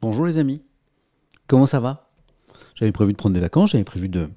Bonjour 0.00 0.26
les 0.26 0.38
amis. 0.38 0.62
Comment 1.48 1.66
ça 1.66 1.80
va? 1.80 2.08
J'avais 2.76 2.92
prévu 2.92 3.12
de 3.12 3.16
prendre 3.16 3.34
des 3.34 3.40
vacances, 3.40 3.70
j'avais 3.70 3.82
prévu 3.82 4.08
de 4.08 4.28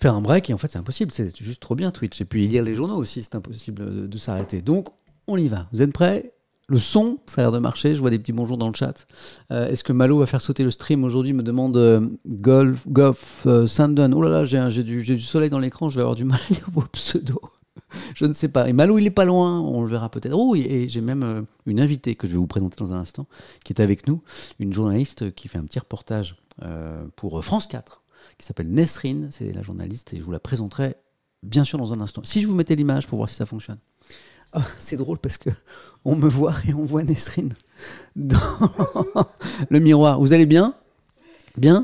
faire 0.00 0.14
un 0.14 0.20
break 0.20 0.50
et 0.50 0.54
en 0.54 0.58
fait 0.58 0.66
c'est 0.66 0.78
impossible, 0.78 1.12
c'est 1.12 1.36
juste 1.36 1.62
trop 1.62 1.76
bien 1.76 1.92
Twitch. 1.92 2.20
Et 2.20 2.24
puis 2.24 2.48
lire 2.48 2.64
les 2.64 2.74
journaux 2.74 2.96
aussi, 2.96 3.22
c'est 3.22 3.36
impossible 3.36 4.08
de, 4.08 4.18
s'arrêter. 4.18 4.62
Donc 4.62 4.88
on 5.28 5.36
y 5.36 5.46
va. 5.46 5.68
Vous 5.72 5.80
êtes 5.80 5.92
prêts? 5.92 6.32
Le 6.66 6.78
son, 6.78 7.18
ça 7.26 7.42
a 7.42 7.44
l'air 7.44 7.52
de 7.52 7.58
marcher. 7.58 7.94
Je 7.94 8.00
vois 8.00 8.10
des 8.10 8.18
petits 8.18 8.32
bonjours 8.32 8.56
dans 8.56 8.68
le 8.68 8.74
chat. 8.74 9.06
Euh, 9.52 9.68
Est-ce 9.68 9.84
que 9.84 9.92
Malo 9.92 10.18
va 10.18 10.26
faire 10.26 10.40
sauter 10.40 10.64
le 10.64 10.70
stream 10.70 11.04
aujourd'hui? 11.04 11.34
Me 11.34 11.42
demande 11.42 11.76
euh, 11.76 12.08
Golf, 12.26 12.88
Golf 12.88 13.44
euh, 13.46 13.66
Sandon. 13.66 14.10
Oh 14.12 14.22
là 14.22 14.30
là, 14.30 14.44
j'ai 14.44 14.82
du, 14.82 15.02
du, 15.02 15.20
soleil 15.20 15.50
dans 15.50 15.58
l'écran. 15.58 15.90
Je 15.90 15.96
vais 15.96 16.00
avoir 16.00 16.16
du 16.16 16.24
mal 16.24 16.40
à 16.48 16.52
lire 16.52 16.66
vos 16.72 16.82
pseudos. 16.90 17.38
je 18.14 18.24
ne 18.24 18.32
sais 18.32 18.48
pas. 18.48 18.68
Et 18.68 18.72
Malo, 18.72 18.98
il 18.98 19.06
est 19.06 19.10
pas 19.10 19.24
loin. 19.24 19.60
On 19.60 19.82
le 19.82 19.88
verra 19.88 20.10
peut-être. 20.10 20.34
Oh, 20.34 20.54
et, 20.54 20.88
j'ai 20.88 21.00
même 21.00 21.22
euh, 21.22 21.42
une 21.66 21.80
invitée 21.80 22.14
que 22.14 22.26
je 22.26 22.32
vais 22.32 22.38
vous 22.38 22.46
présenter 22.46 22.76
dans 22.78 22.92
un 22.92 22.98
instant, 22.98 23.26
qui 23.64 23.72
est 23.72 23.80
avec 23.80 24.06
nous, 24.06 24.22
une 24.58 24.72
journaliste 24.72 25.34
qui 25.34 25.48
fait 25.48 25.58
un 25.58 25.64
petit 25.64 25.78
reportage 25.78 26.36
euh, 26.62 27.04
pour 27.16 27.44
France 27.44 27.66
4, 27.66 28.02
qui 28.38 28.46
s'appelle 28.46 28.70
Nesrine. 28.70 29.28
C'est 29.30 29.52
la 29.52 29.62
journaliste 29.62 30.12
et 30.14 30.18
je 30.18 30.22
vous 30.22 30.32
la 30.32 30.40
présenterai 30.40 30.96
bien 31.42 31.64
sûr 31.64 31.78
dans 31.78 31.92
un 31.92 32.00
instant. 32.00 32.22
Si 32.24 32.42
je 32.42 32.48
vous 32.48 32.54
mettais 32.54 32.74
l'image 32.74 33.06
pour 33.06 33.18
voir 33.18 33.28
si 33.28 33.36
ça 33.36 33.46
fonctionne. 33.46 33.78
Oh, 34.56 34.60
c'est 34.78 34.96
drôle 34.96 35.18
parce 35.18 35.36
que 35.36 35.50
on 36.04 36.14
me 36.14 36.28
voit 36.28 36.54
et 36.68 36.74
on 36.74 36.84
voit 36.84 37.02
Nesrine 37.02 37.54
dans 38.14 38.38
le 39.70 39.80
miroir. 39.80 40.20
Vous 40.20 40.32
allez 40.32 40.46
bien? 40.46 40.74
Bien? 41.56 41.82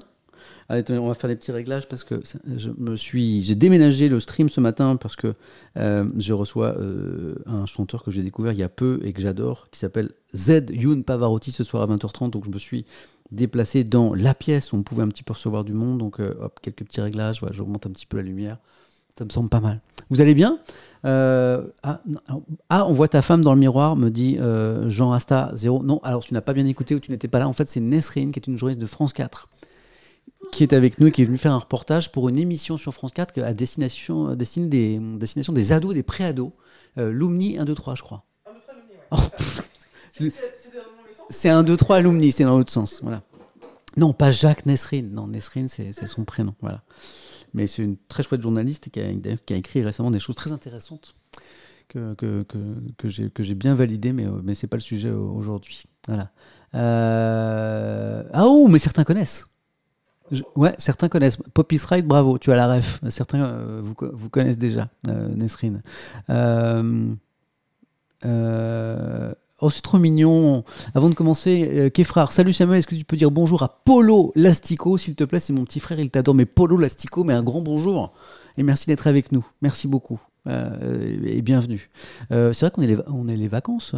Allez, 0.71 0.85
on 1.01 1.09
va 1.09 1.15
faire 1.15 1.27
les 1.27 1.35
petits 1.35 1.51
réglages 1.51 1.89
parce 1.89 2.05
que 2.05 2.23
je 2.57 2.71
me 2.79 2.95
suis, 2.95 3.43
j'ai 3.43 3.57
déménagé 3.57 4.09
le 4.09 4.21
stream 4.21 4.49
ce 4.49 4.61
matin 4.61 4.95
parce 4.95 5.17
que 5.17 5.35
euh, 5.77 6.05
je 6.17 6.33
reçois 6.33 6.79
euh, 6.79 7.35
un 7.47 7.67
chanteur 7.67 8.05
que 8.05 8.13
j'ai 8.13 8.23
découvert 8.23 8.53
il 8.53 8.61
y 8.61 8.63
a 8.63 8.69
peu 8.69 9.01
et 9.03 9.13
que 9.13 9.21
j'adore, 9.21 9.67
qui 9.73 9.81
s'appelle 9.81 10.11
Z 10.33 10.67
Youn 10.71 11.03
Pavarotti 11.03 11.51
ce 11.51 11.65
soir 11.65 11.83
à 11.83 11.93
20h30. 11.93 12.31
Donc 12.31 12.45
je 12.45 12.51
me 12.51 12.59
suis 12.61 12.87
déplacé 13.33 13.83
dans 13.83 14.15
la 14.15 14.33
pièce 14.33 14.73
où 14.73 14.77
on 14.77 14.85
pouvait 14.85 15.03
un 15.03 15.09
petit 15.09 15.25
peu 15.25 15.33
recevoir 15.33 15.65
du 15.65 15.73
monde. 15.73 15.99
Donc 15.99 16.21
euh, 16.21 16.35
quelques 16.63 16.85
petits 16.85 17.01
réglages. 17.01 17.41
Voilà, 17.41 17.53
j'augmente 17.53 17.87
un 17.87 17.91
petit 17.91 18.07
peu 18.07 18.19
la 18.19 18.23
lumière. 18.23 18.59
Ça 19.19 19.25
me 19.25 19.31
semble 19.31 19.49
pas 19.49 19.59
mal. 19.59 19.81
Vous 20.09 20.21
allez 20.21 20.35
bien? 20.35 20.61
Ah, 21.03 21.65
ah, 21.83 22.87
on 22.87 22.93
voit 22.93 23.09
ta 23.09 23.23
femme 23.23 23.43
dans 23.43 23.55
le 23.55 23.61
miroir, 23.61 23.97
me 23.97 24.09
dit 24.09 24.39
Jean 24.87 25.11
Asta 25.11 25.51
0. 25.55 25.83
Non, 25.83 25.99
alors 26.05 26.23
tu 26.23 26.33
n'as 26.33 26.41
pas 26.41 26.53
bien 26.53 26.67
écouté 26.67 26.95
ou 26.95 27.01
tu 27.01 27.11
n'étais 27.11 27.27
pas 27.27 27.41
là. 27.41 27.49
En 27.49 27.53
fait, 27.53 27.69
c'est 27.69 27.81
Nesrine, 27.81 28.31
qui 28.31 28.39
est 28.39 28.47
une 28.47 28.57
journaliste 28.57 28.81
de 28.81 28.87
France 28.87 29.13
4, 29.13 29.49
qui 30.51 30.63
est 30.63 30.73
avec 30.73 31.01
nous 31.01 31.07
et 31.07 31.13
qui 31.13 31.23
est 31.23 31.25
venue 31.25 31.39
faire 31.39 31.53
un 31.53 31.59
reportage 31.59 32.13
pour 32.13 32.29
une 32.29 32.39
émission 32.39 32.77
sur 32.77 32.93
France 32.93 33.13
4 33.13 33.41
à 33.43 33.55
destination, 33.55 34.29
à 34.29 34.37
destination, 34.37 34.69
des, 34.69 34.99
destination 35.19 35.53
des 35.53 35.73
ados, 35.73 35.95
des 35.95 36.03
pré-ados. 36.03 36.53
Euh, 36.99 37.11
Lumni 37.11 37.59
1, 37.59 37.65
2, 37.65 37.75
3, 37.75 37.95
je 37.95 38.03
crois. 38.03 38.25
1, 38.47 38.53
2, 38.53 38.61
3, 38.61 38.75
Lumni, 38.75 38.95
ouais. 38.95 39.07
Oh, 39.13 40.27
c'est 41.31 41.49
1, 41.49 41.63
2, 41.63 41.77
3 41.77 42.01
Lumni, 42.01 42.33
c'est 42.33 42.45
dans 42.45 42.59
l'autre 42.59 42.73
sens. 42.73 43.01
Voilà. 43.03 43.23
Non, 43.97 44.13
pas 44.13 44.31
Jacques 44.31 44.67
Nesrine. 44.67 45.13
Non, 45.13 45.29
Nesrine, 45.29 45.69
c'est 45.69 45.93
son 46.07 46.25
prénom. 46.25 46.55
Voilà. 46.61 46.83
Mais 47.55 47.67
c'est 47.67 47.83
une 47.83 47.97
très 48.09 48.23
chouette 48.23 48.43
journaliste 48.43 48.91
qui 48.91 49.01
a, 49.01 49.13
qui 49.47 49.55
a, 49.55 49.57
écrit 49.57 49.83
récemment 49.83 50.11
des 50.11 50.21
choses 50.21 50.37
très 50.37 50.53
intéressantes 50.53 51.15
que, 51.89 52.15
que, 52.15 52.45
que, 52.45 53.29
que 53.29 53.43
j'ai 53.43 53.55
bien 53.55 53.75
validées, 53.75 54.13
mais, 54.13 54.27
mais 54.45 54.55
ce 54.55 54.65
n'est 54.65 54.69
pas 54.69 54.77
le 54.77 54.83
sujet 54.83 55.11
aujourd'hui. 55.11 55.85
Voilà. 56.07 56.31
Euh... 56.75 58.23
Ah, 58.33 58.47
oh, 58.47 58.69
mais 58.69 58.79
certains 58.79 59.05
connaissent. 59.05 59.49
Ouais, 60.55 60.75
certains 60.79 61.09
connaissent. 61.09 61.39
Poppy 61.55 61.79
Ride, 61.79 62.07
bravo, 62.07 62.39
tu 62.39 62.53
as 62.53 62.57
la 62.57 62.73
ref. 62.73 63.01
Certains 63.09 63.45
euh, 63.45 63.81
vous, 63.83 63.95
vous 64.13 64.31
connaissent 64.31 64.59
déjà, 64.59 64.89
euh, 65.09 65.29
Nesrine. 65.35 65.83
Euh, 66.31 67.15
Oh, 69.63 69.69
c'est 69.69 69.83
trop 69.83 69.99
mignon. 69.99 70.65
Avant 70.95 71.11
de 71.11 71.15
commencer, 71.15 71.91
Kefrar, 71.93 72.33
salut 72.33 72.55
Samuel, 72.55 72.79
est-ce 72.79 72.87
que 72.87 72.95
tu 72.95 73.05
peux 73.05 73.19
dire 73.19 73.31
bonjour 73.31 73.63
à 73.63 73.83
Polo 73.85 74.33
Lastico, 74.35 74.97
s'il 74.97 75.15
te 75.15 75.25
plaît? 75.25 75.39
C'est 75.39 75.53
mon 75.53 75.65
petit 75.65 75.81
frère, 75.81 76.01
il 76.01 76.11
t'adore. 76.11 76.35
Mais 76.35 76.47
Polo 76.47 76.79
Lastico, 76.79 77.25
mais 77.25 77.35
un 77.35 77.43
grand 77.43 77.61
bonjour. 77.61 78.15
Et 78.57 78.63
merci 78.63 78.87
d'être 78.87 79.07
avec 79.07 79.33
nous. 79.33 79.47
Merci 79.61 79.87
beaucoup. 79.87 80.19
Et 80.47 81.43
bienvenue. 81.43 81.91
C'est 82.31 82.59
vrai 82.59 82.71
qu'on 82.71 82.81
est, 82.81 82.87
les, 82.87 82.95
est 82.95 83.37
les 83.37 83.49
vacances. 83.49 83.95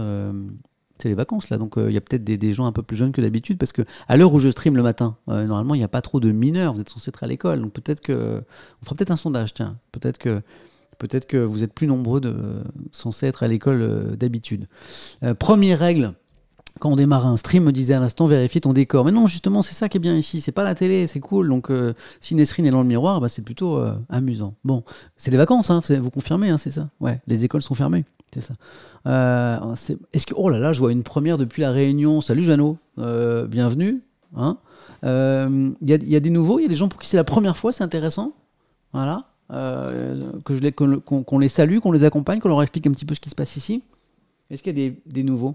Euh, 1.03 1.09
c'est 1.09 1.09
les 1.09 1.15
vacances 1.15 1.51
là, 1.51 1.59
donc 1.59 1.75
il 1.77 1.93
y 1.93 1.97
a 1.97 2.01
peut-être 2.01 2.25
des, 2.25 2.53
gens 2.53 2.67
un 2.67 2.73
peu 2.73 2.83
plus 2.83 2.97
jeunes 2.97 3.13
que 3.13 3.21
d'habitude 3.21 3.59
parce 3.59 3.73
que 3.73 3.83
à 4.09 4.17
l'heure 4.17 4.33
où 4.33 4.39
je 4.39 4.49
stream 4.49 4.77
le 4.77 4.83
matin, 4.83 5.17
normalement 5.27 5.75
il 5.75 5.79
n'y 5.79 5.85
a 5.85 5.89
pas 5.89 6.03
trop 6.03 6.21
de 6.21 6.31
mineurs. 6.31 6.75
Vous 6.75 6.81
êtes 6.81 6.89
censé 6.89 7.09
être 7.09 7.25
à 7.25 7.27
l'école, 7.27 7.61
donc 7.61 7.73
peut-être 7.73 8.01
que 8.01 8.43
on 8.81 8.85
fera 8.85 8.97
peut-être 8.97 9.11
un 9.11 9.17
sondage. 9.17 9.55
Tiens, 9.55 9.79
peut-être 9.91 10.19
que 10.19 10.43
Peut-être 11.03 11.27
que 11.27 11.37
vous 11.37 11.65
êtes 11.65 11.73
plus 11.73 11.89
nombreux 11.89 12.21
de, 12.21 12.63
censés 12.93 13.27
être 13.27 13.43
à 13.43 13.49
l'école 13.49 13.83
euh, 13.83 14.15
d'habitude. 14.15 14.69
Euh, 15.25 15.35
première 15.35 15.81
règle, 15.81 16.15
quand 16.83 16.91
on 16.91 16.97
démarre 16.97 17.27
un 17.27 17.37
stream, 17.37 17.63
me 17.63 17.71
disait 17.71 17.95
à 17.95 18.01
l'instant, 18.01 18.27
vérifier 18.27 18.61
ton 18.61 18.73
décor. 18.73 19.05
Mais 19.05 19.13
non, 19.13 19.29
justement, 19.29 19.63
c'est 19.63 19.73
ça 19.73 19.89
qui 19.89 19.99
est 19.99 20.01
bien 20.01 20.17
ici. 20.17 20.41
C'est 20.41 20.51
pas 20.51 20.65
la 20.65 20.75
télé, 20.75 21.07
c'est 21.07 21.21
cool. 21.21 21.49
Donc, 21.49 21.71
euh, 21.71 21.95
si 22.19 22.35
Nesrine 22.35 22.67
est 22.67 22.73
dans 22.73 22.83
le 22.83 22.89
miroir, 22.89 23.21
bah, 23.21 23.29
c'est 23.29 23.43
plutôt 23.43 23.77
euh, 23.77 23.95
amusant. 24.09 24.57
Bon, 24.65 24.83
c'est 25.17 25.31
les 25.31 25.37
vacances, 25.37 25.71
hein, 25.71 25.79
vous 26.01 26.11
confirmez, 26.11 26.51
hein, 26.51 26.59
c'est 26.59 26.73
ça? 26.73 26.89
Ouais, 26.99 27.21
les 27.29 27.45
écoles 27.45 27.63
sont 27.63 27.77
fermées, 27.77 28.05
c'est 28.35 28.41
ça. 28.41 28.55
Euh, 29.07 29.77
Est-ce 30.13 30.27
que, 30.27 30.35
oh 30.37 30.49
là 30.49 30.59
là, 30.59 30.73
je 30.73 30.81
vois 30.81 30.91
une 30.91 31.05
première 31.05 31.39
depuis 31.39 31.63
la 31.63 31.71
Réunion. 31.71 32.21
Salut 32.21 32.43
Jeannot, 32.43 32.79
bienvenue. 32.97 34.03
Il 34.35 34.41
hein 34.41 34.59
y, 35.05 36.17
a 36.17 36.21
des 36.21 36.31
nouveaux, 36.31 36.59
il 36.59 36.63
y 36.63 36.67
a 36.67 36.69
des 36.69 36.75
gens 36.75 36.89
pour 36.89 37.01
qui 37.01 37.07
c'est 37.07 37.17
la 37.17 37.23
première 37.23 37.57
fois, 37.57 37.73
c'est 37.73 37.85
intéressant? 37.85 38.33
Voilà. 38.93 39.27
Que 39.51 40.51
je 40.51 40.59
les, 40.59 40.73
qu'on, 40.73 41.39
les 41.39 41.49
salue, 41.49 41.79
qu'on 41.79 41.93
les 41.93 42.03
accompagne, 42.03 42.41
qu'on 42.41 42.49
leur 42.49 42.63
explique 42.63 42.89
un 42.89 42.91
petit 42.91 43.05
peu 43.05 43.15
ce 43.15 43.21
qui 43.21 43.31
se 43.31 43.37
passe 43.37 43.55
ici 43.55 43.85
Est-ce 44.51 44.65
qu'il 44.65 44.77
y 44.77 44.89
a 44.89 44.91
des 45.07 45.23
nouveaux? 45.23 45.55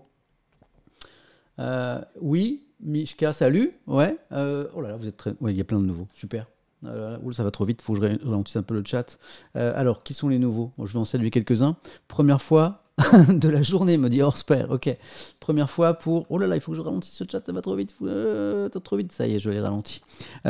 Euh, 1.60 2.02
Oui, 2.22 2.64
Mishka, 2.82 3.34
salut. 3.34 3.72
Ouais. 3.88 4.18
Euh, 4.32 4.68
oh 4.76 4.82
là 4.82 4.90
là, 4.90 4.98
vous 4.98 5.08
êtes 5.08 5.18
très. 5.18 5.34
Oui, 5.42 5.54
il 5.54 5.58
y 5.58 5.62
a 5.62 5.64
plein 5.64 5.80
de 5.80 5.86
nouveaux. 5.86 6.08
Super. 6.14 6.48
Euh, 6.86 7.18
ça 7.34 7.44
va 7.44 7.50
trop 7.50 7.66
vite, 7.66 7.80
il 7.82 7.84
faut 7.84 7.94
que 7.94 8.00
je 8.00 8.24
ralentisse 8.24 8.56
un 8.56 8.64
peu 8.64 8.76
le 8.76 8.84
chat. 8.86 9.18
Euh, 9.56 9.74
alors, 9.76 10.04
qui 10.04 10.14
sont 10.14 10.30
les 10.30 10.38
nouveaux? 10.38 10.72
Je 10.84 10.94
vais 10.94 11.00
en 11.00 11.06
saluer 11.06 11.32
quelques-uns. 11.32 11.76
Première 12.08 12.42
fois, 12.42 12.84
de 13.30 13.50
la 13.50 13.64
journée, 13.64 13.98
me 13.98 14.10
dit 14.10 14.22
Horsper. 14.22 14.66
Ok. 14.70 14.96
Première 15.40 15.72
fois 15.72 15.96
pour. 15.96 16.28
Oh 16.30 16.38
là 16.38 16.46
là, 16.46 16.56
il 16.56 16.62
faut 16.62 16.72
que 16.72 16.78
je 16.78 16.82
ralentisse 16.82 17.14
ce 17.14 17.24
chat, 17.30 17.44
ça 17.44 17.52
va 17.52 17.62
trop 17.62 17.76
vite. 17.76 17.96
Euh, 18.04 18.70
trop 18.70 18.96
vite. 18.96 19.12
Ça 19.12 19.26
y 19.28 19.36
est, 19.36 19.40
je 19.40 19.50
l'ai 19.50 19.60
ralenti. 19.60 20.02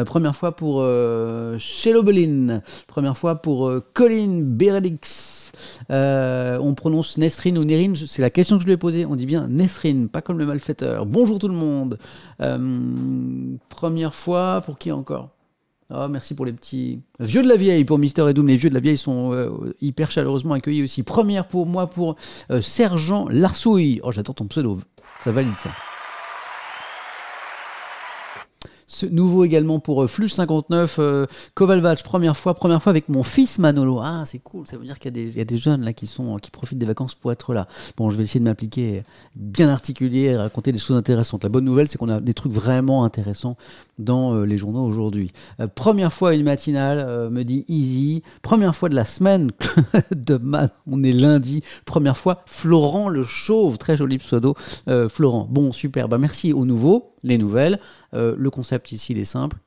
Première 0.05 0.35
fois 0.35 0.55
pour 0.55 0.81
Shelobelin. 1.57 2.61
Première 2.87 3.17
fois 3.17 3.35
pour 3.35 3.71
Colin 3.93 4.41
Berelix. 4.43 5.36
Euh, 5.91 6.57
on 6.59 6.73
prononce 6.73 7.17
Nesrine 7.17 7.57
ou 7.57 7.63
Nerine 7.63 7.95
C'est 7.95 8.21
la 8.21 8.29
question 8.29 8.57
que 8.57 8.61
je 8.61 8.67
lui 8.67 8.73
ai 8.73 8.77
posée. 8.77 9.05
On 9.05 9.15
dit 9.15 9.25
bien 9.25 9.47
Nesrine, 9.47 10.09
pas 10.09 10.21
comme 10.21 10.37
le 10.37 10.45
malfaiteur. 10.45 11.05
Bonjour 11.05 11.39
tout 11.39 11.47
le 11.47 11.53
monde. 11.53 11.97
Euh, 12.41 13.55
première 13.69 14.15
fois 14.15 14.61
pour 14.61 14.77
qui 14.77 14.91
encore? 14.91 15.29
Oh, 15.89 16.07
merci 16.09 16.35
pour 16.35 16.45
les 16.45 16.51
petits 16.51 16.99
vieux 17.19 17.41
de 17.41 17.47
la 17.47 17.55
vieille 17.55 17.85
pour 17.85 17.97
Mister 17.97 18.29
et 18.29 18.33
Doom. 18.33 18.47
Les 18.47 18.57
vieux 18.57 18.69
de 18.69 18.75
la 18.75 18.81
vieille 18.81 18.97
sont 18.97 19.31
euh, 19.33 19.73
hyper 19.79 20.11
chaleureusement 20.11 20.53
accueillis 20.53 20.83
aussi. 20.83 21.03
Première 21.03 21.47
pour 21.47 21.65
moi 21.65 21.87
pour 21.87 22.17
Sergent 22.61 23.27
Larsouille. 23.29 24.01
Oh, 24.03 24.11
j'attends 24.11 24.33
ton 24.33 24.45
pseudo. 24.47 24.79
Ça 25.23 25.31
valide 25.31 25.53
ça. 25.57 25.69
Ce 28.87 29.05
nouveau 29.05 29.43
également 29.43 29.79
pour 29.79 30.09
Flux 30.09 30.29
59, 30.29 30.97
euh, 30.99 31.25
Kovalvach, 31.55 32.03
première 32.03 32.37
fois, 32.37 32.53
première 32.53 32.81
fois 32.81 32.89
avec 32.91 33.09
mon 33.09 33.21
fils 33.21 33.59
Manolo. 33.59 33.99
Ah, 34.01 34.23
c'est 34.25 34.39
cool, 34.39 34.65
ça 34.65 34.77
veut 34.77 34.85
dire 34.85 34.97
qu'il 34.99 35.35
y, 35.35 35.41
a 35.41 35.45
des 35.45 35.57
jeunes 35.57 35.83
là 35.83 35.93
qui 35.93 36.07
sont 36.07 36.37
qui 36.37 36.51
profitent 36.51 36.79
des 36.79 36.85
vacances 36.85 37.13
pour 37.13 37.31
être 37.31 37.53
là. 37.53 37.67
Bon, 37.97 38.09
je 38.09 38.17
vais 38.17 38.23
essayer 38.23 38.39
de 38.39 38.45
m'appliquer 38.45 39.03
bien 39.35 39.69
articulé 39.69 40.37
raconter 40.37 40.71
des 40.71 40.79
choses 40.79 40.95
intéressantes. 40.95 41.43
La 41.43 41.49
bonne 41.49 41.65
nouvelle, 41.65 41.87
c'est 41.87 41.97
qu'on 41.97 42.09
a 42.09 42.19
des 42.19 42.33
trucs 42.33 42.51
vraiment 42.51 43.03
intéressants 43.03 43.57
dans 43.99 44.33
euh, 44.33 44.45
les 44.45 44.57
journaux 44.57 44.85
aujourd'hui. 44.85 45.31
Euh, 45.59 45.67
première 45.67 46.13
fois 46.13 46.35
une 46.35 46.43
matinale, 46.43 46.99
euh, 46.99 47.29
me 47.29 47.43
dit 47.43 47.65
Easy. 47.67 48.23
Première 48.41 48.75
fois 48.75 48.89
de 48.89 48.95
la 48.95 49.05
semaine 49.05 49.51
de 50.15 50.37
man, 50.37 50.69
on 50.89 51.03
est 51.03 51.11
lundi. 51.11 51.63
Première 51.85 52.17
fois, 52.17 52.43
Florent 52.45 53.09
le 53.09 53.23
Chauve, 53.23 53.77
très 53.77 53.97
joli 53.97 54.17
pseudo. 54.17 54.55
Florent, 55.09 55.47
bon, 55.49 55.71
super. 55.71 56.07
Bah, 56.07 56.17
merci 56.19 56.53
au 56.53 56.65
nouveau, 56.65 57.13
les 57.27 57.37
nouvelles. 57.37 57.79
le 58.13 58.49
concept 58.49 58.91
ici, 58.91 59.13
il 59.13 59.19
est 59.19 59.25
simple 59.25 59.57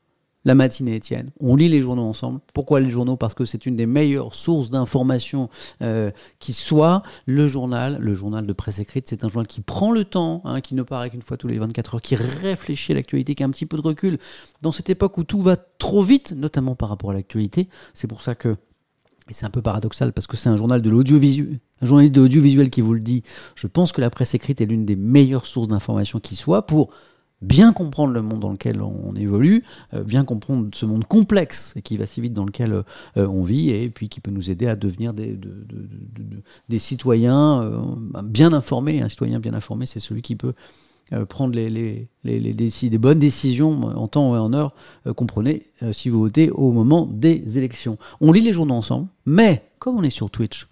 la 0.44 0.54
matinée 0.54 0.94
Étienne. 0.94 1.30
On 1.40 1.56
lit 1.56 1.68
les 1.68 1.80
journaux 1.80 2.02
ensemble. 2.02 2.40
Pourquoi 2.54 2.80
les 2.80 2.90
journaux? 2.90 3.16
Parce 3.16 3.34
que 3.34 3.44
c'est 3.44 3.66
une 3.66 3.76
des 3.76 3.86
meilleures 3.86 4.34
sources 4.34 4.70
d'information 4.70 5.50
euh, 5.82 6.10
qui 6.38 6.52
soit. 6.52 7.02
Le 7.26 7.46
journal, 7.46 7.98
le 8.00 8.14
journal 8.14 8.46
de 8.46 8.52
presse 8.52 8.78
écrite, 8.78 9.08
c'est 9.08 9.24
un 9.24 9.28
journal 9.28 9.46
qui 9.46 9.60
prend 9.60 9.92
le 9.92 10.04
temps, 10.04 10.42
hein, 10.44 10.60
qui 10.60 10.74
ne 10.74 10.82
paraît 10.82 11.10
qu'une 11.10 11.22
fois 11.22 11.36
tous 11.36 11.48
les 11.48 11.58
24 11.58 11.96
heures, 11.96 12.02
qui 12.02 12.14
réfléchit 12.14 12.92
à 12.92 12.94
l'actualité, 12.94 13.34
qui 13.34 13.42
a 13.42 13.46
un 13.46 13.50
petit 13.50 13.66
peu 13.66 13.76
de 13.76 13.82
recul. 13.82 14.18
Dans 14.62 14.72
cette 14.72 14.90
époque 14.90 15.18
où 15.18 15.24
tout 15.24 15.40
va 15.40 15.56
trop 15.56 16.02
vite, 16.02 16.32
notamment 16.32 16.74
par 16.74 16.88
rapport 16.88 17.10
à 17.10 17.14
l'actualité, 17.14 17.68
c'est 17.92 18.08
pour 18.08 18.22
ça 18.22 18.34
que 18.34 18.56
et 19.28 19.32
c'est 19.32 19.46
un 19.46 19.50
peu 19.50 19.62
paradoxal 19.62 20.12
parce 20.12 20.26
que 20.26 20.36
c'est 20.36 20.48
un 20.48 20.56
journal 20.56 20.82
de 20.82 20.90
l'audiovisuel, 20.90 21.60
un 21.82 21.86
journaliste 21.86 22.14
de 22.16 22.20
l'audiovisuel 22.20 22.68
qui 22.68 22.80
vous 22.80 22.94
le 22.94 23.00
dit. 23.00 23.22
Je 23.54 23.68
pense 23.68 23.92
que 23.92 24.00
la 24.00 24.10
presse 24.10 24.34
écrite 24.34 24.60
est 24.60 24.66
l'une 24.66 24.84
des 24.84 24.96
meilleures 24.96 25.46
sources 25.46 25.68
d'information 25.68 26.18
qui 26.18 26.34
soit 26.34 26.66
pour 26.66 26.90
bien 27.42 27.72
comprendre 27.72 28.12
le 28.12 28.22
monde 28.22 28.40
dans 28.40 28.50
lequel 28.50 28.82
on 28.82 29.14
évolue, 29.14 29.64
euh, 29.94 30.04
bien 30.04 30.24
comprendre 30.24 30.68
ce 30.74 30.86
monde 30.86 31.04
complexe 31.04 31.74
qui 31.84 31.96
va 31.96 32.06
si 32.06 32.20
vite 32.20 32.34
dans 32.34 32.44
lequel 32.44 32.72
euh, 32.72 33.26
on 33.26 33.44
vit, 33.44 33.70
et 33.70 33.88
puis 33.88 34.08
qui 34.08 34.20
peut 34.20 34.30
nous 34.30 34.50
aider 34.50 34.66
à 34.66 34.76
devenir 34.76 35.14
des, 35.14 35.28
de, 35.28 35.48
de, 35.48 35.88
de, 36.18 36.42
des 36.68 36.78
citoyens 36.78 37.62
euh, 37.62 37.80
bien 38.22 38.52
informés. 38.52 39.00
Un 39.00 39.08
citoyen 39.08 39.40
bien 39.40 39.54
informé, 39.54 39.86
c'est 39.86 40.00
celui 40.00 40.22
qui 40.22 40.36
peut 40.36 40.54
prendre 41.28 41.52
les, 41.52 41.68
les, 41.68 42.08
les, 42.22 42.38
les 42.52 42.98
bonnes 42.98 43.18
décisions 43.18 43.82
en 43.82 44.06
temps 44.06 44.36
et 44.36 44.38
en 44.38 44.52
heure, 44.52 44.74
comprenez, 45.16 45.64
si 45.90 46.08
vous 46.08 46.20
votez 46.20 46.50
au 46.52 46.70
moment 46.70 47.04
des 47.04 47.58
élections. 47.58 47.98
On 48.20 48.30
lit 48.30 48.42
les 48.42 48.52
journaux 48.52 48.76
ensemble, 48.76 49.08
mais 49.26 49.64
comme 49.80 49.96
on 49.96 50.04
est 50.04 50.10
sur 50.10 50.30
Twitch, 50.30 50.68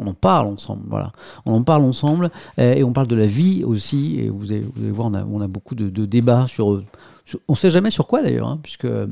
on 0.00 0.06
en 0.06 0.14
parle 0.14 0.46
ensemble, 0.46 0.82
voilà. 0.88 1.12
On 1.44 1.54
en 1.54 1.62
parle 1.62 1.82
ensemble 1.82 2.30
et 2.58 2.84
on 2.84 2.92
parle 2.92 3.06
de 3.06 3.16
la 3.16 3.26
vie 3.26 3.64
aussi. 3.64 4.18
Et 4.18 4.28
vous 4.28 4.52
allez, 4.52 4.64
voir, 4.90 5.10
on 5.10 5.40
a, 5.40 5.48
beaucoup 5.48 5.74
de, 5.74 6.06
débats 6.06 6.46
sur, 6.48 6.82
sur- 7.24 7.40
On 7.48 7.52
ne 7.52 7.56
sait 7.56 7.70
jamais 7.70 7.90
sur 7.90 8.06
quoi 8.06 8.22
d'ailleurs, 8.22 8.48
hein, 8.48 8.60
puisque 8.62 8.84
euh, 8.84 9.06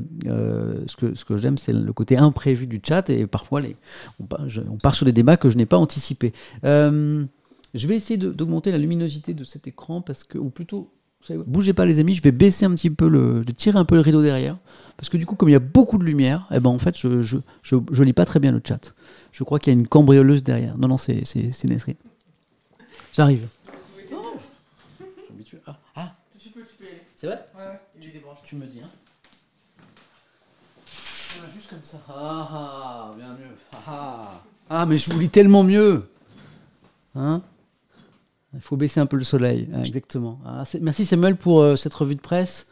ce 0.87 1.25
que, 1.25 1.37
j'aime, 1.37 1.57
c'est 1.57 1.73
le 1.73 1.93
côté 1.93 2.17
imprévu 2.17 2.67
du 2.67 2.81
chat 2.85 3.09
et 3.09 3.27
parfois 3.27 3.61
on, 4.19 4.77
part, 4.77 4.95
sur 4.95 5.05
des 5.05 5.11
débats 5.11 5.37
que 5.37 5.49
je 5.49 5.57
n'ai 5.57 5.65
pas 5.65 5.77
anticipés. 5.77 6.33
Euh, 6.63 7.25
je 7.73 7.87
vais 7.87 7.95
essayer 7.95 8.17
d'augmenter 8.17 8.71
la 8.71 8.77
luminosité 8.77 9.33
de 9.33 9.43
cet 9.43 9.67
écran 9.67 10.01
parce 10.01 10.23
que, 10.23 10.37
ou 10.37 10.49
plutôt, 10.49 10.89
bougez 11.33 11.73
pas 11.73 11.85
les 11.85 11.99
amis, 11.99 12.15
je 12.15 12.21
vais 12.21 12.31
baisser 12.31 12.65
un 12.65 12.73
petit 12.73 12.89
peu 12.89 13.07
le, 13.07 13.43
de 13.43 13.51
tirer 13.51 13.77
un 13.77 13.85
peu 13.85 13.95
le 13.95 14.01
rideau 14.01 14.21
derrière, 14.21 14.57
parce 14.97 15.09
que 15.09 15.17
du 15.17 15.25
coup, 15.25 15.35
comme 15.35 15.49
il 15.49 15.53
y 15.53 15.55
a 15.55 15.59
beaucoup 15.59 15.97
de 15.97 16.03
lumière, 16.03 16.47
eh 16.51 16.59
ben 16.59 16.69
en 16.69 16.79
fait, 16.79 16.97
je 16.97 17.21
je, 17.21 17.37
je, 17.63 17.75
je 17.91 18.03
lis 18.03 18.13
pas 18.13 18.25
très 18.25 18.39
bien 18.39 18.51
le 18.51 18.61
chat. 18.65 18.93
Je 19.35 19.43
crois 19.43 19.59
qu'il 19.59 19.73
y 19.73 19.75
a 19.75 19.79
une 19.79 19.87
cambrioleuse 19.87 20.43
derrière. 20.43 20.77
Non 20.77 20.87
non, 20.87 20.95
c'est 20.95 21.23
Nesrine. 21.65 21.95
J'arrive. 23.11 23.49
Non, 24.09 24.21
je- 24.37 25.03
je 25.17 25.23
suis 25.23 25.33
habitué. 25.33 25.57
Ah, 25.67 25.77
ah, 25.97 26.15
Tu 26.39 26.49
peux, 26.51 26.61
tu 26.61 26.85
c'est 27.17 27.27
vrai 27.27 27.45
Ouais, 27.53 27.63
ouais, 28.01 28.11
débranché. 28.13 28.41
Tu 28.45 28.55
me 28.55 28.65
dis. 28.65 28.79
Hein. 28.81 28.89
Voilà, 31.35 31.53
juste 31.53 31.69
comme 31.69 31.83
ça. 31.83 32.01
Ah 32.07 32.47
ah, 32.49 33.13
bien 33.17 33.33
mieux. 33.33 33.55
Ah 33.73 33.77
ah. 33.87 34.43
Ah, 34.69 34.85
mais 34.85 34.95
je 34.95 35.11
vous 35.11 35.19
lis 35.19 35.29
tellement 35.29 35.63
mieux. 35.65 36.09
Hein 37.13 37.41
Il 38.53 38.61
faut 38.61 38.77
baisser 38.77 39.01
un 39.01 39.05
peu 39.05 39.17
le 39.17 39.25
soleil. 39.25 39.67
Ah, 39.73 39.81
exactement. 39.83 40.39
Ah, 40.45 40.63
merci 40.79 41.05
Samuel 41.05 41.35
pour 41.35 41.59
euh, 41.59 41.75
cette 41.75 41.93
revue 41.93 42.15
de 42.15 42.21
presse 42.21 42.69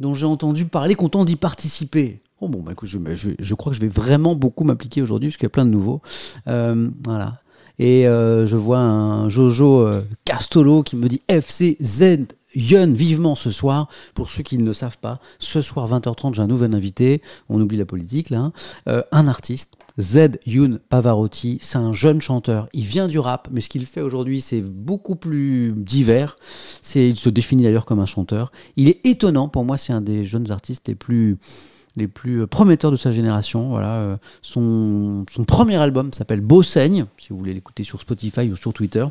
dont 0.00 0.14
j'ai 0.14 0.24
entendu 0.24 0.64
parler, 0.64 0.94
content 0.94 1.26
d'y 1.26 1.36
participer. 1.36 2.22
Oh 2.40 2.48
bon, 2.48 2.60
bah 2.60 2.72
écoute, 2.72 2.88
je, 2.88 2.98
je- 3.14 3.30
je 3.38 3.54
crois 3.54 3.72
que 3.72 3.76
je 3.76 3.80
vais 3.80 3.88
vraiment 3.88 4.34
beaucoup 4.34 4.64
m'appliquer 4.64 5.02
aujourd'hui 5.02 5.28
parce 5.30 5.36
qu'il 5.38 5.44
y 5.46 5.48
a 5.48 5.50
plein 5.50 5.64
de 5.66 5.70
nouveaux. 5.70 6.00
Euh, 6.46 6.88
voilà. 7.04 7.40
Et 7.80 8.06
euh, 8.08 8.46
je 8.46 8.56
vois 8.56 8.78
un 8.80 9.28
Jojo 9.28 9.80
euh, 9.86 10.02
Castolo 10.24 10.82
qui 10.82 10.96
me 10.96 11.08
dit 11.08 11.20
FCZ 11.28 12.26
Yun 12.54 12.92
vivement 12.92 13.34
ce 13.34 13.50
soir. 13.50 13.88
Pour 14.14 14.30
ceux 14.30 14.42
qui 14.42 14.56
ne 14.58 14.64
le 14.64 14.72
savent 14.72 14.98
pas, 14.98 15.20
ce 15.38 15.60
soir 15.60 15.88
20h30, 15.88 16.34
j'ai 16.34 16.42
un 16.42 16.46
nouvel 16.46 16.74
invité. 16.74 17.22
On 17.48 17.60
oublie 17.60 17.76
la 17.76 17.84
politique 17.84 18.30
là. 18.30 18.50
hein. 18.86 19.02
Un 19.12 19.28
artiste, 19.28 19.74
Z 20.00 20.38
Yun 20.46 20.78
Pavarotti. 20.88 21.58
C'est 21.60 21.78
un 21.78 21.92
jeune 21.92 22.20
chanteur. 22.20 22.68
Il 22.72 22.84
vient 22.84 23.06
du 23.06 23.18
rap, 23.18 23.48
mais 23.52 23.60
ce 23.60 23.68
qu'il 23.68 23.84
fait 23.84 24.00
aujourd'hui, 24.00 24.40
c'est 24.40 24.62
beaucoup 24.62 25.14
plus 25.14 25.72
divers. 25.76 26.36
C'est, 26.82 27.08
il 27.10 27.16
se 27.16 27.28
définit 27.28 27.64
d'ailleurs 27.64 27.84
comme 27.84 28.00
un 28.00 28.06
chanteur. 28.06 28.50
Il 28.76 28.88
est 28.88 29.04
étonnant. 29.06 29.48
Pour 29.48 29.64
moi, 29.64 29.76
c'est 29.76 29.92
un 29.92 30.00
des 30.00 30.24
jeunes 30.24 30.50
artistes 30.50 30.88
les 30.88 30.94
plus 30.96 31.36
les 31.98 32.08
plus 32.08 32.46
prometteurs 32.46 32.90
de 32.90 32.96
sa 32.96 33.12
génération. 33.12 33.68
Voilà, 33.68 33.96
euh, 33.96 34.16
son, 34.42 35.24
premier 35.46 35.76
album 35.76 36.12
s'appelle 36.12 36.40
Beau 36.40 36.62
Saigne, 36.62 37.06
si 37.18 37.28
vous 37.30 37.38
voulez 37.38 37.54
l'écouter 37.54 37.84
sur 37.84 38.00
Spotify 38.00 38.50
ou 38.50 38.56
sur 38.56 38.72
Twitter. 38.72 39.06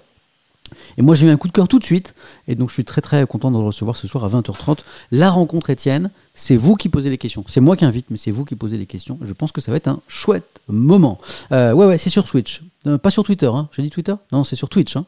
Et 0.98 1.02
moi, 1.02 1.16
j'ai 1.16 1.28
eu 1.28 1.30
un 1.30 1.38
coup 1.38 1.48
de 1.48 1.54
cœur 1.54 1.68
tout 1.68 1.80
de 1.80 1.84
suite. 1.84 2.14
Et 2.48 2.56
donc, 2.56 2.70
je 2.70 2.74
suis 2.74 2.84
très, 2.84 3.02
très 3.02 3.26
content 3.26 3.52
de 3.52 3.58
le 3.58 3.64
recevoir 3.64 3.96
ce 3.96 4.08
soir 4.08 4.26
à 4.26 4.30
20h30. 4.30 4.80
La 5.12 5.30
rencontre 5.30 5.70
Étienne, 5.70 6.12
c'est 6.34 6.58
vous 6.58 6.76
qui 6.76 6.90
posez 6.90 7.10
les 7.10 7.18
questions. 7.18 7.46
C'est 7.48 7.62
moi 7.62 7.78
qui 7.78 7.86
invite, 7.86 8.08
mais 8.10 8.18
c'est 8.18 8.32
vous 8.32 8.44
qui 8.44 8.56
posez 8.56 8.78
les 8.78 8.86
questions. 8.86 9.18
Je 9.22 9.32
pense 9.32 9.52
que 9.52 9.62
ça 9.62 9.72
va 9.72 9.78
être 9.78 9.88
un 9.88 10.02
chouette 10.08 10.62
moment. 10.68 11.20
Euh, 11.52 11.72
ouais, 11.74 11.86
ouais, 11.86 11.98
c'est 11.98 12.10
sur 12.10 12.26
Twitch. 12.26 12.64
Euh, 12.86 12.98
pas 12.98 13.12
sur 13.12 13.24
Twitter, 13.24 13.48
hein. 13.48 13.70
J'ai 13.72 13.84
dit 13.84 13.90
Twitter? 13.90 14.16
Non, 14.32 14.44
c'est 14.44 14.58
sur 14.58 14.68
Twitch. 14.68 14.98
Hein. 14.98 15.06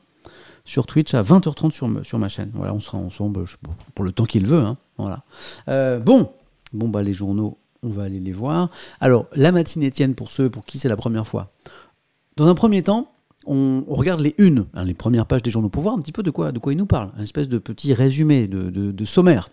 Sur 0.64 0.86
Twitch 0.86 1.14
à 1.14 1.24
20h30 1.24 1.72
sur, 1.72 1.90
sur 2.06 2.20
ma 2.20 2.30
chaîne. 2.30 2.52
Voilà, 2.54 2.74
on 2.74 2.80
sera 2.80 2.98
ensemble 2.98 3.44
pour 3.96 4.06
le 4.06 4.12
temps 4.12 4.26
qu'il 4.26 4.46
veut. 4.46 4.60
Hein. 4.60 4.78
Euh, 5.68 6.00
bon, 6.00 6.32
bon, 6.74 6.88
bah, 6.88 7.02
les 7.04 7.14
journaux, 7.14 7.58
on 7.84 7.90
va 7.90 8.04
aller 8.04 8.20
les 8.20 8.32
voir. 8.32 8.70
Alors, 9.00 9.28
la 9.36 9.52
matinée 9.52 9.88
Étienne, 9.88 10.16
pour 10.16 10.32
ceux 10.32 10.50
pour 10.50 10.66
qui 10.66 10.80
c'est 10.80 10.90
la 10.90 10.98
première 10.98 11.28
fois. 11.28 11.52
Dans 12.36 12.48
un 12.48 12.56
premier 12.56 12.84
temps, 12.84 13.12
on, 13.46 13.84
regarde 13.88 14.22
les 14.22 14.36
unes, 14.38 14.66
hein, 14.74 14.84
les 14.84 14.94
premières 14.94 15.26
pages 15.26 15.44
des 15.44 15.50
journaux 15.50 15.70
pour 15.70 15.84
voir 15.84 15.96
un 15.96 16.00
petit 16.00 16.12
peu 16.12 16.24
de 16.24 16.32
quoi, 16.32 16.52
de 16.52 16.74
nous 16.74 16.86
parlent. 16.86 17.12
Un 17.18 17.24
espèce 17.24 17.50
de 17.50 17.58
petit 17.58 17.94
résumé, 17.94 18.48
de 18.48 19.06
sommaire. 19.06 19.50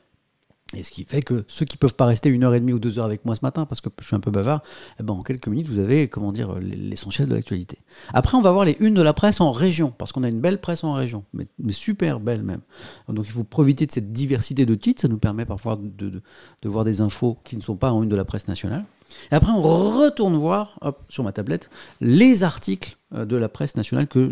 Et 0.74 0.82
ce 0.82 0.90
qui 0.90 1.04
fait 1.04 1.22
que 1.22 1.44
ceux 1.46 1.64
qui 1.64 1.76
peuvent 1.76 1.94
pas 1.94 2.06
rester 2.06 2.28
une 2.28 2.42
heure 2.42 2.52
et 2.52 2.58
demie 2.58 2.72
ou 2.72 2.80
deux 2.80 2.98
heures 2.98 3.04
avec 3.04 3.24
moi 3.24 3.36
ce 3.36 3.40
matin 3.44 3.66
parce 3.66 3.80
que 3.80 3.88
je 4.00 4.04
suis 4.06 4.16
un 4.16 4.20
peu 4.20 4.32
bavard, 4.32 4.62
eh 4.98 5.04
ben 5.04 5.14
en 5.14 5.22
quelques 5.22 5.46
minutes 5.46 5.68
vous 5.68 5.78
avez 5.78 6.08
comment 6.08 6.32
dire 6.32 6.58
l'essentiel 6.58 7.28
de 7.28 7.34
l'actualité. 7.34 7.78
Après 8.12 8.36
on 8.36 8.40
va 8.42 8.50
voir 8.50 8.64
les 8.64 8.76
unes 8.80 8.94
de 8.94 9.00
la 9.02 9.12
presse 9.12 9.40
en 9.40 9.52
région 9.52 9.92
parce 9.96 10.10
qu'on 10.10 10.24
a 10.24 10.28
une 10.28 10.40
belle 10.40 10.60
presse 10.60 10.82
en 10.82 10.92
région, 10.94 11.24
mais, 11.32 11.46
super 11.70 12.18
belle 12.18 12.42
même. 12.42 12.62
Donc 13.08 13.26
il 13.28 13.30
faut 13.30 13.44
profiter 13.44 13.86
de 13.86 13.92
cette 13.92 14.12
diversité 14.12 14.66
de 14.66 14.74
titres, 14.74 15.02
ça 15.02 15.08
nous 15.08 15.18
permet 15.18 15.44
parfois 15.44 15.78
de, 15.80 16.20
de- 16.62 16.68
voir 16.68 16.84
des 16.84 17.00
infos 17.00 17.38
qui 17.44 17.56
ne 17.56 17.62
sont 17.62 17.76
pas 17.76 17.92
en 17.92 18.02
une 18.02 18.08
de 18.08 18.16
la 18.16 18.24
presse 18.24 18.48
nationale. 18.48 18.84
Et 19.30 19.36
après 19.36 19.52
on 19.52 19.62
retourne 19.62 20.34
voir 20.34 20.78
hop, 20.80 21.00
sur 21.08 21.22
ma 21.22 21.30
tablette 21.30 21.70
les 22.00 22.42
articles 22.42 22.96
euh, 23.14 23.24
de 23.24 23.36
la 23.36 23.48
presse 23.48 23.76
nationale 23.76 24.08
que 24.08 24.28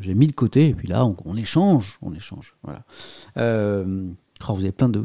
j'ai 0.00 0.14
mis 0.14 0.28
de 0.28 0.32
côté 0.32 0.68
et 0.68 0.74
puis 0.74 0.88
là 0.88 1.04
on, 1.04 1.14
on 1.26 1.36
échange, 1.36 1.98
on 2.00 2.14
échange. 2.14 2.54
Voilà. 2.62 2.84
Euh, 3.36 4.06
Vous 4.48 4.60
avez 4.60 4.72
plein 4.72 4.88
de, 4.88 5.02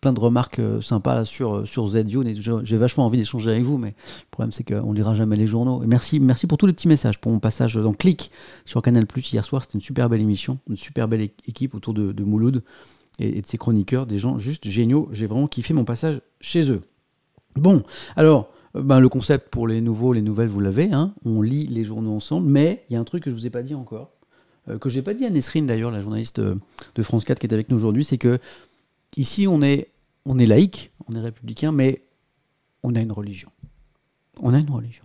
plein 0.00 0.12
de 0.12 0.20
remarques 0.20 0.58
euh, 0.58 0.80
sympas 0.80 1.24
sur, 1.24 1.56
euh, 1.56 1.64
sur 1.66 1.86
j'ai 1.86 2.76
vachement 2.76 3.06
envie 3.06 3.18
d'échanger 3.18 3.50
avec 3.50 3.62
vous, 3.62 3.78
mais 3.78 3.90
le 3.90 4.30
problème 4.30 4.52
c'est 4.52 4.64
qu'on 4.64 4.92
lira 4.92 5.14
jamais 5.14 5.36
les 5.36 5.46
journaux. 5.46 5.82
Merci, 5.86 6.18
merci 6.20 6.46
pour 6.46 6.58
tous 6.58 6.66
les 6.66 6.72
petits 6.72 6.88
messages, 6.88 7.20
pour 7.20 7.30
mon 7.30 7.38
passage 7.38 7.74
dans 7.74 7.92
Click 7.92 8.30
sur 8.64 8.82
Canal 8.82 9.06
Plus 9.06 9.32
hier 9.32 9.44
soir. 9.44 9.62
C'était 9.62 9.74
une 9.74 9.80
super 9.80 10.08
belle 10.08 10.20
émission, 10.20 10.58
une 10.68 10.76
super 10.76 11.06
belle 11.06 11.22
équipe 11.46 11.74
autour 11.74 11.94
de, 11.94 12.12
de 12.12 12.24
Mouloud 12.24 12.64
et, 13.18 13.40
de 13.40 13.46
ses 13.46 13.58
chroniqueurs, 13.58 14.06
des 14.06 14.18
gens 14.18 14.38
juste 14.38 14.68
géniaux. 14.68 15.08
J'ai 15.12 15.26
vraiment 15.26 15.46
kiffé 15.46 15.74
mon 15.74 15.84
passage 15.84 16.20
chez 16.40 16.70
eux. 16.70 16.80
Bon, 17.56 17.82
alors, 18.16 18.50
euh, 18.76 18.82
ben, 18.82 19.00
le 19.00 19.08
concept 19.08 19.50
pour 19.50 19.68
les 19.68 19.80
nouveaux, 19.80 20.12
les 20.12 20.22
nouvelles, 20.22 20.48
vous 20.48 20.60
l'avez, 20.60 20.92
hein, 20.92 21.14
on 21.24 21.42
lit 21.42 21.66
les 21.66 21.84
journaux 21.84 22.14
ensemble, 22.14 22.48
mais 22.48 22.84
il 22.88 22.94
y 22.94 22.96
a 22.96 23.00
un 23.00 23.04
truc 23.04 23.24
que 23.24 23.30
je 23.30 23.34
vous 23.34 23.46
ai 23.46 23.50
pas 23.50 23.62
dit 23.62 23.74
encore 23.74 24.10
que 24.80 24.88
j'ai 24.88 25.02
pas 25.02 25.14
dit 25.14 25.24
à 25.24 25.30
Nesrine 25.30 25.66
d'ailleurs, 25.66 25.90
la 25.90 26.00
journaliste 26.00 26.38
euh, 26.38 26.54
de 26.94 27.02
France 27.02 27.24
4 27.24 27.38
qui 27.38 27.46
est 27.46 27.52
avec 27.52 27.68
nous 27.68 27.76
aujourd'hui, 27.76 28.04
c'est 28.04 28.18
que 28.18 28.38
ici 29.16 29.46
on 29.46 29.62
est, 29.62 29.88
on 30.24 30.38
est 30.38 30.46
laïque, 30.46 30.92
on 31.08 31.14
est 31.14 31.20
républicain, 31.20 31.72
mais 31.72 32.02
on 32.82 32.94
a 32.94 33.00
une 33.00 33.12
religion. 33.12 33.50
On 34.40 34.54
a 34.54 34.58
une 34.58 34.70
religion. 34.70 35.04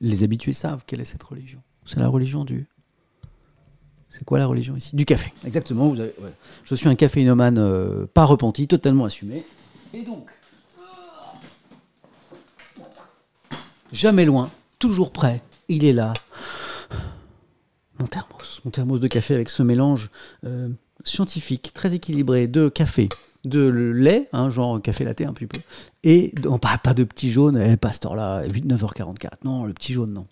Les 0.00 0.22
habitués 0.22 0.52
savent 0.52 0.84
quelle 0.86 1.00
est 1.00 1.04
cette 1.04 1.22
religion. 1.22 1.62
C'est 1.84 1.98
la 1.98 2.08
religion 2.08 2.44
du. 2.44 2.66
C'est 4.08 4.24
quoi 4.24 4.38
la 4.38 4.46
religion 4.46 4.76
ici? 4.76 4.96
Du 4.96 5.04
café. 5.04 5.32
Exactement. 5.44 5.94
Je 6.64 6.74
suis 6.74 6.88
un 6.88 6.94
caféinomane 6.94 7.58
euh, 7.58 8.06
pas 8.06 8.24
repenti, 8.24 8.66
totalement 8.66 9.04
assumé. 9.04 9.44
Et 9.94 10.02
donc, 10.02 10.30
jamais 13.92 14.24
loin, 14.24 14.50
toujours 14.78 15.12
prêt. 15.12 15.42
Il 15.68 15.84
est 15.84 15.92
là, 15.92 16.12
mon 18.00 18.06
thermos, 18.06 18.60
mon 18.64 18.70
thermos 18.70 18.98
de 18.98 19.06
café 19.06 19.34
avec 19.34 19.50
ce 19.50 19.62
mélange 19.62 20.10
euh, 20.44 20.68
scientifique, 21.04 21.72
très 21.74 21.94
équilibré 21.94 22.48
de 22.48 22.68
café, 22.68 23.08
de 23.44 23.68
lait, 23.68 24.28
hein, 24.32 24.50
genre 24.50 24.80
café 24.80 25.04
latte 25.04 25.20
un 25.20 25.32
peu, 25.32 25.46
et 26.02 26.32
non, 26.42 26.58
pas, 26.58 26.78
de 26.94 27.04
petit 27.04 27.30
jaune, 27.30 27.58
eh, 27.58 27.76
pas 27.76 27.92
ce 27.92 28.14
là 28.14 28.44
8, 28.46 28.66
9h44, 28.66 29.30
non, 29.44 29.64
le 29.64 29.74
petit 29.74 29.92
jaune, 29.92 30.12
non. 30.12 30.26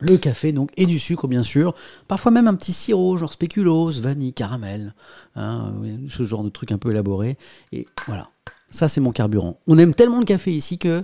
Le 0.00 0.16
café, 0.16 0.52
donc, 0.52 0.70
et 0.76 0.86
du 0.86 0.96
sucre, 0.96 1.26
bien 1.26 1.42
sûr. 1.42 1.74
Parfois 2.06 2.30
même 2.30 2.46
un 2.46 2.54
petit 2.54 2.72
sirop, 2.72 3.16
genre 3.16 3.32
spéculoos, 3.32 3.90
vanille, 4.00 4.32
caramel. 4.32 4.94
hein, 5.34 5.74
ce 6.08 6.22
genre 6.22 6.44
de 6.44 6.50
truc 6.50 6.70
un 6.70 6.78
peu 6.78 6.92
élaboré. 6.92 7.36
Et 7.72 7.88
voilà. 8.06 8.30
Ça, 8.70 8.86
c'est 8.86 9.00
mon 9.00 9.10
carburant. 9.10 9.58
On 9.66 9.76
aime 9.76 9.94
tellement 9.94 10.20
le 10.20 10.24
café 10.24 10.52
ici 10.54 10.78
que. 10.78 11.02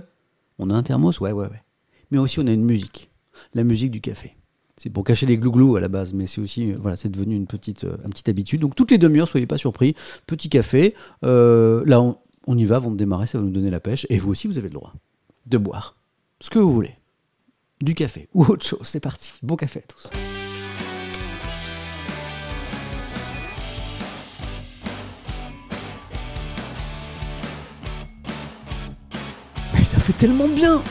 On 0.59 0.69
a 0.69 0.73
un 0.73 0.81
thermos, 0.81 1.19
ouais, 1.19 1.33
ouais, 1.33 1.47
ouais. 1.47 1.61
Mais 2.09 2.19
aussi, 2.19 2.39
on 2.39 2.47
a 2.47 2.51
une 2.51 2.63
musique. 2.63 3.09
La 3.53 3.65
musique 3.65 3.91
du 3.91 3.99
café. 3.99 4.37
C'est 4.77 4.89
pour 4.89 5.05
cacher 5.05 5.25
les 5.25 5.37
glouglous 5.37 5.77
à 5.77 5.79
la 5.79 5.87
base, 5.87 6.13
mais 6.13 6.27
c'est 6.27 6.41
aussi, 6.41 6.71
euh, 6.71 6.75
voilà, 6.79 6.97
c'est 6.97 7.09
devenu 7.09 7.35
une 7.35 7.47
petite, 7.47 7.85
euh, 7.85 7.97
habitude. 8.27 8.59
Donc 8.59 8.75
toutes 8.75 8.91
les 8.91 8.97
demi-heures, 8.97 9.27
soyez 9.27 9.47
pas 9.47 9.57
surpris, 9.57 9.95
petit 10.27 10.49
café. 10.49 10.95
euh, 11.23 11.81
là, 11.85 12.01
on, 12.01 12.17
on 12.47 12.57
y 12.57 12.65
va 12.65 12.75
avant 12.75 12.91
de 12.91 12.97
démarrer, 12.97 13.25
ça 13.25 13.37
va 13.37 13.43
nous 13.43 13.51
donner 13.51 13.71
la 13.71 13.79
pêche. 13.79 14.05
Et 14.09 14.17
vous 14.17 14.31
aussi, 14.31 14.47
vous 14.47 14.57
avez 14.57 14.67
le 14.67 14.73
droit 14.73 14.93
de 15.45 15.57
boire 15.57 15.95
ce 16.41 16.49
que 16.49 16.59
vous 16.59 16.71
voulez, 16.71 16.95
du 17.81 17.93
café 17.93 18.27
ou 18.33 18.43
autre 18.43 18.65
chose. 18.65 18.81
C'est 18.83 18.99
parti, 18.99 19.33
bon 19.41 19.55
café 19.55 19.79
à 19.79 19.83
tous. 19.83 20.09
Mais 29.73 29.83
ça 29.83 29.99
fait 29.99 30.13
tellement 30.13 30.49
bien 30.49 30.83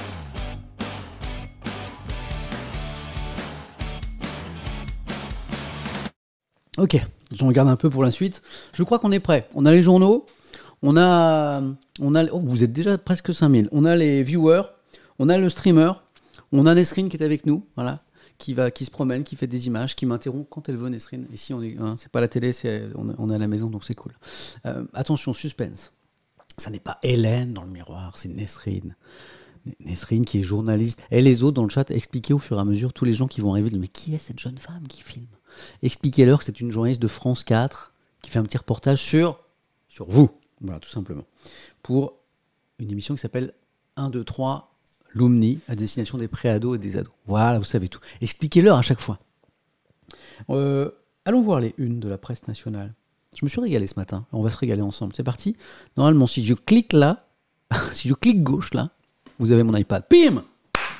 Ok, 6.77 7.01
je 7.33 7.45
regarde 7.45 7.69
un 7.69 7.77
peu 7.77 7.89
pour 7.89 8.03
la 8.03 8.11
suite. 8.11 8.43
Je 8.75 8.83
crois 8.83 8.99
qu'on 8.99 9.13
est 9.13 9.21
prêt. 9.21 9.49
On 9.55 9.65
a 9.65 9.71
les 9.71 9.83
journaux, 9.83 10.27
on 10.83 10.97
a, 10.97 11.63
on 12.01 12.15
a, 12.17 12.25
oh, 12.33 12.41
vous 12.41 12.65
êtes 12.65 12.73
déjà 12.73 12.99
presque 12.99 13.33
5000. 13.33 13.69
On 13.71 13.85
a 13.85 13.95
les 13.95 14.25
viewers, 14.25 14.63
on 15.21 15.29
a 15.29 15.39
le 15.39 15.49
streamer, 15.49 15.93
on 16.53 16.67
a 16.67 16.75
Nesrine 16.75 17.09
qui 17.09 17.17
est 17.17 17.23
avec 17.23 17.47
nous, 17.47 17.65
voilà, 17.77 18.03
qui, 18.39 18.55
va, 18.55 18.73
qui 18.73 18.85
se 18.85 18.91
promène, 18.91 19.23
qui 19.23 19.37
fait 19.37 19.47
des 19.47 19.69
images, 19.69 19.95
qui 19.95 20.05
m'interrompt 20.05 20.49
quand 20.51 20.69
elle 20.69 20.77
veut, 20.77 20.89
Nesrine. 20.89 21.27
Ici, 21.33 21.55
on 21.55 21.63
est, 21.63 21.77
hein, 21.79 21.95
c'est 21.97 22.11
pas 22.11 22.21
la 22.21 22.29
télé, 22.29 22.53
c'est, 22.53 22.89
on, 22.97 23.31
est 23.31 23.35
à 23.35 23.39
la 23.39 23.49
maison, 23.49 23.71
donc 23.71 23.85
c'est 23.85 23.95
cool. 23.95 24.13
Euh, 24.67 24.85
attention, 24.95 25.33
suspense. 25.33 25.93
Ça 26.57 26.71
n'est 26.71 26.81
pas 26.81 26.99
Hélène 27.05 27.53
dans 27.53 27.63
le 27.63 27.71
miroir, 27.71 28.19
c'est 28.19 28.29
Nesrine. 28.29 28.97
Nesrine 29.81 30.25
qui 30.25 30.41
est 30.41 30.43
journaliste. 30.43 31.01
Et 31.13 31.23
les 31.23 31.45
autres 31.45 31.55
dans 31.55 31.65
le 31.65 31.71
chat, 31.71 31.91
expliquez 31.93 32.35
au 32.35 32.39
fur 32.39 32.59
et 32.59 32.61
à 32.61 32.65
mesure, 32.65 32.93
tous 32.93 33.05
les 33.05 33.15
gens 33.15 33.29
qui 33.29 33.41
vont 33.41 33.53
arriver, 33.53 33.71
mais 33.79 33.89
qui 33.89 34.15
est 34.15 34.19
cette 34.19 34.41
jeune 34.41 34.59
femme 34.59 34.87
qui 34.89 35.03
filme? 35.03 35.27
Expliquez-leur 35.83 36.39
que 36.39 36.45
c'est 36.45 36.61
une 36.61 36.71
journaliste 36.71 37.01
de 37.03 37.09
France 37.09 37.45
4 37.45 37.93
qui 38.23 38.31
fait 38.31 38.39
un 38.39 38.43
petit 38.43 38.57
reportage 38.57 38.99
sur, 38.99 39.41
sur 39.89 40.07
vous. 40.09 40.31
Voilà, 40.61 40.81
tout 40.81 40.89
simplement. 40.89 41.25
Pour 41.83 42.15
une 42.79 42.91
émission 42.91 43.15
qui 43.15 43.21
s'appelle 43.21 43.53
1, 43.97 44.11
2, 44.11 44.25
3, 44.25 44.75
Lumni, 45.15 45.61
à 45.69 45.77
destination 45.77 46.19
des 46.19 46.29
préados 46.29 46.75
et 46.75 46.79
des 46.79 46.97
ados. 46.97 47.13
Voilà, 47.27 47.59
vous 47.59 47.65
savez 47.65 47.89
tout. 47.89 48.01
Expliquez-leur 48.21 48.77
à 48.77 48.83
chaque 48.83 49.01
fois. 49.01 49.21
Euh, 50.51 50.91
allons 51.25 51.43
voir 51.43 51.61
les 51.61 51.75
unes 51.79 52.01
de 52.01 52.09
la 52.09 52.19
presse 52.19 52.49
nationale. 52.49 52.95
Je 53.37 53.45
me 53.45 53.49
suis 53.49 53.61
régalé 53.61 53.87
ce 53.87 53.95
matin. 53.97 54.27
On 54.33 54.43
va 54.43 54.51
se 54.51 54.57
régaler 54.57 54.83
ensemble. 54.83 55.13
C'est 55.17 55.25
parti. 55.25 55.57
Normalement, 55.97 56.27
si 56.27 56.45
je 56.45 56.55
clique 56.55 56.93
là, 56.93 57.29
si 57.93 58.09
je 58.09 58.15
clique 58.15 58.43
gauche 58.43 58.75
là, 58.75 58.91
vous 59.39 59.53
avez 59.53 59.63
mon 59.63 59.77
iPad. 59.77 60.05
Pim 60.09 60.43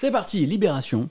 C'est 0.01 0.11
parti. 0.11 0.47
Libération. 0.47 1.09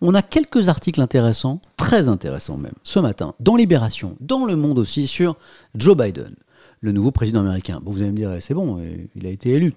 On 0.00 0.14
a 0.14 0.22
quelques 0.22 0.68
articles 0.68 1.00
intéressants, 1.00 1.60
très 1.76 2.08
intéressants 2.08 2.56
même, 2.56 2.74
ce 2.82 2.98
matin, 2.98 3.34
dans 3.40 3.56
Libération, 3.56 4.16
dans 4.20 4.44
Le 4.44 4.56
Monde 4.56 4.78
aussi, 4.78 5.06
sur 5.06 5.36
Joe 5.74 5.96
Biden, 5.96 6.34
le 6.80 6.92
nouveau 6.92 7.10
président 7.10 7.40
américain. 7.40 7.80
Vous 7.84 8.00
allez 8.00 8.10
me 8.10 8.16
dire, 8.16 8.36
c'est 8.40 8.54
bon, 8.54 8.80
il 9.14 9.26
a 9.26 9.30
été 9.30 9.50
élu. 9.50 9.74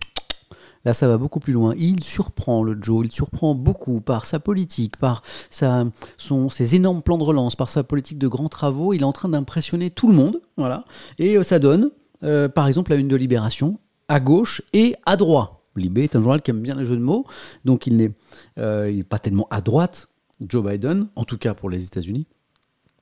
Là, 0.85 0.93
ça 0.93 1.07
va 1.07 1.17
beaucoup 1.17 1.39
plus 1.39 1.53
loin. 1.53 1.73
Il 1.77 2.03
surprend 2.03 2.63
le 2.63 2.77
Joe, 2.81 3.05
il 3.05 3.11
surprend 3.11 3.55
beaucoup 3.55 4.01
par 4.01 4.25
sa 4.25 4.39
politique, 4.39 4.97
par 4.97 5.23
sa, 5.49 5.85
son, 6.17 6.49
ses 6.49 6.75
énormes 6.75 7.01
plans 7.01 7.17
de 7.17 7.23
relance, 7.23 7.55
par 7.55 7.69
sa 7.69 7.83
politique 7.83 8.17
de 8.17 8.27
grands 8.27 8.49
travaux. 8.49 8.93
Il 8.93 9.01
est 9.01 9.05
en 9.05 9.13
train 9.13 9.29
d'impressionner 9.29 9.91
tout 9.91 10.09
le 10.09 10.13
monde, 10.13 10.41
voilà. 10.57 10.83
Et 11.19 11.37
euh, 11.37 11.43
ça 11.43 11.59
donne, 11.59 11.91
euh, 12.23 12.49
par 12.49 12.67
exemple, 12.67 12.91
la 12.91 12.97
une 12.97 13.07
de 13.07 13.15
Libération, 13.15 13.79
à 14.09 14.19
gauche 14.19 14.61
et 14.73 14.95
à 15.05 15.15
droite. 15.15 15.51
Libé 15.75 16.03
est 16.03 16.15
un 16.15 16.21
journal 16.21 16.41
qui 16.41 16.51
aime 16.51 16.61
bien 16.61 16.75
les 16.75 16.83
jeux 16.83 16.95
de 16.95 17.01
mots, 17.01 17.25
donc 17.65 17.87
il 17.87 17.97
n'est 17.97 18.11
euh, 18.57 19.01
pas 19.03 19.19
tellement 19.19 19.47
à 19.49 19.61
droite, 19.61 20.09
Joe 20.41 20.63
Biden, 20.63 21.07
en 21.15 21.23
tout 21.23 21.37
cas 21.37 21.53
pour 21.53 21.69
les 21.69 21.85
États-Unis 21.85 22.27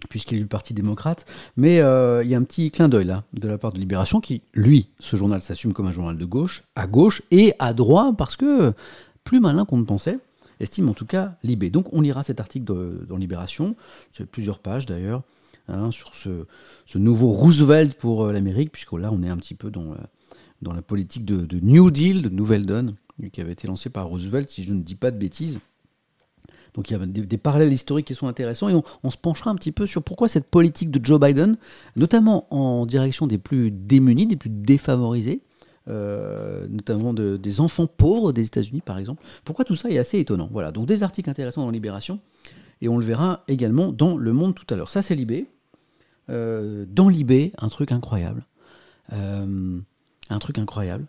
puisqu'il 0.09 0.37
est 0.37 0.41
du 0.41 0.47
Parti 0.47 0.73
démocrate. 0.73 1.25
Mais 1.57 1.79
euh, 1.79 2.23
il 2.23 2.29
y 2.29 2.35
a 2.35 2.37
un 2.37 2.43
petit 2.43 2.71
clin 2.71 2.89
d'œil 2.89 3.05
là, 3.05 3.23
de 3.33 3.47
la 3.47 3.57
part 3.57 3.71
de 3.71 3.79
Libération, 3.79 4.19
qui, 4.19 4.41
lui, 4.53 4.89
ce 4.99 5.15
journal 5.15 5.41
s'assume 5.41 5.73
comme 5.73 5.87
un 5.87 5.91
journal 5.91 6.17
de 6.17 6.25
gauche, 6.25 6.63
à 6.75 6.87
gauche 6.87 7.21
et 7.31 7.53
à 7.59 7.73
droite, 7.73 8.15
parce 8.17 8.35
que 8.35 8.73
plus 9.23 9.39
malin 9.39 9.65
qu'on 9.65 9.77
ne 9.77 9.85
pensait, 9.85 10.17
estime 10.59 10.89
en 10.89 10.93
tout 10.93 11.05
cas 11.05 11.35
Libé. 11.43 11.69
Donc 11.69 11.93
on 11.93 12.01
lira 12.01 12.23
cet 12.23 12.39
article 12.39 12.65
dans 13.07 13.17
Libération, 13.17 13.75
c'est 14.11 14.25
plusieurs 14.25 14.59
pages 14.59 14.85
d'ailleurs, 14.85 15.23
hein, 15.67 15.91
sur 15.91 16.15
ce, 16.15 16.45
nouveau 16.95 17.29
Roosevelt 17.29 17.95
pour 17.95 18.25
euh, 18.25 18.33
l'Amérique, 18.33 18.71
puisque 18.71 18.93
là 18.93 19.11
on 19.11 19.23
est 19.23 19.29
un 19.29 19.37
petit 19.37 19.55
peu 19.55 19.69
dans, 19.69 19.95
dans 20.61 20.73
la 20.73 20.81
politique 20.81 21.25
de, 21.25 21.59
New 21.61 21.91
Deal, 21.91 22.21
de 22.21 22.29
Nouvelle 22.29 22.65
Donne, 22.65 22.95
qui 23.31 23.41
avait 23.41 23.53
été 23.53 23.67
lancée 23.67 23.89
par 23.89 24.07
Roosevelt, 24.07 24.49
si 24.49 24.63
je 24.63 24.73
ne 24.73 24.81
dis 24.81 24.95
pas 24.95 25.11
de 25.11 25.17
bêtises. 25.17 25.59
Donc 26.73 26.89
il 26.89 26.93
y 26.93 26.95
a 26.95 27.05
des, 27.05 27.37
parallèles 27.37 27.73
historiques 27.73 28.07
qui 28.07 28.15
sont 28.15 28.27
intéressants 28.27 28.69
et 28.69 28.81
on, 29.03 29.11
se 29.11 29.17
penchera 29.17 29.51
un 29.51 29.55
petit 29.55 29.73
peu 29.73 29.85
sur 29.85 30.01
pourquoi 30.01 30.29
cette 30.29 30.49
politique 30.49 30.89
de 30.89 31.03
Joe 31.03 31.19
Biden, 31.19 31.57
notamment 31.97 32.47
en 32.53 32.85
direction 32.85 33.27
des 33.27 33.37
plus 33.37 33.71
démunis, 33.71 34.25
des 34.25 34.37
plus 34.37 34.49
défavorisés, 34.49 35.41
euh, 35.89 36.67
notamment 36.69 37.13
des 37.13 37.59
enfants 37.59 37.87
pauvres 37.87 38.31
des 38.31 38.45
États-Unis 38.45 38.81
par 38.81 38.97
exemple, 38.97 39.21
pourquoi 39.43 39.65
tout 39.65 39.75
ça 39.75 39.89
est 39.89 39.97
assez 39.97 40.19
étonnant. 40.19 40.47
Voilà, 40.49 40.71
donc 40.71 40.85
des 40.85 41.03
articles 41.03 41.29
intéressants 41.29 41.65
dans 41.65 41.71
Libération 41.71 42.21
et 42.79 42.87
on 42.87 42.97
le 42.97 43.03
verra 43.03 43.43
également 43.49 43.91
dans 43.91 44.15
Le 44.15 44.31
Monde 44.31 44.55
tout 44.55 44.73
à 44.73 44.77
l'heure. 44.77 44.89
Ça 44.89 45.01
c'est 45.01 45.15
Libé. 45.15 45.47
Euh, 46.29 46.85
dans 46.87 47.09
Libé, 47.09 47.51
un 47.57 47.67
truc 47.67 47.91
incroyable. 47.91 48.45
Euh, 49.11 49.81
un 50.33 50.39
truc 50.39 50.57
incroyable. 50.57 51.05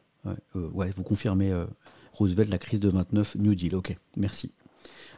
ouais 0.54 0.90
vous 0.96 1.02
confirmez 1.02 1.52
Roosevelt, 2.12 2.50
la 2.50 2.58
crise 2.58 2.80
de 2.80 2.88
29, 2.88 3.36
New 3.36 3.54
Deal. 3.54 3.74
Ok, 3.74 3.96
merci. 4.16 4.52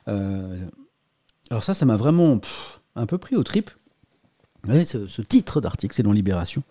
Euh, 0.09 0.57
alors 1.51 1.63
ça, 1.63 1.75
ça 1.75 1.85
m'a 1.85 1.97
vraiment 1.97 2.41
un 2.97 3.07
peu 3.07 3.19
pris 3.19 3.37
au 3.37 3.43
trip. 3.43 3.71
ce, 4.67 5.07
ce 5.07 5.23
titre 5.23 5.61
d'article, 5.61 5.95
c'est 5.95 6.03
dans 6.03 6.13
Libération. 6.13 6.63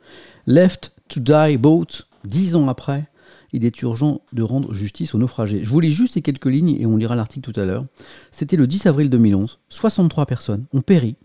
Left 0.48 0.94
to 1.10 1.20
die 1.20 1.58
boat, 1.58 2.06
dix 2.24 2.56
ans 2.56 2.68
après, 2.68 3.06
il 3.52 3.66
est 3.66 3.82
urgent 3.82 4.22
de 4.32 4.42
rendre 4.42 4.74
justice 4.74 5.14
aux 5.14 5.18
naufragés. 5.18 5.64
Je 5.64 5.70
vous 5.70 5.80
lis 5.80 5.92
juste 5.92 6.16
ces 6.16 6.22
quelques 6.22 6.48
lignes 6.48 6.76
et 6.80 6.86
on 6.86 6.98
lira 6.98 7.16
l'article 7.16 7.52
tout 7.52 7.60
à 7.60 7.66
l'heure. 7.66 7.86
C'était 8.32 8.56
le 8.56 8.66
10 8.66 8.88
avril 8.88 9.10
2011. 9.10 9.60
63 9.70 10.26
personnes 10.26 10.66
ont 10.74 10.82
péri 10.82 11.16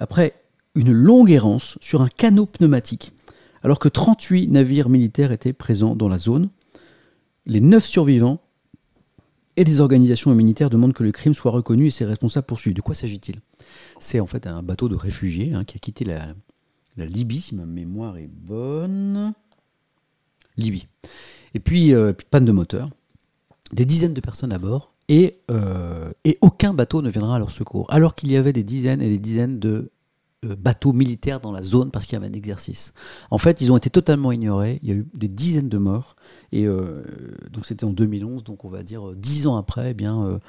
après 0.00 0.34
une 0.74 0.92
longue 0.92 1.30
errance 1.30 1.78
sur 1.80 2.02
un 2.02 2.08
canot 2.08 2.46
pneumatique, 2.46 3.13
alors 3.64 3.78
que 3.78 3.88
38 3.88 4.48
navires 4.48 4.90
militaires 4.90 5.32
étaient 5.32 5.54
présents 5.54 5.96
dans 5.96 6.08
la 6.08 6.18
zone. 6.18 6.50
Les 7.46 7.60
9 7.60 7.84
survivants 7.84 8.40
et 9.56 9.64
des 9.64 9.80
organisations 9.80 10.30
humanitaires 10.32 10.68
demandent 10.68 10.92
que 10.92 11.02
le 11.02 11.12
crime 11.12 11.34
soit 11.34 11.50
reconnu 11.50 11.86
et 11.86 11.90
ses 11.90 12.04
responsables 12.04 12.46
poursuivis. 12.46 12.74
De 12.74 12.82
quoi 12.82 12.94
s'agit-il? 12.94 13.40
C'est 13.98 14.20
en 14.20 14.26
fait 14.26 14.46
un 14.46 14.62
bateau 14.62 14.88
de 14.88 14.94
réfugiés 14.94 15.54
hein, 15.54 15.64
qui 15.64 15.76
a 15.76 15.78
quitté 15.78 16.04
la, 16.04 16.34
Libye, 16.96 17.40
si 17.40 17.54
ma 17.54 17.64
mémoire 17.64 18.18
est 18.18 18.28
bonne. 18.28 19.32
Libye. 20.56 20.86
Et 21.54 21.58
puis, 21.58 21.94
euh, 21.94 22.12
panne 22.30 22.44
de 22.44 22.52
moteur, 22.52 22.90
des 23.72 23.84
dizaines 23.84 24.14
de 24.14 24.20
personnes 24.20 24.52
à 24.52 24.58
bord, 24.58 24.92
et, 25.08 25.38
euh, 25.50 26.12
et 26.24 26.38
aucun 26.40 26.74
bateau 26.74 27.02
ne 27.02 27.10
viendra 27.10 27.36
à 27.36 27.38
leur 27.38 27.50
secours, 27.50 27.86
alors 27.90 28.14
qu'il 28.14 28.30
y 28.30 28.36
avait 28.36 28.52
des 28.52 28.62
dizaines 28.62 29.02
et 29.02 29.08
des 29.08 29.18
dizaines 29.18 29.58
de 29.58 29.90
bateaux 30.46 30.92
militaires 30.92 31.40
dans 31.40 31.52
la 31.52 31.62
zone 31.62 31.90
parce 31.90 32.06
qu'il 32.06 32.14
y 32.14 32.16
avait 32.16 32.26
un 32.26 32.32
exercice. 32.32 32.92
En 33.30 33.38
fait, 33.38 33.60
ils 33.60 33.72
ont 33.72 33.76
été 33.76 33.90
totalement 33.90 34.32
ignorés. 34.32 34.80
Il 34.82 34.88
y 34.88 34.92
a 34.92 34.94
eu 34.94 35.06
des 35.14 35.28
dizaines 35.28 35.68
de 35.68 35.78
morts. 35.78 36.16
Et 36.52 36.66
euh, 36.66 37.02
donc, 37.50 37.66
c'était 37.66 37.84
en 37.84 37.90
2011. 37.90 38.44
Donc, 38.44 38.64
on 38.64 38.68
va 38.68 38.82
dire 38.82 39.08
euh, 39.08 39.14
dix 39.16 39.46
ans 39.46 39.56
après, 39.56 39.90
eh 39.90 39.94
bien, 39.94 40.40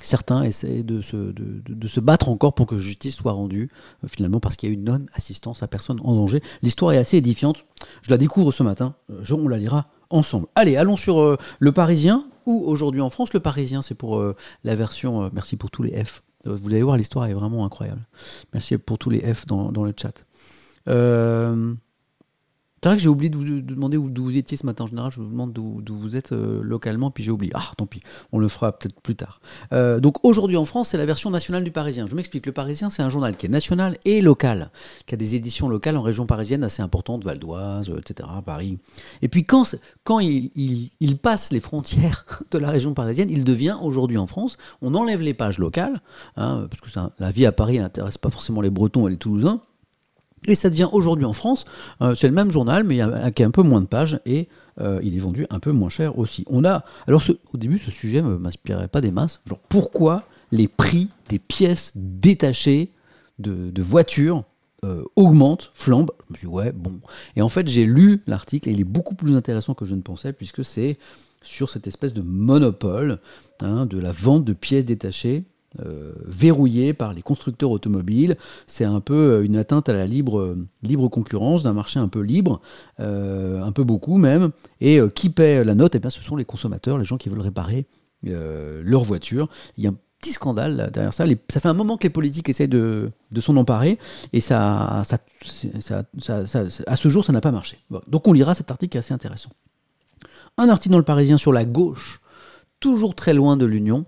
certains 0.00 0.42
essaient 0.42 0.84
de 0.84 1.00
se, 1.00 1.16
de, 1.16 1.86
se, 1.88 2.00
battre 2.00 2.28
encore 2.28 2.54
pour 2.54 2.66
que 2.66 2.76
justice 2.76 3.16
soit 3.16 3.32
rendue, 3.32 3.70
finalement, 4.06 4.38
parce 4.38 4.56
qu'il 4.56 4.68
y 4.68 4.72
a 4.72 4.74
eu 4.74 4.78
non-assistance 4.78 5.62
à 5.62 5.68
personne 5.68 6.00
en 6.04 6.14
danger. 6.14 6.40
L'histoire 6.62 6.92
est 6.92 6.98
assez 6.98 7.16
édifiante. 7.16 7.64
Je 8.02 8.10
la 8.10 8.18
découvre 8.18 8.52
ce 8.52 8.62
matin. 8.62 8.94
on 9.30 9.48
la 9.48 9.58
lira 9.58 9.88
ensemble. 10.10 10.46
Allez, 10.54 10.76
allons 10.76 10.96
sur 10.96 11.36
Le 11.58 11.72
Parisien, 11.72 12.24
ou 12.46 12.62
aujourd'hui 12.66 13.00
en 13.00 13.10
France. 13.10 13.32
Le 13.32 13.40
Parisien, 13.40 13.82
c'est 13.82 13.96
pour 13.96 14.22
la 14.62 14.74
version. 14.76 15.28
merci 15.34 15.56
pour 15.56 15.70
tous 15.70 15.82
les 15.82 16.04
F 16.04 16.22
vous 16.54 16.68
allez 16.68 16.82
voir, 16.82 16.96
l'histoire 16.96 17.26
est 17.26 17.34
vraiment 17.34 17.64
incroyable. 17.64 18.06
Merci 18.52 18.78
pour 18.78 18.98
tous 18.98 19.10
les 19.10 19.20
F 19.34 19.46
dans, 19.46 19.72
dans 19.72 19.84
le 19.84 19.92
chat. 19.96 20.24
Euh, 20.88 21.74
c'est 22.86 22.90
vrai 22.90 22.98
que 22.98 23.02
j'ai 23.02 23.08
oublié 23.08 23.30
de 23.30 23.36
vous 23.36 23.60
demander 23.62 23.98
d'où 23.98 24.22
vous 24.22 24.38
étiez 24.38 24.56
ce 24.56 24.64
matin. 24.64 24.84
En 24.84 24.86
général, 24.86 25.10
je 25.10 25.20
vous 25.20 25.28
demande 25.28 25.52
d'où 25.52 25.82
vous 25.96 26.14
êtes 26.14 26.30
euh, 26.30 26.62
localement, 26.62 27.10
puis 27.10 27.24
j'ai 27.24 27.32
oublié. 27.32 27.50
Ah, 27.56 27.72
tant 27.76 27.84
pis, 27.84 28.00
on 28.30 28.38
le 28.38 28.46
fera 28.46 28.70
peut-être 28.78 29.00
plus 29.00 29.16
tard. 29.16 29.40
Euh, 29.72 29.98
donc 29.98 30.24
aujourd'hui 30.24 30.56
en 30.56 30.64
France, 30.64 30.90
c'est 30.90 30.96
la 30.96 31.04
version 31.04 31.30
nationale 31.30 31.64
du 31.64 31.72
Parisien. 31.72 32.06
Je 32.06 32.14
m'explique. 32.14 32.46
Le 32.46 32.52
Parisien, 32.52 32.88
c'est 32.88 33.02
un 33.02 33.10
journal 33.10 33.36
qui 33.36 33.46
est 33.46 33.48
national 33.48 33.98
et 34.04 34.20
local, 34.20 34.70
qui 35.04 35.14
a 35.14 35.16
des 35.16 35.34
éditions 35.34 35.68
locales 35.68 35.96
en 35.96 36.02
région 36.02 36.26
parisienne 36.26 36.62
assez 36.62 36.80
importantes, 36.80 37.24
Val 37.24 37.40
d'Oise, 37.40 37.90
etc., 37.98 38.28
Paris. 38.44 38.78
Et 39.20 39.26
puis 39.26 39.44
quand, 39.44 39.74
quand 40.04 40.20
il, 40.20 40.52
il, 40.54 41.18
passe 41.18 41.52
les 41.52 41.58
frontières 41.58 42.24
de 42.52 42.58
la 42.58 42.70
région 42.70 42.94
parisienne, 42.94 43.30
il 43.30 43.42
devient 43.42 43.78
aujourd'hui 43.82 44.16
en 44.16 44.28
France. 44.28 44.58
On 44.80 44.94
enlève 44.94 45.22
les 45.22 45.34
pages 45.34 45.58
locales, 45.58 46.00
hein, 46.36 46.68
parce 46.70 46.80
que 46.82 47.00
la 47.18 47.30
vie 47.32 47.46
à 47.46 47.52
Paris 47.52 47.80
n'intéresse 47.80 48.16
pas 48.16 48.30
forcément 48.30 48.60
les 48.60 48.70
Bretons 48.70 49.08
et 49.08 49.10
les 49.10 49.16
Toulousains. 49.16 49.60
Et 50.46 50.54
ça 50.54 50.70
devient 50.70 50.88
aujourd'hui 50.92 51.24
en 51.24 51.32
France, 51.32 51.64
euh, 52.02 52.14
c'est 52.14 52.28
le 52.28 52.34
même 52.34 52.50
journal, 52.50 52.84
mais 52.84 53.00
qui 53.34 53.42
a 53.42 53.46
un 53.46 53.50
peu 53.50 53.62
moins 53.62 53.80
de 53.80 53.86
pages, 53.86 54.20
et 54.26 54.48
euh, 54.80 55.00
il 55.02 55.16
est 55.16 55.20
vendu 55.20 55.46
un 55.50 55.58
peu 55.58 55.72
moins 55.72 55.88
cher 55.88 56.18
aussi. 56.18 56.44
On 56.48 56.64
a, 56.64 56.84
alors 57.06 57.22
au 57.52 57.56
début, 57.56 57.78
ce 57.78 57.90
sujet 57.90 58.22
ne 58.22 58.36
m'inspirait 58.36 58.88
pas 58.88 59.00
des 59.00 59.10
masses. 59.10 59.40
Pourquoi 59.68 60.24
les 60.52 60.68
prix 60.68 61.08
des 61.28 61.38
pièces 61.38 61.92
détachées 61.96 62.92
de, 63.38 63.82
voitures 63.82 64.44
euh, 64.84 65.02
augmentent, 65.16 65.70
flambent? 65.74 66.12
Je 66.28 66.32
me 66.32 66.36
suis 66.36 66.46
dit, 66.46 66.52
ouais, 66.52 66.72
bon. 66.72 67.00
Et 67.34 67.42
en 67.42 67.48
fait, 67.48 67.66
j'ai 67.66 67.86
lu 67.86 68.22
l'article, 68.26 68.68
et 68.68 68.72
il 68.72 68.80
est 68.80 68.84
beaucoup 68.84 69.14
plus 69.14 69.34
intéressant 69.34 69.74
que 69.74 69.84
je 69.84 69.94
ne 69.94 70.02
pensais, 70.02 70.32
puisque 70.32 70.64
c'est 70.64 70.98
sur 71.42 71.70
cette 71.70 71.86
espèce 71.86 72.12
de 72.12 72.22
monopole 72.22 73.20
hein, 73.60 73.86
de 73.86 73.98
la 73.98 74.10
vente 74.10 74.44
de 74.44 74.52
pièces 74.52 74.84
détachées 74.84 75.44
euh, 75.84 76.12
verrouillé 76.24 76.94
par 76.94 77.12
les 77.12 77.22
constructeurs 77.22 77.70
automobiles. 77.70 78.36
C'est 78.66 78.84
un 78.84 79.00
peu 79.00 79.14
euh, 79.14 79.44
une 79.44 79.56
atteinte 79.56 79.88
à 79.88 79.92
la 79.92 80.06
libre, 80.06 80.56
libre 80.82 81.08
concurrence 81.08 81.62
d'un 81.64 81.74
marché 81.74 81.98
un 81.98 82.08
peu 82.08 82.20
libre, 82.20 82.60
euh, 83.00 83.62
un 83.62 83.72
peu 83.72 83.84
beaucoup 83.84 84.16
même. 84.16 84.50
Et 84.80 85.00
qui 85.14 85.28
paie 85.28 85.64
la 85.64 85.74
note? 85.74 85.94
Eh 85.94 85.98
bien, 85.98 86.10
Ce 86.10 86.22
sont 86.22 86.36
les 86.36 86.44
consommateurs, 86.44 86.98
les 86.98 87.04
gens 87.04 87.18
qui 87.18 87.28
veulent 87.28 87.40
réparer 87.40 87.86
leur 88.22 89.04
voiture. 89.04 89.48
Il 89.76 89.84
y 89.84 89.86
a 89.86 89.90
un 89.90 89.96
petit 90.20 90.32
scandale 90.32 90.90
derrière 90.92 91.12
ça. 91.12 91.24
ça 91.48 91.60
fait 91.60 91.68
un 91.68 91.74
moment 91.74 91.96
que 91.96 92.04
les 92.04 92.10
politiques 92.10 92.48
essayent 92.48 92.68
de, 92.68 93.10
de 93.30 93.40
s'en 93.40 93.56
emparer 93.56 93.98
et 94.32 94.40
ça, 94.40 95.02
ça, 95.04 95.18
à 96.86 96.96
ce 96.96 97.08
jour, 97.08 97.24
ça 97.24 97.32
n'a 97.32 97.40
pas 97.40 97.52
marché. 97.52 97.78
Donc 98.08 98.26
on 98.26 98.32
lira 98.32 98.54
cet 98.54 98.70
article 98.70 98.96
assez 98.98 99.14
intéressant. 99.14 99.50
Un 100.56 100.68
article 100.68 100.92
dans 100.92 100.98
le 100.98 101.04
Parisien 101.04 101.36
sur 101.36 101.52
la 101.52 101.64
gauche, 101.64 102.20
toujours 102.80 103.14
très 103.14 103.34
loin 103.34 103.56
de 103.56 103.66
l'Union. 103.66 104.06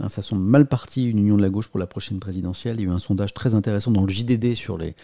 Hein, 0.00 0.08
ça 0.08 0.22
semble 0.22 0.42
mal 0.42 0.66
parti, 0.66 1.08
une 1.08 1.18
union 1.18 1.36
de 1.36 1.42
la 1.42 1.50
gauche 1.50 1.68
pour 1.68 1.78
la 1.78 1.86
prochaine 1.86 2.18
présidentielle. 2.18 2.76
Il 2.78 2.82
y 2.82 2.86
a 2.86 2.90
eu 2.90 2.92
un 2.92 2.98
sondage 2.98 3.32
très 3.32 3.54
intéressant 3.54 3.90
dans 3.90 4.02
le 4.02 4.08
JDD 4.08 4.54
sur 4.54 4.76
les, 4.76 4.94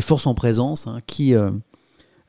forces 0.00 0.26
en 0.26 0.34
présence 0.34 0.86
hein, 0.86 0.98
qui, 1.06 1.34
euh, 1.34 1.50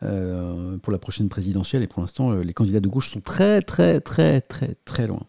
euh, 0.04 0.78
pour 0.78 0.92
la 0.92 1.00
prochaine 1.00 1.28
présidentielle, 1.28 1.84
et 1.84 1.88
pour 1.88 2.02
l'instant, 2.02 2.32
euh, 2.32 2.44
les 2.44 2.54
candidats 2.54 2.80
de 2.80 2.88
gauche 2.88 3.10
sont 3.10 3.22
très, 3.22 3.62
très, 3.62 4.00
très, 4.00 4.40
très, 4.42 4.76
très 4.86 5.08
loin. 5.08 5.26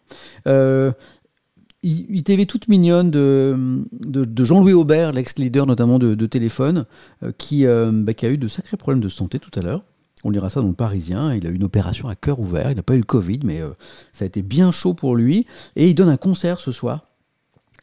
ITV 1.83 2.47
toute 2.47 2.67
mignonne 2.67 3.11
de, 3.11 4.43
Jean-Louis 4.43 4.73
Aubert, 4.73 5.11
l'ex-leader 5.11 5.67
notamment 5.67 5.99
de, 5.99 6.25
Téléphone, 6.25 6.85
bah, 7.21 7.33
qui 7.33 7.65
a 7.67 8.29
eu 8.29 8.37
de 8.37 8.47
sacrés 8.47 8.77
problèmes 8.77 9.03
de 9.03 9.09
santé 9.09 9.39
tout 9.39 9.51
à 9.59 9.61
l'heure. 9.61 9.83
On 10.25 10.31
lira 10.31 10.49
ça 10.49 10.59
dans 10.59 10.67
le 10.67 10.73
Parisien. 10.73 11.35
Il 11.35 11.45
a 11.45 11.51
eu 11.51 11.55
une 11.55 11.63
opération 11.63 12.09
à 12.09 12.15
cœur 12.15 12.39
ouvert. 12.39 12.71
Il 12.71 12.75
n'a 12.75 12.83
pas 12.83 12.95
eu 12.95 12.97
le 12.97 13.03
Covid, 13.03 13.41
mais 13.43 13.61
euh, 13.61 13.69
ça 14.11 14.25
a 14.25 14.25
été 14.25 14.41
bien 14.41 14.71
chaud 14.71 14.95
pour 14.95 15.15
lui. 15.15 15.45
Et 15.75 15.87
il 15.87 15.93
donne 15.93 16.09
un 16.09 16.17
concert 16.17 16.59
ce 16.59 16.71
soir. 16.71 17.05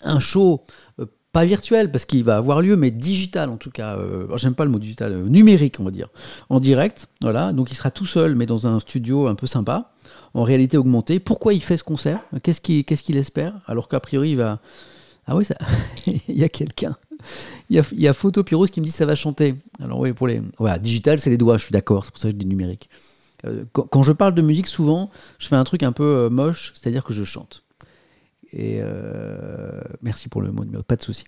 Un 0.03 0.19
show 0.19 0.65
euh, 0.99 1.07
pas 1.31 1.45
virtuel 1.45 1.93
parce 1.93 2.05
qu'il 2.05 2.25
va 2.25 2.37
avoir 2.37 2.61
lieu, 2.61 2.75
mais 2.75 2.91
digital 2.91 3.49
en 3.49 3.59
tout 3.59 3.71
cas. 3.71 3.97
Euh, 3.97 4.27
j'aime 4.37 4.57
pas 4.57 4.65
le 4.65 4.73
mot 4.73 4.81
digital, 4.81 5.23
numérique 5.23 5.79
on 5.79 5.85
va 5.85 5.93
dire, 5.93 6.09
en 6.51 6.59
direct. 6.59 7.07
Voilà, 7.21 7.53
donc 7.53 7.71
il 7.71 7.77
sera 7.77 7.93
tout 7.93 8.07
seul, 8.07 8.35
mais 8.35 8.47
dans 8.47 8.67
un 8.67 8.81
studio 8.81 9.29
un 9.29 9.37
peu 9.37 9.47
sympa, 9.47 9.93
en 10.35 10.43
réalité 10.43 10.77
augmentée. 10.77 11.21
Pourquoi 11.21 11.55
il 11.55 11.63
fait 11.63 11.77
ce 11.77 11.85
concert? 11.85 12.21
Qu'est-ce 12.43 12.61
qu'il 12.61 13.17
espère? 13.17 13.55
Alors 13.67 13.89
qu'a 13.89 14.01
priori 14.01 14.31
il 14.31 14.37
va. 14.37 14.59
Ah 15.27 15.37
oui, 15.37 15.45
ça... 15.45 15.55
il 16.07 16.37
y 16.37 16.43
a 16.43 16.49
quelqu'un 16.49 16.97
il, 17.71 17.77
y 17.77 17.79
a, 17.79 17.83
il 17.93 18.15
Photo 18.15 18.43
qui 18.43 18.81
me 18.81 18.85
dit 18.85 18.91
ça 18.91 19.07
va 19.07 19.15
chanter. 19.15 19.57
Alors 19.81 20.01
oui, 20.01 20.13
pour 20.13 20.27
les. 20.27 20.43
Voilà, 20.59 20.79
digital, 20.79 21.19
c'est 21.19 21.31
les 21.31 21.39
doigts, 21.39 21.59
je 21.59 21.65
suis 21.65 21.73
d'accord, 21.73 22.05
c'est 22.05 22.11
pour 22.11 22.21
ça 22.21 22.29
que 22.29 22.35
je 22.35 22.39
dis 22.39 22.47
numérique. 22.47 22.89
Euh, 23.45 23.65
quand, 23.73 24.03
je 24.03 24.13
parle 24.13 24.35
de 24.35 24.43
musique, 24.43 24.67
souvent, 24.67 25.11
je 25.39 25.49
fais 25.49 25.57
un 25.57 25.65
truc 25.65 25.83
un 25.83 25.93
peu 25.93 26.05
euh, 26.05 26.31
moche, 26.31 26.73
c'est-à-dire 26.75 27.05
que 27.05 27.13
je 27.13 27.25
chante. 27.25 27.65
Et 28.53 28.81
euh, 28.81 29.81
merci 30.03 30.29
pour 30.29 30.43
le 30.43 30.53
mot 30.53 30.65
numéro, 30.65 30.83
pas 30.83 30.97
de 30.97 31.03
souci. 31.03 31.25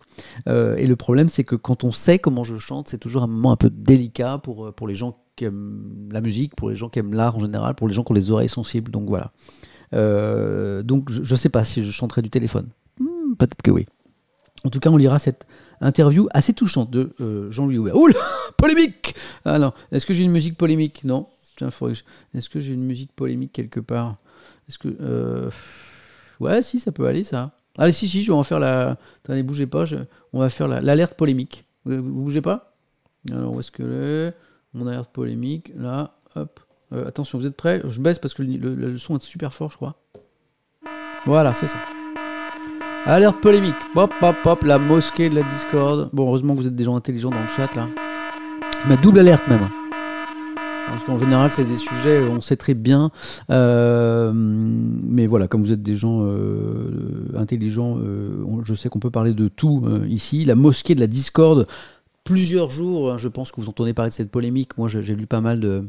et 0.47 0.87
le 0.87 0.97
problème, 0.97 1.31
c'est 1.31 1.45
que 1.45 1.57
quand 1.57 1.83
on 1.83 1.91
sait 1.91 2.19
comment 2.19 2.45
je 2.45 2.59
chante, 2.59 2.89
c'est 2.89 2.99
toujours 2.99 3.23
un 3.23 3.27
moment 3.27 3.51
un 3.51 3.57
peu 3.57 3.71
délicat 3.71 4.39
pour, 4.39 4.75
pour 4.75 4.87
les 4.87 4.95
gens 4.95 5.19
qui 5.35 5.47
aiment 5.47 6.11
la 6.13 6.21
musique, 6.21 6.55
pour 6.55 6.69
les 6.69 6.77
gens 6.77 6.91
qui 6.91 6.99
aiment 6.99 7.15
l'art 7.15 7.37
en 7.37 7.39
général, 7.39 7.75
pour 7.77 7.89
les 7.89 7.95
gens 7.95 8.05
qui 8.05 8.13
ont 8.13 8.15
les 8.15 8.31
oreilles 8.31 8.51
sensibles. 8.51 8.91
Donc 8.91 9.09
voilà. 9.09 9.33
donc 10.83 11.11
je 11.11 11.33
ne 11.33 11.39
sais 11.39 11.49
pas 11.49 11.65
si 11.65 11.83
je 11.83 11.91
chanterai 11.91 12.21
du 12.21 12.29
téléphone. 12.29 12.69
Hmm, 13.01 13.35
peut-être 13.39 13.63
que 13.63 13.71
oui. 13.71 13.87
En 14.65 14.69
tout 14.69 14.81
cas, 14.81 14.91
on 14.91 14.99
lira 14.99 15.19
cette 15.19 15.47
interview 15.85 16.29
assez 16.33 16.53
touchante 16.53 16.91
de 16.91 17.15
euh, 17.21 17.51
Jean-Louis 17.51 17.79
Ouvert. 17.79 17.97
Oula 17.97 18.15
Polémique 18.57 19.15
Alors, 19.45 19.75
est-ce 19.93 20.07
que 20.07 20.15
j'ai 20.15 20.25
une 20.25 20.33
musique 20.33 20.57
polémique? 20.57 21.05
Non. 21.05 21.27
Est-ce 21.61 22.49
que 22.49 22.61
j'ai 22.61 22.73
une 22.73 22.85
musique 22.85 23.13
polémique 23.13 23.53
quelque 23.53 23.81
part? 23.81 24.17
Est-ce 24.69 24.79
que. 24.79 24.89
Euh, 25.01 25.51
ouais, 26.41 26.63
si, 26.63 26.81
ça 26.81 26.91
peut 26.91 27.07
aller, 27.07 27.23
ça. 27.23 27.53
Allez, 27.79 27.93
si, 27.93 28.09
si, 28.09 28.25
je 28.25 28.33
vais 28.33 28.37
en 28.37 28.43
faire 28.43 28.59
la. 28.59 28.97
Attendez, 29.25 29.43
bougez 29.43 29.67
pas, 29.67 29.85
on 30.33 30.41
va 30.41 30.49
faire 30.49 30.69
l'alerte 30.69 31.15
polémique. 31.15 31.65
Vous, 31.85 32.03
bougez 32.03 32.41
pas? 32.41 32.75
Alors, 33.31 33.55
où 33.55 33.61
est-ce 33.61 33.71
que 33.71 34.33
Mon 34.73 34.87
alerte 34.87 35.13
polémique, 35.13 35.73
là, 35.77 36.17
hop. 36.35 36.61
Euh, 36.93 37.07
attention, 37.07 37.39
vous 37.39 37.47
êtes 37.47 37.57
prêts? 37.57 37.83
Je 37.89 38.01
baisse 38.01 38.19
parce 38.19 38.35
que 38.35 38.43
le 38.43 38.99
son 38.99 39.17
est 39.17 39.23
super 39.23 39.55
fort, 39.55 39.71
je 39.71 39.77
crois. 39.77 39.97
Voilà, 41.27 41.55
c'est 41.55 41.67
ça. 41.67 41.79
Alerte 43.07 43.43
polémique. 43.43 43.75
Hop, 43.97 44.15
hop, 44.23 44.37
hop, 44.47 44.63
la 44.63 44.79
mosquée 44.79 45.29
de 45.29 45.35
la 45.35 45.43
Discord. 45.43 46.09
Bon, 46.15 46.27
heureusement 46.27 46.55
que 46.55 46.61
vous 46.61 46.67
êtes 46.67 46.75
des 46.75 46.85
gens 46.85 46.97
intelligents 46.97 47.29
dans 47.29 47.43
le 47.43 47.49
chat 47.49 47.69
là. 47.75 47.87
Je 48.83 48.89
mets 48.89 48.97
double 48.97 49.19
alerte 49.19 49.47
même. 49.47 49.69
Parce 50.87 51.05
qu'en 51.05 51.19
général, 51.19 51.51
c'est 51.51 51.65
des 51.65 51.77
sujets, 51.77 52.21
on 52.21 52.41
sait 52.41 52.57
très 52.57 52.73
bien. 52.73 53.11
Euh, 53.51 54.33
mais 54.35 55.27
voilà, 55.27 55.49
comme 55.49 55.63
vous 55.63 55.73
êtes 55.73 55.83
des 55.83 55.97
gens 55.97 56.23
euh, 56.23 57.29
intelligents, 57.37 57.99
euh, 57.99 58.63
je 58.65 58.73
sais 58.73 58.89
qu'on 58.89 59.01
peut 59.01 59.11
parler 59.11 59.35
de 59.35 59.49
tout 59.49 59.85
ici. 60.09 60.47
La 60.47 60.55
mosquée 60.55 60.95
de 60.95 61.01
la 61.01 61.07
Discord, 61.07 61.67
plusieurs 62.25 62.71
jours, 62.71 63.13
hein, 63.13 63.19
je 63.19 63.29
pense 63.29 63.53
que 63.53 63.61
vous 63.61 63.69
entendez 63.69 63.93
parler 63.93 64.11
de 64.11 64.15
cette 64.15 64.31
polémique. 64.31 64.79
Moi, 64.79 64.89
j'ai 64.89 65.15
lu 65.15 65.27
pas 65.27 65.43
mal 65.43 65.61
de, 65.61 65.85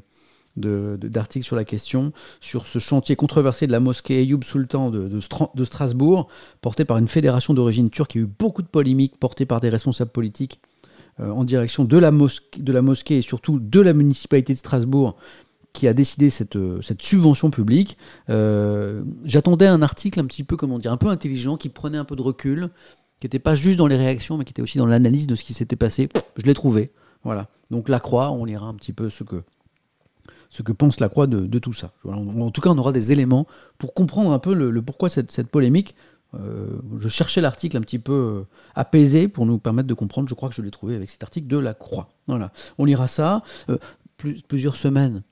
d'articles 0.57 1.45
sur 1.45 1.55
la 1.55 1.65
question, 1.65 2.13
sur 2.41 2.65
ce 2.65 2.79
chantier 2.79 3.15
controversé 3.15 3.67
de 3.67 3.71
la 3.71 3.79
mosquée 3.79 4.19
Ayoub 4.21 4.43
Sultan 4.43 4.89
de, 4.89 5.19
Strasbourg, 5.63 6.27
porté 6.61 6.85
par 6.85 6.97
une 6.97 7.07
fédération 7.07 7.53
d'origine 7.53 7.89
turque. 7.89 8.15
Il 8.15 8.17
y 8.19 8.21
a 8.21 8.23
eu 8.25 8.29
beaucoup 8.39 8.61
de 8.61 8.67
polémiques 8.67 9.17
portées 9.19 9.45
par 9.45 9.61
des 9.61 9.69
responsables 9.69 10.11
politiques 10.11 10.61
euh, 11.19 11.29
en 11.29 11.43
direction 11.43 11.83
de 11.83 11.97
la, 11.97 12.11
mosquée, 12.11 12.61
de 12.61 12.71
la 12.71 12.81
mosquée 12.81 13.17
et 13.17 13.21
surtout 13.21 13.59
de 13.59 13.79
la 13.79 13.93
municipalité 13.93 14.53
de 14.53 14.57
Strasbourg 14.57 15.15
qui 15.75 15.87
a 15.87 15.93
décidé 15.93 16.29
cette, 16.29 16.57
cette 16.81 17.03
subvention 17.03 17.51
publique. 17.51 17.97
Euh, 18.29 19.03
j'attendais 19.25 19.67
un 19.67 19.81
article 19.81 20.19
un 20.19 20.25
petit 20.25 20.43
peu, 20.43 20.55
comment 20.55 20.79
dire, 20.79 20.91
un 20.91 20.97
peu 20.97 21.09
intelligent, 21.09 21.57
qui 21.57 21.69
prenait 21.69 21.97
un 21.97 22.05
peu 22.05 22.15
de 22.15 22.21
recul, 22.21 22.69
qui 23.19 23.25
n'était 23.25 23.39
pas 23.39 23.55
juste 23.55 23.77
dans 23.77 23.87
les 23.87 23.97
réactions, 23.97 24.37
mais 24.37 24.45
qui 24.45 24.51
était 24.51 24.61
aussi 24.61 24.77
dans 24.77 24.85
l'analyse 24.85 25.27
de 25.27 25.35
ce 25.35 25.43
qui 25.43 25.53
s'était 25.53 25.75
passé. 25.75 26.09
Je 26.37 26.45
l'ai 26.45 26.53
trouvé. 26.53 26.91
Voilà. 27.23 27.49
Donc 27.71 27.89
la 27.89 27.99
croix, 27.99 28.31
on 28.31 28.45
lira 28.45 28.67
un 28.67 28.73
petit 28.73 28.93
peu 28.93 29.09
ce 29.09 29.23
que, 29.23 29.43
ce 30.55 30.63
que 30.63 30.71
pense 30.71 31.01
la 31.01 31.09
Croix 31.09 31.27
de, 31.27 31.59
tout 31.59 31.73
ça. 31.73 31.91
En 32.05 32.49
tout 32.49 32.61
cas, 32.61 32.69
on 32.69 32.77
aura 32.77 32.93
des 32.93 33.11
éléments 33.11 33.45
pour 33.77 33.93
comprendre 33.93 34.31
un 34.31 34.39
peu 34.39 34.53
le, 34.53 34.81
pourquoi 34.81 35.09
cette, 35.09 35.49
polémique. 35.49 35.95
Euh, 36.33 36.79
je 36.97 37.09
cherchais 37.09 37.41
l'article 37.41 37.75
un 37.75 37.81
petit 37.81 37.99
peu 37.99 38.13
euh, 38.13 38.47
apaisé 38.73 39.27
pour 39.27 39.45
nous 39.45 39.57
permettre 39.57 39.89
de 39.89 39.93
comprendre. 39.93 40.29
Je 40.29 40.33
crois 40.33 40.47
que 40.47 40.55
je 40.55 40.61
l'ai 40.61 40.71
trouvé 40.71 40.95
avec 40.95 41.09
cet 41.09 41.23
article 41.23 41.47
de 41.47 41.57
la 41.57 41.73
Croix. 41.73 42.07
On 42.77 42.85
lira 42.85 43.07
ça. 43.07 43.43
Euh, 43.69 43.77
plusieurs 44.17 44.77
semaines. 44.77 45.23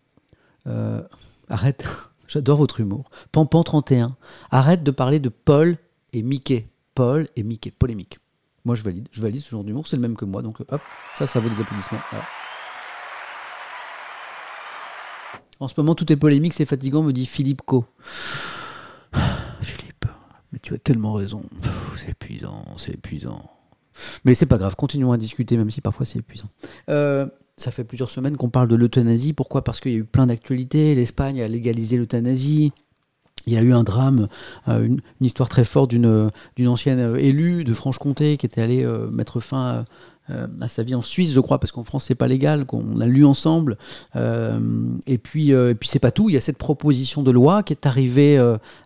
arrête. 1.47 1.85
J'adore 2.27 2.57
votre 2.57 2.81
humour. 2.81 3.09
Pampan 3.31 3.63
31. 3.63 4.17
Arrête 4.51 4.83
de 4.83 4.91
parler 4.91 5.21
de 5.21 5.29
Paul 5.29 5.77
et 6.11 6.21
Mickey. 6.21 6.67
Paul 6.95 7.29
et 7.37 7.43
Mickey. 7.43 7.71
Polémique. 7.71 8.19
Moi, 8.65 8.75
je 8.75 8.83
valide. 8.83 9.07
Je 9.13 9.21
valide 9.21 9.41
ce 9.41 9.51
genre 9.51 9.63
d'humour. 9.63 9.87
C'est 9.87 9.95
le 9.95 10.01
même 10.01 10.17
que 10.17 10.25
moi. 10.25 10.41
Donc, 10.41 10.59
hop, 10.59 10.81
ça, 11.15 11.27
ça 11.27 11.39
vaut 11.39 11.47
des 11.47 11.61
applaudissements. 11.61 11.99
En 15.63 15.69
ce 15.69 15.75
moment, 15.77 15.95
tout 15.95 16.11
est 16.11 16.17
polémique, 16.17 16.53
c'est 16.53 16.65
fatigant, 16.65 17.03
me 17.03 17.13
dit 17.13 17.25
Philippe 17.25 17.61
Co. 17.61 17.85
Philippe, 19.61 20.05
mais 20.51 20.59
tu 20.59 20.73
as 20.73 20.77
tellement 20.77 21.13
raison. 21.13 21.41
C'est 21.95 22.09
épuisant, 22.09 22.65
c'est 22.75 22.95
épuisant. 22.95 23.49
Mais 24.25 24.33
c'est 24.33 24.45
pas 24.45 24.57
grave, 24.57 24.75
continuons 24.75 25.13
à 25.13 25.17
discuter, 25.17 25.55
même 25.55 25.71
si 25.71 25.79
parfois 25.79 26.05
c'est 26.05 26.19
épuisant. 26.19 26.49
Euh, 26.89 27.27
ça 27.55 27.71
fait 27.71 27.85
plusieurs 27.85 28.09
semaines 28.09 28.35
qu'on 28.35 28.49
parle 28.49 28.67
de 28.67 28.75
l'euthanasie. 28.75 29.31
Pourquoi? 29.31 29.63
Parce 29.63 29.79
qu'il 29.79 29.93
y 29.93 29.95
a 29.95 29.99
eu 29.99 30.03
plein 30.03 30.27
d'actualités. 30.27 30.95
L'Espagne 30.95 31.41
a 31.41 31.47
légalisé 31.47 31.95
l'euthanasie. 31.95 32.73
Il 33.45 33.53
y 33.53 33.57
a 33.57 33.61
eu 33.61 33.71
un 33.71 33.83
drame, 33.83 34.27
euh, 34.67 34.83
une, 34.83 35.01
histoire 35.21 35.47
très 35.47 35.63
forte 35.63 35.91
d'une 35.91 36.67
ancienne 36.67 36.99
euh, 36.99 37.15
élue 37.15 37.63
de 37.63 37.73
Franche-Comté 37.73 38.35
qui 38.35 38.45
était 38.45 38.61
allée 38.61 38.85
mettre 39.11 39.39
fin 39.39 39.85
euh, 40.29 40.47
à 40.61 40.69
sa 40.69 40.83
vie 40.83 40.95
en 40.95 41.01
Suisse, 41.01 41.33
je 41.33 41.39
crois, 41.41 41.59
parce 41.59 41.71
qu'en 41.71 41.83
France 41.83 42.05
c'est 42.05 42.15
pas 42.15 42.27
légal, 42.27 42.65
qu'on 42.65 42.99
a 43.01 43.05
lu 43.05 43.25
ensemble. 43.25 43.77
Euh, 44.15 44.59
et 45.05 45.17
puis, 45.17 45.53
euh, 45.53 45.71
et 45.71 45.75
puis 45.75 45.89
c'est 45.89 45.99
pas 45.99 46.11
tout. 46.11 46.29
Il 46.29 46.33
y 46.33 46.37
a 46.37 46.41
cette 46.41 46.57
proposition 46.57 47.23
de 47.23 47.31
loi 47.31 47.63
qui 47.63 47.73
est 47.73 47.85
arrivée 47.85 48.37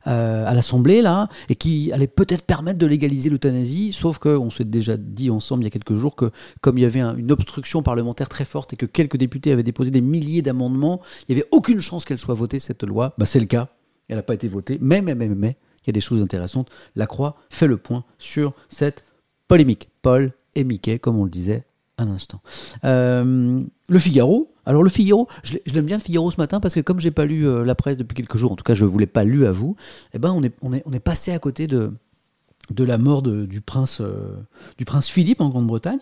à 0.03 0.53
l'Assemblée 0.53 1.01
là 1.01 1.29
et 1.49 1.55
qui 1.55 1.91
allait 1.91 2.07
peut-être 2.07 2.43
permettre 2.43 2.79
de 2.79 2.85
légaliser 2.85 3.29
l'euthanasie. 3.29 3.91
Sauf 3.91 4.17
que 4.17 4.29
on 4.29 4.49
s'est 4.49 4.63
déjà 4.63 4.97
dit 4.97 5.29
ensemble 5.29 5.63
il 5.63 5.65
y 5.65 5.67
a 5.67 5.71
quelques 5.71 5.95
jours 5.95 6.15
que 6.15 6.31
comme 6.61 6.77
il 6.77 6.81
y 6.81 6.85
avait 6.85 7.01
une 7.01 7.31
obstruction 7.31 7.83
parlementaire 7.83 8.29
très 8.29 8.45
forte 8.45 8.73
et 8.73 8.75
que 8.75 8.85
quelques 8.85 9.17
députés 9.17 9.51
avaient 9.51 9.63
déposé 9.63 9.91
des 9.91 10.01
milliers 10.01 10.41
d'amendements, 10.41 11.01
il 11.27 11.35
n'y 11.35 11.41
avait 11.41 11.49
aucune 11.51 11.79
chance 11.79 12.05
qu'elle 12.05 12.17
soit 12.17 12.33
votée 12.33 12.59
cette 12.59 12.83
loi. 12.83 13.13
Bah, 13.17 13.25
c'est 13.25 13.39
le 13.39 13.45
cas. 13.45 13.69
Elle 14.07 14.15
n'a 14.15 14.23
pas 14.23 14.33
été 14.33 14.47
votée. 14.47 14.77
Mais 14.81 15.01
mais 15.01 15.15
mais 15.15 15.27
mais 15.27 15.57
il 15.87 15.89
y 15.89 15.91
a 15.91 15.93
des 15.93 16.01
choses 16.01 16.21
intéressantes. 16.21 16.69
La 16.95 17.07
Croix 17.07 17.37
fait 17.49 17.67
le 17.67 17.77
point 17.77 18.03
sur 18.19 18.53
cette 18.69 19.03
polémique. 19.47 19.89
Paul 20.01 20.33
et 20.55 20.63
Mickey, 20.63 20.99
comme 20.99 21.17
on 21.17 21.23
le 21.23 21.29
disait 21.29 21.65
à 21.97 22.05
l'instant. 22.05 22.41
Euh, 22.83 23.61
le 23.89 23.99
Figaro. 23.99 24.53
Alors 24.65 24.83
le 24.83 24.89
Figaro, 24.89 25.27
je 25.43 25.57
l'aime 25.73 25.85
bien 25.85 25.97
le 25.97 26.01
Figaro 26.01 26.29
ce 26.29 26.37
matin 26.37 26.59
parce 26.59 26.75
que 26.75 26.81
comme 26.81 26.99
j'ai 26.99 27.11
pas 27.11 27.25
lu 27.25 27.47
euh, 27.47 27.63
la 27.63 27.73
presse 27.73 27.97
depuis 27.97 28.15
quelques 28.15 28.37
jours, 28.37 28.51
en 28.51 28.55
tout 28.55 28.63
cas 28.63 28.73
je 28.73 28.83
ne 28.83 28.89
voulais 28.89 29.07
pas 29.07 29.23
lu 29.23 29.45
à 29.45 29.51
vous, 29.51 29.75
eh 30.13 30.19
ben 30.19 30.31
on 30.31 30.43
est, 30.43 30.99
passé 30.99 31.31
à 31.31 31.39
côté 31.39 31.67
de, 31.67 31.93
de 32.69 32.83
la 32.83 32.97
mort 32.97 33.23
du, 33.23 33.61
prince, 33.61 34.01
euh, 34.01 34.35
du 34.77 34.85
prince 34.85 35.07
Philippe 35.07 35.41
en 35.41 35.49
Grande-Bretagne. 35.49 35.99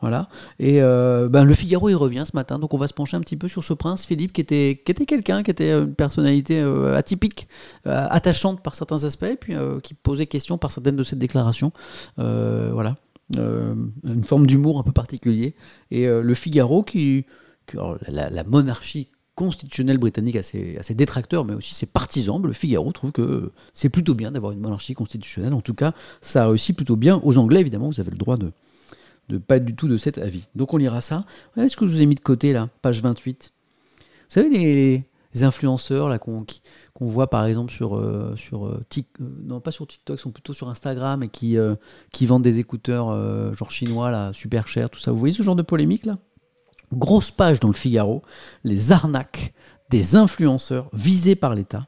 Voilà. 0.00 0.28
Et 0.58 0.80
ben, 0.80 1.44
le 1.44 1.54
Figaro 1.54 1.88
il 1.88 1.94
revient 1.96 2.24
ce 2.24 2.36
matin, 2.36 2.58
donc 2.58 2.72
on 2.74 2.78
va 2.78 2.88
se 2.88 2.94
pencher 2.94 3.16
un 3.16 3.20
petit 3.20 3.36
peu 3.36 3.48
sur 3.48 3.64
ce 3.64 3.72
prince 3.74 4.04
Philippe 4.06 4.32
qui 4.32 4.40
était, 4.40 4.80
qui 4.84 4.92
était 4.92 5.06
quelqu'un, 5.06 5.42
qui 5.42 5.50
était 5.50 5.72
une 5.72 5.94
personnalité 5.94 6.60
atypique, 6.94 7.48
attachante 7.84 8.62
par 8.62 8.74
certains 8.74 9.04
aspects, 9.04 9.36
puis 9.40 9.54
qui 9.82 9.94
posait 9.94 10.26
question 10.26 10.56
par 10.56 10.70
certaines 10.70 10.96
de 10.96 11.02
ses 11.02 11.16
déclarations. 11.16 11.72
voilà. 12.16 12.96
Euh, 13.36 13.74
une 14.04 14.24
forme 14.24 14.46
d'humour 14.46 14.78
un 14.78 14.82
peu 14.82 14.92
particulier. 14.92 15.54
Et 15.90 16.06
euh, 16.06 16.22
le 16.22 16.34
Figaro, 16.34 16.82
qui, 16.82 17.26
la, 18.06 18.44
monarchie 18.44 19.10
constitutionnelle 19.34 19.98
britannique 19.98 20.36
a 20.36 20.42
ses, 20.42 20.94
détracteurs, 20.94 21.44
mais 21.44 21.54
aussi 21.54 21.74
ses 21.74 21.86
partisans. 21.86 22.42
Le 22.42 22.52
Figaro 22.52 22.90
trouve 22.92 23.12
que 23.12 23.52
c'est 23.74 23.90
plutôt 23.90 24.14
bien 24.14 24.32
d'avoir 24.32 24.52
une 24.52 24.60
monarchie 24.60 24.94
constitutionnelle. 24.94 25.52
En 25.52 25.60
tout 25.60 25.74
cas, 25.74 25.92
ça 26.22 26.44
a 26.44 26.48
réussi 26.48 26.72
plutôt 26.72 26.96
bien. 26.96 27.20
Aux 27.22 27.36
Anglais, 27.36 27.60
évidemment, 27.60 27.88
vous 27.88 28.00
avez 28.00 28.10
le 28.10 28.16
droit 28.16 28.36
de 28.36 28.52
ne 29.28 29.38
pas 29.38 29.58
du 29.58 29.74
tout 29.74 29.88
de 29.88 29.96
cet 29.96 30.18
avis. 30.18 30.44
Donc 30.54 30.74
on 30.74 30.76
lira 30.76 31.00
ça. 31.00 31.24
Voilà 31.54 31.68
ce 31.68 31.76
que 31.76 31.86
je 31.86 31.92
vous 31.92 32.00
ai 32.00 32.06
mis 32.06 32.14
de 32.14 32.20
côté 32.20 32.52
là, 32.52 32.68
page 32.82 33.02
28. 33.02 33.52
Vous 34.00 34.10
savez, 34.28 34.48
les, 34.48 35.04
influenceurs 35.40 36.08
là 36.08 36.18
qu'on 36.18 36.44
voit 37.00 37.30
par 37.30 37.46
exemple 37.46 37.70
sur 37.70 37.96
euh, 37.96 38.34
sur 38.34 38.66
euh, 38.66 38.84
non 39.20 39.60
pas 39.60 39.70
sur 39.70 39.86
TikTok, 39.86 40.18
sont 40.18 40.32
plutôt 40.32 40.52
sur 40.52 40.68
Instagram 40.68 41.22
et 41.22 41.28
qui 41.28 41.56
qui 42.12 42.26
vendent 42.26 42.42
des 42.42 42.58
écouteurs 42.58 43.54
genre 43.54 43.70
chinois 43.70 44.10
là 44.10 44.32
super 44.32 44.66
chers, 44.66 44.90
tout 44.90 44.98
ça. 44.98 45.12
Vous 45.12 45.18
voyez 45.18 45.34
ce 45.34 45.44
genre 45.44 45.54
de 45.54 45.62
polémique 45.62 46.06
là? 46.06 46.18
Grosse 46.92 47.30
page 47.30 47.60
dans 47.60 47.68
le 47.68 47.74
Figaro, 47.74 48.22
les 48.64 48.90
arnaques 48.90 49.52
des 49.90 50.16
influenceurs 50.16 50.88
visés 50.92 51.36
par 51.36 51.54
l'État. 51.54 51.86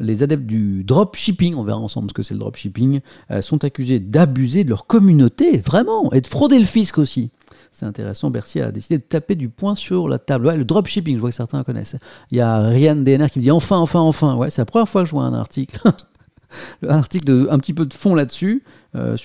Les 0.00 0.22
adeptes 0.22 0.46
du 0.46 0.82
dropshipping, 0.84 1.54
on 1.54 1.62
verra 1.62 1.78
ensemble 1.78 2.08
ce 2.08 2.14
que 2.14 2.22
c'est 2.22 2.32
le 2.32 2.40
dropshipping, 2.40 3.00
sont 3.42 3.64
accusés 3.64 4.00
d'abuser 4.00 4.64
de 4.64 4.70
leur 4.70 4.86
communauté, 4.86 5.58
vraiment, 5.58 6.10
et 6.12 6.22
de 6.22 6.26
frauder 6.26 6.58
le 6.58 6.64
fisc 6.64 6.96
aussi. 6.96 7.30
C'est 7.72 7.86
intéressant, 7.86 8.30
Bercy 8.30 8.60
a 8.60 8.72
décidé 8.72 8.98
de 8.98 9.02
taper 9.02 9.34
du 9.34 9.48
poing 9.48 9.74
sur 9.74 10.08
la 10.08 10.18
table. 10.18 10.52
le 10.54 10.64
dropshipping, 10.64 11.16
je 11.16 11.20
vois 11.20 11.30
que 11.30 11.36
certains 11.36 11.62
connaissent. 11.64 11.96
Il 12.30 12.38
y 12.38 12.40
a 12.40 12.60
Ryan 12.60 12.96
DNR 12.96 13.30
qui 13.30 13.38
me 13.38 13.42
dit 13.42 13.50
enfin, 13.50 13.78
enfin, 13.78 14.00
enfin. 14.00 14.36
Ouais, 14.36 14.50
c'est 14.50 14.60
la 14.60 14.66
première 14.66 14.88
fois 14.88 15.02
que 15.02 15.06
je 15.06 15.12
vois 15.12 15.24
un 15.24 15.34
article. 15.34 15.80
un 16.82 16.98
article 16.98 17.24
de, 17.24 17.48
un 17.50 17.58
petit 17.58 17.74
peu 17.74 17.86
de 17.86 17.94
fond 17.94 18.14
là-dessus. 18.14 18.64
Euh, 18.94 19.16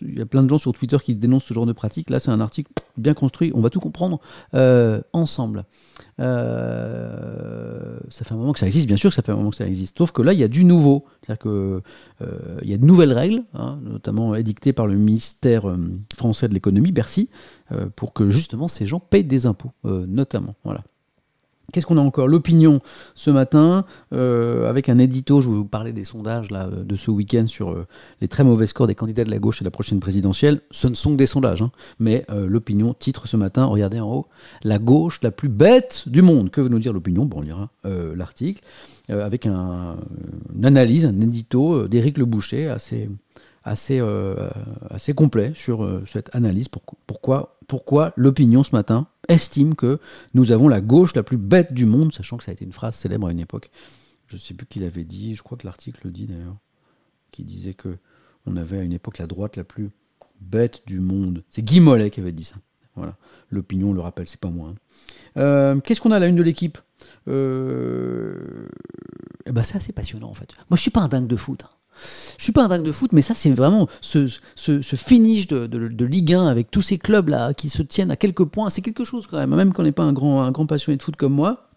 il 0.00 0.18
y 0.18 0.22
a 0.22 0.26
plein 0.26 0.42
de 0.42 0.48
gens 0.48 0.58
sur 0.58 0.72
Twitter 0.72 0.96
qui 1.02 1.14
dénoncent 1.14 1.44
ce 1.44 1.54
genre 1.54 1.66
de 1.66 1.72
pratique. 1.72 2.10
Là, 2.10 2.18
c'est 2.18 2.30
un 2.30 2.40
article 2.40 2.72
bien 2.96 3.14
construit. 3.14 3.52
On 3.54 3.60
va 3.60 3.70
tout 3.70 3.80
comprendre 3.80 4.20
euh, 4.54 5.00
ensemble. 5.12 5.64
Euh, 6.20 7.98
ça 8.08 8.24
fait 8.24 8.34
un 8.34 8.38
moment 8.38 8.52
que 8.52 8.58
ça 8.58 8.66
existe, 8.66 8.86
bien 8.86 8.96
sûr 8.96 9.10
que 9.10 9.16
ça 9.16 9.22
fait 9.22 9.32
un 9.32 9.36
moment 9.36 9.50
que 9.50 9.56
ça 9.56 9.66
existe. 9.66 9.98
Sauf 9.98 10.12
que 10.12 10.22
là, 10.22 10.32
il 10.32 10.38
y 10.38 10.44
a 10.44 10.48
du 10.48 10.64
nouveau. 10.64 11.04
C'est-à-dire 11.26 11.82
y 12.62 12.74
a 12.74 12.78
de 12.78 12.84
nouvelles 12.84 13.12
règles, 13.12 13.44
hein, 13.54 13.78
notamment 13.82 14.34
édictées 14.34 14.72
par 14.72 14.86
le 14.86 14.94
ministère 14.96 15.64
français 16.16 16.48
de 16.48 16.54
l'économie, 16.54 16.92
Bercy, 16.92 17.30
pour 17.96 18.12
que 18.12 18.28
justement 18.30 18.68
ces 18.68 18.86
gens 18.86 19.00
payent 19.00 19.24
des 19.24 19.46
impôts, 19.46 19.72
notamment. 19.84 20.54
Voilà. 20.64 20.82
Qu'est-ce 21.72 21.86
qu'on 21.86 21.98
a 21.98 22.00
encore? 22.00 22.28
L'opinion 22.28 22.80
ce 23.14 23.30
matin, 23.30 23.84
euh, 24.12 24.68
avec 24.68 24.88
un 24.88 24.98
édito, 24.98 25.40
je 25.40 25.48
vais 25.48 25.54
vous 25.54 25.64
parler 25.64 25.92
des 25.92 26.04
sondages 26.04 26.50
là, 26.50 26.68
de 26.68 26.96
ce 26.96 27.10
week-end 27.10 27.46
sur 27.46 27.70
euh, 27.70 27.86
les 28.20 28.28
très 28.28 28.44
mauvais 28.44 28.66
scores 28.66 28.86
des 28.86 28.94
candidats 28.94 29.24
de 29.24 29.30
la 29.30 29.38
gauche 29.38 29.62
à 29.62 29.64
la 29.64 29.70
prochaine 29.70 30.00
présidentielle. 30.00 30.60
Ce 30.70 30.88
ne 30.88 30.94
sont 30.94 31.12
que 31.12 31.16
des 31.16 31.26
sondages, 31.26 31.62
hein. 31.62 31.70
mais 31.98 32.24
euh, 32.30 32.46
l'opinion 32.46 32.94
titre 32.94 33.28
ce 33.28 33.36
matin, 33.36 33.64
regardez 33.66 34.00
en 34.00 34.10
haut, 34.10 34.26
la 34.64 34.78
gauche 34.78 35.20
la 35.22 35.30
plus 35.30 35.48
bête 35.48 36.04
du 36.06 36.22
monde. 36.22 36.50
Que 36.50 36.60
veut 36.60 36.68
nous 36.68 36.78
dire 36.78 36.92
l'opinion? 36.92 37.24
Bon, 37.24 37.38
on 37.38 37.42
lira 37.42 37.70
l'article, 37.84 38.62
avec 39.08 39.46
un, 39.46 39.96
une 40.54 40.66
analyse, 40.66 41.06
un 41.06 41.20
édito 41.20 41.88
d'Éric 41.88 42.18
Le 42.18 42.26
Boucher 42.26 42.68
assez, 42.68 43.08
assez, 43.64 44.02
assez 44.90 45.14
complet 45.14 45.52
sur 45.54 45.88
cette 46.06 46.34
analyse. 46.34 46.68
pourquoi 46.68 47.56
pourquoi 47.70 48.12
l'opinion 48.16 48.64
ce 48.64 48.74
matin 48.74 49.06
estime 49.30 49.74
que 49.74 49.98
nous 50.34 50.52
avons 50.52 50.68
la 50.68 50.80
gauche 50.80 51.14
la 51.14 51.22
plus 51.22 51.36
bête 51.36 51.72
du 51.72 51.86
monde, 51.86 52.12
sachant 52.12 52.36
que 52.36 52.44
ça 52.44 52.50
a 52.50 52.54
été 52.54 52.64
une 52.64 52.72
phrase 52.72 52.96
célèbre 52.96 53.28
à 53.28 53.32
une 53.32 53.40
époque. 53.40 53.70
Je 54.26 54.34
ne 54.34 54.40
sais 54.40 54.54
plus 54.54 54.66
qui 54.66 54.78
l'avait 54.80 55.04
dit, 55.04 55.34
je 55.34 55.42
crois 55.42 55.56
que 55.56 55.66
l'article 55.66 56.00
le 56.04 56.10
dit 56.10 56.26
d'ailleurs, 56.26 56.56
qui 57.30 57.44
disait 57.44 57.74
que 57.74 57.96
on 58.46 58.56
avait 58.56 58.78
à 58.78 58.82
une 58.82 58.92
époque 58.92 59.18
la 59.18 59.26
droite 59.26 59.56
la 59.56 59.64
plus 59.64 59.90
bête 60.40 60.82
du 60.86 61.00
monde. 61.00 61.42
C'est 61.50 61.62
Guy 61.62 61.80
Mollet 61.80 62.10
qui 62.10 62.20
avait 62.20 62.32
dit 62.32 62.44
ça. 62.44 62.56
Voilà. 62.96 63.16
L'opinion 63.50 63.92
le 63.92 64.00
rappelle, 64.00 64.28
c'est 64.28 64.40
pas 64.40 64.50
moi. 64.50 64.70
Hein. 64.70 64.74
Euh, 65.36 65.80
qu'est-ce 65.80 66.00
qu'on 66.00 66.10
a 66.10 66.16
à 66.16 66.18
la 66.18 66.26
une 66.26 66.36
de 66.36 66.42
l'équipe? 66.42 66.78
Euh... 67.28 68.68
eh 69.46 69.52
ben, 69.52 69.62
C'est 69.62 69.92
passionnant 69.92 70.28
en 70.28 70.34
fait. 70.34 70.50
Moi 70.70 70.76
je 70.76 70.82
suis 70.82 70.90
pas 70.90 71.00
un 71.00 71.08
dingue 71.08 71.26
de 71.26 71.36
foot. 71.36 71.64
Hein. 71.64 71.70
Je 72.38 72.44
suis 72.44 72.52
pas 72.52 72.64
un 72.64 72.68
dingue 72.68 72.84
de 72.84 72.92
foot, 72.92 73.12
mais 73.12 73.22
ça, 73.22 73.34
c'est 73.34 73.50
vraiment 73.50 73.88
ce, 74.00 74.26
finish 74.96 75.46
de, 75.46 76.04
Ligue 76.04 76.34
1 76.34 76.46
avec 76.46 76.70
tous 76.70 76.82
ces 76.82 76.98
clubs-là 76.98 77.54
qui 77.54 77.68
se 77.68 77.82
tiennent 77.82 78.10
à 78.10 78.16
quelques 78.16 78.44
points. 78.44 78.70
C'est 78.70 78.82
quelque 78.82 79.04
chose 79.04 79.26
quand 79.26 79.38
même, 79.38 79.54
même 79.54 79.72
quand 79.72 79.82
on 79.82 79.84
n'est 79.84 79.92
pas 79.92 80.04
un 80.04 80.12
grand, 80.12 80.66
passionné 80.66 80.96
de 80.96 81.02
foot 81.02 81.16
comme 81.16 81.34
moi. 81.34 81.68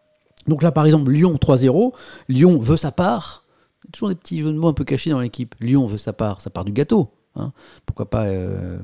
Donc 0.48 0.64
là, 0.64 0.72
par 0.72 0.86
exemple, 0.86 1.12
Lyon 1.12 1.34
3-0. 1.34 1.94
Lyon 2.30 2.60
veut 2.60 2.78
sa 2.78 2.92
part. 2.92 3.46
Il 3.84 3.88
y 3.88 3.90
a 3.90 3.92
toujours 3.92 4.10
des 4.10 4.16
petits 4.16 4.40
jeux 4.40 4.52
de 4.52 4.58
mots 4.58 4.70
un 4.70 4.74
peu 4.74 4.84
cachés 4.84 5.10
dans 5.10 5.20
l'équipe. 5.20 5.56
Lyon 5.60 5.86
veut 5.86 5.98
sa 5.98 6.14
part, 6.14 6.42
sa 6.42 6.50
part 6.50 6.66
du 6.66 6.72
gâteau. 6.72 7.12
Hein. 7.36 7.52
Pourquoi 7.86 8.10
pas 8.10 8.26
euh, 8.26 8.78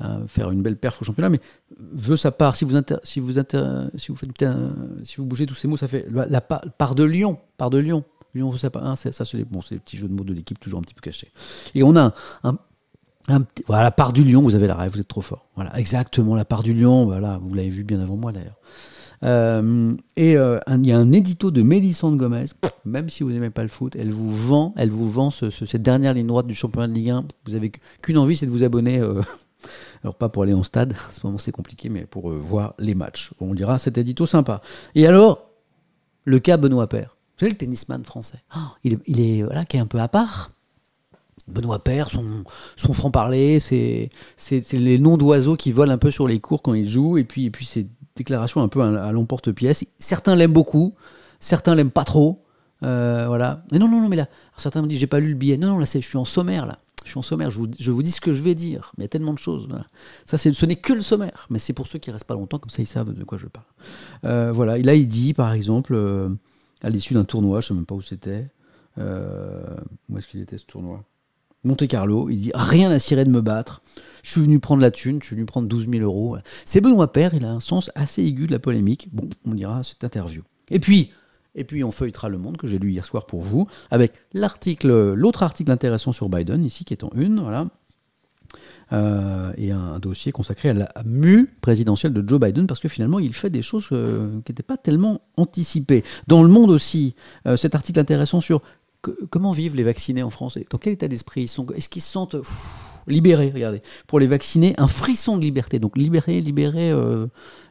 hein, 0.00 0.20
faire 0.26 0.50
une 0.50 0.62
belle 0.62 0.76
perf 0.76 1.00
au 1.02 1.04
championnat, 1.04 1.30
mais 1.30 1.40
veut 1.78 2.16
sa 2.16 2.30
part. 2.30 2.56
Si 2.56 2.64
vous, 2.64 2.72
si 3.02 3.20
vous, 3.20 3.32
si 3.32 4.10
vous, 4.10 5.26
bougez 5.26 5.46
tous 5.46 5.54
ces 5.54 5.68
mots, 5.68 5.76
ça 5.76 5.88
fait 5.88 6.06
la, 6.10 6.40
part 6.40 6.94
de 6.94 7.04
Lyon. 7.04 7.38
Part 7.56 7.70
de 7.70 7.78
Lyon. 7.78 8.04
Hein, 8.36 8.96
ça, 8.96 9.24
c'est 9.24 9.44
bon, 9.44 9.60
des 9.70 9.78
petits 9.78 9.96
jeux 9.96 10.08
de 10.08 10.14
mots 10.14 10.24
de 10.24 10.34
l'équipe, 10.34 10.58
toujours 10.60 10.78
un 10.78 10.82
petit 10.82 10.94
peu 10.94 11.00
cachés. 11.00 11.30
Et 11.74 11.82
on 11.82 11.96
a 11.96 12.12
voilà, 13.66 13.82
la 13.82 13.90
part 13.90 14.12
du 14.12 14.24
lion, 14.24 14.40
vous 14.40 14.54
avez 14.54 14.66
la 14.66 14.74
rêve, 14.74 14.92
vous 14.92 15.00
êtes 15.00 15.08
trop 15.08 15.20
fort. 15.20 15.46
Voilà, 15.54 15.76
exactement, 15.78 16.34
la 16.34 16.44
part 16.44 16.62
du 16.62 16.72
lion, 16.72 17.04
voilà, 17.04 17.38
vous 17.42 17.52
l'avez 17.54 17.70
vu 17.70 17.84
bien 17.84 18.00
avant 18.00 18.16
moi 18.16 18.32
d'ailleurs. 18.32 18.56
Euh, 19.24 19.94
et 20.16 20.36
euh, 20.36 20.60
il 20.68 20.86
y 20.86 20.92
a 20.92 20.98
un 20.98 21.12
édito 21.12 21.50
de 21.50 21.62
Mélissande 21.62 22.16
Gomez, 22.16 22.46
même 22.84 23.10
si 23.10 23.24
vous 23.24 23.30
n'aimez 23.30 23.50
pas 23.50 23.62
le 23.62 23.68
foot, 23.68 23.96
elle 23.96 24.12
vous 24.12 24.34
vend, 24.34 24.72
elle 24.76 24.90
vous 24.90 25.10
vend 25.10 25.30
cette 25.30 25.82
dernière 25.82 26.14
ligne 26.14 26.26
droite 26.26 26.46
du 26.46 26.54
championnat 26.54 26.88
de 26.88 26.92
Ligue 26.92 27.10
1. 27.10 27.24
Vous 27.46 27.54
avez 27.54 27.72
qu'une 28.02 28.18
envie, 28.18 28.36
c'est 28.36 28.46
de 28.46 28.50
vous 28.50 28.62
abonner. 28.62 29.00
Euh, 29.00 29.20
alors 30.04 30.14
pas 30.14 30.28
pour 30.28 30.44
aller 30.44 30.54
en 30.54 30.62
stade, 30.62 30.94
à 31.08 31.12
ce 31.12 31.26
moment 31.26 31.38
c'est 31.38 31.52
compliqué, 31.52 31.88
mais 31.88 32.06
pour 32.06 32.30
voir 32.30 32.74
les 32.78 32.94
matchs. 32.94 33.30
On 33.40 33.54
dira 33.54 33.78
cet 33.78 33.98
édito 33.98 34.24
sympa. 34.24 34.62
Et 34.94 35.06
alors, 35.06 35.50
le 36.24 36.38
cas 36.38 36.56
Benoît 36.56 36.88
Père. 36.88 37.17
Vous 37.38 37.46
savez, 37.46 37.52
le 37.52 37.56
tennisman 37.56 38.04
français, 38.04 38.42
oh, 38.56 38.60
il, 38.82 38.94
est, 38.94 38.98
il 39.06 39.20
est 39.20 39.42
voilà, 39.44 39.64
qui 39.64 39.76
est 39.76 39.80
un 39.80 39.86
peu 39.86 40.00
à 40.00 40.08
part. 40.08 40.50
Benoît 41.46 41.78
Père, 41.78 42.10
son, 42.10 42.42
son 42.76 42.92
franc-parler, 42.92 43.60
c'est 43.60 44.10
les 44.72 44.98
noms 44.98 45.16
d'oiseaux 45.16 45.54
qui 45.56 45.70
volent 45.70 45.92
un 45.92 45.98
peu 45.98 46.10
sur 46.10 46.26
les 46.28 46.40
cours 46.40 46.62
quand 46.62 46.74
il 46.74 46.88
joue, 46.88 47.16
et 47.16 47.24
puis, 47.24 47.46
et 47.46 47.50
puis 47.50 47.64
ses 47.64 47.86
déclarations 48.16 48.60
un 48.60 48.68
peu 48.68 48.82
à, 48.82 49.12
l'emporte-pièce. 49.12 49.86
Certains 50.00 50.34
l'aiment 50.34 50.52
beaucoup, 50.52 50.94
certains 51.38 51.76
l'aiment 51.76 51.92
pas 51.92 52.04
trop. 52.04 52.42
Euh, 52.82 53.26
voilà. 53.28 53.62
Mais 53.72 53.78
non, 53.78 53.88
non, 53.88 54.00
non, 54.00 54.08
mais 54.08 54.16
là, 54.16 54.26
certains 54.56 54.82
me 54.82 54.88
disent 54.88 54.98
j'ai 54.98 55.06
pas 55.06 55.20
lu 55.20 55.30
le 55.30 55.34
billet. 55.36 55.56
Non, 55.56 55.68
non, 55.68 55.78
là, 55.78 55.84
je 55.84 55.98
suis 55.98 56.18
en 56.18 56.24
sommaire, 56.24 56.66
là. 56.66 56.78
Je 57.04 57.12
suis 57.12 57.18
en 57.18 57.22
sommaire, 57.22 57.50
je 57.50 57.58
vous, 57.58 57.68
je 57.78 57.90
vous 57.90 58.02
dis 58.02 58.10
ce 58.10 58.20
que 58.20 58.34
je 58.34 58.42
vais 58.42 58.54
dire. 58.54 58.92
Mais 58.98 59.02
il 59.02 59.04
y 59.04 59.06
a 59.06 59.08
tellement 59.08 59.32
de 59.32 59.38
choses. 59.38 59.66
Ça, 60.26 60.36
ce 60.36 60.66
n'est 60.66 60.76
que 60.76 60.92
le 60.92 61.00
sommaire. 61.00 61.46
Mais 61.48 61.58
c'est 61.58 61.72
pour 61.72 61.86
ceux 61.86 61.98
qui 61.98 62.10
restent 62.10 62.26
pas 62.26 62.34
longtemps, 62.34 62.58
comme 62.58 62.68
ça 62.68 62.82
ils 62.82 62.86
savent 62.86 63.14
de 63.14 63.24
quoi 63.24 63.38
je 63.38 63.46
parle. 63.46 63.64
Euh, 64.24 64.52
voilà. 64.52 64.76
Là, 64.76 64.94
il 64.94 65.08
dit, 65.08 65.32
par 65.32 65.52
exemple, 65.52 65.94
euh, 65.94 66.28
à 66.82 66.90
l'issue 66.90 67.14
d'un 67.14 67.24
tournoi, 67.24 67.60
je 67.60 67.66
ne 67.66 67.68
sais 67.68 67.74
même 67.74 67.86
pas 67.86 67.94
où 67.94 68.02
c'était. 68.02 68.48
Euh, 68.98 69.62
où 70.08 70.18
est-ce 70.18 70.28
qu'il 70.28 70.40
était 70.40 70.58
ce 70.58 70.66
tournoi? 70.66 71.04
Monte 71.64 71.86
Carlo, 71.88 72.28
il 72.30 72.38
dit 72.38 72.50
rien 72.54 72.90
à 72.90 72.98
cirer 72.98 73.24
de 73.24 73.30
me 73.30 73.40
battre. 73.40 73.82
Je 74.22 74.30
suis 74.30 74.40
venu 74.40 74.60
prendre 74.60 74.80
la 74.80 74.90
thune, 74.90 75.20
je 75.20 75.26
suis 75.26 75.34
venu 75.34 75.44
prendre 75.44 75.68
12 75.68 75.88
000 75.90 76.02
euros. 76.04 76.36
C'est 76.64 76.80
Benoît 76.80 77.12
Père, 77.12 77.34
il 77.34 77.44
a 77.44 77.50
un 77.50 77.60
sens 77.60 77.90
assez 77.94 78.22
aigu 78.22 78.46
de 78.46 78.52
la 78.52 78.58
polémique. 78.58 79.08
Bon, 79.12 79.28
on 79.44 79.54
dira 79.54 79.82
cette 79.82 80.04
interview. 80.04 80.42
Et 80.70 80.78
puis, 80.78 81.10
et 81.54 81.64
puis 81.64 81.82
on 81.82 81.90
feuilletera 81.90 82.28
Le 82.28 82.38
Monde 82.38 82.56
que 82.56 82.68
j'ai 82.68 82.78
lu 82.78 82.92
hier 82.92 83.04
soir 83.04 83.26
pour 83.26 83.42
vous, 83.42 83.66
avec 83.90 84.12
l'article, 84.32 85.14
l'autre 85.14 85.42
article 85.42 85.72
intéressant 85.72 86.12
sur 86.12 86.28
Biden 86.28 86.64
ici 86.64 86.84
qui 86.84 86.94
est 86.94 87.04
en 87.04 87.10
une, 87.14 87.40
voilà. 87.40 87.68
Euh, 88.92 89.52
et 89.56 89.70
un, 89.70 89.98
dossier 89.98 90.32
consacré 90.32 90.70
à 90.70 90.74
la 90.74 90.92
mue 91.04 91.50
présidentielle 91.60 92.12
de 92.12 92.26
Joe 92.26 92.40
Biden, 92.40 92.66
parce 92.66 92.80
que 92.80 92.88
finalement, 92.88 93.18
il 93.18 93.34
fait 93.34 93.50
des 93.50 93.62
choses 93.62 93.88
euh, 93.92 94.40
qui 94.44 94.52
n'étaient 94.52 94.62
pas 94.62 94.76
tellement 94.76 95.20
anticipées. 95.36 96.04
Dans 96.26 96.42
le 96.42 96.48
monde 96.48 96.70
aussi, 96.70 97.14
euh, 97.46 97.56
cet 97.56 97.74
article 97.74 98.00
intéressant 98.00 98.40
sur 98.40 98.62
comment 99.30 99.52
vivent 99.52 99.76
les 99.76 99.82
vaccinés 99.82 100.22
en 100.22 100.30
France, 100.30 100.58
dans 100.70 100.78
quel 100.78 100.94
état 100.94 101.06
d'esprit 101.06 101.42
ils 101.42 101.48
sont, 101.48 101.66
est-ce 101.74 101.88
qu'ils 101.88 102.02
se 102.02 102.10
sentent 102.10 102.36
libérés, 103.06 103.50
regardez, 103.54 103.80
pour 104.06 104.18
les 104.18 104.26
vacciner, 104.26 104.74
un 104.78 104.88
frisson 104.88 105.36
de 105.36 105.42
liberté, 105.42 105.78
donc 105.78 105.96
libéré, 105.96 106.40
libéré, 106.40 106.92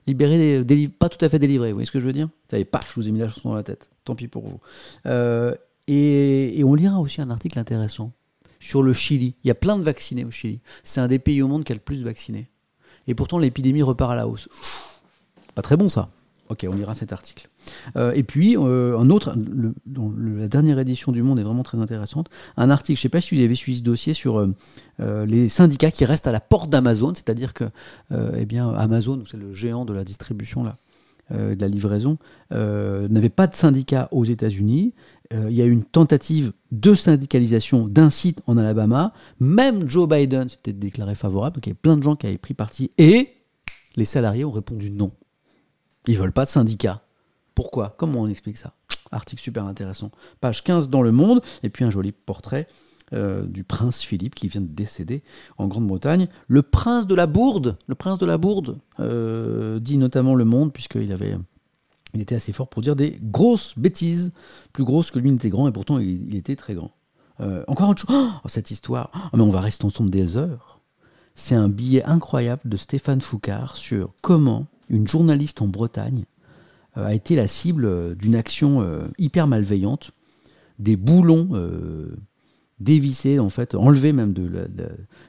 libéré, 0.07 0.63
pas 0.97 1.09
tout 1.09 1.23
à 1.23 1.27
fait 1.27 1.37
délivré, 1.37 1.71
vous 1.71 1.75
voyez 1.75 1.85
ce 1.85 1.91
que 1.91 1.99
je 1.99 2.05
veux 2.05 2.13
dire? 2.13 2.29
Ça 2.49 2.57
y 2.57 2.63
paf, 2.63 2.93
je 2.95 3.01
vous 3.01 3.09
ai 3.09 3.11
mis 3.11 3.19
la 3.19 3.27
chanson 3.27 3.49
dans 3.49 3.55
la 3.55 3.63
tête, 3.63 3.89
tant 4.05 4.15
pis 4.15 4.29
pour 4.29 4.47
vous. 4.47 4.59
et, 5.05 6.59
et 6.59 6.63
on 6.63 6.73
lira 6.75 6.97
aussi 7.01 7.21
un 7.21 7.29
article 7.29 7.59
intéressant 7.59 8.13
sur 8.59 8.83
le 8.83 8.93
Chili. 8.93 9.35
Il 9.43 9.47
y 9.47 9.51
a 9.51 9.55
plein 9.55 9.77
de 9.77 9.83
vaccinés 9.83 10.25
au 10.25 10.31
Chili. 10.31 10.59
C'est 10.83 11.01
un 11.01 11.07
des 11.07 11.19
pays 11.19 11.41
au 11.41 11.47
monde 11.47 11.63
qui 11.63 11.71
a 11.71 11.75
le 11.75 11.81
plus 11.81 11.99
de 11.99 12.05
vaccinés. 12.05 12.49
Et 13.07 13.15
pourtant, 13.15 13.39
l'épidémie 13.39 13.83
repart 13.83 14.11
à 14.11 14.15
la 14.15 14.27
hausse. 14.27 14.49
Pas 15.55 15.61
très 15.61 15.77
bon 15.77 15.89
ça. 15.89 16.09
Ok, 16.49 16.65
on 16.69 16.75
lira 16.75 16.95
cet 16.95 17.11
article. 17.11 17.49
Euh, 17.97 18.13
et 18.13 18.23
puis, 18.23 18.55
euh, 18.57 18.97
un 18.97 19.09
autre, 19.09 19.35
la 19.35 20.47
dernière 20.47 20.79
édition 20.79 21.11
du 21.11 21.21
Monde 21.21 21.39
est 21.39 21.43
vraiment 21.43 21.63
très 21.63 21.77
intéressante. 21.77 22.29
Un 22.55 22.69
article, 22.69 22.97
je 22.97 23.01
ne 23.01 23.03
sais 23.03 23.09
pas 23.09 23.19
si 23.19 23.35
vous 23.35 23.43
avez 23.43 23.55
suivi 23.55 23.79
ce 23.79 23.83
dossier, 23.83 24.13
sur 24.13 24.39
euh, 25.01 25.25
les 25.25 25.49
syndicats 25.49 25.91
qui 25.91 26.05
restent 26.05 26.27
à 26.27 26.31
la 26.31 26.39
porte 26.39 26.69
d'Amazon, 26.69 27.13
c'est-à-dire 27.15 27.53
que 27.53 27.65
eh 28.37 28.45
bien, 28.45 28.69
Amazon, 28.69 29.21
c'est 29.29 29.37
le 29.37 29.51
géant 29.51 29.83
de 29.83 29.93
la 29.93 30.05
distribution 30.05 30.63
là, 30.63 30.77
de 31.31 31.59
la 31.59 31.67
livraison, 31.67 32.17
n'avait 32.51 33.29
pas 33.29 33.47
de 33.47 33.55
syndicat 33.55 34.07
aux 34.11 34.25
États-Unis 34.25 34.93
euh, 35.33 35.47
il 35.49 35.55
y 35.55 35.61
a 35.61 35.65
eu 35.65 35.71
une 35.71 35.83
tentative 35.83 36.53
de 36.71 36.93
syndicalisation 36.93 37.87
d'un 37.87 38.09
site 38.09 38.41
en 38.47 38.57
Alabama. 38.57 39.13
Même 39.39 39.87
Joe 39.89 40.07
Biden 40.07 40.47
s'était 40.47 40.73
déclaré 40.73 41.15
favorable, 41.15 41.59
il 41.63 41.67
y 41.67 41.69
avait 41.71 41.79
plein 41.79 41.97
de 41.97 42.03
gens 42.03 42.15
qui 42.15 42.27
avaient 42.27 42.37
pris 42.37 42.53
parti. 42.53 42.91
Et 42.97 43.33
les 43.95 44.05
salariés 44.05 44.45
ont 44.45 44.51
répondu 44.51 44.89
non. 44.89 45.11
Ils 46.05 46.17
veulent 46.17 46.31
pas 46.31 46.45
de 46.45 46.49
syndicat. 46.49 47.01
Pourquoi? 47.55 47.95
Comment 47.97 48.21
on 48.21 48.27
explique 48.27 48.57
ça? 48.57 48.73
Article 49.11 49.41
super 49.41 49.65
intéressant. 49.65 50.11
Page 50.39 50.63
15 50.63 50.89
dans 50.89 51.01
Le 51.01 51.11
Monde, 51.11 51.41
et 51.63 51.69
puis 51.69 51.83
un 51.83 51.89
joli 51.89 52.11
portrait 52.11 52.67
euh, 53.13 53.45
du 53.45 53.63
prince 53.63 54.01
Philippe 54.01 54.35
qui 54.35 54.49
vient 54.49 54.59
de 54.59 54.67
décéder 54.67 55.23
en 55.57 55.67
Grande-Bretagne. 55.67 56.27
Le 56.49 56.61
prince 56.61 57.07
de 57.07 57.15
la 57.15 57.25
Bourde, 57.25 57.77
le 57.87 57.95
prince 57.95 58.17
de 58.17 58.25
la 58.25 58.37
Bourde, 58.37 58.79
euh, 58.99 59.79
dit 59.79 59.97
notamment 59.97 60.35
Le 60.35 60.43
Monde, 60.43 60.73
puisqu'il 60.73 61.13
avait 61.13 61.37
il 62.13 62.19
était 62.19 62.35
assez 62.35 62.51
fort 62.51 62.67
pour 62.67 62.81
dire 62.81 62.97
des 62.97 63.17
grosses 63.21 63.79
bêtises, 63.79 64.33
plus 64.73 64.83
grosses 64.83 65.09
que 65.11 65.19
lui 65.19 65.31
n'était 65.31 65.47
grand, 65.47 65.69
et 65.69 65.71
pourtant 65.71 65.99
il, 65.99 66.35
était 66.35 66.57
très 66.57 66.73
grand. 66.73 66.91
Euh, 67.39 67.63
encore 67.69 67.91
autre 67.91 68.05
chose, 68.05 68.29
oh, 68.43 68.47
cette 68.49 68.71
histoire, 68.71 69.09
oh, 69.15 69.37
mais 69.37 69.43
on 69.43 69.51
va 69.51 69.61
rester 69.61 69.85
ensemble 69.85 70.09
des 70.09 70.35
heures. 70.35 70.81
C'est 71.33 71.55
un 71.55 71.69
billet 71.69 72.03
incroyable 72.03 72.63
de 72.65 72.75
Stéphane 72.75 73.21
Foucard 73.21 73.77
sur 73.77 74.15
comment 74.21 74.65
une 74.89 75.07
journaliste 75.07 75.61
en 75.61 75.67
Bretagne 75.67 76.25
a 76.95 77.13
été 77.13 77.37
la 77.37 77.47
cible 77.47 78.17
d'une 78.17 78.35
action 78.35 78.85
hyper 79.17 79.47
malveillante, 79.47 80.11
des 80.79 80.97
boulons 80.97 81.49
dévissés, 82.79 83.39
en 83.39 83.49
fait, 83.49 83.75
enlevés 83.75 84.13
même 84.13 84.33
de 84.33 84.69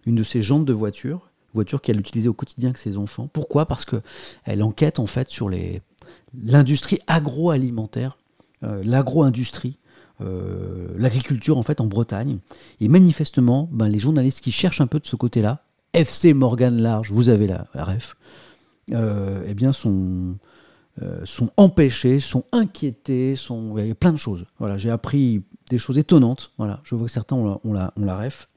une 0.07 0.17
de 0.17 0.23
ses 0.23 0.43
jantes 0.43 0.65
de 0.65 0.73
voiture, 0.73 1.29
voiture 1.55 1.81
qu'elle 1.83 2.01
utilisait 2.01 2.29
au 2.29 2.35
quotidien 2.35 2.71
avec 2.71 2.79
ses 2.79 2.97
enfants. 2.97 3.29
Pourquoi? 3.33 3.67
Parce 3.67 3.85
qu'elle 3.85 4.63
enquête 4.63 4.99
en 4.99 5.07
fait 5.07 5.29
sur 5.31 5.51
l'industrie 6.35 6.99
agroalimentaire, 7.07 8.19
euh, 8.65 8.83
l'agro-industrie, 8.85 9.79
euh, 10.21 10.89
l'agriculture 10.97 11.59
en 11.59 11.63
fait 11.63 11.81
en 11.81 11.87
Bretagne. 11.87 12.39
Et 12.81 12.89
manifestement, 12.89 13.69
ben, 13.73 13.89
les 13.89 13.99
journalistes 13.99 14.41
qui 14.41 14.53
cherchent 14.53 14.81
un 14.81 14.87
peu 14.87 15.01
de 15.01 15.07
ce 15.07 15.17
côté-là, 15.17 15.65
FC 15.95 16.35
Morgan 16.35 16.81
Large, 16.81 17.11
vous 17.11 17.29
avez 17.29 17.47
la, 17.47 17.67
ref, 17.75 18.17
euh, 18.93 19.43
eh 19.47 19.55
bien 19.55 19.73
sont, 19.73 20.37
sont 21.25 21.51
empêchés, 21.57 22.21
sont 22.21 22.45
inquiétés, 22.53 23.37
sont, 23.37 23.79
il 23.79 23.87
y 23.87 23.91
a 23.91 23.95
plein 23.95 24.13
de 24.13 24.19
choses. 24.19 24.45
Voilà, 24.59 24.77
j'ai 24.77 24.91
appris 24.91 25.43
des 25.69 25.79
choses 25.79 25.99
étonnantes. 25.99 26.53
Voilà, 26.59 26.81
je 26.85 26.95
vois 26.95 27.07
que 27.07 27.13
certains 27.13 27.37
ont 27.37 27.73
la, 27.73 27.93
la, 27.97 28.19
ref. 28.19 28.49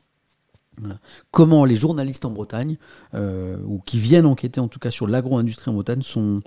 Comment 1.32 1.66
les 1.66 1.76
journalistes 1.76 2.26
en 2.26 2.32
Bretagne, 2.32 2.78
ou 3.14 3.80
qui 3.86 3.98
viennent 3.98 4.26
enquêter 4.26 4.60
en 4.60 4.68
tout 4.68 4.80
cas 4.80 4.92
sur 4.92 5.08
l'agro-industrie 5.08 5.70
en 5.70 5.74
Bretagne, 5.74 6.02
sont, 6.02 6.40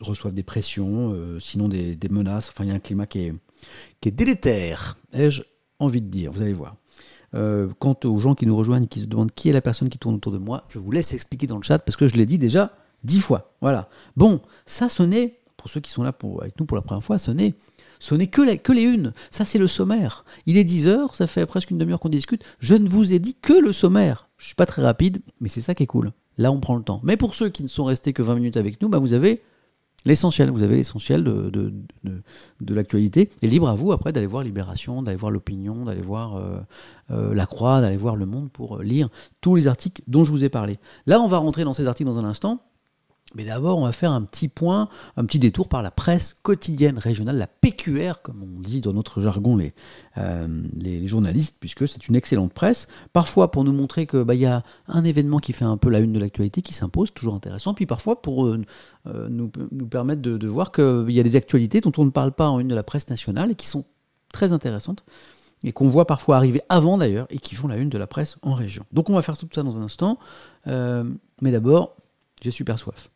reçoivent, 0.00 0.34
des 0.34 0.42
pressions, 0.42 1.12
euh, 1.14 1.38
sinon 1.40 1.68
des, 1.68 1.98
menaces. 2.10 2.48
Enfin, 2.48 2.64
il 2.64 2.68
y 2.68 2.70
a 2.70 2.74
un 2.74 2.80
climat 2.80 3.06
qui 3.06 3.20
est, 3.20 3.32
qui 4.00 4.08
est 4.08 4.12
délétère, 4.12 4.96
ai-je 5.12 5.42
envie 5.78 6.00
de 6.00 6.08
dire. 6.08 6.32
Vous 6.32 6.42
allez 6.42 6.52
voir. 6.52 6.76
Euh, 7.34 7.68
quant 7.78 7.96
aux 8.04 8.18
gens 8.18 8.34
qui 8.34 8.46
nous 8.46 8.56
rejoignent, 8.56 8.86
qui 8.86 9.00
se 9.00 9.06
demandent 9.06 9.32
qui 9.32 9.48
est 9.48 9.52
la 9.52 9.60
personne 9.60 9.88
qui 9.88 9.98
tourne 9.98 10.16
autour 10.16 10.32
de 10.32 10.38
moi, 10.38 10.64
je 10.68 10.78
vous 10.78 10.90
laisse 10.90 11.14
expliquer 11.14 11.46
dans 11.46 11.56
le 11.56 11.62
chat 11.62 11.78
parce 11.78 11.96
que 11.96 12.06
je 12.06 12.16
l'ai 12.16 12.26
dit 12.26 12.38
déjà 12.38 12.72
dix 13.04 13.20
fois. 13.20 13.54
Voilà. 13.60 13.88
Bon, 14.16 14.40
ça, 14.66 14.88
ce 14.88 15.02
n'est, 15.02 15.38
pour 15.56 15.70
ceux 15.70 15.80
qui 15.80 15.90
sont 15.90 16.02
là 16.02 16.12
pour, 16.12 16.42
avec 16.42 16.58
nous 16.58 16.66
pour 16.66 16.76
la 16.76 16.82
première 16.82 17.04
fois, 17.04 17.18
ce 17.18 17.30
n'est 17.30 17.54
ce 18.00 18.16
n'est 18.16 18.26
que, 18.26 18.56
que 18.56 18.72
les 18.72 18.82
unes. 18.82 19.12
Ça, 19.30 19.44
c'est 19.44 19.58
le 19.58 19.68
sommaire. 19.68 20.24
Il 20.46 20.56
est 20.56 20.64
10 20.64 20.88
heures, 20.88 21.14
ça 21.14 21.28
fait 21.28 21.46
presque 21.46 21.70
une 21.70 21.78
demi-heure 21.78 22.00
qu'on 22.00 22.08
discute. 22.08 22.42
Je 22.58 22.74
ne 22.74 22.88
vous 22.88 23.12
ai 23.12 23.20
dit 23.20 23.36
que 23.40 23.52
le 23.52 23.72
sommaire. 23.72 24.28
Je 24.38 24.46
suis 24.46 24.56
pas 24.56 24.66
très 24.66 24.82
rapide, 24.82 25.20
mais 25.40 25.48
c'est 25.48 25.60
ça 25.60 25.74
qui 25.74 25.84
est 25.84 25.86
cool. 25.86 26.12
Là, 26.38 26.50
on 26.50 26.58
prend 26.58 26.76
le 26.76 26.82
temps. 26.82 27.00
Mais 27.04 27.16
pour 27.16 27.34
ceux 27.34 27.50
qui 27.50 27.62
ne 27.62 27.68
sont 27.68 27.84
restés 27.84 28.12
que 28.12 28.22
20 28.22 28.34
minutes 28.36 28.56
avec 28.56 28.80
nous, 28.80 28.88
bah, 28.88 28.98
vous 28.98 29.12
avez 29.12 29.42
l'essentiel. 30.06 30.50
Vous 30.50 30.62
avez 30.62 30.76
l'essentiel 30.76 31.22
de, 31.22 31.50
de, 31.50 32.74
l'actualité. 32.74 33.28
Et 33.42 33.46
libre 33.46 33.68
à 33.68 33.74
vous 33.74 33.92
après 33.92 34.12
d'aller 34.12 34.26
voir 34.26 34.42
Libération, 34.42 35.02
d'aller 35.02 35.18
voir 35.18 35.30
l'opinion, 35.30 35.84
d'aller 35.84 36.00
voir 36.00 36.36
euh, 36.36 36.58
euh, 37.10 37.34
La 37.34 37.46
Croix, 37.46 37.82
d'aller 37.82 37.98
voir 37.98 38.16
Le 38.16 38.26
Monde 38.26 38.50
pour 38.50 38.78
lire 38.78 39.10
tous 39.42 39.56
les 39.56 39.66
articles 39.66 40.02
dont 40.06 40.24
je 40.24 40.30
vous 40.30 40.44
ai 40.44 40.48
parlé. 40.48 40.78
Là, 41.06 41.20
on 41.20 41.26
va 41.26 41.38
rentrer 41.38 41.64
dans 41.64 41.74
ces 41.74 41.86
articles 41.86 42.08
dans 42.08 42.18
un 42.18 42.24
instant. 42.24 42.62
Mais 43.34 43.44
d'abord, 43.44 43.78
on 43.78 43.84
va 43.84 43.92
faire 43.92 44.10
un 44.10 44.22
petit 44.22 44.48
point, 44.48 44.88
un 45.16 45.24
petit 45.24 45.38
détour 45.38 45.68
par 45.68 45.82
la 45.82 45.92
presse 45.92 46.34
quotidienne 46.42 46.98
régionale, 46.98 47.38
la 47.38 47.46
PQR, 47.46 48.22
comme 48.22 48.42
on 48.42 48.60
dit 48.60 48.80
dans 48.80 48.92
notre 48.92 49.20
jargon 49.20 49.56
les, 49.56 49.72
euh, 50.18 50.48
les 50.74 51.06
journalistes, 51.06 51.58
puisque 51.60 51.86
c'est 51.86 52.08
une 52.08 52.16
excellente 52.16 52.52
presse. 52.52 52.88
Parfois 53.12 53.52
pour 53.52 53.62
nous 53.62 53.72
montrer 53.72 54.06
qu'il 54.08 54.24
bah, 54.24 54.34
y 54.34 54.46
a 54.46 54.64
un 54.88 55.04
événement 55.04 55.38
qui 55.38 55.52
fait 55.52 55.64
un 55.64 55.76
peu 55.76 55.90
la 55.90 56.00
une 56.00 56.12
de 56.12 56.18
l'actualité, 56.18 56.60
qui 56.60 56.74
s'impose, 56.74 57.14
toujours 57.14 57.34
intéressant. 57.34 57.72
Puis 57.72 57.86
parfois 57.86 58.20
pour 58.20 58.46
euh, 58.46 58.60
euh, 59.06 59.28
nous, 59.28 59.48
permettre 59.88 60.22
de 60.22 60.48
voir 60.48 60.72
qu'il 60.72 61.10
y 61.10 61.20
a 61.20 61.22
des 61.22 61.36
actualités 61.36 61.80
dont 61.80 61.92
on 61.98 62.04
ne 62.04 62.10
parle 62.10 62.32
pas 62.32 62.48
en 62.48 62.58
une 62.58 62.68
de 62.68 62.74
la 62.74 62.82
presse 62.82 63.08
nationale 63.08 63.52
et 63.52 63.54
qui 63.54 63.68
sont 63.68 63.84
très 64.32 64.52
intéressantes 64.52 65.04
et 65.62 65.72
qu'on 65.72 65.88
voit 65.88 66.06
parfois 66.06 66.36
arriver 66.36 66.62
avant 66.70 66.96
d'ailleurs, 66.96 67.26
et 67.28 67.38
qui 67.38 67.54
font 67.54 67.68
la 67.68 67.76
une 67.76 67.90
de 67.90 67.98
la 67.98 68.06
presse 68.06 68.38
en 68.40 68.54
région. 68.54 68.86
Donc 68.92 69.10
on 69.10 69.14
va 69.14 69.20
faire 69.20 69.36
tout 69.36 69.46
ça 69.54 69.62
dans 69.62 69.76
un 69.76 69.82
instant, 69.82 70.18
mais 70.64 71.50
d'abord, 71.50 71.96
j'ai 72.40 72.50
super 72.50 72.78
soif. 72.78 73.10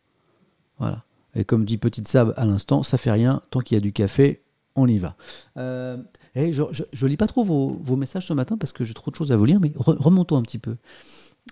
Voilà. 0.78 1.04
Et 1.34 1.44
comme 1.44 1.64
dit 1.64 1.78
Petite 1.78 2.08
Sab 2.08 2.32
à 2.36 2.44
l'instant, 2.44 2.82
ça 2.82 2.96
fait 2.96 3.10
rien, 3.10 3.42
tant 3.50 3.60
qu'il 3.60 3.74
y 3.76 3.78
a 3.78 3.80
du 3.80 3.92
café, 3.92 4.42
on 4.76 4.86
y 4.86 4.98
va. 4.98 5.16
Euh, 5.56 5.96
et 6.34 6.52
je, 6.52 6.62
ne 6.62 7.08
lis 7.08 7.16
pas 7.16 7.26
trop 7.26 7.44
vos, 7.44 7.96
messages 7.96 8.26
ce 8.26 8.32
matin 8.32 8.56
parce 8.56 8.72
que 8.72 8.84
j'ai 8.84 8.94
trop 8.94 9.10
de 9.10 9.16
choses 9.16 9.32
à 9.32 9.36
vous 9.36 9.44
lire, 9.44 9.60
mais 9.60 9.72
remontons 9.76 10.36
un 10.36 10.42
petit 10.42 10.58
peu 10.58 10.76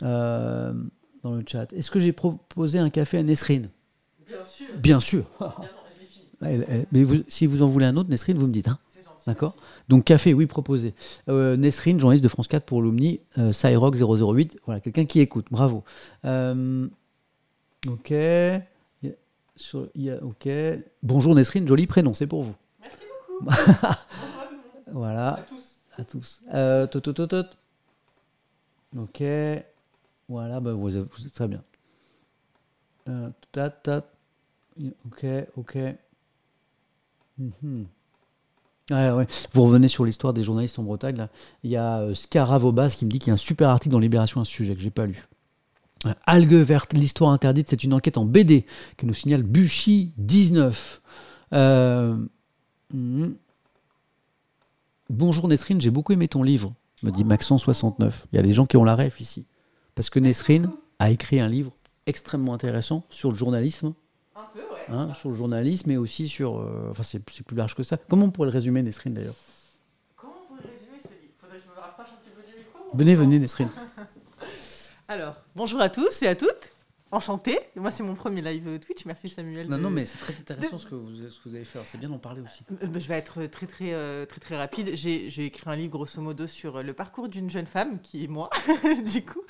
euh, 0.02 0.72
dans 1.22 1.34
le 1.34 1.44
chat. 1.46 1.72
Est-ce 1.72 1.90
que 1.90 2.00
j'ai 2.00 2.12
proposé 2.12 2.78
un 2.78 2.90
café 2.90 3.18
à 3.18 3.22
Nesrine? 3.22 3.70
Bien 4.26 4.44
sûr. 4.44 4.66
Bien 4.78 5.00
sûr. 5.00 5.24
mais 6.40 7.04
si 7.28 7.46
vous 7.46 7.62
en 7.62 7.68
voulez 7.68 7.86
un 7.86 7.96
autre, 7.96 8.10
Nesrine, 8.10 8.38
vous 8.38 8.46
me 8.46 8.52
dites. 8.52 8.68
Hein 8.68 8.78
D'accord? 9.26 9.54
Donc 9.88 10.04
café, 10.04 10.34
oui, 10.34 10.46
proposé. 10.46 10.94
Euh, 11.28 11.56
Nesrine, 11.56 12.00
journaliste 12.00 12.24
de 12.24 12.28
France 12.28 12.48
4 12.48 12.64
pour 12.64 12.82
l'Omni, 12.82 13.20
euh, 13.38 13.52
008. 13.52 14.58
Voilà, 14.66 14.80
quelqu'un 14.80 15.04
qui 15.04 15.20
écoute. 15.20 15.46
Bravo. 15.50 15.84
Ok 19.56 19.90
ok. 20.22 20.48
Bonjour 21.02 21.34
Nesrine, 21.34 21.66
joli 21.68 21.86
prénom, 21.86 22.14
c'est 22.14 22.26
pour 22.26 22.42
vous. 22.42 22.56
Merci 22.80 23.04
beaucoup. 23.04 23.44
Bonjour 23.50 23.84
à 23.84 24.46
tout 24.46 24.50
le 24.50 24.56
monde. 24.56 24.92
Voilà. 24.92 25.28
À 25.34 25.42
tous. 25.42 25.82
À 25.98 26.04
tous. 26.04 26.40
Euh, 26.54 26.86
tot, 26.86 27.00
tot, 27.00 27.26
tot, 27.26 27.46
Ok. 28.96 29.22
Voilà, 30.28 30.60
bah, 30.60 30.72
vous, 30.72 30.96
êtes, 30.96 31.08
très 31.34 31.48
bien. 31.48 31.62
Euh, 33.08 33.28
Ok, 35.06 35.26
ok. 35.56 35.78
Mhm. 37.38 37.86
ouais. 38.90 39.26
Vous 39.52 39.62
revenez 39.64 39.88
sur 39.88 40.04
l'histoire 40.04 40.32
des 40.32 40.44
journalistes 40.44 40.78
en 40.78 40.82
Bretagne. 40.82 41.16
Là. 41.16 41.28
Il 41.62 41.70
y 41.70 41.76
a 41.76 42.00
euh, 42.00 42.14
Scaravobas 42.14 42.90
qui 42.90 43.04
me 43.04 43.10
dit 43.10 43.18
qu'il 43.18 43.28
y 43.28 43.30
a 43.30 43.34
un 43.34 43.38
super 43.38 43.68
article 43.68 43.92
dans 43.92 43.98
Libération 43.98 44.40
à 44.40 44.44
ce 44.44 44.52
sujet 44.52 44.74
que 44.74 44.80
j'ai 44.80 44.90
pas 44.90 45.06
lu. 45.06 45.26
Algue 46.26 46.54
verte, 46.54 46.94
l'histoire 46.94 47.30
interdite, 47.30 47.68
c'est 47.68 47.84
une 47.84 47.94
enquête 47.94 48.18
en 48.18 48.24
BD 48.24 48.66
que 48.96 49.06
nous 49.06 49.14
signale 49.14 49.42
Buchy 49.42 50.12
19. 50.18 51.00
Euh, 51.52 52.16
hmm. 52.92 53.30
Bonjour 55.10 55.46
Nesrine, 55.46 55.80
j'ai 55.80 55.90
beaucoup 55.90 56.12
aimé 56.12 56.26
ton 56.26 56.42
livre, 56.42 56.72
me 57.02 57.10
dit 57.10 57.24
Maxon69. 57.24 58.24
Il 58.32 58.36
y 58.36 58.38
a 58.38 58.42
des 58.42 58.52
gens 58.52 58.66
qui 58.66 58.76
ont 58.76 58.84
la 58.84 58.96
ref 58.96 59.20
ici. 59.20 59.46
Parce 59.94 60.10
que 60.10 60.18
Nesrine 60.18 60.70
a 60.98 61.10
écrit 61.10 61.38
un 61.38 61.48
livre 61.48 61.72
extrêmement 62.06 62.54
intéressant 62.54 63.04
sur 63.10 63.30
le 63.30 63.36
journalisme. 63.36 63.92
Un 64.34 64.40
peu, 64.54 64.60
ouais. 64.60 64.86
Hein, 64.88 65.12
sur 65.14 65.28
le 65.28 65.36
journalisme 65.36 65.90
et 65.90 65.98
aussi 65.98 66.28
sur. 66.28 66.58
Euh, 66.58 66.88
enfin, 66.90 67.02
c'est 67.02 67.20
plus 67.20 67.56
large 67.56 67.74
que 67.74 67.82
ça. 67.82 67.96
Comment 67.96 68.26
on 68.26 68.30
pourrait 68.30 68.48
le 68.48 68.52
résumer, 68.52 68.82
Nesrine, 68.82 69.14
d'ailleurs? 69.14 69.34
Comment 70.16 70.32
on 70.44 70.54
pourrait 70.54 70.70
résumer 70.72 70.98
ce 71.02 71.08
livre? 71.08 71.34
Faudrait 71.38 71.58
que 71.58 71.62
je 71.62 71.68
me 71.68 71.78
rapproche 71.78 72.06
un 72.08 72.24
petit 72.24 72.30
peu 72.34 72.42
du 72.42 72.58
micro 72.58 72.96
Venez, 72.96 73.14
venez, 73.14 73.38
Nesrine. 73.38 73.68
Alors, 75.08 75.34
bonjour 75.56 75.80
à 75.80 75.88
tous 75.88 76.22
et 76.22 76.28
à 76.28 76.34
toutes. 76.34 76.71
Enchanté. 77.12 77.58
Moi, 77.76 77.90
c'est 77.90 78.02
mon 78.02 78.14
premier 78.14 78.40
live 78.40 78.78
Twitch. 78.78 79.04
Merci 79.04 79.28
Samuel. 79.28 79.68
Non, 79.68 79.76
non, 79.76 79.90
mais 79.90 80.06
c'est 80.06 80.16
très 80.16 80.32
intéressant 80.32 80.78
ce, 80.78 80.86
que 80.86 80.94
vous, 80.94 81.14
ce, 81.14 81.38
que 81.42 81.48
vous, 81.50 81.54
avez 81.54 81.66
fait. 81.66 81.78
C'est 81.84 81.98
bien 81.98 82.08
d'en 82.08 82.18
parler 82.18 82.40
aussi. 82.40 82.64
Euh, 82.70 82.86
bah, 82.86 82.98
je 82.98 83.06
vais 83.06 83.16
être 83.16 83.44
très, 83.48 83.66
très, 83.66 83.92
euh, 83.92 84.24
très, 84.24 84.40
très, 84.40 84.56
rapide. 84.56 84.94
J'ai 84.94 85.44
écrit 85.44 85.68
un 85.68 85.76
livre, 85.76 85.90
grosso 85.90 86.22
modo, 86.22 86.46
sur 86.46 86.82
le 86.82 86.94
parcours 86.94 87.28
d'une 87.28 87.50
jeune 87.50 87.66
femme, 87.66 88.00
qui 88.00 88.24
est 88.24 88.28
moi, 88.28 88.48
du 89.12 89.26
coup, 89.26 89.42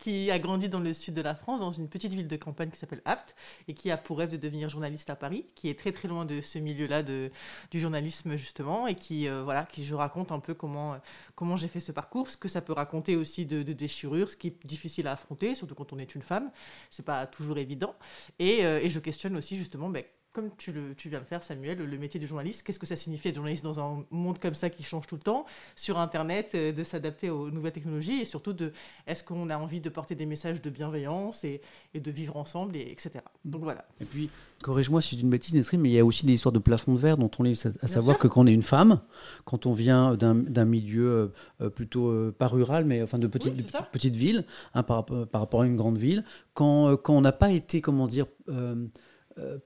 qui 0.00 0.28
a 0.32 0.40
grandi 0.40 0.68
dans 0.68 0.80
le 0.80 0.92
sud 0.92 1.14
de 1.14 1.22
la 1.22 1.36
France, 1.36 1.60
dans 1.60 1.70
une 1.70 1.88
petite 1.88 2.12
ville 2.12 2.26
de 2.26 2.36
campagne 2.36 2.70
qui 2.70 2.78
s'appelle 2.78 3.02
Apt, 3.04 3.36
et 3.68 3.74
qui 3.74 3.92
a 3.92 3.96
pour 3.96 4.18
rêve 4.18 4.30
de 4.30 4.36
devenir 4.36 4.68
journaliste 4.68 5.08
à 5.08 5.14
Paris, 5.14 5.46
qui 5.54 5.68
est 5.68 5.78
très, 5.78 5.92
très 5.92 6.08
loin 6.08 6.24
de 6.24 6.40
ce 6.40 6.58
milieu-là 6.58 7.04
du 7.04 7.30
journalisme, 7.74 8.34
justement, 8.34 8.88
et 8.88 8.96
qui, 8.96 9.28
euh, 9.28 9.44
voilà, 9.44 9.68
qui 9.70 9.84
je 9.84 9.94
raconte 9.94 10.32
un 10.32 10.40
peu 10.40 10.54
comment, 10.54 10.96
comment 11.36 11.56
j'ai 11.56 11.68
fait 11.68 11.78
ce 11.78 11.92
parcours, 11.92 12.28
ce 12.28 12.36
que 12.36 12.48
ça 12.48 12.60
peut 12.60 12.72
raconter 12.72 13.14
aussi 13.14 13.46
de, 13.46 13.62
de 13.62 13.72
déchirure, 13.72 14.30
ce 14.30 14.36
qui 14.36 14.48
est 14.48 14.66
difficile 14.66 15.06
à 15.06 15.12
affronter, 15.12 15.54
surtout 15.54 15.76
quand 15.76 15.92
on 15.92 15.98
est 16.00 16.16
une 16.16 16.22
femme. 16.22 16.50
C'est 16.90 17.03
pas 17.04 17.26
toujours 17.26 17.58
évident. 17.58 17.94
Et, 18.38 18.64
euh, 18.64 18.80
et 18.82 18.90
je 18.90 18.98
questionne 19.00 19.36
aussi 19.36 19.56
justement 19.56 19.88
ben, 19.88 20.04
comme 20.34 20.50
tu, 20.58 20.72
le, 20.72 20.94
tu 20.96 21.08
viens 21.08 21.20
de 21.20 21.24
faire, 21.24 21.44
Samuel, 21.44 21.78
le 21.78 21.98
métier 21.98 22.18
de 22.18 22.26
journaliste, 22.26 22.66
qu'est-ce 22.66 22.80
que 22.80 22.86
ça 22.86 22.96
signifie 22.96 23.28
être 23.28 23.36
journaliste 23.36 23.62
dans 23.62 23.78
un 23.78 24.04
monde 24.10 24.40
comme 24.40 24.54
ça 24.54 24.68
qui 24.68 24.82
change 24.82 25.06
tout 25.06 25.14
le 25.14 25.20
temps, 25.20 25.46
sur 25.76 25.96
Internet, 25.98 26.52
euh, 26.56 26.72
de 26.72 26.82
s'adapter 26.82 27.30
aux 27.30 27.52
nouvelles 27.52 27.72
technologies 27.72 28.20
et 28.20 28.24
surtout 28.24 28.52
de 28.52 28.72
est-ce 29.06 29.22
qu'on 29.22 29.48
a 29.48 29.56
envie 29.56 29.80
de 29.80 29.88
porter 29.88 30.16
des 30.16 30.26
messages 30.26 30.60
de 30.60 30.70
bienveillance 30.70 31.44
et, 31.44 31.60
et 31.94 32.00
de 32.00 32.10
vivre 32.10 32.36
ensemble, 32.36 32.76
et, 32.76 32.90
etc. 32.90 33.20
Donc 33.44 33.62
voilà. 33.62 33.86
Et 34.00 34.04
puis, 34.04 34.28
corrige-moi 34.60 35.00
si 35.00 35.12
je 35.12 35.16
dis 35.20 35.22
une 35.22 35.30
bêtise, 35.30 35.54
Nesrine, 35.54 35.80
mais 35.80 35.90
il 35.90 35.94
y 35.94 36.00
a 36.00 36.04
aussi 36.04 36.26
des 36.26 36.32
histoires 36.32 36.52
de 36.52 36.58
plafond 36.58 36.94
de 36.94 36.98
verre 36.98 37.16
dont 37.16 37.30
on 37.38 37.44
est 37.44 37.66
à 37.80 37.86
savoir 37.86 38.18
que 38.18 38.26
quand 38.26 38.42
on 38.42 38.46
est 38.48 38.52
une 38.52 38.62
femme, 38.62 39.00
quand 39.44 39.66
on 39.66 39.72
vient 39.72 40.16
d'un 40.16 40.64
milieu 40.64 41.32
euh, 41.60 41.70
plutôt 41.70 42.08
euh, 42.08 42.34
pas 42.36 42.48
rural, 42.48 42.84
mais 42.84 43.02
enfin 43.02 43.20
de 43.20 43.28
petite, 43.28 43.54
petite, 43.92 44.16
ville, 44.16 44.44
hein, 44.74 44.82
par, 44.82 45.04
par, 45.04 45.40
rapport 45.40 45.62
à 45.62 45.66
une 45.66 45.76
grande 45.76 45.96
ville, 45.96 46.24
quand, 46.54 46.96
quand 46.96 47.14
on 47.14 47.20
n'a 47.20 47.32
pas 47.32 47.52
été, 47.52 47.80
comment 47.80 48.08
dire, 48.08 48.26
euh, 48.48 48.86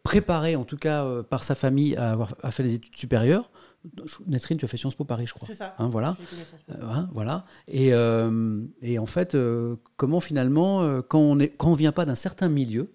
préparé, 0.02 0.56
en 0.56 0.64
tout 0.64 0.76
cas 0.76 1.04
euh, 1.04 1.22
par 1.22 1.44
sa 1.44 1.54
famille, 1.54 1.96
à 1.96 2.10
avoir 2.10 2.34
à 2.42 2.50
faire 2.50 2.64
les 2.66 2.74
études 2.74 2.96
supérieures. 2.96 3.50
Nesrine, 4.26 4.58
tu 4.58 4.64
as 4.64 4.68
fait 4.68 4.76
Sciences 4.76 4.96
Po 4.96 5.04
Paris, 5.04 5.26
je 5.26 5.34
crois. 5.34 5.46
C'est 5.46 5.54
ça. 5.54 5.74
Hein, 5.78 5.88
voilà. 5.88 6.16
Euh, 6.70 6.74
hein, 6.82 7.08
voilà. 7.12 7.44
Et, 7.68 7.88
et, 8.82 8.98
en 8.98 9.06
fait, 9.06 9.36
comment 9.96 10.20
finalement, 10.20 11.00
quand 11.02 11.20
on 11.20 11.34
ne 11.36 11.46
quand 11.46 11.70
on 11.70 11.74
vient 11.74 11.92
pas 11.92 12.04
d'un 12.04 12.16
certain 12.16 12.48
milieu, 12.48 12.90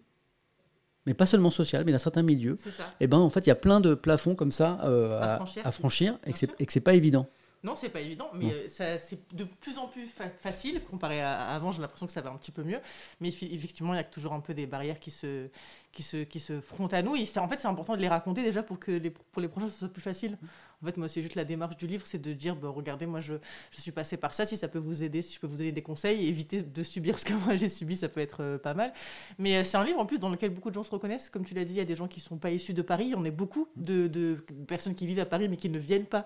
mais 1.06 1.14
pas 1.14 1.26
seulement 1.26 1.52
social, 1.52 1.84
mais 1.86 1.94
milieux, 2.24 2.56
C'est 2.60 2.72
ça. 2.72 2.86
et 3.00 3.08
ben 3.08 3.18
en 3.18 3.30
fait, 3.30 3.42
il 3.46 3.50
y 3.50 3.52
a 3.52 3.56
plein 3.56 3.80
de 3.82 3.94
plafonds 3.94 4.36
comme 4.36 4.52
ça 4.52 4.80
euh, 4.86 5.20
À 5.20 5.34
à, 5.34 5.36
franchir. 5.38 5.68
à 5.68 5.72
franchir 5.72 6.20
et 6.26 6.34
que 6.34 6.74
c'est 6.74 6.82
pas 6.82 6.94
évident. 6.94 7.28
Non, 7.64 7.76
c'est 7.78 7.88
pas 7.90 8.02
évident, 8.02 8.28
mais 8.34 8.52
euh, 8.52 8.98
c'est 9.00 9.20
de 9.34 9.46
plus 9.46 9.78
en 9.78 9.88
plus 9.88 10.06
fa- 10.06 10.30
facile 10.30 10.82
comparé 10.84 11.22
à 11.22 11.40
à 11.40 11.56
avant. 11.56 11.72
J'ai 11.72 11.82
l'impression 11.82 12.06
que 12.06 12.12
ça 12.12 12.20
va 12.20 12.30
un 12.30 12.36
petit 12.36 12.52
peu 12.52 12.64
mieux, 12.64 12.80
mais 13.22 13.30
effectivement, 13.30 13.94
il 13.94 13.98
y 13.98 14.00
a 14.02 14.04
toujours 14.04 14.34
un 14.34 14.42
peu 14.42 14.54
des 14.54 14.66
barrières 14.66 15.00
qui 15.00 15.12
se, 15.12 15.48
qui 15.94 16.04
se, 16.04 16.18
qui 16.18 16.40
se 16.40 16.60
frontent 16.60 16.96
à 16.96 17.02
nous. 17.02 17.16
Et 17.16 17.26
en 17.38 17.48
fait, 17.48 17.60
c'est 17.60 17.68
important 17.68 17.96
de 17.96 18.02
les 18.02 18.08
raconter 18.08 18.42
déjà 18.42 18.64
pour 18.64 18.80
que 18.80 18.92
les, 18.92 19.12
pour 19.12 19.42
les 19.42 19.48
prochains, 19.48 19.70
ce 19.70 19.80
soit 19.80 19.90
plus 19.90 20.02
facile. 20.02 20.38
En 20.82 20.86
fait, 20.88 20.98
moi, 20.98 21.08
c'est 21.08 21.22
juste 21.22 21.36
la 21.36 21.46
démarche 21.46 21.78
du 21.78 21.88
livre, 21.88 22.06
c'est 22.06 22.22
de 22.22 22.34
dire, 22.34 22.58
bah, 22.58 22.68
regardez, 22.68 23.06
moi, 23.06 23.22
je, 23.22 23.36
je 23.72 23.80
suis 23.80 23.92
passé 23.92 24.18
par 24.18 24.34
ça. 24.34 24.44
Si 24.44 24.58
ça 24.58 24.68
peut 24.68 24.80
vous 24.80 25.04
aider, 25.04 25.22
si 25.22 25.36
je 25.36 25.40
peux 25.40 25.48
vous 25.48 25.56
donner 25.56 25.72
des 25.72 25.82
conseils, 25.82 26.26
et 26.26 26.28
éviter 26.28 26.62
de 26.62 26.84
subir 26.84 27.20
ce 27.20 27.26
que 27.26 27.34
moi 27.34 27.56
j'ai 27.56 27.70
subi, 27.70 27.96
ça 27.96 28.10
peut 28.10 28.20
être 28.20 28.42
euh, 28.42 28.58
pas 28.58 28.74
mal. 28.74 28.92
Mais 29.38 29.58
euh, 29.58 29.64
c'est 29.64 29.78
un 29.78 29.84
livre 29.86 30.00
en 30.00 30.06
plus 30.06 30.20
dans 30.20 30.30
lequel 30.30 30.50
beaucoup 30.50 30.70
de 30.70 30.76
gens 30.76 30.84
se 30.84 30.92
reconnaissent. 30.92 31.30
Comme 31.30 31.46
tu 31.46 31.54
l'as 31.54 31.64
dit, 31.64 31.74
il 31.74 31.78
y 31.78 31.82
a 31.82 31.86
des 31.86 31.96
gens 31.96 32.08
qui 32.08 32.20
sont 32.20 32.38
pas 32.38 32.52
issus 32.52 32.74
de 32.74 32.82
Paris. 32.82 33.14
On 33.16 33.24
est 33.24 33.32
beaucoup 33.32 33.70
de, 33.78 34.08
de 34.08 34.44
personnes 34.68 34.96
qui 34.96 35.06
vivent 35.06 35.20
à 35.20 35.26
Paris 35.26 35.48
mais 35.48 35.58
qui 35.58 35.70
ne 35.70 35.80
viennent 35.80 36.06
pas 36.06 36.26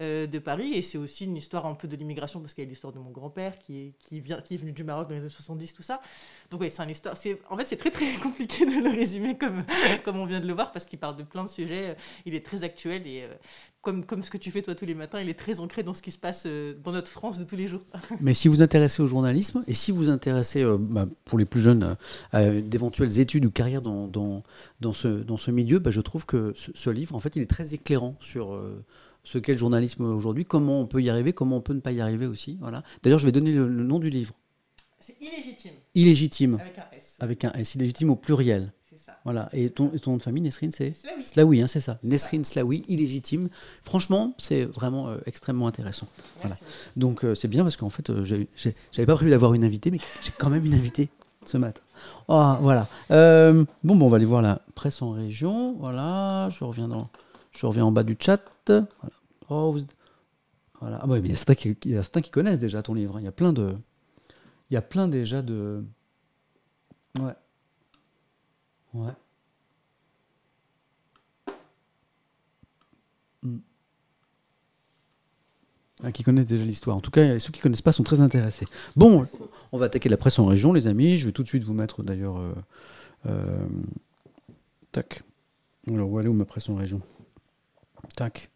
euh, 0.00 0.26
de 0.26 0.38
Paris. 0.38 0.72
Et 0.74 0.80
c'est 0.80 0.98
aussi 0.98 1.24
une 1.24 1.36
histoire 1.36 1.66
un 1.66 1.74
peu 1.74 1.88
de 1.88 1.96
l'immigration 1.96 2.40
parce 2.40 2.54
qu'il 2.54 2.64
y 2.64 2.66
a 2.66 2.70
l'histoire 2.70 2.92
de 2.92 2.98
mon 2.98 3.10
grand-père 3.10 3.58
qui 3.58 3.78
est, 3.78 3.92
qui, 3.98 4.20
vient, 4.20 4.40
qui 4.40 4.54
est 4.54 4.58
venu 4.58 4.72
du 4.72 4.84
Maroc 4.84 5.08
dans 5.08 5.14
les 5.14 5.20
années 5.20 5.28
70, 5.28 5.74
tout 5.74 5.82
ça. 5.82 6.00
Donc 6.50 6.60
oui, 6.62 6.70
c'est 6.70 6.82
une 6.82 6.90
histoire. 6.90 7.14
En 7.50 7.56
fait, 7.56 7.64
c'est 7.64 7.76
très 7.76 7.90
très 7.90 8.12
compliqué 8.22 8.64
de 8.64 8.82
le 8.82 8.90
résumer 8.90 9.36
comme, 9.36 9.64
comme 10.04 10.18
on 10.18 10.26
vient 10.26 10.40
de 10.40 10.46
le 10.46 10.54
voir 10.54 10.72
parce 10.72 10.84
qu'il 10.84 10.98
parle 10.98 11.16
de 11.16 11.22
plein 11.22 11.44
de 11.44 11.48
sujets. 11.48 11.96
Il 12.26 12.34
est 12.34 12.44
très 12.44 12.64
actuel 12.64 13.06
et 13.06 13.22
euh, 13.22 13.34
comme, 13.80 14.04
comme 14.04 14.22
ce 14.22 14.30
que 14.30 14.36
tu 14.36 14.50
fais 14.50 14.62
toi 14.62 14.74
tous 14.74 14.84
les 14.86 14.94
matins, 14.94 15.20
il 15.20 15.28
est 15.28 15.38
très 15.38 15.60
ancré 15.60 15.82
dans 15.82 15.94
ce 15.94 16.02
qui 16.02 16.10
se 16.10 16.18
passe 16.18 16.44
euh, 16.46 16.74
dans 16.82 16.92
notre 16.92 17.10
France 17.10 17.38
de 17.38 17.44
tous 17.44 17.56
les 17.56 17.68
jours. 17.68 17.82
Mais 18.20 18.34
si 18.34 18.48
vous 18.48 18.60
intéressez 18.60 19.02
au 19.02 19.06
journalisme 19.06 19.64
et 19.66 19.72
si 19.72 19.92
vous 19.92 20.10
intéressez, 20.10 20.62
euh, 20.62 20.76
bah, 20.78 21.06
pour 21.24 21.38
les 21.38 21.44
plus 21.44 21.60
jeunes, 21.60 21.96
euh, 22.34 22.58
à 22.58 22.60
d'éventuelles 22.60 23.20
études 23.20 23.44
ou 23.44 23.50
carrières 23.50 23.82
dans, 23.82 24.08
dans, 24.08 24.42
dans, 24.80 24.92
ce, 24.92 25.08
dans 25.08 25.36
ce 25.36 25.50
milieu, 25.50 25.78
bah, 25.78 25.90
je 25.90 26.00
trouve 26.00 26.26
que 26.26 26.52
ce, 26.54 26.90
livre, 26.90 27.14
en 27.14 27.20
fait, 27.20 27.36
il 27.36 27.42
est 27.42 27.50
très 27.50 27.74
éclairant 27.74 28.16
sur 28.20 28.52
euh, 28.52 28.84
ce 29.22 29.38
qu'est 29.38 29.52
le 29.52 29.58
journalisme 29.58 30.04
aujourd'hui, 30.04 30.44
comment 30.44 30.80
on 30.80 30.86
peut 30.86 31.00
y 31.00 31.08
arriver, 31.08 31.32
comment 31.32 31.56
on 31.56 31.60
peut 31.60 31.74
ne 31.74 31.80
pas 31.80 31.92
y 31.92 32.00
arriver 32.00 32.26
aussi. 32.26 32.58
Voilà. 32.60 32.82
D'ailleurs, 33.02 33.18
je 33.18 33.26
vais 33.26 33.32
donner 33.32 33.52
le 33.52 33.68
nom 33.68 33.98
du 33.98 34.10
livre. 34.10 34.34
C'est 35.00 35.16
illégitime 35.20 35.72
Illégitime, 35.94 36.54
avec 36.60 36.78
un 36.78 36.84
S. 36.96 37.16
avec 37.20 37.44
un 37.44 37.52
S, 37.52 37.74
illégitime 37.76 38.10
au 38.10 38.16
pluriel. 38.16 38.72
C'est 38.88 38.98
ça. 38.98 39.12
Voilà. 39.24 39.48
Et 39.52 39.70
ton, 39.70 39.92
et 39.94 39.98
ton 40.00 40.12
nom 40.12 40.16
de 40.16 40.22
famille, 40.22 40.42
Nesrine, 40.42 40.72
c'est 40.72 40.92
oui. 41.16 41.22
Slaoui, 41.22 41.60
hein, 41.60 41.66
c'est 41.66 41.80
ça. 41.80 41.98
Nesrine 42.02 42.44
Slaoui, 42.44 42.84
illégitime. 42.88 43.48
Franchement, 43.82 44.34
c'est 44.38 44.64
vraiment 44.64 45.08
euh, 45.08 45.18
extrêmement 45.26 45.66
intéressant. 45.68 46.08
Voilà. 46.40 46.56
Merci. 46.60 46.64
Donc 46.96 47.24
euh, 47.24 47.34
c'est 47.34 47.48
bien 47.48 47.62
parce 47.62 47.76
qu'en 47.76 47.90
fait, 47.90 48.10
euh, 48.10 48.24
j'avais 48.24 49.06
pas 49.06 49.14
prévu 49.14 49.30
d'avoir 49.30 49.54
une 49.54 49.64
invitée, 49.64 49.90
mais 49.90 49.98
j'ai 50.22 50.32
quand 50.38 50.50
même 50.50 50.64
une 50.64 50.74
invitée 50.74 51.08
ce 51.46 51.56
matin. 51.58 51.80
Oh, 52.28 52.54
voilà. 52.60 52.88
Euh, 53.10 53.64
bon, 53.84 53.94
bon, 53.96 54.06
on 54.06 54.08
va 54.08 54.16
aller 54.16 54.24
voir 54.26 54.42
la 54.42 54.60
presse 54.74 55.00
en 55.02 55.10
région. 55.12 55.74
Voilà, 55.78 56.48
je 56.50 56.64
reviens, 56.64 56.88
dans, 56.88 57.08
je 57.52 57.66
reviens 57.66 57.84
en 57.84 57.92
bas 57.92 58.02
du 58.02 58.16
chat. 58.18 58.40
Voilà. 58.66 58.86
Oh, 59.48 59.72
vous- 59.72 59.86
voilà. 60.80 60.98
Ah, 61.02 61.06
ouais, 61.06 61.20
mais 61.20 61.28
il 61.28 61.30
y 61.30 61.34
a 61.34 61.36
certains 61.36 61.54
qui, 61.54 61.76
il 61.84 61.90
y 61.92 61.96
a 61.96 62.02
certains 62.02 62.20
qui 62.20 62.30
connaissent 62.30 62.58
déjà 62.58 62.82
ton 62.82 62.94
livre. 62.94 63.16
hein. 63.16 63.20
Il 63.20 63.24
y 63.24 63.28
a 63.28 63.32
plein 63.32 63.52
de. 63.52 63.74
Il 64.70 64.74
y 64.74 64.76
a 64.76 64.82
plein 64.82 65.08
déjà 65.08 65.42
de. 65.42 65.84
Ouais. 67.18 67.34
Ouais. 68.94 69.12
Hmm. 73.42 73.58
Ah, 76.02 76.12
qui 76.12 76.22
connaissent 76.22 76.46
déjà 76.46 76.64
l'histoire. 76.64 76.96
En 76.96 77.00
tout 77.00 77.10
cas, 77.10 77.38
ceux 77.38 77.50
qui 77.50 77.60
connaissent 77.60 77.82
pas 77.82 77.92
sont 77.92 78.04
très 78.04 78.20
intéressés. 78.20 78.66
Bon, 78.94 79.24
on 79.72 79.78
va 79.78 79.86
attaquer 79.86 80.08
la 80.08 80.16
presse 80.16 80.38
en 80.38 80.46
région, 80.46 80.72
les 80.72 80.86
amis. 80.86 81.18
Je 81.18 81.26
vais 81.26 81.32
tout 81.32 81.42
de 81.42 81.48
suite 81.48 81.64
vous 81.64 81.74
mettre 81.74 82.02
d'ailleurs. 82.02 82.38
euh, 82.38 82.54
euh, 83.26 83.66
tac. 84.92 85.22
Alors, 85.88 86.10
où 86.10 86.18
aller 86.18 86.28
où 86.28 86.32
ma 86.34 86.44
presse 86.44 86.68
en 86.68 86.76
région? 86.76 87.00
Tac. 88.14 88.50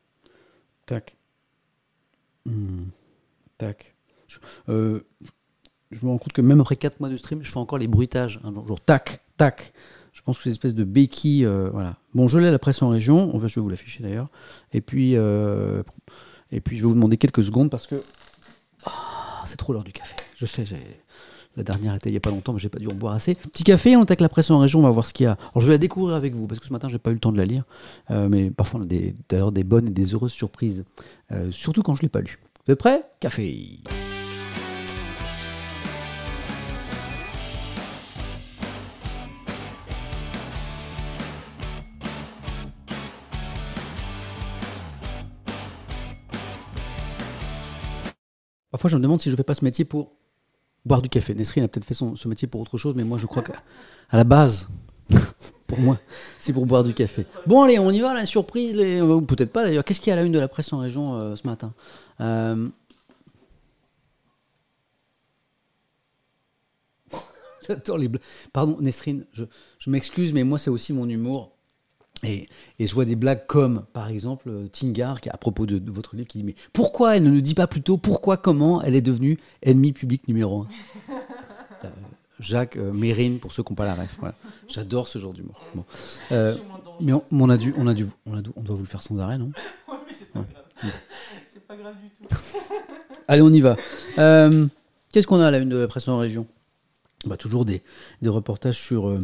Tac. 0.86 1.16
Hmm. 2.46 2.84
Tac. 3.58 3.94
Euh, 4.68 5.00
je 5.92 6.04
me 6.04 6.10
rends 6.10 6.18
compte 6.18 6.32
que 6.32 6.40
même 6.42 6.60
après 6.60 6.76
4 6.76 7.00
mois 7.00 7.08
de 7.08 7.16
stream, 7.16 7.40
je 7.42 7.50
fais 7.50 7.58
encore 7.58 7.78
les 7.78 7.88
bruitages. 7.88 8.40
hein, 8.44 8.52
genre, 8.54 8.66
genre, 8.66 8.80
tac, 8.80 9.20
tac. 9.36 9.72
Je 10.12 10.20
pense 10.22 10.36
que 10.36 10.42
c'est 10.44 10.50
une 10.50 10.54
espèce 10.54 10.74
de 10.74 10.84
béquille. 10.84 11.44
euh, 11.44 11.70
voilà. 11.72 11.96
Bon, 12.14 12.28
je 12.28 12.38
l'ai 12.38 12.50
la 12.50 12.58
presse 12.58 12.82
en 12.82 12.88
région. 12.90 13.34
En 13.34 13.38
fait, 13.40 13.48
je 13.48 13.54
vais 13.56 13.60
vous 13.62 13.68
l'afficher 13.70 14.02
d'ailleurs. 14.02 14.28
Et 14.72 14.80
puis, 14.80 15.16
euh, 15.16 15.82
et 16.50 16.60
puis, 16.60 16.76
je 16.76 16.82
vais 16.82 16.88
vous 16.88 16.94
demander 16.94 17.16
quelques 17.16 17.42
secondes 17.44 17.70
parce 17.70 17.86
que 17.86 17.96
Ah, 18.84 19.42
c'est 19.46 19.56
trop 19.56 19.72
l'heure 19.72 19.84
du 19.84 19.92
café. 19.92 20.14
Je 20.36 20.44
sais, 20.46 20.64
la 21.56 21.62
dernière 21.64 21.94
était 21.94 22.08
il 22.08 22.12
n'y 22.12 22.16
a 22.16 22.20
pas 22.20 22.30
longtemps, 22.30 22.52
mais 22.52 22.58
j'ai 22.58 22.68
pas 22.68 22.78
dû 22.78 22.88
en 22.88 22.94
boire 22.94 23.14
assez. 23.14 23.34
Petit 23.34 23.64
café, 23.64 23.96
on 23.96 24.02
attaque 24.02 24.20
la 24.20 24.28
presse 24.28 24.50
en 24.50 24.58
région, 24.58 24.80
on 24.80 24.82
va 24.82 24.90
voir 24.90 25.06
ce 25.06 25.12
qu'il 25.14 25.24
y 25.24 25.26
a. 25.26 25.32
Alors, 25.32 25.60
je 25.60 25.66
vais 25.66 25.72
la 25.74 25.78
découvrir 25.78 26.14
avec 26.16 26.34
vous 26.34 26.46
parce 26.46 26.60
que 26.60 26.66
ce 26.66 26.72
matin, 26.72 26.88
j'ai 26.88 26.98
pas 26.98 27.10
eu 27.10 27.14
le 27.14 27.20
temps 27.20 27.32
de 27.32 27.38
la 27.38 27.44
lire. 27.46 27.64
Euh, 28.10 28.28
mais 28.28 28.50
parfois, 28.50 28.80
on 28.80 28.82
a 28.84 28.86
d'ailleurs 29.28 29.52
des 29.52 29.64
bonnes 29.64 29.88
et 29.88 29.92
des 29.92 30.12
heureuses 30.14 30.32
surprises, 30.32 30.84
surtout 31.50 31.82
quand 31.82 31.94
je 31.94 32.02
l'ai 32.02 32.08
pas 32.08 32.20
lu. 32.20 32.38
Vous 32.66 32.72
êtes 32.72 32.78
prêts? 32.78 33.02
Café. 33.20 33.80
Parfois, 48.72 48.90
je 48.90 48.96
me 48.96 49.02
demande 49.02 49.20
si 49.20 49.30
je 49.30 49.36
fais 49.36 49.44
pas 49.44 49.54
ce 49.54 49.64
métier 49.64 49.84
pour 49.84 50.12
boire 50.84 51.02
du 51.02 51.10
café. 51.10 51.34
Nesrine 51.34 51.64
a 51.64 51.68
peut-être 51.68 51.84
fait 51.84 51.94
ce 51.94 52.26
métier 52.26 52.48
pour 52.48 52.62
autre 52.62 52.78
chose, 52.78 52.94
mais 52.96 53.04
moi, 53.04 53.18
je 53.18 53.26
crois 53.26 53.42
qu'à 53.42 53.62
la 54.12 54.24
base, 54.24 54.68
pour 55.66 55.78
moi, 55.78 55.98
c'est 56.38 56.54
pour 56.54 56.64
boire 56.64 56.82
du 56.82 56.94
café. 56.94 57.26
Bon, 57.46 57.62
allez, 57.62 57.78
on 57.78 57.90
y 57.90 58.00
va, 58.00 58.14
la 58.14 58.24
surprise, 58.24 58.74
les... 58.74 59.02
ou 59.02 59.20
peut-être 59.20 59.52
pas 59.52 59.64
d'ailleurs. 59.64 59.84
Qu'est-ce 59.84 60.00
qu'il 60.00 60.08
y 60.08 60.12
a 60.12 60.14
à 60.14 60.16
la 60.16 60.24
une 60.24 60.32
de 60.32 60.38
la 60.38 60.48
presse 60.48 60.72
en 60.72 60.78
région 60.78 61.14
euh, 61.14 61.36
ce 61.36 61.46
matin 61.46 61.74
Euh, 62.20 62.66
J'adore 67.68 67.98
les 67.98 68.08
blagues. 68.08 68.22
Pardon, 68.54 68.78
Nesrine, 68.80 69.26
je 69.34 69.90
m'excuse, 69.90 70.32
mais 70.32 70.44
moi, 70.44 70.58
c'est 70.58 70.70
aussi 70.70 70.94
mon 70.94 71.06
humour. 71.10 71.51
Et, 72.24 72.46
et 72.78 72.86
je 72.86 72.94
vois 72.94 73.04
des 73.04 73.16
blagues 73.16 73.46
comme, 73.46 73.84
par 73.92 74.08
exemple, 74.08 74.48
euh, 74.48 74.68
Tingar, 74.68 75.20
qui, 75.20 75.28
à 75.28 75.36
propos 75.36 75.66
de, 75.66 75.78
de 75.78 75.90
votre 75.90 76.14
livre, 76.14 76.28
qui 76.28 76.38
dit 76.38 76.44
Mais 76.44 76.54
pourquoi 76.72 77.16
elle 77.16 77.24
ne 77.24 77.30
nous 77.30 77.40
dit 77.40 77.54
pas 77.54 77.66
plus 77.66 77.82
tôt? 77.82 77.96
Pourquoi, 77.96 78.36
comment 78.36 78.80
elle 78.80 78.94
est 78.94 79.02
devenue 79.02 79.38
ennemie 79.62 79.92
publique 79.92 80.28
numéro 80.28 80.62
un? 80.62 80.68
Euh, 81.84 81.88
Jacques 82.38 82.76
euh, 82.76 82.92
Mérine, 82.92 83.40
pour 83.40 83.50
ceux 83.50 83.64
qui 83.64 83.72
n'ont 83.72 83.76
pas 83.76 83.84
la 83.84 83.94
ref. 83.94 84.14
Voilà. 84.20 84.36
J'adore 84.68 85.08
ce 85.08 85.18
genre 85.18 85.32
d'humour. 85.32 85.60
Bon. 85.74 85.84
Euh, 86.30 86.54
mais 87.00 87.12
on, 87.12 87.48
a 87.50 87.56
dû, 87.56 87.74
on, 87.76 87.88
a 87.88 87.94
dû, 87.94 88.06
on, 88.24 88.36
a 88.36 88.40
dû- 88.40 88.50
on 88.54 88.62
doit 88.62 88.76
vous 88.76 88.82
le 88.82 88.86
faire 88.88 89.02
sans 89.02 89.18
arrêt, 89.18 89.36
non? 89.36 89.50
Ouais, 89.88 89.96
mais 90.06 90.12
c'est 90.12 90.32
pas 90.32 90.44
grave. 90.44 90.64
C'est 91.52 91.66
pas 91.66 91.74
grave 91.76 91.94
du 92.00 92.08
tout. 92.10 92.34
Allez, 93.26 93.42
on 93.42 93.52
y 93.52 93.60
va. 93.60 93.76
Qu'est-ce 95.12 95.26
qu'on 95.26 95.40
a 95.40 95.48
à 95.48 95.50
la 95.50 95.58
une 95.58 95.70
de 95.70 95.76
la 95.76 95.88
presse 95.88 96.06
en 96.06 96.18
région? 96.18 96.46
Bah, 97.26 97.36
Toujours 97.36 97.64
des, 97.64 97.82
des 98.22 98.28
reportages 98.28 98.78
sur 98.78 99.18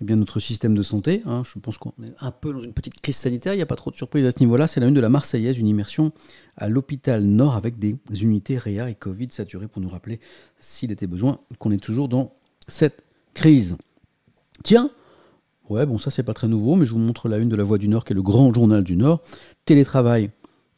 eh 0.00 0.04
bien, 0.04 0.16
notre 0.16 0.40
système 0.40 0.74
de 0.74 0.82
santé. 0.82 1.22
hein. 1.26 1.42
Je 1.44 1.58
pense 1.58 1.76
qu'on 1.76 1.90
est 2.02 2.14
un 2.20 2.30
peu 2.30 2.52
dans 2.52 2.60
une 2.60 2.72
petite 2.72 3.00
crise 3.00 3.16
sanitaire. 3.16 3.52
Il 3.52 3.56
n'y 3.56 3.62
a 3.62 3.66
pas 3.66 3.76
trop 3.76 3.90
de 3.90 3.96
surprises 3.96 4.24
à 4.24 4.30
ce 4.30 4.40
niveau-là. 4.40 4.66
C'est 4.66 4.80
la 4.80 4.86
une 4.86 4.94
de 4.94 5.00
la 5.00 5.10
Marseillaise, 5.10 5.58
une 5.58 5.68
immersion 5.68 6.12
à 6.56 6.68
l'hôpital 6.68 7.24
Nord 7.24 7.54
avec 7.54 7.78
des 7.78 7.98
unités 8.22 8.56
Réa 8.56 8.88
et 8.88 8.94
Covid 8.94 9.28
saturées 9.30 9.68
pour 9.68 9.82
nous 9.82 9.88
rappeler, 9.88 10.20
s'il 10.58 10.90
était 10.90 11.06
besoin, 11.06 11.40
qu'on 11.58 11.70
est 11.70 11.82
toujours 11.82 12.08
dans 12.08 12.32
cette 12.66 13.02
crise. 13.34 13.76
Tiens, 14.64 14.90
ouais, 15.68 15.84
bon, 15.86 15.98
ça 15.98 16.10
c'est 16.10 16.22
pas 16.22 16.34
très 16.34 16.48
nouveau, 16.48 16.76
mais 16.76 16.84
je 16.84 16.92
vous 16.92 16.98
montre 16.98 17.28
la 17.28 17.38
une 17.38 17.48
de 17.48 17.56
la 17.56 17.64
Voix 17.64 17.78
du 17.78 17.88
Nord, 17.88 18.04
qui 18.04 18.12
est 18.12 18.16
le 18.16 18.22
grand 18.22 18.52
journal 18.54 18.82
du 18.82 18.96
Nord. 18.96 19.22
Télétravail 19.64 20.30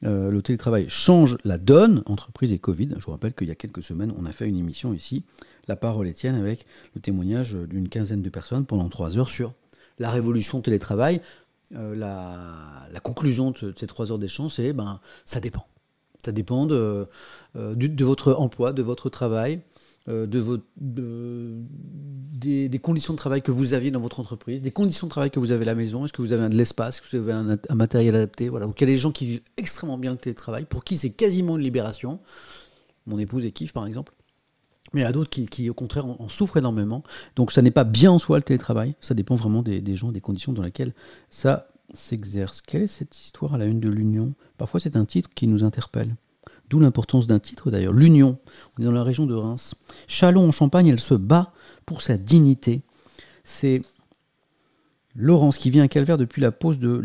euh, 0.05 0.31
le 0.31 0.43
télétravail 0.43 0.87
change 0.89 1.39
la 1.45 1.59
donne, 1.59 2.03
entreprise 2.07 2.53
et 2.53 2.59
Covid. 2.59 2.89
Je 2.99 3.05
vous 3.05 3.13
rappelle 3.13 3.35
qu'il 3.35 3.49
y 3.49 3.51
a 3.51 3.55
quelques 3.55 3.83
semaines, 3.83 4.13
on 4.19 4.27
a 4.27 4.33
fait 4.33 4.49
une 4.49 4.59
émission 4.59 4.93
ici, 4.93 5.25
La 5.69 5.77
parole 5.77 6.09
est 6.09 6.15
tienne, 6.15 6.35
avec 6.35 6.67
le 6.95 7.01
témoignage 7.01 7.55
d'une 7.55 7.89
quinzaine 7.89 8.23
de 8.23 8.31
personnes 8.31 8.67
pendant 8.67 8.89
trois 8.89 9.17
heures 9.17 9.31
sur 9.31 9.55
la 9.99 10.11
révolution 10.11 10.61
télétravail. 10.61 11.21
Euh, 11.75 11.95
la, 11.95 13.01
conclusion 13.01 13.53
de, 13.53 13.73
ces 13.77 13.87
trois 13.87 14.13
heures 14.13 14.19
d'échange, 14.19 14.53
c'est 14.53 14.73
ben, 14.73 15.01
ça 15.25 15.41
dépend. 15.41 15.67
Ça 16.25 16.33
dépend 16.33 16.67
de, 16.67 17.09
euh, 17.57 17.75
votre 18.01 18.35
emploi, 18.35 18.73
de 18.73 18.83
votre 18.83 19.09
travail, 19.09 19.61
de- 20.07 20.61
des, 22.69 22.79
conditions 22.79 23.13
de 23.15 23.19
travail 23.19 23.43
que 23.43 23.53
vous 23.53 23.75
aviez 23.75 23.91
dans 23.91 24.01
votre 24.01 24.21
entreprise, 24.21 24.63
des 24.63 24.71
conditions 24.71 25.07
de 25.07 25.11
travail 25.11 25.31
que 25.31 25.39
vous 25.39 25.51
avez 25.51 25.63
à 25.63 25.67
la 25.67 25.75
maison, 25.75 26.05
est-ce 26.05 26.13
que 26.13 26.23
vous 26.23 26.33
avez 26.33 26.49
de 26.49 26.57
l'espace, 26.57 26.97
est-ce 26.97 27.03
que 27.03 27.17
vous 27.17 27.29
avez 27.29 27.57
un, 27.69 27.75
matériel 27.75 28.17
adapté. 28.17 28.49
Voilà. 28.49 28.67
Donc 28.67 28.81
il 28.81 28.85
y 28.85 28.91
a 28.91 28.93
des 28.93 28.99
gens 28.99 29.13
qui 29.13 29.27
vivent 29.27 29.43
extrêmement 29.57 29.99
bien 29.99 30.13
le 30.13 30.17
télétravail, 30.17 30.65
pour 30.65 30.85
qui 30.85 30.97
c'est 30.97 31.11
quasiment 31.11 31.57
une 31.57 31.63
libération? 31.63 32.19
Mon 33.07 33.19
épouse 33.19 33.45
et 33.45 33.53
kiffe 33.53 33.73
par 33.73 33.87
exemple. 33.87 34.13
Mais 34.93 35.01
il 35.01 35.05
y 35.05 35.07
a 35.07 35.13
d'autres 35.13 35.31
qui, 35.31 35.71
au 35.71 35.75
contraire, 35.75 36.05
en, 36.05 36.17
en 36.19 36.29
souffrent 36.29 36.59
énormément. 36.59 37.03
Donc 37.35 37.51
ça 37.51 37.63
n'est 37.63 37.71
pas 37.71 37.85
bien 37.85 38.11
en 38.11 38.19
soi 38.19 38.37
le 38.37 38.43
télétravail, 38.43 38.95
ça 39.01 39.15
dépend 39.15 39.37
vraiment 39.37 39.63
des, 39.63 39.81
des 39.81 39.97
gens, 39.97 40.13
des 40.13 40.21
conditions 40.21 40.53
dans 40.53 40.63
lesquelles 40.63 40.93
ça 41.31 41.69
s'exerce. 41.95 42.61
Quelle 42.61 42.83
est 42.83 42.87
cette 42.89 43.19
histoire 43.19 43.55
à 43.55 43.59
la 43.59 43.67
une 43.67 43.81
de 43.81 43.89
l'Union? 43.89 44.35
Parfois 44.59 44.81
c'est 44.81 44.97
un 44.97 45.05
titre 45.05 45.31
qui 45.35 45.47
nous 45.47 45.65
interpelle. 45.65 46.15
D'où 46.73 46.81
l'importance 46.81 47.27
d'un 47.27 47.39
titre 47.39 47.71
d'ailleurs. 47.71 47.93
L'Union, 47.93 48.39
on 48.79 48.83
est 48.83 48.87
dans 48.87 48.93
la 48.93 49.03
région 49.03 49.27
de 49.27 49.35
Reims. 49.35 49.75
Chalon 50.09 50.49
en 50.49 50.53
Champagne, 50.53 50.87
elle 50.87 50.99
se 50.99 51.13
bat 51.13 51.53
pour 51.85 52.01
sa 52.01 52.17
dignité. 52.17 52.81
C'est 53.45 53.83
Laurence 55.15 55.59
qui 55.59 55.69
vient 55.69 55.83
à 55.83 55.89
Calvaire 55.89 56.17
depuis 56.17 56.41
la 56.41 56.51
pose 56.51 56.79
de 56.79 56.99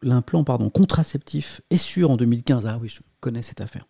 l'implant 0.00 0.44
contraceptif 0.70 1.60
et 1.68 1.76
sûr 1.76 2.10
en 2.12 2.16
2015. 2.16 2.64
Ah 2.64 2.78
oui, 2.80 2.88
je 2.88 3.02
connais 3.20 3.42
cette 3.42 3.60
affaire. 3.60 3.86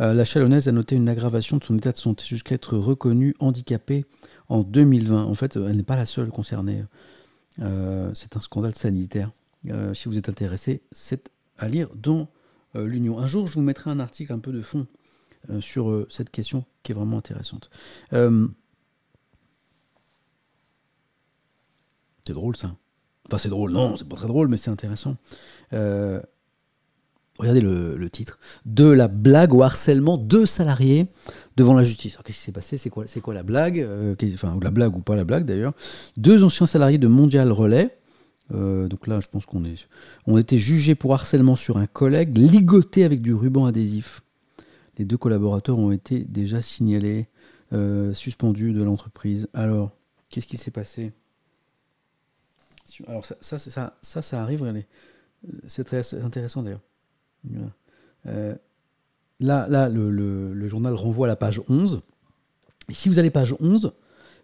Euh, 0.00 0.14
la 0.14 0.24
Chalonnaise 0.24 0.66
a 0.66 0.72
noté 0.72 0.96
une 0.96 1.10
aggravation 1.10 1.58
de 1.58 1.64
son 1.64 1.76
état 1.76 1.92
de 1.92 1.98
santé 1.98 2.24
jusqu'à 2.26 2.54
être 2.54 2.78
reconnue 2.78 3.34
handicapée 3.40 4.06
en 4.48 4.62
2020. 4.62 5.24
En 5.24 5.34
fait, 5.34 5.56
elle 5.56 5.76
n'est 5.76 5.82
pas 5.82 5.96
la 5.96 6.06
seule 6.06 6.30
concernée. 6.30 6.86
Euh, 7.60 8.10
c'est 8.14 8.34
un 8.34 8.40
scandale 8.40 8.74
sanitaire. 8.74 9.30
Euh, 9.68 9.92
si 9.92 10.08
vous 10.08 10.16
êtes 10.16 10.30
intéressé, 10.30 10.80
c'est 10.92 11.30
à 11.58 11.68
lire 11.68 11.90
dans 11.94 12.28
l'Union. 12.84 13.18
Un 13.18 13.26
jour, 13.26 13.46
je 13.46 13.54
vous 13.54 13.62
mettrai 13.62 13.90
un 13.90 14.00
article 14.00 14.32
un 14.32 14.38
peu 14.38 14.52
de 14.52 14.62
fond 14.62 14.86
sur 15.60 16.06
cette 16.10 16.30
question 16.30 16.64
qui 16.82 16.92
est 16.92 16.94
vraiment 16.94 17.18
intéressante. 17.18 17.70
c'est 22.26 22.34
drôle 22.34 22.56
ça. 22.56 22.74
Enfin, 23.26 23.38
c'est 23.38 23.48
drôle, 23.48 23.72
non, 23.72 23.96
c'est 23.96 24.08
pas 24.08 24.16
très 24.16 24.28
drôle, 24.28 24.48
mais 24.48 24.56
c'est 24.56 24.70
intéressant. 24.70 25.16
Regardez 27.38 27.60
le, 27.60 28.10
titre. 28.10 28.38
De 28.64 28.84
la 28.84 29.06
blague 29.06 29.54
au 29.54 29.62
harcèlement 29.62 30.18
de 30.18 30.44
salariés 30.44 31.06
devant 31.56 31.74
la 31.74 31.84
justice. 31.84 32.18
qu'est-ce 32.24 32.38
qui 32.38 32.44
s'est 32.44 32.52
passé? 32.52 32.78
C'est 32.78 32.90
quoi, 32.90 33.34
la 33.34 33.42
blague? 33.44 33.78
Euh, 33.80 34.14
Enfin, 34.34 34.58
la 34.60 34.70
blague 34.70 34.96
ou 34.96 35.00
pas 35.00 35.14
la 35.14 35.24
blague 35.24 35.44
d'ailleurs. 35.44 35.72
Deux 36.16 36.42
anciens 36.42 36.66
salariés 36.66 36.98
de 36.98 37.06
Mondial 37.06 37.52
Relais. 37.52 37.96
Euh, 38.52 38.88
donc 38.88 39.06
là, 39.06 39.20
je 39.20 39.28
pense 39.28 39.46
qu'on 39.46 39.64
est, 39.64 39.88
ont 40.26 40.38
été 40.38 40.58
jugés 40.58 40.94
pour 40.94 41.12
harcèlement 41.12 41.56
sur 41.56 41.76
un 41.76 41.86
collègue, 41.86 42.36
ligoté 42.36 43.04
avec 43.04 43.20
du 43.22 43.34
ruban 43.34 43.66
adhésif. 43.66 44.22
Les 44.96 45.04
deux 45.04 45.16
collaborateurs 45.16 45.78
ont 45.78 45.92
été 45.92 46.20
déjà 46.20 46.60
signalés, 46.62 47.28
euh, 47.72 48.12
suspendus 48.12 48.72
de 48.72 48.82
l'entreprise. 48.82 49.48
Alors, 49.54 49.92
qu'est-ce 50.30 50.46
qui 50.46 50.56
s'est 50.56 50.70
passé? 50.70 51.12
Alors 53.06 53.24
ça, 53.24 53.36
ça, 53.40 53.58
ça, 54.02 54.22
ça, 54.22 54.42
arrive. 54.42 54.84
C'est 55.66 55.84
très 55.84 56.14
intéressant 56.14 56.62
d'ailleurs. 56.62 56.80
Euh, 58.26 58.54
là, 59.40 59.68
là 59.68 59.88
le, 59.88 60.68
journal 60.68 60.94
renvoie 60.94 61.26
à 61.26 61.28
la 61.28 61.36
page 61.36 61.60
11. 61.68 62.02
Et 62.88 62.94
si 62.94 63.08
vous 63.08 63.18
allez 63.18 63.30
page 63.30 63.54
11, 63.60 63.92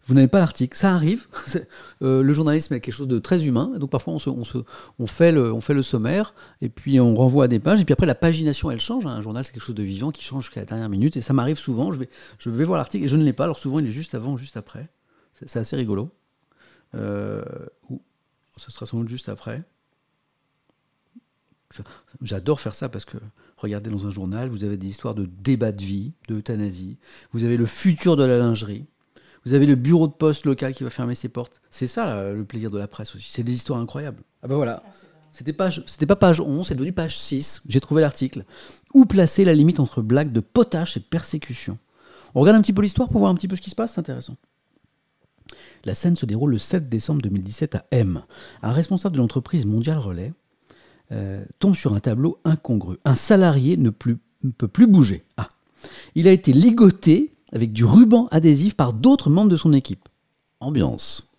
vous 0.06 0.14
n'avez 0.14 0.28
pas 0.28 0.38
l'article. 0.38 0.76
Ça 0.76 0.92
arrive. 0.92 1.26
Euh, 2.02 2.22
le 2.22 2.34
journalisme 2.34 2.74
est 2.74 2.80
quelque 2.80 2.94
chose 2.94 3.08
de 3.08 3.18
très 3.18 3.46
humain. 3.46 3.72
Donc 3.78 3.88
parfois, 3.88 4.14
on, 4.14 5.06
fait 5.06 5.32
le, 5.32 5.82
sommaire 5.82 6.34
et 6.60 6.68
puis 6.68 7.00
on 7.00 7.14
renvoie 7.14 7.44
à 7.44 7.48
des 7.48 7.60
pages. 7.60 7.80
Et 7.80 7.84
puis 7.84 7.94
après, 7.94 8.04
la 8.06 8.16
pagination, 8.16 8.70
elle 8.70 8.80
change. 8.80 9.06
Un 9.06 9.22
journal, 9.22 9.42
c'est 9.42 9.52
quelque 9.52 9.62
chose 9.62 9.74
de 9.74 9.82
vivant 9.82 10.10
qui 10.10 10.22
change 10.22 10.44
jusqu'à 10.44 10.60
la 10.60 10.66
dernière 10.66 10.90
minute. 10.90 11.16
Et 11.16 11.22
ça 11.22 11.32
m'arrive 11.32 11.56
souvent. 11.56 11.92
Je 11.92 12.50
vais, 12.50 12.64
voir 12.64 12.76
l'article 12.76 13.04
et 13.04 13.08
je 13.08 13.16
ne 13.16 13.24
l'ai 13.24 13.32
pas. 13.32 13.44
Alors 13.44 13.56
souvent, 13.56 13.78
il 13.78 13.86
est 13.86 13.92
juste 13.92 14.14
avant, 14.14 14.36
juste 14.36 14.56
après. 14.58 14.90
C'est 15.46 15.58
assez 15.58 15.76
rigolo. 15.76 16.10
Euh, 16.94 17.42
ou 17.88 18.02
ce 18.56 18.70
sera 18.70 18.84
sans 18.84 18.98
doute 18.98 19.08
juste 19.08 19.30
après. 19.30 19.62
J'adore 22.22 22.60
faire 22.60 22.74
ça 22.74 22.88
parce 22.88 23.04
que, 23.04 23.16
regardez 23.56 23.90
dans 23.90 24.06
un 24.06 24.10
journal, 24.10 24.48
vous 24.48 24.64
avez 24.64 24.76
des 24.76 24.88
histoires 24.88 25.14
de 25.14 25.26
débat 25.26 25.72
de 25.72 25.82
vie, 25.82 26.12
d'euthanasie, 26.28 26.98
vous 27.32 27.44
avez 27.44 27.56
le 27.56 27.66
futur 27.66 28.16
de 28.16 28.24
la 28.24 28.38
lingerie, 28.38 28.86
vous 29.44 29.54
avez 29.54 29.66
le 29.66 29.74
bureau 29.74 30.06
de 30.06 30.12
poste 30.12 30.46
local 30.46 30.74
qui 30.74 30.84
va 30.84 30.90
fermer 30.90 31.14
ses 31.14 31.28
portes. 31.28 31.60
C'est 31.70 31.86
ça 31.86 32.32
le 32.32 32.44
plaisir 32.44 32.70
de 32.70 32.78
la 32.78 32.88
presse 32.88 33.14
aussi. 33.14 33.30
C'est 33.30 33.42
des 33.42 33.54
histoires 33.54 33.78
incroyables. 33.78 34.22
Ah 34.42 34.48
ben 34.48 34.56
voilà. 34.56 34.82
C'était 35.30 35.52
page, 35.52 35.84
pas 36.06 36.16
page 36.16 36.40
11, 36.40 36.66
c'est 36.66 36.76
devenu 36.76 36.92
page 36.92 37.18
6. 37.18 37.62
J'ai 37.68 37.80
trouvé 37.80 38.00
l'article. 38.02 38.44
Où 38.94 39.04
placer 39.04 39.44
la 39.44 39.52
limite 39.52 39.80
entre 39.80 40.00
blague 40.00 40.30
de 40.30 40.40
potache 40.40 40.96
et 40.96 41.00
persécution? 41.00 41.76
On 42.34 42.40
regarde 42.40 42.56
un 42.56 42.62
petit 42.62 42.72
peu 42.72 42.82
l'histoire 42.82 43.08
pour 43.08 43.18
voir 43.18 43.32
un 43.32 43.34
petit 43.34 43.48
peu 43.48 43.56
ce 43.56 43.60
qui 43.60 43.70
se 43.70 43.74
passe, 43.74 43.94
c'est 43.94 44.00
intéressant. 44.00 44.36
La 45.84 45.94
scène 45.94 46.16
se 46.16 46.24
déroule 46.24 46.52
le 46.52 46.58
7 46.58 46.88
décembre 46.88 47.20
2017 47.22 47.74
à 47.74 47.84
M. 47.90 48.22
Un 48.62 48.72
responsable 48.72 49.16
de 49.16 49.20
l'entreprise 49.20 49.66
Mondial 49.66 49.98
Relais 49.98 50.32
euh, 51.12 51.44
tombe 51.58 51.74
sur 51.74 51.94
un 51.94 52.00
tableau 52.00 52.38
incongru. 52.44 52.98
Un 53.04 53.16
salarié 53.16 53.76
ne, 53.76 53.90
peut 53.90 54.18
plus 54.68 54.86
bouger. 54.86 55.24
Ah. 55.36 55.48
Il 56.14 56.28
a 56.28 56.32
été 56.32 56.52
ligoté 56.52 57.33
avec 57.54 57.72
du 57.72 57.84
ruban 57.84 58.28
adhésif 58.30 58.74
par 58.74 58.92
d'autres 58.92 59.30
membres 59.30 59.50
de 59.50 59.56
son 59.56 59.72
équipe. 59.72 60.08
Ambiance. 60.60 61.32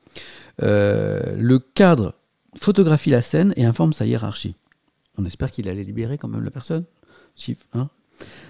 Euh, 0.63 1.35
le 1.37 1.59
cadre 1.59 2.15
photographie 2.57 3.09
la 3.09 3.21
scène 3.21 3.53
et 3.57 3.65
informe 3.65 3.93
sa 3.93 4.05
hiérarchie. 4.05 4.55
On 5.17 5.25
espère 5.25 5.51
qu'il 5.51 5.69
allait 5.69 5.83
libérer 5.83 6.17
quand 6.17 6.27
même 6.27 6.43
la 6.43 6.51
personne. 6.51 6.85
Hein. 7.73 7.89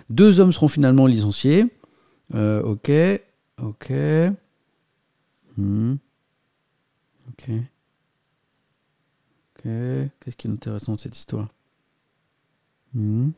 Deux 0.09 0.39
hommes 0.39 0.53
seront 0.53 0.67
finalement 0.67 1.07
licenciés. 1.07 1.65
Euh, 2.33 2.61
ok, 2.61 2.91
ok. 3.61 3.91
Hmm. 5.57 5.95
Ok. 7.29 7.49
Qu'est-ce 9.63 10.35
qui 10.35 10.47
est 10.47 10.51
intéressant 10.51 10.93
de 10.93 10.99
cette 10.99 11.17
histoire? 11.17 11.47
Hmm. 12.93 13.31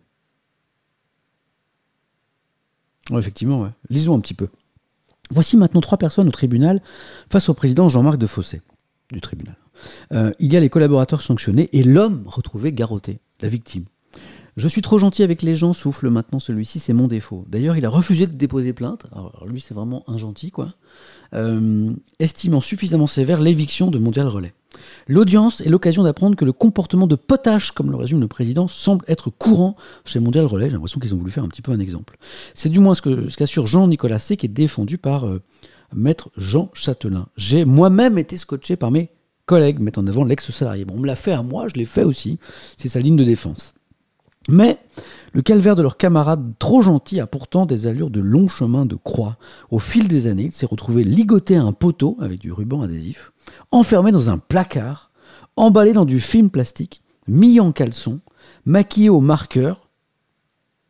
Effectivement, 3.15 3.69
lisons 3.89 4.15
un 4.15 4.19
petit 4.19 4.33
peu. 4.33 4.49
Voici 5.29 5.57
maintenant 5.57 5.81
trois 5.81 5.97
personnes 5.97 6.27
au 6.27 6.31
tribunal 6.31 6.81
face 7.29 7.49
au 7.49 7.53
président 7.53 7.89
Jean-Marc 7.89 8.17
de 8.17 8.27
Fossé 8.27 8.61
du 9.11 9.21
tribunal. 9.21 9.55
Euh, 10.11 10.31
il 10.39 10.51
y 10.51 10.57
a 10.57 10.59
les 10.59 10.69
collaborateurs 10.69 11.21
sanctionnés 11.21 11.69
et 11.71 11.83
l'homme 11.83 12.23
retrouvé 12.25 12.73
garrotté, 12.73 13.19
la 13.41 13.49
victime. 13.49 13.85
Je 14.57 14.67
suis 14.67 14.81
trop 14.81 14.97
gentil 14.97 15.21
avec 15.21 15.43
les 15.43 15.55
gens, 15.55 15.71
souffle 15.71 16.09
maintenant 16.09 16.39
celui-ci, 16.39 16.79
c'est 16.79 16.91
mon 16.91 17.07
défaut. 17.07 17.45
D'ailleurs, 17.47 17.77
il 17.77 17.85
a 17.85 17.89
refusé 17.89 18.25
de 18.25 18.33
déposer 18.33 18.73
plainte. 18.73 19.05
Alors 19.11 19.45
lui, 19.47 19.61
c'est 19.61 19.75
vraiment 19.75 20.03
un 20.07 20.17
gentil, 20.17 20.49
quoi. 20.49 20.73
Euh, 21.35 21.91
estimant 22.17 22.59
suffisamment 22.59 23.05
sévère 23.05 23.39
l'éviction 23.39 23.91
de 23.91 23.99
Mondial 23.99 24.27
Relais. 24.27 24.55
L'audience 25.07 25.61
est 25.61 25.69
l'occasion 25.69 26.01
d'apprendre 26.01 26.35
que 26.35 26.43
le 26.43 26.53
comportement 26.53 27.05
de 27.05 27.13
potache, 27.13 27.69
comme 27.69 27.91
le 27.91 27.97
résume 27.97 28.19
le 28.19 28.27
président, 28.27 28.67
semble 28.67 29.05
être 29.07 29.29
courant 29.29 29.75
chez 30.05 30.19
Mondial 30.19 30.47
Relais. 30.47 30.69
J'ai 30.69 30.73
l'impression 30.73 30.99
qu'ils 30.99 31.13
ont 31.13 31.19
voulu 31.19 31.31
faire 31.31 31.43
un 31.43 31.49
petit 31.49 31.61
peu 31.61 31.71
un 31.71 31.79
exemple. 31.79 32.17
C'est 32.55 32.69
du 32.69 32.79
moins 32.79 32.95
ce 32.95 33.35
qu'assure 33.35 33.67
Jean-Nicolas 33.67 34.17
C, 34.17 34.37
qui 34.37 34.47
est 34.47 34.49
défendu 34.49 34.97
par 34.97 35.25
euh, 35.25 35.39
maître 35.93 36.29
Jean 36.35 36.71
Châtelain. 36.73 37.27
J'ai 37.37 37.63
moi-même 37.63 38.17
été 38.17 38.37
scotché 38.37 38.75
par 38.75 38.89
mes 38.89 39.11
collègues, 39.45 39.79
mettant 39.79 40.01
en 40.01 40.07
avant 40.07 40.23
l'ex-salarié. 40.23 40.83
Bon, 40.83 40.95
on 40.95 40.99
me 41.01 41.07
l'a 41.07 41.15
fait 41.15 41.33
à 41.33 41.43
moi, 41.43 41.67
je 41.67 41.75
l'ai 41.75 41.85
fait 41.85 42.03
aussi. 42.03 42.39
C'est 42.75 42.89
sa 42.89 42.99
ligne 42.99 43.17
de 43.17 43.23
défense. 43.23 43.75
Mais 44.47 44.79
le 45.33 45.41
calvaire 45.41 45.75
de 45.75 45.81
leur 45.81 45.97
camarade 45.97 46.53
trop 46.57 46.81
gentil 46.81 47.19
a 47.19 47.27
pourtant 47.27 47.65
des 47.65 47.85
allures 47.87 48.09
de 48.09 48.21
long 48.21 48.47
chemin 48.47 48.85
de 48.85 48.95
croix. 48.95 49.37
Au 49.71 49.79
fil 49.79 50.07
des 50.07 50.27
années, 50.27 50.45
il 50.45 50.51
s'est 50.53 50.65
retrouvé 50.65 51.03
ligoté 51.03 51.57
à 51.57 51.63
un 51.63 51.73
poteau 51.73 52.17
avec 52.19 52.39
du 52.39 52.51
ruban 52.51 52.81
adhésif, 52.81 53.33
enfermé 53.71 54.11
dans 54.11 54.29
un 54.29 54.37
placard, 54.37 55.11
emballé 55.55 55.93
dans 55.93 56.05
du 56.05 56.19
film 56.19 56.49
plastique, 56.49 57.01
mis 57.27 57.59
en 57.59 57.71
caleçon, 57.71 58.21
maquillé 58.65 59.09
au 59.09 59.19
marqueur. 59.19 59.89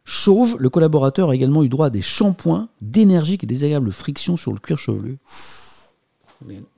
Chauve, 0.04 0.56
le 0.60 0.70
collaborateur 0.70 1.32
a 1.32 1.36
également 1.36 1.64
eu 1.64 1.70
droit 1.70 1.88
à 1.88 1.90
des 1.90 2.02
shampoings, 2.02 2.70
d'énergiques 2.80 3.44
et 3.44 3.48
désagréables 3.48 3.92
frictions 3.92 4.38
sur 4.38 4.54
le 4.54 4.60
cuir 4.60 4.78
chevelu. 4.78 5.18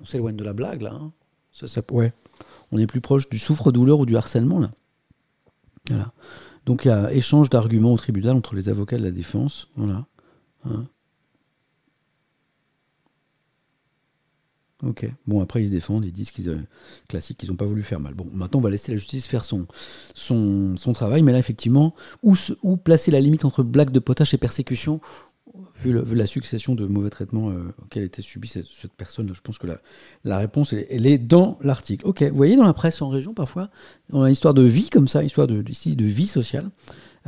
On 0.01 0.05
s'éloigne 0.05 0.37
de 0.37 0.43
la 0.43 0.53
blague 0.53 0.81
là. 0.81 0.93
Hein. 0.93 1.11
Ouais. 1.91 2.13
On 2.71 2.77
est 2.77 2.87
plus 2.87 3.01
proche 3.01 3.29
du 3.29 3.37
souffre-douleur 3.37 3.99
ou 3.99 4.05
du 4.05 4.15
harcèlement 4.15 4.59
là. 4.59 4.71
Voilà. 5.89 6.13
Donc 6.69 6.85
il 6.85 6.89
y 6.89 6.91
a 6.91 7.11
échange 7.11 7.49
d'arguments 7.49 7.93
au 7.93 7.97
tribunal 7.97 8.35
entre 8.35 8.53
les 8.53 8.69
avocats 8.69 8.99
de 8.99 9.01
la 9.01 9.09
défense. 9.09 9.69
Voilà. 9.75 10.05
Hein. 10.65 10.85
Ok. 14.83 15.11
Bon, 15.25 15.41
après, 15.41 15.63
ils 15.63 15.69
se 15.69 15.71
défendent, 15.71 16.05
ils 16.05 16.11
disent 16.11 16.29
qu'ils 16.29 16.47
euh, 16.49 16.59
classiques, 17.07 17.39
qu'ils 17.39 17.49
n'ont 17.49 17.55
pas 17.55 17.65
voulu 17.65 17.81
faire 17.81 17.99
mal. 17.99 18.13
Bon, 18.13 18.27
maintenant, 18.31 18.59
on 18.59 18.61
va 18.61 18.69
laisser 18.69 18.91
la 18.91 18.99
justice 18.99 19.25
faire 19.25 19.43
son, 19.43 19.65
son, 20.13 20.77
son 20.77 20.93
travail. 20.93 21.23
Mais 21.23 21.31
là, 21.31 21.39
effectivement, 21.39 21.95
où, 22.21 22.35
où 22.61 22.77
placer 22.77 23.09
la 23.09 23.19
limite 23.19 23.45
entre 23.45 23.63
blague 23.63 23.89
de 23.89 23.99
potache 23.99 24.35
et 24.35 24.37
persécution 24.37 25.01
vu, 25.75 25.93
la 26.15 26.25
succession 26.25 26.75
de 26.75 26.85
mauvais 26.85 27.09
traitements 27.09 27.49
euh, 27.49 27.73
auxquels 27.81 28.03
était 28.03 28.21
subie 28.21 28.47
cette, 28.47 28.93
personne, 28.97 29.33
je 29.33 29.41
pense 29.41 29.57
que 29.57 29.67
la, 29.67 29.79
la 30.23 30.37
réponse, 30.37 30.73
elle, 30.73 31.07
est 31.07 31.17
dans 31.17 31.57
l'article. 31.61 32.05
Ok, 32.05 32.23
vous 32.23 32.35
voyez, 32.35 32.55
dans 32.55 32.65
la 32.65 32.73
presse 32.73 33.01
en 33.01 33.09
région, 33.09 33.33
parfois, 33.33 33.69
on 34.11 34.23
a 34.23 34.27
une 34.27 34.33
histoire 34.33 34.53
de 34.53 34.63
vie 34.63 34.89
comme 34.89 35.07
ça, 35.07 35.23
histoire 35.23 35.47
de, 35.47 35.63
ici, 35.69 35.95
de 35.95 36.05
vie 36.05 36.27
sociale. 36.27 36.69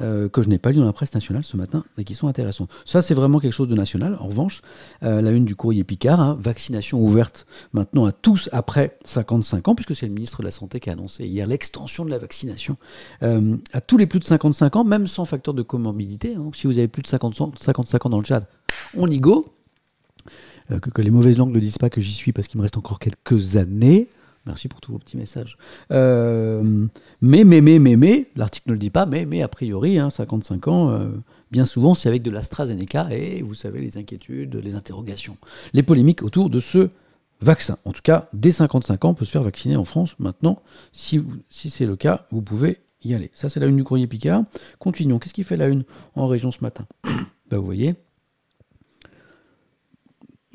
Euh, 0.01 0.29
que 0.29 0.41
je 0.41 0.49
n'ai 0.49 0.57
pas 0.57 0.71
lu 0.71 0.77
dans 0.77 0.85
la 0.85 0.93
presse 0.93 1.13
nationale 1.13 1.43
ce 1.43 1.57
matin 1.57 1.83
et 1.97 2.03
qui 2.03 2.13
sont 2.13 2.27
intéressantes. 2.27 2.69
Ça, 2.85 3.01
c'est 3.01 3.13
vraiment 3.13 3.39
quelque 3.39 3.53
chose 3.53 3.67
de 3.67 3.75
national. 3.75 4.17
En 4.19 4.27
revanche, 4.27 4.61
euh, 5.03 5.21
la 5.21 5.31
une 5.31 5.45
du 5.45 5.55
courrier 5.55 5.83
Picard, 5.83 6.19
hein, 6.19 6.37
vaccination 6.39 6.99
ouverte 6.99 7.45
maintenant 7.73 8.05
à 8.05 8.11
tous 8.11 8.49
après 8.51 8.97
55 9.05 9.67
ans, 9.67 9.75
puisque 9.75 9.95
c'est 9.95 10.07
le 10.07 10.13
ministre 10.13 10.39
de 10.39 10.45
la 10.45 10.51
Santé 10.51 10.79
qui 10.79 10.89
a 10.89 10.93
annoncé 10.93 11.25
hier 11.25 11.45
l'extension 11.45 12.05
de 12.05 12.09
la 12.09 12.17
vaccination 12.17 12.77
euh, 13.21 13.57
à 13.73 13.81
tous 13.81 13.97
les 13.97 14.07
plus 14.07 14.19
de 14.19 14.25
55 14.25 14.75
ans, 14.75 14.83
même 14.83 15.07
sans 15.07 15.25
facteur 15.25 15.53
de 15.53 15.61
comorbidité. 15.61 16.35
Hein. 16.35 16.49
si 16.53 16.67
vous 16.67 16.77
avez 16.77 16.87
plus 16.87 17.03
de 17.03 17.07
50, 17.07 17.59
55 17.59 18.05
ans 18.05 18.09
dans 18.09 18.19
le 18.19 18.25
chat, 18.25 18.43
on 18.97 19.09
y 19.09 19.17
go. 19.17 19.53
Que, 20.93 21.01
les 21.01 21.09
mauvaises 21.11 21.37
langues 21.37 21.53
ne 21.53 21.59
disent 21.59 21.77
pas 21.77 21.89
que 21.89 21.99
j'y 21.99 22.13
suis 22.13 22.31
parce 22.31 22.47
qu'il 22.47 22.57
me 22.57 22.61
reste 22.61 22.77
encore 22.77 22.97
quelques 22.97 23.57
années. 23.57 24.07
Merci 24.45 24.67
pour 24.67 24.81
tous 24.81 24.91
vos 24.91 24.97
petits 24.97 25.17
messages. 25.17 25.57
Euh, 25.91 26.87
mais, 27.21 27.43
mais, 27.43 27.61
mais, 27.61 27.77
mais, 27.77 27.95
mais, 27.95 28.27
l'article 28.35 28.69
ne 28.69 28.73
le 28.73 28.79
dit 28.79 28.89
pas, 28.89 29.05
mais, 29.05 29.25
mais 29.25 29.41
a 29.43 29.47
priori, 29.47 29.99
55 30.09 30.67
hein, 30.67 30.71
ans, 30.71 30.89
euh, 30.89 31.09
bien 31.51 31.65
souvent, 31.65 31.93
c'est 31.93 32.09
avec 32.09 32.23
de 32.23 32.31
l'AstraZeneca 32.31 33.07
et 33.11 33.43
vous 33.43 33.53
savez, 33.53 33.81
les 33.81 33.97
inquiétudes, 33.97 34.55
les 34.55 34.75
interrogations, 34.75 35.37
les 35.73 35.83
polémiques 35.83 36.23
autour 36.23 36.49
de 36.49 36.59
ce 36.59 36.89
vaccin. 37.41 37.77
En 37.85 37.91
tout 37.91 38.01
cas, 38.01 38.29
dès 38.33 38.51
55 38.51 39.05
ans, 39.05 39.09
on 39.09 39.13
peut 39.13 39.25
se 39.25 39.31
faire 39.31 39.43
vacciner 39.43 39.75
en 39.75 39.85
France. 39.85 40.15
Maintenant, 40.19 40.61
si, 40.91 41.23
c'est 41.49 41.85
le 41.85 41.95
cas, 41.95 42.25
vous 42.31 42.41
pouvez 42.41 42.79
y 43.03 43.13
aller. 43.13 43.31
Ça, 43.33 43.49
c'est 43.49 43.59
la 43.59 43.67
une 43.67 43.77
du 43.77 43.83
courrier 43.83 44.07
Picard. 44.07 44.43
Continuons. 44.79 45.19
Qu'est-ce 45.19 45.33
qui 45.33 45.43
fait 45.43 45.57
la 45.57 45.67
une 45.67 45.83
en 46.15 46.27
région 46.27 46.51
ce 46.51 46.61
matin? 46.61 46.85
Bah, 47.49 47.57
Vous 47.57 47.65
voyez, 47.65 47.95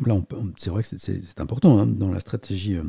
là, 0.05 0.21
c'est 0.57 0.71
vrai 0.71 0.83
que 0.83 0.89
c'est 0.97 1.41
important 1.41 1.79
hein, 1.79 1.87
dans 1.87 2.11
la 2.11 2.21
stratégie 2.21 2.77
euh, 2.77 2.83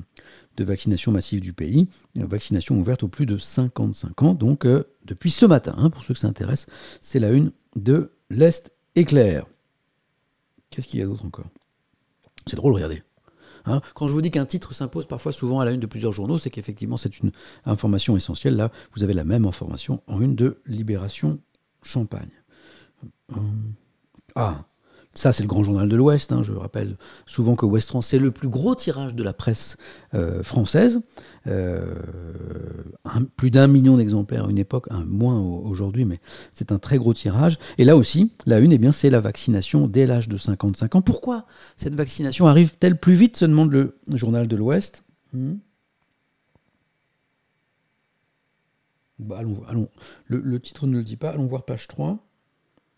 de 0.58 0.64
vaccination 0.64 1.12
massive 1.12 1.39
du 1.39 1.53
pays. 1.53 1.88
vaccination 2.16 2.78
ouverte 2.78 3.03
aux 3.03 3.08
plus 3.08 3.26
de 3.26 3.38
55 3.38 4.24
ans. 4.24 4.34
Donc, 4.34 4.66
euh, 4.66 4.84
depuis 5.05 5.32
ce 5.32 5.45
matin, 5.45 5.76
hein, 5.78 5.89
pour 5.89 6.03
ceux 6.03 6.14
que 6.14 6.20
ça 6.20 6.28
intéresse, 6.28 6.68
c'est 7.01 7.20
la 7.20 7.32
une 7.32 7.51
de 7.76 8.12
l'Est 8.30 8.74
éclair. 8.95 9.45
Qu'est-ce 10.70 10.88
qu'il 10.88 10.99
y 10.99 11.03
a 11.03 11.05
d'autre 11.05 11.26
encore? 11.26 11.47
C'est 12.45 12.55
drôle, 12.55 12.74
regardez. 12.74 13.03
Hein, 13.66 13.82
quand 13.95 14.08
je 14.08 14.14
vous 14.14 14.22
dis 14.22 14.32
qu'un 14.32 14.45
titre 14.45 14.74
s'impose 14.74 15.08
parfois 15.08 15.32
souvent 15.32 15.60
à 15.60 15.66
la 15.66 15.72
une 15.72 15.80
de 15.80 15.88
plusieurs 15.88 16.14
journaux, 16.14 16.38
c'est 16.38 16.49
qu'effectivement 16.49 16.95
c'est 16.95 17.20
une 17.20 17.32
information 17.66 18.16
essentielle. 18.16 18.55
Là, 18.55 18.72
vous 18.95 19.03
avez 19.03 19.14
la 19.14 19.26
même 19.26 19.45
information 19.45 20.01
en 20.08 20.22
une 20.22 20.36
de 20.36 20.62
Libération 20.66 21.39
Champagne. 21.82 22.30
Ah, 24.36 24.66
ça, 25.18 25.34
c'est 25.34 25.41
le 25.41 25.49
grand 25.49 25.63
journal 25.63 25.89
de 25.89 25.95
l'Ouest. 25.95 26.32
Hein. 26.32 26.43
Je 26.43 26.53
rappelle 26.53 26.95
souvent 27.26 27.55
que 27.55 27.65
Ouest 27.65 27.89
France, 27.89 28.05
c'est 28.07 28.20
le 28.20 28.30
plus 28.30 28.49
gros 28.49 28.76
tirage 28.76 29.15
de 29.15 29.24
la 29.24 29.34
presse 29.34 29.78
euh, 30.13 30.43
française. 30.43 31.01
Euh, 31.47 31.95
plus 33.36 33.49
d'un 33.49 33.65
million 33.65 33.97
d'exemplaires 33.97 34.45
à 34.45 34.49
une 34.51 34.59
époque, 34.59 34.88
moins 35.07 35.39
aujourd'hui, 35.39 36.05
mais 36.05 36.20
c'est 36.51 36.72
un 36.72 36.78
très 36.78 36.99
gros 36.99 37.15
tirage. 37.15 37.57
Et 37.80 37.84
là 37.84 37.97
aussi, 37.97 38.32
la 38.45 38.59
une, 38.59 38.72
eh 38.72 38.78
bien, 38.78 38.91
c'est 38.91 39.09
la 39.09 39.20
vaccination 39.20 39.88
dès 39.88 40.05
l'âge 40.05 40.30
de 40.30 40.38
55 40.38 40.95
ans. 40.95 41.01
Pourquoi 41.01 41.47
cette 41.76 41.95
vaccination 41.95 42.45
arrive-t-elle 42.45 42.99
plus 42.99 43.15
vite 43.15 43.38
se 43.38 43.45
demande 43.45 43.72
le 43.72 43.95
journal 44.13 44.47
de 44.47 44.55
l'Ouest? 44.55 45.03
Hmm? 45.34 45.55
Bah, 49.18 49.38
allons, 49.39 49.63
allons. 49.68 49.89
Le, 50.28 50.39
le 50.41 50.59
titre 50.59 50.86
ne 50.86 50.93
le 50.93 51.03
dit 51.03 51.18
pas. 51.18 51.32
Allons 51.32 51.47
voir 51.47 51.65
page 51.65 51.88
3. 51.88 52.20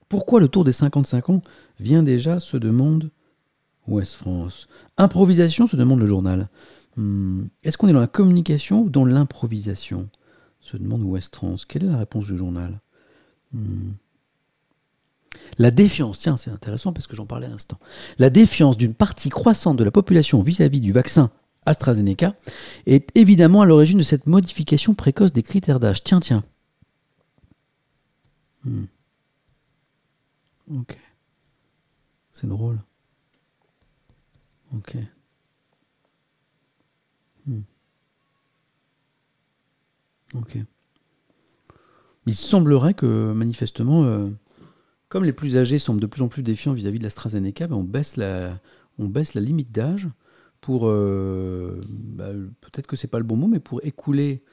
Pourquoi 0.09 0.39
le 0.39 0.47
tour 0.47 0.63
des 0.63 0.71
55 0.71 1.29
ans 1.29 1.41
vient 1.79 2.03
déjà, 2.03 2.39
se 2.39 2.57
demande 2.57 3.11
Ouest 3.87 4.15
France. 4.15 4.67
Improvisation, 4.97 5.67
se 5.67 5.75
demande 5.75 5.99
le 5.99 6.07
journal. 6.07 6.49
Hmm. 6.97 7.43
Est-ce 7.63 7.77
qu'on 7.77 7.87
est 7.87 7.93
dans 7.93 7.99
la 7.99 8.07
communication 8.07 8.81
ou 8.81 8.89
dans 8.89 9.05
l'improvisation 9.05 10.09
se 10.61 10.77
demande 10.77 11.03
Ouest 11.03 11.35
France. 11.35 11.65
Quelle 11.65 11.83
est 11.83 11.89
la 11.89 11.97
réponse 11.97 12.27
du 12.27 12.37
journal 12.37 12.81
hmm. 13.53 13.91
La 15.57 15.71
défiance, 15.71 16.19
tiens, 16.19 16.37
c'est 16.37 16.51
intéressant 16.51 16.91
parce 16.91 17.07
que 17.07 17.15
j'en 17.15 17.25
parlais 17.25 17.45
à 17.45 17.49
l'instant. 17.49 17.79
La 18.17 18.29
défiance 18.29 18.77
d'une 18.77 18.93
partie 18.93 19.29
croissante 19.29 19.77
de 19.77 19.83
la 19.83 19.91
population 19.91 20.41
vis-à-vis 20.41 20.81
du 20.81 20.91
vaccin 20.91 21.31
AstraZeneca 21.65 22.35
est 22.85 23.15
évidemment 23.15 23.61
à 23.61 23.65
l'origine 23.65 23.99
de 23.99 24.03
cette 24.03 24.25
modification 24.27 24.95
précoce 24.95 25.33
des 25.33 25.43
critères 25.43 25.79
d'âge. 25.79 26.03
Tiens, 26.03 26.19
tiens. 26.19 26.43
Hmm. 28.65 28.85
Ok. 30.69 30.99
C'est 32.31 32.47
drôle. 32.47 32.79
Ok. 34.75 34.97
Hmm. 37.47 37.61
Ok. 40.35 40.57
Il 42.27 42.35
semblerait 42.35 42.93
que, 42.93 43.31
manifestement, 43.33 44.03
euh, 44.03 44.29
comme 45.07 45.25
les 45.25 45.33
plus 45.33 45.57
âgés 45.57 45.79
semblent 45.79 46.01
de 46.01 46.05
plus 46.05 46.21
en 46.21 46.27
plus 46.27 46.43
défiants 46.43 46.73
vis-à-vis 46.73 46.99
de 46.99 47.03
l'AstraZeneca, 47.03 47.67
ben 47.67 47.75
on, 47.75 47.83
baisse 47.83 48.17
la, 48.17 48.59
on 48.99 49.07
baisse 49.07 49.33
la 49.33 49.41
limite 49.41 49.71
d'âge 49.71 50.07
pour, 50.61 50.87
euh, 50.87 51.81
bah, 51.89 52.31
peut-être 52.61 52.85
que 52.85 52.95
c'est 52.95 53.07
pas 53.07 53.17
le 53.17 53.23
bon 53.23 53.37
mot, 53.37 53.47
mais 53.47 53.59
pour 53.59 53.83
écouler 53.83 54.43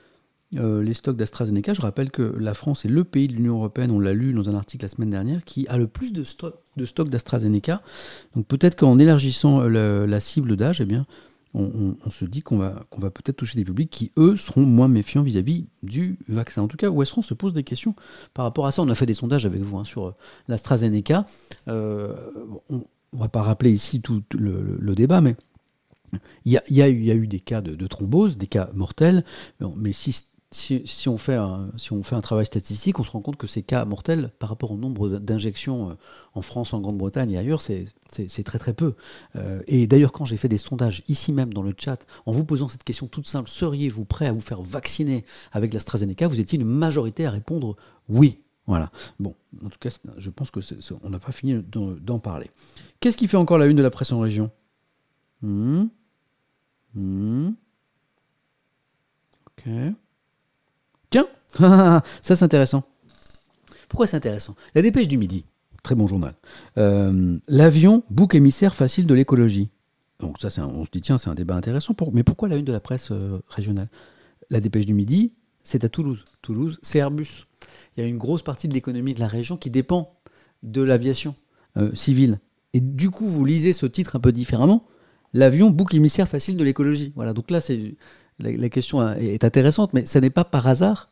euh, 0.54 0.82
les 0.82 0.94
stocks 0.94 1.16
d'AstraZeneca. 1.16 1.74
Je 1.74 1.80
rappelle 1.80 2.10
que 2.10 2.22
la 2.22 2.54
France 2.54 2.84
est 2.84 2.88
le 2.88 3.04
pays 3.04 3.28
de 3.28 3.34
l'Union 3.34 3.56
européenne, 3.56 3.90
on 3.90 4.00
l'a 4.00 4.14
lu 4.14 4.32
dans 4.32 4.48
un 4.48 4.54
article 4.54 4.84
la 4.84 4.88
semaine 4.88 5.10
dernière, 5.10 5.44
qui 5.44 5.66
a 5.68 5.76
le 5.76 5.86
plus 5.86 6.12
de, 6.12 6.24
de 6.76 6.84
stocks 6.84 7.08
d'AstraZeneca. 7.08 7.82
Donc 8.34 8.46
peut-être 8.46 8.76
qu'en 8.76 8.98
élargissant 8.98 9.60
la 9.60 10.20
cible 10.20 10.56
d'âge, 10.56 10.80
eh 10.80 10.84
bien, 10.84 11.06
on, 11.56 12.10
se 12.10 12.24
dit 12.24 12.42
qu'on 12.42 12.58
va, 12.58 12.84
va 12.98 13.10
peut-être 13.10 13.36
toucher 13.36 13.56
des 13.58 13.64
publics 13.64 13.88
qui, 13.88 14.12
eux, 14.18 14.36
seront 14.36 14.66
moins 14.66 14.88
méfiants 14.88 15.22
vis-à-vis 15.22 15.66
du 15.82 16.18
vaccin. 16.28 16.62
En 16.62 16.68
tout 16.68 16.76
cas, 16.76 16.90
Westron 16.90 17.22
se 17.22 17.34
pose 17.34 17.52
des 17.54 17.64
questions 17.64 17.94
par 18.34 18.44
rapport 18.44 18.66
à 18.66 18.72
ça? 18.72 18.82
On 18.82 18.88
a 18.88 18.94
fait 18.94 19.06
des 19.06 19.14
sondages 19.14 19.46
avec 19.46 19.62
vous 19.62 19.78
hein, 19.78 19.84
sur 19.84 20.08
euh, 20.08 20.14
l'AstraZeneca. 20.48 21.24
Euh, 21.68 22.14
on 22.68 22.84
ne 23.12 23.18
va 23.18 23.28
pas 23.28 23.40
rappeler 23.40 23.70
ici 23.70 24.02
tout 24.02 24.22
le, 24.38 24.94
débat, 24.94 25.22
mais 25.22 25.36
il 26.44 26.52
y, 26.52 26.82
a, 26.82 26.88
eu 26.88 27.26
des 27.26 27.40
cas 27.40 27.62
de, 27.62 27.86
thrombose, 27.86 28.36
des 28.36 28.46
cas 28.46 28.70
mortels, 28.74 29.24
mais 29.76 29.92
si 29.92 30.12
si, 30.52 31.08
on 31.08 31.16
fait 31.16 31.34
un, 31.34 31.70
si 31.76 31.92
on 31.92 32.02
fait 32.02 32.14
un 32.14 32.20
travail 32.20 32.46
statistique, 32.46 32.98
on 32.98 33.02
se 33.02 33.10
rend 33.10 33.20
compte 33.20 33.36
que 33.36 33.46
ces 33.46 33.62
cas 33.62 33.84
mortels, 33.84 34.30
par 34.38 34.48
rapport 34.48 34.70
au 34.70 34.76
nombre 34.76 35.08
d'injections 35.08 35.90
euh, 35.90 35.94
en 36.34 36.42
France, 36.42 36.72
en 36.72 36.80
Grande-Bretagne 36.80 37.32
et 37.32 37.38
ailleurs, 37.38 37.60
c'est 37.60 37.86
très 38.44 38.58
très 38.58 38.72
peu. 38.72 38.94
Euh, 39.34 39.62
et 39.66 39.86
d'ailleurs, 39.86 40.12
quand 40.12 40.24
j'ai 40.24 40.36
fait 40.36 40.48
des 40.48 40.58
sondages 40.58 41.02
ici 41.08 41.32
même 41.32 41.52
dans 41.52 41.62
le 41.62 41.74
chat, 41.76 42.06
en 42.26 42.32
vous 42.32 42.44
posant 42.44 42.68
cette 42.68 42.84
question 42.84 43.08
toute 43.08 43.26
simple, 43.26 43.50
seriez-vous 43.50 44.04
prêt 44.04 44.26
à 44.26 44.32
vous 44.32 44.40
faire 44.40 44.62
vacciner 44.62 45.24
avec 45.52 45.74
l'AstraZeneca 45.74 46.28
Vous 46.28 46.40
étiez 46.40 46.58
une 46.58 46.66
majorité 46.66 47.26
à 47.26 47.30
répondre 47.30 47.76
oui. 48.08 48.40
Voilà. 48.66 48.90
Bon, 49.20 49.34
en 49.64 49.68
tout 49.68 49.78
cas, 49.78 49.90
je 50.16 50.30
pense 50.30 50.50
que 50.50 50.60
on 51.02 51.10
n'a 51.10 51.20
pas 51.20 51.32
fini 51.32 51.54
d'en 51.54 52.18
parler. 52.18 52.50
Qu'est-ce 53.00 53.16
qui 53.16 53.28
fait 53.28 53.36
encore 53.36 53.58
la 53.58 53.66
une 53.66 53.76
de 53.76 53.82
la 53.82 53.90
presse 53.90 54.10
en 54.12 54.18
région? 54.18 54.50
Hmm? 55.42 55.84
Hmm? 56.94 57.50
Ok. 59.46 59.68
Tiens, 61.10 61.26
ça 61.50 62.02
c'est 62.22 62.42
intéressant. 62.42 62.84
Pourquoi 63.88 64.06
c'est 64.06 64.16
intéressant? 64.16 64.54
La 64.74 64.82
dépêche 64.82 65.08
du 65.08 65.18
midi, 65.18 65.44
très 65.82 65.94
bon 65.94 66.06
journal. 66.06 66.34
Euh, 66.78 67.38
l'avion, 67.48 68.02
bouc 68.10 68.34
émissaire 68.34 68.74
facile 68.74 69.06
de 69.06 69.14
l'écologie. 69.14 69.68
Donc 70.18 70.36
ça, 70.40 70.48
on 70.66 70.84
se 70.84 70.90
dit, 70.90 71.00
tiens, 71.00 71.18
c'est 71.18 71.28
un 71.28 71.34
débat 71.34 71.54
intéressant. 71.54 71.94
mais 72.12 72.22
pourquoi 72.22 72.48
la 72.48 72.56
une 72.56 72.64
de 72.64 72.72
la 72.72 72.80
presse 72.80 73.10
euh, 73.10 73.38
régionale? 73.48 73.88
La 74.50 74.60
dépêche 74.60 74.86
du 74.86 74.94
midi, 74.94 75.32
c'est 75.62 75.84
à 75.84 75.88
Toulouse. 75.88 76.24
Toulouse, 76.42 76.78
c'est 76.82 76.98
Airbus. 76.98 77.46
Il 77.96 78.02
y 78.02 78.04
a 78.04 78.08
une 78.08 78.18
grosse 78.18 78.42
partie 78.42 78.68
de 78.68 78.74
l'économie 78.74 79.14
de 79.14 79.20
la 79.20 79.26
région 79.26 79.56
qui 79.56 79.70
dépend 79.70 80.14
de 80.62 80.82
l'aviation 80.82 81.34
euh, 81.76 81.94
civile. 81.94 82.40
Et 82.72 82.80
du 82.80 83.10
coup, 83.10 83.26
vous 83.26 83.44
lisez 83.44 83.72
ce 83.72 83.86
titre 83.86 84.16
un 84.16 84.20
peu 84.20 84.32
différemment. 84.32 84.86
L'avion, 85.32 85.70
bouc 85.70 85.94
émissaire 85.94 86.28
facile 86.28 86.56
de 86.56 86.64
l'écologie. 86.64 87.12
Voilà, 87.14 87.32
donc 87.32 87.50
là, 87.50 87.60
c'est 87.60 87.96
la, 88.38 88.68
question 88.68 89.08
est 89.14 89.44
intéressante, 89.44 89.92
mais 89.94 90.04
ça 90.04 90.20
n'est 90.20 90.30
pas 90.30 90.44
par 90.44 90.66
hasard 90.66 91.10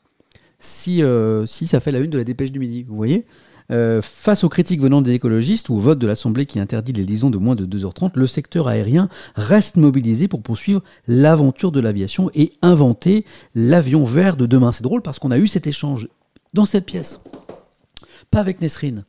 si, 0.59 1.03
euh, 1.03 1.47
si 1.47 1.67
ça 1.67 1.81
fait 1.81 1.93
la 1.93 1.99
une 1.99 2.11
de 2.11 2.19
la 2.19 2.25
dépêche 2.25 2.53
du 2.53 2.59
midi. 2.59 2.83
Vous 2.83 2.97
voyez 2.97 3.27
euh, 3.71 4.03
face 4.03 4.45
aux 4.45 4.51
critiques 4.51 4.83
venant 4.83 5.01
des 5.01 5.13
écologistes 5.13 5.71
ou 5.71 5.77
au 5.77 5.81
vote 5.81 5.99
de 5.99 6.07
l'Assemblée 6.07 6.45
qui 6.45 6.61
interdit 6.61 6.93
les 6.93 7.05
liaisons 7.05 7.31
de 7.31 7.39
moins 7.39 7.55
de 7.55 7.65
2h30, 7.65 8.13
le 8.15 8.27
secteur 8.27 8.69
aérien 8.69 9.09
reste 9.37 9.77
mobilisé 9.77 10.29
pour 10.29 10.43
poursuivre 10.43 10.83
l'aventure 11.09 11.73
de 11.73 11.81
l'aviation 11.81 12.31
et 12.35 12.53
inventer 12.61 13.25
l'avion 13.55 14.05
vert 14.05 14.37
de 14.37 14.45
demain. 14.45 14.71
C'est 14.71 14.83
drôle 14.83 15.01
parce 15.01 15.19
qu'on 15.19 15.31
a 15.31 15.39
eu 15.39 15.47
cet 15.47 15.67
échange 15.67 16.09
dans 16.53 16.67
cette 16.67 16.85
pièce, 16.85 17.21
pas 18.31 18.41
avec 18.41 18.61
Nesrine, 18.61 19.05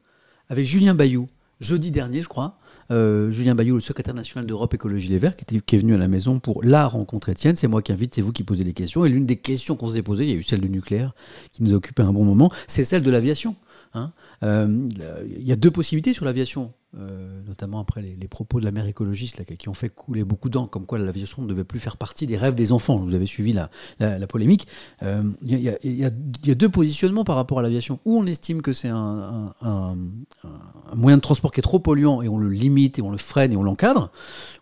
avec 0.47 0.65
Julien 0.65 0.95
Bayou, 0.95 1.27
jeudi 1.59 1.91
dernier, 1.91 2.21
je 2.21 2.29
crois, 2.29 2.57
euh, 2.91 3.31
Julien 3.31 3.55
Bayou, 3.55 3.75
le 3.75 3.81
secrétaire 3.81 4.13
national 4.13 4.45
d'Europe 4.45 4.73
Écologie 4.73 5.09
Les 5.09 5.17
Verts, 5.17 5.35
qui, 5.35 5.75
est 5.75 5.79
venu 5.79 5.93
à 5.93 5.97
la 5.97 6.07
maison 6.07 6.39
pour 6.39 6.63
la 6.63 6.87
rencontre 6.87 7.29
Étienne. 7.29 7.55
C'est 7.55 7.67
moi 7.67 7.81
qui 7.81 7.91
invite, 7.91 8.15
c'est 8.15 8.21
vous 8.21 8.31
qui 8.31 8.43
posez 8.43 8.63
les 8.63 8.73
questions. 8.73 9.05
Et 9.05 9.09
l'une 9.09 9.25
des 9.25 9.37
questions 9.37 9.75
qu'on 9.75 9.89
s'est 9.89 10.01
posées, 10.01 10.25
il 10.25 10.29
y 10.29 10.33
a 10.33 10.35
eu 10.35 10.43
celle 10.43 10.61
du 10.61 10.69
nucléaire, 10.69 11.13
qui 11.51 11.63
nous 11.63 11.73
a 11.73 11.75
occupé 11.75 12.03
un 12.03 12.13
bon 12.13 12.23
moment, 12.23 12.51
c'est 12.67 12.83
celle 12.83 13.03
de 13.03 13.11
l'aviation. 13.11 13.55
Hein. 13.95 14.11
Euh, 14.43 14.87
il 15.25 15.47
y 15.47 15.51
a 15.51 15.55
deux 15.55 15.71
possibilités 15.71 16.13
sur 16.13 16.25
l'aviation. 16.25 16.73
Euh, 16.97 17.41
notamment 17.45 17.79
après 17.79 18.01
les, 18.01 18.27
propos 18.29 18.61
de 18.61 18.65
la 18.65 18.71
mère 18.71 18.87
écologiste 18.87 19.43
qui 19.57 19.67
ont 19.67 19.73
fait 19.73 19.89
couler 19.89 20.23
beaucoup 20.23 20.47
d'encre, 20.47 20.69
comme 20.69 20.85
quoi 20.85 20.97
l'aviation 20.97 21.41
ne 21.41 21.47
devait 21.47 21.65
plus 21.65 21.79
faire 21.79 21.97
partie 21.97 22.25
des 22.25 22.37
rêves 22.37 22.55
des 22.55 22.71
enfants. 22.71 22.95
Vous 22.95 23.13
avez 23.13 23.25
suivi 23.25 23.51
la, 23.51 23.69
polémique. 24.27 24.65
Il 25.01 25.59
y, 25.59 26.05
a 26.05 26.55
deux 26.55 26.69
positionnements 26.69 27.25
par 27.25 27.35
rapport 27.35 27.59
à 27.59 27.63
l'aviation. 27.63 27.99
Où 28.05 28.17
on 28.17 28.25
estime 28.25 28.61
que 28.61 28.71
c'est 28.71 28.87
un, 28.87 29.53
moyen 30.95 31.17
de 31.17 31.21
transport 31.21 31.51
qui 31.51 31.59
est 31.59 31.63
trop 31.63 31.79
polluant 31.79 32.21
et 32.21 32.29
on 32.29 32.37
le 32.37 32.49
limite 32.49 32.99
et 32.99 33.01
on 33.01 33.11
le 33.11 33.17
freine 33.17 33.51
et 33.51 33.57
on 33.57 33.63
l'encadre, 33.63 34.11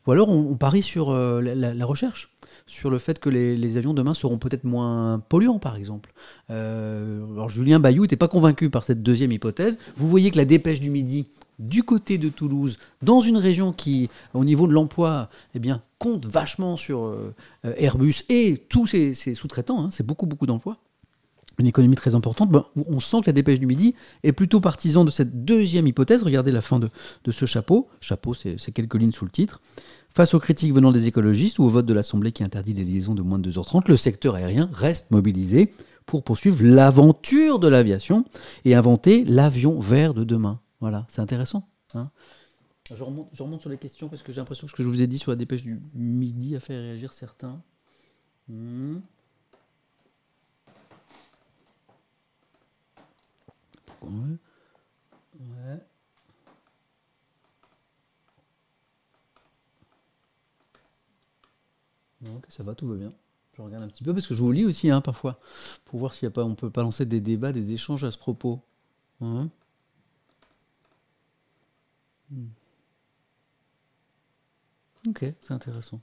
ou 0.08 0.12
alors 0.12 0.30
on, 0.30 0.56
parie 0.56 0.82
sur 0.82 1.12
euh, 1.12 1.42
la, 1.42 1.86
recherche 1.86 2.33
sur 2.66 2.90
le 2.90 2.98
fait 2.98 3.20
que 3.20 3.30
les, 3.30 3.78
avions 3.78 3.94
demain 3.94 4.14
seront 4.14 4.38
peut-être 4.38 4.64
moins 4.64 5.22
polluants, 5.30 5.60
par 5.60 5.76
exemple. 5.76 6.14
Euh, 6.50 7.24
alors 7.34 7.50
Julien 7.50 7.80
Bayou 7.80 8.04
n'était 8.04 8.16
pas 8.16 8.28
convaincu 8.28 8.70
par 8.70 8.84
cette 8.84 9.04
deuxième 9.04 9.32
hypothèse. 9.32 9.80
Vous 9.96 10.08
voyez 10.08 10.32
que 10.32 10.38
la 10.38 10.46
dépêche 10.46 10.80
du 10.80 10.90
midi 10.90 11.28
du 11.60 11.84
côté 11.84 12.18
de 12.18 12.30
Toulouse, 12.30 12.80
dans 13.02 13.20
une 13.20 13.38
région 13.38 13.74
qui, 13.74 14.10
au 14.34 14.44
niveau 14.44 14.68
de 14.68 14.74
l'emploi, 14.74 15.30
eh 15.54 15.60
bien, 15.60 15.82
compte 16.00 16.26
vachement 16.26 16.78
sur 16.78 17.06
euh, 17.06 17.34
Airbus 17.78 18.24
et 18.30 18.58
tous 18.70 18.88
ses, 18.88 19.14
sous-traitants, 19.14 19.86
hein, 19.86 19.90
c'est 19.92 20.06
beaucoup, 20.06 20.26
beaucoup 20.26 20.48
d'emplois, 20.48 20.78
une 21.60 21.68
économie 21.68 21.96
très 21.96 22.16
importante, 22.16 22.50
ben, 22.50 22.66
on 22.76 23.00
sent 23.00 23.22
que 23.22 23.28
la 23.28 23.34
dépêche 23.34 23.60
du 23.60 23.68
midi 23.68 23.94
est 24.24 24.32
plutôt 24.32 24.60
partisan 24.60 25.06
de 25.06 25.12
cette 25.12 25.46
deuxième 25.46 25.86
hypothèse. 25.86 26.24
Regardez 26.24 26.52
la 26.52 26.62
fin 26.62 26.80
de, 26.80 26.90
de 27.24 27.32
ce 27.32 27.46
chapeau. 27.46 27.88
Chapeau, 28.02 28.34
c'est 28.34 28.72
quelques 28.74 28.96
lignes 28.96 29.12
sous 29.12 29.26
le 29.26 29.32
titre. 29.32 29.62
Face 30.14 30.36
aux 30.36 30.40
critiques 30.40 30.74
venant 30.74 30.92
des 30.92 31.08
écologistes 31.08 31.58
ou 31.58 31.64
au 31.64 31.70
vote 31.70 31.88
de 31.88 31.94
l'Assemblée 31.94 32.32
qui 32.32 32.44
interdit 32.44 32.74
des 32.74 32.84
liaisons 32.84 33.16
de 33.16 33.24
moins 33.24 33.40
de 33.40 33.50
2h30, 33.50 33.88
le 33.88 33.96
secteur 33.96 34.36
aérien 34.36 34.70
reste 34.72 35.10
mobilisé 35.10 35.74
pour 36.06 36.24
poursuivre 36.24 36.64
l'aventure 36.64 37.58
de 37.58 37.68
l'aviation 37.68 38.24
et 38.64 38.76
inventer 38.76 39.24
l'avion 39.24 39.80
vert 39.80 40.14
de 40.14 40.24
demain. 40.24 40.60
Voilà, 40.82 41.08
c'est 41.10 41.22
intéressant. 41.22 41.68
Hein. 41.96 42.12
je, 42.94 43.04
remonte, 43.04 43.62
sur 43.62 43.72
les 43.72 43.78
questions 43.78 44.08
parce 44.08 44.22
que 44.22 44.32
j'ai 44.32 44.40
l'impression 44.40 44.68
que 44.68 44.72
ce 44.72 44.76
que 44.76 44.84
je 44.84 44.88
vous 44.88 45.02
ai 45.02 45.08
dit 45.08 45.18
sur 45.18 45.32
la 45.32 45.36
dépêche 45.36 45.64
du 45.64 45.82
midi 45.96 46.56
a 46.56 46.60
fait 46.60 46.78
réagir 46.78 47.12
certains. 47.12 47.60
Hmm. 48.48 49.00
Ok, 62.26 62.46
ça 62.50 62.64
va, 62.64 62.76
tout 62.76 62.88
va 62.88 62.96
bien. 62.96 63.12
Je 63.54 63.62
regarde 63.62 63.84
un 63.84 63.88
petit 63.88 64.04
peu 64.04 64.14
parce 64.14 64.26
que 64.26 64.34
je 64.34 64.42
vous 64.42 64.52
lis 64.52 64.66
aussi 64.66 64.90
hein, 64.90 65.02
parfois 65.02 65.40
pour 65.86 66.00
voir 66.00 66.14
s'il 66.14 66.26
y 66.26 66.28
a 66.28 66.32
pas, 66.32 66.44
on 66.44 66.56
peut 66.56 66.72
pas 66.72 66.82
lancer 66.82 67.06
des 67.06 67.22
débats, 67.22 67.52
des 67.52 67.72
échanges 67.72 68.04
à 68.04 68.12
ce 68.12 68.18
propos. 68.18 68.62
Hein? 69.22 69.50
Hmm. 72.32 72.48
Ok, 75.08 75.26
c'est 75.42 75.52
intéressant. 75.52 76.00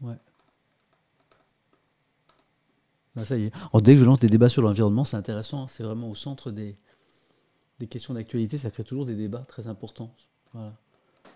Ouais. 0.00 0.16
Bah, 3.14 3.24
ça 3.24 3.36
y 3.36 3.44
est. 3.44 3.52
dès 3.82 3.94
que 3.94 4.00
je 4.00 4.04
lance 4.04 4.18
des 4.18 4.28
débats 4.28 4.48
sur 4.48 4.62
l'environnement, 4.62 5.04
c'est 5.04 5.16
intéressant. 5.16 5.64
Hein. 5.64 5.68
C'est 5.68 5.84
vraiment 5.84 6.10
au 6.10 6.14
centre 6.16 6.50
des, 6.50 6.76
des 7.78 7.86
questions 7.86 8.14
d'actualité. 8.14 8.58
Ça 8.58 8.70
crée 8.70 8.82
toujours 8.82 9.06
des 9.06 9.14
débats 9.14 9.44
très 9.44 9.68
importants. 9.68 10.12
Voilà 10.52 10.72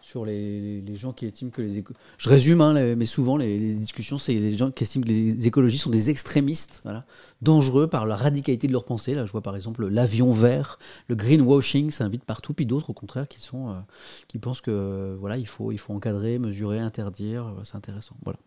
sur 0.01 0.25
les, 0.25 0.83
gens 0.95 1.13
qui 1.13 1.27
estiment 1.27 1.51
que 1.51 1.63
les 1.63 1.85
Je 2.19 2.29
résume, 2.29 2.61
hein, 2.61 2.95
mais 2.97 3.05
souvent 3.05 3.37
les, 3.37 3.75
discussions, 3.75 4.19
c'est 4.19 4.35
les 4.35 4.55
gens 4.55 4.71
qui 4.71 4.85
estiment 4.85 5.05
que 5.05 5.11
les 5.11 5.47
écologistes 5.47 5.85
sont 5.85 5.91
des 5.91 6.11
extrémistes, 6.11 6.81
voilà, 6.85 7.05
dangereux 7.43 7.87
par 7.87 8.07
la 8.07 8.17
radicalité 8.17 8.67
de 8.67 8.73
leur 8.73 8.85
pensée. 8.85 9.15
Là, 9.15 9.25
je 9.25 9.33
vois 9.33 9.43
par 9.43 9.57
exemple 9.57 9.87
l'avion 9.87 10.33
vert, 10.33 10.79
le 11.09 11.15
greenwashing, 11.15 11.91
ça 11.91 12.05
invite 12.05 12.25
partout, 12.25 12.55
puis 12.55 12.67
d'autres 12.67 12.91
au 12.91 12.95
contraire 12.95 13.29
qui 13.29 13.41
sont, 13.41 13.71
euh, 13.71 13.75
qui 14.29 14.39
pensent 14.39 14.61
que 14.61 15.17
voilà, 15.21 15.37
il 15.37 15.47
faut, 15.47 15.73
il 15.73 15.79
faut 15.79 15.93
encadrer, 15.93 16.39
mesurer, 16.39 16.79
interdire. 16.79 17.55
c'est 17.65 17.77
intéressant. 17.77 18.17
Voilà, 18.25 18.39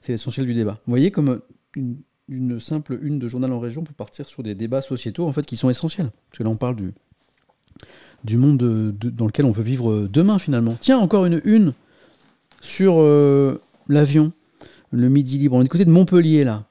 c'est 0.00 0.12
l'essentiel 0.12 0.46
du 0.46 0.54
débat. 0.54 0.80
Vous 0.86 0.90
voyez 0.90 1.10
comme 1.10 1.40
une, 1.74 1.98
une 2.28 2.60
simple 2.60 2.98
une 3.02 3.18
de 3.18 3.28
journal 3.28 3.52
en 3.52 3.60
région 3.60 3.82
peut 3.82 3.92
partir 3.92 4.26
sur 4.26 4.42
des 4.42 4.54
débats 4.54 4.80
sociétaux 4.80 5.26
en 5.26 5.32
fait 5.32 5.44
qui 5.44 5.56
sont 5.56 5.68
essentiels. 5.68 6.10
Parce 6.30 6.38
que 6.38 6.44
là, 6.44 6.50
on 6.50 6.56
parle 6.56 6.76
du 6.76 6.94
du 8.24 8.36
monde 8.36 8.58
dans 8.58 9.26
lequel 9.26 9.44
on 9.44 9.50
veut 9.50 9.62
vivre 9.62 10.08
demain 10.08 10.38
finalement. 10.38 10.76
Tiens, 10.80 10.98
encore 10.98 11.26
une 11.26 11.40
une 11.44 11.72
sur 12.60 12.96
euh, 12.98 13.60
l'avion, 13.88 14.32
le 14.90 15.08
Midi 15.08 15.38
Libre. 15.38 15.56
On 15.56 15.60
est 15.60 15.64
du 15.64 15.70
côté 15.70 15.84
de 15.84 15.90
Montpellier 15.90 16.44
là. 16.44 16.66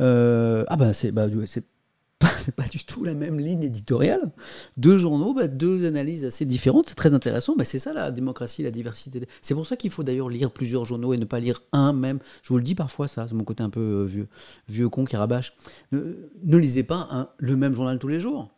Euh, 0.00 0.64
ah 0.68 0.76
bah 0.76 0.92
c'est 0.92 1.12
bah, 1.12 1.26
pas, 2.18 2.30
pas, 2.56 2.68
du 2.68 2.84
tout 2.84 3.04
la 3.04 3.14
même 3.14 3.40
ligne 3.40 3.62
éditoriale. 3.64 4.30
Deux 4.76 4.96
journaux, 4.96 5.34
bah, 5.34 5.48
deux 5.48 5.84
analyses 5.86 6.24
assez 6.24 6.44
différentes, 6.44 6.88
c'est 6.88 6.94
très 6.94 7.14
intéressant. 7.14 7.56
Bah, 7.56 7.64
c'est 7.64 7.78
ça 7.78 7.92
la 7.92 8.10
démocratie, 8.10 8.62
la 8.62 8.70
diversité. 8.70 9.26
C'est 9.40 9.54
pour 9.54 9.66
ça 9.66 9.76
qu'il 9.76 9.90
faut 9.90 10.04
d'ailleurs 10.04 10.28
lire 10.28 10.50
plusieurs 10.52 10.84
journaux 10.84 11.12
et 11.14 11.18
ne 11.18 11.24
pas 11.24 11.40
lire 11.40 11.62
un 11.72 11.92
même. 11.92 12.20
Je 12.42 12.50
vous 12.50 12.58
le 12.58 12.62
dis 12.62 12.74
parfois, 12.74 13.08
ça, 13.08 13.26
c'est 13.28 13.34
mon 13.34 13.44
côté 13.44 13.62
un 13.62 13.70
peu 13.70 13.80
euh, 13.80 14.04
vieux, 14.04 14.28
vieux 14.68 14.88
con 14.88 15.04
qui 15.04 15.16
rabâche. 15.16 15.54
Ne, 15.90 16.56
lisez 16.58 16.84
pas 16.84 17.34
le 17.38 17.56
même 17.56 17.74
journal 17.74 17.98
tous 17.98 18.08
les 18.08 18.20
jours. 18.20 18.54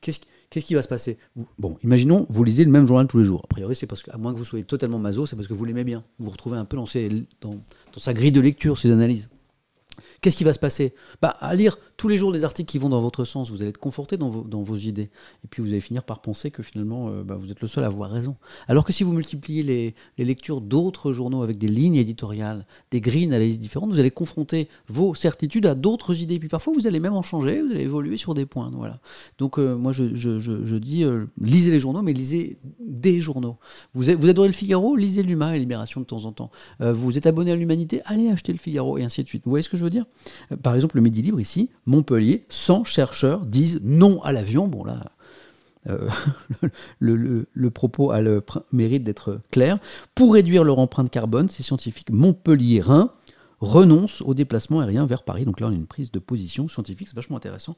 Qu'est-ce 0.00 0.20
Qu'est-ce 0.52 0.66
qui 0.66 0.74
va 0.74 0.82
se 0.82 0.88
passer? 0.88 1.16
Bon, 1.58 1.78
imaginons, 1.82 2.26
vous 2.28 2.44
lisez 2.44 2.62
le 2.66 2.70
même 2.70 2.86
journal 2.86 3.06
tous 3.06 3.16
les 3.16 3.24
jours. 3.24 3.40
A 3.42 3.46
priori, 3.46 3.74
c'est 3.74 3.86
parce 3.86 4.02
que, 4.02 4.10
à 4.10 4.18
moins 4.18 4.34
que 4.34 4.38
vous 4.38 4.44
soyez 4.44 4.66
totalement 4.66 4.98
maso, 4.98 5.24
c'est 5.24 5.34
parce 5.34 5.48
que 5.48 5.54
vous 5.54 5.64
l'aimez 5.64 5.82
bien. 5.82 6.04
Vous 6.18 6.26
vous 6.26 6.30
retrouvez 6.30 6.58
un 6.58 6.66
peu 6.66 6.76
dans, 6.76 6.84
sa 7.96 8.12
grille 8.12 8.32
de 8.32 8.40
lecture, 8.42 8.76
ses 8.76 8.90
analyses. 8.90 9.30
Qu'est-ce 10.22 10.36
qui 10.36 10.44
va 10.44 10.52
se 10.52 10.60
passer? 10.60 10.94
Bah, 11.20 11.30
À 11.40 11.52
lire 11.56 11.76
tous 11.96 12.06
les 12.06 12.16
jours 12.16 12.30
des 12.30 12.44
articles 12.44 12.70
qui 12.70 12.78
vont 12.78 12.88
dans 12.88 13.00
votre 13.00 13.24
sens, 13.24 13.50
vous 13.50 13.60
allez 13.60 13.70
être 13.70 13.78
conforté 13.78 14.16
dans 14.16 14.28
vos, 14.30 14.76
idées. 14.76 15.10
Et 15.44 15.48
puis 15.50 15.62
vous 15.62 15.68
allez 15.68 15.80
finir 15.80 16.04
par 16.04 16.20
penser 16.20 16.52
que 16.52 16.62
finalement, 16.62 17.08
euh, 17.08 17.24
bah, 17.24 17.34
vous 17.34 17.50
êtes 17.50 17.60
le 17.60 17.66
seul 17.66 17.82
à 17.82 17.88
avoir 17.88 18.08
raison. 18.08 18.36
Alors 18.68 18.84
que 18.84 18.92
si 18.92 19.02
vous 19.02 19.12
multipliez 19.12 19.64
les, 19.64 20.24
lectures 20.24 20.60
d'autres 20.60 21.10
journaux 21.10 21.42
avec 21.42 21.58
des 21.58 21.66
lignes 21.66 21.96
éditoriales, 21.96 22.66
des 22.92 23.00
grilles 23.00 23.26
d'analyse 23.26 23.58
différentes, 23.58 23.90
vous 23.90 23.98
allez 23.98 24.12
confronter 24.12 24.68
vos 24.86 25.12
certitudes 25.16 25.66
à 25.66 25.74
d'autres 25.74 26.16
idées. 26.22 26.38
Puis 26.38 26.48
parfois, 26.48 26.72
vous 26.72 26.86
allez 26.86 27.00
même 27.00 27.14
en 27.14 27.22
changer, 27.22 27.60
vous 27.60 27.72
allez 27.72 27.82
évoluer 27.82 28.16
sur 28.16 28.34
des 28.34 28.46
points. 28.46 28.70
Donc 29.38 29.58
euh, 29.58 29.74
moi, 29.74 29.90
je, 29.90 30.76
dis, 30.76 31.02
euh, 31.02 31.26
lisez 31.40 31.72
les 31.72 31.80
journaux, 31.80 32.02
mais 32.02 32.12
lisez 32.12 32.58
des 32.78 33.20
journaux. 33.20 33.56
Vous, 33.92 34.04
vous 34.04 34.28
adorez 34.28 34.46
le 34.46 34.54
Figaro, 34.54 34.94
lisez 34.94 35.24
l'Humain 35.24 35.52
et 35.52 35.58
Libération 35.58 36.00
de 36.00 36.06
temps 36.06 36.26
en 36.26 36.32
temps. 36.32 36.52
vous 36.78 37.18
êtes 37.18 37.26
abonné 37.26 37.50
à 37.50 37.56
l'Humanité, 37.56 38.02
allez 38.04 38.28
acheter 38.28 38.52
le 38.52 38.58
Figaro, 38.58 38.98
et 38.98 39.02
ainsi 39.02 39.24
de 39.24 39.28
suite. 39.28 39.42
Vous 39.44 39.50
voyez 39.50 39.64
ce 39.64 39.68
que 39.68 39.76
je 39.76 39.82
veux 39.82 39.90
dire? 39.90 40.06
Par 40.62 40.74
exemple, 40.74 40.96
le 40.96 41.02
Midi 41.02 41.22
Libre 41.22 41.40
ici, 41.40 41.70
Montpellier, 41.86 42.44
100 42.48 42.84
chercheurs 42.84 43.46
disent 43.46 43.80
non 43.82 44.22
à 44.22 44.32
l'avion. 44.32 44.68
Bon 44.68 44.84
là, 44.84 45.12
euh, 45.88 46.08
le, 47.00 47.70
propos 47.70 48.10
a 48.10 48.20
le 48.20 48.42
mérite 48.72 49.04
d'être 49.04 49.40
clair. 49.50 49.78
Pour 50.14 50.34
réduire 50.34 50.64
leur 50.64 50.78
empreinte 50.78 51.10
carbone, 51.10 51.48
ces 51.48 51.62
scientifiques 51.62 52.10
montpelliérains 52.10 53.12
renoncent 53.60 54.22
au 54.22 54.34
déplacement 54.34 54.80
aérien 54.80 55.06
vers 55.06 55.22
Paris. 55.22 55.44
Donc 55.44 55.60
là, 55.60 55.68
on 55.68 55.70
a 55.70 55.74
une 55.74 55.86
prise 55.86 56.10
de 56.10 56.18
position 56.18 56.68
scientifique, 56.68 57.08
c'est 57.08 57.16
vachement 57.16 57.36
intéressant. 57.36 57.76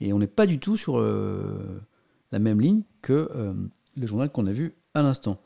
Et 0.00 0.12
on 0.12 0.18
n'est 0.18 0.26
pas 0.26 0.46
du 0.46 0.58
tout 0.58 0.76
sur 0.76 0.98
euh, 0.98 1.80
la 2.32 2.38
même 2.38 2.60
ligne 2.60 2.82
que 3.02 3.30
le 3.96 4.06
journal 4.06 4.30
qu'on 4.30 4.46
a 4.46 4.52
vu 4.52 4.74
à 4.94 5.02
l'instant, 5.02 5.40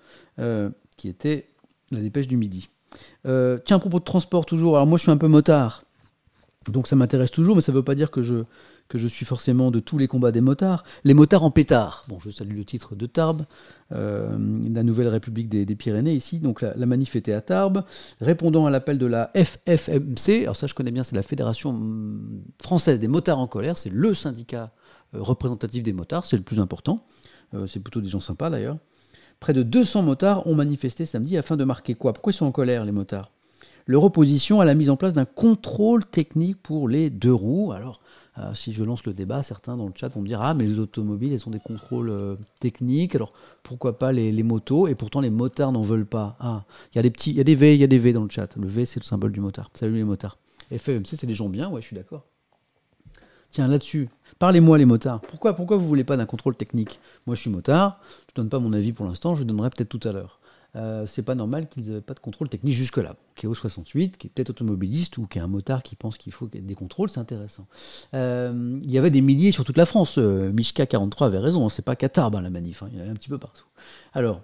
qui 0.96 1.08
était 1.08 1.48
la 1.90 2.00
dépêche 2.00 2.28
du 2.28 2.36
midi. 2.36 2.68
tiens, 3.24 3.76
à 3.76 3.78
propos 3.78 3.98
de 3.98 4.04
transport 4.04 4.46
toujours, 4.46 4.76
alors 4.76 4.86
moi 4.86 4.98
je 4.98 5.02
suis 5.02 5.10
un 5.10 5.16
peu 5.16 5.28
motard, 5.28 5.85
donc 6.72 6.86
ça 6.86 6.96
m'intéresse 6.96 7.30
toujours, 7.30 7.56
mais 7.56 7.62
ça 7.62 7.72
ne 7.72 7.76
veut 7.76 7.82
pas 7.82 7.94
dire 7.94 8.10
que 8.10 8.22
je, 8.22 9.06
suis 9.06 9.24
forcément 9.24 9.70
de 9.70 9.80
tous 9.80 9.98
les 9.98 10.08
combats 10.08 10.32
des 10.32 10.40
motards. 10.40 10.84
Les 11.04 11.14
motards 11.14 11.44
en 11.44 11.50
pétard. 11.50 12.04
Bon, 12.08 12.18
je 12.20 12.30
salue 12.30 12.56
le 12.56 12.64
titre 12.64 12.94
de 12.94 13.06
Tarbes, 13.06 13.44
euh, 13.92 14.36
la 14.72 14.82
Nouvelle 14.82 15.08
République 15.08 15.48
des, 15.48 15.76
Pyrénées 15.76 16.14
ici. 16.14 16.38
Donc 16.38 16.62
la, 16.62 16.74
manif 16.86 17.16
était 17.16 17.32
à 17.32 17.40
Tarbes, 17.40 17.84
répondant 18.20 18.66
à 18.66 18.70
l'appel 18.70 18.98
de 18.98 19.06
la 19.06 19.30
FFMC. 19.34 20.42
Alors 20.42 20.56
ça, 20.56 20.66
je 20.66 20.74
connais 20.74 20.92
bien, 20.92 21.02
c'est 21.02 21.16
la 21.16 21.22
Fédération 21.22 21.70
hum, 21.70 22.42
française 22.60 23.00
des 23.00 23.08
motards 23.08 23.38
en 23.38 23.46
colère. 23.46 23.78
C'est 23.78 23.92
le 23.92 24.14
syndicat 24.14 24.72
euh, 25.14 25.22
représentatif 25.22 25.82
des 25.82 25.92
motards, 25.92 26.26
c'est 26.26 26.36
le 26.36 26.42
plus 26.42 26.60
important. 26.60 27.04
Euh, 27.54 27.66
c'est 27.66 27.80
plutôt 27.80 28.00
des 28.00 28.08
gens 28.08 28.20
sympas 28.20 28.50
d'ailleurs. 28.50 28.78
Près 29.40 29.52
de 29.52 29.62
200 29.62 30.02
motards 30.02 30.46
ont 30.46 30.54
manifesté 30.54 31.04
samedi 31.04 31.36
afin 31.36 31.56
de 31.56 31.64
marquer 31.64 31.94
quoi? 31.94 32.12
Pourquoi 32.12 32.32
ils 32.32 32.36
sont 32.36 32.46
en 32.46 32.52
colère, 32.52 32.84
les 32.84 32.92
motards? 32.92 33.30
Leur 33.86 34.04
opposition 34.04 34.60
à 34.60 34.64
la 34.64 34.74
mise 34.74 34.90
en 34.90 34.96
place 34.96 35.14
d'un 35.14 35.24
contrôle 35.24 36.04
technique 36.04 36.60
pour 36.62 36.88
les 36.88 37.08
deux 37.08 37.32
roues. 37.32 37.72
Alors, 37.72 38.00
euh, 38.38 38.52
si 38.52 38.72
je 38.72 38.84
lance 38.84 39.06
le 39.06 39.14
débat, 39.14 39.42
certains 39.42 39.76
dans 39.76 39.86
le 39.86 39.92
chat 39.94 40.08
vont 40.08 40.20
me 40.20 40.26
dire 40.26 40.42
Ah, 40.42 40.54
mais 40.54 40.66
les 40.66 40.78
automobiles, 40.78 41.32
elles 41.32 41.48
ont 41.48 41.52
des 41.52 41.60
contrôles 41.60 42.10
euh, 42.10 42.36
techniques, 42.60 43.14
alors 43.14 43.32
pourquoi 43.62 43.98
pas 43.98 44.12
les, 44.12 44.42
motos 44.42 44.88
Et 44.88 44.94
pourtant, 44.94 45.20
les 45.20 45.30
motards 45.30 45.72
n'en 45.72 45.82
veulent 45.82 46.06
pas. 46.06 46.36
Ah, 46.40 46.64
il 46.92 46.96
y 46.96 46.98
a 46.98 47.02
des 47.02 47.10
petits, 47.10 47.30
il 47.30 47.36
y 47.36 47.40
a 47.40 47.44
des 47.44 47.54
V, 47.54 47.74
il 47.74 47.80
y 47.80 47.84
a 47.84 47.86
des 47.86 47.98
V 47.98 48.12
dans 48.12 48.24
le 48.24 48.30
chat. 48.30 48.54
Le 48.56 48.66
V, 48.66 48.84
c'est 48.84 49.00
le 49.00 49.04
symbole 49.04 49.32
du 49.32 49.40
motard. 49.40 49.70
Salut 49.74 49.94
les 49.94 50.04
motards. 50.04 50.36
FMC, 50.70 51.16
c'est 51.16 51.26
des 51.26 51.34
gens 51.34 51.48
bien, 51.48 51.70
ouais, 51.70 51.80
je 51.80 51.86
suis 51.86 51.96
d'accord. 51.96 52.24
Tiens, 53.52 53.68
là-dessus, 53.68 54.10
parlez-moi 54.38 54.76
les 54.76 54.84
motards. 54.84 55.20
Pourquoi, 55.20 55.54
pourquoi 55.54 55.76
vous 55.76 55.86
voulez 55.86 56.04
pas 56.04 56.16
d'un 56.16 56.26
contrôle 56.26 56.56
technique 56.56 57.00
Moi, 57.26 57.36
je 57.36 57.40
suis 57.42 57.50
motard, 57.50 58.00
je 58.28 58.34
donne 58.34 58.48
pas 58.48 58.58
mon 58.58 58.72
avis 58.72 58.92
pour 58.92 59.06
l'instant, 59.06 59.34
je 59.34 59.44
donnerai 59.44 59.70
peut-être 59.70 59.88
tout 59.88 60.06
à 60.06 60.12
l'heure. 60.12 60.40
Euh, 60.76 61.06
c'est 61.06 61.22
pas 61.22 61.34
normal 61.34 61.68
qu'ils 61.68 61.90
n'aient 61.90 62.00
pas 62.02 62.12
de 62.12 62.20
contrôle 62.20 62.48
technique 62.48 62.74
jusque-là. 62.74 63.16
Qui 63.34 63.46
est 63.46 63.48
au 63.48 63.54
68, 63.54 64.18
qui 64.18 64.26
est 64.26 64.30
peut-être 64.30 64.50
automobiliste 64.50 65.16
ou 65.18 65.26
qui 65.26 65.38
est 65.38 65.40
un 65.40 65.46
motard 65.46 65.82
qui 65.82 65.96
pense 65.96 66.18
qu'il 66.18 66.32
faut 66.32 66.46
des 66.46 66.74
contrôles, 66.74 67.08
c'est 67.08 67.20
intéressant. 67.20 67.66
Euh, 68.14 68.78
il 68.82 68.90
y 68.90 68.98
avait 68.98 69.10
des 69.10 69.22
milliers 69.22 69.52
sur 69.52 69.64
toute 69.64 69.78
la 69.78 69.86
France. 69.86 70.18
Euh, 70.18 70.52
Mishka 70.52 70.86
43 70.86 71.28
avait 71.28 71.38
raison, 71.38 71.68
c'est 71.68 71.82
pas 71.82 71.96
Qatar 71.96 72.30
ben, 72.30 72.42
la 72.42 72.50
manif, 72.50 72.82
hein. 72.82 72.88
il 72.92 72.96
y 72.96 73.00
en 73.00 73.02
avait 73.02 73.10
un 73.10 73.14
petit 73.14 73.30
peu 73.30 73.38
partout. 73.38 73.64
Alors, 74.12 74.42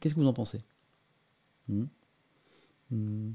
qu'est-ce 0.00 0.14
que 0.14 0.20
vous 0.20 0.26
en 0.26 0.32
pensez? 0.32 0.62
Hmm? 1.68 1.84
Hmm? 2.90 3.32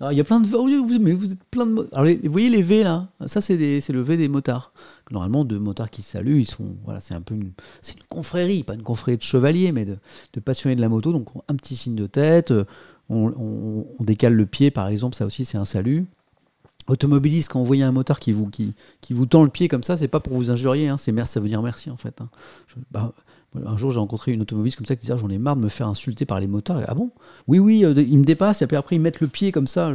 Ah, 0.00 0.12
il 0.12 0.18
y 0.18 0.20
a 0.20 0.24
plein 0.24 0.40
de 0.40 0.46
vous, 0.46 2.28
voyez 2.28 2.50
les 2.50 2.62
V 2.62 2.82
là 2.82 3.08
Ça 3.26 3.40
c'est 3.40 3.56
le 3.56 4.00
V 4.02 4.16
des 4.16 4.28
motards. 4.28 4.72
Normalement, 5.12 5.44
deux 5.44 5.60
motards 5.60 5.90
qui 5.90 6.02
saluent, 6.02 6.40
ils 6.40 6.50
sont 6.50 6.74
voilà, 6.84 6.98
c'est 7.00 7.14
un 7.14 7.20
peu 7.20 7.34
une, 7.34 7.52
c'est 7.80 7.94
une 7.94 8.06
confrérie, 8.08 8.64
pas 8.64 8.74
une 8.74 8.82
confrérie 8.82 9.16
de 9.16 9.22
chevaliers, 9.22 9.70
mais 9.70 9.84
de, 9.84 9.96
passionnés 10.40 10.74
de 10.74 10.80
la 10.80 10.88
moto. 10.88 11.12
Donc 11.12 11.28
un 11.46 11.54
petit 11.54 11.76
signe 11.76 11.94
de 11.94 12.08
tête, 12.08 12.52
on, 13.08 13.84
décale 14.00 14.34
le 14.34 14.46
pied 14.46 14.72
par 14.72 14.88
exemple, 14.88 15.14
ça 15.14 15.26
aussi 15.26 15.44
c'est 15.44 15.58
un 15.58 15.64
salut. 15.64 16.06
Automobiliste, 16.88 17.50
quand 17.50 17.60
vous 17.60 17.64
voyez 17.64 17.84
un 17.84 17.92
motard 17.92 18.18
qui 18.18 18.32
vous, 18.32 18.50
qui, 18.50 18.74
vous 19.10 19.26
tend 19.26 19.44
le 19.44 19.48
pied 19.48 19.68
comme 19.68 19.84
ça, 19.84 19.96
c'est 19.96 20.08
pas 20.08 20.20
pour 20.20 20.34
vous 20.34 20.50
injurier, 20.50 20.88
hein, 20.88 20.98
c'est 20.98 21.12
merci, 21.12 21.34
ça 21.34 21.40
veut 21.40 21.48
dire 21.48 21.62
merci 21.62 21.88
en 21.90 21.96
fait. 21.96 22.20
Hein. 22.20 22.28
Bah, 22.90 23.12
un 23.54 23.76
jour, 23.76 23.90
j'ai 23.90 24.00
rencontré 24.00 24.32
une 24.32 24.42
automobiliste 24.42 24.76
comme 24.76 24.86
ça 24.86 24.96
qui 24.96 25.02
disait 25.02 25.18
J'en 25.18 25.28
ai 25.30 25.38
marre 25.38 25.56
de 25.56 25.62
me 25.62 25.68
faire 25.68 25.86
insulter 25.86 26.24
par 26.26 26.40
les 26.40 26.46
motards. 26.46 26.82
Ah 26.86 26.94
bon? 26.94 27.10
Oui, 27.46 27.58
oui, 27.58 27.84
euh, 27.84 27.94
ils 27.96 28.18
me 28.18 28.24
dépassent, 28.24 28.62
et 28.62 28.74
après, 28.74 28.96
ils 28.96 29.00
mettent 29.00 29.20
le 29.20 29.28
pied 29.28 29.52
comme 29.52 29.66
ça. 29.66 29.94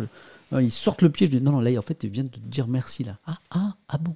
Euh, 0.53 0.61
Ils 0.61 0.71
sortent 0.71 1.01
le 1.01 1.09
pied, 1.09 1.27
je 1.27 1.37
dis 1.37 1.41
non, 1.41 1.59
là, 1.59 1.77
en 1.77 1.81
fait, 1.81 2.03
ils 2.03 2.09
viennent 2.09 2.27
de 2.29 2.37
te 2.37 2.39
dire 2.39 2.67
merci, 2.67 3.03
là. 3.03 3.17
Ah, 3.25 3.37
ah, 3.51 3.75
ah 3.89 3.97
bon? 3.97 4.15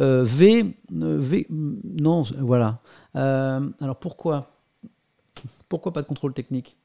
Euh, 0.00 0.24
v, 0.24 0.74
V, 0.90 1.46
mm, 1.48 1.74
non, 2.00 2.22
voilà. 2.40 2.80
Alors 3.14 3.96
pourquoi? 4.00 4.52
Pourquoi 5.68 5.92
pas 5.92 6.02
de 6.02 6.06
contrôle 6.06 6.32
technique? 6.32 6.76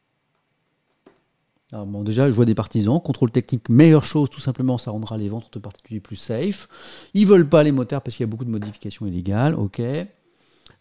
Alors 1.71 1.85
bon, 1.85 2.03
déjà, 2.03 2.29
je 2.29 2.35
vois 2.35 2.45
des 2.45 2.55
partisans. 2.55 2.99
Contrôle 2.99 3.31
technique, 3.31 3.69
meilleure 3.69 4.03
chose, 4.03 4.29
tout 4.29 4.41
simplement, 4.41 4.77
ça 4.77 4.91
rendra 4.91 5.17
les 5.17 5.29
ventes 5.29 5.53
de 5.53 5.59
particuliers 5.59 6.01
plus 6.01 6.17
safe. 6.17 6.67
Ils 7.13 7.25
veulent 7.25 7.47
pas 7.47 7.63
les 7.63 7.71
motards 7.71 8.01
parce 8.01 8.15
qu'il 8.15 8.25
y 8.25 8.29
a 8.29 8.31
beaucoup 8.31 8.45
de 8.45 8.49
modifications 8.49 9.05
illégales. 9.05 9.55
Ok. 9.55 9.81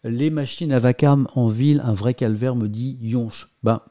Les 0.03 0.31
machines 0.31 0.71
à 0.71 0.79
vacarme 0.79 1.27
en 1.35 1.47
ville, 1.47 1.81
un 1.85 1.93
vrai 1.93 2.15
calvaire, 2.15 2.55
me 2.55 2.67
dit 2.67 2.97
Yonche. 3.01 3.55
Ben, 3.61 3.81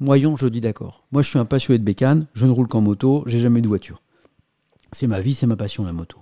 moi, 0.00 0.18
Yonche, 0.18 0.40
je 0.40 0.48
dis 0.48 0.60
d'accord. 0.60 1.06
Moi, 1.10 1.22
je 1.22 1.28
suis 1.28 1.38
un 1.38 1.46
passionné 1.46 1.78
de 1.78 1.84
bécane, 1.84 2.26
je 2.34 2.46
ne 2.46 2.50
roule 2.50 2.68
qu'en 2.68 2.82
moto, 2.82 3.24
j'ai 3.26 3.40
jamais 3.40 3.62
de 3.62 3.68
voiture. 3.68 4.02
C'est 4.92 5.06
ma 5.06 5.20
vie, 5.20 5.32
c'est 5.32 5.46
ma 5.46 5.56
passion, 5.56 5.84
la 5.84 5.92
moto. 5.92 6.18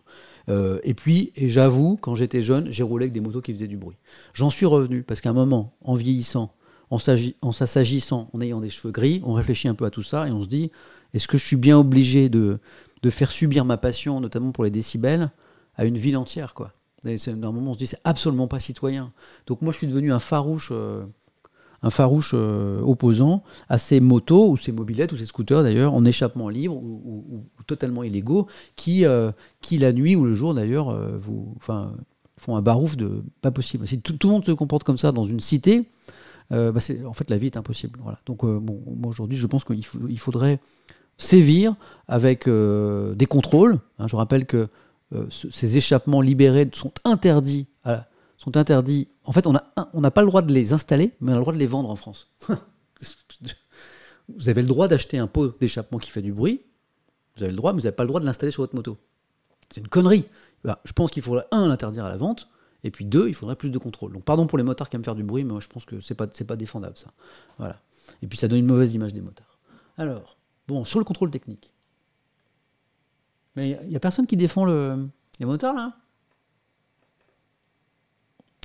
Euh, 0.49 0.79
et 0.85 0.95
puis, 0.95 1.33
et 1.35 1.49
j'avoue, 1.49 1.99
quand 2.01 2.15
j'étais 2.15 2.41
jeune, 2.43 2.71
j'ai 2.71 2.85
roulé 2.85 3.05
avec 3.05 3.13
des 3.13 3.21
motos 3.21 3.43
qui 3.43 3.53
faisaient 3.53 3.67
du 3.67 3.77
bruit. 3.77 3.97
J'en 4.33 4.51
suis 4.51 4.67
revenu 4.67 5.03
parce 5.03 5.21
qu'à 5.21 5.31
un 5.31 5.35
moment, 5.35 5.77
en 5.83 5.95
vieillissant, 5.95 6.55
en 6.91 6.99
s'assagissant, 6.99 8.31
en 8.33 8.41
ayant 8.41 8.61
des 8.61 8.71
cheveux 8.71 8.93
gris, 8.93 9.21
on 9.25 9.33
réfléchit 9.33 9.67
un 9.67 9.75
peu 9.75 9.85
à 9.87 9.91
tout 9.91 10.05
ça 10.05 10.29
et 10.29 10.31
on 10.31 10.41
se 10.41 10.47
dit 10.47 10.71
est-ce 11.15 11.27
que 11.27 11.37
je 11.37 11.45
suis 11.45 11.57
bien 11.57 11.77
obligé 11.77 12.29
de, 12.29 12.61
de 13.03 13.11
faire 13.11 13.33
subir 13.33 13.65
ma 13.65 13.77
passion, 13.77 14.21
notamment 14.21 14.53
pour 14.53 14.63
les 14.63 14.71
décibels, 14.71 15.33
à 15.75 15.85
une 15.85 15.99
ville 15.99 16.17
entière 16.17 16.55
quoi 16.55 16.76
Moment, 17.37 17.71
on 17.71 17.75
se 17.75 17.79
dit 17.79 17.87
c'est 17.87 18.01
absolument 18.05 18.49
pas 18.49 18.59
citoyen. 18.59 19.13
Donc 19.47 19.63
moi, 19.63 19.73
je 19.73 19.79
suis 19.79 19.87
devenu 19.87 20.13
un 20.13 20.19
farouche. 20.19 20.71
euh, 20.73 21.05
un 21.83 21.91
farouche 21.91 22.33
euh, 22.35 22.81
opposant 22.81 23.45
à 23.69 23.77
ces 23.77 24.01
motos 24.01 24.49
ou 24.49 24.57
ces 24.57 24.73
mobilettes 24.73 25.13
ou 25.13 25.17
ces 25.17 25.27
scooters 25.27 25.63
d'ailleurs 25.63 25.93
en 25.93 26.07
échappement 26.07 26.49
libre 26.49 26.75
ou, 26.75 27.45
totalement 27.67 28.03
illégaux 28.03 28.47
qui, 28.77 29.05
euh, 29.05 29.31
qui 29.61 29.77
la 29.77 29.93
nuit 29.93 30.17
ou 30.17 30.25
le 30.25 30.35
jour 30.35 30.55
d'ailleurs 30.55 30.99
vous 31.19 31.53
enfin 31.59 31.95
font 32.39 32.57
un 32.57 32.63
barouf 32.63 32.97
de 32.97 33.23
pas 33.43 33.51
possible. 33.51 33.87
Si 33.87 34.01
tout, 34.01 34.17
le 34.23 34.29
monde 34.29 34.47
se 34.47 34.53
comporte 34.53 34.85
comme 34.85 34.97
ça 34.97 35.13
dans 35.13 35.27
une 35.27 35.39
cité, 35.39 35.87
bah, 36.51 36.73
en 37.07 37.13
fait 37.13 37.29
la 37.29 37.37
vie 37.37 37.47
est 37.47 37.59
impossible. 37.59 37.99
Voilà. 38.03 38.19
Donc 38.25 38.45
bon, 38.45 38.81
moi 38.87 39.11
aujourd'hui 39.11 39.37
je 39.37 39.47
pense 39.47 39.65
qu'il 39.65 40.19
faudrait 40.19 40.59
sévir 41.19 41.75
avec 42.09 42.49
des 42.49 43.27
contrôles. 43.27 43.79
hein. 43.99 44.09
je 44.09 44.17
rappelle 44.17 44.47
que 44.47 44.69
euh, 45.15 45.27
ce- 45.31 45.51
ces 45.51 45.77
échappements 45.77 46.21
libérés 46.21 46.69
sont 46.73 46.93
interdits. 47.05 47.67
sont 48.39 48.57
interdits. 48.57 49.09
En 49.25 49.33
fait, 49.33 49.47
on 49.47 49.53
n'a 49.53 50.11
pas 50.11 50.21
le 50.23 50.27
droit 50.29 50.43
de 50.43 50.53
les 50.53 50.73
installer, 50.73 51.13
mais 51.21 51.33
on 51.33 51.35
a 51.35 51.39
le 51.39 51.43
droit 51.43 51.53
de 51.55 51.59
les 51.59 51.67
vendre 51.67 51.91
en 51.91 51.97
France. 51.97 52.31
vous 54.29 54.49
avez 54.49 54.63
le 54.63 54.69
droit 54.69 54.89
d'acheter 54.89 55.19
un 55.19 55.27
pot 55.27 55.57
d'échappement 55.61 55.99
qui 55.99 56.11
fait 56.11 56.23
du 56.23 56.33
bruit. 56.33 56.63
Vous 57.37 57.43
avez 57.45 57.53
le 57.53 57.57
droit, 57.57 57.73
mais 57.73 57.79
vous 57.81 57.85
n'avez 57.85 57.95
pas 57.97 58.03
le 58.03 58.09
droit 58.09 58.21
de 58.21 58.27
l'installer 58.27 58.51
sur 58.53 58.63
votre 58.63 58.75
moto. 58.75 58.97
C'est 59.71 59.81
une 59.81 59.89
connerie. 59.89 60.27
Voilà. 60.63 60.81
Je 60.85 60.93
pense 60.93 61.11
qu'il 61.11 61.23
faudrait, 61.23 61.47
un, 61.51 61.69
l'interdire 61.69 62.05
à 62.05 62.09
la 62.09 62.17
vente, 62.17 62.49
et 62.85 62.91
puis 62.91 63.05
deux, 63.05 63.29
il 63.29 63.35
faudrait 63.35 63.57
plus 63.57 63.71
de 63.71 63.79
contrôle. 63.79 64.13
Donc 64.13 64.25
pardon 64.25 64.47
pour 64.47 64.59
les 64.59 64.65
motards 64.65 64.89
qui 64.89 64.97
aiment 64.97 65.05
faire 65.05 65.15
du 65.15 65.25
bruit, 65.25 65.45
mais 65.45 65.53
moi 65.53 65.61
je 65.61 65.69
pense 65.69 65.85
que 65.85 66.01
c'est 66.01 66.15
pas, 66.15 66.27
pas 66.27 66.57
défendable 66.57 66.97
ça. 66.97 67.09
Voilà. 67.59 67.81
Et 68.23 68.27
puis 68.27 68.39
ça 68.39 68.49
donne 68.49 68.59
une 68.59 68.67
mauvaise 68.67 68.95
image 68.95 69.13
des 69.13 69.21
motards. 69.21 69.59
Alors, 69.99 70.37
bon, 70.69 70.85
sur 70.85 70.99
le 70.99 71.05
contrôle 71.05 71.31
technique. 71.31 71.73
Mais 73.57 73.79
il 73.83 73.89
n'y 73.89 73.97
a 73.97 74.01
personne 74.01 74.27
qui 74.27 74.37
défend 74.37 74.65
le, 74.65 75.09
les 75.41 75.47
motards 75.47 75.75
là? 75.75 75.95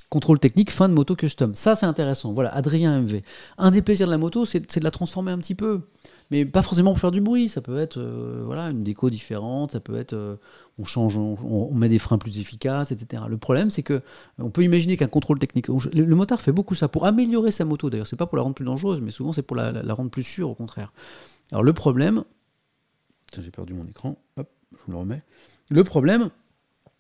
Contrôle 0.10 0.40
technique, 0.40 0.72
fin 0.72 0.90
de 0.90 0.94
moto 0.94 1.16
custom. 1.16 1.56
Ça, 1.56 1.78
c'est 1.78 1.86
intéressant. 1.86 2.34
Voilà, 2.34 2.54
Adrien 2.54 3.00
MV. 3.00 3.22
Un 3.58 3.72
des 3.72 3.82
plaisirs 3.82 4.08
de 4.08 4.12
la 4.12 4.18
moto, 4.18 4.46
c'est 4.46 4.78
de 4.78 4.84
la 4.84 4.92
transformer 4.92 5.32
un 5.32 5.38
petit 5.38 5.56
peu. 5.56 5.84
Mais 6.32 6.44
pas 6.44 6.62
forcément 6.62 6.92
pour 6.92 7.00
faire 7.00 7.12
du 7.12 7.22
bruit. 7.22 7.48
Ça 7.48 7.62
peut 7.62 7.80
être 7.80 7.98
euh, 7.98 8.44
voilà, 8.46 8.72
une 8.72 8.84
déco 8.84 9.10
différente. 9.10 9.72
Ça 9.72 9.80
peut 9.80 9.96
être. 9.96 10.12
euh, 10.12 10.36
on 10.78 10.84
change, 10.84 11.18
on, 11.18 11.74
met 11.74 11.88
des 11.88 11.98
freins 11.98 12.18
plus 12.18 12.40
efficaces, 12.40 12.92
etc. 12.92 13.24
Le 13.30 13.38
problème, 13.38 13.70
c'est 13.70 13.84
que 13.84 13.94
euh, 13.94 14.02
on 14.40 14.50
peut 14.50 14.64
imaginer 14.64 14.98
qu'un 14.98 15.08
contrôle 15.08 15.40
technique. 15.40 15.70
Le, 15.70 16.16
motard 16.16 16.42
fait 16.42 16.52
beaucoup 16.52 16.76
ça 16.76 16.90
pour 16.90 17.06
améliorer 17.06 17.52
sa 17.52 17.64
moto. 17.64 17.90
D'ailleurs, 17.90 18.08
c'est 18.08 18.18
pas 18.18 18.26
pour 18.26 18.36
la 18.36 18.44
rendre 18.44 18.56
plus 18.56 18.66
dangereuse, 18.66 19.00
mais 19.00 19.12
souvent 19.12 19.32
c'est 19.32 19.44
pour 19.44 19.56
la, 19.56 19.94
rendre 19.94 20.12
plus 20.12 20.24
sûre, 20.24 20.50
au 20.50 20.56
contraire. 20.56 20.92
Alors, 21.54 21.64
le 21.64 21.72
problème. 21.72 22.26
J'ai 23.38 23.52
perdu 23.52 23.74
mon 23.74 23.86
écran. 23.86 24.18
Je 24.74 24.84
vous 24.86 24.92
le 24.92 24.98
remets. 24.98 25.24
Le 25.70 25.84
problème, 25.84 26.30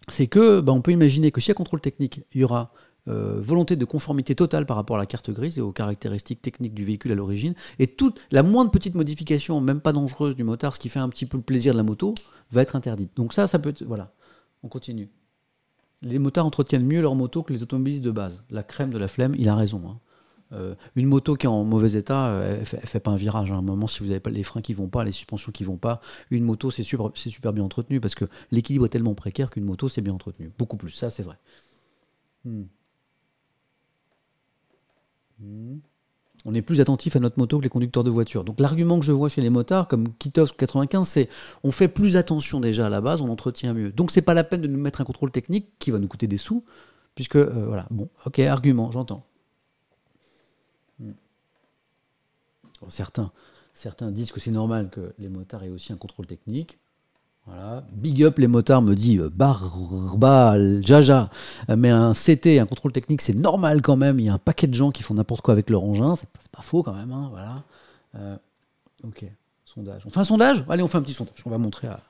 c'est 0.07 0.27
que 0.27 0.61
bah, 0.61 0.71
on 0.71 0.81
peut 0.81 0.91
imaginer 0.91 1.31
que 1.31 1.41
y 1.45 1.51
a 1.51 1.53
contrôle 1.53 1.81
technique, 1.81 2.25
il 2.33 2.41
y 2.41 2.43
aura 2.43 2.73
euh, 3.07 3.39
volonté 3.41 3.75
de 3.75 3.85
conformité 3.85 4.35
totale 4.35 4.65
par 4.65 4.77
rapport 4.77 4.95
à 4.95 4.99
la 4.99 5.05
carte 5.05 5.31
grise 5.31 5.57
et 5.57 5.61
aux 5.61 5.71
caractéristiques 5.71 6.41
techniques 6.41 6.73
du 6.73 6.85
véhicule 6.85 7.11
à 7.11 7.15
l'origine, 7.15 7.53
et 7.79 7.87
toute 7.87 8.19
la 8.31 8.43
moindre 8.43 8.71
petite 8.71 8.95
modification, 8.95 9.59
même 9.59 9.81
pas 9.81 9.91
dangereuse 9.91 10.35
du 10.35 10.43
motard, 10.43 10.75
ce 10.75 10.79
qui 10.79 10.89
fait 10.89 10.99
un 10.99 11.09
petit 11.09 11.25
peu 11.25 11.37
le 11.37 11.43
plaisir 11.43 11.73
de 11.73 11.77
la 11.77 11.83
moto, 11.83 12.13
va 12.51 12.61
être 12.61 12.75
interdite. 12.75 13.15
Donc 13.15 13.33
ça, 13.33 13.47
ça 13.47 13.59
peut 13.59 13.69
être... 13.69 13.83
Voilà, 13.83 14.13
on 14.63 14.67
continue. 14.67 15.09
Les 16.03 16.19
motards 16.19 16.45
entretiennent 16.45 16.85
mieux 16.85 17.01
leur 17.01 17.15
moto 17.15 17.43
que 17.43 17.53
les 17.53 17.63
automobilistes 17.63 18.03
de 18.03 18.11
base. 18.11 18.43
La 18.49 18.63
crème 18.63 18.91
de 18.91 18.97
la 18.97 19.07
flemme, 19.07 19.35
il 19.37 19.49
a 19.49 19.55
raison. 19.55 19.81
hein. 19.87 19.99
Euh, 20.53 20.75
une 20.95 21.07
moto 21.07 21.35
qui 21.35 21.45
est 21.45 21.49
en 21.49 21.63
mauvais 21.63 21.93
état, 21.93 22.29
euh, 22.29 22.57
elle, 22.59 22.65
fait, 22.65 22.85
fait 22.85 22.99
pas 22.99 23.11
un 23.11 23.15
virage. 23.15 23.51
hein. 23.51 23.55
À 23.55 23.57
un 23.59 23.61
moment, 23.61 23.87
si 23.87 23.99
vous 23.99 24.07
n'avez 24.07 24.19
pas 24.19 24.29
les 24.29 24.43
freins 24.43 24.61
qui 24.61 24.73
vont 24.73 24.87
pas, 24.87 25.03
les 25.03 25.11
suspensions 25.11 25.51
qui 25.51 25.63
vont 25.63 25.77
pas, 25.77 26.01
une 26.29 26.43
moto, 26.43 26.71
c'est 26.71 26.83
super, 26.83 27.53
bien 27.53 27.63
entretenu 27.63 27.99
parce 27.99 28.15
que 28.15 28.25
l'équilibre 28.51 28.85
est 28.85 28.89
tellement 28.89 29.15
précaire 29.15 29.49
qu'une 29.49 29.65
moto, 29.65 29.89
c'est 29.89 30.01
bien 30.01 30.13
entretenu. 30.13 30.51
Beaucoup 30.57 30.77
plus, 30.77 30.91
ça, 30.91 31.09
c'est 31.09 31.23
vrai. 31.23 31.37
Hmm. 32.45 32.63
Hmm. 35.39 35.79
On 36.45 36.53
est 36.55 36.61
plus 36.61 36.81
attentif 36.81 37.15
à 37.15 37.19
notre 37.19 37.37
moto 37.37 37.59
que 37.59 37.63
les 37.63 37.69
conducteurs 37.69 38.03
de 38.03 38.09
voiture. 38.09 38.43
Donc 38.43 38.59
l'argument 38.59 38.99
que 38.99 39.05
je 39.05 39.11
vois 39.11 39.29
chez 39.29 39.41
les 39.41 39.49
motards, 39.51 39.87
comme 39.87 40.11
Kitovs 40.15 40.55
95, 40.57 41.07
c'est 41.07 41.29
on 41.63 41.71
fait 41.71 41.87
plus 41.87 42.17
attention 42.17 42.59
déjà 42.59 42.87
à 42.87 42.89
la 42.89 42.99
base, 43.01 43.21
on 43.21 43.29
entretient 43.29 43.73
mieux. 43.73 43.91
Donc 43.91 44.09
c'est 44.11 44.21
pas 44.23 44.33
la 44.33 44.43
peine 44.43 44.61
de 44.61 44.67
nous 44.67 44.79
mettre 44.79 45.01
un 45.01 45.03
contrôle 45.03 45.31
technique 45.31 45.67
qui 45.77 45.91
va 45.91 45.99
nous 45.99 46.07
coûter 46.07 46.27
des 46.27 46.37
sous, 46.37 46.63
puisque 47.15 47.35
euh, 47.35 47.65
voilà. 47.67 47.85
Bon, 47.91 48.09
ok, 48.25 48.39
argument, 48.39 48.91
j'entends. 48.91 49.23
Hmm. 50.99 51.11
Bon, 52.63 52.70
certains, 52.89 53.31
certains 53.73 54.11
disent 54.11 54.31
que 54.31 54.39
c'est 54.39 54.51
normal 54.51 54.89
que 54.89 55.13
les 55.19 55.29
motards 55.29 55.63
aient 55.63 55.69
aussi 55.69 55.93
un 55.93 55.97
contrôle 55.97 56.25
technique. 56.27 56.77
Voilà. 57.47 57.83
Big 57.91 58.23
up 58.23 58.37
les 58.37 58.47
motards 58.47 58.83
me 58.83 58.93
dit 58.93 59.17
euh, 59.17 59.29
Barbal, 59.29 60.81
Jaja. 60.85 61.29
Euh, 61.69 61.75
Mais 61.75 61.89
un 61.89 62.13
CT, 62.13 62.59
un 62.59 62.67
contrôle 62.67 62.91
technique, 62.91 63.21
c'est 63.21 63.33
normal 63.33 63.81
quand 63.81 63.95
même. 63.97 64.19
Il 64.19 64.25
y 64.25 64.29
a 64.29 64.33
un 64.33 64.37
paquet 64.37 64.67
de 64.67 64.75
gens 64.75 64.91
qui 64.91 65.01
font 65.01 65.15
n'importe 65.15 65.41
quoi 65.41 65.53
avec 65.53 65.69
leur 65.69 65.83
engin. 65.83 66.15
C'est 66.15 66.29
pas, 66.51 66.61
faux 66.61 66.83
quand 66.83 66.93
même. 66.93 67.11
hein, 67.11 67.29
voilà. 67.31 67.63
Euh, 68.15 68.35
ok. 69.03 69.25
Sondage. 69.65 70.03
On 70.05 70.09
fait 70.09 70.19
un 70.19 70.23
sondage? 70.23 70.63
Allez, 70.69 70.83
on 70.83 70.87
fait 70.87 70.97
un 70.99 71.01
petit 71.01 71.13
sondage. 71.13 71.35
On 71.45 71.49
va 71.49 71.57
montrer 71.57 71.87
à, 71.87 72.01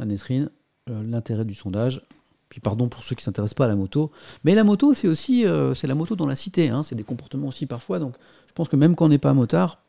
à 0.00 0.04
Nesrine 0.04 0.50
l'intérêt 0.88 1.44
du 1.44 1.54
sondage. 1.54 2.02
Puis 2.50 2.60
pardon 2.60 2.88
pour 2.88 3.02
ceux 3.04 3.14
qui 3.14 3.20
ne 3.22 3.24
s'intéressent 3.24 3.54
pas 3.54 3.64
à 3.64 3.68
la 3.68 3.76
moto. 3.76 4.10
Mais 4.44 4.54
la 4.54 4.64
moto, 4.64 4.92
c'est 4.92 5.08
aussi 5.08 5.46
euh, 5.46 5.72
c'est 5.72 5.86
la 5.86 5.94
moto 5.94 6.16
dans 6.16 6.26
la 6.26 6.36
cité. 6.36 6.68
hein. 6.68 6.82
C'est 6.82 6.96
des 6.96 7.04
comportements 7.04 7.48
aussi 7.48 7.64
parfois. 7.64 7.98
Donc 7.98 8.16
je 8.48 8.52
pense 8.52 8.68
que 8.68 8.76
même 8.76 8.94
quand 8.96 9.06
on 9.06 9.08
n'est 9.08 9.18
pas 9.18 9.32
motard, 9.32 9.80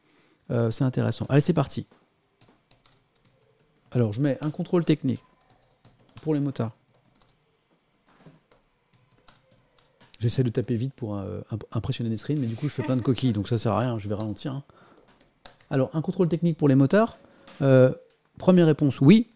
euh, 0.52 0.72
c'est 0.72 0.84
intéressant. 0.86 1.26
Allez, 1.28 1.42
c'est 1.42 1.54
parti. 1.54 1.86
Alors, 3.92 4.14
je 4.14 4.22
mets 4.22 4.38
un 4.42 4.52
contrôle 4.52 4.86
technique 4.86 5.22
pour 6.22 6.34
les 6.34 6.40
motards. 6.40 6.72
J'essaie 10.20 10.44
de 10.44 10.50
taper 10.50 10.76
vite 10.76 10.94
pour 10.94 11.18
euh, 11.18 11.42
imp- 11.52 11.66
impressionner 11.72 12.10
Nesrine, 12.10 12.40
mais 12.40 12.48
du 12.48 12.56
coup, 12.56 12.70
je 12.70 12.74
fais 12.74 12.84
plein 12.84 12.96
de 12.96 13.02
coquilles, 13.02 13.34
donc 13.34 13.50
ça 13.50 13.58
sert 13.58 13.74
à 13.74 13.80
rien, 13.80 13.98
je 14.00 14.08
vais 14.08 14.16
ralentir. 14.16 14.54
hein. 14.54 14.64
Alors, 15.72 15.90
un 15.94 16.02
contrôle 16.02 16.30
technique 16.30 16.58
pour 16.58 16.70
les 16.70 16.76
motards. 16.76 17.18
Première 18.38 18.66
réponse, 18.68 19.02
oui. 19.02 19.30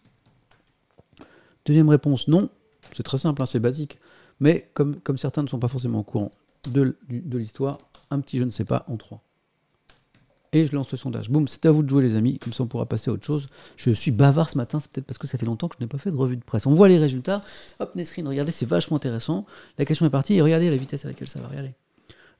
Deuxième 1.66 1.88
réponse, 1.88 2.28
non. 2.28 2.48
C'est 2.96 3.02
très 3.02 3.18
simple, 3.18 3.42
hein, 3.42 3.46
c'est 3.46 3.60
basique. 3.60 3.98
Mais 4.40 4.70
comme, 4.74 5.00
certains 5.16 5.42
ne 5.42 5.48
sont 5.48 5.58
pas 5.58 5.68
forcément 5.68 6.00
au 6.00 6.02
courant 6.02 6.30
de 6.70 6.96
l'histoire, 7.32 7.78
un 8.10 8.20
petit 8.20 8.38
je 8.38 8.44
ne 8.44 8.50
sais 8.50 8.64
pas 8.64 8.84
en 8.88 8.96
trois. 8.96 9.22
Et 10.52 10.66
je 10.66 10.74
lance 10.74 10.90
le 10.90 10.96
sondage. 10.96 11.28
Boum, 11.28 11.46
c'est 11.48 11.66
à 11.66 11.70
vous 11.70 11.82
de 11.82 11.88
jouer, 11.90 12.02
les 12.02 12.14
amis. 12.14 12.38
Comme 12.38 12.54
ça, 12.54 12.62
on 12.62 12.66
pourra 12.66 12.86
passer 12.86 13.10
à 13.10 13.12
autre 13.12 13.26
chose. 13.26 13.48
Je 13.76 13.90
suis 13.90 14.10
bavard 14.10 14.48
ce 14.48 14.56
matin, 14.56 14.80
c'est 14.80 14.90
peut-être 14.90 15.06
parce 15.06 15.18
que 15.18 15.26
ça 15.26 15.36
fait 15.36 15.44
longtemps 15.44 15.68
que 15.68 15.76
je 15.78 15.84
n'ai 15.84 15.88
pas 15.88 15.98
fait 15.98 16.10
de 16.10 16.16
revue 16.16 16.38
de 16.38 16.44
presse. 16.44 16.66
On 16.66 16.74
voit 16.74 16.88
les 16.88 16.98
résultats. 16.98 17.42
Hop, 17.80 17.94
Nesrine, 17.94 18.26
regardez, 18.26 18.52
c'est 18.52 18.66
vachement 18.66 18.96
intéressant. 18.96 19.44
La 19.76 19.84
question 19.84 20.06
est 20.06 20.10
partie 20.10 20.34
et 20.34 20.40
regardez 20.40 20.70
la 20.70 20.76
vitesse 20.76 21.04
à 21.04 21.08
laquelle 21.08 21.28
ça 21.28 21.40
va. 21.40 21.48
Regardez. 21.48 21.74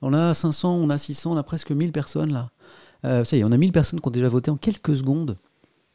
On 0.01 0.15
a 0.15 0.33
500, 0.33 0.77
on 0.77 0.89
a 0.89 0.97
600, 0.97 1.33
on 1.33 1.37
a 1.37 1.43
presque 1.43 1.71
1000 1.71 1.93
personnes 1.93 2.33
là. 2.33 2.51
Euh, 3.05 3.25
ça 3.25 3.37
y 3.37 3.41
est, 3.41 3.45
on 3.45 3.53
a 3.53 3.57
1000 3.59 3.73
personnes 3.73 4.01
qui 4.01 4.09
ont 4.09 4.11
déjà 4.11 4.29
voté 4.29 4.51
en 4.51 4.57
quelques 4.57 4.97
secondes. 4.97 5.37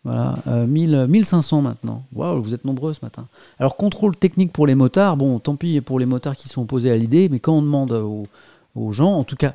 Voilà, 0.03 0.33
euh, 0.47 0.65
1000, 0.65 1.05
1500 1.07 1.61
maintenant. 1.61 2.03
Waouh, 2.13 2.41
vous 2.41 2.53
êtes 2.53 2.65
nombreux 2.65 2.93
ce 2.93 2.99
matin. 3.03 3.27
Alors, 3.59 3.77
contrôle 3.77 4.15
technique 4.15 4.51
pour 4.51 4.65
les 4.65 4.75
motards. 4.75 5.15
Bon, 5.15 5.39
tant 5.39 5.55
pis 5.55 5.79
pour 5.81 5.99
les 5.99 6.07
motards 6.07 6.35
qui 6.35 6.49
sont 6.49 6.63
opposés 6.63 6.91
à 6.91 6.97
l'idée, 6.97 7.29
mais 7.29 7.39
quand 7.39 7.53
on 7.53 7.61
demande 7.61 7.91
aux, 7.91 8.91
gens, 8.91 9.13
en 9.13 9.23
tout 9.23 9.35
cas, 9.35 9.53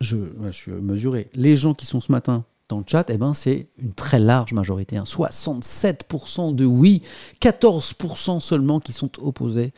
je, 0.00 0.16
suis 0.50 0.72
mesuré, 0.72 1.28
les 1.34 1.56
gens 1.56 1.72
qui 1.72 1.86
sont 1.86 2.00
ce 2.00 2.10
matin 2.10 2.44
dans 2.68 2.78
le 2.78 2.84
chat, 2.84 3.08
eh 3.10 3.16
ben, 3.16 3.32
c'est 3.32 3.68
une 3.80 3.92
très 3.92 4.18
large 4.18 4.52
majorité. 4.52 4.96
hein. 4.96 5.04
67% 5.04 6.54
de 6.54 6.64
oui, 6.64 7.02
14% 7.40 8.40
seulement 8.40 8.80
qui 8.80 8.92
sont 8.92 9.10
opposés 9.20 9.72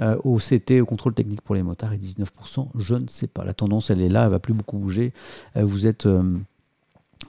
euh, 0.00 0.16
au 0.24 0.36
CT, 0.36 0.82
au 0.82 0.86
contrôle 0.86 1.14
technique 1.14 1.40
pour 1.40 1.54
les 1.54 1.62
motards, 1.62 1.94
et 1.94 1.96
19%, 1.96 2.68
je 2.78 2.94
ne 2.94 3.08
sais 3.08 3.26
pas. 3.28 3.44
La 3.44 3.54
tendance, 3.54 3.88
elle 3.88 4.02
est 4.02 4.10
là, 4.10 4.24
elle 4.24 4.30
va 4.30 4.38
plus 4.38 4.52
beaucoup 4.52 4.76
bouger. 4.76 5.14
Euh, 5.56 5.64
vous 5.64 5.86
êtes... 5.86 6.04
euh, 6.04 6.36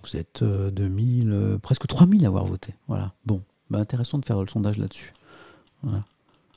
Vous 0.04 0.18
êtes 0.18 0.44
2000, 0.44 1.58
presque 1.62 1.88
3000 1.88 2.26
à 2.26 2.28
avoir 2.28 2.46
voté. 2.46 2.74
Voilà. 2.88 3.14
Bon, 3.26 3.42
bah, 3.70 3.80
intéressant 3.80 4.18
de 4.18 4.26
faire 4.26 4.40
le 4.40 4.48
sondage 4.48 4.78
là-dessus. 4.78 5.14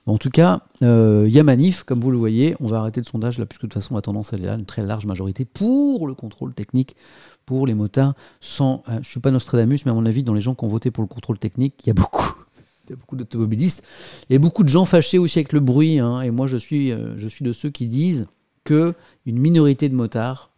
En 0.06 0.18
tout 0.18 0.30
cas, 0.30 0.60
il 0.80 1.28
y 1.28 1.38
a 1.38 1.42
manif, 1.42 1.82
comme 1.82 2.00
vous 2.00 2.10
le 2.10 2.18
voyez. 2.18 2.56
On 2.60 2.66
va 2.66 2.78
arrêter 2.78 3.00
le 3.00 3.06
sondage 3.06 3.38
là, 3.38 3.46
puisque 3.46 3.62
de 3.62 3.66
toute 3.68 3.74
façon, 3.74 3.94
la 3.94 4.02
tendance, 4.02 4.32
elle 4.32 4.42
est 4.42 4.46
là, 4.46 4.54
une 4.54 4.64
très 4.64 4.82
large 4.82 5.06
majorité 5.06 5.44
pour 5.44 6.06
le 6.06 6.14
contrôle 6.14 6.54
technique 6.54 6.96
pour 7.46 7.66
les 7.66 7.74
motards. 7.74 8.14
Sans, 8.40 8.82
je 8.88 8.96
ne 8.96 9.02
suis 9.02 9.20
pas 9.20 9.30
Nostradamus, 9.30 9.84
mais 9.84 9.90
à 9.90 9.94
mon 9.94 10.06
avis, 10.06 10.22
dans 10.22 10.34
les 10.34 10.40
gens 10.40 10.54
qui 10.54 10.64
ont 10.64 10.68
voté 10.68 10.90
pour 10.90 11.02
le 11.02 11.08
contrôle 11.08 11.38
technique, 11.38 11.74
il 11.84 11.88
y 11.88 11.90
a 11.90 11.94
beaucoup 11.94 12.34
il 12.86 12.90
y 12.90 12.92
a 12.92 12.96
beaucoup 12.96 13.16
d'automobilistes. 13.16 13.84
A 14.30 14.38
beaucoup 14.38 14.64
de 14.64 14.68
gens 14.68 14.84
fâchés 14.84 15.18
aussi 15.18 15.38
avec 15.38 15.52
le 15.52 15.60
bruit. 15.60 15.98
Hein. 15.98 16.20
et 16.22 16.30
moi, 16.30 16.46
je 16.46 16.56
suis, 16.56 16.90
euh, 16.90 17.16
je 17.18 17.28
suis 17.28 17.44
de 17.44 17.52
ceux 17.52 17.70
qui 17.70 17.86
disent 17.86 18.26
que 18.64 18.94
une 19.26 19.38
minorité 19.38 19.88
de 19.88 19.94
motards 19.94 20.50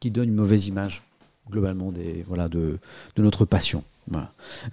qui 0.00 0.10
donne 0.10 0.28
une 0.28 0.34
mauvaise 0.34 0.68
image, 0.68 1.04
globalement, 1.50 1.92
voilà, 2.26 2.48
de, 2.48 2.78
de 3.16 3.22
notre 3.22 3.44
passion. 3.44 3.84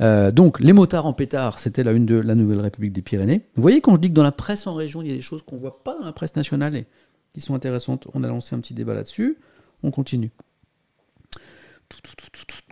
Euh, 0.02 0.32
donc, 0.32 0.60
les 0.60 0.74
motards 0.74 1.06
en 1.06 1.14
pétard, 1.14 1.60
c'était 1.60 1.84
la 1.84 1.92
une 1.92 2.06
de 2.06 2.16
la 2.16 2.36
Nouvelle 2.36 2.60
République 2.60 2.94
des 2.94 3.02
Pyrénées. 3.02 3.42
Vous 3.56 3.62
voyez, 3.62 3.82
quand 3.82 3.96
je 3.96 4.02
dis 4.02 4.10
que 4.10 4.14
dans 4.14 4.24
la 4.24 4.32
presse 4.32 4.68
en 4.68 4.74
région, 4.74 5.02
il 5.02 5.10
y 5.10 5.12
a 5.12 5.16
des 5.16 5.22
choses 5.22 5.44
qu'on 5.44 5.56
ne 5.56 5.62
voit 5.62 5.84
pas 5.84 5.98
dans 6.00 6.06
la 6.06 6.14
presse 6.14 6.36
nationale 6.36 6.76
et 6.76 6.86
qui 7.34 7.42
sont 7.42 7.54
intéressantes, 7.54 8.08
on 8.14 8.24
a 8.24 8.28
lancé 8.28 8.56
un 8.56 8.60
petit 8.60 8.74
débat 8.74 8.94
là-dessus. 8.94 9.38
On 9.84 9.92
continue. 9.92 10.32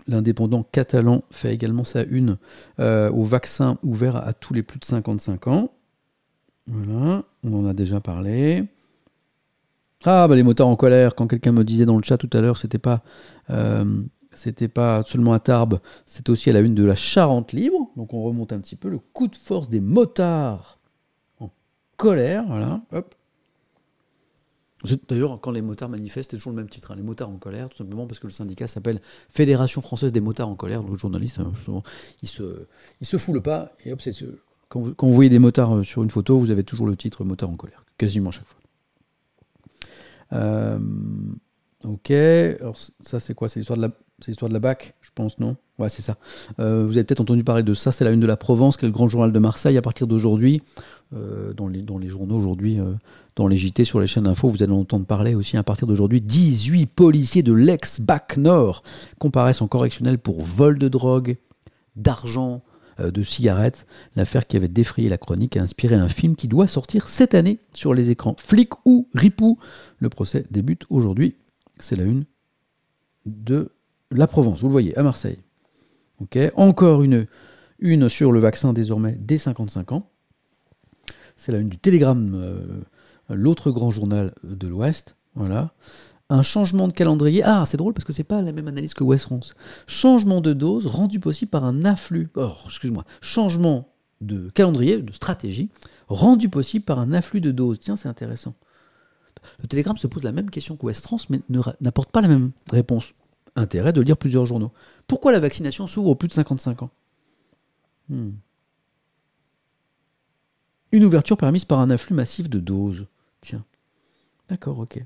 L'indépendant 0.08 0.62
catalan 0.62 1.24
fait 1.30 1.52
également 1.54 1.84
sa 1.84 2.02
une 2.02 2.36
euh, 2.80 3.10
au 3.10 3.24
vaccin 3.24 3.78
ouvert 3.82 4.16
à 4.16 4.32
tous 4.32 4.54
les 4.54 4.62
plus 4.62 4.78
de 4.78 4.84
55 4.84 5.46
ans. 5.48 5.72
Voilà, 6.66 7.24
on 7.44 7.54
en 7.54 7.66
a 7.66 7.74
déjà 7.74 8.00
parlé. 8.00 8.64
Ah, 10.04 10.28
bah 10.28 10.36
les 10.36 10.42
motards 10.42 10.68
en 10.68 10.76
colère, 10.76 11.14
quand 11.14 11.26
quelqu'un 11.26 11.52
me 11.52 11.64
disait 11.64 11.86
dans 11.86 11.96
le 11.96 12.02
chat 12.02 12.18
tout 12.18 12.30
à 12.32 12.40
l'heure, 12.40 12.58
c'était 12.58 12.78
pas, 12.78 13.02
euh, 13.50 14.02
c'était 14.32 14.68
pas 14.68 15.02
seulement 15.02 15.32
à 15.32 15.40
Tarbes, 15.40 15.80
c'était 16.04 16.30
aussi 16.30 16.50
à 16.50 16.52
la 16.52 16.60
une 16.60 16.74
de 16.74 16.84
la 16.84 16.94
Charente 16.94 17.52
libre. 17.52 17.90
Donc 17.96 18.14
on 18.14 18.22
remonte 18.22 18.52
un 18.52 18.60
petit 18.60 18.76
peu 18.76 18.88
le 18.88 18.98
coup 18.98 19.26
de 19.26 19.36
force 19.36 19.68
des 19.68 19.80
motards 19.80 20.78
en 21.40 21.50
colère. 21.96 22.44
Voilà, 22.46 22.82
hop. 22.92 23.14
D'ailleurs, 25.08 25.40
quand 25.40 25.50
les 25.50 25.62
motards 25.62 25.88
manifestent, 25.88 26.30
c'est 26.30 26.36
toujours 26.36 26.52
le 26.52 26.58
même 26.58 26.68
titre, 26.68 26.92
hein, 26.92 26.96
les 26.96 27.02
motards 27.02 27.30
en 27.30 27.38
colère, 27.38 27.68
tout 27.68 27.78
simplement 27.78 28.06
parce 28.06 28.20
que 28.20 28.26
le 28.26 28.32
syndicat 28.32 28.68
s'appelle 28.68 29.00
Fédération 29.28 29.80
française 29.80 30.12
des 30.12 30.20
motards 30.20 30.48
en 30.48 30.54
colère. 30.54 30.82
Le 30.82 30.94
journaliste, 30.94 31.40
euh, 31.40 31.80
il 32.22 32.28
se, 32.28 32.66
il 33.00 33.06
se 33.06 33.16
fout 33.16 33.34
le 33.34 33.40
pas, 33.40 33.72
et 33.84 33.92
hop, 33.92 34.00
quand, 34.68 34.80
vous, 34.80 34.94
quand 34.94 35.06
vous 35.08 35.14
voyez 35.14 35.30
des 35.30 35.38
motards 35.40 35.76
euh, 35.78 35.82
sur 35.82 36.02
une 36.04 36.10
photo, 36.10 36.38
vous 36.38 36.50
avez 36.50 36.62
toujours 36.62 36.86
le 36.86 36.94
titre 36.94 37.24
motard 37.24 37.50
en 37.50 37.56
colère, 37.56 37.84
quasiment 37.98 38.30
chaque 38.30 38.46
fois. 38.46 38.55
Euh, 40.32 40.78
ok, 41.84 42.10
alors 42.10 42.76
ça 43.00 43.20
c'est 43.20 43.34
quoi? 43.34 43.48
C'est 43.48 43.60
l'histoire 43.60 43.76
de 43.76 43.82
la, 43.82 43.90
c'est 44.20 44.28
l'histoire 44.28 44.48
de 44.48 44.54
la 44.54 44.60
BAC, 44.60 44.94
je 45.00 45.10
pense, 45.14 45.38
non? 45.38 45.56
Ouais, 45.78 45.88
c'est 45.90 46.02
ça. 46.02 46.16
vous 46.56 46.64
avez 46.96 47.04
peut-être 47.04 47.20
entendu 47.20 47.44
parler 47.44 47.62
de 47.62 47.74
ça, 47.74 47.92
c'est 47.92 48.04
la 48.04 48.10
une 48.10 48.20
de 48.20 48.26
la 48.26 48.38
Provence, 48.38 48.78
qui 48.78 48.86
est 48.86 48.88
le 48.88 48.94
grand 48.94 49.08
journal 49.08 49.30
de 49.30 49.38
Marseille. 49.38 49.76
À 49.76 49.82
partir 49.82 50.06
d'aujourd'hui, 50.06 50.62
dans, 51.12 51.68
les, 51.68 51.82
dans 51.82 51.98
les 51.98 52.08
journaux 52.08 52.38
aujourd'hui, 52.38 52.78
dans 53.36 53.46
les 53.46 53.58
JT 53.58 53.84
sur 53.84 54.00
les 54.00 54.06
chaînes 54.06 54.24
d'infos, 54.24 54.48
vous 54.48 54.62
allez 54.62 54.72
entendre 54.72 55.04
parler 55.04 55.34
aussi 55.34 55.58
à 55.58 55.62
partir 55.62 55.86
d'aujourd'hui. 55.86 56.22
18 56.22 56.86
policiers 56.86 57.42
de 57.42 57.52
l'ex-BAC 57.52 58.38
Nord 58.38 58.82
comparaissent 59.18 59.60
en 59.60 59.68
correctionnel 59.68 60.18
pour 60.18 60.40
vol 60.40 60.78
de 60.78 60.88
drogue, 60.88 61.36
d'argent, 61.94 62.62
euh, 62.62 62.75
de 62.98 63.22
cigarettes. 63.22 63.86
L'affaire 64.14 64.46
qui 64.46 64.56
avait 64.56 64.68
défrayé 64.68 65.08
la 65.08 65.18
chronique 65.18 65.56
a 65.56 65.62
inspiré 65.62 65.94
un 65.94 66.08
film 66.08 66.36
qui 66.36 66.48
doit 66.48 66.66
sortir 66.66 67.08
cette 67.08 67.34
année 67.34 67.58
sur 67.72 67.94
les 67.94 68.10
écrans. 68.10 68.36
Flic 68.38 68.70
ou 68.84 69.08
ripou 69.14 69.58
Le 69.98 70.08
procès 70.08 70.46
débute 70.50 70.84
aujourd'hui. 70.90 71.36
C'est 71.78 71.96
la 71.96 72.04
une 72.04 72.24
de 73.26 73.72
la 74.10 74.26
Provence, 74.26 74.60
vous 74.60 74.68
le 74.68 74.72
voyez, 74.72 74.96
à 74.96 75.02
Marseille. 75.02 75.38
Encore 76.54 77.02
une, 77.02 77.26
une 77.78 78.08
sur 78.08 78.32
le 78.32 78.40
vaccin 78.40 78.72
désormais 78.72 79.16
dès 79.18 79.38
55 79.38 79.92
ans. 79.92 80.08
C'est 81.36 81.52
la 81.52 81.58
une 81.58 81.68
du 81.68 81.78
Télégramme. 81.78 82.32
Euh, 82.34 82.80
l'autre 83.28 83.70
grand 83.70 83.90
journal 83.90 84.32
de 84.42 84.68
l'Ouest. 84.68 85.16
Voilà. 85.34 85.72
Un 86.28 86.42
changement 86.42 86.88
de 86.88 86.92
calendrier. 86.92 87.42
Ah, 87.44 87.64
c'est 87.66 87.76
drôle 87.76 87.92
parce 87.92 88.04
que 88.04 88.12
c'est 88.12 88.24
pas 88.24 88.42
la 88.42 88.52
même 88.52 88.66
analyse 88.66 88.94
que 88.94 89.04
West 89.04 89.24
France. 89.24 89.54
Changement 89.86 90.40
de 90.40 90.52
dose 90.52 90.86
rendu 90.86 91.20
possible 91.20 91.50
par 91.50 91.64
un 91.64 91.84
afflux. 91.84 92.28
Oh, 92.34 92.52
excuse-moi. 92.66 93.04
Changement 93.20 93.88
de 94.20 94.50
calendrier, 94.50 94.98
de 94.98 95.12
stratégie, 95.12 95.68
rendu 96.08 96.48
possible 96.48 96.84
par 96.84 96.98
un 96.98 97.12
afflux 97.12 97.40
de 97.40 97.52
doses. 97.52 97.78
Tiens, 97.80 97.96
c'est 97.96 98.08
intéressant. 98.08 98.54
Le 99.60 99.68
Télégramme 99.68 99.98
se 99.98 100.08
pose 100.08 100.24
la 100.24 100.32
même 100.32 100.50
question 100.50 100.76
que 100.76 100.86
West 100.86 101.04
France, 101.04 101.30
mais 101.30 101.40
n'apporte 101.80 102.10
pas 102.10 102.20
la 102.20 102.28
même 102.28 102.50
réponse. 102.70 103.12
Intérêt 103.54 103.92
de 103.92 104.00
lire 104.00 104.16
plusieurs 104.16 104.46
journaux. 104.46 104.72
Pourquoi 105.06 105.32
la 105.32 105.38
vaccination 105.38 105.86
s'ouvre 105.86 106.10
aux 106.10 106.14
plus 106.14 106.28
de 106.28 106.32
55 106.32 106.82
ans? 106.82 106.90
Hmm. 108.08 108.32
Une 110.92 111.04
ouverture 111.04 111.36
permise 111.36 111.64
par 111.64 111.80
un 111.80 111.90
afflux 111.90 112.14
massif 112.14 112.50
de 112.50 112.58
doses. 112.58 113.06
Tiens. 113.40 113.64
D'accord, 114.48 114.78
ok. 114.78 115.02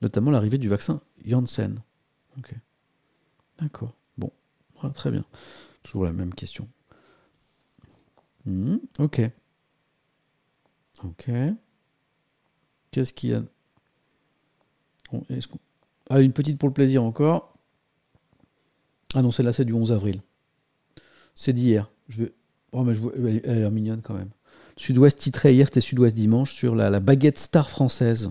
Notamment 0.00 0.30
l'arrivée 0.30 0.58
du 0.58 0.68
vaccin 0.68 1.00
Janssen. 1.24 1.82
Ok. 2.38 2.54
D'accord. 3.58 3.94
Bon. 4.16 4.30
très 4.94 5.10
bien. 5.10 5.24
Toujours 5.82 6.04
la 6.04 6.12
même 6.12 6.34
question. 6.34 6.68
Hmm, 8.44 8.76
ok. 8.98 9.20
Ok. 11.04 11.30
Qu'est-ce 12.90 13.12
qu'il 13.12 13.30
y 13.30 13.34
a? 13.34 13.42
Ah, 16.10 16.20
une 16.20 16.32
petite 16.32 16.58
pour 16.58 16.68
le 16.68 16.74
plaisir 16.74 17.02
encore. 17.02 17.54
Ah 19.14 19.22
non, 19.22 19.30
celle-là, 19.30 19.52
c'est 19.52 19.64
du 19.64 19.72
11 19.72 19.92
avril. 19.92 20.22
C'est 21.34 21.52
d'hier. 21.52 21.90
Je 22.08 22.24
vais... 22.24 22.32
Oh, 22.72 22.84
mais 22.84 22.94
je 22.94 23.00
vois... 23.00 23.12
Mignonne 23.70 24.02
quand 24.02 24.14
même. 24.14 24.30
Sud-Ouest 24.76 25.18
titrait 25.18 25.54
hier, 25.54 25.66
c'était 25.66 25.80
Sud-Ouest 25.80 26.14
dimanche, 26.14 26.52
sur 26.52 26.74
la, 26.74 27.00
baguette 27.00 27.38
star 27.38 27.68
française. 27.68 28.30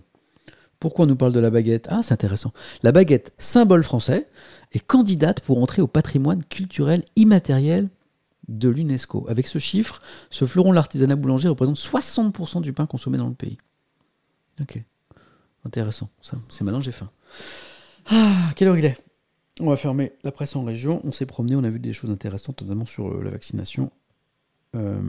Pourquoi 0.80 1.06
on 1.06 1.08
nous 1.08 1.16
parle 1.16 1.34
de 1.34 1.40
la 1.40 1.50
baguette? 1.50 1.88
Ah, 1.90 2.02
c'est 2.04 2.14
intéressant. 2.14 2.54
La 2.84 2.92
baguette, 2.92 3.34
symbole 3.38 3.84
français, 3.84 4.28
est 4.74 4.86
candidate 4.86 5.42
pour 5.42 5.62
entrer 5.62 5.82
au 5.82 5.88
patrimoine 5.88 6.44
culturel 6.44 7.04
immatériel 7.16 7.90
de 8.48 8.70
l'UNESCO. 8.70 9.26
Avec 9.28 9.48
ce 9.48 9.60
chiffre, 9.60 10.02
ce 10.30 10.46
fleuron 10.46 10.70
de 10.70 10.76
l'artisanat 10.76 11.16
boulanger 11.16 11.48
représente 11.48 11.78
60% 11.78 12.62
du 12.62 12.74
pain 12.74 12.86
consommé 12.86 13.18
dans 13.18 13.28
le 13.28 13.34
pays. 13.34 13.58
Ok. 14.62 14.82
Intéressant. 15.66 16.10
C'est 16.50 16.64
maintenant 16.64 16.82
j'ai 16.82 16.92
faim. 16.92 17.10
Ah, 18.10 18.52
quelle 18.56 18.70
heure 18.70 18.78
il 18.78 18.86
est? 18.86 18.98
On 19.60 19.70
va 19.70 19.76
fermer 19.76 20.14
la 20.24 20.32
presse 20.32 20.56
en 20.56 20.64
région. 20.64 21.02
On 21.04 21.12
s'est 21.12 21.26
promené, 21.26 21.56
on 21.56 21.64
a 21.64 21.70
vu 21.70 21.80
des 21.80 21.94
choses 21.94 22.12
intéressantes, 22.12 22.62
notamment 22.62 22.86
sur 22.86 23.08
euh, 23.08 23.24
la 23.24 23.32
vaccination 23.32 23.92
euh, 24.76 25.02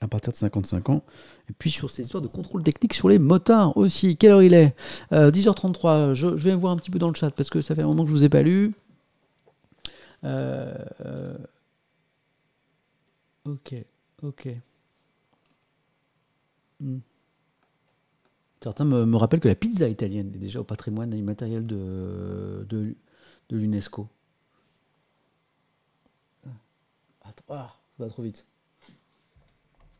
à 0.00 0.08
partir 0.08 0.32
de 0.32 0.36
55 0.36 0.90
ans. 0.90 1.02
Et 1.48 1.52
puis 1.52 1.70
sur 1.70 1.90
ces 1.90 2.02
histoires 2.02 2.22
de 2.22 2.28
contrôle 2.28 2.62
technique 2.62 2.94
sur 2.94 3.08
les 3.08 3.18
motards 3.18 3.76
aussi. 3.76 4.16
Quelle 4.16 4.32
heure 4.32 4.42
il 4.42 4.54
est? 4.54 4.74
10h33. 5.12 5.88
Euh, 5.88 6.14
je, 6.14 6.28
vais 6.28 6.54
voir 6.54 6.72
un 6.72 6.76
petit 6.76 6.90
peu 6.90 6.98
dans 6.98 7.08
le 7.08 7.14
chat 7.14 7.30
parce 7.30 7.50
que 7.50 7.60
ça 7.60 7.74
fait 7.74 7.82
un 7.82 7.86
moment 7.86 8.04
que 8.04 8.10
je 8.10 8.14
vous 8.14 8.24
ai 8.24 8.28
pas 8.28 8.42
lu. 8.42 8.74
Euh, 10.24 10.74
ok, 13.44 13.74
ok. 14.22 14.48
Hmm. 16.80 16.98
Certains 18.62 18.84
me, 18.84 19.16
rappellent 19.16 19.40
que 19.40 19.48
la 19.48 19.56
pizza 19.56 19.88
italienne 19.88 20.32
est 20.34 20.38
déjà 20.38 20.60
au 20.60 20.64
patrimoine 20.64 21.12
immatériel 21.12 21.66
de, 21.66 22.64
de, 22.68 22.94
l'UNESCO. 23.50 24.08
Ah, 26.46 26.50
ah, 27.22 27.30
ça 27.48 28.04
va 28.04 28.08
trop 28.08 28.22
vite. 28.22 28.46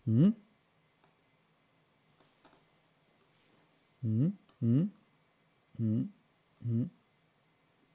Mmh. 0.07 0.31
Mmh. 4.03 4.29
Mmh. 5.79 6.85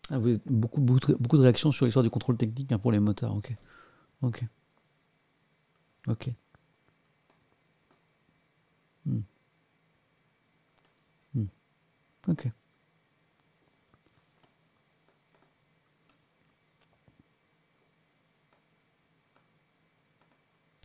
Ah, 0.09 0.19
vous 0.19 0.37
beaucoup, 0.45 0.81
beaucoup, 0.81 1.37
de 1.37 1.41
réactions 1.41 1.71
sur 1.71 1.85
l'histoire 1.85 2.03
du 2.03 2.09
contrôle 2.09 2.37
technique 2.37 2.71
hein, 2.71 2.79
pour 2.79 2.91
les 2.91 2.99
motards. 2.99 3.35
Ok. 3.35 3.53
Ok. 4.21 4.43
Ok. 6.07 6.29
Ok. 12.27 12.47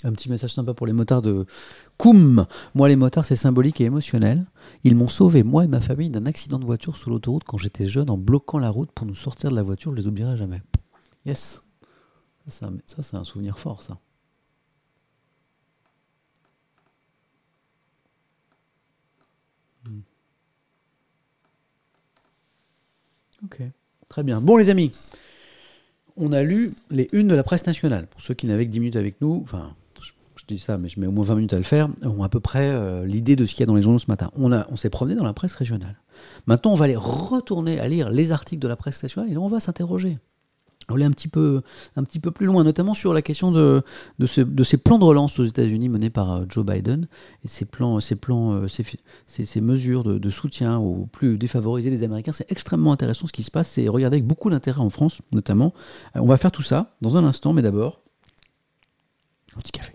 Un 0.04 0.12
petit 0.12 0.28
message 0.28 0.54
sympa 0.54 0.74
pour 0.74 0.86
les 0.86 0.92
motards 0.92 1.22
de 1.22 1.46
Koum. 1.96 2.46
Moi, 2.74 2.88
les 2.88 2.96
motards, 2.96 3.24
c'est 3.24 3.36
symbolique 3.36 3.80
et 3.80 3.84
émotionnel. 3.84 4.46
Ils 4.82 4.96
m'ont 4.96 5.06
sauvé, 5.06 5.44
moi 5.44 5.64
et 5.64 5.68
ma 5.68 5.80
famille, 5.80 6.10
d'un 6.10 6.26
accident 6.26 6.58
de 6.58 6.64
voiture 6.64 6.96
sur 6.96 7.10
l'autoroute 7.10 7.44
quand 7.44 7.58
j'étais 7.58 7.86
jeune 7.86 8.10
en 8.10 8.18
bloquant 8.18 8.58
la 8.58 8.70
route 8.70 8.90
pour 8.90 9.06
nous 9.06 9.14
sortir 9.14 9.50
de 9.50 9.54
la 9.54 9.62
voiture. 9.62 9.92
Je 9.92 9.96
les 9.96 10.06
oublierai 10.08 10.36
jamais. 10.36 10.60
Yes. 11.24 11.62
Ça, 12.48 12.70
c'est 12.84 13.16
un 13.16 13.24
souvenir 13.24 13.58
fort, 13.58 13.82
ça. 13.82 13.98
Hmm. 19.84 20.00
Ok. 23.44 23.62
Très 24.08 24.24
bien. 24.24 24.40
Bon, 24.40 24.56
les 24.56 24.68
amis. 24.68 24.90
on 26.16 26.32
a 26.32 26.42
lu 26.42 26.70
les 26.90 27.08
unes 27.12 27.28
de 27.28 27.34
la 27.36 27.44
presse 27.44 27.66
nationale. 27.66 28.08
Pour 28.08 28.20
ceux 28.20 28.34
qui 28.34 28.46
n'avaient 28.46 28.66
que 28.66 28.70
10 28.72 28.80
minutes 28.80 28.96
avec 28.96 29.20
nous, 29.20 29.40
enfin, 29.44 29.74
je, 30.42 30.46
dis 30.54 30.58
ça, 30.58 30.78
mais 30.78 30.88
je 30.88 30.98
mets 31.00 31.06
au 31.06 31.12
moins 31.12 31.24
20 31.24 31.34
minutes 31.36 31.52
à 31.52 31.56
le 31.58 31.62
faire, 31.62 31.88
ont 32.02 32.22
à 32.22 32.28
peu 32.28 32.40
près 32.40 32.68
euh, 32.70 33.06
l'idée 33.06 33.36
de 33.36 33.44
ce 33.46 33.52
qu'il 33.54 33.60
y 33.60 33.62
a 33.62 33.66
dans 33.66 33.74
les 33.74 33.82
journaux 33.82 33.98
ce 33.98 34.06
matin. 34.08 34.30
On, 34.36 34.52
on 34.52 34.76
s'est 34.76 34.90
promené 34.90 35.14
dans 35.16 35.24
la 35.24 35.32
presse 35.32 35.54
régionale. 35.54 36.00
Maintenant, 36.46 36.72
on 36.72 36.76
va 36.76 36.84
aller 36.86 36.96
retourner 36.96 37.78
à 37.80 37.88
lire 37.88 38.10
les 38.10 38.32
articles 38.32 38.60
de 38.62 38.68
la 38.68 38.76
presse 38.76 39.02
nationale 39.02 39.32
et 39.32 39.36
on 39.36 39.46
va 39.46 39.60
s'interroger. 39.60 40.18
On 40.88 40.98
est 40.98 41.04
un 41.04 41.12
petit, 41.12 41.28
peu, 41.28 41.62
un 41.94 42.02
petit 42.02 42.18
peu 42.18 42.32
plus 42.32 42.46
loin, 42.46 42.64
notamment 42.64 42.92
sur 42.92 43.14
la 43.14 43.22
question 43.22 43.52
de, 43.52 43.82
de, 44.18 44.26
ce- 44.26 44.40
de 44.40 44.64
ces 44.64 44.76
plans 44.78 44.98
de 44.98 45.04
relance 45.04 45.38
aux 45.38 45.44
États-Unis 45.44 45.88
menés 45.88 46.10
par 46.10 46.32
euh, 46.32 46.44
Joe 46.48 46.66
Biden 46.66 47.06
et 47.44 47.48
ces 47.48 47.66
plans, 47.66 48.00
ces, 48.00 48.16
plans, 48.16 48.52
euh, 48.54 48.66
ces, 49.28 49.60
mesures 49.60 50.02
de, 50.02 50.18
de 50.18 50.30
soutien 50.30 50.78
aux 50.78 51.06
plus 51.06 51.38
défavorisés 51.38 51.88
des 51.90 52.02
Américains. 52.02 52.32
C'est 52.32 52.50
extrêmement 52.50 52.90
intéressant 52.92 53.28
ce 53.28 53.32
qui 53.32 53.44
se 53.44 53.50
passe. 53.52 53.68
C'est 53.68 53.86
regardé 53.88 54.16
avec 54.16 54.26
beaucoup 54.26 54.50
d'intérêt 54.50 54.80
en 54.80 54.90
France, 54.90 55.20
notamment. 55.30 55.72
On 56.16 56.26
va 56.26 56.36
faire 56.36 56.50
tout 56.50 56.62
ça 56.62 56.96
dans 57.00 57.16
un 57.16 57.24
instant, 57.24 57.52
mais 57.52 57.62
d'abord, 57.62 58.00
un 59.56 59.60
petit 59.60 59.72
café. 59.72 59.92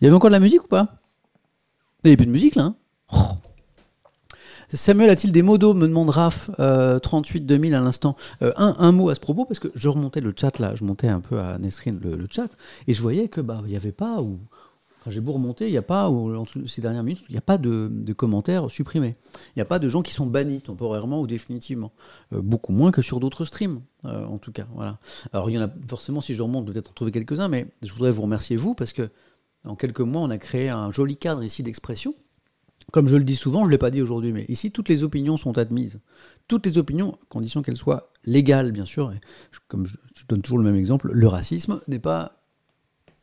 Il 0.00 0.04
y 0.04 0.06
avait 0.06 0.16
encore 0.16 0.30
de 0.30 0.34
la 0.34 0.40
musique 0.40 0.64
ou 0.64 0.68
pas? 0.68 1.00
Il 2.04 2.08
n'y 2.08 2.14
a 2.14 2.16
plus 2.16 2.26
de 2.26 2.30
musique 2.30 2.54
là. 2.54 2.64
hein 2.64 2.76
Oh. 3.12 3.36
Samuel 4.68 5.10
a-t-il 5.10 5.32
des 5.32 5.42
mots 5.42 5.58
d'eau? 5.58 5.74
Me 5.74 5.86
demande 5.86 6.10
Raph, 6.10 6.50
euh, 6.58 6.98
38 6.98 7.46
2000 7.46 7.74
à 7.74 7.80
l'instant. 7.80 8.16
Euh, 8.42 8.52
un, 8.56 8.74
un 8.78 8.92
mot 8.92 9.10
à 9.10 9.14
ce 9.14 9.20
propos, 9.20 9.44
parce 9.44 9.60
que 9.60 9.68
je 9.74 9.88
remontais 9.88 10.20
le 10.20 10.34
chat 10.36 10.58
là, 10.58 10.74
je 10.74 10.84
montais 10.84 11.08
un 11.08 11.20
peu 11.20 11.38
à 11.38 11.58
Nesrine 11.58 12.00
le, 12.02 12.26
chat, 12.30 12.48
et 12.88 12.94
je 12.94 13.00
voyais 13.00 13.28
que 13.28 13.40
bah 13.40 13.60
il 13.64 13.70
n'y 13.70 13.76
avait 13.76 13.92
pas, 13.92 14.20
ou 14.20 14.40
enfin, 15.00 15.12
j'ai 15.12 15.20
beau 15.20 15.32
remonter, 15.32 15.68
il 15.68 15.70
n'y 15.70 15.76
a 15.76 15.82
pas, 15.82 16.10
ou, 16.10 16.44
ces 16.66 16.82
dernières 16.82 17.04
minutes, 17.04 17.22
il 17.28 17.32
n'y 17.32 17.38
a 17.38 17.42
pas 17.42 17.58
de, 17.58 17.88
de 17.92 18.12
commentaires 18.12 18.68
supprimés. 18.68 19.14
Il 19.54 19.58
n'y 19.58 19.62
a 19.62 19.66
pas 19.66 19.78
de 19.78 19.88
gens 19.88 20.02
qui 20.02 20.12
sont 20.12 20.26
bannis 20.26 20.60
temporairement 20.60 21.20
ou 21.20 21.28
définitivement. 21.28 21.92
Euh, 22.32 22.42
beaucoup 22.42 22.72
moins 22.72 22.90
que 22.90 23.02
sur 23.02 23.20
d'autres 23.20 23.44
streams, 23.44 23.82
euh, 24.04 24.24
en 24.26 24.38
tout 24.38 24.50
cas. 24.50 24.66
Voilà. 24.74 24.98
Alors 25.32 25.48
il 25.48 25.54
y 25.54 25.58
en 25.58 25.62
a 25.62 25.70
forcément, 25.88 26.20
si 26.20 26.34
je 26.34 26.42
remonte, 26.42 26.66
peut-être 26.66 26.90
en 26.90 26.94
trouver 26.94 27.12
quelques-uns, 27.12 27.48
mais 27.48 27.68
je 27.82 27.92
voudrais 27.92 28.10
vous 28.10 28.22
remercier 28.22 28.56
vous, 28.56 28.74
parce 28.74 28.92
que 28.92 29.10
en 29.66 29.76
quelques 29.76 30.00
mois, 30.00 30.22
on 30.22 30.30
a 30.30 30.38
créé 30.38 30.68
un 30.68 30.90
joli 30.90 31.16
cadre 31.16 31.42
ici 31.42 31.62
d'expression. 31.62 32.14
Comme 32.92 33.08
je 33.08 33.16
le 33.16 33.24
dis 33.24 33.34
souvent, 33.34 33.62
je 33.62 33.66
ne 33.66 33.72
l'ai 33.72 33.78
pas 33.78 33.90
dit 33.90 34.00
aujourd'hui, 34.00 34.32
mais 34.32 34.44
ici, 34.48 34.70
toutes 34.70 34.88
les 34.88 35.02
opinions 35.02 35.36
sont 35.36 35.58
admises. 35.58 35.98
Toutes 36.46 36.66
les 36.66 36.78
opinions, 36.78 37.14
à 37.14 37.18
condition 37.28 37.62
qu'elles 37.62 37.76
soient 37.76 38.12
légales, 38.24 38.70
bien 38.70 38.84
sûr. 38.84 39.12
Et 39.12 39.18
comme 39.68 39.86
je, 39.86 39.96
donne 40.28 40.42
toujours 40.42 40.58
le 40.58 40.64
même 40.64 40.76
exemple, 40.76 41.10
le 41.12 41.26
racisme 41.26 41.80
n'est 41.88 41.98
pas 41.98 42.44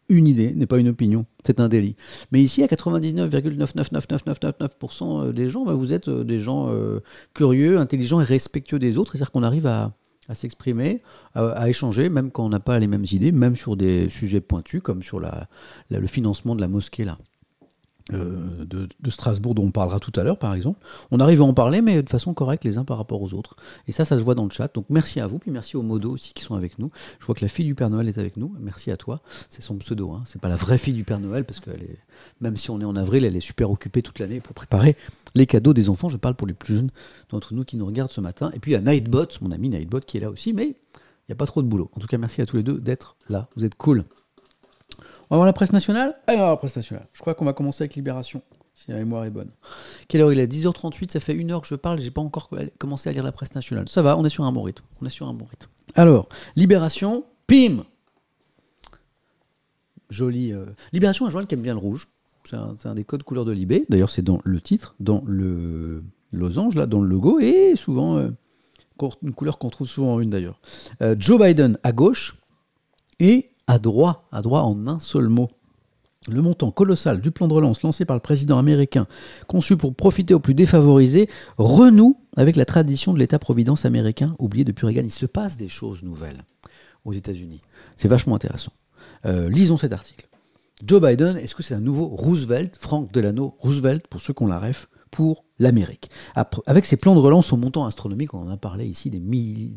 une 0.09 0.27
idée, 0.27 0.53
n'est 0.53 0.65
pas 0.65 0.79
une 0.79 0.89
opinion, 0.89 1.25
c'est 1.45 1.61
un 1.61 1.69
délit. 1.69 1.95
Mais 2.31 2.41
ici, 2.41 2.61
à 2.61 2.67
99,9999999% 2.67 5.31
des 5.31 5.49
gens, 5.49 5.63
bah, 5.63 5.73
vous 5.73 5.93
êtes 5.93 6.09
euh, 6.09 6.25
des 6.25 6.39
gens 6.39 6.67
euh, 6.69 6.99
curieux, 7.33 7.79
intelligents 7.79 8.19
et 8.19 8.25
respectueux 8.25 8.79
des 8.79 8.97
autres. 8.97 9.13
C'est-à-dire 9.13 9.31
qu'on 9.31 9.43
arrive 9.43 9.65
à, 9.65 9.93
à 10.30 10.36
s'exprimer, 10.36 11.01
à, 11.36 11.69
échanger, 11.69 12.09
même 12.09 12.32
quand 12.32 12.45
on 12.45 12.49
n'a 12.49 12.59
pas 12.59 12.80
les 12.80 12.88
mêmes 12.88 13.05
idées, 13.11 13.32
même 13.32 13.55
sur 13.55 13.76
des 13.76 14.09
sujets 14.09 14.41
pointus, 14.41 14.82
comme 14.82 15.03
sur 15.03 15.19
le 15.19 16.07
financement 16.07 16.55
de 16.55 16.61
la 16.61 16.67
mosquée 16.67 17.03
là. 17.03 17.17
Euh, 18.11 18.65
de, 18.65 19.09
Strasbourg 19.09 19.55
dont 19.55 19.63
on 19.63 19.71
parlera 19.71 19.99
tout 19.99 20.11
à 20.19 20.23
l'heure 20.23 20.37
par 20.37 20.53
exemple. 20.53 20.79
On 21.11 21.19
arrive 21.19 21.41
à 21.41 21.45
en 21.45 21.53
parler 21.53 21.81
mais 21.81 22.03
de 22.03 22.09
façon 22.09 22.33
correcte 22.33 22.65
les 22.65 22.77
uns 22.77 22.83
par 22.83 22.97
rapport 22.97 23.21
aux 23.21 23.33
autres. 23.33 23.55
Et 23.87 23.91
ça, 23.91 24.03
ça 24.03 24.17
se 24.17 24.23
voit 24.23 24.35
dans 24.35 24.43
le 24.43 24.49
chat. 24.49 24.73
Donc 24.73 24.85
merci 24.89 25.19
à 25.19 25.27
vous, 25.27 25.39
puis 25.39 25.51
merci 25.51 25.77
aux 25.77 25.83
modos 25.83 26.11
aussi 26.11 26.33
qui 26.33 26.43
sont 26.43 26.55
avec 26.55 26.79
nous. 26.79 26.91
Je 27.19 27.25
vois 27.25 27.35
que 27.35 27.43
la 27.43 27.47
fille 27.47 27.65
du 27.65 27.75
Père 27.75 27.89
Noël 27.89 28.09
est 28.09 28.17
avec 28.17 28.35
nous. 28.35 28.53
Merci 28.59 28.91
à 28.91 28.97
toi. 28.97 29.21
C'est 29.49 29.61
son 29.61 29.77
pseudo, 29.77 30.11
hein. 30.11 30.23
c'est 30.25 30.41
pas 30.41 30.49
la 30.49 30.55
vraie 30.55 30.77
fille 30.77 30.93
du 30.93 31.03
Père 31.03 31.19
Noël 31.19 31.45
parce 31.45 31.59
est, 31.59 31.99
même 32.41 32.57
si 32.57 32.69
on 32.71 32.81
est 32.81 32.85
en 32.85 32.95
avril, 32.95 33.23
elle 33.23 33.35
est 33.35 33.41
super 33.41 33.71
occupée 33.71 34.01
toute 34.01 34.19
l'année 34.19 34.41
pour 34.41 34.53
préparer 34.53 34.95
les 35.35 35.45
cadeaux 35.45 35.73
des 35.73 35.89
enfants. 35.89 36.09
Je 36.09 36.17
parle 36.17 36.35
pour 36.35 36.47
les 36.47 36.53
plus 36.53 36.75
jeunes 36.75 36.91
d'entre 37.29 37.53
nous 37.53 37.63
qui 37.63 37.77
nous 37.77 37.85
regardent 37.85 38.11
ce 38.11 38.21
matin. 38.21 38.51
Et 38.53 38.59
puis 38.59 38.71
il 38.71 38.73
y 38.73 38.77
a 38.77 38.81
Nightbot, 38.81 39.27
mon 39.41 39.51
ami 39.51 39.69
Nightbot 39.69 40.01
qui 40.01 40.17
est 40.17 40.21
là 40.21 40.29
aussi, 40.29 40.53
mais 40.53 40.67
il 40.67 41.31
n'y 41.31 41.33
a 41.33 41.35
pas 41.35 41.45
trop 41.45 41.61
de 41.61 41.67
boulot. 41.67 41.89
En 41.95 42.01
tout 42.01 42.07
cas, 42.07 42.17
merci 42.17 42.41
à 42.41 42.45
tous 42.45 42.57
les 42.57 42.63
deux 42.63 42.79
d'être 42.79 43.15
là. 43.29 43.47
Vous 43.55 43.63
êtes 43.63 43.75
cool. 43.75 44.03
On 45.34 45.38
va 45.38 45.39
voir 45.39 45.45
la 45.47 45.53
presse 45.53 45.73
nationale 45.73 46.15
Allez, 46.27 46.38
on 46.38 46.41
va 46.41 46.45
voir 46.45 46.49
la 46.51 46.57
presse 46.57 46.75
nationale. 46.75 47.07
Je 47.11 47.19
crois 47.19 47.34
qu'on 47.34 47.43
va 47.43 47.53
commencer 47.53 47.81
avec 47.81 47.95
Libération, 47.95 48.43
si 48.75 48.91
la 48.91 48.97
mémoire 48.97 49.25
est 49.25 49.31
bonne. 49.31 49.49
Quelle 50.07 50.21
heure 50.21 50.31
il 50.31 50.38
est? 50.38 50.45
10h38, 50.45 51.09
ça 51.09 51.19
fait 51.19 51.34
une 51.34 51.49
heure 51.49 51.61
que 51.61 51.67
je 51.67 51.73
parle, 51.73 51.99
j'ai 51.99 52.11
pas 52.11 52.21
encore 52.21 52.51
commencé 52.77 53.09
à 53.09 53.13
lire 53.13 53.23
la 53.23 53.31
presse 53.31 53.55
nationale. 53.55 53.89
Ça 53.89 54.03
va, 54.03 54.15
on 54.15 54.23
est 54.25 54.29
sur 54.29 54.43
un 54.43 54.51
bon 54.51 54.61
rythme. 54.61 54.84
On 55.01 55.07
est 55.07 55.09
sur 55.09 55.27
un 55.27 55.34
bon 55.34 55.45
rythme. 55.45 55.71
Alors, 55.95 56.29
Libération, 56.55 57.25
pim 57.47 57.84
Joli. 60.11 60.53
euh, 60.53 60.65
Libération, 60.91 61.25
un 61.25 61.31
journal 61.31 61.47
qui 61.47 61.55
aime 61.55 61.63
bien 61.63 61.73
le 61.73 61.79
rouge. 61.79 62.07
C'est 62.43 62.55
un, 62.86 62.93
des 62.93 63.03
codes 63.03 63.23
couleurs 63.23 63.45
de 63.45 63.53
Libé. 63.53 63.88
D'ailleurs, 63.89 64.11
c'est 64.11 64.22
dans 64.22 64.39
le 64.43 64.61
titre, 64.61 64.93
dans 64.99 65.23
le 65.26 66.03
losange, 66.31 66.76
là, 66.76 66.85
dans 66.85 67.01
le 67.01 67.07
logo, 67.07 67.39
et 67.39 67.73
souvent, 67.76 68.18
euh, 68.18 68.30
une 69.23 69.34
couleur 69.34 69.57
qu'on 69.57 69.72
trouve 69.72 69.88
souvent 69.88 70.14
en 70.14 70.19
une 70.19 70.30
d'ailleurs. 70.30 70.60
Euh, 71.01 71.15
Joe 71.18 71.41
Biden 71.41 71.80
à 71.81 71.91
gauche 71.91 72.35
et 73.19 73.49
à 73.68 73.80
droite, 73.80 74.22
à 74.31 74.41
droite 74.41 74.64
en 74.64 74.88
un 74.88 74.99
seul 74.99 75.30
mot. 75.30 75.49
Le 76.30 76.41
montant 76.41 76.72
colossal 76.72 77.19
du 77.19 77.31
plan 77.31 77.49
de 77.49 77.53
relance 77.53 77.81
lancé 77.81 78.06
par 78.06 78.15
le 78.15 78.22
président 78.22 78.57
américain, 78.57 79.07
conçu 79.48 79.76
pour 79.76 79.94
profiter 79.94 80.34
aux 80.34 80.40
plus 80.40 80.53
défavorisés, 80.53 81.30
renoue 81.57 82.18
avec 82.38 82.56
la 82.56 82.64
tradition 82.65 83.14
de 83.14 83.19
l'État-providence 83.19 83.84
américain, 83.84 84.35
oublié 84.40 84.64
depuis 84.64 84.85
Reagan. 84.85 85.03
Il 85.03 85.11
se 85.11 85.26
passe 85.26 85.57
des 85.57 85.68
choses 85.68 86.02
nouvelles 86.02 86.45
aux 87.03 87.11
États-Unis. 87.11 87.61
C'est 87.98 88.07
vachement 88.07 88.35
intéressant. 88.35 88.72
Euh, 89.26 89.49
lisons 89.49 89.77
cet 89.77 89.91
article. 89.91 90.30
Joe 90.85 91.02
Biden, 91.02 91.35
est-ce 91.38 91.56
que 91.56 91.64
c'est 91.64 91.76
un 91.76 91.81
nouveau 91.81 92.07
Roosevelt, 92.07 92.77
Frank 92.77 93.11
Delano 93.11 93.56
Roosevelt, 93.60 94.07
pour 94.07 94.22
ceux 94.22 94.34
qui 94.34 94.44
ont 94.44 94.48
la 94.48 94.60
ref, 94.60 94.88
pour 95.11 95.44
l'Amérique? 95.60 96.10
Avec 96.65 96.85
ses 96.85 96.98
plans 96.98 97.15
de 97.15 97.19
relance 97.19 97.52
au 97.52 97.57
montant 97.57 97.85
astronomique, 97.85 98.34
on 98.34 98.40
en 98.40 98.49
a 98.49 98.57
parlé 98.57 98.85
ici, 98.85 99.10
des 99.10 99.19
milliers, 99.19 99.76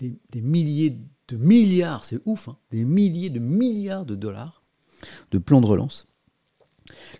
des, 0.00 0.18
des 0.30 0.40
milliers 0.42 0.98
milliards, 1.36 2.04
c'est 2.04 2.20
ouf, 2.24 2.48
hein, 2.48 2.56
des 2.70 2.84
milliers 2.84 3.30
de 3.30 3.38
milliards 3.38 4.04
de 4.04 4.14
dollars 4.14 4.62
de 5.30 5.38
plans 5.38 5.60
de 5.60 5.66
relance. 5.66 6.08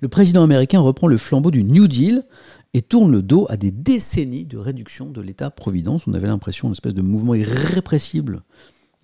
Le 0.00 0.08
président 0.08 0.42
américain 0.42 0.80
reprend 0.80 1.06
le 1.06 1.16
flambeau 1.16 1.50
du 1.50 1.64
New 1.64 1.88
Deal 1.88 2.24
et 2.74 2.82
tourne 2.82 3.10
le 3.10 3.22
dos 3.22 3.46
à 3.48 3.56
des 3.56 3.70
décennies 3.70 4.44
de 4.44 4.58
réduction 4.58 5.06
de 5.10 5.20
l'État-providence. 5.20 6.06
On 6.06 6.14
avait 6.14 6.26
l'impression 6.26 6.68
d'une 6.68 6.72
espèce 6.72 6.94
de 6.94 7.02
mouvement 7.02 7.34
irrépressible 7.34 8.42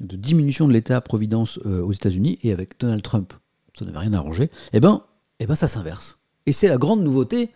de 0.00 0.16
diminution 0.16 0.68
de 0.68 0.72
l'État-providence 0.72 1.58
euh, 1.64 1.82
aux 1.82 1.92
États-Unis 1.92 2.38
et 2.42 2.52
avec 2.52 2.78
Donald 2.78 3.02
Trump, 3.02 3.32
ça 3.72 3.84
n'avait 3.86 3.98
rien 3.98 4.12
arrangé. 4.12 4.50
Eh 4.74 4.80
ben, 4.80 5.02
eh 5.38 5.46
ben 5.46 5.54
ça 5.54 5.68
s'inverse. 5.68 6.18
Et 6.44 6.52
c'est 6.52 6.68
la 6.68 6.76
grande 6.76 7.02
nouveauté, 7.02 7.54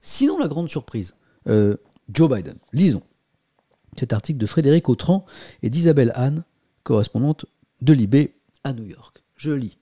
sinon 0.00 0.38
la 0.38 0.48
grande 0.48 0.70
surprise. 0.70 1.14
Euh, 1.46 1.76
Joe 2.10 2.30
Biden. 2.30 2.56
Lisons 2.72 3.02
cet 3.98 4.12
article 4.12 4.38
de 4.38 4.46
Frédéric 4.46 4.88
Autran 4.88 5.24
et 5.62 5.70
d'Isabelle 5.70 6.12
Anne, 6.14 6.44
correspondante 6.84 7.46
de 7.82 7.92
Libé 7.92 8.36
à 8.62 8.72
New 8.72 8.84
York. 8.84 9.22
Je 9.36 9.50
lis. 9.50 9.78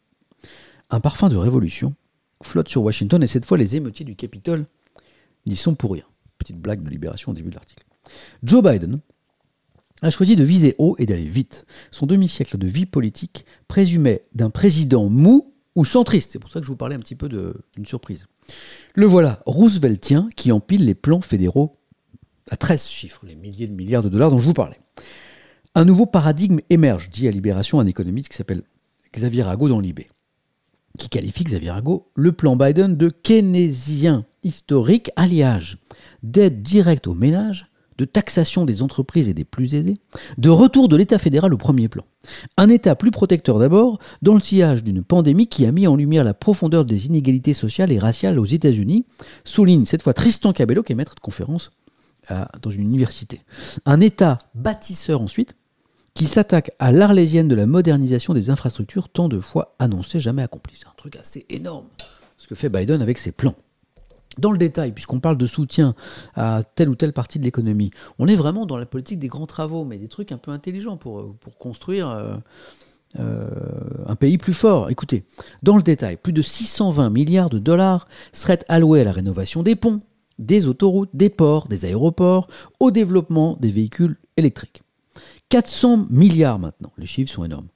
Un 0.88 1.00
parfum 1.00 1.28
de 1.28 1.36
révolution 1.36 1.94
flotte 2.42 2.68
sur 2.68 2.82
Washington 2.82 3.22
et 3.22 3.26
cette 3.26 3.44
fois 3.44 3.58
les 3.58 3.76
émeutiers 3.76 4.04
du 4.04 4.16
Capitole 4.16 4.66
n'y 5.46 5.56
sont 5.56 5.74
pour 5.74 5.92
rien. 5.92 6.04
Petite 6.38 6.58
blague 6.58 6.82
de 6.82 6.90
libération 6.90 7.32
au 7.32 7.34
début 7.34 7.50
de 7.50 7.54
l'article. 7.54 7.84
Joe 8.42 8.62
Biden 8.62 9.00
a 10.00 10.10
choisi 10.10 10.34
de 10.34 10.42
viser 10.42 10.74
haut 10.78 10.96
et 10.98 11.06
d'aller 11.06 11.26
vite. 11.26 11.66
Son 11.90 12.06
demi-siècle 12.06 12.58
de 12.58 12.66
vie 12.66 12.86
politique 12.86 13.44
présumait 13.68 14.24
d'un 14.34 14.50
président 14.50 15.08
mou 15.08 15.54
ou 15.74 15.84
centriste. 15.84 16.32
C'est 16.32 16.38
pour 16.38 16.50
ça 16.50 16.58
que 16.60 16.66
je 16.66 16.70
vous 16.70 16.76
parlais 16.76 16.96
un 16.96 17.00
petit 17.00 17.14
peu 17.14 17.28
d'une 17.28 17.86
surprise. 17.86 18.26
Le 18.94 19.06
voilà, 19.06 19.42
Rooseveltien, 19.46 20.28
qui 20.36 20.50
empile 20.50 20.84
les 20.84 20.94
plans 20.94 21.20
fédéraux 21.20 21.78
à 22.50 22.56
13 22.56 22.88
chiffres, 22.88 23.24
les 23.26 23.36
milliers 23.36 23.68
de 23.68 23.72
milliards 23.72 24.02
de 24.02 24.08
dollars 24.08 24.30
dont 24.30 24.38
je 24.38 24.44
vous 24.44 24.54
parlais. 24.54 24.80
Un 25.74 25.86
nouveau 25.86 26.04
paradigme 26.04 26.60
émerge, 26.68 27.08
dit 27.08 27.26
à 27.26 27.30
Libération 27.30 27.80
un 27.80 27.86
économiste 27.86 28.28
qui 28.28 28.36
s'appelle 28.36 28.62
Xavier 29.14 29.42
Rago 29.42 29.70
dans 29.70 29.80
l'IB, 29.80 30.00
qui 30.98 31.08
qualifie 31.08 31.44
Xavier 31.44 31.70
Rago 31.70 32.10
le 32.14 32.32
plan 32.32 32.56
Biden 32.56 32.94
de 32.94 33.08
keynésien 33.08 34.26
historique, 34.42 35.10
alliage 35.16 35.78
d'aide 36.22 36.62
directe 36.62 37.06
aux 37.06 37.14
ménages, 37.14 37.68
de 37.96 38.04
taxation 38.04 38.66
des 38.66 38.82
entreprises 38.82 39.30
et 39.30 39.34
des 39.34 39.44
plus 39.44 39.74
aisés, 39.74 39.96
de 40.36 40.50
retour 40.50 40.88
de 40.88 40.96
l'État 40.96 41.16
fédéral 41.16 41.54
au 41.54 41.58
premier 41.58 41.88
plan. 41.88 42.04
Un 42.58 42.68
État 42.68 42.94
plus 42.94 43.10
protecteur 43.10 43.58
d'abord, 43.58 43.98
dans 44.20 44.34
le 44.34 44.40
sillage 44.40 44.84
d'une 44.84 45.02
pandémie 45.02 45.46
qui 45.46 45.64
a 45.64 45.72
mis 45.72 45.86
en 45.86 45.96
lumière 45.96 46.24
la 46.24 46.34
profondeur 46.34 46.84
des 46.84 47.06
inégalités 47.06 47.54
sociales 47.54 47.92
et 47.92 47.98
raciales 47.98 48.38
aux 48.38 48.44
États-Unis, 48.44 49.06
souligne 49.44 49.86
cette 49.86 50.02
fois 50.02 50.12
Tristan 50.12 50.52
Cabello, 50.52 50.82
qui 50.82 50.92
est 50.92 50.96
maître 50.96 51.14
de 51.14 51.20
conférence 51.20 51.70
dans 52.62 52.70
une 52.70 52.82
université. 52.82 53.40
Un 53.84 54.00
État 54.00 54.38
bâtisseur 54.54 55.20
ensuite, 55.20 55.56
qui 56.14 56.26
s'attaque 56.26 56.72
à 56.78 56.92
l'arlésienne 56.92 57.48
de 57.48 57.54
la 57.54 57.66
modernisation 57.66 58.34
des 58.34 58.50
infrastructures 58.50 59.08
tant 59.08 59.28
de 59.28 59.40
fois 59.40 59.74
annoncées, 59.78 60.20
jamais 60.20 60.42
accomplies. 60.42 60.76
C'est 60.76 60.88
un 60.88 60.94
truc 60.96 61.16
assez 61.16 61.46
énorme, 61.48 61.86
ce 62.36 62.46
que 62.46 62.54
fait 62.54 62.68
Biden 62.68 63.02
avec 63.02 63.18
ses 63.18 63.32
plans. 63.32 63.54
Dans 64.38 64.50
le 64.50 64.58
détail, 64.58 64.92
puisqu'on 64.92 65.20
parle 65.20 65.36
de 65.36 65.46
soutien 65.46 65.94
à 66.34 66.62
telle 66.74 66.88
ou 66.88 66.94
telle 66.94 67.12
partie 67.12 67.38
de 67.38 67.44
l'économie, 67.44 67.90
on 68.18 68.26
est 68.28 68.34
vraiment 68.34 68.64
dans 68.64 68.78
la 68.78 68.86
politique 68.86 69.18
des 69.18 69.28
grands 69.28 69.46
travaux, 69.46 69.84
mais 69.84 69.98
des 69.98 70.08
trucs 70.08 70.32
un 70.32 70.38
peu 70.38 70.50
intelligents 70.50 70.96
pour, 70.96 71.34
pour 71.36 71.58
construire 71.58 72.08
euh, 72.08 72.36
euh, 73.18 73.50
un 74.06 74.16
pays 74.16 74.38
plus 74.38 74.54
fort. 74.54 74.90
Écoutez, 74.90 75.24
dans 75.62 75.76
le 75.76 75.82
détail, 75.82 76.16
plus 76.16 76.32
de 76.32 76.40
620 76.40 77.10
milliards 77.10 77.50
de 77.50 77.58
dollars 77.58 78.08
seraient 78.32 78.60
alloués 78.68 79.02
à 79.02 79.04
la 79.04 79.12
rénovation 79.12 79.62
des 79.62 79.76
ponts, 79.76 80.00
des 80.38 80.66
autoroutes, 80.66 81.10
des 81.12 81.28
ports, 81.28 81.68
des 81.68 81.84
aéroports, 81.84 82.48
au 82.80 82.90
développement 82.90 83.58
des 83.60 83.70
véhicules 83.70 84.16
électriques. 84.38 84.82
400 85.52 86.06
milliards 86.08 86.58
maintenant, 86.58 86.92
les 86.96 87.04
chiffres 87.04 87.30
sont 87.30 87.44
énormes. 87.44 87.68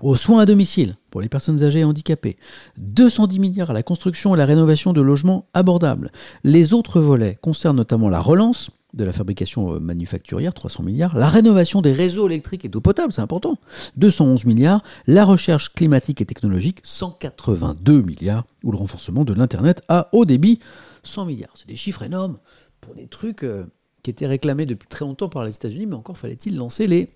Aux 0.00 0.14
soins 0.14 0.42
à 0.42 0.46
domicile 0.46 0.96
pour 1.10 1.20
les 1.20 1.28
personnes 1.28 1.64
âgées 1.64 1.80
et 1.80 1.84
handicapées, 1.84 2.36
210 2.78 3.40
milliards 3.40 3.70
à 3.70 3.72
la 3.72 3.82
construction 3.82 4.32
et 4.32 4.38
la 4.38 4.46
rénovation 4.46 4.92
de 4.92 5.00
logements 5.00 5.48
abordables. 5.54 6.12
Les 6.44 6.72
autres 6.72 7.00
volets 7.00 7.36
concernent 7.42 7.78
notamment 7.78 8.08
la 8.08 8.20
relance 8.20 8.70
de 8.92 9.02
la 9.02 9.10
fabrication 9.10 9.74
euh, 9.74 9.80
manufacturière, 9.80 10.54
300 10.54 10.84
milliards, 10.84 11.16
la 11.16 11.26
rénovation 11.26 11.82
des 11.82 11.90
réseaux 11.90 12.28
électriques 12.28 12.64
et 12.64 12.68
d'eau 12.68 12.80
potable, 12.80 13.12
c'est 13.12 13.22
important, 13.22 13.56
211 13.96 14.44
milliards, 14.44 14.84
la 15.08 15.24
recherche 15.24 15.74
climatique 15.74 16.20
et 16.20 16.26
technologique, 16.26 16.78
182 16.84 18.02
milliards, 18.02 18.44
ou 18.62 18.70
le 18.70 18.78
renforcement 18.78 19.24
de 19.24 19.32
l'Internet 19.32 19.82
à 19.88 20.10
haut 20.12 20.26
débit, 20.26 20.60
100 21.02 21.24
milliards. 21.24 21.54
C'est 21.56 21.66
des 21.66 21.74
chiffres 21.74 22.04
énormes 22.04 22.38
pour 22.80 22.94
des 22.94 23.08
trucs 23.08 23.42
euh, 23.42 23.64
qui 24.04 24.10
étaient 24.10 24.26
réclamés 24.26 24.66
depuis 24.66 24.86
très 24.86 25.04
longtemps 25.04 25.30
par 25.30 25.44
les 25.44 25.56
États-Unis, 25.56 25.86
mais 25.86 25.94
encore 25.94 26.16
fallait-il 26.16 26.56
lancer 26.56 26.86
les, 26.86 27.08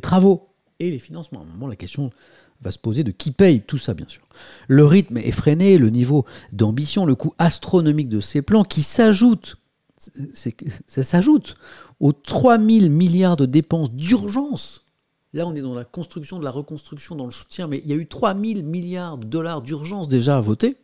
travaux 0.00 0.48
et 0.80 0.90
les 0.90 0.98
financements. 0.98 1.40
À 1.40 1.42
un 1.44 1.46
moment, 1.46 1.68
la 1.68 1.76
question 1.76 2.10
va 2.60 2.72
se 2.72 2.78
poser 2.78 3.04
de 3.04 3.12
qui 3.12 3.30
paye 3.30 3.62
tout 3.62 3.78
ça, 3.78 3.94
bien 3.94 4.08
sûr. 4.08 4.22
Le 4.66 4.84
rythme 4.84 5.18
effréné, 5.18 5.78
le 5.78 5.90
niveau 5.90 6.26
d'ambition, 6.52 7.06
le 7.06 7.14
coût 7.14 7.32
astronomique 7.38 8.08
de 8.08 8.20
ces 8.20 8.42
plans 8.42 8.64
qui 8.64 8.82
s'ajoute, 8.82 9.56
ça 9.96 11.02
s'ajoute 11.02 11.56
aux 12.00 12.12
3000 12.12 12.90
milliards 12.90 13.36
de 13.36 13.46
dépenses 13.46 13.92
d'urgence. 13.92 14.84
Là, 15.32 15.46
on 15.46 15.54
est 15.54 15.62
dans 15.62 15.74
la 15.74 15.84
construction, 15.84 16.40
de 16.40 16.44
la 16.44 16.50
reconstruction, 16.50 17.14
dans 17.14 17.24
le 17.24 17.30
soutien, 17.30 17.68
mais 17.68 17.80
il 17.84 17.90
y 17.90 17.92
a 17.92 17.96
eu 17.96 18.06
3000 18.06 18.64
milliards 18.64 19.16
de 19.16 19.26
dollars 19.26 19.62
d'urgence 19.62 20.08
déjà 20.08 20.38
à 20.38 20.40
voter, 20.40 20.76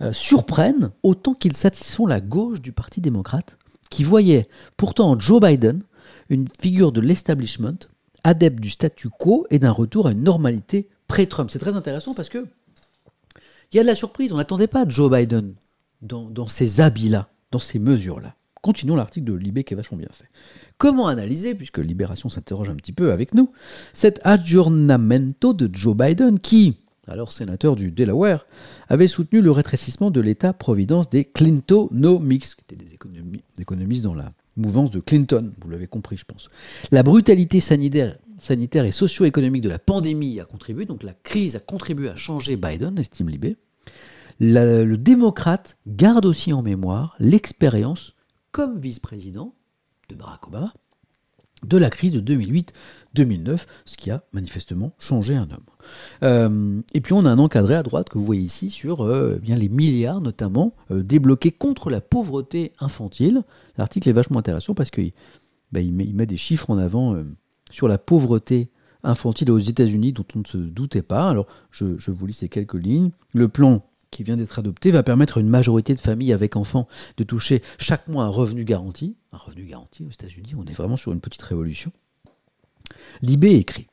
euh, 0.00 0.12
surprennent 0.12 0.90
autant 1.04 1.34
qu'ils 1.34 1.56
satisfont 1.56 2.06
la 2.06 2.20
gauche 2.20 2.60
du 2.60 2.72
Parti 2.72 3.00
démocrate, 3.00 3.58
qui 3.90 4.04
voyait 4.04 4.48
pourtant 4.76 5.18
Joe 5.18 5.40
Biden 5.40 5.82
une 6.28 6.48
figure 6.60 6.92
de 6.92 7.00
l'establishment 7.00 7.78
adepte 8.24 8.60
du 8.60 8.70
statu 8.70 9.08
quo 9.08 9.46
et 9.50 9.58
d'un 9.58 9.70
retour 9.70 10.06
à 10.06 10.12
une 10.12 10.22
normalité 10.22 10.88
pré-Trump. 11.06 11.50
C'est 11.50 11.58
très 11.58 11.76
intéressant 11.76 12.14
parce 12.14 12.28
que 12.28 12.46
il 13.72 13.76
y 13.76 13.80
a 13.80 13.82
de 13.82 13.88
la 13.88 13.94
surprise. 13.94 14.32
On 14.32 14.36
n'attendait 14.36 14.66
pas 14.66 14.86
Joe 14.88 15.10
Biden 15.10 15.54
dans, 16.00 16.46
ces 16.46 16.80
habits-là, 16.80 17.28
dans 17.50 17.58
ces 17.58 17.78
mesures-là. 17.78 18.34
Continuons 18.62 18.96
l'article 18.96 19.26
de 19.26 19.34
Libé 19.34 19.62
qui 19.62 19.74
est 19.74 19.76
vachement 19.76 19.98
bien 19.98 20.08
fait. 20.10 20.28
Comment 20.78 21.06
analyser, 21.06 21.54
puisque 21.54 21.78
Libération 21.78 22.28
s'interroge 22.28 22.70
un 22.70 22.74
petit 22.74 22.92
peu 22.92 23.12
avec 23.12 23.34
nous, 23.34 23.50
cet 23.92 24.20
aggiornamento 24.24 25.52
de 25.52 25.68
Joe 25.72 25.96
Biden 25.96 26.40
qui, 26.40 26.80
alors 27.08 27.32
sénateur 27.32 27.76
du 27.76 27.90
Delaware, 27.90 28.46
avait 28.88 29.08
soutenu 29.08 29.40
le 29.40 29.50
rétrécissement 29.50 30.10
de 30.10 30.20
l'État-providence 30.20 31.10
des 31.10 31.24
Clintonomics, 31.24 32.44
qui 32.44 32.62
étaient 32.62 32.76
des 32.76 32.94
économistes 33.58 34.04
dans 34.04 34.14
la 34.14 34.32
mouvance 34.56 34.90
de 34.90 35.00
Clinton, 35.00 35.52
vous 35.60 35.70
l'avez 35.70 35.86
compris, 35.86 36.16
je 36.16 36.24
pense. 36.24 36.50
La 36.90 37.02
brutalité 37.02 37.60
sanitaire, 37.60 38.18
sanitaire 38.38 38.84
et 38.84 38.90
socio-économique 38.90 39.62
de 39.62 39.68
la 39.68 39.78
pandémie 39.78 40.40
a 40.40 40.44
contribué, 40.44 40.84
donc 40.84 41.02
la 41.02 41.14
crise 41.14 41.56
a 41.56 41.60
contribué 41.60 42.08
à 42.08 42.16
changer 42.16 42.56
Biden, 42.56 42.98
estime 42.98 43.28
Libé. 43.28 43.56
le 44.40 44.96
démocrate 44.96 45.78
garde 45.86 46.26
aussi 46.26 46.52
en 46.52 46.62
mémoire 46.62 47.14
l'expérience, 47.18 48.14
comme 48.50 48.78
vice-président 48.78 49.54
de 50.08 50.14
Barack 50.14 50.48
Obama, 50.48 50.72
de 51.64 51.76
la 51.76 51.90
crise 51.90 52.12
de 52.12 52.20
2008-2009, 53.16 53.66
ce 53.84 53.96
qui 53.96 54.10
a 54.10 54.24
manifestement 54.32 54.94
changé 54.98 55.34
un 55.34 55.50
homme. 55.50 55.66
Euh, 56.22 56.80
et 56.94 57.00
puis 57.00 57.12
on 57.12 57.24
a 57.24 57.30
un 57.30 57.38
encadré 57.38 57.74
à 57.74 57.82
droite 57.82 58.08
que 58.08 58.18
vous 58.18 58.24
voyez 58.24 58.42
ici 58.42 58.70
sur 58.70 59.02
euh, 59.02 59.34
eh 59.36 59.40
bien 59.40 59.56
les 59.56 59.68
milliards 59.68 60.20
notamment 60.20 60.74
euh, 60.90 61.02
débloqués 61.02 61.52
contre 61.52 61.90
la 61.90 62.00
pauvreté 62.00 62.72
infantile. 62.80 63.42
L'article 63.76 64.08
est 64.08 64.12
vachement 64.12 64.38
intéressant 64.38 64.74
parce 64.74 64.90
qu'il 64.90 65.12
il 65.74 65.92
met, 65.92 66.26
des 66.26 66.36
chiffres 66.36 66.70
en 66.70 66.78
avant 66.78 67.16
sur 67.70 67.88
la 67.88 67.98
pauvreté 67.98 68.70
infantile 69.02 69.50
aux 69.50 69.58
États-Unis 69.58 70.12
dont 70.12 70.24
on 70.34 70.40
ne 70.40 70.46
se 70.46 70.56
doutait 70.56 71.02
pas. 71.02 71.28
Alors 71.28 71.46
je, 71.70 71.96
je 71.98 72.10
vous 72.10 72.26
lis 72.26 72.32
ces 72.32 72.48
quelques 72.48 72.74
lignes. 72.74 73.10
Le 73.32 73.48
plan 73.48 73.84
qui 74.10 74.22
vient 74.22 74.36
d'être 74.36 74.58
adopté 74.58 74.90
va 74.90 75.02
permettre 75.02 75.38
à 75.38 75.40
une 75.40 75.48
majorité 75.48 75.94
de 75.94 76.00
familles 76.00 76.32
avec 76.32 76.56
enfants 76.56 76.88
de 77.16 77.24
toucher 77.24 77.62
chaque 77.78 78.08
mois 78.08 78.24
un 78.24 78.28
revenu 78.28 78.64
garanti. 78.64 79.16
Un 79.32 79.36
revenu 79.36 79.64
garanti 79.64 80.04
aux 80.04 80.10
États-Unis, 80.10 80.54
on 80.56 80.64
est 80.64 80.72
vraiment 80.72 80.96
sur 80.96 81.12
une 81.12 81.20
petite 81.20 81.42
révolution. 81.42 81.92
Libé 83.22 83.54
écrit 83.54 83.88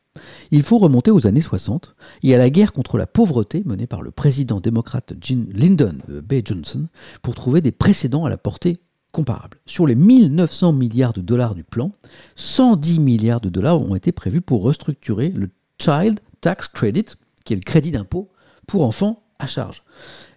Il 0.51 0.63
faut 0.63 0.77
remonter 0.77 1.11
aux 1.11 1.27
années 1.27 1.41
60 1.41 1.95
et 2.23 2.35
à 2.35 2.37
la 2.37 2.49
guerre 2.49 2.73
contre 2.73 2.97
la 2.97 3.07
pauvreté 3.07 3.63
menée 3.65 3.87
par 3.87 4.01
le 4.01 4.11
président 4.11 4.59
démocrate 4.59 5.13
Lyndon 5.29 5.95
B. 6.07 6.35
Johnson 6.43 6.87
pour 7.21 7.35
trouver 7.35 7.61
des 7.61 7.71
précédents 7.71 8.25
à 8.25 8.29
la 8.29 8.37
portée 8.37 8.77
comparable. 9.11 9.57
Sur 9.65 9.87
les 9.87 9.95
1900 9.95 10.73
milliards 10.73 11.13
de 11.13 11.21
dollars 11.21 11.55
du 11.55 11.63
plan, 11.63 11.91
110 12.35 12.99
milliards 12.99 13.41
de 13.41 13.49
dollars 13.49 13.81
ont 13.81 13.95
été 13.95 14.11
prévus 14.11 14.41
pour 14.41 14.61
restructurer 14.63 15.29
le 15.29 15.49
Child 15.79 16.19
Tax 16.41 16.67
Credit, 16.67 17.05
qui 17.45 17.53
est 17.53 17.57
le 17.57 17.61
crédit 17.61 17.91
d'impôt 17.91 18.29
pour 18.67 18.83
enfants 18.83 19.23
à 19.39 19.47
charge. 19.47 19.83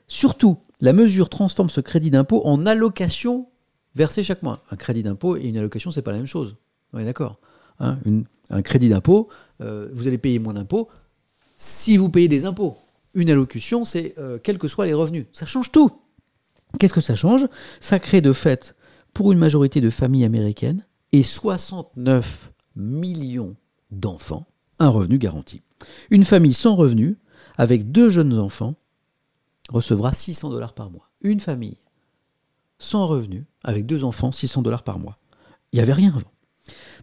Surtout, 0.07 0.59
la 0.81 0.93
mesure 0.93 1.29
transforme 1.29 1.71
ce 1.71 1.81
crédit 1.81 2.11
d'impôt 2.11 2.43
en 2.45 2.67
allocation 2.67 3.49
versée 3.95 4.23
chaque 4.23 4.43
mois. 4.43 4.63
Un 4.71 4.77
crédit 4.77 5.03
d'impôt 5.03 5.37
et 5.37 5.49
une 5.49 5.59
allocation, 5.59 5.91
c'est 5.91 6.03
pas 6.03 6.13
la 6.13 6.19
même 6.19 6.27
chose. 6.27 6.57
On 6.93 6.99
est 6.99 7.05
d'accord. 7.05 7.39
Hein? 7.81 7.99
Un 8.51 8.63
crédit 8.63 8.89
d'impôt, 8.89 9.29
euh, 9.61 9.89
vous 9.93 10.09
allez 10.09 10.19
payer 10.19 10.39
moins 10.39 10.55
d'impôts 10.55 10.89
si 11.57 11.97
vous 11.97 12.09
payez 12.09 12.29
des 12.29 12.45
impôts. 12.45 12.79
Une 13.15 13.31
allocution, 13.31 13.85
c'est 13.85 14.15
euh, 14.19 14.39
quels 14.43 14.59
que 14.59 14.69
soient 14.69 14.87
les 14.87 14.95
revenus. 14.95 15.27
Ça 15.33 15.45
change 15.45 15.73
tout. 15.73 15.91
Qu'est-ce 16.79 16.93
que 16.93 17.01
ça 17.01 17.15
change? 17.15 17.47
Ça 17.81 17.99
crée 17.99 18.21
de 18.21 18.33
fait, 18.33 18.77
pour 19.13 19.33
une 19.33 19.39
majorité 19.39 19.81
de 19.81 19.91
familles 19.91 20.25
américaines 20.25 20.87
et 21.13 21.23
69 21.23 22.53
millions 22.77 23.57
d'enfants, 23.91 24.47
un 24.79 24.89
revenu 24.89 25.19
garanti. 25.19 25.63
Une 26.11 26.25
famille 26.25 26.55
sans 26.55 26.77
revenu, 26.77 27.17
avec 27.57 27.91
deux 27.91 28.11
jeunes 28.11 28.39
enfants, 28.39 28.75
recevra 29.69 30.13
600 30.13 30.51
dollars 30.51 30.75
par 30.75 30.91
mois. 30.91 31.11
Une 31.23 31.41
famille 31.41 31.79
sans 32.79 33.07
revenu, 33.07 33.45
avec 33.65 33.87
deux 33.87 34.05
enfants, 34.05 34.31
600 34.31 34.63
dollars 34.63 34.85
par 34.85 34.99
mois. 34.99 35.19
Il 35.73 35.77
n'y 35.77 35.83
avait 35.83 35.93
rien 35.93 36.11
avant. 36.11 36.31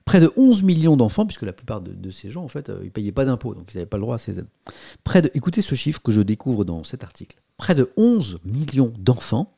Près 0.06 0.20
de 0.20 0.32
11 0.38 0.62
millions 0.62 0.96
d'enfants, 0.98 1.26
puisque 1.26 1.42
la 1.42 1.52
plupart 1.52 1.82
de, 1.82 2.12
ces 2.12 2.30
gens, 2.30 2.44
en 2.44 2.48
fait, 2.48 2.70
euh, 2.70 2.82
ils 2.84 2.92
payaient 2.92 3.12
pas 3.12 3.26
d'impôts, 3.26 3.56
donc 3.56 3.74
ils 3.74 3.78
n'avaient 3.78 3.88
pas 3.88 3.98
le 3.98 4.02
droit 4.02 4.16
à 4.16 4.20
ces 4.20 4.38
aides. 4.38 4.48
Près 5.04 5.24
de, 5.24 5.32
écoutez 5.34 5.64
ce 5.64 5.74
chiffre 5.74 6.00
que 6.00 6.12
je 6.12 6.22
découvre 6.22 6.64
dans 6.64 6.84
cet 6.84 7.04
article. 7.04 7.42
Près 7.58 7.74
de 7.74 7.92
11 7.98 8.40
millions 8.46 8.94
d'enfants 9.00 9.58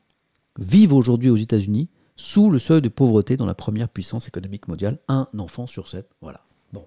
vivent 0.58 0.94
aujourd'hui 0.94 1.28
aux 1.28 1.36
États-Unis 1.36 1.90
sous 2.16 2.50
le 2.50 2.58
seuil 2.58 2.80
de 2.80 2.88
pauvreté 2.88 3.36
dans 3.36 3.44
la 3.44 3.54
première 3.54 3.90
puissance 3.90 4.26
économique 4.26 4.68
mondiale. 4.68 4.98
Un 5.06 5.28
enfant 5.36 5.66
sur 5.66 5.86
sept. 5.86 6.08
Voilà. 6.22 6.40
Bon. 6.72 6.86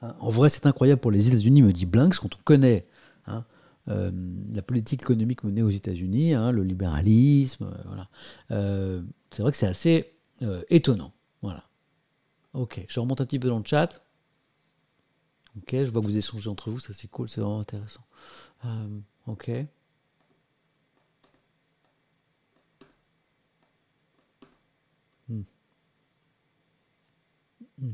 Hein, 0.00 0.14
en 0.20 0.30
vrai, 0.30 0.48
c'est 0.48 0.66
incroyable 0.66 1.00
pour 1.00 1.10
les 1.10 1.26
États-Unis, 1.26 1.60
me 1.60 1.72
dit 1.72 1.86
Blinks, 1.86 2.18
quand 2.18 2.34
on 2.36 2.42
connaît 2.44 2.86
hein, 3.26 3.44
la 3.86 4.62
politique 4.62 5.02
économique 5.02 5.42
menée 5.42 5.62
aux 5.62 5.70
États-Unis, 5.70 6.34
hein, 6.34 6.52
le 6.52 6.62
libéralisme, 6.62 7.68
voilà. 7.84 8.08
c'est 9.32 9.42
vrai 9.42 9.50
que 9.50 9.58
c'est 9.58 9.66
assez 9.66 10.14
étonnant. 10.70 11.12
Voilà. 11.42 11.64
Ok, 12.54 12.84
je 12.88 13.00
remonte 13.00 13.20
un 13.20 13.26
petit 13.26 13.38
peu 13.38 13.48
dans 13.48 13.58
le 13.58 13.64
chat. 13.64 14.02
Ok, 15.56 15.70
je 15.72 15.90
vois 15.90 16.00
que 16.00 16.06
vous 16.06 16.16
échangez 16.16 16.48
entre 16.48 16.70
vous, 16.70 16.80
ça 16.80 16.92
c'est 16.92 17.08
cool, 17.08 17.28
c'est 17.28 17.40
vraiment 17.40 17.60
intéressant. 17.60 18.02
ok. 19.26 19.50
Hmm. 25.28 25.42
Hmm. 27.78 27.92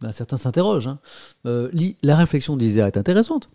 Ben, 0.00 0.12
certains 0.12 0.36
s'interrogent. 0.36 0.88
Hein. 0.88 0.98
Euh, 1.46 1.70
la 2.02 2.16
réflexion 2.16 2.56
d'Isère 2.56 2.86
est 2.86 2.96
intéressante. 2.96 3.50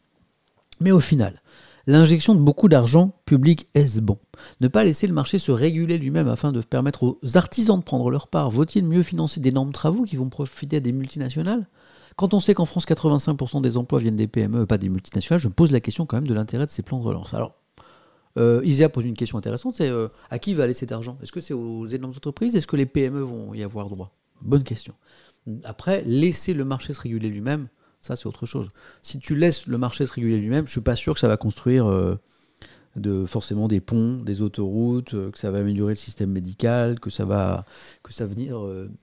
Mais 0.80 0.92
au 0.92 1.00
final, 1.00 1.42
l'injection 1.88 2.36
de 2.36 2.40
beaucoup 2.40 2.68
d'argent 2.68 3.14
public 3.26 3.68
est-ce 3.74 4.02
bon? 4.02 4.20
Ne 4.62 4.68
pas 4.68 4.84
laisser 4.84 5.08
le 5.08 5.14
marché 5.14 5.40
se 5.40 5.52
réguler 5.52 5.98
lui-même 5.98 6.28
afin 6.28 6.52
de 6.52 6.62
permettre 6.62 7.04
aux 7.04 7.20
artisans 7.36 7.80
de 7.80 7.84
prendre 7.84 8.12
leur 8.12 8.28
part, 8.28 8.52
vaut-il 8.52 8.86
mieux 8.86 9.04
financer 9.04 9.40
d'énormes 9.40 9.72
travaux 9.72 10.04
qui 10.04 10.18
vont 10.18 10.30
profiter 10.30 10.78
à 10.78 10.80
des 10.82 10.92
multinationales? 10.92 11.68
Quand 12.18 12.34
on 12.34 12.40
sait 12.40 12.54
qu'en 12.54 12.66
France, 12.66 12.86
85% 12.86 13.62
des 13.62 13.78
emplois 13.78 14.00
viennent 14.00 14.16
des 14.16 14.28
PME, 14.28 14.66
pas 14.66 14.78
des 14.78 14.90
multinationales, 14.90 15.40
je 15.40 15.48
me 15.48 15.54
pose 15.54 15.72
la 15.72 15.80
question 15.80 16.06
quand 16.06 16.18
même 16.18 16.28
de 16.28 16.34
l'intérêt 16.34 16.66
de 16.66 16.72
ces 16.72 16.82
plans 16.82 17.00
de 17.00 17.04
relance. 17.04 17.34
Alors, 17.34 17.56
euh, 18.38 18.90
pose 18.90 19.06
une 19.06 19.16
question 19.16 19.38
intéressante, 19.38 19.76
c'est 19.76 19.90
euh, 19.90 20.10
à 20.30 20.40
qui 20.40 20.54
va 20.54 20.64
aller 20.64 20.74
cet 20.74 20.92
argent? 20.92 21.18
Est-ce 21.22 21.32
que 21.32 21.40
c'est 21.40 21.54
aux 21.54 21.88
énormes 21.88 22.14
entreprises? 22.14 22.56
Est-ce 22.56 22.68
que 22.68 22.76
les 22.76 22.86
PME 22.86 23.22
vont 23.22 23.54
y 23.54 23.64
avoir 23.64 23.90
droit? 23.90 24.16
Bonne 24.42 24.64
question. 24.64 24.94
Après, 25.64 26.04
laisser 26.06 26.54
le 26.54 26.66
marché 26.66 26.94
se 26.94 27.02
réguler 27.02 27.30
lui-même, 27.30 27.68
ça 28.02 28.16
c'est 28.16 28.28
autre 28.28 28.46
chose. 28.46 28.70
Si 29.02 29.20
tu 29.20 29.36
laisses 29.36 29.68
le 29.68 29.78
marché 29.78 30.06
se 30.06 30.14
réguler 30.14 30.38
lui-même, 30.38 30.68
je 30.68 30.72
suis 30.72 30.82
pas 30.82 30.96
sûr 30.96 31.14
que 31.14 31.20
ça 31.20 31.28
va 31.28 31.38
construire 31.38 31.88
euh, 31.88 32.16
de, 32.96 33.26
forcément 33.26 33.68
des 33.68 33.80
ponts, 33.80 34.18
des 34.18 34.42
autoroutes, 34.42 35.12
que 35.32 35.38
ça 35.38 35.52
va 35.52 35.60
améliorer 35.60 35.94
le 35.94 35.98
système 35.98 36.32
médical, 36.32 37.00
que 37.00 37.10
ça 37.10 37.26
va, 37.26 37.66
que 38.04 38.14
ça 38.14 38.26
va 38.26 38.34
venir 38.34 38.60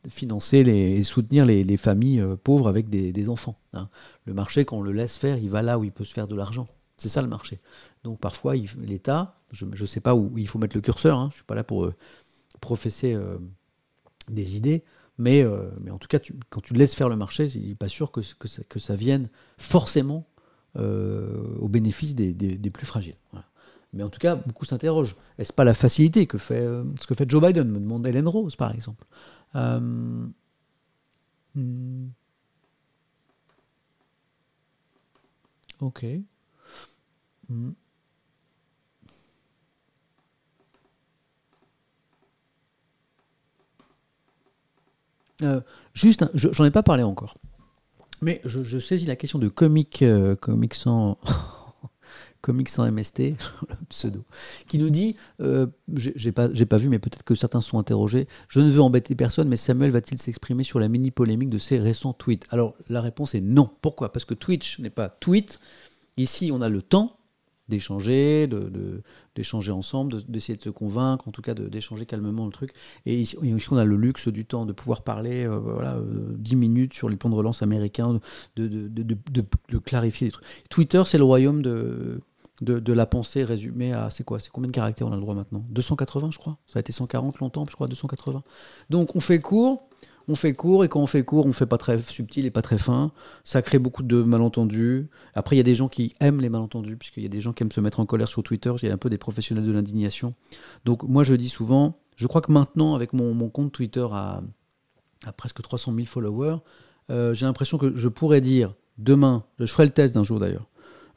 financer 0.08 0.64
les, 0.64 0.98
et 0.98 1.02
soutenir 1.02 1.44
les, 1.44 1.76
familles 1.76 2.24
pauvres 2.42 2.68
avec 2.68 2.88
des, 2.88 3.28
enfants. 3.28 3.58
Hein. 3.72 3.88
Le 4.24 4.34
marché, 4.34 4.64
quand 4.64 4.78
on 4.78 4.82
le 4.82 4.92
laisse 4.92 5.16
faire, 5.16 5.38
il 5.38 5.48
va 5.48 5.62
là 5.62 5.78
où 5.78 5.84
il 5.84 5.92
peut 5.92 6.04
se 6.04 6.12
faire 6.12 6.26
de 6.26 6.34
l'argent. 6.34 6.66
C'est 6.96 7.08
ça 7.08 7.22
le 7.22 7.28
marché. 7.28 7.60
Donc 8.04 8.20
parfois, 8.20 8.54
l'État, 8.54 9.40
je 9.52 9.64
ne 9.64 9.86
sais 9.86 10.00
pas 10.00 10.14
où 10.14 10.38
il 10.38 10.48
faut 10.48 10.58
mettre 10.58 10.76
le 10.76 10.80
curseur, 10.80 11.18
hein, 11.18 11.28
je 11.30 11.34
ne 11.34 11.38
suis 11.38 11.44
pas 11.44 11.54
là 11.54 11.64
pour 11.64 11.84
euh, 11.84 11.94
professer 12.60 13.14
euh, 13.14 13.38
des 14.28 14.56
idées, 14.56 14.84
mais, 15.18 15.42
euh, 15.42 15.70
mais 15.80 15.90
en 15.90 15.98
tout 15.98 16.08
cas, 16.08 16.18
quand 16.50 16.60
tu 16.60 16.74
laisses 16.74 16.94
faire 16.94 17.08
le 17.08 17.16
marché, 17.16 17.46
il 17.54 17.68
n'est 17.68 17.74
pas 17.74 17.88
sûr 17.88 18.10
que, 18.10 18.20
que, 18.40 18.78
ça, 18.78 18.94
vienne 18.94 19.28
forcément 19.58 20.26
au 20.76 21.68
bénéfice 21.68 22.14
des, 22.14 22.32
des, 22.32 22.70
plus 22.70 22.86
fragiles. 22.86 23.16
Mais 23.92 24.02
en 24.02 24.08
tout 24.08 24.18
cas, 24.18 24.34
beaucoup 24.34 24.64
s'interrogent. 24.64 25.14
Est-ce 25.38 25.52
pas 25.52 25.62
la 25.62 25.74
facilité 25.74 26.26
que 26.26 26.36
fait, 26.36 26.62
ce 27.00 27.06
que 27.06 27.14
fait 27.14 27.30
Joe 27.30 27.40
Biden, 27.40 27.70
me 27.70 27.78
demande 27.78 28.06
Hélène 28.06 28.26
Rose, 28.26 28.56
par 28.56 28.74
exemple 28.74 29.06
hmm. 29.54 30.26
Ok. 35.80 36.06
Hmm. 37.48 37.72
Euh, 45.42 45.60
juste, 45.94 46.24
j'en 46.34 46.64
ai 46.64 46.70
pas 46.70 46.82
parlé 46.82 47.02
encore. 47.02 47.36
Mais 48.22 48.40
je, 48.44 48.78
saisis 48.78 49.06
la 49.06 49.16
question 49.16 49.38
de 49.38 49.48
comic, 49.48 50.02
euh, 50.02 50.36
sans. 50.72 51.18
sans 52.66 52.90
MST, 52.90 53.18
le 53.68 53.86
pseudo, 53.88 54.24
qui 54.68 54.76
nous 54.76 54.90
dit, 54.90 55.16
euh, 55.40 55.66
j'ai 55.94 56.30
pas, 56.30 56.48
pas 56.48 56.76
vu, 56.76 56.90
mais 56.90 56.98
peut-être 56.98 57.22
que 57.22 57.34
certains 57.34 57.62
sont 57.62 57.78
interrogés, 57.78 58.28
je 58.48 58.60
ne 58.60 58.68
veux 58.68 58.82
embêter 58.82 59.14
personne, 59.14 59.48
mais 59.48 59.56
Samuel 59.56 59.90
va-t-il 59.90 60.20
s'exprimer 60.20 60.62
sur 60.62 60.78
la 60.78 60.88
mini-polémique 60.88 61.48
de 61.48 61.56
ses 61.56 61.78
récents 61.78 62.12
tweets? 62.12 62.46
Alors 62.50 62.74
la 62.90 63.00
réponse 63.00 63.34
est 63.34 63.40
non. 63.40 63.70
Pourquoi? 63.80 64.12
Parce 64.12 64.26
que 64.26 64.34
Twitch 64.34 64.78
n'est 64.78 64.90
pas 64.90 65.08
tweet. 65.08 65.58
Ici, 66.18 66.50
on 66.52 66.60
a 66.60 66.68
le 66.68 66.82
temps 66.82 67.16
d'échanger, 67.68 68.46
de, 68.46 69.02
d'échanger 69.34 69.72
ensemble, 69.72 70.22
d'essayer 70.28 70.56
de, 70.56 70.62
se 70.62 70.70
convaincre, 70.70 71.28
en 71.28 71.30
tout 71.30 71.42
cas 71.42 71.54
d'échanger 71.54 72.06
calmement 72.06 72.46
le 72.46 72.52
truc. 72.52 72.72
Et 73.06 73.20
ici, 73.20 73.36
on 73.70 73.76
a 73.76 73.84
le 73.84 73.96
luxe 73.96 74.28
du 74.28 74.44
temps 74.44 74.66
de 74.66 74.72
pouvoir 74.72 75.02
parler 75.02 75.44
euh, 75.44 75.58
voilà, 75.58 75.98
10 76.38 76.54
euh, 76.54 76.58
minutes 76.58 76.94
sur 76.94 77.08
les 77.08 77.16
plans 77.16 77.30
de 77.30 77.34
relance 77.34 77.62
américains, 77.62 78.20
de, 78.56 78.68
de 78.68 79.78
clarifier 79.78 80.26
les 80.28 80.32
trucs. 80.32 80.46
Twitter, 80.68 81.02
c'est 81.06 81.18
le 81.18 81.24
royaume 81.24 81.62
de, 81.62 82.20
de, 82.60 82.92
la 82.92 83.06
pensée 83.06 83.44
résumée 83.44 83.92
à, 83.92 84.10
c'est 84.10 84.24
quoi 84.24 84.38
C'est 84.38 84.50
combien 84.50 84.68
de 84.68 84.74
caractères 84.74 85.06
on 85.06 85.12
a 85.12 85.16
le 85.16 85.20
droit 85.20 85.34
maintenant? 85.34 85.64
280, 85.70 86.30
je 86.32 86.38
crois. 86.38 86.58
Ça 86.66 86.78
a 86.78 86.80
été 86.80 86.92
140 86.92 87.38
longtemps, 87.40 87.66
je 87.68 87.74
crois, 87.74 87.88
280. 87.88 88.42
Donc 88.90 89.16
on 89.16 89.20
fait 89.20 89.40
court 89.40 89.88
on 90.28 90.36
fait 90.36 90.54
court 90.54 90.84
et 90.84 90.88
quand 90.88 91.00
on 91.00 91.06
fait 91.06 91.24
court, 91.24 91.46
on 91.46 91.52
fait 91.52 91.66
pas 91.66 91.78
très 91.78 91.98
subtil 91.98 92.46
et 92.46 92.50
pas 92.50 92.62
très 92.62 92.78
fin. 92.78 93.12
Ça 93.44 93.62
crée 93.62 93.78
beaucoup 93.78 94.02
de 94.02 94.22
malentendus. 94.22 95.08
Après, 95.34 95.56
il 95.56 95.58
y 95.58 95.60
a 95.60 95.64
des 95.64 95.74
gens 95.74 95.88
qui 95.88 96.14
aiment 96.20 96.40
les 96.40 96.48
malentendus, 96.48 96.96
puisqu'il 96.96 97.22
y 97.22 97.26
a 97.26 97.30
des 97.30 97.40
gens 97.40 97.52
qui 97.52 97.62
aiment 97.62 97.72
se 97.72 97.80
mettre 97.80 98.00
en 98.00 98.06
colère 98.06 98.28
sur 98.28 98.42
Twitter. 98.42 98.72
Il 98.82 98.88
y 98.88 98.90
a 98.90 98.94
un 98.94 98.98
peu 98.98 99.10
des 99.10 99.18
professionnels 99.18 99.66
de 99.66 99.72
l'indignation. 99.72 100.34
Donc, 100.84 101.02
moi, 101.02 101.24
je 101.24 101.34
dis 101.34 101.48
souvent, 101.48 101.98
je 102.16 102.26
crois 102.26 102.40
que 102.40 102.52
maintenant, 102.52 102.94
avec 102.94 103.12
mon, 103.12 103.48
compte 103.50 103.72
Twitter 103.72 104.06
à, 104.10 104.42
presque 105.36 105.60
300 105.60 105.92
000 105.94 106.06
followers, 106.06 106.56
euh, 107.10 107.34
j'ai 107.34 107.44
l'impression 107.44 107.76
que 107.76 107.94
je 107.94 108.08
pourrais 108.08 108.40
dire 108.40 108.74
demain, 108.96 109.44
je 109.58 109.66
ferai 109.66 109.84
le 109.84 109.92
test 109.92 110.14
d'un 110.14 110.22
jour 110.22 110.38
d'ailleurs. 110.38 110.68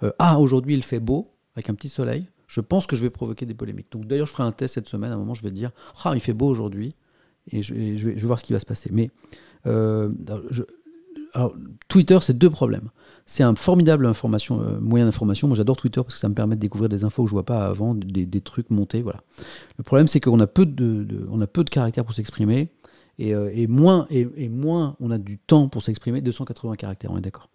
Euh, 0.03 0.11
ah, 0.19 0.39
aujourd'hui, 0.39 0.73
il 0.73 0.83
fait 0.83 0.99
beau, 0.99 1.33
avec 1.55 1.69
un 1.69 1.75
petit 1.75 1.89
soleil. 1.89 2.27
Je 2.47 2.61
pense 2.61 2.87
que 2.87 2.95
je 2.95 3.01
vais 3.01 3.09
provoquer 3.09 3.45
des 3.45 3.53
polémiques. 3.53 3.91
Donc, 3.91 4.05
d'ailleurs, 4.05 4.27
je 4.27 4.33
ferai 4.33 4.43
un 4.43 4.51
test 4.51 4.75
cette 4.75 4.89
semaine. 4.89 5.11
À 5.11 5.15
un 5.15 5.17
moment, 5.17 5.33
je 5.33 5.43
vais 5.43 5.51
dire, 5.51 5.71
ah, 6.03 6.11
il 6.13 6.21
fait 6.21 6.33
beau 6.33 6.47
aujourd'hui 6.47 6.95
et 7.51 7.63
je, 7.63 7.73
vais, 7.73 8.13
voir 8.15 8.39
ce 8.39 8.43
qui 8.43 8.53
va 8.53 8.59
se 8.59 8.65
passer. 8.65 8.89
Mais 8.91 9.09
euh, 9.65 10.09
Twitter, 11.87 12.17
c'est 12.21 12.37
deux 12.37 12.49
problèmes. 12.49 12.89
C'est 13.25 13.43
un 13.43 13.55
formidable 13.55 14.05
information, 14.05 14.61
euh, 14.61 14.79
moyen 14.79 15.05
d'information. 15.05 15.47
Moi, 15.47 15.57
j'adore 15.57 15.77
Twitter 15.77 16.01
parce 16.01 16.15
que 16.15 16.19
ça 16.19 16.29
me 16.29 16.33
permet 16.33 16.55
de 16.55 16.61
découvrir 16.61 16.89
des 16.89 17.03
infos 17.03 17.23
que 17.23 17.29
je 17.29 17.33
vois 17.33 17.45
pas 17.45 17.67
avant, 17.67 17.93
des, 17.93 18.41
trucs 18.41 18.69
montés. 18.69 19.01
Voilà. 19.01 19.21
Le 19.77 19.83
problème, 19.83 20.07
c'est 20.07 20.19
qu'on 20.19 20.39
a 20.39 20.47
peu 20.47 20.65
de, 20.65 21.63
caractères 21.69 22.05
pour 22.05 22.15
s'exprimer. 22.15 22.69
Et, 23.19 23.33
euh, 23.33 23.65
moins, 23.67 24.07
et, 24.09 24.47
moins 24.47 24.95
on 24.99 25.09
a 25.11 25.17
du 25.17 25.39
temps 25.39 25.67
pour 25.69 25.83
s'exprimer, 25.83 26.21
280 26.21 26.75
caractères, 26.75 27.11
on 27.11 27.17
est 27.17 27.21
d'accord. 27.21 27.49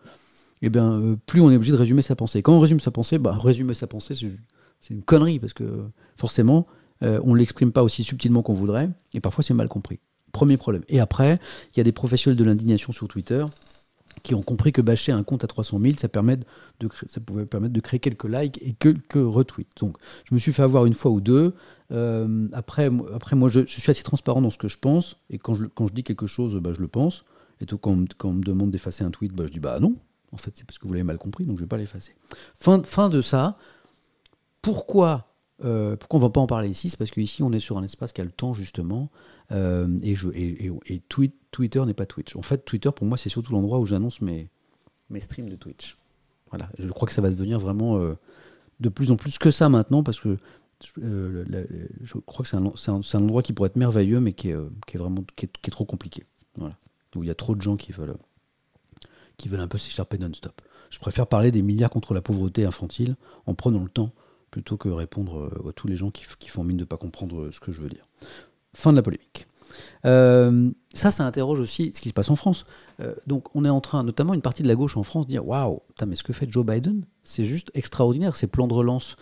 Et 0.60 0.66
eh 0.66 0.70
bien, 0.70 1.16
plus 1.26 1.40
on 1.40 1.50
est 1.50 1.56
obligé 1.56 1.72
de 1.72 1.76
résumer 1.76 2.02
sa 2.02 2.14
pensée. 2.14 2.40
Quand 2.40 2.52
on 2.52 2.60
résume 2.60 2.78
sa 2.78 2.92
pensée, 2.92 3.18
bah, 3.18 3.36
résumer 3.36 3.74
sa 3.74 3.88
pensée, 3.88 4.14
c'est 4.14 4.94
une 4.94 5.02
connerie, 5.02 5.40
parce 5.40 5.52
que 5.54 5.64
forcément, 6.16 6.68
euh, 7.02 7.20
on 7.24 7.34
ne 7.34 7.38
l'exprime 7.38 7.72
pas 7.72 7.82
aussi 7.82 8.04
subtilement 8.04 8.42
qu'on 8.42 8.54
voudrait, 8.54 8.88
et 9.14 9.20
parfois 9.20 9.42
c'est 9.42 9.54
mal 9.54 9.68
compris. 9.68 9.98
Premier 10.32 10.56
problème. 10.56 10.82
Et 10.88 11.00
après, 11.00 11.38
il 11.72 11.78
y 11.78 11.80
a 11.80 11.84
des 11.84 11.92
professionnels 11.92 12.38
de 12.38 12.44
l'indignation 12.44 12.92
sur 12.92 13.06
Twitter 13.06 13.44
qui 14.22 14.34
ont 14.34 14.42
compris 14.42 14.72
que 14.72 14.80
bâcher 14.80 15.12
un 15.12 15.22
compte 15.22 15.42
à 15.44 15.46
300 15.46 15.80
000, 15.80 15.94
ça, 15.98 16.08
permet 16.08 16.36
de 16.36 16.88
ça 17.06 17.20
pouvait 17.20 17.46
permettre 17.46 17.72
de 17.72 17.80
créer 17.80 17.98
quelques 18.00 18.24
likes 18.24 18.58
et 18.62 18.74
quelques 18.74 19.14
retweets. 19.14 19.68
Donc, 19.80 19.96
je 20.28 20.34
me 20.34 20.38
suis 20.38 20.52
fait 20.52 20.62
avoir 20.62 20.86
une 20.86 20.94
fois 20.94 21.10
ou 21.10 21.20
deux. 21.20 21.54
Euh, 21.90 22.48
après, 22.52 22.90
après, 23.14 23.36
moi, 23.36 23.48
je, 23.48 23.64
suis 23.66 23.90
assez 23.90 24.02
transparent 24.02 24.42
dans 24.42 24.50
ce 24.50 24.58
que 24.58 24.68
je 24.68 24.78
pense, 24.78 25.16
et 25.30 25.38
quand 25.38 25.54
je, 25.54 25.64
quand 25.64 25.86
je 25.86 25.92
dis 25.92 26.04
quelque 26.04 26.26
chose, 26.26 26.56
bah, 26.56 26.72
je 26.72 26.80
le 26.80 26.88
pense. 26.88 27.24
Et 27.60 27.66
tout, 27.66 27.78
quand, 27.78 28.12
quand 28.14 28.28
on 28.28 28.34
me 28.34 28.42
demande 28.42 28.70
d'effacer 28.70 29.04
un 29.04 29.10
tweet, 29.10 29.32
bah, 29.32 29.44
je 29.46 29.52
dis 29.52 29.60
bah 29.60 29.80
non. 29.80 29.96
En 30.32 30.36
fait, 30.36 30.52
c'est 30.54 30.66
parce 30.66 30.78
que 30.78 30.86
vous 30.86 30.92
l'avez 30.92 31.04
mal 31.04 31.18
compris, 31.18 31.44
donc 31.44 31.56
je 31.56 31.62
ne 31.62 31.66
vais 31.66 31.68
pas 31.68 31.76
l'effacer. 31.76 32.14
Fin, 32.56 32.82
fin 32.82 33.08
de 33.08 33.20
ça. 33.20 33.58
Pourquoi 34.62 35.31
euh, 35.64 35.96
pourquoi 35.96 36.18
on 36.18 36.22
ne 36.22 36.26
va 36.26 36.30
pas 36.30 36.40
en 36.40 36.46
parler 36.46 36.68
ici? 36.68 36.88
C'est 36.88 36.96
parce 36.96 37.10
qu'ici, 37.10 37.42
on 37.42 37.52
est 37.52 37.58
sur 37.58 37.78
un 37.78 37.82
espace 37.82 38.12
qui 38.12 38.20
a 38.20 38.24
le 38.24 38.30
temps, 38.30 38.54
justement. 38.54 39.10
Euh, 39.50 39.88
et, 40.02 41.02
Twitter 41.50 41.84
n'est 41.84 41.94
pas 41.94 42.06
Twitch. 42.06 42.36
En 42.36 42.42
fait, 42.42 42.64
Twitter, 42.64 42.90
pour 42.94 43.06
moi, 43.06 43.18
c'est 43.18 43.28
surtout 43.28 43.52
l'endroit 43.52 43.78
où 43.78 43.86
j'annonce 43.86 44.20
mes, 44.20 44.50
streams 45.18 45.48
de 45.48 45.56
Twitch. 45.56 45.96
Voilà. 46.50 46.68
Je 46.78 46.88
crois 46.88 47.06
que 47.06 47.14
ça 47.14 47.22
va 47.22 47.30
devenir 47.30 47.58
vraiment 47.58 47.98
euh, 47.98 48.14
de 48.80 48.88
plus 48.88 49.10
en 49.10 49.16
plus 49.16 49.38
que 49.38 49.50
ça 49.50 49.68
maintenant, 49.68 50.02
parce 50.02 50.20
que 50.20 50.38
je 50.96 52.18
crois 52.26 52.44
que 52.44 52.48
c'est 52.48 52.88
un, 53.16 53.20
endroit 53.20 53.42
qui 53.42 53.52
pourrait 53.52 53.68
être 53.68 53.76
merveilleux, 53.76 54.20
mais 54.20 54.32
qui 54.32 54.50
est, 54.50 54.56
qui 54.86 54.96
est 54.96 54.98
vraiment 54.98 55.24
qui 55.36 55.46
est, 55.46 55.70
trop 55.70 55.84
compliqué. 55.84 56.24
Voilà. 56.56 56.76
Où 57.14 57.22
il 57.22 57.26
y 57.26 57.30
a 57.30 57.34
trop 57.34 57.54
de 57.54 57.60
gens 57.60 57.76
qui 57.76 57.92
veulent, 57.92 58.16
qui 59.36 59.48
veulent 59.48 59.60
un 59.60 59.68
peu 59.68 59.78
s'écharper 59.78 60.18
non-stop. 60.18 60.60
Je 60.90 60.98
préfère 60.98 61.26
parler 61.26 61.50
des 61.50 61.62
milliards 61.62 61.90
contre 61.90 62.14
la 62.14 62.20
pauvreté 62.20 62.64
infantile 62.64 63.16
en 63.46 63.54
prenant 63.54 63.82
le 63.82 63.88
temps 63.88 64.12
plutôt 64.52 64.76
que 64.76 64.88
répondre 64.88 65.38
euh, 65.38 65.70
à 65.70 65.72
tous 65.72 65.88
les 65.88 65.96
gens 65.96 66.12
qui, 66.12 66.24
font 66.48 66.62
mine 66.62 66.76
de 66.76 66.82
ne 66.82 66.86
pas 66.86 66.98
comprendre 66.98 67.40
euh, 67.40 67.52
ce 67.52 67.58
que 67.58 67.72
je 67.72 67.80
veux 67.80 67.88
dire. 67.88 68.06
Fin 68.74 68.92
de 68.92 68.96
la 68.96 69.02
polémique. 69.02 69.48
Euh, 70.04 70.70
ça, 70.92 71.10
ça 71.10 71.26
interroge 71.26 71.58
aussi 71.58 71.90
ce 71.94 72.00
qui 72.00 72.10
se 72.10 72.14
passe 72.14 72.30
en 72.30 72.36
France. 72.36 72.66
donc, 73.26 73.54
on 73.56 73.64
est 73.64 73.70
en 73.70 73.80
train, 73.80 74.04
notamment 74.04 74.34
une 74.34 74.42
partie 74.42 74.62
de 74.62 74.68
la 74.68 74.74
gauche 74.74 74.96
en 74.96 75.02
France, 75.02 75.26
de 75.26 75.30
dire 75.30 75.46
Waouh, 75.46 75.80
mais 76.06 76.14
ce 76.14 76.22
que 76.22 76.32
fait 76.32 76.50
Joe 76.50 76.64
Biden, 76.64 77.04
c'est 77.24 77.44
juste 77.44 77.70
extraordinaire, 77.74 78.36
ces 78.36 78.46
plans 78.46 78.68
de 78.68 78.74
relance, 78.74 79.16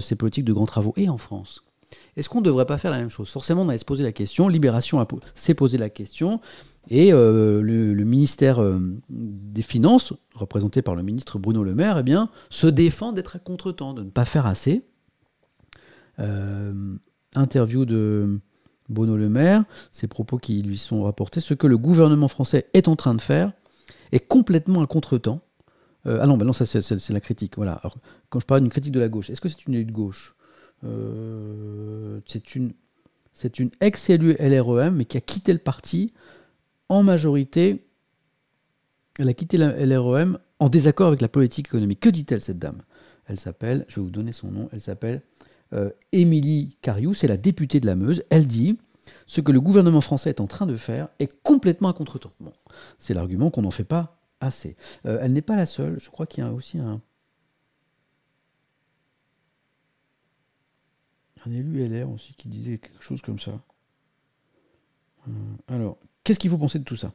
ces 0.00 0.14
politiques 0.14 0.44
de 0.44 0.52
grands 0.52 0.66
travaux, 0.66 0.94
et 0.96 1.08
en 1.08 1.18
France. 1.18 1.62
Est-ce 2.16 2.28
qu'on 2.28 2.40
ne 2.40 2.44
devrait 2.44 2.66
pas 2.66 2.78
faire 2.78 2.90
la 2.90 2.98
même 2.98 3.10
chose? 3.10 3.28
Forcément, 3.28 3.62
on 3.62 3.68
allait 3.68 3.78
se 3.78 3.84
poser 3.84 4.04
la 4.04 4.12
question. 4.12 4.48
Libération 4.48 5.04
s'est 5.34 5.54
posé 5.54 5.78
la 5.78 5.90
question. 5.90 6.40
Et 6.88 7.12
euh, 7.12 7.60
le, 7.62 8.04
ministère 8.04 8.62
euh, 8.62 8.78
des 9.08 9.62
Finances, 9.62 10.12
représenté 10.34 10.82
par 10.82 10.94
le 10.94 11.02
ministre 11.02 11.38
Bruno 11.38 11.64
Le 11.64 11.74
Maire, 11.74 11.98
eh 11.98 12.02
bien, 12.02 12.30
se 12.50 12.66
défend 12.66 13.12
d'être 13.12 13.36
à 13.36 13.38
contre-temps, 13.38 13.92
de 13.92 14.02
ne 14.02 14.10
pas 14.10 14.24
faire 14.24 14.46
assez. 14.46 14.84
Euh, 16.20 16.96
interview 17.34 17.84
de 17.84 18.38
Bruno 18.88 19.16
Le 19.16 19.28
Maire, 19.28 19.64
ces 19.90 20.06
propos 20.06 20.38
qui 20.38 20.62
lui 20.62 20.78
sont 20.78 21.02
rapportés, 21.02 21.40
ce 21.40 21.54
que 21.54 21.66
le 21.66 21.76
gouvernement 21.76 22.28
français 22.28 22.68
est 22.72 22.88
en 22.88 22.96
train 22.96 23.14
de 23.14 23.20
faire 23.20 23.52
est 24.12 24.20
complètement 24.20 24.82
à 24.82 24.86
contre-temps. 24.86 25.40
ah 26.04 26.26
non, 26.26 26.36
ben 26.36 26.44
non, 26.44 26.52
ça 26.52 26.64
c'est 26.64 27.10
la 27.10 27.20
critique. 27.20 27.56
Voilà. 27.56 27.82
Quand 28.30 28.38
je 28.38 28.46
parle 28.46 28.60
d'une 28.60 28.70
critique 28.70 28.92
de 28.92 29.00
la 29.00 29.08
gauche, 29.08 29.28
est-ce 29.28 29.40
que 29.40 29.48
c'est 29.48 29.66
une 29.66 29.74
élue 29.74 29.86
de 29.86 29.90
gauche? 29.92 30.36
C'est 32.24 32.54
une, 32.54 32.72
une 33.58 33.70
ex-élue 33.80 34.36
LREM, 34.38 34.94
mais 34.94 35.04
qui 35.04 35.16
a 35.16 35.20
quitté 35.20 35.52
le 35.52 35.58
parti 35.58 36.12
en 36.88 37.02
majorité, 37.02 37.86
elle 39.18 39.28
a 39.28 39.34
quitté 39.34 39.56
la 39.56 39.72
LREM 39.84 40.38
en 40.58 40.68
désaccord 40.68 41.08
avec 41.08 41.20
la 41.20 41.28
politique 41.28 41.66
économique. 41.66 42.00
Que 42.00 42.08
dit-elle, 42.08 42.40
cette 42.40 42.58
dame? 42.58 42.82
Elle 43.26 43.40
s'appelle, 43.40 43.84
je 43.88 43.96
vais 43.96 44.04
vous 44.04 44.10
donner 44.10 44.32
son 44.32 44.50
nom, 44.50 44.68
elle 44.72 44.80
s'appelle 44.80 45.22
euh, 45.72 45.90
Émilie 46.12 46.76
Cariou, 46.80 47.12
c'est 47.12 47.26
la 47.26 47.36
députée 47.36 47.80
de 47.80 47.86
la 47.86 47.96
Meuse. 47.96 48.22
Elle 48.30 48.46
dit 48.46 48.78
ce 49.26 49.40
que 49.40 49.52
le 49.52 49.60
gouvernement 49.60 50.00
français 50.00 50.30
est 50.30 50.40
en 50.40 50.46
train 50.46 50.66
de 50.66 50.76
faire 50.76 51.08
est 51.18 51.32
complètement 51.42 51.88
à 51.88 51.92
contre-temps. 51.92 52.32
C'est 52.98 53.14
l'argument 53.14 53.50
qu'on 53.50 53.62
n'en 53.62 53.70
fait 53.70 53.84
pas 53.84 54.16
assez. 54.40 54.76
Euh, 55.06 55.18
elle 55.20 55.32
n'est 55.32 55.42
pas 55.42 55.56
la 55.56 55.66
seule, 55.66 55.98
je 56.00 56.10
crois 56.10 56.26
qu'il 56.26 56.44
y 56.44 56.46
a 56.46 56.52
aussi 56.52 56.78
un, 56.78 57.00
un 61.44 61.50
élu 61.50 61.86
LR 61.86 62.10
aussi 62.10 62.34
qui 62.34 62.48
disait 62.48 62.78
quelque 62.78 63.02
chose 63.02 63.22
comme 63.22 63.38
ça. 63.38 63.60
Euh, 65.28 65.32
alors, 65.68 65.98
Qu'est-ce 66.26 66.40
qu'il 66.40 66.50
faut 66.50 66.58
penser 66.58 66.80
de 66.80 66.84
tout 66.84 66.96
ça 66.96 67.12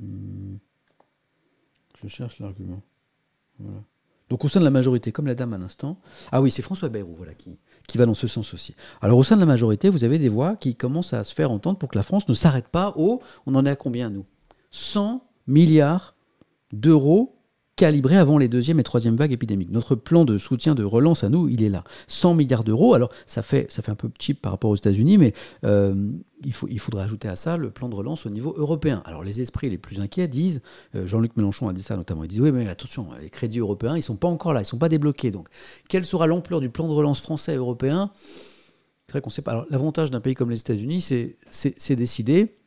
hmm. 0.00 0.56
Je 2.02 2.08
cherche 2.08 2.40
l'argument. 2.40 2.82
Donc 4.28 4.44
au 4.44 4.48
sein 4.48 4.58
de 4.58 4.64
la 4.64 4.72
majorité, 4.72 5.12
comme 5.12 5.28
la 5.28 5.36
dame 5.36 5.52
à 5.52 5.58
l'instant, 5.58 6.00
ah 6.32 6.42
oui, 6.42 6.50
c'est 6.50 6.62
François 6.62 6.88
Bayrou 6.88 7.14
voilà, 7.14 7.34
qui, 7.34 7.60
qui 7.86 7.96
va 7.96 8.06
dans 8.06 8.14
ce 8.14 8.26
sens 8.26 8.54
aussi. 8.54 8.74
Alors 9.02 9.18
au 9.18 9.22
sein 9.22 9.36
de 9.36 9.40
la 9.40 9.46
majorité, 9.46 9.88
vous 9.88 10.02
avez 10.02 10.18
des 10.18 10.28
voix 10.28 10.56
qui 10.56 10.74
commencent 10.74 11.12
à 11.12 11.22
se 11.22 11.32
faire 11.32 11.52
entendre 11.52 11.78
pour 11.78 11.88
que 11.88 11.96
la 11.96 12.02
France 12.02 12.28
ne 12.28 12.34
s'arrête 12.34 12.66
pas 12.66 12.92
au, 12.96 13.22
on 13.46 13.54
en 13.54 13.64
est 13.64 13.70
à 13.70 13.76
combien 13.76 14.10
nous? 14.10 14.26
100 14.72 15.24
milliards 15.46 16.16
d'euros 16.72 17.39
calibré 17.80 18.18
avant 18.18 18.36
les 18.36 18.48
deuxième 18.48 18.78
et 18.78 18.82
troisième 18.82 19.16
vagues 19.16 19.32
épidémiques. 19.32 19.70
Notre 19.70 19.94
plan 19.94 20.26
de 20.26 20.36
soutien 20.36 20.74
de 20.74 20.84
relance 20.84 21.24
à 21.24 21.30
nous, 21.30 21.48
il 21.48 21.62
est 21.62 21.70
là. 21.70 21.82
100 22.08 22.34
milliards 22.34 22.62
d'euros, 22.62 22.92
alors 22.92 23.08
ça 23.24 23.40
fait, 23.40 23.72
ça 23.72 23.80
fait 23.80 23.90
un 23.90 23.94
peu 23.94 24.10
cheap 24.18 24.42
par 24.42 24.52
rapport 24.52 24.70
aux 24.70 24.76
États-Unis, 24.76 25.16
mais 25.16 25.32
euh, 25.64 25.94
il, 26.44 26.52
faut, 26.52 26.68
il 26.68 26.78
faudrait 26.78 27.04
ajouter 27.04 27.26
à 27.28 27.36
ça 27.36 27.56
le 27.56 27.70
plan 27.70 27.88
de 27.88 27.94
relance 27.94 28.26
au 28.26 28.28
niveau 28.28 28.52
européen. 28.58 29.00
Alors 29.06 29.24
les 29.24 29.40
esprits 29.40 29.70
les 29.70 29.78
plus 29.78 30.02
inquiets 30.02 30.28
disent, 30.28 30.60
euh, 30.94 31.06
Jean-Luc 31.06 31.38
Mélenchon 31.38 31.70
a 31.70 31.72
dit 31.72 31.82
ça 31.82 31.96
notamment, 31.96 32.22
il 32.24 32.28
dit 32.28 32.42
oui 32.42 32.52
mais 32.52 32.68
attention, 32.68 33.06
les 33.18 33.30
crédits 33.30 33.60
européens, 33.60 33.96
ils 33.96 34.02
sont 34.02 34.16
pas 34.16 34.28
encore 34.28 34.52
là, 34.52 34.60
ils 34.60 34.66
sont 34.66 34.76
pas 34.76 34.90
débloqués. 34.90 35.30
Donc 35.30 35.48
quelle 35.88 36.04
sera 36.04 36.26
l'ampleur 36.26 36.60
du 36.60 36.68
plan 36.68 36.86
de 36.86 36.92
relance 36.92 37.22
français 37.22 37.56
européen? 37.56 38.10
C'est 39.06 39.12
vrai 39.12 39.22
qu'on 39.22 39.30
sait 39.30 39.40
pas. 39.40 39.66
L'avantage 39.70 40.10
d'un 40.10 40.20
pays 40.20 40.34
comme 40.34 40.50
les 40.50 40.60
États-Unis, 40.60 41.00
c'est 41.00 41.96
décider 41.96 42.59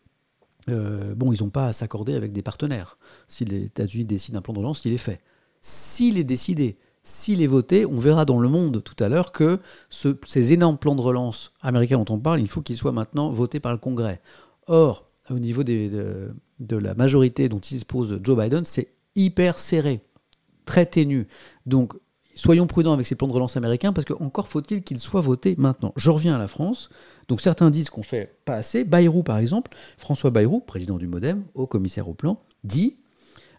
euh, 0.69 1.13
bon, 1.15 1.31
ils 1.31 1.43
n'ont 1.43 1.49
pas 1.49 1.67
à 1.67 1.73
s'accorder 1.73 2.15
avec 2.15 2.31
des 2.31 2.41
partenaires. 2.41 2.97
Si 3.27 3.45
les 3.45 3.63
États-Unis 3.63 4.05
décident 4.05 4.39
un 4.39 4.41
plan 4.41 4.53
de 4.53 4.59
relance, 4.59 4.83
il 4.85 4.93
est 4.93 4.97
fait. 4.97 5.21
S'il 5.61 6.17
est 6.17 6.23
décidé, 6.23 6.77
s'il 7.03 7.41
est 7.41 7.47
voté, 7.47 7.85
on 7.85 7.99
verra 7.99 8.25
dans 8.25 8.39
le 8.39 8.47
monde 8.47 8.81
tout 8.83 9.01
à 9.03 9.09
l'heure 9.09 9.31
que 9.31 9.59
ces 9.89 10.53
énormes 10.53 10.77
plans 10.77 10.95
de 10.95 11.01
relance 11.01 11.53
américains 11.61 11.97
dont 11.97 12.15
on 12.15 12.19
parle, 12.19 12.39
il 12.39 12.47
faut 12.47 12.61
qu'ils 12.61 12.77
soient 12.77 12.91
maintenant 12.93 13.29
votés 13.29 13.59
par 13.59 13.73
le 13.73 13.77
Congrès. 13.77 14.21
Or, 14.67 15.09
au 15.29 15.39
niveau 15.39 15.63
de, 15.63 16.33
de, 16.59 16.77
la 16.77 16.95
majorité 16.95 17.49
dont 17.49 17.59
dispose 17.59 18.19
Joe 18.23 18.37
Biden, 18.37 18.63
c'est 18.63 18.93
hyper 19.15 19.59
serré, 19.59 20.01
très 20.65 20.85
ténu. 20.85 21.27
Donc, 21.65 21.93
soyons 22.35 22.67
prudents 22.67 22.93
avec 22.93 23.05
ces 23.05 23.15
plans 23.15 23.27
de 23.27 23.33
relance 23.33 23.57
américains 23.57 23.93
parce 23.93 24.05
qu'encore 24.05 24.47
faut-il 24.47 24.83
qu'ils 24.83 24.99
soient 24.99 25.21
votés 25.21 25.55
maintenant. 25.57 25.93
Je 25.95 26.09
reviens 26.09 26.35
à 26.35 26.39
la 26.39 26.47
France. 26.47 26.89
Donc 27.27 27.41
certains 27.41 27.69
disent 27.69 27.89
qu'on 27.89 28.03
fait 28.03 28.37
pas 28.45 28.55
assez. 28.55 28.83
Bayrou, 28.83 29.23
par 29.23 29.37
exemple, 29.37 29.71
François 29.97 30.31
Bayrou, 30.31 30.59
président 30.59 30.97
du 30.97 31.07
Modem, 31.07 31.43
haut 31.53 31.67
commissaire 31.67 32.09
au 32.09 32.13
plan, 32.13 32.39
dit 32.63 32.97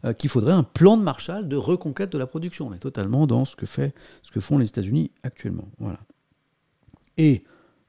euh, 0.04 0.12
qu'il 0.12 0.28
faudrait 0.28 0.52
un 0.52 0.64
plan 0.64 0.96
de 0.96 1.02
Marshall 1.02 1.48
de 1.48 1.56
reconquête 1.56 2.12
de 2.12 2.18
la 2.18 2.26
production. 2.26 2.68
On 2.68 2.74
est 2.74 2.78
totalement 2.78 3.26
dans 3.26 3.44
ce 3.44 3.56
que, 3.56 3.66
font 4.40 4.58
les 4.58 4.66
États-Unis 4.66 5.10
actuellement. 5.22 5.68
Et 7.16 7.44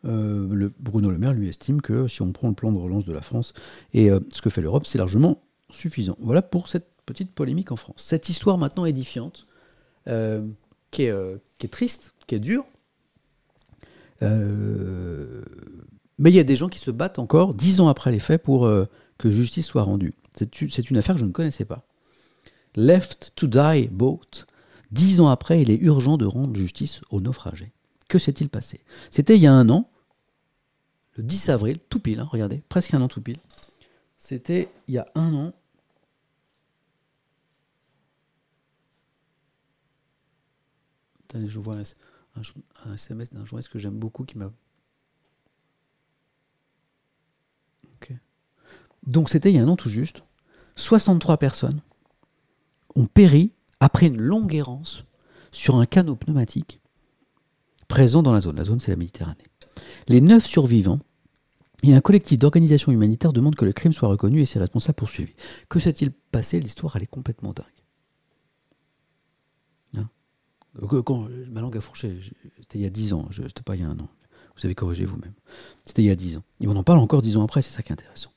euh, 0.06 0.70
Bruno 0.80 1.10
Le 1.10 1.18
Maire 1.18 1.34
lui 1.34 1.50
estime 1.50 1.82
que 1.82 2.08
si 2.08 2.22
on 2.22 2.32
prend 2.32 2.48
le 2.48 2.54
plan 2.54 2.72
de 2.72 2.78
relance 2.78 3.06
de 3.06 3.12
la 3.12 3.22
France 3.22 3.54
et 3.94 4.10
euh, 4.10 4.20
ce 4.32 4.42
que 4.42 4.50
fait 4.50 4.62
l'Europe, 4.62 4.86
c'est 4.86 4.98
largement 4.98 5.42
suffisant. 5.70 6.16
Voilà 6.20 6.42
pour 6.42 6.70
cette 6.70 6.88
petite 7.06 7.32
polémique 7.32 7.72
en 7.72 7.76
France. 7.76 7.98
Cette 7.98 8.30
histoire 8.30 8.58
maintenant 8.58 8.86
édifiante, 8.86 9.46
qui 10.96 11.04
est, 11.04 11.14
qui, 11.60 11.66
est, 11.66 11.70
triste, 11.70 12.14
qui 12.26 12.36
est 12.36 12.40
dure, 12.40 12.66
euh, 14.22 15.44
mais 16.18 16.32
il 16.32 16.36
y 16.36 16.40
a 16.40 16.44
des 16.44 16.56
gens 16.56 16.70
qui 16.70 16.80
se 16.80 16.92
battent 16.92 17.20
encore, 17.20 17.54
dix 17.54 17.82
ans 17.82 17.88
après 17.88 18.12
les 18.12 18.20
faits, 18.20 18.42
pour 18.42 18.66
euh, 18.66 18.86
que 19.18 19.30
justice 19.30 19.66
soit 19.66 19.84
rendue. 19.84 20.14
C'est 20.36 20.90
une 20.90 20.98
affaire 20.98 21.16
que 21.16 21.22
je 21.22 21.26
ne 21.26 21.32
connaissais 21.32 21.66
pas. 21.66 21.86
Left 22.76 23.34
to 23.36 23.48
Die 23.48 23.88
Boat. 23.90 24.46
Dix 24.92 25.20
ans 25.20 25.28
après, 25.28 25.62
il 25.62 25.70
est 25.70 25.78
urgent 25.78 26.18
de 26.18 26.26
rendre 26.26 26.56
justice 26.56 27.02
aux 27.10 27.20
naufragés. 27.20 27.72
Que 28.08 28.20
s'est-il 28.20 28.50
passé? 28.50 28.82
C'était 29.12 29.36
il 29.36 29.42
y 29.42 29.48
a 29.48 29.54
un 29.54 29.70
an, 29.70 29.90
le 31.16 31.24
10 31.24 31.50
avril, 31.50 31.80
tout 31.90 32.00
pile, 32.00 32.20
hein, 32.20 32.28
regardez, 32.30 32.62
presque 32.70 32.94
un 32.94 33.02
an 33.02 33.08
tout 33.08 33.22
pile. 33.22 33.38
C'était 34.18 34.70
il 34.88 34.94
y 34.94 34.98
a 34.98 35.08
un 35.16 35.34
an. 35.34 35.54
Je 41.36 41.60
vois 41.60 41.76
un, 42.36 42.94
SMS 42.94 43.30
d'un 43.30 43.46
journaliste 43.46 43.72
que 43.72 43.80
j'aime 43.80 43.98
beaucoup 43.98 44.24
qui 44.24 44.38
m'a. 44.38 44.52
Donc 49.06 49.30
c'était 49.30 49.52
il 49.52 49.56
y 49.56 49.60
a 49.60 49.62
un 49.62 49.68
an 49.68 49.76
tout 49.76 49.90
juste. 49.90 50.24
63 50.76 51.38
personnes 51.38 51.82
ont 52.96 53.06
péri 53.06 53.52
après 53.80 54.08
une 54.08 54.20
longue 54.20 54.56
errance 54.56 55.06
sur 55.52 55.76
un 55.76 55.86
canot 55.86 56.16
pneumatique 56.16 56.82
présent 57.88 58.24
dans 58.24 58.34
la 58.34 58.42
zone. 58.42 58.56
La 58.56 58.64
zone, 58.64 58.80
c'est 58.80 58.92
la 58.92 58.98
Méditerranée. 58.98 59.46
Les 60.08 60.22
neuf 60.22 60.46
survivants 60.46 61.00
et 61.84 61.94
un 61.94 62.02
collectif 62.02 62.40
d'organisations 62.40 62.92
humanitaires 62.92 63.32
demandent 63.32 63.56
que 63.56 63.66
le 63.66 63.74
crime 63.74 63.94
soit 63.94 64.10
reconnu 64.10 64.42
et 64.42 64.46
ses 64.46 64.60
responsables 64.60 64.96
poursuivis. 64.96 65.36
Que 65.70 65.80
s'est-il 65.80 66.12
passé? 66.12 66.60
L'histoire, 66.60 66.96
elle 66.96 67.04
est 67.04 67.08
complètement 67.08 67.54
dingue. 67.54 67.66
Quand, 71.06 71.28
ma 71.50 71.62
langue 71.62 71.78
a 71.78 71.82
fourché, 71.82 72.18
c'était 72.60 72.80
il 72.80 72.82
y 72.82 72.86
a 72.86 72.90
10 72.90 73.14
ans, 73.14 73.30
c'était 73.32 73.64
pas 73.64 73.76
il 73.76 73.82
y 73.82 73.86
a 73.86 73.90
un 73.90 74.00
an. 74.00 74.10
Vous 74.58 74.66
avez 74.66 74.76
corrigé 74.76 75.06
vous-même. 75.06 75.34
C'était 75.86 76.02
il 76.02 76.06
y 76.06 76.12
a 76.12 76.16
10 76.16 76.38
ans. 76.38 76.44
Et 76.62 76.68
on 76.68 76.76
en 76.76 76.84
parle 76.84 77.00
encore 77.00 77.22
10 77.22 77.38
ans 77.38 77.44
après, 77.44 77.62
c'est 77.62 77.72
ça 77.72 77.84
qui 77.84 77.90
est 77.90 77.94
intéressant. 77.94 78.32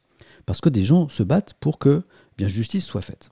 Parce 0.46 0.60
que 0.60 0.68
des 0.68 0.84
gens 0.84 1.08
se 1.08 1.22
battent 1.22 1.54
pour 1.60 1.78
que 1.78 2.02
bien 2.36 2.48
justice 2.48 2.84
soit 2.84 3.02
faite. 3.02 3.30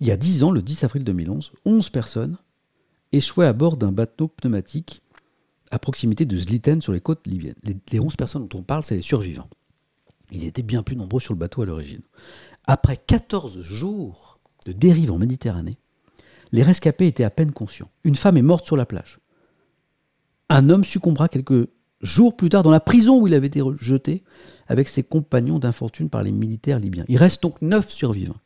Il 0.00 0.06
y 0.06 0.10
a 0.10 0.16
10 0.16 0.44
ans, 0.44 0.50
le 0.50 0.62
10 0.62 0.84
avril 0.84 1.04
2011, 1.04 1.52
11 1.64 1.90
personnes 1.90 2.36
échouaient 3.12 3.46
à 3.46 3.52
bord 3.52 3.76
d'un 3.76 3.92
bateau 3.92 4.28
pneumatique 4.28 5.02
à 5.70 5.78
proximité 5.78 6.24
de 6.24 6.36
Zliten 6.36 6.80
sur 6.80 6.92
les 6.92 7.00
côtes 7.00 7.26
libyennes. 7.26 7.56
Les, 7.62 7.76
les 7.92 8.00
11 8.00 8.16
personnes 8.16 8.46
dont 8.46 8.58
on 8.58 8.62
parle, 8.62 8.84
c'est 8.84 8.96
les 8.96 9.02
survivants. 9.02 9.48
Ils 10.32 10.44
étaient 10.44 10.62
bien 10.62 10.82
plus 10.82 10.96
nombreux 10.96 11.20
sur 11.20 11.34
le 11.34 11.38
bateau 11.38 11.62
à 11.62 11.66
l'origine. 11.66 12.02
Après 12.66 12.96
14 12.96 13.60
jours 13.60 14.38
de 14.66 14.72
dérive 14.72 15.12
en 15.12 15.18
Méditerranée, 15.18 15.78
les 16.52 16.62
rescapés 16.62 17.06
étaient 17.06 17.24
à 17.24 17.30
peine 17.30 17.52
conscients. 17.52 17.90
Une 18.04 18.16
femme 18.16 18.36
est 18.36 18.42
morte 18.42 18.66
sur 18.66 18.76
la 18.76 18.86
plage. 18.86 19.20
Un 20.48 20.70
homme 20.70 20.84
succombera 20.84 21.28
quelques 21.28 21.68
jours 22.02 22.36
plus 22.36 22.48
tard 22.48 22.62
dans 22.62 22.70
la 22.70 22.80
prison 22.80 23.20
où 23.20 23.26
il 23.26 23.34
avait 23.34 23.46
été 23.48 23.62
jeté 23.78 24.22
avec 24.68 24.88
ses 24.88 25.02
compagnons 25.02 25.58
d'infortune 25.58 26.10
par 26.10 26.22
les 26.22 26.32
militaires 26.32 26.78
libyens. 26.78 27.04
Il 27.08 27.16
reste 27.16 27.42
donc 27.42 27.60
neuf 27.62 27.88
survivants. 27.88 28.36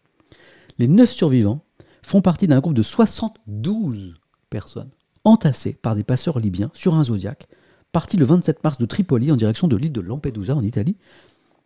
Les 0.78 0.88
neuf 0.88 1.10
survivants 1.10 1.64
font 2.02 2.22
partie 2.22 2.46
d'un 2.46 2.60
groupe 2.60 2.74
de 2.74 2.82
72 2.82 4.14
personnes 4.48 4.90
entassées 5.24 5.74
par 5.74 5.94
des 5.94 6.04
passeurs 6.04 6.38
libyens 6.38 6.70
sur 6.72 6.94
un 6.94 7.04
Zodiac, 7.04 7.46
parti 7.92 8.16
le 8.16 8.24
27 8.24 8.64
mars 8.64 8.78
de 8.78 8.86
Tripoli 8.86 9.30
en 9.30 9.36
direction 9.36 9.68
de 9.68 9.76
l'île 9.76 9.92
de 9.92 10.00
Lampedusa 10.00 10.54
en 10.54 10.62
Italie, 10.62 10.96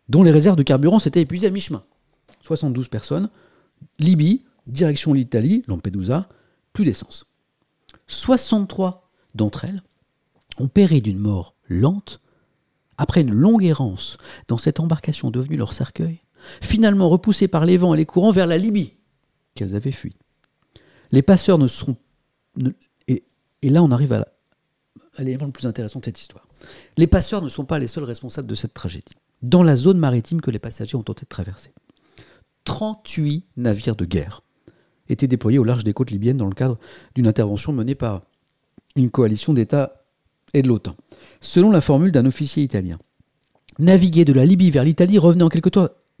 dont 0.09 0.23
les 0.23 0.31
réserves 0.31 0.57
de 0.57 0.63
carburant 0.63 0.99
s'étaient 0.99 1.21
épuisées 1.21 1.47
à 1.47 1.51
mi-chemin. 1.51 1.83
72 2.41 2.89
personnes, 2.89 3.29
Libye, 3.99 4.43
direction 4.67 5.13
l'Italie, 5.13 5.63
Lampedusa, 5.67 6.29
plus 6.73 6.85
d'essence. 6.85 7.31
63 8.07 9.09
d'entre 9.33 9.65
elles 9.65 9.83
ont 10.57 10.67
péri 10.67 11.01
d'une 11.01 11.19
mort 11.19 11.55
lente 11.67 12.21
après 12.97 13.21
une 13.21 13.33
longue 13.33 13.63
errance 13.63 14.17
dans 14.47 14.57
cette 14.57 14.79
embarcation 14.79 15.31
devenue 15.31 15.57
leur 15.57 15.73
cercueil, 15.73 16.21
finalement 16.61 17.09
repoussées 17.09 17.47
par 17.47 17.65
les 17.65 17.77
vents 17.77 17.93
et 17.93 17.97
les 17.97 18.05
courants 18.05 18.31
vers 18.31 18.47
la 18.47 18.57
Libye 18.57 18.93
qu'elles 19.53 19.75
avaient 19.75 19.91
fui. 19.91 20.15
Les 21.11 21.21
passeurs 21.21 21.57
ne 21.57 21.67
seront... 21.67 21.97
et, 23.07 23.23
là 23.63 23.83
on 23.83 23.91
arrive 23.91 24.13
à 24.13 24.25
l'élément 25.19 25.45
le 25.45 25.51
plus 25.51 25.65
intéressant 25.65 25.99
de 25.99 26.05
cette 26.05 26.19
histoire. 26.19 26.47
Les 26.97 27.07
passeurs 27.07 27.41
ne 27.41 27.49
sont 27.49 27.65
pas 27.65 27.79
les 27.79 27.87
seuls 27.87 28.03
responsables 28.03 28.47
de 28.47 28.55
cette 28.55 28.73
tragédie. 28.73 29.15
Dans 29.41 29.63
la 29.63 29.75
zone 29.75 29.97
maritime 29.97 30.41
que 30.41 30.51
les 30.51 30.59
passagers 30.59 30.95
ont 30.95 31.03
tenté 31.03 31.23
de 31.23 31.29
traverser, 31.29 31.73
38 32.63 33.45
navires 33.57 33.95
de 33.95 34.05
guerre 34.05 34.41
étaient 35.09 35.27
déployés 35.27 35.59
au 35.59 35.63
large 35.63 35.83
des 35.83 35.93
côtes 35.93 36.11
libyennes 36.11 36.37
dans 36.37 36.47
le 36.47 36.55
cadre 36.55 36.77
d'une 37.15 37.27
intervention 37.27 37.73
menée 37.73 37.95
par 37.95 38.23
une 38.95 39.11
coalition 39.11 39.53
d'États 39.53 40.03
et 40.53 40.61
de 40.61 40.67
l'OTAN. 40.67 40.95
Selon 41.41 41.71
la 41.71 41.81
formule 41.81 42.11
d'un 42.11 42.25
officier 42.25 42.63
italien, 42.63 42.97
naviguer 43.79 44.25
de 44.25 44.33
la 44.33 44.45
Libye 44.45 44.71
vers 44.71 44.83
l'Italie 44.83 45.17
revenait 45.17 45.43
en 45.43 45.49
quelque 45.49 45.69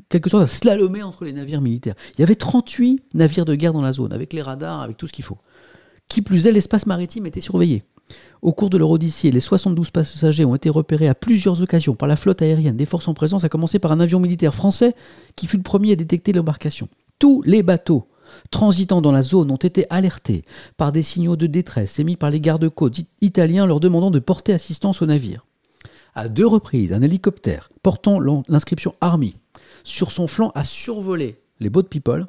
quelque 0.09 0.29
sorte 0.29 0.43
à 0.43 0.47
slalomer 0.47 1.03
entre 1.03 1.25
les 1.25 1.33
navires 1.33 1.61
militaires. 1.61 1.95
Il 2.15 2.21
y 2.21 2.23
avait 2.23 2.35
38 2.35 3.01
navires 3.15 3.45
de 3.45 3.55
guerre 3.55 3.73
dans 3.73 3.81
la 3.81 3.93
zone, 3.93 4.13
avec 4.13 4.33
les 4.33 4.41
radars, 4.41 4.81
avec 4.81 4.97
tout 4.97 5.07
ce 5.07 5.13
qu'il 5.13 5.25
faut. 5.25 5.37
Qui 6.07 6.21
plus 6.21 6.45
est, 6.45 6.51
l'espace 6.51 6.85
maritime 6.85 7.25
était 7.25 7.41
surveillé. 7.41 7.83
Au 8.43 8.53
cours 8.53 8.69
de 8.69 8.77
leur 8.77 8.91
odyssée, 8.91 9.31
les 9.31 9.39
72 9.39 9.89
passagers 9.89 10.45
ont 10.45 10.53
été 10.53 10.69
repérés 10.69 11.07
à 11.07 11.15
plusieurs 11.15 11.61
occasions 11.63 11.95
par 11.95 12.07
la 12.07 12.15
flotte 12.15 12.43
aérienne 12.43 12.77
des 12.77 12.85
forces 12.85 13.07
en 13.07 13.15
présence, 13.15 13.43
à 13.43 13.49
commencer 13.49 13.79
par 13.79 13.91
un 13.91 13.99
avion 13.99 14.19
militaire 14.19 14.53
français 14.53 14.93
qui 15.35 15.47
fut 15.47 15.57
le 15.57 15.63
premier 15.63 15.93
à 15.93 15.95
détecter 15.95 16.31
l'embarcation. 16.31 16.87
Tous 17.17 17.41
les 17.41 17.63
bateaux 17.63 18.07
transitant 18.51 19.01
dans 19.01 19.11
la 19.11 19.21
zone 19.21 19.51
ont 19.51 19.55
été 19.55 19.85
alertés 19.89 20.45
par 20.77 20.91
des 20.91 21.01
signaux 21.01 21.35
de 21.35 21.47
détresse 21.47 21.99
émis 21.99 22.15
par 22.15 22.29
les 22.29 22.39
gardes-côtes 22.39 23.01
italiens 23.21 23.65
leur 23.65 23.79
demandant 23.79 24.11
de 24.11 24.19
porter 24.19 24.53
assistance 24.53 25.01
au 25.01 25.05
navire. 25.05 25.45
À 26.13 26.29
deux 26.29 26.47
reprises, 26.47 26.93
un 26.93 27.01
hélicoptère 27.01 27.69
portant 27.83 28.19
l'inscription 28.47 28.95
Army 29.01 29.35
sur 29.83 30.11
son 30.11 30.27
flanc 30.27 30.51
a 30.55 30.63
survolé 30.63 31.39
les 31.59 31.69
boat 31.69 31.83
people, 31.83 32.27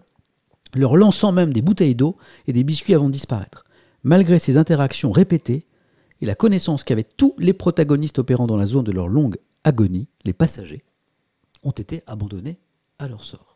leur 0.74 0.96
lançant 0.96 1.32
même 1.32 1.52
des 1.52 1.62
bouteilles 1.62 1.94
d'eau 1.94 2.16
et 2.46 2.52
des 2.52 2.64
biscuits 2.64 2.94
avant 2.94 3.06
de 3.06 3.12
disparaître. 3.12 3.64
Malgré 4.02 4.38
ces 4.38 4.56
interactions 4.56 5.10
répétées 5.10 5.66
et 6.20 6.26
la 6.26 6.34
connaissance 6.34 6.84
qu'avaient 6.84 7.04
tous 7.04 7.34
les 7.38 7.52
protagonistes 7.52 8.18
opérant 8.18 8.46
dans 8.46 8.56
la 8.56 8.66
zone 8.66 8.84
de 8.84 8.92
leur 8.92 9.08
longue 9.08 9.38
agonie, 9.64 10.08
les 10.24 10.32
passagers 10.32 10.84
ont 11.62 11.72
été 11.72 12.02
abandonnés 12.06 12.58
à 12.98 13.08
leur 13.08 13.24
sort. 13.24 13.55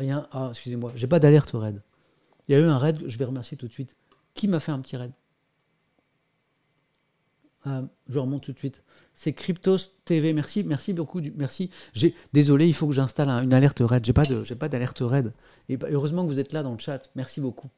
Rien. 0.00 0.26
Ah, 0.32 0.48
excusez-moi, 0.50 0.92
j'ai 0.94 1.06
pas 1.06 1.20
d'alerte 1.20 1.50
raid. 1.52 1.82
Il 2.48 2.52
y 2.52 2.54
a 2.54 2.60
eu 2.60 2.64
un 2.64 2.78
raid, 2.78 3.02
je 3.06 3.18
vais 3.18 3.26
remercier 3.26 3.58
tout 3.58 3.68
de 3.68 3.72
suite. 3.72 3.96
Qui 4.32 4.48
m'a 4.48 4.58
fait 4.58 4.72
un 4.72 4.80
petit 4.80 4.96
raid? 4.96 5.12
Ah, 7.64 7.82
je 8.08 8.18
remonte 8.18 8.42
tout 8.42 8.52
de 8.52 8.58
suite. 8.58 8.82
C'est 9.12 9.34
Cryptos 9.34 9.76
TV. 10.06 10.32
Merci, 10.32 10.64
merci 10.64 10.94
beaucoup. 10.94 11.20
merci. 11.36 11.70
Désolé, 12.32 12.66
il 12.66 12.72
faut 12.72 12.86
que 12.86 12.94
j'installe 12.94 13.28
une 13.28 13.52
alerte 13.52 13.82
raid. 13.82 14.02
J'ai 14.02 14.14
pas 14.14 14.24
de, 14.24 14.42
j'ai 14.42 14.54
pas 14.54 14.70
d'alerte 14.70 15.00
raid. 15.02 15.34
Bah, 15.68 15.88
heureusement 15.90 16.24
que 16.24 16.28
vous 16.28 16.40
êtes 16.40 16.54
là 16.54 16.62
dans 16.62 16.72
le 16.72 16.78
chat. 16.78 17.10
Merci 17.14 17.42
beaucoup. 17.42 17.68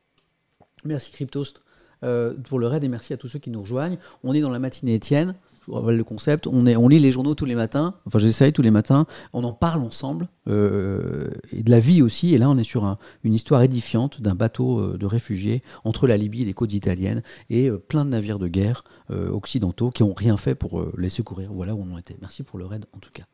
Merci 0.85 1.11
Cryptos 1.11 1.55
euh, 2.03 2.35
pour 2.49 2.59
le 2.59 2.67
raid 2.67 2.83
et 2.85 2.89
merci 2.89 3.13
à 3.13 3.17
tous 3.17 3.29
ceux 3.29 3.39
qui 3.39 3.51
nous 3.51 3.61
rejoignent. 3.61 3.99
On 4.25 4.35
est 4.35 4.41
dans 4.41 4.51
la 4.51 4.59
matinée 4.59 4.95
Étienne 4.95 5.35
je 5.63 5.71
vous 5.71 5.75
rappelle 5.75 5.97
le 5.97 6.03
concept. 6.03 6.49
On, 6.49 6.89
lit 6.89 6.99
les 6.99 7.13
journaux 7.13 7.37
tous 7.37 7.45
les 7.45 7.55
matins. 7.55 7.95
Enfin, 8.05 8.19
j'essaye 8.19 8.53
tous 8.53 8.63
les 8.63 8.73
matins. 8.73 9.07
On 9.33 9.45
en 9.45 9.53
parle 9.53 9.83
ensemble. 9.83 10.29
Euh, 10.49 11.31
et 11.53 11.63
de 11.63 11.71
la 11.71 11.79
vie 11.79 12.03
aussi. 12.03 12.35
Et 12.35 12.39
là, 12.39 12.51
on 12.51 12.59
est 12.59 12.65
sur 12.65 12.99
une 13.23 13.33
histoire 13.33 13.63
édifiante 13.63 14.21
d'un 14.21 14.35
bateau 14.35 14.81
euh, 14.81 14.99
de 14.99 15.07
réfugiés 15.07 15.63
entre 15.85 16.09
la 16.09 16.17
Libye 16.17 16.43
et 16.43 16.45
les 16.47 16.53
côtes 16.53 16.73
italiennes. 16.73 17.23
Et 17.49 17.71
plein 17.71 18.05
de 18.05 18.11
navires 18.11 18.41
de 18.41 18.49
guerre 18.49 18.83
occidentaux 19.09 19.91
qui 19.91 20.03
n'ont 20.03 20.15
rien 20.15 20.37
fait 20.37 20.57
pour 20.57 20.85
les 20.99 21.11
secourir. 21.11 21.53
Voilà 21.53 21.77
où 21.77 21.87
on 21.89 21.95
en 21.95 21.99
était. 21.99 22.17
Merci 22.21 22.43
pour 22.43 22.59
le 22.59 22.67
raid, 22.67 22.87
en 22.93 22.99
tout 22.99 23.11
cas. 23.13 23.25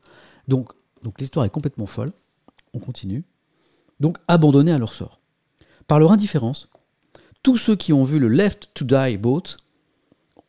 Donc, 0.47 0.73
donc 1.01 1.19
l'histoire 1.19 1.45
est 1.45 1.49
complètement 1.49 1.87
folle. 1.87 2.09
On 2.75 2.79
continue. 2.79 3.23
Donc, 3.99 4.17
abandonnés 4.27 4.71
à 4.71 4.77
leur 4.77 4.93
sort. 4.93 5.19
Par 5.87 5.99
leur 5.99 6.11
indifférence, 6.11 6.69
tous 7.43 7.57
ceux 7.57 7.75
qui 7.75 7.93
ont 7.93 8.03
vu 8.03 8.19
le 8.19 8.27
Left 8.27 8.69
to 8.73 8.85
Die 8.85 9.17
boat 9.17 9.57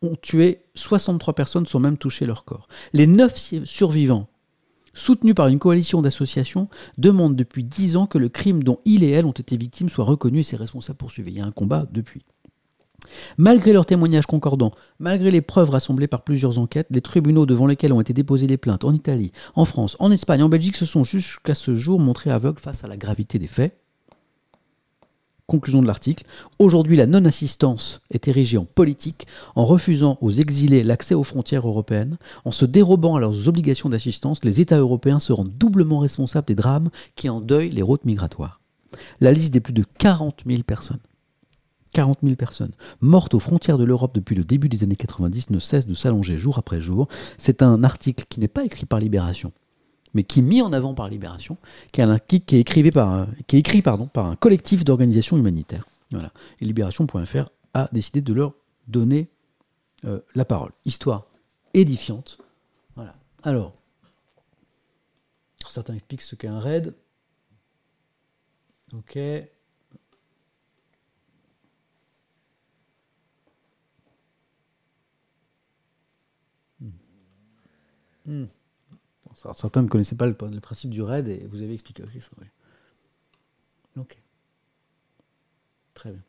ont 0.02 0.16
tué 0.16 0.62
63 0.74 1.34
personnes 1.34 1.66
sans 1.66 1.78
même 1.78 1.98
toucher 1.98 2.26
leur 2.26 2.44
corps. 2.44 2.68
Les 2.92 3.06
9 3.06 3.64
survivants, 3.64 4.28
soutenus 4.94 5.34
par 5.34 5.48
une 5.48 5.58
coalition 5.58 6.02
d'associations, 6.02 6.68
demandent 6.98 7.36
depuis 7.36 7.64
10 7.64 7.96
ans 7.96 8.06
que 8.06 8.18
le 8.18 8.28
crime 8.28 8.64
dont 8.64 8.80
ils 8.84 9.04
et 9.04 9.10
elles 9.10 9.26
ont 9.26 9.32
été 9.32 9.56
victimes 9.56 9.88
soit 9.88 10.04
reconnu 10.04 10.40
et 10.40 10.44
ses 10.44 10.56
responsables 10.56 10.96
poursuivis. 10.96 11.32
Il 11.32 11.38
y 11.38 11.40
a 11.40 11.46
un 11.46 11.52
combat 11.52 11.86
depuis. 11.92 12.22
Malgré 13.38 13.72
leurs 13.72 13.86
témoignages 13.86 14.26
concordants, 14.26 14.72
malgré 14.98 15.30
les 15.30 15.40
preuves 15.40 15.70
rassemblées 15.70 16.06
par 16.06 16.22
plusieurs 16.22 16.58
enquêtes, 16.58 16.88
les 16.90 17.00
tribunaux 17.00 17.46
devant 17.46 17.66
lesquels 17.66 17.92
ont 17.92 18.00
été 18.00 18.12
déposées 18.12 18.46
les 18.46 18.58
plaintes 18.58 18.84
en 18.84 18.92
Italie, 18.92 19.32
en 19.54 19.64
France, 19.64 19.96
en 20.00 20.10
Espagne, 20.10 20.42
en 20.42 20.48
Belgique 20.48 20.76
se 20.76 20.86
sont 20.86 21.04
jusqu'à 21.04 21.54
ce 21.54 21.74
jour 21.74 21.98
montrés 21.98 22.30
aveugles 22.30 22.60
face 22.60 22.84
à 22.84 22.88
la 22.88 22.96
gravité 22.96 23.38
des 23.38 23.46
faits. 23.46 23.79
Conclusion 25.50 25.82
de 25.82 25.88
l'article. 25.88 26.26
Aujourd'hui, 26.60 26.96
la 26.96 27.08
non-assistance 27.08 28.02
est 28.12 28.28
érigée 28.28 28.56
en 28.56 28.64
politique 28.64 29.26
en 29.56 29.64
refusant 29.64 30.16
aux 30.20 30.30
exilés 30.30 30.84
l'accès 30.84 31.16
aux 31.16 31.24
frontières 31.24 31.66
européennes. 31.66 32.18
En 32.44 32.52
se 32.52 32.64
dérobant 32.64 33.16
à 33.16 33.20
leurs 33.20 33.48
obligations 33.48 33.88
d'assistance, 33.88 34.44
les 34.44 34.60
États 34.60 34.78
européens 34.78 35.18
se 35.18 35.32
rendent 35.32 35.50
doublement 35.50 35.98
responsables 35.98 36.46
des 36.46 36.54
drames 36.54 36.90
qui 37.16 37.28
endeuillent 37.28 37.70
les 37.70 37.82
routes 37.82 38.04
migratoires. 38.04 38.60
La 39.20 39.32
liste 39.32 39.52
des 39.52 39.58
plus 39.58 39.72
de 39.72 39.84
40 39.98 40.44
000 40.46 40.62
personnes 40.62 41.00
40 41.94 42.18
000 42.22 42.36
personnes 42.36 42.70
mortes 43.00 43.34
aux 43.34 43.40
frontières 43.40 43.76
de 43.76 43.82
l'Europe 43.82 44.14
depuis 44.14 44.36
le 44.36 44.44
début 44.44 44.68
des 44.68 44.84
années 44.84 44.94
90 44.94 45.50
ne 45.50 45.58
cesse 45.58 45.88
de 45.88 45.94
s'allonger 45.94 46.38
jour 46.38 46.58
après 46.58 46.80
jour. 46.80 47.08
C'est 47.38 47.60
un 47.60 47.82
article 47.82 48.24
qui 48.28 48.38
n'est 48.38 48.46
pas 48.46 48.64
écrit 48.64 48.86
par 48.86 49.00
Libération, 49.00 49.50
mais 50.14 50.24
qui 50.24 50.40
est 50.40 50.42
mis 50.42 50.62
en 50.62 50.72
avant 50.72 50.94
par 50.94 51.08
Libération, 51.08 51.56
qui 51.92 52.00
est, 52.00 52.40
qui 52.40 52.58
est, 52.58 52.90
par 52.90 53.26
qui 53.46 53.56
écrit 53.58 53.82
pardon, 53.82 54.06
par 54.06 54.26
un 54.26 54.36
collectif 54.36 54.84
d'organisations 54.84 55.36
humanitaires. 55.36 55.86
Voilà. 56.10 56.32
Et 56.60 56.64
Libération.fr 56.64 57.50
a 57.74 57.88
décidé 57.92 58.20
de 58.20 58.32
leur 58.32 58.54
donner 58.88 59.28
euh, 60.04 60.20
la 60.34 60.44
parole. 60.44 60.72
Histoire 60.84 61.26
édifiante. 61.74 62.38
Voilà. 62.96 63.14
Alors, 63.42 63.74
certains 65.68 65.94
expliquent 65.94 66.22
ce 66.22 66.34
qu'est 66.34 66.48
un 66.48 66.58
raid. 66.58 66.94
Ok. 68.92 69.18
Hmm. 76.80 76.90
Hmm 78.26 78.46
certains 79.54 79.82
ne 79.82 79.88
connaissaient 79.88 80.16
pas 80.16 80.26
le, 80.26 80.34
principe 80.34 80.90
du 80.90 81.02
RAID 81.02 81.28
et 81.28 81.46
vous 81.46 81.62
avez 81.62 81.74
expliqué. 81.74 82.02
aussi 82.02 82.20
ça, 82.20 82.30
Ok. 83.96 84.18
Très 85.94 86.10
bien. 86.10 86.22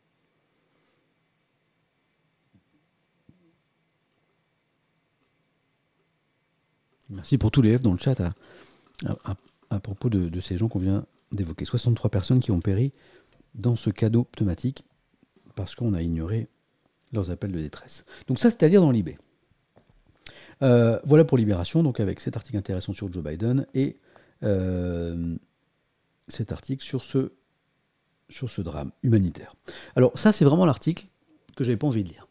Merci 7.10 7.36
pour 7.36 7.50
tous 7.50 7.60
les 7.60 7.76
F 7.76 7.82
dans 7.82 7.92
le 7.92 7.98
chat 7.98 8.18
à, 9.70 9.80
propos 9.80 10.08
de, 10.08 10.40
ces 10.40 10.56
gens 10.56 10.68
qu'on 10.68 10.78
vient 10.78 11.04
d'évoquer. 11.30 11.64
63 11.64 12.10
personnes 12.10 12.40
qui 12.40 12.50
ont 12.50 12.60
péri 12.60 12.92
dans 13.54 13.76
ce 13.76 13.90
cadeau 13.90 14.24
pneumatique 14.24 14.84
parce 15.54 15.74
qu'on 15.74 15.92
a 15.92 16.02
ignoré 16.02 16.48
leurs 17.12 17.30
appels 17.30 17.52
de 17.52 17.60
détresse. 17.60 18.06
Donc 18.26 18.38
ça, 18.38 18.50
c'est 18.50 18.62
à 18.62 18.68
dire 18.70 18.80
dans 18.80 18.90
l'IB. 18.90 19.10
Euh, 20.62 20.98
voilà 21.04 21.24
pour 21.24 21.38
Libération, 21.38 21.82
donc 21.82 22.00
avec 22.00 22.20
cet 22.20 22.36
article 22.36 22.56
intéressant 22.56 22.92
sur 22.92 23.12
Joe 23.12 23.22
Biden 23.22 23.66
et 23.74 23.96
euh, 24.44 25.36
cet 26.28 26.52
article 26.52 26.84
sur 26.84 27.02
ce, 27.02 28.60
drame 28.60 28.92
humanitaire. 29.02 29.54
Alors 29.96 30.12
ça, 30.14 30.32
c'est 30.32 30.44
vraiment 30.44 30.64
l'article 30.64 31.06
que 31.56 31.64
j'avais 31.64 31.76
pas 31.76 31.86
envie 31.86 32.04
de 32.04 32.08
lire. 32.08 32.28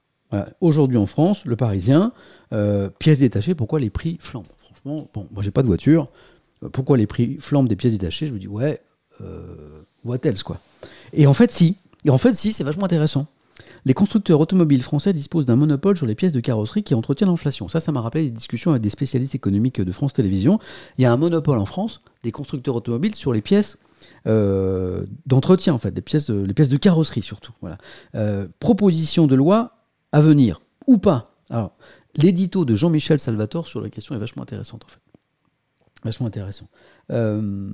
Aujourd'hui 0.62 0.96
en 0.98 1.08
France, 1.08 1.44
le 1.44 1.58
Parisien, 1.58 2.14
euh, 2.54 2.90
pièces 2.90 3.20
détachées, 3.20 3.54
pourquoi 3.54 3.82
les 3.82 3.90
prix 3.90 4.18
flambent? 4.22 4.48
Franchement, 4.60 5.10
bon, 5.14 5.28
moi 5.30 5.44
j'ai 5.44 5.52
pas 5.52 5.62
de 5.62 5.68
voiture, 5.68 6.08
pourquoi 6.72 6.96
les 6.96 7.06
prix 7.06 7.36
flambent 7.42 7.68
des 7.68 7.76
pièces 7.76 7.92
détachées? 7.92 8.28
Je 8.28 8.34
me 8.34 8.40
dis 8.40 8.48
ouais, 8.48 8.82
what 10.06 10.20
else 10.24 10.44
quoi? 10.44 10.62
Et 11.12 11.28
en 11.28 11.34
fait 11.34 11.52
si, 11.52 11.76
et 12.06 12.10
en 12.10 12.18
fait 12.18 12.34
si, 12.34 12.54
c'est 12.54 12.64
vachement 12.64 12.86
intéressant 12.86 13.28
les 13.86 13.94
constructeurs 13.94 14.40
automobiles 14.40 14.84
français 14.84 15.14
disposent 15.14 15.46
d'un 15.46 15.56
monopole 15.56 15.98
sur 15.98 16.06
les 16.06 16.16
pièces 16.16 16.34
de 16.34 16.40
carrosserie 16.40 16.84
qui 16.84 16.94
entretiennent 16.94 17.30
l'inflation. 17.30 17.68
Ça, 17.68 17.80
ça 17.80 17.92
m'a 17.92 18.02
rappelé 18.02 18.26
des 18.26 18.32
discussions 18.32 18.72
avec 18.72 18.84
des 18.84 18.90
spécialistes 18.90 19.36
économiques 19.36 19.82
de 19.82 19.92
France 19.92 20.14
Télévisions. 20.14 20.60
Il 20.98 21.02
y 21.02 21.06
a 21.06 21.12
un 21.12 21.18
monopole 21.18 21.58
en 21.58 21.66
France 21.66 22.02
des 22.24 22.32
constructeurs 22.32 22.76
automobiles 22.76 23.16
sur 23.16 23.34
les 23.34 23.42
pièces 23.42 23.78
euh, 24.28 25.06
d'entretien, 25.26 25.74
en 25.74 25.78
fait, 25.78 25.92
les 25.96 26.02
pièces, 26.02 26.30
de, 26.30 26.42
les 26.44 26.54
pièces 26.54 26.70
de 26.70 26.78
carrosserie 26.78 27.22
surtout. 27.22 27.54
Voilà. 27.62 27.78
Euh, 28.16 28.48
proposition 28.60 29.28
de 29.28 29.36
loi 29.36 29.78
à 30.12 30.22
venir, 30.22 30.62
ou 30.88 30.98
pas. 30.98 31.36
Alors, 31.50 31.76
l'édito 32.16 32.66
de 32.66 32.76
Jean-Michel 32.76 33.20
Salvatore 33.20 33.68
sur 33.68 33.82
la 33.82 33.90
question 33.90 34.16
est 34.16 34.20
vachement 34.20 34.44
intéressante, 34.44 34.84
en 34.86 34.88
fait. 34.88 35.00
Vachement 36.04 36.28
intéressant. 36.28 36.68
Euh, 37.12 37.72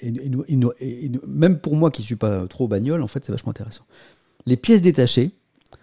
et, 0.00 1.10
même 1.26 1.58
pour 1.58 1.76
moi 1.76 1.90
qui 1.90 2.02
ne 2.02 2.06
suis 2.06 2.16
pas 2.16 2.46
trop 2.46 2.68
bagnole, 2.68 3.02
en 3.02 3.06
fait, 3.06 3.24
c'est 3.24 3.32
vachement 3.32 3.50
intéressant 3.50 3.84
les 4.46 4.56
pièces 4.56 4.82
détachées 4.82 5.32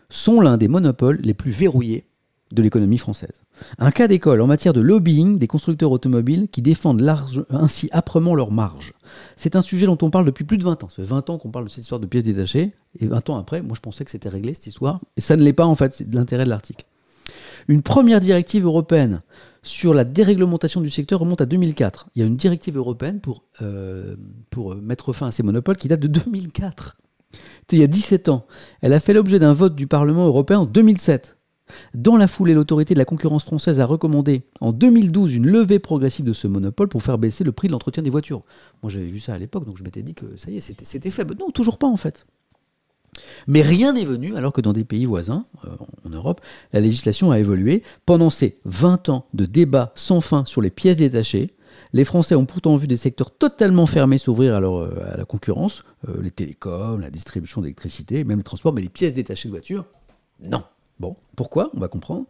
sont 0.09 0.39
l'un 0.39 0.57
des 0.57 0.67
monopoles 0.67 1.19
les 1.21 1.33
plus 1.33 1.51
verrouillés 1.51 2.05
de 2.51 2.61
l'économie 2.61 2.97
française. 2.97 3.41
Un 3.77 3.91
cas 3.91 4.07
d'école 4.07 4.41
en 4.41 4.47
matière 4.47 4.73
de 4.73 4.81
lobbying 4.81 5.37
des 5.37 5.47
constructeurs 5.47 5.91
automobiles 5.91 6.47
qui 6.49 6.61
défendent 6.61 7.01
ainsi 7.49 7.89
âprement 7.91 8.35
leurs 8.35 8.51
marges. 8.51 8.93
C'est 9.35 9.55
un 9.55 9.61
sujet 9.61 9.85
dont 9.85 9.97
on 10.01 10.09
parle 10.09 10.25
depuis 10.25 10.45
plus 10.45 10.57
de 10.57 10.63
20 10.63 10.83
ans. 10.83 10.89
Ça 10.89 10.97
fait 10.97 11.03
20 11.03 11.29
ans 11.29 11.37
qu'on 11.37 11.51
parle 11.51 11.65
de 11.65 11.69
cette 11.69 11.83
histoire 11.83 11.99
de 11.99 12.05
pièces 12.05 12.23
détachées. 12.23 12.73
Et 12.99 13.07
20 13.07 13.29
ans 13.29 13.37
après, 13.37 13.61
moi 13.61 13.75
je 13.75 13.81
pensais 13.81 14.05
que 14.05 14.11
c'était 14.11 14.29
réglé 14.29 14.53
cette 14.53 14.67
histoire. 14.67 15.01
Et 15.17 15.21
ça 15.21 15.35
ne 15.35 15.43
l'est 15.43 15.53
pas 15.53 15.65
en 15.65 15.75
fait, 15.75 15.93
c'est 15.93 16.13
l'intérêt 16.13 16.45
de 16.45 16.49
l'article. 16.49 16.85
Une 17.67 17.81
première 17.81 18.21
directive 18.21 18.63
européenne 18.63 19.21
sur 19.63 19.93
la 19.93 20.05
déréglementation 20.05 20.79
du 20.79 20.89
secteur 20.89 21.19
remonte 21.19 21.41
à 21.41 21.45
2004. 21.45 22.07
Il 22.15 22.21
y 22.21 22.23
a 22.23 22.25
une 22.27 22.37
directive 22.37 22.77
européenne 22.77 23.19
pour, 23.19 23.43
euh, 23.61 24.15
pour 24.49 24.75
mettre 24.75 25.11
fin 25.11 25.27
à 25.27 25.31
ces 25.31 25.43
monopoles 25.43 25.75
qui 25.75 25.89
date 25.89 25.99
de 25.99 26.07
2004. 26.07 26.97
Il 27.71 27.79
y 27.79 27.83
a 27.83 27.87
17 27.87 28.29
ans. 28.29 28.45
Elle 28.81 28.93
a 28.93 28.99
fait 28.99 29.13
l'objet 29.13 29.39
d'un 29.39 29.51
vote 29.51 29.75
du 29.75 29.87
Parlement 29.87 30.25
européen 30.25 30.59
en 30.59 30.65
2007. 30.65 31.37
Dans 31.93 32.15
la 32.15 32.27
foulée, 32.27 32.53
l'autorité 32.53 32.93
de 32.93 32.99
la 32.99 33.03
concurrence 33.03 33.43
française 33.43 33.81
a 33.81 33.85
recommandé 33.85 34.43
en 34.61 34.71
2012 34.71 35.33
une 35.33 35.47
levée 35.47 35.79
progressive 35.79 36.23
de 36.23 36.31
ce 36.31 36.47
monopole 36.47 36.87
pour 36.87 37.03
faire 37.03 37.17
baisser 37.17 37.43
le 37.43 37.51
prix 37.51 37.67
de 37.67 37.73
l'entretien 37.73 38.03
des 38.03 38.09
voitures. 38.09 38.43
Moi 38.81 38.89
j'avais 38.89 39.07
vu 39.07 39.19
ça 39.19 39.33
à 39.33 39.37
l'époque, 39.37 39.65
donc 39.65 39.77
je 39.77 39.83
m'étais 39.83 40.01
dit 40.01 40.13
que 40.13 40.37
ça 40.37 40.49
y 40.49 40.57
est, 40.57 40.59
c'était 40.61 41.09
faible. 41.09 41.35
Non, 41.37 41.49
toujours 41.51 41.77
pas 41.77 41.87
en 41.87 41.97
fait. 41.97 42.25
Mais 43.47 43.61
rien 43.61 43.93
n'est 43.93 44.05
venu, 44.05 44.35
alors 44.35 44.53
que 44.53 44.61
dans 44.61 44.73
des 44.73 44.85
pays 44.85 45.05
voisins, 45.05 45.45
euh, 45.65 45.75
en 46.05 46.09
Europe, 46.09 46.39
la 46.71 46.79
législation 46.79 47.31
a 47.31 47.39
évolué. 47.39 47.83
Pendant 48.05 48.29
ces 48.29 48.59
20 48.65 49.09
ans 49.09 49.27
de 49.33 49.45
débats 49.45 49.91
sans 49.95 50.21
fin 50.21 50.45
sur 50.45 50.61
les 50.61 50.69
pièces 50.69 50.97
détachées, 50.97 51.55
les 51.93 52.03
Français 52.03 52.35
ont 52.35 52.45
pourtant 52.45 52.75
vu 52.75 52.87
des 52.87 52.97
secteurs 52.97 53.31
totalement 53.31 53.85
fermés 53.85 54.17
s'ouvrir 54.17 54.55
à, 54.55 54.59
euh, 54.59 55.17
la 55.17 55.25
concurrence, 55.25 55.83
euh, 56.07 56.21
les 56.21 56.31
télécoms, 56.31 56.99
la 56.99 57.09
distribution 57.09 57.61
d'électricité, 57.61 58.23
même 58.23 58.37
les 58.37 58.43
transports, 58.43 58.73
mais 58.73 58.81
les 58.81 58.89
pièces 58.89 59.13
détachées 59.13 59.47
de 59.47 59.53
voitures, 59.53 59.85
non. 60.41 60.63
Bon, 60.99 61.15
pourquoi? 61.35 61.69
On 61.75 61.79
va 61.79 61.87
comprendre. 61.87 62.25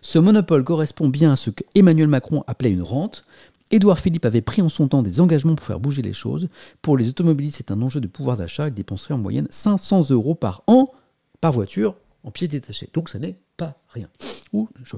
Ce 0.00 0.18
monopole 0.18 0.64
correspond 0.64 1.08
bien 1.08 1.32
à 1.32 1.36
ce 1.36 1.50
que 1.50 1.64
Emmanuel 1.74 2.08
Macron 2.08 2.44
appelait 2.46 2.70
une 2.70 2.82
rente, 2.82 3.26
Édouard 3.70 3.98
Philippe 3.98 4.24
avait 4.24 4.42
pris 4.42 4.62
en 4.62 4.68
son 4.68 4.86
temps 4.88 5.02
des 5.02 5.20
engagements 5.20 5.56
pour 5.56 5.66
faire 5.66 5.80
bouger 5.80 6.02
les 6.02 6.12
choses. 6.12 6.48
Pour 6.82 6.96
les 6.96 7.08
automobilistes, 7.08 7.56
c'est 7.56 7.72
un 7.72 7.82
enjeu 7.82 8.00
de 8.00 8.06
pouvoir 8.06 8.36
d'achat. 8.36 8.68
Ils 8.68 8.74
dépenseraient 8.74 9.14
en 9.14 9.18
moyenne 9.18 9.48
500 9.50 10.10
euros 10.10 10.36
par 10.36 10.62
an 10.68 10.92
par 11.40 11.52
voiture 11.52 11.96
en 12.22 12.30
pièces 12.30 12.50
détachées. 12.50 12.90
Donc 12.94 13.08
ça 13.08 13.18
n'est 13.18 13.38
pas 13.56 13.74
rien. 13.88 14.08
Ouh, 14.52 14.68
je... 14.84 14.96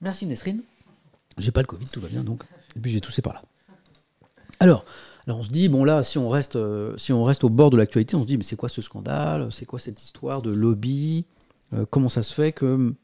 Merci 0.00 0.26
Nesrine. 0.26 0.62
J'ai 1.38 1.50
pas 1.50 1.60
le 1.60 1.66
Covid, 1.66 1.86
tout 1.88 2.00
va 2.00 2.08
bien 2.08 2.22
donc. 2.22 2.44
Et 2.76 2.80
puis 2.80 2.90
j'ai 2.90 3.00
toussé 3.00 3.22
par 3.22 3.34
là. 3.34 3.42
Alors, 4.60 4.84
alors 5.26 5.38
on 5.38 5.42
se 5.42 5.50
dit, 5.50 5.68
bon 5.68 5.84
là, 5.84 6.02
si 6.02 6.18
on 6.18 6.28
reste, 6.28 6.56
euh, 6.56 6.96
si 6.96 7.12
on 7.12 7.22
reste 7.22 7.44
au 7.44 7.48
bord 7.48 7.70
de 7.70 7.76
l'actualité, 7.76 8.16
on 8.16 8.22
se 8.22 8.26
dit, 8.26 8.36
mais 8.36 8.42
c'est 8.42 8.56
quoi 8.56 8.68
ce 8.68 8.82
scandale? 8.82 9.50
C'est 9.52 9.66
quoi 9.66 9.78
cette 9.78 10.02
histoire 10.02 10.42
de 10.42 10.50
lobby? 10.50 11.26
Euh, 11.74 11.84
Comment 11.88 12.08
ça 12.08 12.22
se 12.22 12.34
fait 12.34 12.52
que, 12.52 12.94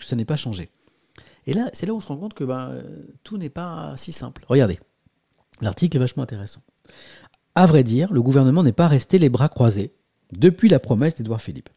ça 0.00 0.16
n'ait 0.16 0.24
pas 0.24 0.36
changé? 0.36 0.70
Et 1.46 1.54
là, 1.54 1.68
c'est 1.72 1.86
là 1.86 1.92
où 1.92 1.96
on 1.96 2.00
se 2.00 2.06
rend 2.06 2.16
compte 2.16 2.34
que 2.34 2.44
ben, 2.44 2.82
tout 3.24 3.36
n'est 3.36 3.50
pas 3.50 3.94
si 3.96 4.12
simple. 4.12 4.44
Regardez, 4.48 4.78
l'article 5.60 5.96
est 5.96 6.00
vachement 6.00 6.22
intéressant. 6.22 6.60
À 7.54 7.66
vrai 7.66 7.82
dire, 7.82 8.12
le 8.12 8.22
gouvernement 8.22 8.62
n'est 8.62 8.72
pas 8.72 8.88
resté 8.88 9.18
les 9.18 9.28
bras 9.28 9.48
croisés 9.48 9.92
depuis 10.38 10.68
la 10.68 10.78
promesse 10.78 11.16
d'Édouard 11.16 11.42
Philippe. 11.42 11.68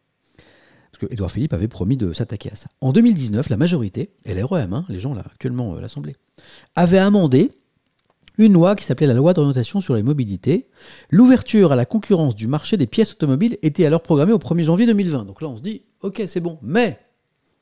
Parce 0.96 1.10
que 1.10 1.14
Édouard 1.14 1.30
Philippe 1.30 1.52
avait 1.52 1.68
promis 1.68 1.98
de 1.98 2.14
s'attaquer 2.14 2.52
à 2.54 2.56
ça. 2.56 2.70
En 2.80 2.94
2019, 2.94 3.50
la 3.50 3.58
majorité, 3.58 4.12
et 4.24 4.34
l'REM, 4.34 4.72
hein, 4.72 4.86
les 4.88 5.02
gens 5.02 5.14
là, 5.14 5.24
actuellement 5.26 5.76
à 5.76 5.82
l'Assemblée, 5.82 6.16
avait 6.76 7.00
amendé 7.00 7.52
une 8.38 8.54
loi 8.54 8.78
qui 8.78 8.86
s'appelait 8.86 9.08
la 9.08 9.14
loi 9.14 9.34
d'orientation 9.34 9.82
sur 9.82 9.96
les 9.96 10.04
mobilités. 10.04 10.68
L'ouverture 11.10 11.74
à 11.74 11.76
la 11.76 11.86
concurrence 11.86 12.34
du 12.34 12.48
marché 12.48 12.78
des 12.78 12.88
pièces 12.88 13.12
automobiles 13.12 13.58
était 13.62 13.86
alors 13.86 14.02
programmée 14.02 14.32
au 14.32 14.38
1er 14.38 14.64
janvier 14.64 14.86
2020. 14.86 15.26
Donc 15.26 15.42
là, 15.42 15.50
on 15.50 15.58
se 15.58 15.62
dit, 15.62 15.82
ok, 16.02 16.24
c'est 16.28 16.40
bon, 16.40 16.60
mais 16.62 16.98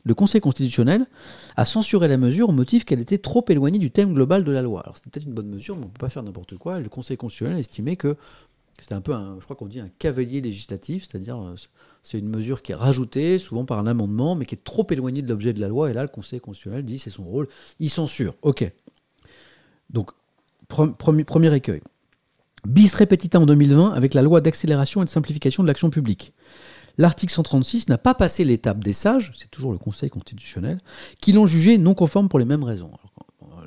le 0.06 0.14
Conseil 0.14 0.42
constitutionnel 0.42 1.08
a 1.56 1.66
censuré 1.66 2.08
la 2.08 2.18
mesure 2.18 2.50
au 2.50 2.52
motif 2.52 2.86
qu'elle 2.86 3.00
était 3.00 3.18
trop 3.18 3.44
éloignée 3.50 3.80
du 3.80 3.90
thème 3.90 4.14
global 4.14 4.44
de 4.44 4.52
la 4.52 4.62
loi. 4.62 4.82
Alors 4.82 4.98
c'était 4.98 5.10
peut-être 5.10 5.26
une 5.26 5.34
bonne 5.34 5.50
mesure, 5.50 5.76
mais 5.76 5.86
on 5.86 5.88
ne 5.88 5.94
peut 5.94 6.00
pas 6.00 6.10
faire 6.10 6.24
n'importe 6.24 6.56
quoi. 6.58 6.80
Le 6.80 6.90
Conseil 6.90 7.18
constitutionnel 7.18 7.58
a 7.58 7.60
estimé 7.60 7.96
que 7.96 8.16
c'était 8.80 8.96
un 8.96 9.02
peu, 9.02 9.14
un, 9.14 9.38
je 9.40 9.44
crois 9.44 9.56
qu'on 9.56 9.68
dit 9.68 9.80
un 9.80 9.90
cavalier 10.00 10.42
législatif, 10.42 11.08
c'est-à-dire 11.08 11.40
euh, 11.40 11.56
c'est 12.02 12.20
une 12.20 12.30
mesure 12.30 12.62
qui 12.62 12.72
est 12.72 12.76
rajoutée, 12.76 13.40
souvent 13.40 13.66
par 13.66 13.80
un 13.80 13.88
amendement, 13.88 14.36
mais 14.36 14.46
qui 14.46 14.56
est 14.56 14.64
trop 14.64 14.86
éloignée 14.90 15.22
de 15.22 15.30
l'objet 15.30 15.54
de 15.54 15.62
la 15.62 15.68
loi. 15.68 15.90
Et 15.90 15.94
là, 15.94 16.02
le 16.02 16.10
Conseil 16.10 16.40
constitutionnel 16.40 16.84
dit 16.84 17.00
c'est 17.00 17.10
son 17.10 17.24
rôle, 17.24 17.48
il 17.80 17.90
censure. 17.90 18.36
Ok. 18.42 18.70
Donc, 19.90 20.12
premier, 20.68 21.24
premier 21.24 21.54
écueil. 21.56 21.82
Bis 22.66 22.96
repetita 22.96 23.40
en 23.40 23.46
2020 23.46 23.92
avec 23.92 24.14
la 24.14 24.22
loi 24.22 24.42
d'accélération 24.42 25.02
et 25.02 25.06
de 25.06 25.10
simplification 25.10 25.64
de 25.64 25.68
l'action 25.68 25.90
publique. 25.90 26.34
L'article 26.98 27.34
136 27.34 27.90
n'a 27.90 27.98
pas 27.98 28.14
passé 28.14 28.46
l'étape 28.46 28.84
des 28.84 28.94
sages, 28.94 29.32
c'est 29.36 29.50
toujours 29.50 29.72
le 29.72 29.80
Conseil 29.80 30.10
constitutionnel, 30.10 30.80
qui 31.20 31.34
l'ont 31.34 31.48
jugé 31.48 31.78
non 31.78 31.94
conforme 31.94 32.30
pour 32.30 32.40
les 32.40 32.46
mêmes 32.46 32.64
raisons. 32.64 32.92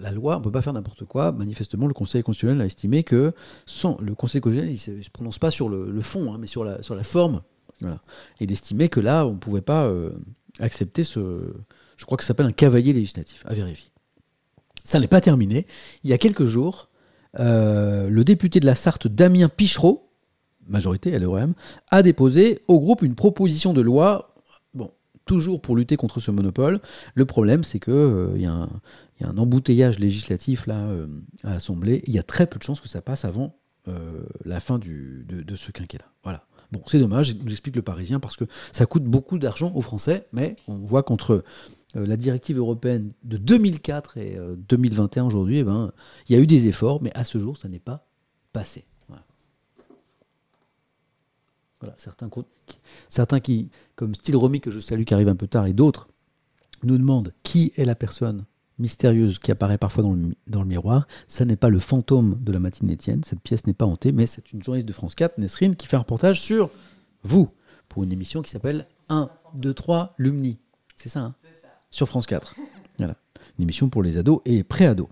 La 0.00 0.10
loi, 0.10 0.36
on 0.36 0.38
ne 0.38 0.44
peut 0.44 0.50
pas 0.50 0.62
faire 0.62 0.72
n'importe 0.72 1.04
quoi. 1.04 1.32
Manifestement, 1.32 1.86
le 1.86 1.94
Conseil 1.94 2.22
constitutionnel 2.22 2.60
a 2.60 2.66
estimé 2.66 3.02
que 3.04 3.32
sans, 3.66 3.98
le 4.00 4.14
Conseil 4.14 4.40
constitutionnel, 4.40 4.98
ne 4.98 5.02
se, 5.02 5.10
prononce 5.10 5.38
pas 5.38 5.50
sur 5.50 5.68
le, 5.68 6.00
fond, 6.00 6.32
hein, 6.32 6.38
mais 6.38 6.46
sur 6.46 6.64
la, 6.64 6.80
forme. 7.02 7.42
Voilà. 7.80 8.00
Et 8.40 8.46
d'estimer 8.46 8.88
que 8.88 9.00
là, 9.00 9.26
on 9.26 9.34
ne 9.34 9.38
pouvait 9.38 9.60
pas 9.60 9.86
euh, 9.86 10.12
accepter 10.60 11.04
ce. 11.04 11.52
Je 11.96 12.04
crois 12.04 12.16
que 12.16 12.24
ça 12.24 12.28
s'appelle 12.28 12.46
un 12.46 12.52
cavalier 12.52 12.92
législatif, 12.92 13.44
à 13.46 13.54
vérifier. 13.54 13.90
Ça 14.84 15.00
n'est 15.00 15.08
pas 15.08 15.20
terminé. 15.20 15.66
Il 16.04 16.10
y 16.10 16.12
a 16.12 16.18
quelques 16.18 16.44
jours, 16.44 16.88
euh, 17.38 18.08
le 18.08 18.24
député 18.24 18.60
de 18.60 18.66
la 18.66 18.74
Sarthe, 18.74 19.08
Damien 19.08 19.48
Pichereau, 19.48 20.10
majorité, 20.68 21.18
LREM, 21.18 21.54
a 21.90 22.02
déposé 22.02 22.62
au 22.68 22.80
groupe 22.80 23.02
une 23.02 23.14
proposition 23.14 23.72
de 23.72 23.80
loi, 23.80 24.35
toujours 25.26 25.60
pour 25.60 25.76
lutter 25.76 25.96
contre 25.96 26.20
ce 26.20 26.30
monopole. 26.30 26.80
Le 27.14 27.26
problème, 27.26 27.64
c'est 27.64 27.80
qu'il 27.80 27.92
euh, 27.92 28.38
y, 28.38 28.46
a 28.46 28.68
un 29.20 29.38
embouteillage 29.38 29.98
législatif 29.98 30.66
là 30.66 30.86
euh, 30.86 31.06
à 31.42 31.52
l'Assemblée. 31.52 32.02
Il 32.06 32.14
y 32.14 32.18
a 32.18 32.22
très 32.22 32.46
peu 32.46 32.58
de 32.58 32.62
chances 32.62 32.80
que 32.80 32.88
ça 32.88 33.02
passe 33.02 33.26
avant 33.26 33.58
euh, 33.88 34.22
la 34.44 34.60
fin 34.60 34.78
de, 34.78 35.56
ce 35.56 35.70
quinquennat. 35.70 36.10
Voilà. 36.22 36.46
Bon, 36.72 36.80
c'est 36.86 36.98
dommage, 36.98 37.36
nous 37.36 37.52
explique 37.52 37.76
le 37.76 37.82
Parisien, 37.82 38.18
parce 38.18 38.36
que 38.36 38.44
ça 38.72 38.86
coûte 38.86 39.04
beaucoup 39.04 39.38
d'argent 39.38 39.72
aux 39.74 39.82
Français, 39.82 40.26
mais 40.32 40.56
on 40.66 40.78
voit 40.78 41.04
qu'entre 41.04 41.44
la 41.94 42.16
directive 42.16 42.58
européenne 42.58 43.12
de 43.22 43.36
2004 43.36 44.18
et 44.18 44.36
2021 44.68 45.24
aujourd'hui, 45.26 45.58
eh 45.58 45.64
ben, 45.64 45.92
il 46.28 46.34
y 46.34 46.38
a 46.38 46.42
eu 46.42 46.46
des 46.46 46.66
efforts, 46.66 47.00
mais 47.00 47.12
à 47.14 47.22
ce 47.22 47.38
jour, 47.38 47.56
ça 47.56 47.68
n'est 47.68 47.78
pas 47.78 48.08
passé 48.52 48.84
certains, 51.96 52.28
certains 53.08 53.40
qui, 53.40 53.70
comme 53.94 54.14
Style 54.14 54.36
Romy, 54.36 54.60
que 54.60 54.70
je 54.70 54.80
salue, 54.80 55.04
qui 55.04 55.14
arrive 55.14 55.28
un 55.28 55.36
peu 55.36 55.46
tard, 55.46 55.66
et 55.66 55.72
d'autres, 55.72 56.08
nous 56.82 56.98
demandent 56.98 57.32
qui 57.42 57.72
est 57.76 57.84
la 57.84 57.94
personne 57.94 58.44
mystérieuse 58.78 59.38
qui 59.38 59.50
apparaît 59.50 59.78
parfois 59.78 60.02
dans 60.02 60.12
le, 60.12 60.34
dans 60.46 60.60
le 60.60 60.68
miroir. 60.68 61.06
Ça 61.26 61.44
n'est 61.44 61.56
pas 61.56 61.68
le 61.68 61.78
fantôme 61.78 62.38
de 62.40 62.52
la 62.52 62.60
matinée 62.60 62.92
Étienne, 62.92 63.22
cette 63.24 63.40
pièce 63.40 63.66
n'est 63.66 63.74
pas 63.74 63.86
hantée, 63.86 64.12
mais 64.12 64.26
c'est 64.26 64.52
une 64.52 64.62
journaliste 64.62 64.88
de 64.88 64.92
France 64.92 65.14
4, 65.14 65.38
Nesrine, 65.38 65.76
qui 65.76 65.86
fait 65.86 65.96
un 65.96 66.00
reportage 66.00 66.40
sur 66.40 66.70
vous, 67.22 67.48
pour 67.88 68.04
une 68.04 68.12
émission 68.12 68.42
qui 68.42 68.50
s'appelle 68.50 68.86
1, 69.08 69.30
2, 69.54 69.74
3, 69.74 70.14
Lumni. 70.18 70.58
C'est 70.94 71.08
ça, 71.08 71.20
hein? 71.20 71.34
Sur 71.90 72.08
France 72.08 72.26
4. 72.26 72.56
Voilà. 72.98 73.16
Une 73.58 73.64
émission 73.64 73.90
pour 73.90 74.02
les 74.02 74.16
ados 74.16 74.40
et 74.46 74.64
pré-ados. 74.64 75.08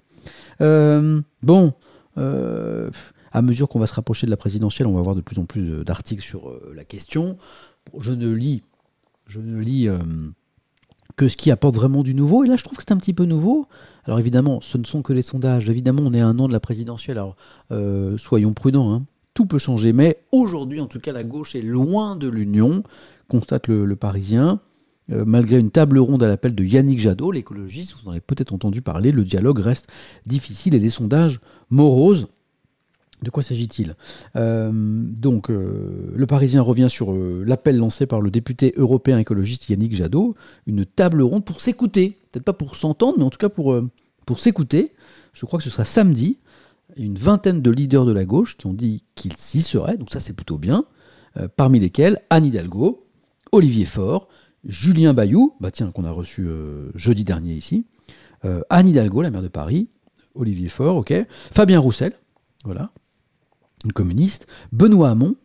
Euh, 0.62 1.20
bon, 1.42 1.74
euh, 2.16 2.90
à 3.34 3.42
mesure 3.42 3.68
qu'on 3.68 3.80
va 3.80 3.86
se 3.86 3.94
rapprocher 3.94 4.26
de 4.26 4.30
la 4.30 4.36
présidentielle, 4.36 4.86
on 4.86 4.94
va 4.94 5.00
avoir 5.00 5.16
de 5.16 5.20
plus 5.20 5.40
en 5.40 5.44
plus 5.44 5.84
d'articles 5.84 6.22
sur 6.22 6.48
euh, 6.48 6.72
la 6.74 6.84
question. 6.84 7.36
Je 7.98 8.12
ne 8.12 8.28
lis, 8.28 8.62
je 9.26 9.40
ne 9.40 9.58
lis 9.58 9.88
euh, 9.88 9.98
que 11.16 11.26
ce 11.26 11.36
qui 11.36 11.50
apporte 11.50 11.74
vraiment 11.74 12.04
du 12.04 12.14
nouveau. 12.14 12.44
Et 12.44 12.48
là, 12.48 12.54
je 12.54 12.62
trouve 12.62 12.78
que 12.78 12.84
c'est 12.86 12.94
un 12.94 12.96
petit 12.96 13.12
peu 13.12 13.24
nouveau. 13.24 13.66
Alors 14.04 14.20
évidemment, 14.20 14.60
ce 14.60 14.78
ne 14.78 14.84
sont 14.84 15.02
que 15.02 15.12
les 15.12 15.22
sondages. 15.22 15.68
Évidemment, 15.68 16.02
on 16.06 16.14
est 16.14 16.20
à 16.20 16.28
un 16.28 16.38
an 16.38 16.46
de 16.46 16.52
la 16.52 16.60
présidentielle. 16.60 17.18
Alors 17.18 17.34
euh, 17.72 18.16
soyons 18.18 18.54
prudents. 18.54 18.94
Hein. 18.94 19.02
Tout 19.34 19.46
peut 19.46 19.58
changer. 19.58 19.92
Mais 19.92 20.20
aujourd'hui, 20.30 20.80
en 20.80 20.86
tout 20.86 21.00
cas, 21.00 21.12
la 21.12 21.24
gauche 21.24 21.56
est 21.56 21.62
loin 21.62 22.14
de 22.14 22.28
l'union, 22.28 22.84
constate 23.26 23.66
le, 23.66 23.96
Parisien. 23.96 24.60
malgré 25.08 25.58
une 25.58 25.72
table 25.72 25.98
ronde 25.98 26.22
à 26.22 26.28
l'appel 26.28 26.54
de 26.54 26.62
Yannick 26.62 27.00
Jadot, 27.00 27.32
l'écologiste, 27.32 27.96
vous 27.96 28.08
en 28.08 28.12
avez 28.12 28.20
peut-être 28.20 28.52
entendu 28.52 28.80
parler, 28.80 29.10
le 29.10 29.24
dialogue 29.24 29.58
reste 29.58 29.88
difficile 30.24 30.76
et 30.76 30.78
les 30.78 30.88
sondages 30.88 31.40
moroses. 31.68 32.28
De 33.24 33.30
quoi 33.30 33.42
s'agit-il? 33.42 33.96
Euh, 34.36 34.70
Donc, 34.72 35.50
euh, 35.50 36.12
le 36.14 36.26
Parisien 36.26 36.60
revient 36.60 36.88
sur 36.90 37.12
euh, 37.12 37.42
l'appel 37.46 37.78
lancé 37.78 38.06
par 38.06 38.20
le 38.20 38.30
député 38.30 38.74
européen 38.76 39.18
écologiste 39.18 39.68
Yannick 39.68 39.94
Jadot, 39.96 40.36
une 40.66 40.84
table 40.84 41.22
ronde 41.22 41.44
pour 41.44 41.60
s'écouter, 41.60 42.18
peut-être 42.30 42.44
pas 42.44 42.52
pour 42.52 42.76
s'entendre, 42.76 43.14
mais 43.18 43.24
en 43.24 43.30
tout 43.30 43.38
cas 43.38 43.48
pour, 43.48 43.80
s'écouter. 44.36 44.92
Je 45.32 45.46
crois 45.46 45.58
que 45.58 45.64
ce 45.64 45.70
sera 45.70 45.84
samedi. 45.84 46.38
Une 46.96 47.14
vingtaine 47.14 47.62
de 47.62 47.70
leaders 47.70 48.04
de 48.04 48.12
la 48.12 48.26
gauche 48.26 48.56
qui 48.56 48.66
ont 48.66 48.74
dit 48.74 49.02
qu'ils 49.14 49.36
s'y 49.36 49.62
seraient, 49.62 49.96
donc 49.96 50.10
ça 50.10 50.20
c'est 50.20 50.34
plutôt 50.34 50.58
bien, 50.58 50.84
parmi 51.56 51.80
lesquels 51.80 52.20
Anne 52.30 52.44
Hidalgo, 52.44 53.06
Olivier 53.50 53.86
Faure, 53.86 54.28
Julien 54.64 55.12
Bayou, 55.12 55.54
bah 55.60 55.72
tiens, 55.72 55.90
qu'on 55.90 56.04
a 56.04 56.12
reçu 56.12 56.46
jeudi 56.94 57.24
dernier 57.24 57.54
ici, 57.54 57.86
Anne 58.70 58.86
Hidalgo, 58.86 59.22
la 59.22 59.30
maire 59.30 59.42
de 59.42 59.48
Paris, 59.48 59.88
Olivier 60.34 60.68
Faure, 60.68 60.96
ok, 60.96 61.14
Fabien 61.50 61.80
Roussel, 61.80 62.12
voilà, 62.64 62.90
communiste, 63.92 64.46
Benoît 64.72 65.10
Hamon, 65.10 65.36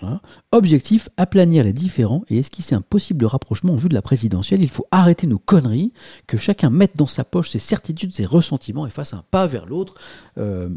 Voilà. 0.00 0.22
Objectif, 0.52 1.08
aplanir 1.16 1.64
les 1.64 1.72
différends 1.72 2.24
et 2.28 2.38
esquisser 2.38 2.74
un 2.74 2.80
possible 2.80 3.24
rapprochement 3.26 3.74
en 3.74 3.76
vue 3.76 3.88
de 3.88 3.94
la 3.94 4.02
présidentielle. 4.02 4.62
Il 4.62 4.70
faut 4.70 4.86
arrêter 4.90 5.26
nos 5.26 5.38
conneries, 5.38 5.92
que 6.26 6.36
chacun 6.36 6.70
mette 6.70 6.96
dans 6.96 7.06
sa 7.06 7.24
poche 7.24 7.50
ses 7.50 7.58
certitudes, 7.58 8.14
ses 8.14 8.24
ressentiments 8.24 8.86
et 8.86 8.90
fasse 8.90 9.14
un 9.14 9.24
pas 9.30 9.46
vers 9.46 9.66
l'autre. 9.66 9.94
Euh, 10.38 10.70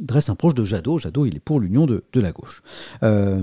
dresse 0.00 0.28
un 0.28 0.34
proche 0.34 0.54
de 0.54 0.64
Jadot. 0.64 0.98
Jadot, 0.98 1.26
il 1.26 1.36
est 1.36 1.40
pour 1.40 1.60
l'union 1.60 1.86
de, 1.86 2.02
la 2.14 2.32
gauche. 2.32 2.62
Euh, 3.02 3.42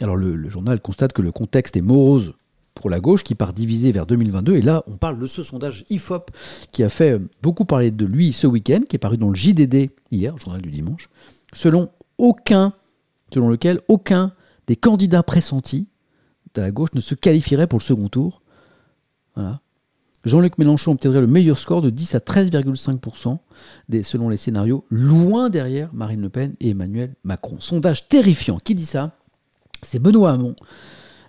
alors 0.00 0.16
le, 0.16 0.48
journal 0.48 0.80
constate 0.80 1.12
que 1.12 1.22
le 1.22 1.32
contexte 1.32 1.76
est 1.76 1.82
morose 1.82 2.34
pour 2.74 2.90
la 2.90 3.00
gauche 3.00 3.22
qui 3.22 3.34
part 3.34 3.52
divisée 3.52 3.92
vers 3.92 4.06
2022. 4.06 4.56
Et 4.56 4.62
là, 4.62 4.82
on 4.86 4.96
parle 4.96 5.18
de 5.18 5.26
ce 5.26 5.42
sondage 5.42 5.84
IFOP 5.90 6.30
qui 6.72 6.82
a 6.82 6.88
fait 6.88 7.20
beaucoup 7.42 7.64
parler 7.64 7.90
de 7.90 8.04
lui 8.06 8.32
ce 8.32 8.46
week-end, 8.46 8.80
qui 8.88 8.96
est 8.96 8.98
paru 8.98 9.18
dans 9.18 9.28
le 9.28 9.34
JDD 9.34 9.90
hier, 10.10 10.36
journal 10.38 10.62
du 10.62 10.70
dimanche, 10.70 11.08
selon 11.52 11.90
aucun, 12.18 12.72
selon 13.32 13.48
lequel 13.48 13.80
aucun 13.88 14.32
des 14.66 14.76
candidats 14.76 15.22
pressentis 15.22 15.88
de 16.54 16.60
la 16.60 16.70
gauche 16.70 16.90
ne 16.94 17.00
se 17.00 17.14
qualifierait 17.14 17.66
pour 17.66 17.78
le 17.78 17.84
second 17.84 18.08
tour. 18.08 18.42
Jean-Luc 20.24 20.58
Mélenchon 20.58 20.92
obtiendrait 20.92 21.20
le 21.20 21.26
meilleur 21.26 21.58
score 21.58 21.82
de 21.82 21.90
10 21.90 22.14
à 22.14 22.18
13,5% 22.18 23.38
des, 23.88 24.02
selon 24.02 24.28
les 24.28 24.36
scénarios, 24.36 24.84
loin 24.90 25.50
derrière 25.50 25.92
Marine 25.92 26.20
Le 26.20 26.28
Pen 26.28 26.54
et 26.60 26.70
Emmanuel 26.70 27.14
Macron. 27.24 27.56
Sondage 27.58 28.08
terrifiant. 28.08 28.58
Qui 28.58 28.74
dit 28.74 28.86
ça? 28.86 29.16
C'est 29.82 29.98
Benoît 29.98 30.32
Hamon. 30.32 30.54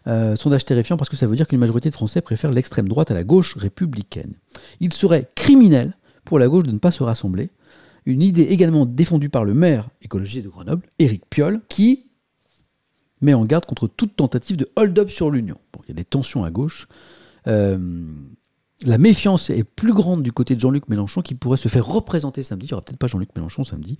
Euh, 0.06 0.36
sondage 0.36 0.66
terrifiant 0.66 0.98
parce 0.98 1.10
que 1.10 1.16
ça 1.16 1.28
veut 1.28 1.36
dire 1.36 1.48
qu'une 1.48 1.60
majorité 1.60 1.90
de 1.90 1.96
Français 1.96 2.22
préfèrent 2.22 2.52
l'extrême 2.52 2.90
droite 2.90 3.10
à 3.10 3.14
la 3.14 3.24
gauche 3.24 3.56
républicaine. 3.56 4.34
Il 4.80 4.94
serait 4.94 5.30
criminel 5.34 5.96
pour 6.26 6.40
la 6.40 6.48
gauche 6.48 6.64
de 6.64 6.72
ne 6.72 6.78
pas 6.78 6.92
se 6.92 7.04
rassembler. 7.04 7.50
Une 8.06 8.22
idée 8.22 8.44
également 8.44 8.86
défendue 8.86 9.30
par 9.30 9.46
le 9.46 9.54
maire 9.54 9.90
écologiste 10.02 10.46
de 10.46 10.50
Grenoble, 10.50 10.88
Éric 11.00 11.24
Piolle, 11.30 11.62
qui 11.70 12.08
met 13.22 13.34
en 13.34 13.46
garde 13.46 13.66
contre 13.66 13.88
toute 13.88 14.16
tentative 14.16 14.58
de 14.58 14.70
hold-up 14.76 15.10
sur 15.10 15.32
l'Union. 15.32 15.58
Bon, 15.72 15.80
il 15.86 15.90
y 15.90 15.92
a 15.92 15.96
des 15.96 16.04
tensions 16.04 16.44
à 16.44 16.52
gauche. 16.52 16.88
Euh, 17.48 17.78
la 18.86 18.98
méfiance 18.98 19.50
est 19.50 19.64
plus 19.64 19.94
grande 19.94 20.24
du 20.24 20.32
côté 20.32 20.56
de 20.56 20.60
Jean-Luc 20.60 20.90
Mélenchon 20.90 21.22
qui 21.22 21.36
pourrait 21.36 21.58
se 21.58 21.70
faire 21.70 21.86
représenter 21.86 22.44
samedi. 22.44 22.68
Il 22.68 22.70
n'y 22.70 22.74
aura 22.74 22.82
peut-être 22.84 22.98
pas 22.98 23.08
Jean-Luc 23.08 23.30
Mélenchon 23.36 23.64
samedi. 23.64 23.98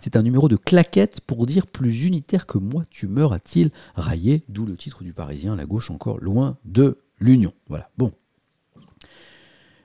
C'est 0.00 0.16
un 0.16 0.22
numéro 0.22 0.48
de 0.48 0.56
claquette 0.56 1.20
pour 1.20 1.46
dire 1.46 1.66
plus 1.66 2.06
unitaire 2.06 2.46
que 2.46 2.58
moi 2.58 2.82
tu 2.90 3.06
meurs, 3.06 3.32
a-t-il 3.32 3.70
raillé, 3.94 4.42
d'où 4.48 4.66
le 4.66 4.76
titre 4.76 5.04
du 5.04 5.12
Parisien, 5.12 5.54
la 5.54 5.66
gauche 5.66 5.90
encore 5.90 6.18
loin 6.18 6.58
de 6.64 6.98
l'Union. 7.20 7.52
Voilà, 7.68 7.90
bon. 7.96 8.12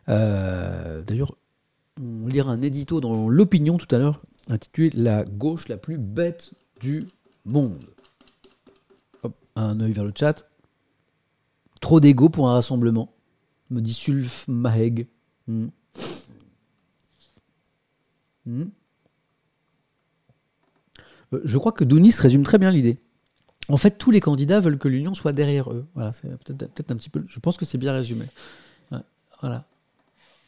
Euh, 0.07 1.03
D'ailleurs, 1.03 1.35
on 1.99 2.27
lira 2.27 2.51
un 2.51 2.61
édito 2.61 3.01
dans 3.01 3.29
l'opinion 3.29 3.77
tout 3.77 3.93
à 3.93 3.99
l'heure 3.99 4.21
intitulé 4.49 4.89
La 4.95 5.23
gauche 5.23 5.67
la 5.67 5.77
plus 5.77 5.97
bête 5.97 6.51
du 6.81 7.07
monde. 7.45 7.83
Hop, 9.23 9.35
un 9.55 9.79
œil 9.79 9.91
vers 9.91 10.05
le 10.05 10.13
chat. 10.15 10.47
Trop 11.81 11.99
d'ego 11.99 12.29
pour 12.29 12.49
un 12.49 12.53
rassemblement 12.53 13.13
me 13.69 13.81
dit 13.81 13.93
Sulf 13.93 14.47
Maheg. 14.47 15.07
Hmm. 15.47 15.67
Hmm. 18.45 18.65
Euh, 21.33 21.41
Je 21.43 21.57
crois 21.57 21.71
que 21.71 21.83
Dounis 21.83 22.15
résume 22.19 22.43
très 22.43 22.57
bien 22.57 22.71
l'idée. 22.71 22.97
En 23.67 23.77
fait, 23.77 23.99
tous 23.99 24.09
les 24.09 24.19
candidats 24.19 24.59
veulent 24.59 24.79
que 24.79 24.87
l'Union 24.87 25.13
soit 25.13 25.31
derrière 25.31 25.71
eux. 25.71 25.85
Voilà, 25.93 26.11
c'est 26.11 26.27
peut-être 26.43 26.73
peut 26.73 26.83
un 26.89 26.95
petit 26.95 27.11
peu. 27.11 27.23
Je 27.27 27.39
pense 27.39 27.55
que 27.55 27.65
c'est 27.65 27.77
bien 27.77 27.93
résumé. 27.93 28.25
Voilà. 29.41 29.65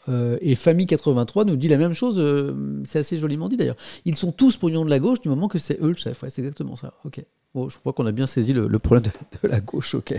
Euh, 0.09 0.37
et 0.41 0.55
Famille 0.55 0.87
83 0.87 1.45
nous 1.45 1.55
dit 1.55 1.67
la 1.67 1.77
même 1.77 1.93
chose. 1.93 2.17
euh, 2.17 2.81
c'est 2.85 2.99
assez 2.99 3.19
joliment 3.19 3.49
dit 3.49 3.57
d'ailleurs. 3.57 3.77
Ils 4.05 4.15
sont 4.15 4.31
tous 4.31 4.57
pour 4.57 4.69
l'Union 4.69 4.85
de 4.85 4.89
la 4.89 4.99
gauche 4.99 5.21
du 5.21 5.29
moment 5.29 5.47
que 5.47 5.59
c'est 5.59 5.79
eux 5.81 5.89
le 5.89 5.95
chef. 5.95 6.23
C'est 6.27 6.41
exactement 6.41 6.75
ça. 6.75 6.93
Ok. 7.05 7.23
Bon, 7.53 7.69
je 7.69 7.77
crois 7.77 7.93
qu'on 7.93 8.05
a 8.05 8.11
bien 8.11 8.27
saisi 8.27 8.53
le, 8.53 8.67
problème 8.79 9.11
de, 9.43 9.49
la 9.49 9.59
gauche. 9.59 9.95
Ok. 9.95 10.13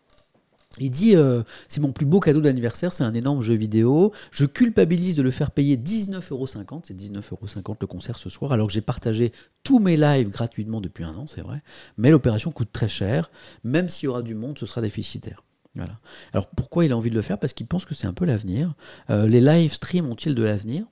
Il 0.80 0.91
dit 0.91 1.15
euh, 1.15 1.43
c'est 1.68 1.80
mon 1.80 1.91
plus 1.91 2.06
beau 2.06 2.19
cadeau 2.19 2.41
d'anniversaire, 2.41 2.91
c'est 2.91 3.03
un 3.03 3.14
énorme 3.14 3.41
jeu 3.41 3.53
vidéo. 3.53 4.11
Je 4.31 4.45
culpabilise 4.45 5.15
de 5.15 5.22
le 5.22 5.31
faire 5.31 5.52
payer 5.52 5.77
19,50€. 5.77 6.81
C'est 6.84 6.97
19,50€ 6.97 7.77
le 7.81 7.88
concert 7.88 8.18
ce 8.18 8.30
soir, 8.30 8.52
alors 8.52 8.68
que 8.68 8.73
j'ai 8.73 8.81
partagé 8.81 9.31
tous 9.64 9.80
mes 9.80 9.97
lives 9.97 10.30
gratuitement 10.30 10.81
depuis 10.81 11.03
un 11.03 11.15
an, 11.15 11.27
c'est 11.27 11.41
vrai. 11.41 11.61
Mais 11.97 12.11
l'opération 12.11 12.52
coûte 12.52 12.69
très 12.72 12.88
cher. 12.88 13.31
Même 13.64 13.89
s'il 13.89 14.06
y 14.06 14.07
aura 14.07 14.22
du 14.22 14.35
monde, 14.35 14.57
ce 14.60 14.65
sera 14.65 14.81
déficitaire. 14.81 15.43
Voilà. 15.76 15.99
Alors 16.34 16.47
pourquoi 16.47 16.85
il 16.85 16.91
a 16.91 16.97
envie 16.97 17.10
de 17.10 17.15
le 17.15 17.22
faire? 17.22 17.38
Parce 17.38 17.53
qu'il 17.53 17.68
pense 17.68 17.85
que 17.85 17.95
c'est 17.95 18.07
un 18.07 18.14
peu 18.14 18.26
l'avenir. 18.26 18.76
Euh, 19.10 19.27
les 19.27 19.41
live 19.41 19.73
streams 19.73 20.07
ont-ils 20.07 20.35
de 20.35 20.43
l'avenir? 20.43 20.85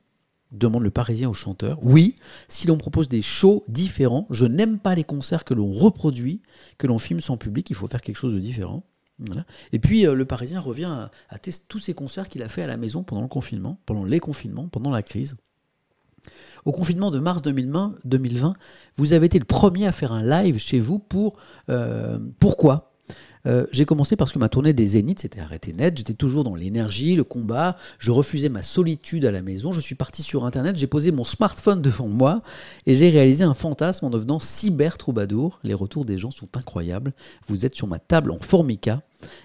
Demande 0.52 0.84
le 0.84 0.92
Parisien 0.92 1.30
au 1.30 1.34
chanteur. 1.34 1.80
Oui, 1.82 2.16
si 2.48 2.68
l'on 2.68 2.78
propose 2.78 3.10
des 3.10 3.24
shows 3.24 3.64
différents, 3.68 4.28
je 4.30 4.46
n'aime 4.46 4.78
pas 4.78 4.94
les 4.94 5.04
concerts 5.04 5.46
que 5.46 5.54
l'on 5.54 5.66
reproduit, 5.66 6.42
que 6.78 6.86
l'on 6.86 7.00
filme 7.00 7.22
sans 7.22 7.38
public, 7.38 7.70
il 7.72 7.76
faut 7.76 7.88
faire 7.88 8.02
quelque 8.02 8.18
chose 8.18 8.36
de 8.36 8.40
différent. 8.40 8.84
Et 9.72 9.80
puis 9.80 10.06
euh, 10.06 10.14
le 10.14 10.26
Parisien 10.26 10.60
revient 10.60 10.86
à, 10.86 11.12
à 11.30 11.38
tous 11.40 11.80
ces 11.80 11.94
concerts 11.94 12.30
qu'il 12.30 12.44
a 12.44 12.48
fait 12.48 12.62
à 12.62 12.68
la 12.68 12.78
maison 12.78 13.04
pendant 13.04 13.22
le 13.22 13.28
confinement, 13.28 13.80
pendant 13.86 14.04
les 14.04 14.20
confinements, 14.20 14.68
pendant 14.68 14.92
la 14.92 15.02
crise. 15.02 15.36
Au 16.66 16.72
confinement 16.72 17.12
de 17.12 17.20
mars 17.20 17.42
2020, 17.42 17.96
2020 18.06 18.54
vous 18.96 19.14
avez 19.14 19.26
été 19.26 19.40
le 19.40 19.46
premier 19.46 19.88
à 19.88 19.92
faire 19.92 20.14
un 20.14 20.24
live 20.24 20.58
chez 20.58 20.80
vous 20.80 21.00
pour 21.00 21.36
euh, 21.70 22.18
pourquoi? 22.40 22.93
Euh, 23.46 23.66
j'ai 23.72 23.86
commencé 23.86 24.16
parce 24.16 24.32
que 24.32 24.40
ma 24.40 24.48
tournée 24.50 24.74
des 24.74 24.88
Zéniths 24.88 25.20
s'était 25.20 25.40
arrêtée 25.42 25.74
net. 25.74 25.98
J'étais 25.98 26.14
toujours 26.14 26.44
dans 26.44 26.56
l'énergie, 26.56 27.16
le 27.16 27.24
combat. 27.24 27.76
Je 28.00 28.12
refusais 28.12 28.50
ma 28.50 28.62
solitude 28.62 29.26
à 29.26 29.32
la 29.32 29.42
maison. 29.42 29.74
Je 29.74 29.82
suis 29.82 29.96
parti 29.96 30.22
sur 30.22 30.46
Internet. 30.46 30.76
J'ai 30.78 30.88
posé 30.88 31.12
mon 31.12 31.24
smartphone 31.24 31.82
devant 31.82 32.08
moi 32.08 32.42
et 32.86 32.96
j'ai 32.96 33.10
réalisé 33.10 33.44
un 33.44 33.54
fantasme 33.54 34.06
en 34.06 34.10
devenant 34.10 34.40
cyber 34.40 34.98
troubadour. 34.98 35.60
Les 35.64 35.74
retours 35.74 36.06
des 36.06 36.18
gens 36.18 36.32
sont 36.32 36.48
incroyables. 36.56 37.14
Vous 37.48 37.66
êtes 37.66 37.76
sur 37.76 37.88
ma 37.88 38.00
table 38.00 38.32
en 38.32 38.38
formica 38.38 39.02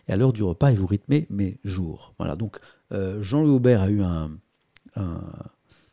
et 0.09 0.13
à 0.13 0.17
l'heure 0.17 0.33
du 0.33 0.43
repas 0.45 0.71
et 0.71 0.75
vous 0.75 0.87
rythmez 0.87 1.27
mes 1.31 1.59
jours. 1.65 2.15
Voilà. 2.19 2.37
Donc 2.37 2.59
euh, 2.93 3.21
Jean-Louis 3.23 3.51
Aubert 3.55 3.83
a 3.83 3.91
eu 3.91 4.03
un, 4.03 4.31
un- 4.97 5.21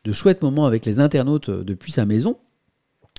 de 0.04 0.12
chouettes 0.12 0.42
moments 0.42 0.66
avec 0.66 0.86
les 0.86 1.00
internautes 1.00 1.48
euh, 1.48 1.64
depuis 1.64 1.90
sa 1.90 2.06
maison. 2.06 2.38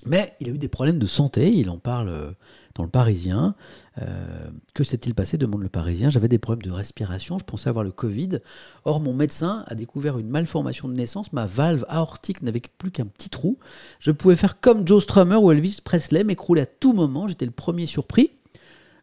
Mais 0.06 0.34
il 0.40 0.48
a 0.48 0.52
eu 0.52 0.58
des 0.58 0.68
problèmes 0.70 1.00
de 1.00 1.08
santé, 1.08 1.52
il 1.52 1.70
en 1.70 1.78
parle 1.80 2.34
dans 2.78 2.84
le 2.84 2.90
Parisien. 2.90 3.56
Euh, 4.02 4.48
que 4.74 4.84
s'est-il 4.84 5.14
passé 5.16 5.38
demande 5.38 5.64
le 5.64 5.70
Parisien? 5.70 6.10
J'avais 6.10 6.28
des 6.28 6.38
problèmes 6.38 6.62
de 6.62 6.72
respiration, 6.72 7.40
je 7.40 7.44
pensais 7.44 7.70
avoir 7.70 7.84
le 7.84 7.92
Covid. 7.92 8.40
Or, 8.86 9.00
mon 9.02 9.14
médecin 9.14 9.66
a 9.68 9.76
découvert 9.76 10.20
une 10.20 10.30
malformation 10.30 10.88
de 10.88 10.94
naissance. 10.94 11.34
Ma 11.34 11.46
valve 11.46 11.86
aortique 11.90 12.42
n'avait 12.44 12.62
plus 12.78 12.92
qu'un 12.92 13.08
petit 13.08 13.30
trou. 13.30 13.58
Je 14.00 14.12
pouvais 14.12 14.36
faire 14.36 14.60
comme 14.60 14.88
Joe 14.88 15.04
Strummer 15.04 15.36
ou 15.36 15.52
Elvis 15.52 15.80
Presley, 15.84 16.24
m'écrouler 16.24 16.62
à 16.62 16.66
tout 16.68 16.94
moment. 16.94 17.28
J'étais 17.28 17.46
le 17.46 17.52
premier 17.52 17.88
surpris. 17.88 18.32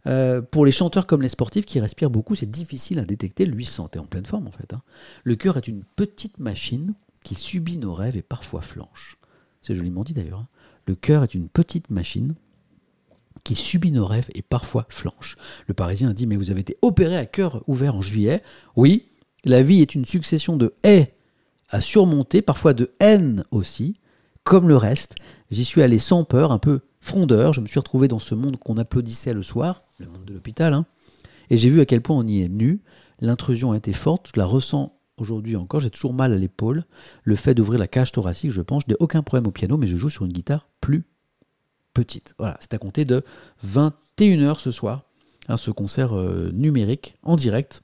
Euh, 0.07 0.43
pour 0.43 0.67
les 0.67 0.73
chanteurs 0.73 1.07
comme 1.07 1.23
les 1.23 1.31
sportifs 1.31 1.65
qui 1.65 1.81
respirent 1.81 2.11
beaucoup, 2.11 2.35
c'est 2.35 2.51
difficile 2.51 2.99
à 2.99 3.05
détecter. 3.05 3.47
Lui 3.47 3.65
se 3.65 3.73
sentait 3.73 3.99
en 3.99 4.05
pleine 4.05 4.27
forme 4.27 4.47
en 4.47 4.53
fait. 4.53 4.73
hein. 4.73 4.83
Le 5.25 5.35
cœur 5.35 5.57
est 5.57 5.67
une 5.67 5.83
petite 5.97 6.39
machine 6.39 6.95
qui 7.25 7.35
subit 7.35 7.79
nos 7.79 7.95
rêves 7.95 8.17
et 8.17 8.23
parfois 8.23 8.61
flanche. 8.61 9.19
C'est 9.63 9.75
joliment 9.75 10.05
dit 10.05 10.13
d'ailleurs. 10.13 10.41
hein. 10.41 10.49
Le 10.87 10.95
cœur 10.95 11.23
est 11.25 11.35
une 11.35 11.49
petite 11.49 11.91
machine 11.91 12.35
qui 13.43 13.55
subit 13.55 13.93
nos 13.93 14.07
rêves 14.07 14.29
et 14.35 14.43
parfois 14.43 14.87
flanche. 14.89 15.37
Le 15.67 15.75
Parisien 15.75 16.11
a 16.11 16.13
dit 16.15 16.27
Mais 16.27 16.37
vous 16.37 16.51
avez 16.51 16.61
été 16.61 16.77
opéré 16.83 17.17
à 17.17 17.27
cœur 17.27 17.63
ouvert 17.67 17.97
en 17.97 18.01
juillet. 18.01 18.43
Oui, 18.77 19.09
la 19.45 19.63
vie 19.63 19.81
est 19.81 19.95
une 19.95 20.05
succession 20.05 20.57
de 20.57 20.75
haies 20.85 21.15
à 21.69 21.81
surmonter, 21.81 22.43
parfois 22.43 22.75
de 22.75 22.93
haine 23.01 23.45
aussi. 23.51 23.97
Comme 24.45 24.69
le 24.69 24.77
reste, 24.77 25.17
j'y 25.51 25.65
suis 25.65 25.83
allé 25.83 25.99
sans 25.99 26.25
peur, 26.25 26.53
un 26.53 26.59
peu 26.59 26.81
frondeur. 27.01 27.53
Je 27.53 27.61
me 27.61 27.67
suis 27.67 27.79
retrouvé 27.79 28.09
dans 28.09 28.19
ce 28.19 28.35
monde 28.35 28.59
qu'on 28.59 28.77
applaudissait 28.77 29.35
le 29.35 29.43
soir, 29.43 29.83
le 29.99 30.07
monde 30.07 30.25
de 30.25 30.35
l'hôpital, 30.35 30.75
hein. 30.75 30.87
et 31.51 31.57
j'ai 31.57 31.71
vu 31.71 31.81
à 31.81 31.87
quel 31.87 32.01
point 32.01 32.17
on 32.17 32.27
y 32.27 32.43
est 32.43 32.49
nu. 32.49 32.83
L'intrusion 33.21 33.73
a 33.73 33.77
été 33.77 33.93
forte, 33.93 34.31
je 34.35 34.41
la 34.41 34.47
ressens 34.47 34.99
aujourd'hui 35.17 35.57
encore. 35.57 35.81
J'ai 35.81 35.91
toujours 35.91 36.15
mal 36.15 36.33
à 36.33 36.37
l'épaule. 36.37 36.85
Le 37.23 37.37
fait 37.37 37.55
d'ouvrir 37.55 37.79
la 37.79 37.89
cage 37.89 38.13
thoracique, 38.13 38.51
je 38.51 38.61
pense, 38.61 38.83
je 38.87 38.93
n'ai 38.93 38.97
aucun 39.01 39.23
problème 39.23 39.47
au 39.47 39.53
piano, 39.53 39.77
mais 39.77 39.87
je 39.87 39.97
joue 39.97 40.11
sur 40.11 40.25
une 40.25 40.33
guitare 40.33 40.69
plus 40.81 41.05
petite. 41.95 42.35
Voilà, 42.39 42.57
c'est 42.61 42.75
à 42.75 42.79
compter 42.79 43.05
de 43.05 43.23
21h 43.67 44.59
ce 44.59 44.71
soir, 44.71 45.05
hein, 45.49 45.57
ce 45.57 45.71
concert 45.71 46.15
euh, 46.15 46.51
numérique 46.53 47.17
en 47.23 47.37
direct 47.37 47.83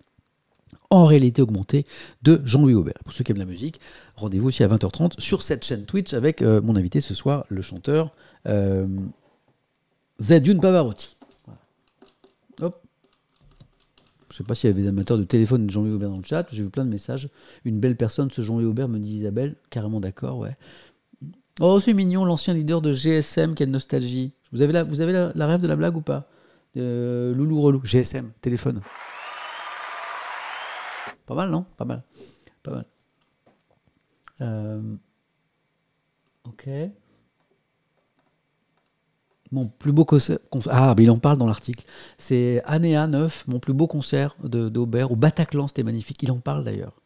en 0.90 1.06
réalité 1.06 1.40
augmentée 1.40 1.86
de 2.22 2.42
Jean-Louis 2.44 2.74
Aubert. 2.74 2.98
Pour 3.04 3.12
ceux 3.12 3.22
qui 3.22 3.30
aiment 3.30 3.38
la 3.38 3.44
musique, 3.44 3.80
rendez-vous 4.16 4.48
aussi 4.48 4.64
à 4.64 4.68
20h30 4.68 5.20
sur 5.20 5.40
cette 5.40 5.64
chaîne 5.64 5.86
Twitch 5.86 6.12
avec 6.14 6.42
euh, 6.42 6.60
mon 6.60 6.74
invité 6.74 7.00
ce 7.00 7.14
soir, 7.14 7.46
le 7.48 7.62
chanteur 7.62 8.12
euh, 8.46 8.86
Zedune 10.18 10.60
Pavarotti. 10.60 11.16
Je 14.30 14.36
ne 14.36 14.36
sais 14.38 14.44
pas 14.44 14.54
s'il 14.54 14.70
y 14.70 14.72
avait 14.72 14.82
des 14.82 14.88
amateurs 14.88 15.18
de 15.18 15.24
téléphone 15.24 15.66
de 15.66 15.72
Jean-Louis 15.72 15.92
Aubert 15.92 16.10
dans 16.10 16.18
le 16.18 16.24
chat. 16.24 16.46
J'ai 16.52 16.62
vu 16.62 16.70
plein 16.70 16.84
de 16.84 16.90
messages. 16.90 17.28
Une 17.64 17.80
belle 17.80 17.96
personne, 17.96 18.30
ce 18.30 18.42
Jean-Louis 18.42 18.64
Aubert, 18.64 18.88
me 18.88 19.00
dit 19.00 19.16
Isabelle. 19.16 19.56
Carrément 19.70 19.98
d'accord, 19.98 20.38
ouais. 20.38 20.56
Oh, 21.60 21.78
c'est 21.78 21.92
mignon, 21.92 22.24
l'ancien 22.24 22.54
leader 22.54 22.80
de 22.80 22.92
GSM, 22.92 23.54
quelle 23.54 23.70
nostalgie. 23.70 24.32
Vous 24.52 24.62
avez 24.62 24.72
la, 24.72 24.82
vous 24.82 25.00
avez 25.00 25.12
la, 25.12 25.32
la 25.34 25.46
rêve 25.46 25.60
de 25.60 25.66
la 25.68 25.76
blague 25.76 25.96
ou 25.96 26.00
pas? 26.00 26.26
De 26.74 27.34
Loulou 27.36 27.60
Relou. 27.60 27.80
GSM, 27.84 28.32
téléphone. 28.40 28.80
Pas 31.26 31.34
mal, 31.34 31.50
non? 31.50 31.64
Pas 31.76 31.84
mal. 31.84 32.02
Pas 32.62 32.70
mal. 32.72 32.84
Euh, 34.40 34.80
Ok. 36.44 36.68
Mon 39.52 39.66
plus 39.68 39.92
beau 39.92 40.04
concert. 40.04 40.38
Ah, 40.68 40.94
mais 40.96 41.04
il 41.04 41.10
en 41.10 41.18
parle 41.18 41.36
dans 41.38 41.46
l'article. 41.46 41.84
C'est 42.18 42.62
Anéa 42.64 43.06
9, 43.06 43.46
mon 43.48 43.58
plus 43.58 43.72
beau 43.74 43.86
concert 43.86 44.36
de- 44.42 44.68
d'Aubert 44.68 45.10
au 45.12 45.16
Bataclan. 45.16 45.66
C'était 45.68 45.82
magnifique. 45.82 46.22
Il 46.22 46.30
en 46.32 46.38
parle 46.40 46.64
d'ailleurs. 46.64 47.00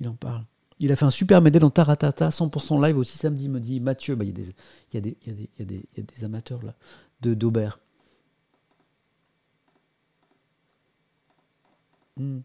Il 0.00 0.08
en 0.08 0.14
parle. 0.14 0.44
Il 0.80 0.90
a 0.92 0.96
fait 0.96 1.04
un 1.04 1.10
super 1.10 1.40
médaille 1.40 1.60
dans 1.60 1.70
Taratata, 1.70 2.30
100% 2.30 2.84
live 2.84 2.98
aussi 2.98 3.16
samedi, 3.16 3.48
me 3.48 3.60
dit 3.60 3.80
Mathieu. 3.80 4.16
Il 4.20 4.26
y, 4.94 4.98
a 4.98 5.00
des- 5.00 6.24
amateurs 6.24 6.62
là, 6.64 6.74
de 7.20 7.34
d'Aubert. 7.34 7.78
Hmm. 12.16 12.40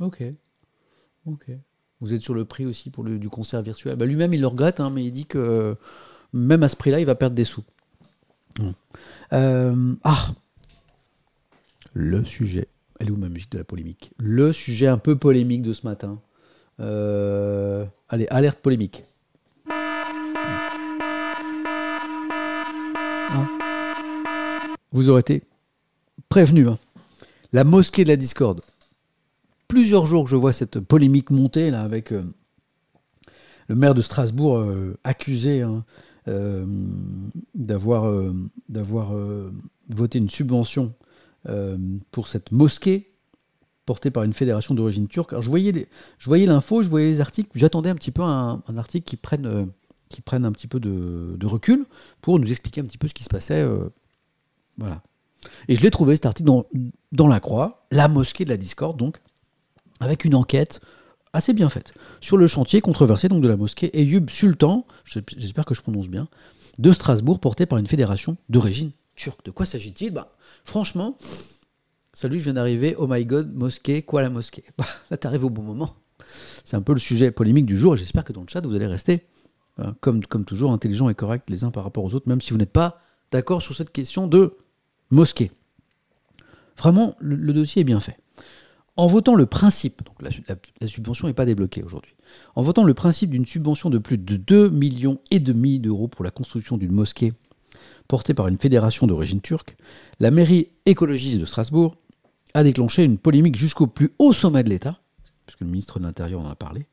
Ok. 0.00 0.22
Vous 2.00 2.12
êtes 2.14 2.22
sur 2.22 2.34
le 2.34 2.44
prix 2.44 2.66
aussi 2.66 2.90
pour 2.90 3.04
le, 3.04 3.18
du 3.18 3.28
concert 3.28 3.62
virtuel. 3.62 3.96
Bah, 3.96 4.06
Lui-même, 4.06 4.34
il 4.34 4.40
le 4.40 4.46
regrette, 4.48 4.80
hein, 4.80 4.90
mais 4.90 5.04
il 5.04 5.12
dit 5.12 5.26
que 5.26 5.76
même 6.32 6.62
à 6.62 6.68
ce 6.68 6.76
prix-là, 6.76 6.98
il 6.98 7.06
va 7.06 7.14
perdre 7.14 7.36
des 7.36 7.44
sous. 7.44 7.64
Mm. 8.58 8.70
Euh, 9.32 9.94
ah 10.02 10.32
Le 11.94 12.24
sujet. 12.24 12.68
Elle 13.02 13.08
est 13.08 13.10
où 13.10 13.16
ma 13.16 13.28
musique 13.28 13.50
de 13.50 13.58
la 13.58 13.64
polémique? 13.64 14.12
Le 14.16 14.52
sujet 14.52 14.86
un 14.86 14.96
peu 14.96 15.16
polémique 15.16 15.62
de 15.62 15.72
ce 15.72 15.84
matin. 15.84 16.20
Euh, 16.78 17.84
allez, 18.08 18.28
alerte 18.30 18.60
polémique. 18.60 19.02
Hein? 23.28 23.48
Vous 24.92 25.08
aurez 25.08 25.18
été 25.18 25.42
prévenu. 26.28 26.68
hein. 26.68 26.78
La 27.52 27.64
mosquée 27.64 28.04
de 28.04 28.08
la 28.08 28.14
discorde 28.14 28.60
plusieurs 29.66 30.06
jours 30.06 30.22
que 30.22 30.30
je 30.30 30.36
vois 30.36 30.52
cette 30.52 30.78
polémique 30.78 31.32
monter 31.32 31.72
là 31.72 31.82
avec 31.82 32.12
euh, 32.12 32.22
le 33.66 33.74
maire 33.74 33.96
de 33.96 34.02
Strasbourg 34.02 34.58
euh, 34.58 34.96
accusé 35.02 35.62
hein, 35.62 35.84
d'avoir 37.56 38.12
voté 39.88 40.18
une 40.18 40.30
subvention 40.30 40.94
pour 42.10 42.28
cette 42.28 42.52
mosquée 42.52 43.12
portée 43.84 44.10
par 44.10 44.22
une 44.22 44.32
fédération 44.32 44.74
d'origine 44.74 45.08
turque. 45.08 45.32
Alors 45.32 45.42
je 45.42 45.50
voyais 45.50 45.88
je 46.18 46.28
voyais 46.28 46.46
l'info, 46.46 46.82
je 46.82 46.88
voyais 46.88 47.06
les 47.08 47.20
articles, 47.20 47.50
j'attendais 47.54 47.90
un 47.90 47.94
petit 47.94 48.10
peu 48.10 48.22
un, 48.22 48.62
un 48.68 48.76
article 48.78 49.04
qui 49.04 49.16
prenne 49.16 49.46
euh, 49.46 49.64
qui 50.08 50.20
prenne 50.20 50.44
un 50.44 50.52
petit 50.52 50.66
peu 50.66 50.78
de, 50.78 51.46
recul 51.46 51.86
pour 52.20 52.38
nous 52.38 52.50
expliquer 52.50 52.82
un 52.82 52.84
petit 52.84 52.98
peu 52.98 53.08
ce 53.08 53.14
qui 53.14 53.24
se 53.24 53.30
passait. 53.30 53.62
euh, 53.62 53.88
voilà. 54.76 55.02
Et 55.68 55.74
je 55.74 55.80
l'ai 55.80 55.90
trouvé 55.90 56.14
cet 56.14 56.26
article 56.26 56.50
dans, 57.10 57.28
la 57.28 57.40
Croix, 57.40 57.86
la 57.90 58.08
mosquée 58.08 58.44
de 58.44 58.50
la 58.50 58.56
discorde 58.56 58.96
donc 58.96 59.20
avec 59.98 60.24
une 60.24 60.34
enquête 60.34 60.80
assez 61.32 61.52
bien 61.52 61.68
faite 61.68 61.94
sur 62.20 62.36
le 62.36 62.46
chantier 62.46 62.80
controversé 62.80 63.28
donc 63.28 63.42
de 63.42 63.48
la 63.48 63.56
mosquée 63.56 63.90
Eyüp 63.98 64.30
Sultan, 64.30 64.86
je- 65.04 65.18
j'espère 65.36 65.64
que 65.64 65.74
je 65.74 65.82
prononce 65.82 66.08
bien, 66.08 66.28
de 66.78 66.92
Strasbourg, 66.92 67.40
portée 67.40 67.66
par 67.66 67.78
une 67.78 67.86
fédération 67.86 68.36
d'origine 68.48 68.92
turque. 69.16 69.44
De 69.44 69.50
quoi 69.50 69.66
s'agit-il? 69.66 70.10
Bah, 70.12 70.34
Franchement, 70.64 71.16
salut, 72.12 72.38
je 72.38 72.44
viens 72.44 72.54
d'arriver, 72.54 72.94
oh 72.98 73.06
my 73.08 73.24
god, 73.24 73.52
mosquée, 73.54 74.02
quoi 74.02 74.22
la 74.22 74.30
mosquée? 74.30 74.64
Bah, 74.78 74.86
Là, 75.10 75.16
t'arrives 75.16 75.44
au 75.44 75.50
bon 75.50 75.62
moment. 75.62 75.90
C'est 76.64 76.76
un 76.76 76.82
peu 76.82 76.92
le 76.92 76.98
sujet 77.00 77.30
polémique 77.30 77.66
du 77.66 77.76
jour, 77.78 77.94
et 77.94 77.96
j'espère 77.96 78.24
que 78.24 78.32
dans 78.32 78.42
le 78.42 78.48
chat, 78.48 78.64
vous 78.64 78.74
allez 78.74 78.86
rester, 78.86 79.26
euh, 79.80 79.92
comme, 80.00 80.22
toujours, 80.44 80.72
intelligents 80.72 81.08
et 81.08 81.14
corrects 81.14 81.48
les 81.48 81.64
uns 81.64 81.70
par 81.70 81.84
rapport 81.84 82.04
aux 82.04 82.14
autres, 82.14 82.28
même 82.28 82.40
si 82.40 82.50
vous 82.50 82.58
n'êtes 82.58 82.72
pas 82.72 83.00
d'accord 83.30 83.60
sur 83.62 83.74
cette 83.74 83.90
question 83.90 84.26
de 84.28 84.56
mosquée. 85.10 85.50
Vraiment, 86.76 87.16
le- 87.20 87.52
dossier 87.52 87.80
est 87.82 87.84
bien 87.84 88.00
fait. 88.00 88.16
En 88.96 89.06
votant 89.06 89.34
le 89.34 89.46
principe, 89.46 90.04
donc 90.04 90.16
la 90.22 90.86
subvention 90.86 91.26
n'est 91.26 91.32
pas 91.34 91.46
débloquée 91.46 91.82
aujourd'hui, 91.82 92.14
en 92.54 92.62
votant 92.62 92.84
le 92.84 92.92
principe 92.92 93.30
d'une 93.30 93.46
subvention 93.46 93.88
de 93.88 93.96
plus 93.98 94.18
de 94.18 94.36
2 94.36 94.68
millions 94.68 95.18
et 95.30 95.40
demi 95.40 95.80
d'euros 95.80 96.08
pour 96.08 96.24
la 96.24 96.30
construction 96.30 96.76
d'une 96.76 96.92
mosquée 96.92 97.32
portée 98.12 98.34
par 98.34 98.46
une 98.46 98.58
fédération 98.58 99.06
d'origine 99.06 99.40
turque, 99.40 99.74
la 100.20 100.30
mairie 100.30 100.68
écologiste 100.84 101.40
de 101.40 101.46
Strasbourg 101.46 101.96
a 102.52 102.62
déclenché 102.62 103.04
une 103.04 103.16
polémique 103.16 103.56
jusqu'au 103.56 103.86
plus 103.86 104.10
haut 104.18 104.34
sommet 104.34 104.62
de 104.62 104.68
l'État, 104.68 104.98
puisque 105.46 105.62
le 105.62 105.66
ministre 105.66 105.98
de 105.98 106.04
l'Intérieur 106.04 106.42
en 106.42 106.50
a 106.50 106.54
parlé, 106.54 106.84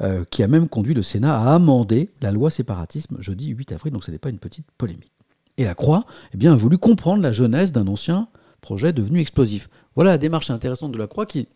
euh, 0.00 0.24
qui 0.30 0.44
a 0.44 0.46
même 0.46 0.68
conduit 0.68 0.94
le 0.94 1.02
Sénat 1.02 1.36
à 1.36 1.56
amender 1.56 2.10
la 2.20 2.30
loi 2.30 2.52
séparatisme 2.52 3.20
jeudi 3.20 3.48
8 3.48 3.72
avril, 3.72 3.92
donc 3.92 4.04
ce 4.04 4.12
n'est 4.12 4.18
pas 4.18 4.28
une 4.28 4.38
petite 4.38 4.70
polémique. 4.78 5.10
Et 5.58 5.64
la 5.64 5.74
Croix 5.74 6.06
eh 6.34 6.36
bien, 6.36 6.52
a 6.52 6.56
voulu 6.56 6.78
comprendre 6.78 7.20
la 7.20 7.32
genèse 7.32 7.72
d'un 7.72 7.88
ancien 7.88 8.28
projet 8.60 8.92
devenu 8.92 9.18
explosif. 9.18 9.70
Voilà 9.96 10.12
la 10.12 10.18
démarche 10.18 10.52
intéressante 10.52 10.92
de 10.92 10.98
la 10.98 11.08
Croix 11.08 11.26
qui 11.26 11.48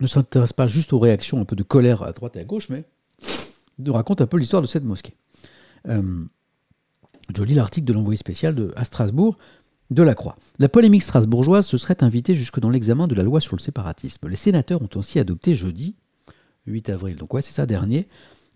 ne 0.00 0.08
s'intéresse 0.08 0.52
pas 0.52 0.66
juste 0.66 0.92
aux 0.92 0.98
réactions 0.98 1.40
un 1.40 1.44
peu 1.44 1.54
de 1.54 1.62
colère 1.62 2.02
à 2.02 2.10
droite 2.10 2.34
et 2.34 2.40
à 2.40 2.44
gauche, 2.44 2.70
mais 2.70 2.82
nous 3.78 3.92
raconte 3.92 4.20
un 4.20 4.26
peu 4.26 4.36
l'histoire 4.36 4.62
de 4.62 4.66
cette 4.66 4.82
mosquée. 4.82 5.14
Euh, 5.86 6.24
je 7.36 7.42
lis 7.42 7.54
l'article 7.54 7.86
de 7.86 7.92
l'envoyé 7.92 8.16
spécial 8.16 8.54
à 8.76 8.84
Strasbourg 8.84 9.38
de 9.90 10.02
la 10.02 10.14
Croix. 10.14 10.36
La 10.58 10.68
polémique 10.68 11.02
strasbourgeoise 11.02 11.66
se 11.66 11.76
serait 11.76 12.02
invitée 12.02 12.34
jusque 12.34 12.60
dans 12.60 12.70
l'examen 12.70 13.06
de 13.06 13.14
la 13.14 13.22
loi 13.22 13.40
sur 13.40 13.56
le 13.56 13.60
séparatisme. 13.60 14.28
Les 14.28 14.36
sénateurs 14.36 14.82
ont 14.82 14.88
aussi 14.94 15.18
adopté 15.18 15.54
jeudi, 15.54 15.96
8 16.66 16.90
avril, 16.90 17.16
donc 17.16 17.34
ouais, 17.34 17.42
c'est 17.42 17.52
ça 17.52 17.66
dernier, 17.66 18.08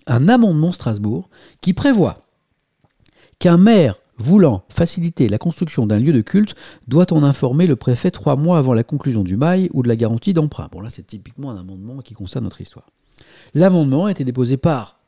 un 0.07 0.29
amendement 0.29 0.73
Strasbourg 0.73 1.29
qui 1.61 1.73
prévoit 1.73 2.19
qu'un 3.39 3.59
maire 3.59 3.97
voulant 4.19 4.65
faciliter 4.71 5.29
la 5.29 5.39
construction 5.39 5.87
d'un 5.87 5.99
lieu 5.99 6.13
de 6.13 6.23
culte 6.23 6.55
doit 6.89 7.13
en 7.13 7.23
informer 7.23 7.67
le 7.67 7.77
préfet 7.77 8.11
trois 8.11 8.37
mois 8.37 8.59
avant 8.59 8.73
la 8.73 8.85
conclusion 8.85 9.23
du 9.23 9.37
bail 9.37 9.69
ou 9.75 9.83
de 9.83 9.89
la 9.89 9.97
garantie 9.97 10.33
d'emprunt. 10.33 10.69
Bon 10.73 10.81
là 10.81 10.89
c'est 10.89 11.07
typiquement 11.07 11.51
un 11.51 11.59
amendement 11.59 11.99
qui 11.99 12.15
concerne 12.15 12.45
notre 12.45 12.61
histoire. 12.61 12.87
L'amendement 13.53 14.07
a 14.07 14.11
été 14.11 14.25
déposé 14.25 14.57
par 14.57 15.01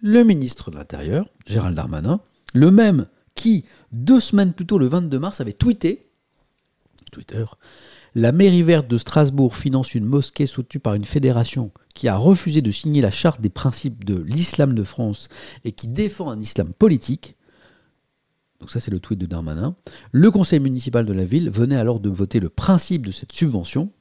le 0.00 0.22
ministre 0.22 0.70
de 0.70 0.76
l'Intérieur, 0.76 1.26
Gérald 1.46 1.74
Darmanin, 1.74 2.20
le 2.56 2.70
même 2.70 3.06
qui, 3.34 3.64
deux 3.92 4.20
semaines 4.20 4.52
plus 4.52 4.66
tôt, 4.66 4.78
le 4.78 4.86
22 4.86 5.18
mars, 5.18 5.40
avait 5.40 5.52
tweeté 5.52 6.10
Twitter, 7.12 7.44
la 8.14 8.32
mairie 8.32 8.62
verte 8.62 8.88
de 8.88 8.96
Strasbourg 8.96 9.54
finance 9.54 9.94
une 9.94 10.06
mosquée 10.06 10.46
soutenue 10.46 10.80
par 10.80 10.94
une 10.94 11.04
fédération 11.04 11.70
qui 11.94 12.08
a 12.08 12.16
refusé 12.16 12.62
de 12.62 12.70
signer 12.70 13.02
la 13.02 13.10
charte 13.10 13.40
des 13.40 13.50
principes 13.50 14.04
de 14.04 14.16
l'islam 14.16 14.74
de 14.74 14.84
France 14.84 15.28
et 15.64 15.72
qui 15.72 15.86
défend 15.86 16.30
un 16.30 16.40
islam 16.40 16.72
politique. 16.72 17.36
Donc 18.60 18.70
ça 18.70 18.80
c'est 18.80 18.90
le 18.90 19.00
tweet 19.00 19.18
de 19.18 19.26
Darmanin. 19.26 19.76
Le 20.12 20.30
conseil 20.30 20.60
municipal 20.60 21.04
de 21.04 21.12
la 21.12 21.26
ville 21.26 21.50
venait 21.50 21.76
alors 21.76 22.00
de 22.00 22.08
voter 22.08 22.40
le 22.40 22.48
principe 22.48 23.06
de 23.06 23.12
cette 23.12 23.32
subvention 23.32 23.92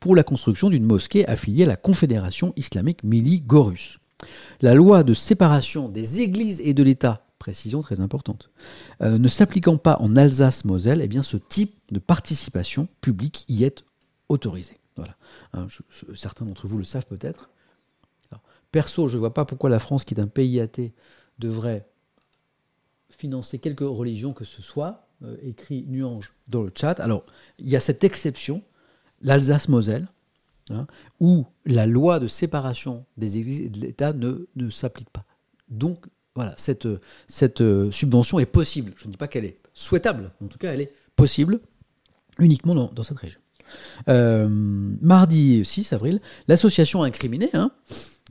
pour 0.00 0.16
la 0.16 0.22
construction 0.22 0.70
d'une 0.70 0.84
mosquée 0.84 1.28
affiliée 1.28 1.64
à 1.64 1.68
la 1.68 1.76
Confédération 1.76 2.54
islamique 2.56 3.04
Mili 3.04 3.40
Gorus. 3.40 3.98
La 4.62 4.74
loi 4.74 5.04
de 5.04 5.14
séparation 5.14 5.88
des 5.88 6.22
églises 6.22 6.60
et 6.64 6.74
de 6.74 6.82
l'État, 6.82 7.27
précision 7.38 7.80
très 7.80 8.00
importante, 8.00 8.50
euh, 9.02 9.18
ne 9.18 9.28
s'appliquant 9.28 9.78
pas 9.78 9.96
en 10.00 10.16
Alsace-Moselle, 10.16 11.00
eh 11.02 11.08
bien 11.08 11.22
ce 11.22 11.36
type 11.36 11.76
de 11.90 11.98
participation 11.98 12.88
publique 13.00 13.44
y 13.48 13.64
est 13.64 13.84
autorisé. 14.28 14.78
Voilà. 14.96 15.16
Hein, 15.52 15.68
certains 16.14 16.44
d'entre 16.44 16.66
vous 16.66 16.78
le 16.78 16.84
savent 16.84 17.06
peut-être. 17.06 17.50
Perso, 18.70 19.08
je 19.08 19.14
ne 19.14 19.20
vois 19.20 19.34
pas 19.34 19.44
pourquoi 19.44 19.70
la 19.70 19.78
France, 19.78 20.04
qui 20.04 20.14
est 20.14 20.20
un 20.20 20.26
pays 20.26 20.60
athée, 20.60 20.92
devrait 21.38 21.88
financer 23.08 23.58
quelque 23.58 23.84
religion 23.84 24.32
que 24.32 24.44
ce 24.44 24.60
soit, 24.60 25.08
euh, 25.22 25.36
écrit 25.42 25.84
Nuange 25.88 26.34
dans 26.48 26.62
le 26.62 26.70
chat. 26.74 27.00
Alors, 27.00 27.24
il 27.58 27.68
y 27.68 27.76
a 27.76 27.80
cette 27.80 28.04
exception, 28.04 28.62
l'Alsace-Moselle, 29.22 30.08
hein, 30.70 30.86
où 31.18 31.46
la 31.64 31.86
loi 31.86 32.20
de 32.20 32.26
séparation 32.26 33.06
des 33.16 33.38
églises 33.38 33.60
et 33.60 33.68
de 33.70 33.80
l'État 33.80 34.12
ne, 34.12 34.46
ne 34.54 34.70
s'applique 34.70 35.10
pas. 35.10 35.24
Donc, 35.70 36.06
voilà, 36.38 36.54
cette, 36.56 36.86
euh, 36.86 37.00
euh, 37.60 37.90
subvention 37.90 38.38
est 38.38 38.46
possible. 38.46 38.92
Je 38.96 39.06
ne 39.06 39.10
dis 39.10 39.16
pas 39.16 39.26
qu'elle 39.26 39.44
est 39.44 39.58
souhaitable, 39.74 40.30
en 40.40 40.46
tout 40.46 40.56
cas, 40.56 40.72
elle 40.72 40.80
est 40.80 40.92
possible 41.16 41.58
uniquement 42.38 42.76
dans, 42.76 42.92
dans 42.92 43.02
cette 43.02 43.18
région. 43.18 43.40
Euh, 44.08 44.46
mardi 44.48 45.64
6 45.64 45.92
avril, 45.94 46.20
l'association 46.46 47.02
incriminée, 47.02 47.50
hein, 47.54 47.72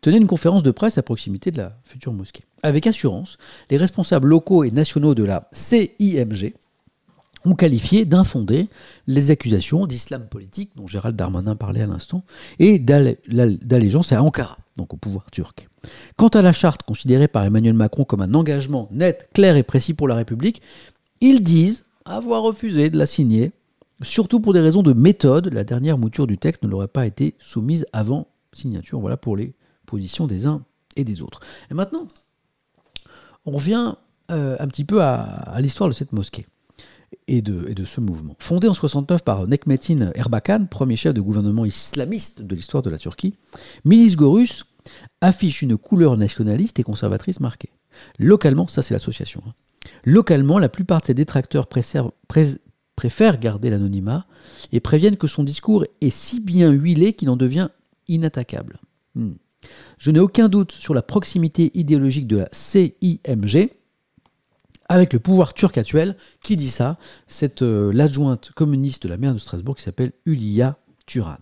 tenait 0.01 0.15
une 0.15 0.27
conférence 0.27 0.63
de 0.63 0.71
presse 0.71 0.97
à 0.97 1.03
proximité 1.03 1.51
de 1.51 1.57
la 1.57 1.77
future 1.83 2.13
mosquée. 2.13 2.43
Avec 2.63 2.87
assurance, 2.87 3.37
les 3.69 3.75
responsables 3.75 4.29
locaux 4.29 4.63
et 4.63 4.71
nationaux 4.71 5.13
de 5.13 5.23
la 5.23 5.49
CIMG 5.51 6.53
ont 7.43 7.55
qualifié 7.55 8.05
d'infondées 8.05 8.69
les 9.05 9.31
accusations 9.31 9.85
d'islam 9.85 10.29
politique, 10.29 10.71
dont 10.77 10.87
Gérald 10.87 11.17
Darmanin 11.17 11.57
parlait 11.57 11.81
à 11.81 11.87
l'instant, 11.87 12.23
et 12.57 12.79
d'allégeance 12.79 14.13
à 14.13 14.23
Ankara, 14.23 14.59
donc 14.77 14.93
au 14.93 14.97
pouvoir 14.97 15.29
turc. 15.31 15.67
Quant 16.15 16.29
à 16.29 16.41
la 16.41 16.53
charte 16.53 16.83
considérée 16.83 17.27
par 17.27 17.43
Emmanuel 17.43 17.73
Macron 17.73 18.05
comme 18.05 18.21
un 18.21 18.33
engagement 18.33 18.87
net, 18.91 19.29
clair 19.33 19.57
et 19.57 19.63
précis 19.63 19.93
pour 19.93 20.07
la 20.07 20.15
République, 20.15 20.61
ils 21.19 21.43
disent 21.43 21.85
avoir 22.05 22.43
refusé 22.43 22.89
de 22.89 22.97
la 22.97 23.05
signer, 23.05 23.51
surtout 24.01 24.39
pour 24.39 24.53
des 24.53 24.61
raisons 24.61 24.83
de 24.83 24.93
méthode. 24.93 25.51
La 25.51 25.63
dernière 25.63 25.97
mouture 25.97 26.27
du 26.27 26.37
texte 26.37 26.63
ne 26.63 26.69
l'aurait 26.69 26.87
pas 26.87 27.05
été 27.05 27.35
soumise 27.39 27.85
avant 27.91 28.27
signature. 28.53 28.99
Voilà 28.99 29.17
pour 29.17 29.35
les 29.35 29.53
positions 29.85 30.27
des 30.27 30.45
uns 30.45 30.63
et 30.95 31.03
des 31.03 31.21
autres. 31.21 31.41
Et 31.69 31.73
maintenant, 31.73 32.07
on 33.45 33.51
revient 33.51 33.95
euh, 34.31 34.55
un 34.59 34.67
petit 34.67 34.85
peu 34.85 35.01
à 35.01 35.57
l'histoire 35.59 35.89
de 35.89 35.93
cette 35.93 36.13
mosquée 36.13 36.45
et 37.27 37.41
de, 37.41 37.85
ce 37.85 37.99
mouvement. 37.99 38.35
Fondé 38.39 38.67
en 38.67 38.73
69 38.73 39.23
par 39.23 39.47
Nekmetin 39.47 40.11
Erbakan, 40.15 40.65
premier 40.65 40.95
chef 40.95 41.13
de 41.13 41.21
gouvernement 41.21 41.65
islamiste 41.65 42.41
de 42.41 42.55
l'histoire 42.55 42.83
de 42.83 42.89
la 42.89 42.97
Turquie, 42.97 43.35
Milis 43.83 44.15
Gorus 44.15 44.65
affiche 45.19 45.61
une 45.61 45.77
couleur 45.77 46.15
nationaliste 46.17 46.79
et 46.79 46.83
conservatrice 46.83 47.39
marquée. 47.39 47.69
Localement, 48.19 48.67
ça 48.67 48.81
c'est 48.81 48.93
l'association, 48.93 49.43
hein. 49.45 49.53
localement, 50.05 50.59
la 50.59 50.69
plupart 50.69 51.01
de 51.01 51.07
ses 51.07 51.13
détracteurs 51.13 51.67
préfèrent 51.67 53.39
garder 53.39 53.69
l'anonymat 53.69 54.25
et 54.71 54.79
préviennent 54.79 55.17
que 55.17 55.27
son 55.27 55.43
discours 55.43 55.85
est 56.01 56.09
si 56.09 56.39
bien 56.39 56.71
huilé 56.71 57.13
qu'il 57.13 57.29
en 57.29 57.35
devient 57.35 57.69
inattaquable. 58.07 58.79
Hmm. 59.15 59.33
Je 59.97 60.11
n'ai 60.11 60.19
aucun 60.19 60.47
doute 60.47 60.71
sur 60.71 60.93
la 60.93 61.01
proximité 61.01 61.71
idéologique 61.73 62.27
de 62.27 62.37
la 62.37 62.49
CIMG, 62.51 63.71
avec 64.89 65.13
le 65.13 65.19
pouvoir 65.19 65.53
turc 65.53 65.77
actuel. 65.77 66.15
Qui 66.41 66.55
dit 66.55 66.69
ça? 66.69 66.97
C'est 67.27 67.61
euh, 67.61 67.91
l'adjointe 67.93 68.51
communiste 68.51 69.03
de 69.03 69.09
la 69.09 69.17
maire 69.17 69.33
de 69.33 69.39
Strasbourg 69.39 69.75
qui 69.75 69.83
s'appelle 69.83 70.13
Ulia 70.25 70.77
Turan. 71.05 71.37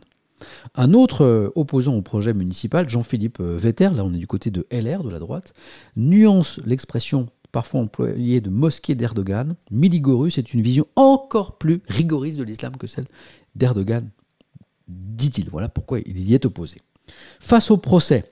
Un 0.76 0.94
autre 0.94 1.24
euh, 1.24 1.50
opposant 1.56 1.96
au 1.96 2.02
projet 2.02 2.34
municipal, 2.34 2.90
Jean-Philippe 2.90 3.40
euh, 3.40 3.58
Vetter, 3.58 3.90
là 3.94 4.04
on 4.04 4.14
est 4.14 4.18
du 4.18 4.28
côté 4.28 4.52
de 4.52 4.68
LR, 4.72 5.04
de 5.04 5.10
la 5.10 5.20
droite, 5.20 5.54
nuance 5.96 6.60
l'expression 6.66 7.30
parfois 7.52 7.82
employée 7.82 8.42
de 8.42 8.50
mosquée 8.50 8.96
d'Erdogan. 8.96 9.56
Miligorus 9.72 10.38
est 10.38 10.54
une 10.54 10.62
vision 10.62 10.86
encore 10.96 11.58
plus 11.58 11.82
rigoriste 11.88 12.38
de 12.38 12.44
l'islam 12.44 12.76
que 12.76 12.88
celle 12.88 13.06
d'Erdogan, 13.56 14.10
dit-il. 14.90 15.50
Voilà 15.50 15.70
pourquoi 15.70 16.00
il 16.00 16.30
y 16.30 16.34
est 16.34 16.46
opposé. 16.46 16.82
Face 17.40 17.72
au 17.72 17.78
procès 17.78 18.26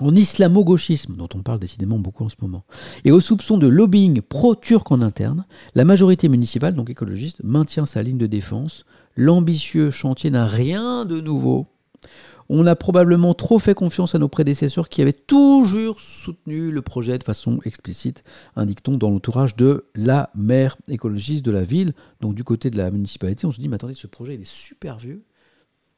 en 0.00 0.14
islamo-gauchisme, 0.14 1.16
dont 1.16 1.28
on 1.34 1.42
parle 1.42 1.58
décidément 1.58 1.98
beaucoup 1.98 2.24
en 2.24 2.28
ce 2.28 2.36
moment, 2.40 2.64
et 3.04 3.12
au 3.12 3.20
soupçon 3.20 3.58
de 3.58 3.66
lobbying 3.66 4.22
pro-turc 4.22 4.90
en 4.90 5.02
interne, 5.02 5.44
la 5.74 5.84
majorité 5.84 6.28
municipale, 6.28 6.74
donc 6.74 6.90
écologiste, 6.90 7.42
maintient 7.44 7.86
sa 7.86 8.02
ligne 8.02 8.18
de 8.18 8.26
défense. 8.26 8.84
L'ambitieux 9.16 9.90
chantier 9.90 10.30
n'a 10.30 10.46
rien 10.46 11.04
de 11.04 11.20
nouveau. 11.20 11.66
On 12.48 12.66
a 12.66 12.74
probablement 12.74 13.32
trop 13.32 13.60
fait 13.60 13.74
confiance 13.74 14.16
à 14.16 14.18
nos 14.18 14.28
prédécesseurs 14.28 14.88
qui 14.88 15.02
avaient 15.02 15.12
toujours 15.12 16.00
soutenu 16.00 16.72
le 16.72 16.82
projet 16.82 17.16
de 17.16 17.22
façon 17.22 17.60
explicite, 17.64 18.24
indique-t-on 18.56 18.96
dans 18.96 19.10
l'entourage 19.10 19.54
de 19.54 19.86
la 19.94 20.30
maire 20.34 20.76
écologiste 20.88 21.44
de 21.44 21.52
la 21.52 21.62
ville. 21.62 21.92
Donc 22.20 22.34
du 22.34 22.42
côté 22.42 22.70
de 22.70 22.76
la 22.76 22.90
municipalité, 22.90 23.46
on 23.46 23.52
se 23.52 23.60
dit, 23.60 23.68
mais 23.68 23.76
attendez, 23.76 23.94
ce 23.94 24.08
projet 24.08 24.34
il 24.34 24.40
est 24.40 24.50
super 24.50 24.98
vieux, 24.98 25.22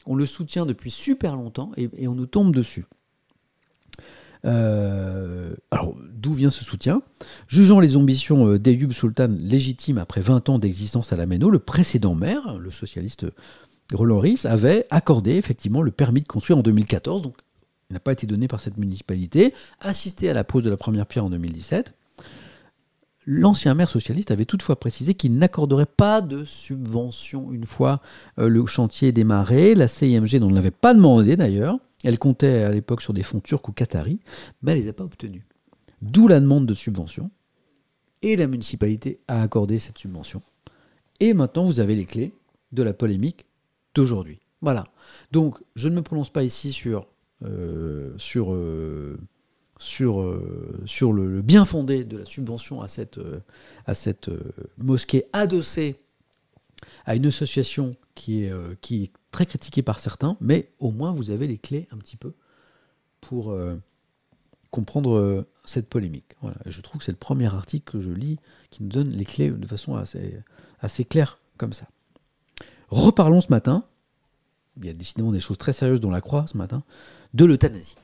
on 0.04 0.14
le 0.14 0.26
soutient 0.26 0.66
depuis 0.66 0.90
super 0.90 1.36
longtemps 1.36 1.72
et 1.76 2.06
on 2.06 2.14
nous 2.14 2.26
tombe 2.26 2.54
dessus. 2.54 2.84
Euh, 4.44 5.54
alors, 5.70 5.94
d'où 6.14 6.32
vient 6.32 6.50
ce 6.50 6.64
soutien? 6.64 7.02
Jugeant 7.48 7.80
les 7.80 7.96
ambitions 7.96 8.48
euh, 8.48 8.58
d'Ayoub 8.58 8.92
Sultan 8.92 9.28
légitimes 9.38 9.98
après 9.98 10.20
20 10.20 10.48
ans 10.48 10.58
d'existence 10.58 11.12
à 11.12 11.16
la 11.16 11.26
Méno, 11.26 11.50
le 11.50 11.58
précédent 11.58 12.14
maire, 12.14 12.58
le 12.58 12.70
socialiste 12.70 13.26
Roland 13.92 14.18
Ries, 14.18 14.40
avait 14.44 14.86
accordé 14.90 15.32
effectivement 15.32 15.82
le 15.82 15.90
permis 15.90 16.22
de 16.22 16.26
construire 16.26 16.58
en 16.58 16.62
2014, 16.62 17.22
donc 17.22 17.36
il 17.90 17.94
n'a 17.94 18.00
pas 18.00 18.12
été 18.12 18.26
donné 18.26 18.48
par 18.48 18.60
cette 18.60 18.78
municipalité, 18.78 19.54
assisté 19.80 20.30
à 20.30 20.34
la 20.34 20.44
pose 20.44 20.62
de 20.62 20.70
la 20.70 20.76
première 20.76 21.06
pierre 21.06 21.26
en 21.26 21.30
2017. 21.30 21.94
L'ancien 23.24 23.74
maire 23.74 23.88
socialiste 23.88 24.32
avait 24.32 24.46
toutefois 24.46 24.80
précisé 24.80 25.14
qu'il 25.14 25.36
n'accorderait 25.36 25.86
pas 25.86 26.20
de 26.20 26.42
subvention 26.42 27.52
une 27.52 27.66
fois 27.66 28.00
euh, 28.40 28.48
le 28.48 28.66
chantier 28.66 29.12
démarré. 29.12 29.76
La 29.76 29.86
CIMG 29.86 30.40
n'en 30.40 30.56
avait 30.56 30.72
pas 30.72 30.92
demandé 30.92 31.36
d'ailleurs. 31.36 31.78
Elle 32.04 32.18
comptait 32.18 32.62
à 32.62 32.70
l'époque 32.70 33.02
sur 33.02 33.12
des 33.12 33.22
fonds 33.22 33.40
turcs 33.40 33.68
ou 33.68 33.72
qataris, 33.72 34.20
mais 34.62 34.72
elle 34.72 34.78
ne 34.78 34.82
les 34.84 34.88
a 34.88 34.92
pas 34.92 35.04
obtenus. 35.04 35.42
D'où 36.00 36.28
la 36.28 36.40
demande 36.40 36.66
de 36.66 36.74
subvention. 36.74 37.30
Et 38.22 38.36
la 38.36 38.46
municipalité 38.46 39.20
a 39.28 39.42
accordé 39.42 39.78
cette 39.78 39.98
subvention. 39.98 40.42
Et 41.20 41.34
maintenant, 41.34 41.64
vous 41.64 41.80
avez 41.80 41.96
les 41.96 42.04
clés 42.04 42.32
de 42.72 42.82
la 42.82 42.92
polémique 42.92 43.46
d'aujourd'hui. 43.94 44.40
Voilà. 44.60 44.84
Donc, 45.32 45.58
je 45.74 45.88
ne 45.88 45.96
me 45.96 46.02
prononce 46.02 46.30
pas 46.30 46.44
ici 46.44 46.72
sur, 46.72 47.08
euh, 47.44 48.16
euh, 48.36 49.16
euh, 50.00 51.12
le, 51.12 51.42
bien 51.42 51.64
fondé 51.64 52.04
de 52.04 52.18
la 52.18 52.24
subvention 52.24 52.80
à 52.80 52.88
cette, 52.88 53.20
mosquée 54.78 55.24
adossée 55.32 55.96
à 57.04 57.16
une 57.16 57.26
association 57.26 57.92
qui 58.14 58.44
est 58.44 59.12
très 59.32 59.46
critiqué 59.46 59.82
par 59.82 59.98
certains, 59.98 60.36
mais 60.40 60.70
au 60.78 60.92
moins 60.92 61.12
vous 61.12 61.30
avez 61.30 61.48
les 61.48 61.58
clés 61.58 61.88
un 61.90 61.96
petit 61.96 62.16
peu 62.16 62.34
pour 63.20 63.50
euh, 63.50 63.74
comprendre 64.70 65.16
euh, 65.16 65.48
cette 65.64 65.88
polémique. 65.88 66.36
Voilà. 66.42 66.56
je 66.66 66.80
trouve 66.80 66.98
que 66.98 67.04
c'est 67.04 67.12
le 67.12 67.18
premier 67.18 67.52
article 67.52 67.90
que 67.90 68.00
je 68.00 68.12
lis 68.12 68.38
qui 68.70 68.84
nous 68.84 68.90
donne 68.90 69.10
les 69.10 69.24
clés 69.24 69.50
de 69.50 69.66
façon 69.66 69.96
assez, 69.96 70.38
assez 70.80 71.04
claire 71.04 71.38
comme 71.56 71.72
ça. 71.72 71.86
Reparlons 72.90 73.40
ce 73.40 73.48
matin, 73.48 73.84
il 74.76 74.86
y 74.86 74.90
a 74.90 74.92
décidément 74.92 75.32
des 75.32 75.40
choses 75.40 75.58
très 75.58 75.72
sérieuses 75.72 76.00
dans 76.00 76.10
la 76.10 76.20
croix 76.20 76.44
ce 76.46 76.56
matin, 76.56 76.82
de 77.32 77.44
l'euthanasie. 77.44 77.96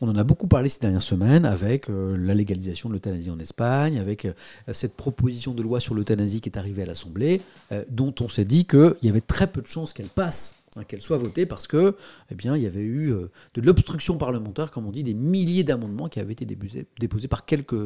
On 0.00 0.08
en 0.08 0.16
a 0.16 0.22
beaucoup 0.22 0.46
parlé 0.46 0.68
ces 0.68 0.78
dernières 0.78 1.02
semaines 1.02 1.44
avec 1.44 1.90
euh, 1.90 2.16
la 2.16 2.34
légalisation 2.34 2.88
de 2.88 2.94
l'euthanasie 2.94 3.30
en 3.30 3.38
Espagne, 3.40 3.98
avec 3.98 4.28
cette 4.72 4.94
proposition 4.94 5.54
de 5.54 5.62
loi 5.62 5.80
sur 5.80 5.94
l'euthanasie 5.94 6.40
qui 6.40 6.48
est 6.48 6.58
arrivée 6.58 6.84
à 6.84 6.86
l'Assemblée, 6.86 7.42
dont 7.90 8.14
on 8.20 8.28
s'est 8.28 8.44
dit 8.44 8.64
qu'il 8.64 8.96
y 9.02 9.08
avait 9.08 9.20
très 9.20 9.48
peu 9.48 9.60
de 9.60 9.66
chances 9.66 9.92
qu'elle 9.92 10.06
passe 10.06 10.54
hein, 10.78 10.84
qu'elle 10.84 11.00
soit 11.00 11.16
votée 11.16 11.46
parce 11.46 11.66
que, 11.66 11.96
eh 12.30 12.34
bien, 12.34 12.56
il 12.56 12.62
y 12.62 12.66
avait 12.66 12.84
eu 12.84 13.12
de 13.54 13.60
l'obstruction 13.60 14.16
parlementaire, 14.16 14.70
comme 14.70 14.86
on 14.86 14.92
dit, 14.92 15.02
des 15.02 15.14
milliers 15.14 15.64
d'amendements 15.64 16.08
qui 16.08 16.20
avaient 16.20 16.32
été 16.32 16.46
déposés, 16.46 17.28
par 17.28 17.44
quelques 17.44 17.76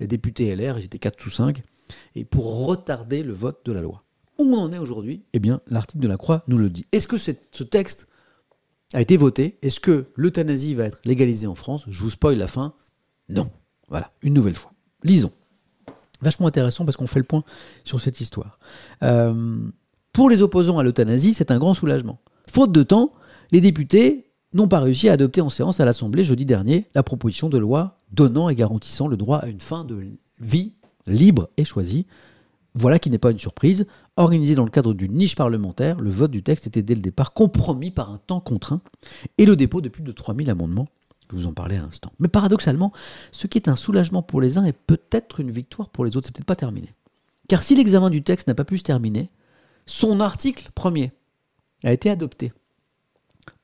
députés 0.00 0.54
LR, 0.54 0.78
ils 0.78 0.84
étaient 0.84 0.98
4 0.98 1.26
ou 1.26 1.30
5, 1.30 1.62
et 2.14 2.24
pour 2.24 2.66
retarder 2.66 3.22
le 3.22 3.32
vote 3.32 3.60
de 3.64 3.72
la 3.72 3.80
loi. 3.80 4.04
Où 4.38 4.44
on 4.44 4.58
en 4.58 4.72
est 4.72 4.78
aujourd'hui? 4.78 5.22
Eh 5.32 5.40
bien, 5.40 5.60
l'article 5.66 6.02
de 6.02 6.08
la 6.08 6.16
Croix 6.16 6.44
nous 6.46 6.58
le 6.58 6.70
dit. 6.70 6.86
Est-ce 6.92 7.08
que 7.08 7.18
ce 7.18 7.62
texte 7.62 8.06
a 8.92 9.00
été 9.00 9.16
voté? 9.16 9.58
Est-ce 9.62 9.80
que 9.80 10.06
l'euthanasie 10.14 10.74
va 10.74 10.84
être 10.84 11.00
légalisée 11.04 11.46
en 11.46 11.54
France? 11.54 11.84
Je 11.88 12.00
vous 12.00 12.10
spoil 12.10 12.38
la 12.38 12.46
fin. 12.46 12.74
Non. 13.28 13.50
Voilà, 13.88 14.12
une 14.22 14.34
nouvelle 14.34 14.56
fois. 14.56 14.72
Lisons. 15.02 15.32
Vachement 16.20 16.46
intéressant 16.46 16.84
parce 16.84 16.96
qu'on 16.96 17.06
fait 17.06 17.20
le 17.20 17.24
point 17.24 17.44
sur 17.84 18.00
cette 18.00 18.20
histoire. 18.20 18.58
Euh, 19.02 19.58
pour 20.18 20.30
les 20.30 20.42
opposants 20.42 20.78
à 20.78 20.82
l'euthanasie, 20.82 21.32
c'est 21.32 21.52
un 21.52 21.60
grand 21.60 21.74
soulagement. 21.74 22.18
Faute 22.50 22.72
de 22.72 22.82
temps, 22.82 23.12
les 23.52 23.60
députés 23.60 24.32
n'ont 24.52 24.66
pas 24.66 24.80
réussi 24.80 25.08
à 25.08 25.12
adopter 25.12 25.40
en 25.40 25.48
séance 25.48 25.78
à 25.78 25.84
l'Assemblée 25.84 26.24
jeudi 26.24 26.44
dernier 26.44 26.88
la 26.96 27.04
proposition 27.04 27.48
de 27.48 27.56
loi 27.56 28.00
donnant 28.10 28.48
et 28.48 28.56
garantissant 28.56 29.06
le 29.06 29.16
droit 29.16 29.36
à 29.36 29.46
une 29.46 29.60
fin 29.60 29.84
de 29.84 30.08
vie 30.40 30.72
libre 31.06 31.50
et 31.56 31.64
choisie 31.64 32.04
voilà 32.74 32.98
qui 32.98 33.10
n'est 33.10 33.18
pas 33.18 33.30
une 33.30 33.38
surprise. 33.38 33.86
Organisé 34.16 34.56
dans 34.56 34.64
le 34.64 34.72
cadre 34.72 34.92
d'une 34.92 35.12
niche 35.12 35.36
parlementaire, 35.36 36.00
le 36.00 36.10
vote 36.10 36.32
du 36.32 36.42
texte 36.42 36.66
était 36.66 36.82
dès 36.82 36.96
le 36.96 37.00
départ 37.00 37.32
compromis 37.32 37.92
par 37.92 38.10
un 38.10 38.18
temps 38.18 38.40
contraint 38.40 38.80
et 39.38 39.46
le 39.46 39.54
dépôt 39.54 39.80
de 39.80 39.88
plus 39.88 40.02
de 40.02 40.10
3000 40.10 40.50
amendements. 40.50 40.88
Je 41.30 41.36
vous 41.36 41.46
en 41.46 41.52
parlais 41.52 41.76
à 41.76 41.82
l'instant. 41.82 42.10
Mais 42.18 42.26
paradoxalement, 42.26 42.92
ce 43.30 43.46
qui 43.46 43.56
est 43.56 43.68
un 43.68 43.76
soulagement 43.76 44.22
pour 44.22 44.40
les 44.40 44.58
uns 44.58 44.64
est 44.64 44.76
peut-être 44.76 45.38
une 45.38 45.52
victoire 45.52 45.90
pour 45.90 46.04
les 46.04 46.16
autres. 46.16 46.26
C'est 46.26 46.34
peut-être 46.34 46.44
pas 46.44 46.56
terminé. 46.56 46.92
Car 47.46 47.62
si 47.62 47.76
l'examen 47.76 48.10
du 48.10 48.24
texte 48.24 48.48
n'a 48.48 48.56
pas 48.56 48.64
pu 48.64 48.78
se 48.78 48.82
terminer, 48.82 49.30
son 49.88 50.20
article 50.20 50.70
premier 50.74 51.12
a 51.82 51.92
été 51.92 52.10
adopté. 52.10 52.52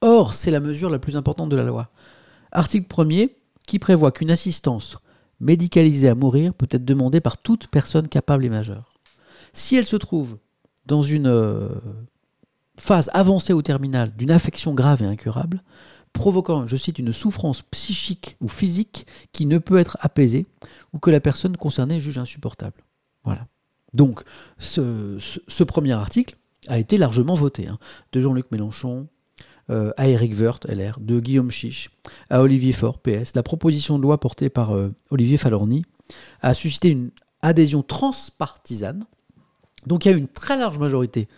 Or, 0.01 0.32
c'est 0.32 0.51
la 0.51 0.59
mesure 0.59 0.88
la 0.88 0.98
plus 0.98 1.16
importante 1.16 1.51
de 1.51 1.56
la 1.56 1.64
loi. 1.64 1.90
Article 2.51 2.88
premier 2.88 3.36
qui 3.66 3.78
prévoit 3.78 4.10
qu'une 4.10 4.30
assistance 4.30 4.96
médicalisée 5.38 6.09
à 6.09 6.14
mourir 6.14 6.55
peut 6.55 6.68
être 6.70 6.84
demandée 6.84 7.20
par 7.20 7.36
toute 7.36 7.68
personne 7.68 8.09
capable 8.09 8.44
et 8.44 8.48
majeure. 8.48 8.94
Si 9.52 9.76
elle 9.76 9.86
se 9.86 9.96
trouve 9.96 10.38
dans 10.86 11.02
une 11.02 11.26
euh, 11.26 11.68
phase 12.78 13.10
avancée 13.12 13.52
ou 13.52 13.60
terminale 13.60 14.16
d'une 14.16 14.30
affection 14.30 14.72
grave 14.72 15.02
et 15.02 15.06
incurable, 15.06 15.62
provoquant, 16.14 16.66
je 16.66 16.76
cite, 16.76 16.98
une 16.98 17.12
souffrance 17.12 17.60
psychique 17.70 18.38
ou 18.40 18.48
physique 18.48 19.06
qui 19.32 19.44
ne 19.44 19.59
peut 19.59 19.78
être 19.78 19.98
apaisée 20.01 20.46
ou 20.94 20.98
que 20.98 21.10
la 21.10 21.20
personne 21.20 21.59
concernée 21.59 22.01
juge 22.01 22.16
insupportable. 22.16 22.82
Voilà. 23.24 23.46
Donc, 23.95 24.23
ce, 24.59 25.65
premier 25.65 25.93
article 25.93 26.37
a 26.69 26.79
été 26.79 26.99
largement 26.99 27.35
voté. 27.35 27.69
Hein, 27.69 27.79
de 28.12 28.21
Jean-Luc 28.21 28.51
Mélenchon, 28.51 29.09
euh, 29.71 29.93
à 29.97 30.09
Eric 30.09 30.39
Woerth, 30.39 30.66
LR, 30.66 30.99
de 31.01 31.21
Guillaume 31.21 31.51
Chiche, 31.51 31.91
à 32.29 32.43
Olivier 32.43 32.73
Faure, 32.73 32.99
PS. 32.99 33.35
La 33.35 33.43
proposition 33.43 33.97
de 33.97 34.03
loi 34.03 34.21
portée 34.21 34.51
par 34.51 34.73
euh, 34.73 34.91
Olivier 35.11 35.39
Falorni 35.39 35.85
a 36.43 36.53
suscité 36.53 36.91
une 36.91 37.11
adhésion 37.41 37.83
transpartisane. 37.83 39.07
Donc 39.87 40.05
il 40.05 40.11
y 40.11 40.15
a 40.15 40.16
une 40.16 40.29
très 40.29 40.59
large 40.59 40.79
majorité 40.79 41.29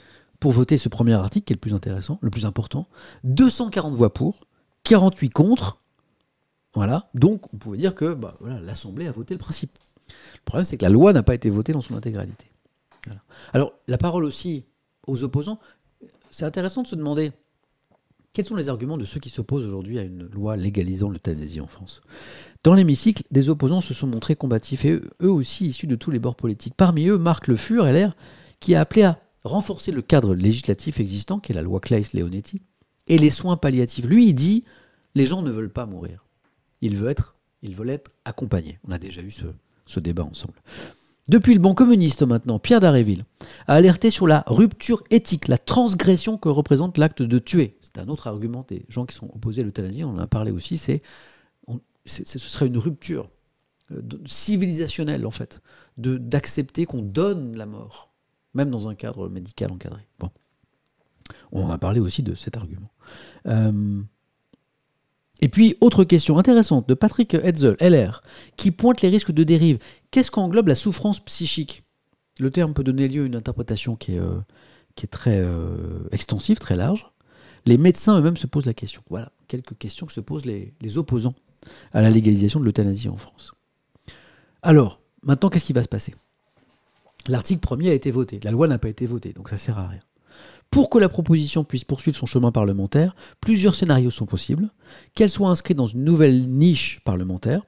pour 0.41 0.53
voter 0.53 0.77
ce 0.77 0.89
premier 0.89 1.13
article, 1.13 1.45
qui 1.45 1.53
est 1.53 1.57
le 1.57 1.61
plus 1.61 1.75
intéressant, 1.75 2.19
le 2.21 2.31
plus 2.31 2.47
important. 2.47 2.89
240 3.25 3.95
voix 3.95 4.13
pour, 4.13 4.47
48 4.85 5.31
contre. 5.31 5.81
Voilà. 6.75 7.09
Donc 7.15 7.53
on 7.55 7.57
pouvait 7.57 7.79
dire 7.79 7.95
que 7.95 8.15
bah, 8.15 8.37
l'Assemblée 8.41 9.07
a 9.07 9.13
voté 9.13 9.35
le 9.35 9.39
principe. 9.39 9.79
Le 10.09 10.45
problème, 10.45 10.65
c'est 10.65 10.77
que 10.77 10.85
la 10.85 10.91
loi 10.91 11.13
n'a 11.13 11.23
pas 11.23 11.35
été 11.35 11.51
votée 11.51 11.73
dans 11.73 11.81
son 11.81 11.97
intégralité. 11.97 12.47
Alors 13.53 13.73
la 13.87 13.99
parole 13.99 14.25
aussi 14.25 14.65
aux 15.07 15.23
opposants, 15.23 15.59
c'est 16.31 16.45
intéressant 16.45 16.83
de 16.83 16.89
se 16.89 16.97
demander 16.97 17.33
quels 18.33 18.45
sont 18.45 18.57
les 18.57 18.69
arguments 18.69 18.99
de 18.99 19.05
ceux 19.05 19.19
qui 19.19 19.31
s'opposent 19.31 19.67
aujourd'hui 19.67 19.99
à 19.99 20.03
une 20.03 20.27
loi 20.27 20.57
légalisant 20.57 21.09
l'euthanasie 21.09 21.61
en 21.61 21.67
France? 21.67 22.03
Dans 22.65 22.75
l'hémicycle, 22.75 23.23
des 23.31 23.49
opposants 23.49 23.81
se 23.81 23.95
sont 23.95 24.07
montrés 24.07 24.37
combatifs 24.37 24.85
et 24.85 24.93
eux, 24.93 25.11
eux 25.23 25.31
aussi 25.31 25.69
issus 25.69 25.87
de 25.87 25.97
tous 25.97 26.11
les 26.11 26.19
bords 26.19 26.37
politiques. 26.37 26.75
Parmi 26.77 27.07
eux, 27.07 27.17
Marc 27.17 27.47
Le 27.47 27.57
Fur, 27.57 27.87
LR, 27.87 28.15
qui 28.61 28.75
a 28.75 28.83
appelé 28.83 29.05
à 29.05 29.19
renforcer 29.43 29.91
le 29.91 30.03
cadre 30.03 30.35
législatif 30.35 31.01
existant, 31.01 31.41
qui 31.41 31.53
est 31.53 31.55
la 31.55 31.63
loi 31.63 31.81
Claes-Leonetti, 31.81 32.61
et 33.07 33.17
les 33.17 33.31
soins 33.31 33.57
palliatifs. 33.57 34.05
Lui, 34.05 34.29
il 34.29 34.35
dit 34.35 34.65
les 35.15 35.25
gens 35.25 35.41
ne 35.41 35.51
veulent 35.51 35.73
pas 35.73 35.87
mourir. 35.87 36.27
Ils 36.83 36.95
veulent 36.95 37.13
être, 37.13 37.37
ils 37.63 37.75
veulent 37.75 37.89
être 37.89 38.11
accompagnés. 38.27 38.79
On 38.87 38.93
a 38.93 38.99
déjà 38.99 39.23
eu 39.23 39.31
ce, 39.31 39.47
ce 39.87 40.01
débat 40.01 40.25
ensemble. 40.25 40.61
Depuis 41.29 41.55
le 41.55 41.61
banc 41.61 41.75
communiste 41.75 42.23
maintenant, 42.23 42.61
Pierre 42.61 42.81
Daréville 42.81 43.25
a 43.67 43.75
alerté 43.75 44.11
sur 44.11 44.29
la 44.29 44.45
rupture 44.47 45.03
éthique, 45.11 45.49
la 45.49 45.59
transgression 45.59 46.39
que 46.39 46.49
représente 46.49 46.99
l'acte 46.99 47.23
de 47.23 47.39
tuer. 47.39 47.79
C'est 47.81 47.99
un 47.99 48.09
autre 48.09 48.29
argument 48.29 48.65
des 48.69 48.87
gens 48.89 49.07
qui 49.07 49.17
sont 49.17 49.31
opposés 49.35 49.63
à 49.63 49.65
l'euthanasie, 49.65 50.05
on 50.05 50.11
en 50.11 50.19
a 50.19 50.29
parlé 50.29 50.53
aussi, 50.53 50.79
c'est, 50.79 51.03
ce 52.05 52.39
serait 52.39 52.69
une 52.69 52.79
rupture 52.79 53.29
euh, 53.91 54.03
civilisationnelle 54.25 55.27
en 55.27 55.31
fait, 55.31 55.61
d'accepter 55.97 56.87
qu'on 56.87 57.03
donne 57.03 57.57
la 57.57 57.67
mort, 57.67 58.13
même 58.55 58.71
dans 58.71 58.89
un 58.89 58.95
cadre 58.95 59.29
médical 59.29 59.73
encadré. 59.73 60.07
Bon. 60.21 60.31
On 61.51 61.65
en 61.65 61.71
a 61.71 61.79
parlé 61.79 61.99
aussi 61.99 62.23
de 62.23 62.37
cet 62.37 62.57
argument. 62.57 62.93
Euh, 63.47 64.01
et 65.41 65.49
puis, 65.49 65.77
autre 65.81 66.05
question 66.05 66.39
intéressante 66.39 66.89
de 66.89 66.95
Patrick 66.95 67.35
Hetzel, 67.35 67.77
LR, 67.81 68.23
qui 68.57 68.71
pointe 68.71 69.03
les 69.03 69.09
risques 69.09 69.33
de 69.33 69.45
dérive. 69.45 69.79
Qu'est-ce 70.11 70.31
qu'englobe 70.31 70.69
la 70.69 70.75
souffrance 70.75 71.21
psychique? 71.21 71.85
Le 72.39 72.51
terme 72.51 72.73
peut 72.73 72.85
donner 72.85 73.09
lieu 73.09 73.25
à 73.25 73.27
une 73.27 73.37
interprétation 73.37 73.97
qui 73.97 74.15
est, 74.15 74.19
euh, 74.19 74.39
très 75.11 75.41
euh, 75.43 76.09
extensive, 76.11 76.59
très 76.59 76.77
large. 76.77 77.11
Les 77.67 77.77
médecins 77.77 78.19
eux-mêmes 78.19 78.37
se 78.37 78.47
posent 78.47 78.67
la 78.67 78.75
question. 78.75 79.03
Voilà, 79.11 79.31
quelques 79.47 79.77
questions 79.77 80.07
que 80.07 80.13
se 80.13 80.21
posent 80.21 80.47
les, 80.47 80.73
les 80.81 80.99
opposants 80.99 81.35
à 81.93 82.01
la 82.01 82.11
légalisation 82.11 82.61
de 82.61 82.65
l'euthanasie 82.65 83.09
en 83.09 83.17
France. 83.17 83.53
Alors, 84.63 85.01
maintenant, 85.23 85.51
qu'est-ce 85.51 85.65
qui 85.65 85.73
va 85.73 85.83
se 85.83 85.89
passer? 85.89 86.15
L'article 87.29 87.61
premier 87.61 87.91
a 87.91 87.95
été 87.95 88.11
voté, 88.11 88.41
la 88.43 88.53
loi 88.53 88.69
n'a 88.69 88.79
pas 88.79 88.89
été 88.89 89.05
votée, 89.05 89.33
donc 89.33 89.49
ça 89.49 89.57
sert 89.57 89.79
à 89.79 89.89
rien. 89.89 90.01
Pour 90.71 90.91
que 90.91 90.99
la 90.99 91.09
proposition 91.09 91.65
puisse 91.65 91.85
poursuivre 91.85 92.17
son 92.17 92.27
chemin 92.27 92.53
parlementaire, 92.53 93.17
plusieurs 93.41 93.75
scénarios 93.75 94.11
sont 94.11 94.27
possibles. 94.27 94.71
Qu'elle 95.15 95.31
soit 95.31 95.49
inscrite 95.49 95.77
dans 95.77 95.87
une 95.87 96.05
nouvelle 96.05 96.49
niche 96.49 97.01
parlementaire, 97.05 97.63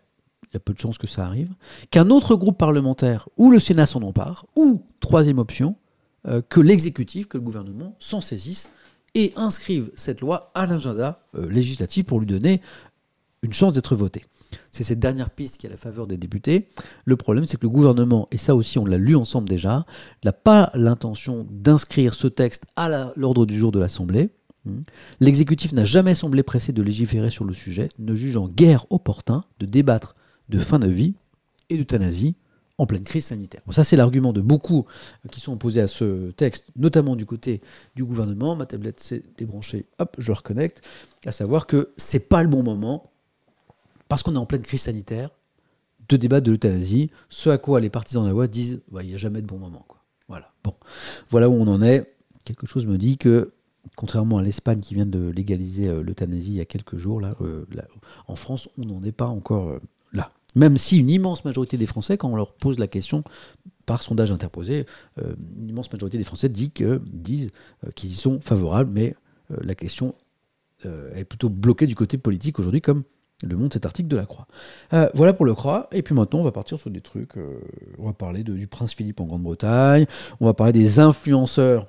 il 0.45 0.55
y 0.55 0.57
a 0.57 0.61
peu 0.61 0.73
de 0.73 0.79
chances 0.79 0.99
que 0.99 1.07
ça 1.07 1.27
arrive, 1.27 1.55
qu'un 1.91 2.11
autre 2.11 2.35
groupe 2.35 2.59
parlementaire 2.59 3.29
ou 3.37 3.51
le 3.51 3.59
Sénat 3.59 3.87
s'en 3.87 4.03
empare, 4.03 4.47
ou, 4.57 4.85
troisième 5.01 5.39
option, 5.39 5.77
euh, 6.27 6.43
que 6.49 6.61
l'exécutif, 6.61 7.29
que 7.29 7.39
le 7.39 7.45
gouvernement 7.45 7.97
s'en 7.99 8.21
saisisse 8.21 8.71
et 9.15 9.33
inscrive 9.37 9.91
cette 9.95 10.21
loi 10.21 10.51
à 10.55 10.67
l'agenda 10.67 11.25
euh, 11.35 11.49
législatif 11.49 12.05
pour 12.07 12.21
lui 12.21 12.27
donner 12.27 12.61
une 13.43 13.53
chance 13.53 13.73
d'être 13.73 13.95
votée. 13.95 14.25
C'est 14.71 14.85
cette 14.85 14.99
dernière 14.99 15.31
piste 15.31 15.59
qui 15.59 15.67
est 15.67 15.71
à 15.71 15.73
la 15.73 15.77
faveur 15.77 16.07
des 16.07 16.17
députés. 16.17 16.69
Le 17.05 17.17
problème, 17.17 17.45
c'est 17.47 17.57
que 17.57 17.67
le 17.67 17.71
gouvernement, 17.71 18.29
et 18.31 18.39
ça 18.39 18.55
aussi 18.55 18.79
on 18.79 18.85
l'a 18.85 18.99
lu 18.99 19.17
ensemble 19.17 19.49
déjà, 19.49 19.87
n'a 20.25 20.33
pas 20.33 20.71
l'intention 20.75 21.47
d'inscrire 21.51 22.15
ce 22.15 22.27
texte 22.27 22.65
à 22.77 23.13
l'ordre 23.17 23.47
du 23.47 23.59
jour 23.59 23.73
de 23.73 23.79
l'Assemblée. 23.79 24.31
Hmm. 24.65 24.81
L'exécutif 25.21 25.73
n'a 25.73 25.85
jamais 25.85 26.15
semblé 26.15 26.43
pressé 26.43 26.73
de 26.73 26.83
légiférer 26.83 27.31
sur 27.31 27.45
le 27.45 27.55
sujet, 27.55 27.89
ne 27.99 28.15
jugeant 28.15 28.49
guère 28.49 28.87
opportun 28.91 29.45
de 29.61 29.67
débattre 29.67 30.15
de 30.49 30.59
fin 30.59 30.79
de 30.79 30.89
vie 30.89 31.15
et 31.71 31.77
d'euthanasie 31.77 32.35
en 32.79 32.87
pleine 32.87 33.03
crise 33.03 33.27
sanitaire. 33.27 33.61
Ça, 33.71 33.83
c'est 33.83 33.97
l'argument 33.97 34.33
de 34.33 34.41
beaucoup 34.41 34.87
qui 35.33 35.41
sont 35.41 35.53
opposés 35.53 35.81
à 35.81 35.89
ce 35.89 36.31
texte, 36.31 36.69
notamment 36.77 37.17
du 37.17 37.27
côté 37.27 37.61
du 37.97 38.05
gouvernement. 38.05 38.55
Ma 38.55 38.67
tablette 38.67 39.01
s'est 39.01 39.25
débranchée, 39.37 39.85
hop, 39.99 40.15
je 40.19 40.31
reconnecte, 40.31 40.83
à 41.27 41.33
savoir 41.33 41.67
que 41.67 41.91
c'est 41.97 42.29
pas 42.29 42.43
le 42.43 42.49
bon 42.49 42.63
moment, 42.63 43.11
parce 44.09 44.23
qu'on 44.23 44.35
est 44.35 44.39
en 44.39 44.47
pleine 44.47 44.63
crise 44.63 44.83
sanitaire, 44.83 45.31
de 46.09 46.17
débattre 46.17 46.47
de 46.47 46.53
l'euthanasie, 46.53 47.11
ce 47.29 47.51
à 47.51 47.59
quoi 47.59 47.81
les 47.81 47.91
partisans 47.91 48.23
de 48.23 48.29
la 48.29 48.33
loi 48.33 48.49
disent 48.49 48.83
Ouais, 48.91 49.05
il 49.05 49.09
n'y 49.09 49.15
a 49.15 49.19
jamais 49.19 49.43
de 49.43 49.47
bon 49.47 49.59
moment. 49.59 49.87
Voilà. 50.29 50.53
Bon. 50.65 50.73
voilà 51.31 51.49
où 51.49 51.55
on 51.55 51.67
en 51.67 51.83
est. 51.83 52.15
Quelque 52.45 52.67
chose 52.67 52.87
me 52.87 52.97
dit 52.99 53.19
que, 53.19 53.53
contrairement 53.97 54.39
à 54.39 54.43
l'Espagne 54.43 54.81
qui 54.81 54.95
vient 54.95 55.07
de 55.07 55.29
légaliser 55.29 55.89
euh, 55.89 56.03
l'euthanasie 56.03 56.53
il 56.53 56.57
y 56.57 56.61
a 56.61 56.65
quelques 56.65 56.97
jours, 56.97 57.21
euh, 57.41 57.65
en 58.27 58.37
France, 58.37 58.69
on 58.79 58.85
n'en 58.85 59.03
est 59.03 59.13
pas 59.13 59.27
encore 59.27 59.69
euh, 59.69 59.81
là. 60.13 60.33
Même 60.55 60.77
si 60.77 60.99
une 60.99 61.11
immense 61.11 61.45
majorité 61.45 61.77
des 61.77 61.87
Français, 61.87 62.17
quand 62.17 62.31
on 62.31 62.37
leur 62.37 62.55
pose 62.55 62.79
la 62.79 62.87
question 62.87 63.23
par 63.85 64.03
sondage 64.03 64.33
interposé, 64.33 64.87
une 65.17 65.69
immense 65.69 65.91
majorité 65.91 66.19
des 66.19 66.25
Français 66.25 66.51
dit 66.51 66.73
disent 67.07 67.51
qu'ils 67.95 68.15
sont 68.15 68.41
favorables, 68.41 68.91
mais 68.93 69.15
la 69.49 69.75
question 69.75 70.15
est 70.85 71.25
plutôt 71.25 71.49
bloquée 71.49 71.87
du 71.87 71.95
côté 71.95 72.19
politique 72.19 72.59
aujourd'hui, 72.59 72.83
comme 72.83 73.05
le 73.43 73.57
montre 73.57 73.75
cet 73.75 73.87
article 73.87 74.09
de 74.09 74.17
la 74.17 74.27
Croix. 74.27 74.47
Euh, 74.93 75.09
voilà 75.15 75.33
pour 75.33 75.47
le 75.47 75.55
Croix. 75.55 75.89
Et 75.93 76.03
puis 76.03 76.15
maintenant, 76.15 76.41
on 76.41 76.45
va 76.45 76.53
partir 76.53 76.79
sur 76.79 76.91
des 76.91 77.01
trucs. 77.01 77.37
euh, 77.37 77.61
on 77.99 78.07
va 78.07 78.13
parler 78.13 78.43
du 78.43 78.67
prince 78.67 78.95
Philippe 78.95 79.21
en 79.21 79.25
Grande-Bretagne. 79.25 80.07
On 80.41 80.47
va 80.47 80.55
parler 80.55 80.73
des 80.73 80.99
influenceurs 80.99 81.87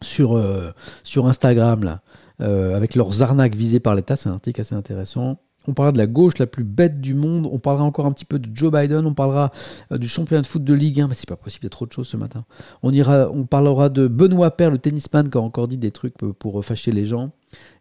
sur, 0.00 0.36
euh, 0.36 0.70
Instagram, 1.16 1.84
là, 1.84 2.00
avec 2.38 2.94
leurs 2.94 3.22
arnaques 3.22 3.54
visées 3.54 3.80
par 3.80 3.94
l'État. 3.94 4.16
C'est 4.16 4.28
un 4.28 4.34
article 4.34 4.60
assez 4.60 4.74
intéressant. 4.74 5.38
On 5.68 5.74
parlera 5.74 5.92
de 5.92 5.98
la 5.98 6.08
gauche 6.08 6.38
la 6.38 6.48
plus 6.48 6.64
bête 6.64 7.00
du 7.00 7.14
monde. 7.14 7.48
On 7.52 7.60
parlera 7.60 7.84
encore 7.84 8.06
un 8.06 8.12
petit 8.12 8.24
peu 8.24 8.40
de 8.40 8.48
Joe 8.52 8.72
Biden. 8.72 9.06
On 9.06 9.14
parlera 9.14 9.52
du 9.92 10.08
championnat 10.08 10.42
de 10.42 10.46
foot 10.48 10.64
de 10.64 10.74
Ligue 10.74 11.02
1. 11.02 11.06
Mais 11.06 11.14
c'est 11.14 11.28
pas 11.28 11.36
possible, 11.36 11.60
il 11.62 11.66
y 11.66 11.68
a 11.68 11.70
trop 11.70 11.86
de 11.86 11.92
choses 11.92 12.08
ce 12.08 12.16
matin. 12.16 12.44
On, 12.82 13.44
parlera 13.44 13.90
de 13.90 14.08
Benoît 14.08 14.50
Père, 14.50 14.72
le 14.72 14.78
tennisman, 14.78 15.30
qui 15.30 15.38
a 15.38 15.40
encore 15.40 15.68
dit 15.68 15.78
des 15.78 15.92
trucs 15.92 16.14
pour 16.16 16.64
fâcher 16.64 16.90
les 16.90 17.06
gens. 17.06 17.30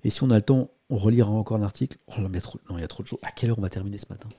Et 0.03 0.11
si 0.11 0.21
on 0.21 0.29
a 0.29 0.35
le 0.35 0.41
temps, 0.43 0.69
on 0.91 0.95
relira 0.97 1.29
encore 1.31 1.57
un 1.57 1.63
article. 1.63 1.97
Oh 2.07 2.21
là, 2.21 2.29
mais 2.29 2.39
trop, 2.41 2.59
non, 2.69 2.77
il 2.77 2.81
y 2.81 2.83
a 2.83 2.87
trop 2.87 3.01
de 3.01 3.07
choses. 3.07 3.19
À 3.23 3.31
quelle 3.31 3.49
heure 3.49 3.57
on 3.57 3.61
va 3.63 3.69
terminer 3.69 3.97
ce 3.97 4.05
matin? 4.09 4.29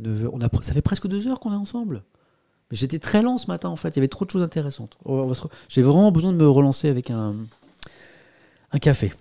9 0.00 0.24
heures. 0.24 0.34
On 0.34 0.40
a, 0.40 0.48
ça 0.62 0.72
fait 0.72 0.82
presque 0.82 1.06
deux 1.06 1.28
heures 1.28 1.38
qu'on 1.40 1.52
est 1.52 1.56
ensemble. 1.56 2.02
Mais 2.70 2.76
j'étais 2.76 2.98
très 2.98 3.22
lent 3.22 3.38
ce 3.38 3.46
matin 3.46 3.68
en 3.68 3.76
fait. 3.76 3.90
Il 3.90 3.96
y 3.96 3.98
avait 4.00 4.08
trop 4.08 4.24
de 4.24 4.30
choses 4.30 4.42
intéressantes. 4.42 4.96
Re- 5.04 5.48
J'ai 5.68 5.82
vraiment 5.82 6.10
besoin 6.10 6.32
de 6.32 6.36
me 6.38 6.48
relancer 6.48 6.88
avec 6.88 7.10
un, 7.10 7.34
un 8.72 8.78
café. 8.78 9.12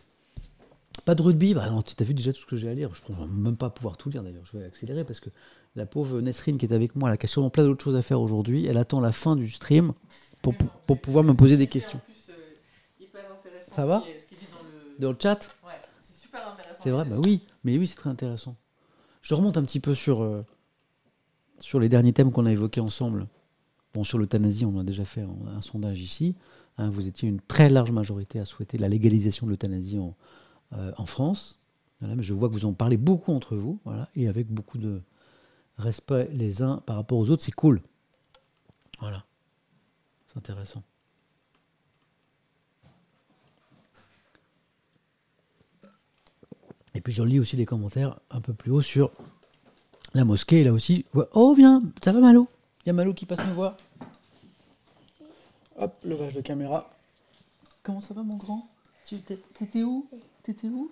Pas 1.05 1.15
de 1.15 1.21
rugby? 1.21 1.53
Bah 1.53 1.69
non, 1.69 1.81
Tu 1.81 1.93
as 1.99 2.05
vu 2.05 2.13
déjà 2.13 2.31
tout 2.33 2.39
ce 2.41 2.45
que 2.45 2.55
j'ai 2.55 2.69
à 2.69 2.73
lire. 2.73 2.91
Je 2.95 3.01
ne 3.13 3.17
vais 3.19 3.25
même 3.27 3.57
pas 3.57 3.69
pouvoir 3.69 3.97
tout 3.97 4.09
lire 4.09 4.23
d'ailleurs. 4.23 4.45
Je 4.45 4.57
vais 4.57 4.65
accélérer 4.65 5.03
parce 5.03 5.19
que 5.19 5.29
la 5.75 5.85
pauvre 5.85 6.21
Nesrine 6.21 6.57
qui 6.57 6.65
est 6.65 6.73
avec 6.73 6.95
moi, 6.95 7.09
elle 7.11 7.17
a 7.21 7.27
sûrement 7.27 7.49
plein 7.49 7.65
d'autres 7.65 7.83
choses 7.83 7.95
à 7.95 8.01
faire 8.01 8.21
aujourd'hui. 8.21 8.65
Elle 8.65 8.77
attend 8.77 9.01
la 9.01 9.11
fin 9.11 9.35
du 9.35 9.49
stream 9.49 9.91
pour, 10.41 10.55
pou- 10.55 10.69
pour 10.87 10.99
pouvoir 11.01 11.23
me 11.25 11.33
poser 11.33 11.57
des 11.57 11.67
questions. 11.67 11.99
Ça 13.75 13.85
va? 13.85 14.03
Dans 14.99 15.11
le 15.11 15.17
chat 15.19 15.55
Ouais, 15.65 15.73
c'est 15.99 16.15
super 16.15 16.47
intéressant. 16.47 16.83
C'est 16.83 16.91
vrai, 16.91 17.05
bah 17.05 17.17
oui, 17.23 17.41
mais 17.63 17.77
oui, 17.77 17.87
c'est 17.87 17.95
très 17.95 18.09
intéressant. 18.09 18.55
Je 19.21 19.33
remonte 19.33 19.57
un 19.57 19.63
petit 19.63 19.79
peu 19.79 19.95
sur, 19.95 20.21
euh, 20.21 20.45
sur 21.59 21.79
les 21.79 21.89
derniers 21.89 22.13
thèmes 22.13 22.31
qu'on 22.31 22.45
a 22.45 22.51
évoqués 22.51 22.81
ensemble. 22.81 23.27
Bon, 23.93 24.03
sur 24.03 24.17
l'euthanasie, 24.17 24.65
on 24.65 24.77
a 24.79 24.83
déjà 24.83 25.05
fait 25.05 25.21
un, 25.21 25.57
un 25.57 25.61
sondage 25.61 26.01
ici. 26.01 26.35
Hein, 26.77 26.89
vous 26.89 27.07
étiez 27.07 27.29
une 27.29 27.39
très 27.39 27.69
large 27.69 27.91
majorité 27.91 28.39
à 28.39 28.45
souhaiter 28.45 28.77
la 28.77 28.89
légalisation 28.89 29.45
de 29.45 29.51
l'euthanasie 29.51 29.99
en, 29.99 30.15
euh, 30.73 30.91
en 30.97 31.05
France. 31.05 31.59
Voilà, 31.99 32.15
mais 32.15 32.23
je 32.23 32.33
vois 32.33 32.49
que 32.49 32.53
vous 32.53 32.65
en 32.65 32.73
parlez 32.73 32.97
beaucoup 32.97 33.31
entre 33.31 33.55
vous, 33.55 33.79
voilà, 33.85 34.09
et 34.15 34.27
avec 34.27 34.47
beaucoup 34.47 34.77
de 34.77 35.01
respect 35.77 36.29
les 36.33 36.61
uns 36.61 36.77
par 36.85 36.97
rapport 36.97 37.17
aux 37.17 37.29
autres. 37.29 37.43
C'est 37.43 37.51
cool. 37.53 37.81
Voilà. 38.99 39.23
C'est 40.27 40.37
intéressant. 40.37 40.83
Et 46.95 47.01
puis 47.01 47.13
je 47.13 47.23
lis 47.23 47.39
aussi 47.39 47.55
des 47.55 47.65
commentaires 47.65 48.19
un 48.29 48.41
peu 48.41 48.53
plus 48.53 48.71
haut 48.71 48.81
sur 48.81 49.11
la 50.13 50.25
mosquée. 50.25 50.63
Là 50.63 50.73
aussi, 50.73 51.05
oh 51.33 51.53
viens, 51.53 51.81
ça 52.03 52.11
va 52.11 52.19
Malo? 52.19 52.47
Il 52.85 52.87
y 52.87 52.89
a 52.91 52.93
Malo 52.93 53.13
qui 53.13 53.25
passe 53.25 53.39
me 53.39 53.53
voir. 53.53 53.77
Hop, 55.77 55.93
levage 56.03 56.35
de 56.35 56.41
caméra. 56.41 56.89
Comment 57.81 58.01
ça 58.01 58.13
va 58.13 58.21
mon 58.23 58.37
grand? 58.37 58.67
T'étais 59.03 59.83
où? 59.83 60.07
T'étais 60.43 60.67
où? 60.67 60.91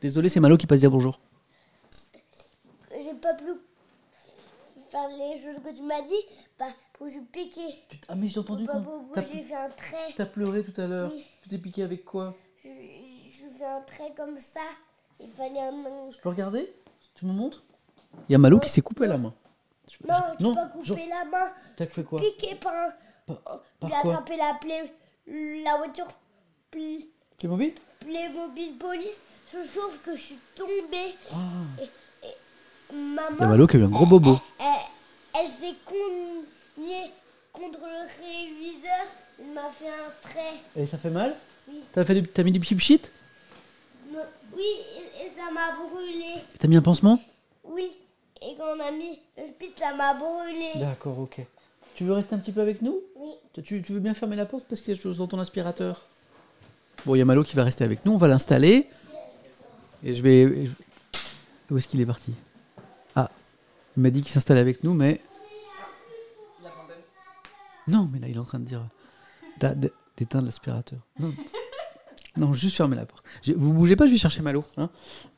Désolé, 0.00 0.28
c'est 0.28 0.40
Malo 0.40 0.56
qui 0.56 0.66
passe 0.66 0.80
dire 0.80 0.90
bonjour. 0.90 1.20
J'ai 2.90 3.14
pas 3.14 3.34
pu 3.34 3.44
faire 4.90 5.08
les 5.08 5.42
choses 5.42 5.62
que 5.62 5.76
tu 5.76 5.82
m'as 5.82 6.00
dit, 6.02 6.14
bah, 6.58 6.66
pour 6.94 7.06
que 7.06 7.12
je 7.12 7.18
t- 7.18 7.80
Ah 8.08 8.14
mais 8.14 8.28
j'ai 8.28 8.38
entendu 8.40 8.66
qu'on... 8.66 8.82
T'as 9.12 9.22
j'ai 9.22 9.42
fait 9.42 9.54
un 9.54 9.68
trait. 9.68 10.14
t'as 10.16 10.26
pleuré 10.26 10.64
tout 10.64 10.80
à 10.80 10.86
l'heure. 10.86 11.10
Oui. 11.12 11.26
Tu 11.42 11.48
t'es 11.50 11.58
piqué 11.58 11.82
avec 11.82 12.04
quoi? 12.04 12.34
Je, 12.62 12.68
un 13.64 13.80
trait 13.82 14.12
comme 14.16 14.38
ça. 14.38 14.60
Il 15.20 15.30
fallait 15.30 15.60
un. 15.60 16.10
Je 16.10 16.18
peux 16.18 16.28
regarder? 16.28 16.72
Tu 17.14 17.24
me 17.26 17.32
montres? 17.32 17.62
Il 18.28 18.32
y 18.32 18.34
a 18.34 18.38
Malo 18.38 18.58
qui 18.60 18.68
s'est 18.68 18.80
coupé 18.82 19.06
la 19.06 19.18
main. 19.18 19.32
Non, 20.08 20.14
je- 20.14 20.36
tu 20.38 20.44
peux 20.44 20.54
pas 20.54 20.66
couper 20.66 20.84
Jean, 20.84 20.96
la 21.08 21.24
main. 21.24 21.52
t'as 21.76 21.86
fait 21.86 22.02
quoi? 22.04 22.20
Piqué 22.20 22.54
par 22.56 22.72
un. 22.74 22.92
Par, 23.26 23.60
Il 23.82 23.88
par 23.88 23.98
a 23.98 24.02
quoi? 24.02 24.12
attrapé 24.12 24.36
la 24.36 24.54
play, 24.60 24.92
la 25.62 25.76
voiture 25.78 26.06
Play- 26.70 27.06
Playmobil 27.38 27.74
Playmobil 28.00 28.76
Police. 28.78 29.20
Je 29.52 29.58
trouve 29.78 29.96
que 30.04 30.16
je 30.16 30.20
suis 30.22 30.38
tombée. 30.56 31.14
Ah. 31.32 31.36
Maman. 32.92 33.28
Il 33.32 33.40
y 33.40 33.44
a 33.44 33.46
Malo 33.46 33.66
qui 33.66 33.76
a 33.76 33.80
eu 33.80 33.84
un 33.84 33.88
gros 33.88 34.06
bobo. 34.06 34.38
Elle, 34.58 34.66
elle 35.40 35.48
s'est 35.48 35.74
cognée 35.86 37.10
contre 37.52 37.80
le 37.80 38.24
réviseur. 38.24 39.06
Il 39.40 39.52
m'a 39.52 39.68
fait 39.70 39.88
un 39.88 40.10
trait. 40.22 40.54
Et 40.76 40.86
ça 40.86 40.98
fait 40.98 41.10
mal? 41.10 41.34
Oui. 41.68 41.82
T'as 41.92 42.04
fait 42.04 42.14
du- 42.20 42.28
t'as 42.28 42.42
mis 42.44 42.52
du 42.52 42.60
Non, 42.60 43.10
Oui, 44.56 44.62
et, 45.20 45.30
ça 45.36 45.50
m'a 45.52 45.72
brûlé. 45.88 46.34
T'as 46.58 46.68
mis 46.68 46.76
un 46.76 46.82
pansement? 46.82 47.20
Oui. 47.64 47.90
Et 48.42 48.54
quand 48.56 48.64
on 48.76 48.80
a 48.80 48.90
mis 48.90 49.18
le 49.38 49.46
spit, 49.46 49.72
ça 49.78 49.94
m'a 49.94 50.14
brûlé. 50.14 50.72
D'accord, 50.76 51.18
ok. 51.18 51.40
Tu 51.94 52.04
veux 52.04 52.12
rester 52.12 52.34
un 52.34 52.38
petit 52.38 52.52
peu 52.52 52.60
avec 52.60 52.82
nous? 52.82 53.00
Oui. 53.16 53.30
tu, 53.62 53.82
tu 53.82 53.92
veux 53.92 54.00
bien 54.00 54.14
fermer 54.14 54.36
la 54.36 54.46
porte 54.46 54.64
parce 54.68 54.80
qu'il 54.80 54.90
y 54.90 54.92
a 54.92 54.96
des 54.96 55.00
choses 55.02 55.18
dans 55.18 55.26
ton 55.28 55.38
aspirateur? 55.38 56.02
Bon, 57.06 57.14
il 57.14 57.18
y 57.18 57.22
a 57.22 57.24
Malo 57.24 57.44
qui 57.44 57.54
va 57.56 57.64
rester 57.64 57.84
avec 57.84 58.04
nous, 58.04 58.12
on 58.12 58.16
va 58.16 58.28
l'installer. 58.28 58.88
Et 60.02 60.14
je 60.14 60.22
vais. 60.22 60.68
Où 61.70 61.78
est-ce 61.78 61.88
qu'il 61.88 62.00
est 62.00 62.06
parti? 62.06 62.32
Ah, 63.16 63.30
il 63.96 64.02
m'a 64.02 64.10
dit 64.10 64.20
qu'il 64.22 64.30
s'installait 64.32 64.60
avec 64.60 64.82
nous, 64.84 64.92
mais. 64.94 65.20
Non, 67.86 68.08
mais 68.12 68.18
là, 68.18 68.28
il 68.28 68.34
est 68.36 68.38
en 68.38 68.44
train 68.44 68.58
de 68.58 68.64
dire 68.64 68.82
d'a- 69.58 69.74
d'éteindre 70.16 70.46
l'aspirateur. 70.46 70.98
Non. 71.18 71.32
non, 72.36 72.52
juste 72.52 72.76
fermer 72.76 72.96
la 72.96 73.06
porte. 73.06 73.24
Vous 73.56 73.72
bougez 73.72 73.96
pas, 73.96 74.06
je 74.06 74.10
vais 74.12 74.18
chercher 74.18 74.42
Malo. 74.42 74.64
Hein 74.76 74.90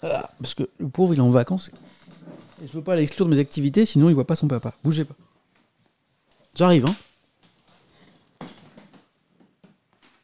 Ah, 0.02 0.30
parce 0.38 0.54
que 0.54 0.64
le 0.78 0.88
pauvre, 0.88 1.12
il 1.14 1.18
est 1.18 1.22
en 1.22 1.30
vacances. 1.30 1.70
Et 2.62 2.66
je 2.66 2.72
veux 2.72 2.82
pas 2.82 2.96
l'exclure 2.96 3.26
de 3.26 3.30
mes 3.34 3.38
activités, 3.38 3.84
sinon 3.84 4.08
il 4.08 4.14
voit 4.14 4.26
pas 4.26 4.34
son 4.34 4.48
papa. 4.48 4.72
Bougez 4.82 5.04
pas. 5.04 5.14
J'arrive, 6.54 6.86
hein 6.86 6.96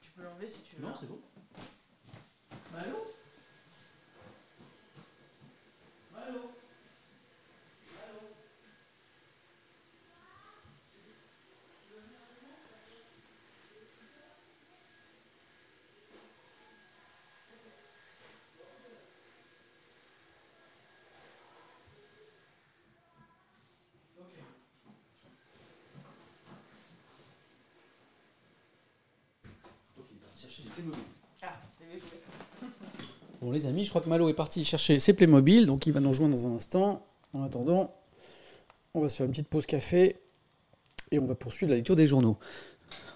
Tu 0.01 0.11
peux 0.17 0.23
l'enlever 0.23 0.49
si 0.49 0.61
tu 0.63 0.77
veux. 0.77 0.89
c'est 0.99 1.07
bon. 1.07 1.19
Malo 2.73 2.97
Malo 6.15 6.51
Ah, 31.43 31.55
t'avais 31.79 31.99
joué. 31.99 32.21
Bon 33.41 33.42
les 33.53 33.67
amis, 33.67 33.85
je 33.85 33.91
crois 33.91 34.01
que 34.01 34.09
Malo 34.09 34.29
est 34.29 34.35
parti 34.35 34.65
chercher 34.65 34.99
ses 34.99 35.13
Playmobil, 35.13 35.67
donc 35.67 35.87
il 35.87 35.93
va 35.93 36.01
nous 36.01 36.09
rejoindre 36.09 36.35
dans 36.35 36.47
un 36.47 36.57
instant. 36.57 37.05
En 37.33 37.43
attendant, 37.43 37.95
on 38.95 39.01
va 39.01 39.09
se 39.09 39.17
faire 39.17 39.27
une 39.27 39.33
petite 39.33 39.49
pause 39.49 39.67
café 39.67 40.17
et 41.11 41.19
on 41.19 41.27
va 41.27 41.35
poursuivre 41.35 41.71
la 41.71 41.77
lecture 41.77 41.97
des 41.97 42.07
journaux. 42.07 42.37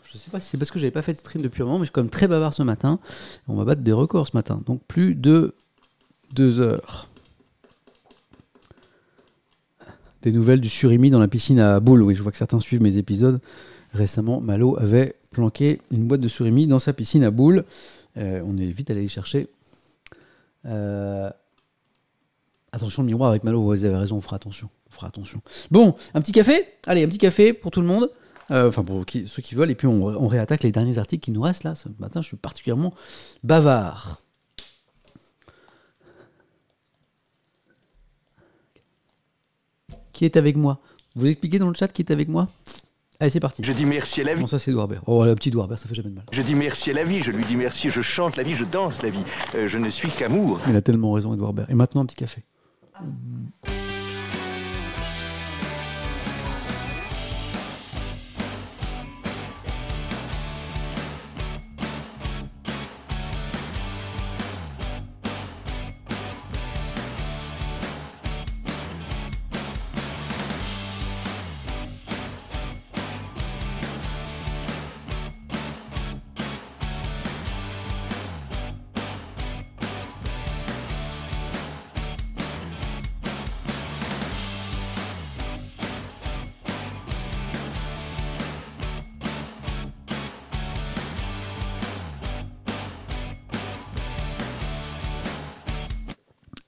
Je 0.05 0.19
sais 0.19 0.31
pas 0.31 0.41
si 0.41 0.49
c'est 0.49 0.59
parce 0.59 0.71
que 0.71 0.79
j'avais 0.79 0.91
pas 0.91 1.03
fait 1.03 1.13
de 1.13 1.19
stream 1.19 1.43
depuis 1.43 1.63
un 1.63 1.67
moment, 1.67 1.79
mais 1.79 1.85
je 1.85 1.89
suis 1.89 1.93
quand 1.93 2.03
même 2.03 2.11
très 2.11 2.29
bavard 2.29 2.55
ce 2.55 2.63
matin. 2.63 3.01
On 3.49 3.55
va 3.55 3.65
battre 3.65 3.83
des 3.83 3.93
records 3.93 4.29
ce 4.29 4.37
matin, 4.37 4.63
donc 4.65 4.81
plus 4.89 5.15
de 5.15 5.55
deux 6.35 6.61
heures. 6.61 7.09
Des 10.23 10.33
nouvelles 10.33 10.61
du 10.61 10.69
surimi 10.69 11.11
dans 11.11 11.21
la 11.21 11.29
piscine 11.29 11.59
à 11.59 11.79
boules. 11.81 12.03
Oui, 12.03 12.15
je 12.15 12.23
vois 12.23 12.33
que 12.33 12.39
certains 12.39 12.61
suivent 12.61 12.83
mes 12.83 12.97
épisodes. 12.97 13.41
Récemment, 13.93 14.41
Malo 14.41 14.79
avait 14.79 15.15
planqué 15.31 15.81
une 15.91 16.07
boîte 16.07 16.21
de 16.21 16.29
surimi 16.29 16.67
dans 16.67 16.79
sa 16.79 16.93
piscine 16.93 17.23
à 17.23 17.31
boules. 17.31 17.65
Euh, 18.17 18.43
on 18.47 18.57
est 18.57 18.67
vite 18.67 18.91
allé 18.91 19.03
les 19.03 19.09
chercher. 19.09 19.49
Euh, 20.67 21.31
Attention, 22.73 23.03
le 23.03 23.07
miroir 23.07 23.31
avec 23.31 23.43
Malo, 23.43 23.63
vous 23.63 23.85
avez 23.87 23.97
raison, 23.97 24.17
on 24.17 24.21
fera 24.21 24.37
attention. 24.37 24.69
On 24.89 24.91
fera 24.91 25.07
attention. 25.07 25.41
Bon, 25.71 25.95
un 26.13 26.21
petit 26.21 26.33
café? 26.33 26.67
Allez, 26.87 27.05
un 27.05 27.09
petit 27.09 27.17
café 27.17 27.55
pour 27.55 27.71
tout 27.71 27.81
le 27.81 27.87
monde. 27.87 28.11
Euh, 28.51 28.69
enfin, 28.69 28.85
pour 28.85 29.03
ceux 29.09 29.43
qui 29.43 29.55
veulent. 29.55 29.71
Et 29.71 29.75
puis, 29.75 29.87
on 29.87 30.27
réattaque 30.27 30.63
les 30.63 30.73
derniers 30.73 30.99
articles 30.99 31.25
qui 31.25 31.31
nous 31.31 31.41
restent 31.41 31.65
là. 31.65 31.75
Ce 31.75 31.89
matin, 31.99 32.21
je 32.21 32.27
suis 32.27 32.37
particulièrement 32.37 32.93
bavard. 33.43 34.21
Qui 40.13 40.27
est 40.27 40.37
avec 40.37 40.57
moi? 40.57 40.81
Vous 41.15 41.27
expliquez 41.27 41.59
dans 41.59 41.69
le 41.69 41.75
chat 41.75 41.89
qui 41.89 42.03
est 42.03 42.11
avec 42.11 42.29
moi? 42.29 42.49
Allez, 43.19 43.31
c'est 43.31 43.41
parti. 43.41 43.63
Je 43.65 43.73
dis 43.73 43.87
merci 43.87 44.21
à 44.21 44.25
la 44.25 44.35
vie. 44.35 44.41
Bon, 44.41 44.47
ça, 44.47 44.59
c'est 44.59 44.71
Edouard 44.71 44.89
Baird. 44.89 45.03
Oh, 45.07 45.25
le 45.25 45.35
petit 45.35 45.49
Edouard 45.49 45.69
Baird, 45.69 45.81
ça 45.81 45.89
fait 45.89 45.95
jamais 45.95 46.11
de 46.11 46.15
mal. 46.17 46.25
Je 46.33 46.43
dis 46.43 46.55
merci 46.55 46.91
à 46.91 46.95
la 46.95 47.05
vie, 47.05 47.23
je 47.23 47.31
lui 47.31 47.45
dis 47.45 47.57
merci, 47.57 47.89
je 47.91 48.01
chante 48.03 48.37
la 48.37 48.43
vie, 48.43 48.55
je 48.55 48.65
danse 48.65 49.03
la 49.03 49.11
vie. 49.11 49.23
Euh, 49.55 49.67
je 49.67 49.79
ne 49.79 49.89
suis 49.89 50.11
qu'amour. 50.11 50.61
Il 50.69 50.77
a 50.77 50.83
tellement 50.83 51.13
raison, 51.13 51.33
Edouard 51.33 51.55
Baird. 51.55 51.71
Et 51.71 51.75
maintenant, 51.75 52.03
un 52.03 52.07
petit 52.07 52.17
café. 52.17 52.45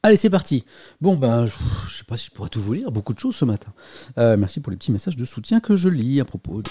Allez, 0.08 0.16
c'est 0.16 0.30
parti. 0.30 0.64
Bon, 1.02 1.16
ben, 1.16 1.44
je, 1.44 1.52
je 1.86 1.98
sais 1.98 2.04
pas 2.04 2.16
si 2.16 2.28
je 2.28 2.30
pourrais 2.30 2.48
tout 2.48 2.62
vous 2.62 2.72
lire, 2.72 2.90
beaucoup 2.90 3.12
de 3.12 3.18
choses 3.18 3.36
ce 3.36 3.44
matin. 3.44 3.74
Euh, 4.16 4.38
merci 4.38 4.58
pour 4.58 4.70
les 4.70 4.78
petits 4.78 4.90
messages 4.90 5.18
de 5.18 5.24
soutien 5.26 5.60
que 5.60 5.76
je 5.76 5.90
lis 5.90 6.18
à 6.18 6.24
propos 6.24 6.62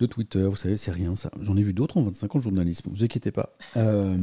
de, 0.00 0.06
Twitter. 0.06 0.42
Vous 0.42 0.56
savez, 0.56 0.76
c'est 0.76 0.90
rien 0.90 1.14
ça. 1.14 1.30
J'en 1.40 1.56
ai 1.56 1.62
vu 1.62 1.72
d'autres 1.72 1.96
en 1.96 2.02
25 2.02 2.34
ans 2.34 2.38
de 2.40 2.42
journalisme, 2.42 2.90
vous 2.92 3.04
inquiétez 3.04 3.30
pas. 3.30 3.50
Euh, 3.76 4.18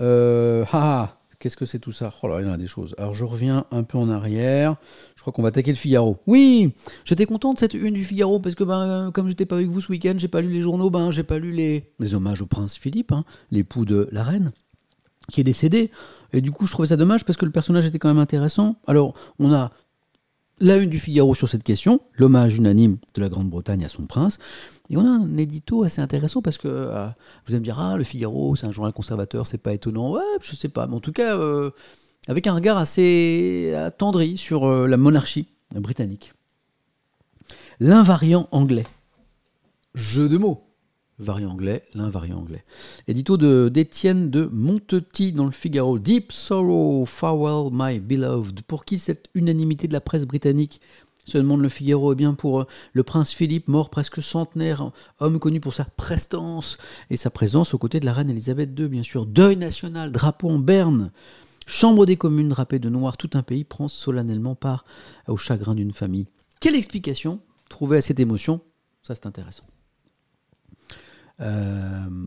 euh, 0.00 0.66
ah, 0.70 0.74
ah, 0.74 1.18
qu'est-ce 1.38 1.56
que 1.56 1.64
c'est 1.64 1.78
tout 1.78 1.92
ça? 1.92 2.12
Oh 2.22 2.28
là, 2.28 2.42
il 2.42 2.46
y 2.46 2.50
en 2.50 2.52
a 2.52 2.58
des 2.58 2.66
choses. 2.66 2.94
Alors, 2.98 3.14
je 3.14 3.24
reviens 3.24 3.64
un 3.70 3.84
peu 3.84 3.96
en 3.96 4.10
arrière. 4.10 4.76
Je 5.14 5.22
crois 5.22 5.32
qu'on 5.32 5.40
va 5.40 5.48
attaquer 5.48 5.70
le 5.70 5.78
Figaro. 5.78 6.18
Oui, 6.26 6.74
j'étais 7.06 7.24
content 7.24 7.54
de 7.54 7.58
cette 7.58 7.72
une 7.72 7.94
du 7.94 8.04
Figaro 8.04 8.38
parce 8.38 8.54
que, 8.54 8.64
ben, 8.64 9.10
comme 9.14 9.28
j'étais 9.28 9.46
pas 9.46 9.56
avec 9.56 9.68
vous 9.68 9.80
ce 9.80 9.90
week-end, 9.90 10.12
j'ai 10.18 10.28
pas 10.28 10.42
lu 10.42 10.50
les 10.50 10.60
journaux, 10.60 10.90
ben, 10.90 11.10
j'ai 11.10 11.22
pas 11.22 11.38
lu 11.38 11.52
les, 11.52 11.90
les 12.00 12.14
hommages 12.14 12.42
au 12.42 12.46
prince 12.46 12.76
Philippe, 12.76 13.12
hein, 13.12 13.24
l'époux 13.50 13.86
de 13.86 14.10
la 14.12 14.24
reine 14.24 14.52
qui 15.32 15.40
est 15.40 15.44
décédé. 15.44 15.90
Et 16.36 16.42
du 16.42 16.50
coup, 16.50 16.66
je 16.66 16.72
trouvais 16.72 16.88
ça 16.88 16.98
dommage 16.98 17.24
parce 17.24 17.38
que 17.38 17.46
le 17.46 17.50
personnage 17.50 17.86
était 17.86 17.98
quand 17.98 18.08
même 18.08 18.18
intéressant. 18.18 18.76
Alors, 18.86 19.14
on 19.38 19.54
a 19.54 19.72
la 20.60 20.76
une 20.76 20.90
du 20.90 20.98
Figaro 20.98 21.34
sur 21.34 21.48
cette 21.48 21.62
question, 21.62 22.02
l'hommage 22.14 22.56
unanime 22.56 22.98
de 23.14 23.20
la 23.22 23.30
Grande-Bretagne 23.30 23.86
à 23.86 23.88
son 23.88 24.04
prince. 24.04 24.38
Et 24.90 24.98
on 24.98 25.06
a 25.06 25.08
un 25.08 25.36
édito 25.38 25.82
assez 25.82 26.02
intéressant 26.02 26.42
parce 26.42 26.58
que 26.58 26.68
euh, 26.68 27.06
vous 27.46 27.52
allez 27.52 27.60
me 27.60 27.64
dire, 27.64 27.80
ah, 27.80 27.96
le 27.96 28.04
Figaro, 28.04 28.54
c'est 28.54 28.66
un 28.66 28.72
journal 28.72 28.92
conservateur, 28.92 29.46
c'est 29.46 29.56
pas 29.56 29.72
étonnant. 29.72 30.12
Ouais, 30.12 30.20
je 30.42 30.54
sais 30.54 30.68
pas. 30.68 30.86
Mais 30.86 30.94
en 30.94 31.00
tout 31.00 31.12
cas, 31.12 31.38
euh, 31.38 31.70
avec 32.28 32.46
un 32.46 32.52
regard 32.52 32.76
assez 32.76 33.72
attendri 33.74 34.36
sur 34.36 34.64
euh, 34.64 34.86
la 34.86 34.98
monarchie 34.98 35.48
britannique. 35.74 36.34
L'invariant 37.80 38.46
anglais. 38.50 38.84
Jeu 39.94 40.28
de 40.28 40.36
mots. 40.36 40.65
Variant 41.18 41.52
anglais, 41.52 41.82
l'invariant 41.94 42.38
anglais. 42.38 42.62
Édito 43.08 43.38
de 43.38 43.70
d'Étienne 43.72 44.30
de 44.30 44.50
Montetis 44.52 45.32
dans 45.32 45.46
le 45.46 45.50
Figaro. 45.50 45.98
Deep 45.98 46.30
sorrow, 46.30 47.06
farewell 47.06 47.70
my 47.72 48.00
beloved. 48.00 48.60
Pour 48.62 48.84
qui 48.84 48.98
cette 48.98 49.30
unanimité 49.34 49.88
de 49.88 49.94
la 49.94 50.02
presse 50.02 50.26
britannique 50.26 50.82
se 51.24 51.38
demande 51.38 51.62
le 51.62 51.70
Figaro? 51.70 52.12
Eh 52.12 52.16
bien 52.16 52.34
pour 52.34 52.60
euh, 52.60 52.66
le 52.92 53.02
prince 53.02 53.32
Philippe, 53.32 53.66
mort 53.68 53.88
presque 53.88 54.22
centenaire, 54.22 54.90
homme 55.18 55.38
connu 55.38 55.58
pour 55.58 55.72
sa 55.72 55.86
prestance 55.86 56.76
et 57.08 57.16
sa 57.16 57.30
présence 57.30 57.72
aux 57.72 57.78
côtés 57.78 57.98
de 57.98 58.04
la 58.04 58.12
reine 58.12 58.28
Elisabeth 58.28 58.78
II, 58.78 58.88
bien 58.88 59.02
sûr. 59.02 59.24
Deuil 59.24 59.56
national, 59.56 60.12
drapeau 60.12 60.50
en 60.50 60.58
berne. 60.58 61.12
Chambre 61.66 62.04
des 62.04 62.18
communes 62.18 62.50
drapée 62.50 62.78
de 62.78 62.90
noir, 62.90 63.16
tout 63.16 63.30
un 63.32 63.42
pays 63.42 63.64
prend 63.64 63.88
solennellement 63.88 64.54
part 64.54 64.84
au 65.28 65.38
chagrin 65.38 65.74
d'une 65.74 65.92
famille. 65.92 66.26
Quelle 66.60 66.74
explication 66.76 67.40
trouver 67.70 67.96
à 67.96 68.02
cette 68.02 68.20
émotion? 68.20 68.60
Ça, 69.02 69.14
c'est 69.14 69.26
intéressant. 69.26 69.64
Euh, 71.40 72.26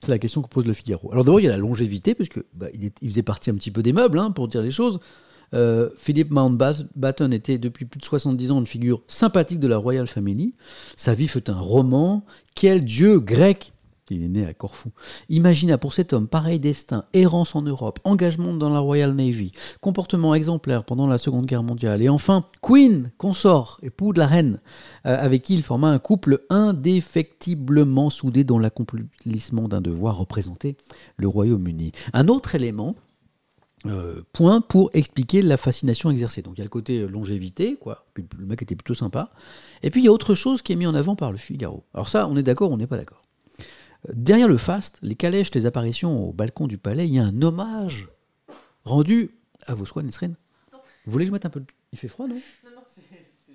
C'est 0.00 0.10
la 0.10 0.18
question 0.18 0.42
que 0.42 0.48
pose 0.48 0.66
le 0.66 0.72
Figaro. 0.72 1.10
Alors 1.12 1.24
d'abord, 1.24 1.40
il 1.40 1.44
y 1.44 1.48
a 1.48 1.52
la 1.52 1.58
longévité, 1.58 2.14
puisque 2.14 2.40
bah, 2.54 2.66
il, 2.74 2.90
faisait 3.08 3.22
partie 3.22 3.50
un 3.50 3.54
petit 3.54 3.70
peu 3.70 3.82
des 3.82 3.92
meubles, 3.92 4.18
hein, 4.18 4.30
pour 4.30 4.48
dire 4.48 4.62
les 4.62 4.70
choses. 4.70 5.00
Euh, 5.54 5.90
Philip 5.96 6.30
Mountbatten 6.30 7.32
était 7.32 7.58
depuis 7.58 7.84
plus 7.84 7.98
de 7.98 8.04
70 8.04 8.50
ans 8.52 8.58
une 8.58 8.66
figure 8.66 9.02
sympathique 9.06 9.60
de 9.60 9.68
la 9.68 9.76
Royal 9.76 10.06
Family. 10.06 10.54
Sa 10.96 11.14
vie 11.14 11.28
fut 11.28 11.50
un 11.50 11.60
roman. 11.60 12.24
Quel 12.54 12.84
dieu 12.84 13.20
grec 13.20 13.72
il 14.12 14.22
est 14.22 14.28
né 14.28 14.46
à 14.46 14.54
Corfou. 14.54 14.90
Imagina 15.28 15.78
pour 15.78 15.94
cet 15.94 16.12
homme 16.12 16.28
pareil 16.28 16.58
destin, 16.58 17.04
errance 17.12 17.54
en 17.56 17.62
Europe, 17.62 17.98
engagement 18.04 18.54
dans 18.54 18.70
la 18.70 18.78
Royal 18.78 19.12
Navy, 19.12 19.52
comportement 19.80 20.34
exemplaire 20.34 20.84
pendant 20.84 21.06
la 21.06 21.18
Seconde 21.18 21.46
Guerre 21.46 21.62
mondiale, 21.62 22.02
et 22.02 22.08
enfin 22.08 22.44
Queen, 22.60 23.10
consort, 23.18 23.78
époux 23.82 24.12
de 24.12 24.18
la 24.18 24.26
reine, 24.26 24.60
euh, 25.06 25.16
avec 25.18 25.42
qui 25.42 25.54
il 25.54 25.62
forma 25.62 25.88
un 25.88 25.98
couple 25.98 26.44
indéfectiblement 26.50 28.10
soudé 28.10 28.44
dans 28.44 28.58
l'accomplissement 28.58 29.68
d'un 29.68 29.80
devoir 29.80 30.16
représenté 30.16 30.76
le 31.16 31.28
Royaume-Uni. 31.28 31.92
Un 32.12 32.28
autre 32.28 32.54
élément, 32.54 32.94
euh, 33.86 34.22
point 34.32 34.60
pour 34.60 34.90
expliquer 34.92 35.42
la 35.42 35.56
fascination 35.56 36.10
exercée. 36.10 36.40
Donc 36.40 36.54
il 36.56 36.58
y 36.58 36.62
a 36.62 36.64
le 36.64 36.70
côté 36.70 37.06
longévité, 37.08 37.76
quoi. 37.76 38.06
Le 38.16 38.46
mec 38.46 38.62
était 38.62 38.76
plutôt 38.76 38.94
sympa. 38.94 39.30
Et 39.82 39.90
puis 39.90 40.02
il 40.02 40.04
y 40.04 40.08
a 40.08 40.12
autre 40.12 40.34
chose 40.34 40.62
qui 40.62 40.72
est 40.72 40.76
mis 40.76 40.86
en 40.86 40.94
avant 40.94 41.16
par 41.16 41.32
le 41.32 41.38
Figaro. 41.38 41.82
Alors 41.92 42.08
ça, 42.08 42.28
on 42.28 42.36
est 42.36 42.44
d'accord 42.44 42.70
on 42.70 42.76
n'est 42.76 42.86
pas 42.86 42.96
d'accord? 42.96 43.22
Derrière 44.12 44.48
le 44.48 44.56
faste, 44.56 44.98
les 45.02 45.14
calèches, 45.14 45.54
les 45.54 45.66
apparitions 45.66 46.28
au 46.28 46.32
balcon 46.32 46.66
du 46.66 46.78
palais, 46.78 47.06
il 47.06 47.14
y 47.14 47.18
a 47.18 47.24
un 47.24 47.42
hommage 47.42 48.08
rendu 48.84 49.36
à 49.66 49.74
vos 49.74 49.84
soins, 49.84 50.02
Nesrine. 50.02 50.36
Vous 51.04 51.12
voulez 51.12 51.24
que 51.24 51.28
je 51.28 51.32
mette 51.32 51.46
un 51.46 51.50
peu 51.50 51.60
de... 51.60 51.66
Il 51.92 51.98
fait 51.98 52.08
froid, 52.08 52.26
non? 52.26 52.34
Non, 52.64 52.70
non, 52.74 52.82
c'est. 52.88 53.02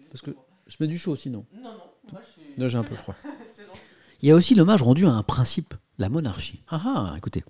Parce 0.10 0.22
que 0.22 0.32
je 0.68 0.78
mets 0.80 0.88
du 0.88 0.98
chaud 0.98 1.16
sinon. 1.16 1.46
Non, 1.54 1.64
non, 1.64 2.12
moi 2.12 2.22
je 2.22 2.42
suis. 2.42 2.70
J'ai 2.70 2.78
un 2.78 2.84
peu 2.84 2.96
froid. 2.96 3.16
Il 4.22 4.30
y 4.30 4.32
a 4.32 4.36
aussi 4.36 4.56
l'hommage 4.56 4.82
rendu 4.82 5.06
à 5.06 5.12
un 5.12 5.24
principe, 5.24 5.74
la 6.00 6.10
monarchie. 6.10 6.64
Ah 6.70 6.82
ah, 6.84 7.14
écoutez. 7.18 7.44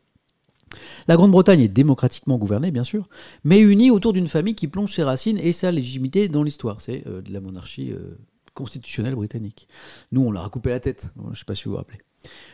La 1.08 1.16
Grande-Bretagne 1.16 1.62
est 1.62 1.70
démocratiquement 1.70 2.38
gouvernée, 2.38 2.72
bien 2.72 2.84
sûr, 2.84 3.08
mais 3.46 3.62
unie 3.62 3.90
autour 3.90 4.12
d'une 4.12 4.28
famille 4.28 4.56
qui 4.56 4.68
plonge 4.68 4.94
ses 4.94 5.04
racines 5.04 5.38
et 5.38 5.54
sa 5.54 5.72
légitimité 5.72 6.28
dans 6.28 6.44
l'histoire. 6.44 6.82
C'est 6.82 7.08
euh, 7.08 7.22
de 7.22 7.32
la 7.32 7.40
monarchie 7.40 7.92
euh, 7.92 8.18
constitutionnelle 8.54 9.16
britannique. 9.16 9.70
Nous, 10.12 10.22
on 10.22 10.32
leur 10.32 10.44
a 10.44 10.50
coupé 10.50 10.70
la 10.72 10.82
tête. 10.82 11.14
Je 11.24 11.30
ne 11.30 11.36
sais 11.36 11.46
pas 11.46 11.56
si 11.56 11.66
vous 11.66 11.72
vous 11.72 11.78
rappelez. 11.78 12.00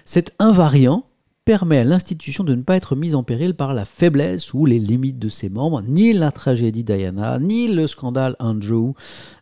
Cet 0.05 0.33
invariant 0.39 1.05
permet 1.45 1.79
à 1.79 1.83
l'institution 1.83 2.43
de 2.43 2.55
ne 2.55 2.61
pas 2.61 2.75
être 2.75 2.95
mise 2.95 3.15
en 3.15 3.23
péril 3.23 3.53
par 3.53 3.73
la 3.73 3.85
faiblesse 3.85 4.53
ou 4.53 4.65
les 4.65 4.79
limites 4.79 5.19
de 5.19 5.29
ses 5.29 5.49
membres, 5.49 5.81
ni 5.81 6.13
la 6.13 6.31
tragédie 6.31 6.83
Diana, 6.83 7.39
ni 7.39 7.67
le 7.67 7.87
scandale 7.87 8.35
Andrew, 8.39 8.93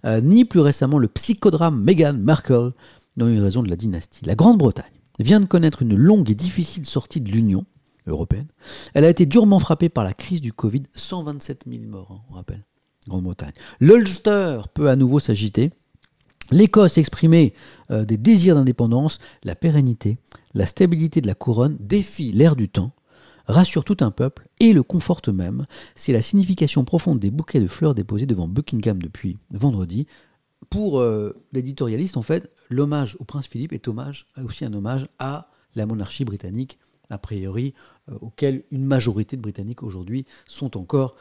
euh, 0.06 0.22
ni 0.22 0.46
plus 0.46 0.60
récemment 0.60 0.98
le 0.98 1.08
psychodrame 1.08 1.82
Meghan 1.82 2.18
Markle, 2.18 2.74
dans 3.18 3.28
une 3.28 3.42
raison 3.42 3.62
de 3.62 3.70
la 3.70 3.76
dynastie. 3.76 4.26
La 4.26 4.36
Grande-Bretagne 4.36 4.86
vient 5.20 5.40
de 5.40 5.46
connaître 5.46 5.82
une 5.82 5.96
longue 5.96 6.30
et 6.32 6.36
difficile 6.36 6.86
sortie 6.86 7.22
de 7.22 7.30
l'Union 7.30 7.66
européenne. 8.08 8.48
Elle 8.94 9.06
a 9.06 9.10
été 9.10 9.26
durement 9.26 9.60
frappée 9.60 9.90
par 9.90 10.04
la 10.04 10.14
crise 10.14 10.42
du 10.42 10.54
Covid, 10.54 10.84
127 10.96 11.66
000 11.68 11.84
morts, 11.88 12.12
hein, 12.12 12.22
on 12.32 12.34
rappelle, 12.34 12.66
Grande-Bretagne. 13.08 13.54
L'Ulster 13.80 14.62
peut 14.74 14.90
à 14.90 14.96
nouveau 14.96 15.20
s'agiter. 15.20 15.72
L'Écosse 16.52 16.98
exprimait 16.98 17.54
euh, 17.92 18.04
des 18.04 18.18
désirs 18.18 18.56
d'indépendance, 18.56 19.20
la 19.44 19.56
pérennité, 19.56 20.18
la 20.54 20.66
stabilité 20.66 21.22
de 21.22 21.28
la 21.28 21.34
couronne 21.34 21.78
défie 21.80 22.34
l'ère 22.34 22.58
du 22.58 22.68
temps, 22.68 22.92
rassure 23.48 23.86
tout 23.86 23.98
un 24.02 24.12
peuple 24.12 24.48
et 24.60 24.74
le 24.74 24.84
conforte 24.84 25.30
même. 25.30 25.66
C'est 25.96 26.12
la 26.12 26.22
signification 26.22 26.84
profonde 26.84 27.20
des 27.20 27.32
bouquets 27.32 27.62
de 27.62 27.68
fleurs 27.68 27.96
déposés 27.96 28.26
devant 28.26 28.50
Buckingham 28.50 29.02
depuis 29.02 29.38
vendredi. 29.52 30.08
Pour 30.70 31.00
euh, 31.00 31.42
l'éditorialiste, 31.54 32.18
en 32.18 32.22
fait, 32.22 32.52
l'hommage 32.70 33.16
au 33.20 33.24
prince 33.24 33.48
Philippe 33.48 33.74
est 33.74 33.88
hommage, 33.88 34.28
aussi 34.44 34.66
un 34.66 34.74
hommage 34.74 35.08
à 35.20 35.50
la 35.76 35.86
monarchie 35.86 36.26
britannique, 36.26 36.80
a 37.10 37.18
priori, 37.18 37.74
euh, 38.10 38.18
auquel 38.20 38.64
une 38.72 38.86
majorité 38.86 39.38
de 39.38 39.42
Britanniques 39.42 39.84
aujourd'hui 39.84 40.26
sont 40.48 40.78
encore 40.78 41.16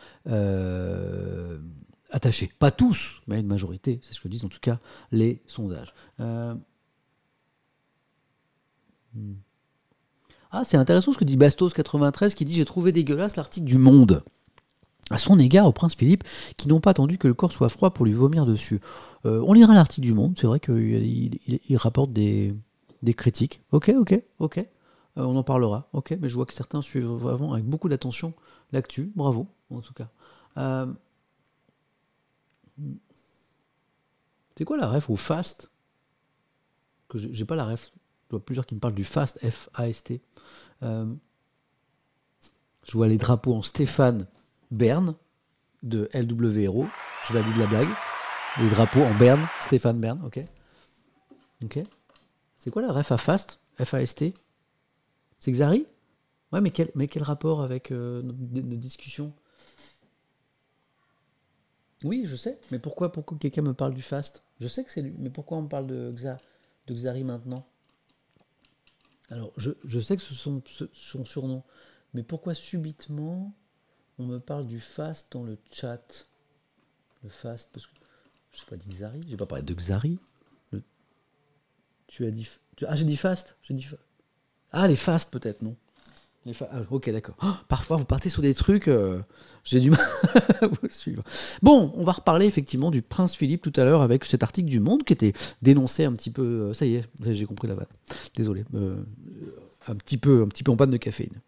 attachés. 2.11 2.51
Pas 2.59 2.71
tous, 2.71 3.23
mais 3.27 3.41
une 3.41 3.47
majorité, 3.47 4.01
c'est 4.03 4.13
ce 4.15 4.21
que 4.21 4.29
disent 4.29 4.45
en 4.45 4.49
tout 4.49 4.61
cas 4.61 4.79
les 5.13 5.43
sondages. 5.47 5.95
Euh, 6.21 6.55
hmm. 9.15 9.35
Ah, 10.51 10.65
c'est 10.65 10.77
intéressant 10.77 11.13
ce 11.13 11.19
que 11.19 11.25
dit 11.25 11.37
Bastos93 11.37 12.35
qui 12.35 12.45
dit 12.45 12.55
J'ai 12.55 12.65
trouvé 12.65 12.93
dégueulasse 12.93 13.37
l'article 13.37 13.67
du 13.67 13.79
Monde 13.79 14.23
à 15.11 15.19
son 15.19 15.39
égard 15.41 15.67
au 15.67 15.73
prince 15.73 15.97
Philippe, 15.97 16.23
qui 16.57 16.69
n'ont 16.69 16.79
pas 16.81 16.91
attendu 16.91 17.19
que 17.19 17.27
le 17.27 17.35
corps 17.35 17.53
soit 17.53 17.69
froid 17.69 17.91
pour 17.91 18.07
lui 18.07 18.13
vomir 18.13 18.47
dessus. 18.47 18.81
Euh, 19.27 19.43
on 19.45 19.53
lira 19.55 19.75
l'article 19.75 20.07
du 20.07 20.15
Monde, 20.15 20.37
c'est 20.39 20.47
vrai 20.47 20.61
qu'il 20.61 20.77
il, 20.79 21.39
il- 21.49 21.61
il 21.69 21.77
rapporte 21.77 22.13
des, 22.13 22.55
des 23.03 23.15
critiques. 23.15 23.61
Ok, 23.73 23.93
ok, 23.99 24.23
ok. 24.39 24.59
Euh, 24.59 24.65
on 25.17 25.37
en 25.37 25.43
parlera, 25.43 25.89
ok, 25.93 26.17
mais 26.21 26.29
je 26.29 26.35
vois 26.37 26.47
que 26.47 26.55
certains 26.55 26.81
suivent 26.81 27.07
vraiment 27.07 27.53
avec 27.55 27.65
beaucoup 27.65 27.89
d'attention 27.89 28.35
l'actu. 28.71 29.11
Bravo, 29.17 29.49
en 29.71 29.81
tout 29.81 29.95
cas. 29.95 30.09
Euh, 30.59 30.87
C'est 34.57 34.65
quoi 34.65 34.77
la 34.77 34.89
ref 34.89 35.09
au 35.11 35.17
fast 35.17 35.71
j'ai 37.15 37.45
pas 37.45 37.57
la 37.57 37.65
ref. 37.65 37.91
Je 38.27 38.37
vois 38.37 38.45
plusieurs 38.45 38.67
qui 38.67 38.75
me 38.75 38.81
parlent 38.81 38.95
du 38.95 39.05
fast, 39.05 39.39
F-A-S-T. 39.49 40.21
Euh, 40.83 41.13
je 42.87 42.93
vois 42.93 43.09
les 43.09 43.17
drapeaux 43.17 43.55
en 43.55 43.63
Stéphane 43.63 44.27
Bern 44.71 45.15
de 45.83 46.09
LWRO. 46.15 46.87
Je 47.29 47.33
valide 47.33 47.57
la 47.57 47.67
blague. 47.67 47.89
Les 48.61 48.69
drapeaux 48.69 49.03
en 49.03 49.15
Berne, 49.15 49.47
Stéphane 49.61 50.01
Bern, 50.01 50.21
ok. 50.25 50.41
Ok. 51.65 51.79
C'est 52.57 52.71
quoi 52.71 52.83
la 52.83 52.93
ref 52.93 53.13
à 53.13 53.17
fast 53.17 53.61
F-A-S-T 53.83 54.35
C'est 55.39 55.53
Xari? 55.53 55.87
Ouais, 56.53 56.61
mais 56.61 56.71
quel, 56.71 57.23
rapport 57.23 57.63
avec 57.63 57.93
euh, 57.93 58.23
notre, 58.23 58.39
notre 58.39 58.81
discussion? 58.81 59.33
Oui, 62.05 62.25
je 62.27 62.37
sais. 62.37 62.59
Mais 62.71 62.79
pourquoi, 62.79 63.13
pourquoi 63.13 63.39
quelqu'un 63.39 63.63
me 63.63 63.75
parle 63.75 63.95
du 63.95 64.03
fast? 64.03 64.43
Je 64.61 64.69
sais 64.69 64.85
que 64.85 64.91
c'est 64.91 65.03
lui, 65.03 65.15
mais 65.19 65.31
pourquoi 65.31 65.59
on 65.59 65.67
parle 65.67 65.87
de, 65.87 66.13
Xa, 66.17 66.37
de 66.87 66.95
Xari 66.95 67.25
maintenant? 67.25 67.67
Alors, 69.31 69.53
je, 69.57 69.71
je 69.85 69.99
sais 70.01 70.17
que 70.17 70.23
ce 70.23 70.35
sont 70.35 70.63
son 70.93 71.25
surnom, 71.25 71.63
mais 72.15 72.23
pourquoi 72.23 72.55
subitement 72.55 73.55
on 74.19 74.27
me 74.27 74.39
parle 74.41 74.67
du 74.67 74.81
fast 74.81 75.33
dans 75.33 75.45
le 75.45 75.59
chat? 75.73 76.27
Le 77.23 77.31
fast, 77.31 77.71
parce 77.73 77.87
que 77.87 77.93
je 78.53 78.61
sais 78.61 78.67
pas 78.67 78.77
dit 78.77 78.89
Xari, 78.89 79.23
j'ai 79.29 79.37
pas 79.37 79.47
parlé 79.47 79.65
de 79.65 79.75
Xari. 79.75 80.19
Tu 82.09 82.27
as 82.27 82.31
dit, 82.31 82.49
ah 82.87 82.97
j'ai 82.97 83.05
dit 83.05 83.17
fast, 83.17 83.57
j'ai 83.63 83.75
dit 83.75 83.83
fa- 83.85 83.97
ah 84.73 84.89
les 84.89 84.97
fast 84.97 85.33
peut-être 85.33 85.63
non? 85.63 85.77
Ah, 86.47 86.81
ok 86.91 87.11
d'accord. 87.11 87.37
Oh, 87.43 87.53
parfois 87.69 87.97
vous 87.97 88.07
partez 88.07 88.31
sur 88.31 88.41
des 88.41 88.55
trucs, 88.55 88.89
euh, 88.89 89.21
j'ai 89.63 89.79
du 89.79 89.91
mal 89.91 90.01
à 90.63 90.67
vous 90.67 90.89
suivre. 90.89 91.23
Bon, 91.63 91.93
on 91.95 92.03
va 92.03 92.13
reparler 92.13 92.47
effectivement 92.47 92.91
du 92.91 93.03
prince 93.03 93.35
Philippe 93.35 93.61
tout 93.61 93.79
à 93.79 93.85
l'heure 93.85 94.01
avec 94.01 94.25
cet 94.25 94.43
article 94.43 94.69
du 94.69 94.81
Monde 94.81 95.05
qui 95.05 95.13
était 95.13 95.35
dénoncé 95.61 96.05
un 96.05 96.13
petit 96.13 96.31
peu. 96.31 96.43
euh, 96.43 96.73
ça 96.73 96.87
y 96.87 96.95
est, 96.95 97.05
j'ai 97.23 97.45
compris 97.45 97.69
la 97.69 97.75
vanne. 97.75 97.87
Désolé, 98.35 98.65
euh, 98.75 98.97
un 99.87 99.95
petit 99.97 100.17
peu, 100.17 100.43
un 100.43 100.49
petit 100.49 100.63
peu 100.63 100.73
en 100.73 100.77
panne 100.77 100.91
de 100.91 100.97
caféine. 100.97 101.41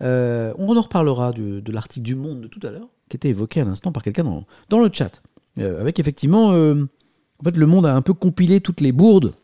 On 0.00 0.76
en 0.76 0.80
reparlera 0.80 1.32
de, 1.32 1.62
l'article 1.70 2.04
du 2.04 2.16
Monde 2.16 2.40
de 2.40 2.48
tout 2.48 2.60
à 2.66 2.70
l'heure, 2.70 2.88
qui 3.08 3.16
était 3.16 3.28
évoqué 3.28 3.60
à 3.60 3.64
l'instant 3.64 3.92
par 3.92 4.02
quelqu'un 4.02 4.24
dans, 4.24 4.44
dans 4.68 4.80
le 4.80 4.90
chat. 4.92 5.22
Avec 5.56 6.00
effectivement, 6.00 6.48
en 6.48 7.44
fait, 7.44 7.56
le 7.56 7.66
Monde 7.66 7.86
a 7.86 7.94
un 7.94 8.02
peu 8.02 8.12
compilé 8.12 8.60
toutes 8.60 8.80
les 8.80 8.90
bourdes 8.90 9.34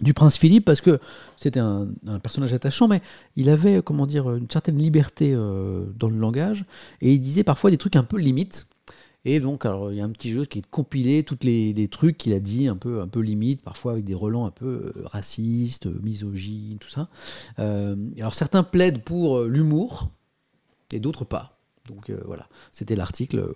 du 0.00 0.14
prince 0.14 0.36
Philippe 0.36 0.64
parce 0.64 0.80
que 0.80 1.00
c'était 1.36 1.60
un, 1.60 1.88
personnage 2.22 2.54
attachant, 2.54 2.88
mais 2.88 3.00
il 3.36 3.50
avait, 3.50 3.82
comment 3.82 4.06
dire, 4.06 4.34
une 4.34 4.50
certaine 4.50 4.78
liberté 4.78 5.32
euh, 5.34 5.84
dans 5.96 6.08
le 6.08 6.16
langage 6.16 6.64
et 7.00 7.12
il 7.12 7.20
disait 7.20 7.44
parfois 7.44 7.70
des 7.70 7.78
trucs 7.78 7.96
un 7.96 8.04
peu 8.04 8.18
limites. 8.18 8.66
Et 9.24 9.40
donc, 9.40 9.66
alors, 9.66 9.90
il 9.90 9.98
y 9.98 10.00
a 10.00 10.04
un 10.04 10.10
petit 10.10 10.30
jeu 10.30 10.44
qui 10.44 10.60
est 10.60 10.62
de 10.62 10.66
compiler 10.68 11.22
tous 11.24 11.38
les, 11.42 11.72
les 11.72 11.88
trucs 11.88 12.16
qu'il 12.16 12.32
a 12.32 12.40
dit 12.40 12.68
un 12.68 12.76
peu, 12.76 13.00
un 13.00 13.08
peu 13.08 13.20
limite, 13.20 13.62
parfois 13.62 13.92
avec 13.92 14.04
des 14.04 14.14
relents 14.14 14.46
un 14.46 14.50
peu 14.50 14.92
euh, 14.96 15.02
racistes, 15.04 15.86
euh, 15.86 16.00
misogynes, 16.02 16.78
tout 16.78 16.88
ça. 16.88 17.08
Euh, 17.58 17.96
alors, 18.18 18.34
certains 18.34 18.62
plaident 18.62 19.02
pour 19.02 19.38
euh, 19.38 19.48
l'humour 19.48 20.08
et 20.92 21.00
d'autres 21.00 21.24
pas. 21.24 21.58
Donc, 21.88 22.10
euh, 22.10 22.20
voilà, 22.26 22.48
c'était 22.72 22.96
l'article 22.96 23.38
euh, 23.38 23.52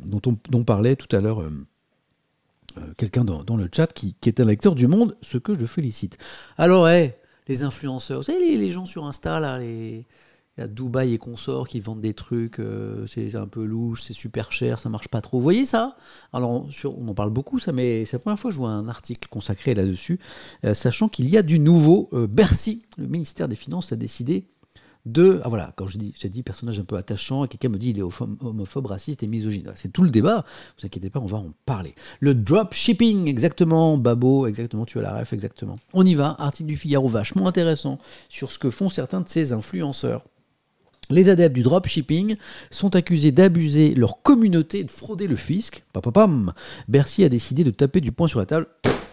dont 0.00 0.20
on 0.26 0.36
dont 0.50 0.64
parlait 0.64 0.96
tout 0.96 1.14
à 1.16 1.20
l'heure 1.20 1.40
euh, 1.42 1.50
euh, 1.50 1.66
quelqu'un 2.96 3.24
dans, 3.24 3.56
le 3.56 3.68
chat 3.72 3.92
qui, 3.92 4.16
est 4.26 4.40
un 4.40 4.44
lecteur 4.44 4.74
du 4.74 4.86
Monde, 4.86 5.16
ce 5.22 5.38
que 5.38 5.58
je 5.58 5.66
félicite. 5.66 6.18
Alors, 6.56 6.88
hé, 6.88 7.16
les 7.48 7.62
influenceurs, 7.62 8.18
vous 8.18 8.24
savez, 8.24 8.56
les, 8.56 8.70
gens 8.70 8.86
sur 8.86 9.06
Insta, 9.06 9.40
là, 9.40 9.58
les, 9.58 10.06
Dubaï 10.58 11.12
et 11.12 11.18
consorts 11.18 11.68
qui 11.68 11.80
vendent 11.80 12.00
des 12.00 12.14
trucs, 12.14 12.60
euh, 12.60 13.06
c'est 13.06 13.34
un 13.34 13.46
peu 13.46 13.64
louche, 13.64 14.02
c'est 14.02 14.14
super 14.14 14.52
cher, 14.52 14.78
ça 14.78 14.88
marche 14.88 15.08
pas 15.08 15.20
trop. 15.20 15.36
Vous 15.36 15.42
voyez 15.42 15.66
ça? 15.66 15.96
Alors, 16.32 16.66
on 16.84 17.08
en 17.08 17.14
parle 17.14 17.30
beaucoup, 17.30 17.58
ça, 17.58 17.72
mais 17.72 18.06
c'est 18.06 18.16
la 18.16 18.20
première 18.20 18.38
fois 18.38 18.50
que 18.50 18.54
je 18.54 18.60
vois 18.60 18.70
un 18.70 18.88
article 18.88 19.28
consacré 19.28 19.74
là-dessus, 19.74 20.18
euh, 20.64 20.72
sachant 20.72 21.08
qu'il 21.10 21.28
y 21.28 21.36
a 21.36 21.42
du 21.42 21.58
nouveau. 21.58 22.08
Euh, 22.14 22.26
Bercy, 22.26 22.86
le 22.96 23.06
ministère 23.06 23.48
des 23.48 23.56
Finances, 23.56 23.92
a 23.92 23.96
décidé 23.96 24.48
de. 25.06 25.40
Ah 25.44 25.48
voilà, 25.48 25.72
quand 25.76 25.86
je 25.86 25.96
dis, 25.96 26.42
personnage 26.42 26.78
un 26.78 26.84
peu 26.84 26.96
attachant, 26.96 27.44
et 27.44 27.48
quelqu'un 27.48 27.70
me 27.70 27.78
dit 27.78 27.90
il 27.90 27.98
est 27.98 28.02
homophobe, 28.02 28.86
raciste 28.86 29.22
et 29.22 29.26
misogyne. 29.26 29.72
C'est 29.76 29.92
tout 29.92 30.02
le 30.02 30.10
débat, 30.10 30.44
vous 30.78 30.86
inquiétez 30.86 31.08
pas, 31.08 31.20
on 31.20 31.26
va 31.26 31.38
en 31.38 31.52
parler. 31.64 31.94
Le 32.20 32.34
drop 32.34 32.74
shipping, 32.74 33.28
exactement, 33.28 33.96
Babo, 33.96 34.46
exactement, 34.46 34.84
tu 34.84 34.98
as 34.98 35.02
la 35.02 35.18
ref, 35.18 35.32
exactement. 35.32 35.76
On 35.94 36.04
y 36.04 36.14
va, 36.14 36.36
article 36.38 36.68
du 36.68 36.76
Figaro 36.76 37.08
vachement 37.08 37.46
intéressant 37.46 37.98
sur 38.28 38.52
ce 38.52 38.58
que 38.58 38.70
font 38.70 38.88
certains 38.88 39.20
de 39.20 39.28
ces 39.28 39.52
influenceurs. 39.52 40.24
Les 41.08 41.28
adeptes 41.28 41.54
du 41.54 41.62
dropshipping 41.62 42.34
sont 42.72 42.96
accusés 42.96 43.30
d'abuser 43.30 43.94
leur 43.94 44.22
communauté 44.22 44.80
et 44.80 44.84
de 44.84 44.90
frauder 44.90 45.28
le 45.28 45.36
fisc. 45.36 45.84
Papapam. 45.92 46.52
Bercy 46.88 47.22
a 47.22 47.28
décidé 47.28 47.62
de 47.62 47.70
taper 47.70 48.00
du 48.00 48.10
poing 48.10 48.26
sur 48.26 48.40
la 48.40 48.46
table, 48.46 48.66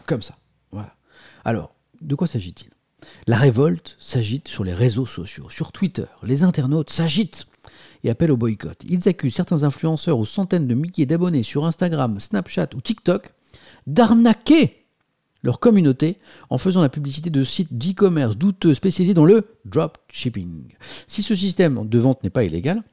comme 0.07 0.23
ça. 0.23 0.35
Voilà. 0.71 0.95
Alors, 1.45 1.75
de 2.01 2.15
quoi 2.15 2.25
s'agit-il? 2.25 2.71
La 3.27 3.37
révolte 3.37 3.95
s'agite 3.99 4.47
sur 4.47 4.63
les 4.63 4.73
réseaux 4.73 5.05
sociaux, 5.05 5.49
sur 5.49 5.71
Twitter. 5.71 6.05
Les 6.23 6.43
internautes 6.43 6.89
s'agitent 6.89 7.47
et 8.03 8.09
appellent 8.09 8.31
au 8.31 8.37
boycott. 8.37 8.77
Ils 8.87 9.07
accusent 9.07 9.35
certains 9.35 9.63
influenceurs 9.63 10.19
aux 10.19 10.25
centaines 10.25 10.67
de 10.67 10.75
milliers 10.75 11.05
d'abonnés 11.05 11.43
sur 11.43 11.65
Instagram, 11.65 12.19
Snapchat 12.19 12.69
ou 12.75 12.81
TikTok 12.81 13.33
d'arnaquer 13.87 14.83
leur 15.43 15.59
communauté 15.59 16.17
en 16.49 16.57
faisant 16.57 16.81
la 16.81 16.89
publicité 16.89 17.29
de 17.29 17.43
sites 17.43 17.77
d'e-commerce 17.77 18.37
douteux 18.37 18.73
spécialisés 18.73 19.13
dans 19.13 19.25
le 19.25 19.45
dropshipping. 19.65 20.73
Si 21.07 21.21
ce 21.21 21.35
système 21.35 21.87
de 21.87 21.99
vente 21.99 22.23
n'est 22.23 22.29
pas 22.29 22.43
illégal, 22.43 22.83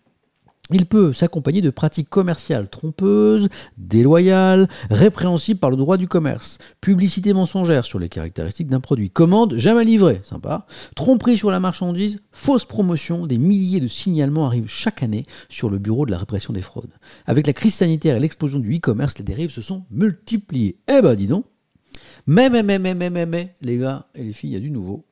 il 0.72 0.86
peut 0.86 1.12
s'accompagner 1.12 1.60
de 1.60 1.70
pratiques 1.70 2.08
commerciales 2.08 2.68
trompeuses, 2.68 3.48
déloyales, 3.78 4.68
répréhensibles 4.90 5.60
par 5.60 5.70
le 5.70 5.76
droit 5.76 5.96
du 5.96 6.08
commerce, 6.08 6.58
publicité 6.80 7.32
mensongère 7.32 7.84
sur 7.84 7.98
les 7.98 8.08
caractéristiques 8.08 8.68
d'un 8.68 8.80
produit, 8.80 9.10
commande 9.10 9.56
jamais 9.56 9.84
livrée, 9.84 10.20
sympa, 10.22 10.66
tromperie 10.94 11.36
sur 11.36 11.50
la 11.50 11.60
marchandise, 11.60 12.20
fausse 12.32 12.64
promotion, 12.64 13.26
des 13.26 13.38
milliers 13.38 13.80
de 13.80 13.88
signalements 13.88 14.46
arrivent 14.46 14.68
chaque 14.68 15.02
année 15.02 15.26
sur 15.48 15.70
le 15.70 15.78
bureau 15.78 16.06
de 16.06 16.10
la 16.10 16.18
répression 16.18 16.52
des 16.52 16.62
fraudes. 16.62 16.92
Avec 17.26 17.46
la 17.46 17.52
crise 17.52 17.74
sanitaire 17.74 18.16
et 18.16 18.20
l'explosion 18.20 18.58
du 18.58 18.76
e-commerce, 18.76 19.18
les 19.18 19.24
dérives 19.24 19.50
se 19.50 19.62
sont 19.62 19.84
multipliées. 19.90 20.76
Eh 20.88 21.02
ben 21.02 21.14
dis 21.14 21.26
donc. 21.26 21.44
Mais, 22.26 22.48
mais, 22.50 22.62
mais, 22.62 22.78
mais, 22.78 22.94
mais, 22.94 23.10
mais, 23.10 23.26
mais, 23.26 23.54
les 23.60 23.78
gars 23.78 24.06
et 24.14 24.22
les 24.22 24.32
filles, 24.32 24.50
il 24.50 24.54
y 24.54 24.56
a 24.56 24.60
du 24.60 24.70
nouveau. 24.70 25.04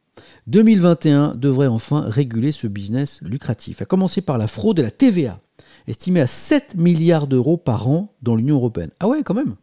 2021 0.47 1.35
devrait 1.35 1.67
enfin 1.67 2.01
réguler 2.01 2.53
ce 2.53 2.67
business 2.67 3.21
lucratif, 3.23 3.83
à 3.83 3.85
commencer 3.85 4.21
par 4.21 4.39
la 4.39 4.47
fraude 4.47 4.79
et 4.79 4.83
la 4.83 4.91
TVA, 4.91 5.41
estimée 5.87 6.21
à 6.21 6.27
7 6.27 6.77
milliards 6.77 7.27
d'euros 7.27 7.57
par 7.57 7.89
an 7.89 8.15
dans 8.23 8.37
l'Union 8.37 8.57
européenne. 8.57 8.91
Ah 9.01 9.09
ouais, 9.09 9.23
quand 9.23 9.35
même. 9.35 9.57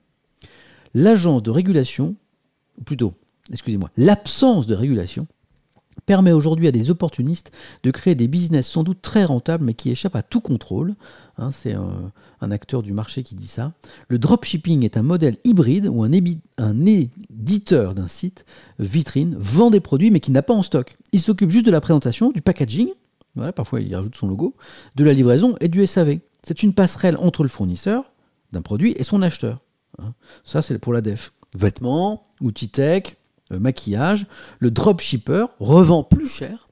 L'agence 0.93 1.43
de 1.43 1.51
régulation, 1.51 2.15
plutôt, 2.85 3.13
excusez-moi, 3.51 3.89
l'absence 3.97 4.67
de 4.67 4.75
régulation, 4.75 5.27
permet 6.05 6.31
aujourd'hui 6.31 6.67
à 6.67 6.71
des 6.71 6.91
opportunistes 6.91 7.51
de 7.83 7.91
créer 7.91 8.15
des 8.15 8.27
business 8.27 8.67
sans 8.67 8.83
doute 8.83 9.01
très 9.01 9.25
rentables 9.25 9.63
mais 9.63 9.73
qui 9.73 9.89
échappent 9.89 10.15
à 10.15 10.21
tout 10.21 10.41
contrôle. 10.41 10.95
Hein, 11.37 11.51
c'est 11.51 11.73
un, 11.73 12.11
un, 12.41 12.51
acteur 12.51 12.81
du 12.83 12.93
marché 12.93 13.23
qui 13.23 13.35
dit 13.35 13.47
ça. 13.47 13.73
Le 14.07 14.19
dropshipping 14.19 14.83
est 14.83 14.97
un 14.97 15.03
modèle 15.03 15.37
hybride 15.43 15.87
où 15.87 16.03
un, 16.03 16.11
éditeur 16.11 17.95
d'un 17.95 18.07
site 18.07 18.45
vitrine 18.79 19.35
vend 19.39 19.69
des 19.69 19.79
produits 19.79 20.11
mais 20.11 20.19
qui 20.19 20.31
n'a 20.31 20.41
pas 20.41 20.53
en 20.53 20.63
stock. 20.63 20.97
Il 21.11 21.19
s'occupe 21.19 21.49
juste 21.49 21.65
de 21.65 21.71
la 21.71 21.81
présentation, 21.81 22.31
du 22.31 22.41
packaging, 22.41 22.89
voilà, 23.35 23.51
parfois 23.51 23.81
il 23.81 23.89
y 23.89 23.95
rajoute 23.95 24.15
son 24.15 24.27
logo, 24.27 24.55
de 24.95 25.03
la 25.03 25.13
livraison 25.13 25.55
et 25.59 25.67
du 25.67 25.85
SAV. 25.85 26.19
C'est 26.43 26.63
une 26.63 26.73
passerelle 26.73 27.17
entre 27.17 27.43
le 27.43 27.49
fournisseur 27.49 28.11
d'un 28.51 28.61
produit 28.61 28.93
et 28.97 29.03
son 29.03 29.21
acheteur. 29.21 29.61
Hein. 29.99 30.13
Ça 30.43 30.61
c'est 30.61 30.77
pour 30.77 30.93
la 30.93 31.01
def. 31.01 31.33
Vêtements, 31.53 32.27
outils 32.41 32.69
tech, 32.69 33.03
euh, 33.03 33.24
maquillage, 33.51 34.27
le 34.59 34.71
dropshipper 34.71 35.45
revend 35.59 36.03
plus 36.03 36.27
cher 36.27 36.65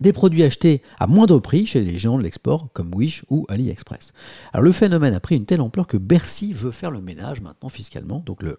des 0.00 0.12
produits 0.12 0.42
achetés 0.42 0.82
à 0.98 1.06
moindre 1.06 1.38
prix 1.38 1.64
chez 1.64 1.80
les 1.80 1.96
géants 1.96 2.18
de 2.18 2.22
l'export 2.22 2.68
comme 2.72 2.94
Wish 2.94 3.24
ou 3.30 3.46
AliExpress. 3.48 4.12
Alors 4.52 4.64
le 4.64 4.72
phénomène 4.72 5.14
a 5.14 5.20
pris 5.20 5.36
une 5.36 5.46
telle 5.46 5.60
ampleur 5.60 5.86
que 5.86 5.96
Bercy 5.96 6.52
veut 6.52 6.70
faire 6.70 6.90
le 6.90 7.00
ménage 7.00 7.40
maintenant 7.40 7.68
fiscalement, 7.68 8.22
donc 8.26 8.42
le 8.42 8.58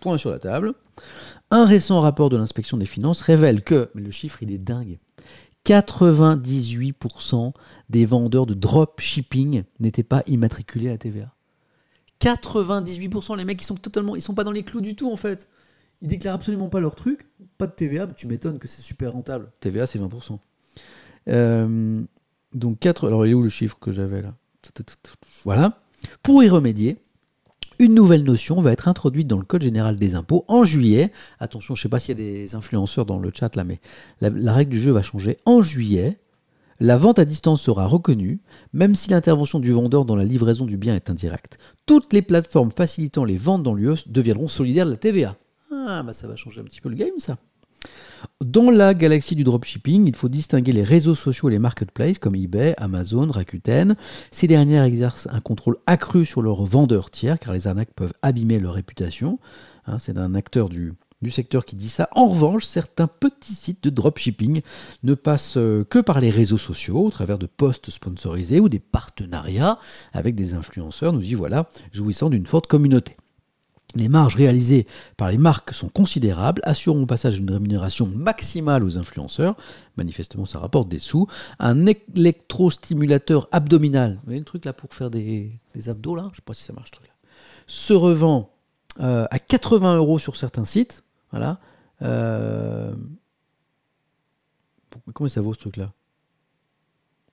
point 0.00 0.18
sur 0.18 0.30
la 0.30 0.38
table. 0.38 0.74
Un 1.50 1.64
récent 1.64 2.00
rapport 2.00 2.30
de 2.30 2.36
l'inspection 2.36 2.76
des 2.76 2.86
finances 2.86 3.20
révèle 3.20 3.62
que, 3.62 3.90
mais 3.94 4.02
le 4.02 4.10
chiffre 4.10 4.42
il 4.42 4.52
est 4.52 4.58
dingue, 4.58 4.98
98% 5.66 7.52
des 7.90 8.06
vendeurs 8.06 8.46
de 8.46 8.54
dropshipping 8.54 9.64
n'étaient 9.80 10.02
pas 10.02 10.22
immatriculés 10.26 10.90
à 10.90 10.96
TVA. 10.96 11.34
98% 12.20 13.36
les 13.36 13.44
mecs 13.44 13.60
ils 13.60 13.66
sont 13.66 13.76
totalement 13.76 14.16
ils 14.16 14.22
sont 14.22 14.34
pas 14.34 14.44
dans 14.44 14.50
les 14.52 14.62
clous 14.62 14.80
du 14.80 14.96
tout 14.96 15.12
en 15.12 15.16
fait. 15.16 15.48
Ils 16.00 16.08
déclarent 16.08 16.36
absolument 16.36 16.68
pas 16.68 16.80
leur 16.80 16.94
truc, 16.94 17.26
pas 17.56 17.66
de 17.66 17.72
TVA, 17.72 18.06
tu 18.06 18.26
m'étonnes 18.26 18.58
que 18.58 18.68
c'est 18.68 18.82
super 18.82 19.12
rentable. 19.12 19.50
TVA, 19.60 19.86
c'est 19.86 19.98
20%. 19.98 20.38
Euh, 21.28 22.02
donc 22.54 22.78
4. 22.78 23.06
Alors, 23.06 23.26
il 23.26 23.30
est 23.30 23.34
où 23.34 23.42
le 23.42 23.48
chiffre 23.48 23.78
que 23.80 23.92
j'avais 23.92 24.22
là? 24.22 24.34
Voilà. 25.44 25.80
Pour 26.22 26.42
y 26.42 26.48
remédier, 26.48 26.98
une 27.78 27.94
nouvelle 27.94 28.24
notion 28.24 28.60
va 28.60 28.72
être 28.72 28.88
introduite 28.88 29.26
dans 29.26 29.38
le 29.38 29.44
Code 29.44 29.62
général 29.62 29.96
des 29.96 30.14
impôts 30.14 30.44
en 30.48 30.64
juillet. 30.64 31.12
Attention, 31.40 31.74
je 31.74 31.80
ne 31.80 31.82
sais 31.84 31.88
pas 31.88 31.98
s'il 31.98 32.18
y 32.18 32.20
a 32.20 32.24
des 32.24 32.54
influenceurs 32.54 33.06
dans 33.06 33.18
le 33.18 33.30
chat 33.34 33.54
là, 33.56 33.64
mais 33.64 33.80
la, 34.20 34.30
la 34.30 34.52
règle 34.52 34.70
du 34.70 34.80
jeu 34.80 34.92
va 34.92 35.02
changer. 35.02 35.38
En 35.46 35.62
juillet, 35.62 36.18
la 36.80 36.96
vente 36.96 37.18
à 37.18 37.24
distance 37.24 37.62
sera 37.62 37.86
reconnue, 37.86 38.40
même 38.72 38.94
si 38.94 39.10
l'intervention 39.10 39.58
du 39.58 39.72
vendeur 39.72 40.04
dans 40.04 40.16
la 40.16 40.24
livraison 40.24 40.64
du 40.64 40.76
bien 40.76 40.94
est 40.94 41.10
indirecte. 41.10 41.58
Toutes 41.86 42.12
les 42.12 42.22
plateformes 42.22 42.70
facilitant 42.70 43.24
les 43.24 43.36
ventes 43.36 43.64
dans 43.64 43.74
l'UE 43.74 44.04
deviendront 44.06 44.48
solidaires 44.48 44.86
de 44.86 44.92
la 44.92 44.96
TVA. 44.96 45.36
Ah, 45.70 46.02
bah 46.02 46.12
ça 46.12 46.26
va 46.28 46.36
changer 46.36 46.60
un 46.60 46.64
petit 46.64 46.80
peu 46.80 46.88
le 46.88 46.96
game, 46.96 47.18
ça. 47.18 47.36
Dans 48.44 48.70
la 48.70 48.94
galaxie 48.94 49.34
du 49.34 49.44
dropshipping, 49.44 50.06
il 50.06 50.14
faut 50.14 50.28
distinguer 50.28 50.72
les 50.72 50.82
réseaux 50.82 51.14
sociaux 51.14 51.48
et 51.48 51.52
les 51.52 51.58
marketplaces 51.58 52.18
comme 52.18 52.34
eBay, 52.34 52.74
Amazon, 52.76 53.30
Rakuten. 53.30 53.96
Ces 54.30 54.46
dernières 54.46 54.84
exercent 54.84 55.28
un 55.30 55.40
contrôle 55.40 55.76
accru 55.86 56.24
sur 56.24 56.42
leurs 56.42 56.64
vendeurs 56.64 57.10
tiers 57.10 57.38
car 57.38 57.52
les 57.52 57.66
arnaques 57.66 57.92
peuvent 57.94 58.14
abîmer 58.22 58.58
leur 58.58 58.74
réputation. 58.74 59.38
Hein, 59.86 59.98
c'est 59.98 60.16
un 60.16 60.34
acteur 60.34 60.68
du, 60.68 60.94
secteur 61.30 61.64
qui 61.64 61.76
dit 61.76 61.88
ça. 61.88 62.08
En 62.12 62.28
revanche, 62.28 62.64
certains 62.64 63.06
petits 63.06 63.54
sites 63.54 63.84
de 63.84 63.90
dropshipping 63.90 64.62
ne 65.02 65.14
passent 65.14 65.56
euh, 65.56 65.84
que 65.84 65.98
par 65.98 66.20
les 66.20 66.30
réseaux 66.30 66.58
sociaux 66.58 67.04
au 67.04 67.10
travers 67.10 67.38
de 67.38 67.46
posts 67.46 67.90
sponsorisés 67.90 68.60
ou 68.60 68.68
des 68.68 68.80
partenariats 68.80 69.78
avec 70.12 70.34
des 70.34 70.54
influenceurs, 70.54 71.12
nous 71.12 71.22
y 71.22 71.34
voilà, 71.34 71.68
jouissant 71.92 72.30
d'une 72.30 72.46
forte 72.46 72.66
communauté. 72.66 73.16
Les 73.94 74.08
marges 74.08 74.36
réalisées 74.36 74.86
par 75.16 75.30
les 75.30 75.38
marques 75.38 75.72
sont 75.72 75.88
considérables, 75.88 76.60
assurant 76.64 77.00
au 77.00 77.06
passage 77.06 77.38
une 77.38 77.50
rémunération 77.50 78.06
maximale 78.06 78.84
aux 78.84 78.98
influenceurs. 78.98 79.56
Manifestement, 79.96 80.44
ça 80.44 80.58
rapporte 80.58 80.90
des 80.90 80.98
sous. 80.98 81.26
Un 81.58 81.86
électrostimulateur 81.86 83.48
abdominal, 83.50 84.16
vous 84.16 84.26
voyez 84.26 84.40
le 84.40 84.44
truc 84.44 84.66
là 84.66 84.74
pour 84.74 84.92
faire 84.92 85.10
des, 85.10 85.58
abdos 85.86 86.14
là? 86.14 86.24
Je 86.24 86.28
ne 86.28 86.34
sais 86.34 86.42
pas 86.44 86.52
si 86.52 86.64
ça 86.64 86.74
marche 86.74 86.88
ce 86.88 86.96
truc 86.96 87.06
là. 87.06 87.14
Se 87.66 87.94
revend 87.94 88.50
euh, 89.00 89.26
à 89.30 89.38
80 89.38 89.96
euros 89.96 90.18
sur 90.18 90.36
certains 90.36 90.66
sites. 90.66 91.02
Voilà. 91.30 91.58
Euh... 92.02 92.94
Comment 95.14 95.28
ça 95.28 95.40
vaut 95.40 95.54
ce 95.54 95.60
truc 95.60 95.78
là 95.78 95.92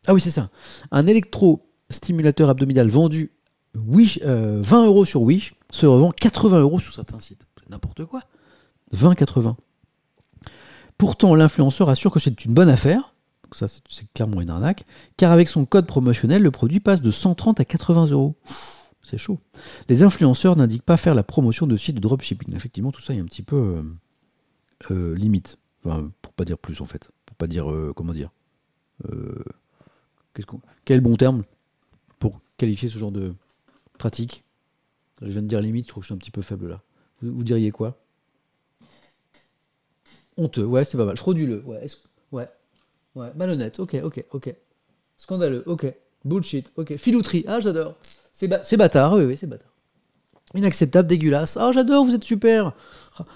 Ah 0.08 0.14
oui, 0.14 0.22
c'est 0.22 0.32
ça. 0.32 0.50
Un 0.92 1.06
électrostimulateur 1.08 2.50
abdominal 2.50 2.88
vendu 2.88 3.32
Wish, 3.76 4.20
20 4.22 4.28
euh, 4.28 4.86
euros 4.86 5.06
sur 5.06 5.22
Wish 5.22 5.56
se 5.70 5.86
revend 5.86 6.12
80 6.12 6.62
euros 6.62 6.80
sur 6.80 6.94
certains 6.94 7.20
sites. 7.20 7.46
C'est 7.60 7.70
n'importe 7.70 8.06
quoi. 8.06 8.22
20,80. 8.94 9.56
Pourtant, 10.98 11.36
l'influenceur 11.36 11.90
assure 11.90 12.12
que 12.12 12.20
c'est 12.20 12.46
une 12.46 12.54
bonne 12.54 12.70
affaire. 12.70 13.14
Donc 13.44 13.56
ça, 13.56 13.68
c'est 13.68 14.12
clairement 14.14 14.42
une 14.42 14.50
arnaque. 14.50 14.86
Car 15.18 15.32
avec 15.32 15.50
son 15.50 15.66
code 15.66 15.86
promotionnel, 15.86 16.42
le 16.42 16.52
produit 16.52 16.80
passe 16.80 17.02
de 17.02 17.12
130 17.12 17.60
à 17.60 17.66
80 17.66 18.08
euros. 18.08 18.36
C'est 19.04 19.18
chaud. 19.18 19.40
Les 19.88 20.04
influenceurs 20.04 20.56
n'indiquent 20.56 20.86
pas 20.86 20.98
faire 20.98 21.14
la 21.14 21.24
promotion 21.24 21.68
de 21.68 21.78
sites 21.78 21.96
de 21.96 22.02
dropshipping. 22.02 22.56
Effectivement, 22.56 22.92
tout 22.92 23.02
ça 23.02 23.14
est 23.14 23.20
un 23.20 23.26
petit 23.26 23.44
peu 23.44 23.56
euh, 23.56 23.84
euh, 24.92 25.16
limite. 25.16 25.58
Pour 25.84 26.34
pas 26.34 26.46
dire 26.46 26.58
plus 26.58 26.82
en 26.82 26.86
fait. 26.86 27.12
Pour 27.26 27.36
pas 27.36 27.46
dire 27.46 27.72
comment 27.96 28.14
dire. 28.14 28.32
quel 30.86 31.02
bon 31.02 31.16
terme 31.16 31.44
pour 32.18 32.40
qualifier 32.58 32.90
ce 32.90 32.98
genre 32.98 33.12
de, 33.12 33.36
pratique. 34.06 34.44
Je 35.24 35.32
viens 35.32 35.42
de 35.42 35.48
dire 35.48 35.60
limite, 35.62 35.86
je 35.86 35.90
trouve 35.90 36.02
que 36.02 36.06
je 36.06 36.08
suis 36.10 36.14
un 36.14 36.20
petit 36.20 36.30
peu 36.30 36.44
faible 36.44 36.70
là. 36.70 36.82
Vous, 37.24 37.44
diriez 37.44 37.72
quoi? 37.72 37.98
Honteux, 40.38 40.66
ouais, 40.66 40.86
c'est 40.86 40.96
pas 40.96 41.06
mal. 41.06 41.18
Frauduleux, 41.18 41.64
ouais. 41.66 41.88
Ouais. 42.32 42.48
Ouais. 43.16 43.32
Malhonnête, 43.36 43.80
ok, 43.80 43.96
ok, 44.04 44.24
ok. 44.32 44.54
Scandaleux, 45.18 45.64
ok. 45.66 45.92
Bullshit, 46.24 46.72
ok. 46.76 46.98
Filouterie, 46.98 47.46
ah, 47.48 47.60
j'adore. 47.62 47.96
C'est 48.32 48.78
bâtard, 48.78 49.14
oui, 49.14 49.24
oui, 49.24 49.38
c'est 49.38 49.48
bâtard. 49.48 49.72
Inacceptable, 50.54 51.08
dégueulasse. 51.08 51.58
Ah, 51.58 51.72
j'adore, 51.74 52.06
vous 52.06 52.14
êtes 52.14 52.24
super. 52.24 52.74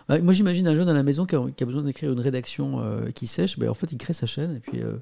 Ah, 0.07 0.19
moi, 0.19 0.33
j'imagine 0.33 0.67
un 0.67 0.75
jeune 0.75 0.89
à 0.89 0.93
la 0.93 1.01
maison 1.01 1.25
qui 1.25 1.35
a, 1.35 1.65
besoin 1.65 1.81
d'écrire 1.81 2.11
une 2.11 2.19
rédaction 2.19 2.79
euh, 2.83 3.09
qui 3.09 3.25
sèche. 3.25 3.57
Ben, 3.57 3.69
en 3.69 3.73
fait, 3.73 3.91
il 3.91 3.97
crée 3.97 4.13
sa 4.13 4.27
chaîne 4.27 4.57
et 4.57 4.59
puis 4.59 4.83
euh, 4.83 4.97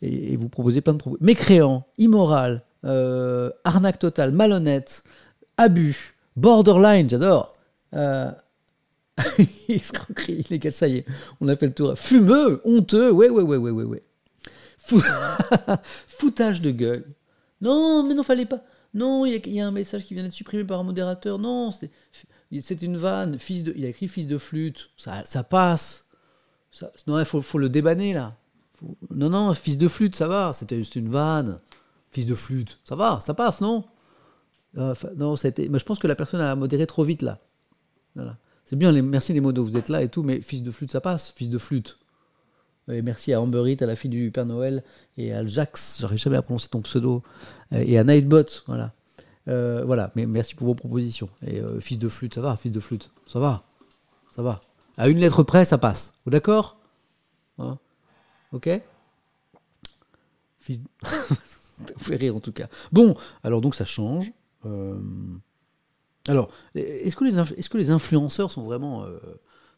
et, 0.00 0.36
vous 0.36 0.48
proposez 0.48 0.80
plein 0.80 0.94
de 0.94 0.98
propos. 0.98 1.18
Mécréant, 1.20 1.86
immoral, 1.98 2.62
euh, 2.84 3.50
arnaque 3.64 3.98
totale, 3.98 4.32
malhonnête, 4.32 5.04
abus, 5.56 6.14
borderline, 6.36 7.08
j'adore. 7.08 7.52
Euh... 7.94 8.30
Escroquerie 9.68 10.44
illégale, 10.48 10.72
ça 10.72 10.88
y 10.88 10.98
est, 10.98 11.06
on 11.40 11.48
a 11.48 11.56
fait 11.56 11.66
le 11.66 11.72
tour. 11.74 11.98
Fumeux, 11.98 12.60
honteux, 12.64 13.10
ouais, 13.10 13.28
ouais, 13.28 13.42
ouais, 13.42 13.56
ouais, 13.56 13.70
ouais, 13.70 13.84
ouais. 13.84 14.02
Fou- 14.78 15.02
Foutage 16.08 16.60
de 16.60 16.70
gueule. 16.70 17.04
Non, 17.60 18.02
mais 18.02 18.14
non, 18.14 18.22
fallait 18.22 18.46
pas. 18.46 18.62
Non, 18.94 19.24
il 19.24 19.46
y, 19.46 19.60
a- 19.60 19.66
un 19.66 19.70
message 19.70 20.04
qui 20.04 20.14
vient 20.14 20.22
d'être 20.22 20.32
supprimé 20.32 20.64
par 20.64 20.80
un 20.80 20.82
modérateur. 20.82 21.38
Non, 21.38 21.70
c'est 21.72 22.82
une 22.82 22.96
vanne. 22.96 23.38
Fils 23.38 23.64
de, 23.64 23.72
il 23.76 23.84
a 23.84 23.88
écrit 23.88 24.08
fils 24.08 24.26
de 24.26 24.38
flûte. 24.38 24.90
Ça, 24.96 25.22
ça 25.24 25.42
passe. 25.44 26.08
Non, 27.06 27.18
il 27.18 27.24
faut, 27.24 27.58
le 27.58 27.68
débanner 27.68 28.12
là. 28.14 28.34
Non, 29.10 29.30
non, 29.30 29.54
fils 29.54 29.78
de 29.78 29.88
flûte, 29.88 30.16
ça 30.16 30.26
va. 30.26 30.52
C'était 30.52 30.76
juste 30.76 30.96
une 30.96 31.08
vanne. 31.08 31.58
Fils 32.12 32.26
de 32.26 32.34
flûte, 32.36 32.78
ça 32.84 32.94
va, 32.94 33.18
ça 33.20 33.34
passe, 33.34 33.60
non 33.60 33.84
Euh, 34.78 34.94
Non, 35.16 35.34
ça 35.36 35.48
a 35.48 35.50
été- 35.50 35.68
mais 35.68 35.78
je 35.78 35.84
pense 35.84 35.98
que 35.98 36.06
la 36.06 36.14
personne 36.14 36.40
a 36.40 36.54
modéré 36.54 36.86
trop 36.86 37.04
vite 37.04 37.20
là. 37.22 37.40
Voilà. 38.14 38.36
C'est 38.64 38.76
bien, 38.76 38.92
merci 39.02 39.32
les 39.34 39.40
modos, 39.40 39.64
vous 39.64 39.76
êtes 39.76 39.88
là 39.90 40.02
et 40.02 40.08
tout, 40.08 40.22
mais 40.22 40.40
fils 40.40 40.62
de 40.62 40.70
flûte, 40.70 40.90
ça 40.92 41.00
passe, 41.00 41.32
fils 41.32 41.50
de 41.50 41.58
flûte. 41.58 41.98
Et 42.88 43.02
merci 43.02 43.32
à 43.32 43.40
Amber 43.40 43.64
Heard, 43.70 43.82
à 43.82 43.86
la 43.86 43.96
fille 43.96 44.10
du 44.10 44.30
Père 44.30 44.46
Noël, 44.46 44.82
et 45.16 45.32
à 45.34 45.44
Jax, 45.46 45.98
j'arrive 46.00 46.18
jamais 46.18 46.36
à 46.36 46.42
prononcer 46.42 46.68
ton 46.68 46.80
pseudo, 46.82 47.22
euh, 47.72 47.84
et 47.86 47.98
à 47.98 48.04
Nightbot, 48.04 48.44
voilà. 48.66 48.92
Euh, 49.48 49.82
voilà, 49.84 50.10
mais 50.14 50.24
merci 50.26 50.54
pour 50.54 50.66
vos 50.68 50.74
propositions. 50.74 51.28
Et 51.46 51.60
fils 51.80 51.98
de 51.98 52.08
flûte, 52.08 52.34
ça 52.34 52.40
va, 52.40 52.56
fils 52.56 52.72
de 52.72 52.80
flûte, 52.80 53.10
ça 53.26 53.40
va, 53.40 53.64
ça 54.34 54.42
va. 54.42 54.60
À 54.96 55.08
une 55.08 55.18
lettre 55.18 55.42
près, 55.42 55.64
ça 55.64 55.78
passe. 55.78 56.14
Vous 56.24 56.30
d'accord? 56.30 56.78
Hein? 57.58 57.78
Ok? 58.52 58.68
Fils... 60.60 60.80
Ça 61.78 61.94
vous 61.96 62.04
fait 62.04 62.16
rire 62.16 62.36
en 62.36 62.40
tout 62.40 62.52
cas. 62.52 62.68
Bon, 62.92 63.14
alors 63.42 63.60
donc 63.60 63.74
ça 63.74 63.84
change. 63.84 64.32
Euh, 64.66 64.98
Alors, 66.28 66.50
est-ce 66.74 67.16
que, 67.16 67.76
les 67.76 67.90
influenceurs 67.90 68.50
sont 68.50 68.62
vraiment, 68.62 69.02
euh, 69.04 69.18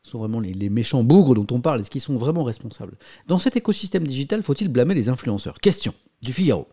sont 0.03 0.19
vraiment 0.19 0.41
les, 0.41 0.53
les 0.53 0.69
méchants 0.69 1.03
bougres 1.03 1.35
dont 1.35 1.47
on 1.51 1.61
parle? 1.61 1.81
Est-ce 1.81 1.91
qu'ils 1.91 2.03
sont 2.03 2.19
vraiment 2.19 2.45
responsables? 2.45 2.99
Dans 3.27 3.39
cet 3.39 3.57
écosystème 3.57 4.07
digital, 4.07 4.43
faut-il 4.43 4.69
blâmer 4.69 4.95
les 4.95 5.09
influenceurs? 5.09 5.59
Question 5.61 5.95
du 6.21 6.33
Figaro. 6.33 6.69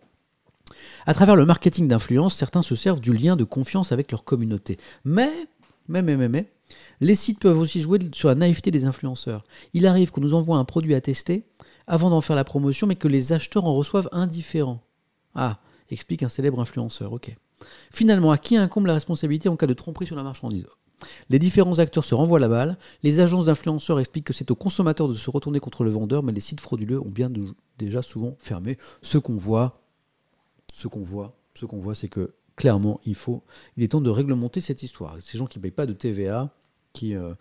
À 1.05 1.13
travers 1.13 1.35
le 1.35 1.45
marketing 1.45 1.87
d'influence, 1.87 2.35
certains 2.35 2.61
se 2.61 2.75
servent 2.75 2.99
du 2.99 3.13
lien 3.13 3.35
de 3.35 3.43
confiance 3.43 3.91
avec 3.91 4.11
leur 4.11 4.23
communauté. 4.23 4.77
Mais, 5.05 5.31
mais, 5.87 6.01
mais, 6.01 6.17
mais, 6.17 6.29
mais, 6.29 6.51
les 6.99 7.15
sites 7.15 7.39
peuvent 7.39 7.59
aussi 7.59 7.81
jouer 7.81 7.99
sur 8.13 8.27
la 8.27 8.35
naïveté 8.35 8.71
des 8.71 8.85
influenceurs. 8.85 9.43
Il 9.73 9.85
arrive 9.87 10.11
qu'on 10.11 10.21
nous 10.21 10.33
envoie 10.33 10.57
un 10.57 10.65
produit 10.65 10.95
à 10.95 11.01
tester 11.01 11.45
avant 11.87 12.09
d'en 12.09 12.21
faire 12.21 12.35
la 12.35 12.43
promotion, 12.43 12.87
mais 12.87 12.95
que 12.95 13.07
les 13.07 13.33
acheteurs 13.33 13.65
en 13.65 13.73
reçoivent 13.73 14.09
indifférents. 14.11 14.81
Ah, 15.35 15.59
explique 15.89 16.23
un 16.23 16.29
célèbre 16.29 16.59
influenceur, 16.59 17.13
ok. 17.13 17.35
Finalement, 17.91 18.31
à 18.31 18.37
qui 18.37 18.57
incombe 18.57 18.85
la 18.85 18.93
responsabilité 18.93 19.49
en 19.49 19.55
cas 19.55 19.67
de 19.67 19.73
tromperie 19.73 20.07
sur 20.07 20.15
la 20.15 20.23
marchandise 20.23 20.65
Les 21.29 21.39
différents 21.39 21.79
acteurs 21.79 22.03
se 22.03 22.15
renvoient 22.15 22.39
la 22.39 22.47
balle, 22.47 22.77
les 23.03 23.19
agences 23.19 23.45
d'influenceurs 23.45 23.99
expliquent 23.99 24.25
que 24.25 24.33
c'est 24.33 24.51
aux 24.51 24.55
consommateurs 24.55 25.07
de 25.07 25.13
se 25.13 25.29
retourner 25.29 25.59
contre 25.59 25.83
le 25.83 25.91
vendeur, 25.91 26.23
mais 26.23 26.31
les 26.31 26.41
sites 26.41 26.61
frauduleux 26.61 26.99
ont 26.99 27.09
bien 27.09 27.31
déjà 27.77 28.01
souvent 28.01 28.35
fermé. 28.39 28.77
Ce 29.01 29.17
qu'on 29.17 29.35
voit, 29.35 29.81
ce 30.73 30.87
qu'on 30.87 31.03
voit, 31.03 31.37
ce 31.53 31.65
qu'on 31.65 31.79
voit, 31.79 31.95
c'est 31.95 32.09
que 32.09 32.33
clairement, 32.55 32.99
il 33.05 33.15
faut, 33.15 33.43
il 33.77 33.83
est 33.83 33.89
temps 33.89 34.01
de 34.01 34.09
réglementer 34.09 34.61
cette 34.61 34.83
histoire. 34.83 35.17
Ces 35.19 35.37
gens 35.37 35.47
qui 35.47 35.59
ne 35.59 35.61
payent 35.63 35.71
pas 35.71 35.85
de 35.85 35.93
TVA, 35.93 36.53
qui, 36.93 37.15
euh, 37.15 37.33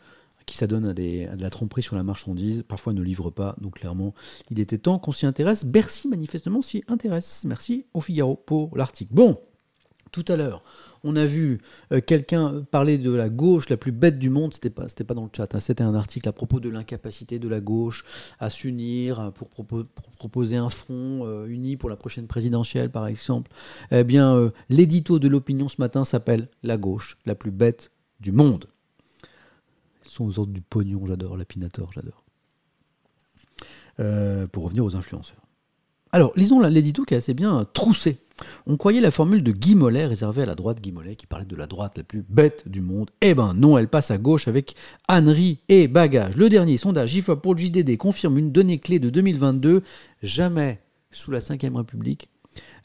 qui 0.47 0.57
s'adonnent 0.57 0.87
à, 0.87 0.95
de 0.95 1.41
la 1.41 1.51
tromperie 1.51 1.83
sur 1.83 1.97
la 1.97 2.03
marchandise, 2.03 2.65
parfois 2.67 2.93
ne 2.93 3.03
livrent 3.03 3.31
pas. 3.31 3.57
Donc 3.61 3.79
clairement, 3.79 4.15
il 4.51 4.59
était 4.61 4.79
temps 4.79 4.99
qu'on 4.99 5.13
s'y 5.13 5.27
intéresse. 5.27 5.65
Bercy, 5.65 6.09
manifestement, 6.09 6.63
s'y 6.63 6.83
intéresse. 6.89 7.45
Merci 7.47 7.87
au 7.95 8.01
Figaro 8.01 8.37
pour 8.37 8.77
l'article. 8.77 9.13
Bon, 9.15 9.39
tout 10.13 10.25
à 10.27 10.35
l'heure, 10.37 10.65
on 11.05 11.15
a 11.15 11.25
vu 11.25 11.61
euh, 11.93 12.01
quelqu'un 12.01 12.63
parler 12.71 12.99
de 12.99 13.13
la 13.13 13.29
gauche 13.29 13.69
la 13.69 13.77
plus 13.77 13.93
bête 13.93 14.19
du 14.19 14.29
monde. 14.29 14.53
C'était 14.53 14.69
pas, 14.69 14.87
pas 15.07 15.15
dans 15.15 15.23
le 15.25 15.31
chat. 15.35 15.55
hein. 15.55 15.61
C'était 15.61 15.85
un 15.85 15.95
article 15.95 16.29
à 16.29 16.33
propos 16.33 16.59
de 16.59 16.69
l'incapacité 16.69 17.39
de 17.39 17.47
la 17.49 17.61
gauche 17.61 18.05
à 18.41 18.51
s'unir 18.51 19.21
euh, 19.21 19.31
pour, 19.31 19.49
propo- 19.49 19.85
pour 19.85 20.11
proposer 20.11 20.57
un 20.57 20.69
front 20.69 21.25
euh, 21.25 21.47
uni 21.47 21.77
pour 21.77 21.89
la 21.91 21.97
prochaine 21.97 22.27
présidentielle, 22.27 22.91
par 22.91 23.07
exemple. 23.07 23.53
Eh 23.93 24.03
bien, 24.03 24.51
l'édito 24.69 25.21
de 25.21 25.29
l'opinion 25.29 25.69
ce 25.69 25.77
matin 25.79 26.05
s'appelle 26.05 26.49
La 26.65 26.77
gauche 26.77 27.17
la 27.25 27.37
plus 27.37 27.53
bête 27.53 27.93
du 28.19 28.33
monde. 28.33 28.67
Sont 30.11 30.25
aux 30.25 30.41
ordres 30.41 30.53
du 30.53 30.61
pognon, 30.61 31.07
j'adore. 31.07 31.37
Lapinator, 31.37 31.93
j'adore. 31.93 32.25
Euh, 34.01 34.49
pour 34.49 34.65
revenir 34.65 34.85
aux 34.85 34.97
influenceurs. 34.97 35.47
Alors, 36.11 36.33
lisons 36.35 36.59
l'édito 36.59 37.05
qui 37.05 37.15
est 37.15 37.19
assez 37.19 37.33
bien 37.33 37.65
troussé. 37.75 38.19
On 38.67 38.77
croyait 38.77 39.01
la 39.01 39.13
formule 39.13 39.45
de 39.45 39.53
Guy 39.53 39.77
Mollet 39.77 40.07
réservée 40.07 40.43
à 40.43 40.47
la 40.47 40.57
droite 40.57 40.81
Guy 40.81 40.91
Mollet 40.91 41.15
qui 41.15 41.29
parlait 41.29 41.47
de 41.47 41.55
la 41.55 41.69
droite 41.69 41.97
la 41.97 42.03
plus 42.03 42.25
bête 42.29 42.67
du 42.67 42.81
monde. 42.81 43.09
Eh 43.21 43.35
ben 43.35 43.55
non, 43.55 43.79
elle 43.79 43.87
passe 43.87 44.11
à 44.11 44.19
gauche 44.19 44.49
avec 44.49 44.75
ânerie 45.07 45.61
et 45.69 45.87
bagage. 45.87 46.37
Le 46.37 46.49
dernier 46.49 46.77
sondage 46.77 47.15
IFOP 47.15 47.41
pour 47.41 47.55
le 47.55 47.61
JDD 47.61 47.97
confirme 47.97 48.37
une 48.37 48.51
donnée 48.51 48.81
clé 48.81 48.99
de 48.99 49.11
2022. 49.11 49.85
Jamais 50.25 50.81
sous 51.13 51.31
la 51.31 51.39
Ve 51.39 51.77
République, 51.77 52.31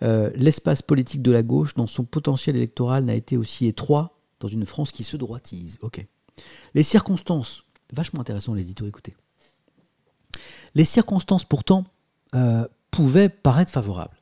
euh, 0.04 0.30
l'espace 0.36 0.84
politique 0.84 1.24
de 1.24 1.32
la 1.32 1.42
gauche 1.42 1.74
dans 1.74 1.88
son 1.88 2.04
potentiel 2.04 2.56
électoral 2.56 3.06
n'a 3.06 3.16
été 3.16 3.36
aussi 3.36 3.66
étroit 3.66 4.20
dans 4.40 4.48
une 4.48 4.68
France 4.68 4.92
qui 4.92 5.04
se 5.04 5.18
droitise. 5.18 5.80
Ok. 5.82 6.06
Les 6.74 6.84
circonstances, 6.84 7.64
vachement 7.94 8.22
intéressant 8.22 8.54
l'édito, 8.54 8.86
écoutez. 8.86 9.16
Les 10.74 10.86
circonstances 10.86 11.46
pourtant 11.46 11.86
euh, 12.34 12.68
pouvaient 12.92 13.30
paraître 13.30 13.72
favorables. 13.72 14.18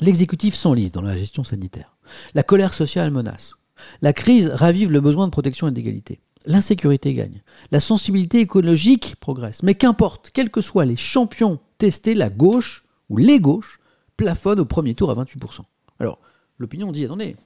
L'exécutif 0.00 0.54
s'enlise 0.54 0.92
dans 0.92 1.02
la 1.02 1.16
gestion 1.16 1.44
sanitaire. 1.44 1.96
La 2.34 2.42
colère 2.42 2.72
sociale 2.72 3.10
menace. 3.10 3.54
La 4.02 4.12
crise 4.12 4.48
ravive 4.48 4.90
le 4.90 5.00
besoin 5.00 5.26
de 5.26 5.32
protection 5.32 5.68
et 5.68 5.72
d'égalité. 5.72 6.20
L'insécurité 6.46 7.14
gagne. 7.14 7.42
La 7.70 7.80
sensibilité 7.80 8.40
écologique 8.40 9.16
progresse. 9.16 9.62
Mais 9.62 9.74
qu'importe, 9.74 10.30
quels 10.32 10.50
que 10.50 10.60
soient 10.60 10.84
les 10.84 10.96
champions 10.96 11.58
testés, 11.78 12.14
la 12.14 12.30
gauche 12.30 12.84
ou 13.08 13.16
les 13.16 13.40
gauches 13.40 13.80
plafonnent 14.16 14.60
au 14.60 14.64
premier 14.64 14.94
tour 14.94 15.10
à 15.10 15.14
28%. 15.14 15.60
Alors, 15.98 16.20
l'opinion 16.58 16.92
dit, 16.92 17.04
attendez, 17.04 17.36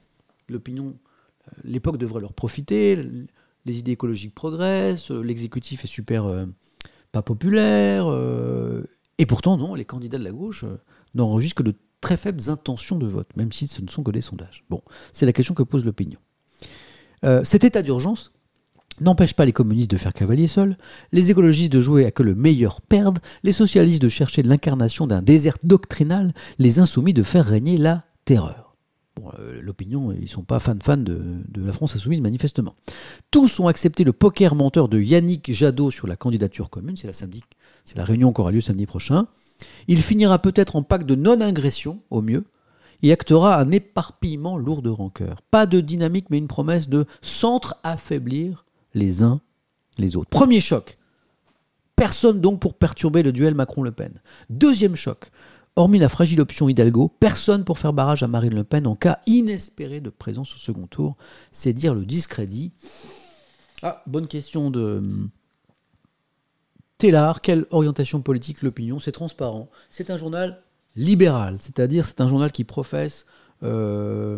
l'opinion, 0.47 0.87
euh, 1.47 1.51
l'époque 1.63 1.97
devrait 1.97 2.21
leur 2.21 2.33
profiter, 2.33 2.99
les 3.69 3.79
idées 3.79 3.91
écologiques 3.91 4.33
progressent, 4.33 5.11
euh, 5.11 5.21
l'exécutif 5.21 5.83
est 5.83 5.87
super 5.87 6.25
euh, 6.25 6.45
pas 7.11 7.21
populaire, 7.21 8.05
euh, 8.07 8.83
et 9.17 9.25
pourtant, 9.25 9.57
non, 9.57 9.75
les 9.75 9.85
candidats 9.85 10.17
de 10.17 10.23
la 10.23 10.31
gauche 10.31 10.65
n'enregistrent 11.13 11.57
que 11.57 11.63
de 11.63 11.75
très 12.01 12.17
faibles 12.17 12.49
intentions 12.49 12.97
de 12.97 13.07
vote, 13.07 13.29
même 13.35 13.51
si 13.51 13.67
ce 13.67 13.81
ne 13.81 13.89
sont 13.89 14.03
que 14.03 14.11
des 14.11 14.21
sondages. 14.21 14.63
Bon, 14.69 14.81
c'est 15.11 15.25
la 15.25 15.33
question 15.33 15.53
que 15.53 15.63
pose 15.63 15.85
l'opinion. 15.85 16.19
Cet 17.43 17.65
état 17.65 17.81
d'urgence 17.81 18.31
n'empêche 19.01 19.33
pas 19.33 19.43
les 19.43 19.51
communistes 19.51 19.91
de 19.91 19.97
faire 19.97 20.13
cavalier 20.13 20.47
seul, 20.47 20.77
les 21.11 21.31
écologistes 21.31 21.73
de 21.73 21.81
jouer 21.81 22.05
à 22.05 22.11
que 22.11 22.23
le 22.23 22.33
meilleur 22.33 22.79
perde, 22.79 23.19
les 23.43 23.51
socialistes 23.51 24.01
de 24.01 24.07
chercher 24.07 24.41
l'incarnation 24.41 25.05
d'un 25.05 25.21
désert 25.21 25.57
doctrinal, 25.63 26.33
les 26.59 26.79
insoumis 26.79 27.13
de 27.13 27.23
faire 27.23 27.45
régner 27.45 27.75
la 27.75 28.05
terreur. 28.23 28.68
Euh, 29.39 29.59
L'opinion, 29.61 30.11
ils 30.11 30.29
sont 30.29 30.43
pas 30.43 30.59
fans-fans 30.59 30.97
de, 30.97 31.21
de 31.47 31.63
la 31.63 31.71
France 31.71 31.95
insoumise, 31.95 32.21
manifestement. 32.21 32.75
Tous 33.31 33.59
ont 33.59 33.67
accepté 33.67 34.03
le 34.03 34.13
poker 34.13 34.55
menteur 34.55 34.87
de 34.87 34.99
Yannick 34.99 35.51
Jadot 35.51 35.91
sur 35.91 36.07
la 36.07 36.15
candidature 36.15 36.69
commune, 36.69 36.95
c'est 36.95 37.07
la, 37.07 37.13
samedi, 37.13 37.43
c'est 37.85 37.97
la 37.97 38.03
réunion 38.03 38.33
qui 38.33 38.41
aura 38.41 38.51
lieu 38.51 38.61
samedi 38.61 38.85
prochain. 38.85 39.27
Il 39.87 40.01
finira 40.01 40.39
peut-être 40.39 40.75
en 40.75 40.83
pacte 40.83 41.05
de 41.05 41.15
non-ingression, 41.15 42.01
au 42.09 42.21
mieux, 42.21 42.45
et 43.01 43.11
actera 43.11 43.59
un 43.59 43.71
éparpillement 43.71 44.57
lourd 44.57 44.81
de 44.81 44.89
rancœur. 44.89 45.41
Pas 45.51 45.65
de 45.65 45.79
dynamique, 45.79 46.27
mais 46.29 46.37
une 46.37 46.47
promesse 46.47 46.89
de 46.89 47.05
s'entre-affaiblir 47.21 48.65
les 48.93 49.23
uns 49.23 49.41
les 49.97 50.15
autres. 50.15 50.29
Premier 50.29 50.59
choc. 50.59 50.97
Personne 51.95 52.39
donc 52.39 52.59
pour 52.59 52.75
perturber 52.75 53.23
le 53.23 53.31
duel 53.31 53.55
Macron-Le 53.55 53.91
Pen. 53.91 54.13
Deuxième 54.49 54.95
choc. 54.95 55.31
Hormis 55.79 55.99
la 55.99 56.09
fragile 56.09 56.41
option 56.41 56.67
Hidalgo, 56.67 57.07
personne 57.21 57.63
pour 57.63 57.79
faire 57.79 57.93
barrage 57.93 58.21
à 58.21 58.27
Marine 58.27 58.53
Le 58.53 58.65
Pen 58.65 58.85
en 58.85 58.97
cas 58.97 59.19
inespéré 59.27 60.01
de 60.01 60.09
présence 60.09 60.53
au 60.53 60.57
second 60.57 60.87
tour. 60.87 61.15
C'est 61.53 61.71
dire 61.71 61.95
le 61.95 62.03
discrédit. 62.03 62.73
Ah, 63.81 64.03
bonne 64.05 64.27
question 64.27 64.71
de 64.71 65.01
Télard. 66.97 67.39
Quelle 67.39 67.65
orientation 67.71 68.19
politique 68.21 68.61
l'opinion? 68.61 68.99
C'est 68.99 69.13
transparent. 69.13 69.69
C'est 69.89 70.09
un 70.09 70.17
journal 70.17 70.61
libéral, 70.97 71.55
c'est-à-dire 71.61 72.03
c'est 72.03 72.19
un 72.19 72.27
journal 72.27 72.51
qui 72.51 72.65
professe 72.65 73.25
euh, 73.63 74.37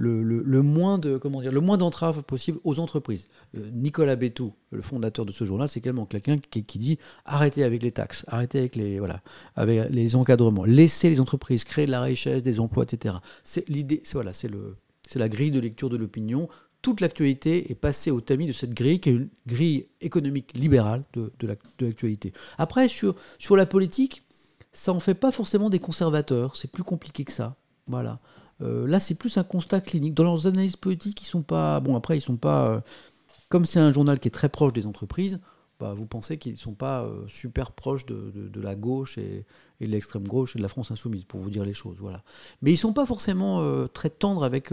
le, 0.00 0.22
le- 0.22 0.62
moins 0.62 0.98
de 0.98 1.16
comment 1.18 1.40
dire 1.42 1.52
le 1.52 1.60
moins 1.60 1.76
d'entraves 1.76 2.22
possible 2.22 2.58
aux 2.64 2.78
entreprises. 2.78 3.28
Euh, 3.56 3.70
Nicolas 3.72 4.16
Bétou, 4.16 4.52
le 4.70 4.80
fondateur 4.82 5.26
de 5.26 5.32
ce 5.32 5.44
journal, 5.44 5.68
c'est 5.68 5.80
également 5.80 6.06
quelqu'un 6.06 6.38
qui, 6.38 6.64
qui 6.64 6.78
dit 6.78 6.98
arrêtez 7.24 7.62
avec 7.64 7.82
les 7.82 7.92
taxes, 7.92 8.24
arrêtez 8.28 8.58
avec 8.58 8.76
les 8.76 8.98
voilà, 8.98 9.20
avec 9.56 9.90
les 9.90 10.16
encadrements, 10.16 10.64
laissez 10.64 11.10
les 11.10 11.20
entreprises 11.20 11.64
créer 11.64 11.86
de 11.86 11.90
la 11.90 12.00
richesse, 12.02 12.42
des 12.42 12.60
emplois, 12.60 12.84
etc. 12.84 13.16
C'est 13.44 13.68
l'idée, 13.68 14.00
c'est 14.04 14.14
voilà, 14.14 14.32
c'est 14.32 14.48
le 14.48 14.76
c'est 15.06 15.18
la 15.18 15.28
grille 15.28 15.50
de 15.50 15.60
lecture 15.60 15.88
de 15.90 15.96
l'opinion. 15.96 16.48
Toute 16.82 17.02
l'actualité 17.02 17.70
est 17.70 17.74
passée 17.74 18.10
au 18.10 18.22
tamis 18.22 18.46
de 18.46 18.52
cette 18.54 18.72
grille 18.72 19.00
qui 19.00 19.10
est 19.10 19.12
une 19.12 19.28
grille 19.46 19.88
économique 20.00 20.52
libérale 20.54 21.02
de, 21.12 21.30
de 21.38 21.46
l'actualité. 21.46 22.32
Après, 22.56 22.88
sur, 22.88 23.14
sur 23.38 23.54
la 23.54 23.66
politique, 23.66 24.22
ça 24.72 24.92
en 24.94 25.00
fait 25.00 25.12
pas 25.14 25.30
forcément 25.30 25.68
des 25.68 25.78
conservateurs. 25.78 26.56
C'est 26.56 26.70
plus 26.72 26.82
compliqué 26.84 27.24
que 27.24 27.32
ça. 27.32 27.56
Voilà. 27.86 28.18
Euh, 28.62 28.86
là, 28.86 29.00
c'est 29.00 29.14
plus 29.14 29.36
un 29.38 29.44
constat 29.44 29.80
clinique. 29.80 30.14
Dans 30.14 30.24
leurs 30.24 30.46
analyses 30.46 30.76
politiques, 30.76 31.22
ils 31.22 31.26
sont 31.26 31.42
pas. 31.42 31.80
Bon, 31.80 31.96
après, 31.96 32.18
ils 32.18 32.20
sont 32.20 32.36
pas. 32.36 32.68
euh, 32.68 32.80
comme 33.48 33.66
c'est 33.66 33.80
un 33.80 33.92
journal 33.92 34.18
qui 34.20 34.28
est 34.28 34.30
très 34.32 34.48
proche 34.48 34.72
des 34.72 34.86
entreprises, 34.86 35.40
bah, 35.80 35.94
vous 35.94 36.06
pensez 36.06 36.38
qu'ils 36.38 36.52
ne 36.52 36.56
sont 36.58 36.74
pas 36.74 37.04
euh, 37.04 37.24
super 37.28 37.72
proches 37.72 38.06
de, 38.06 38.30
de- 38.34 38.60
la 38.60 38.74
gauche 38.74 39.18
et, 39.18 39.44
et 39.80 39.86
de 39.86 39.90
l'extrême 39.90 40.26
gauche 40.28 40.54
et 40.54 40.58
de 40.58 40.62
la 40.62 40.68
France 40.68 40.90
insoumise, 40.90 41.24
pour 41.24 41.40
vous 41.40 41.50
dire 41.50 41.64
les 41.64 41.72
choses. 41.74 41.96
Voilà. 41.98 42.22
Mais 42.62 42.70
ils 42.70 42.74
ne 42.74 42.78
sont 42.78 42.92
pas 42.92 43.06
forcément 43.06 43.86
très 43.88 44.10
tendres 44.10 44.44
avec 44.44 44.70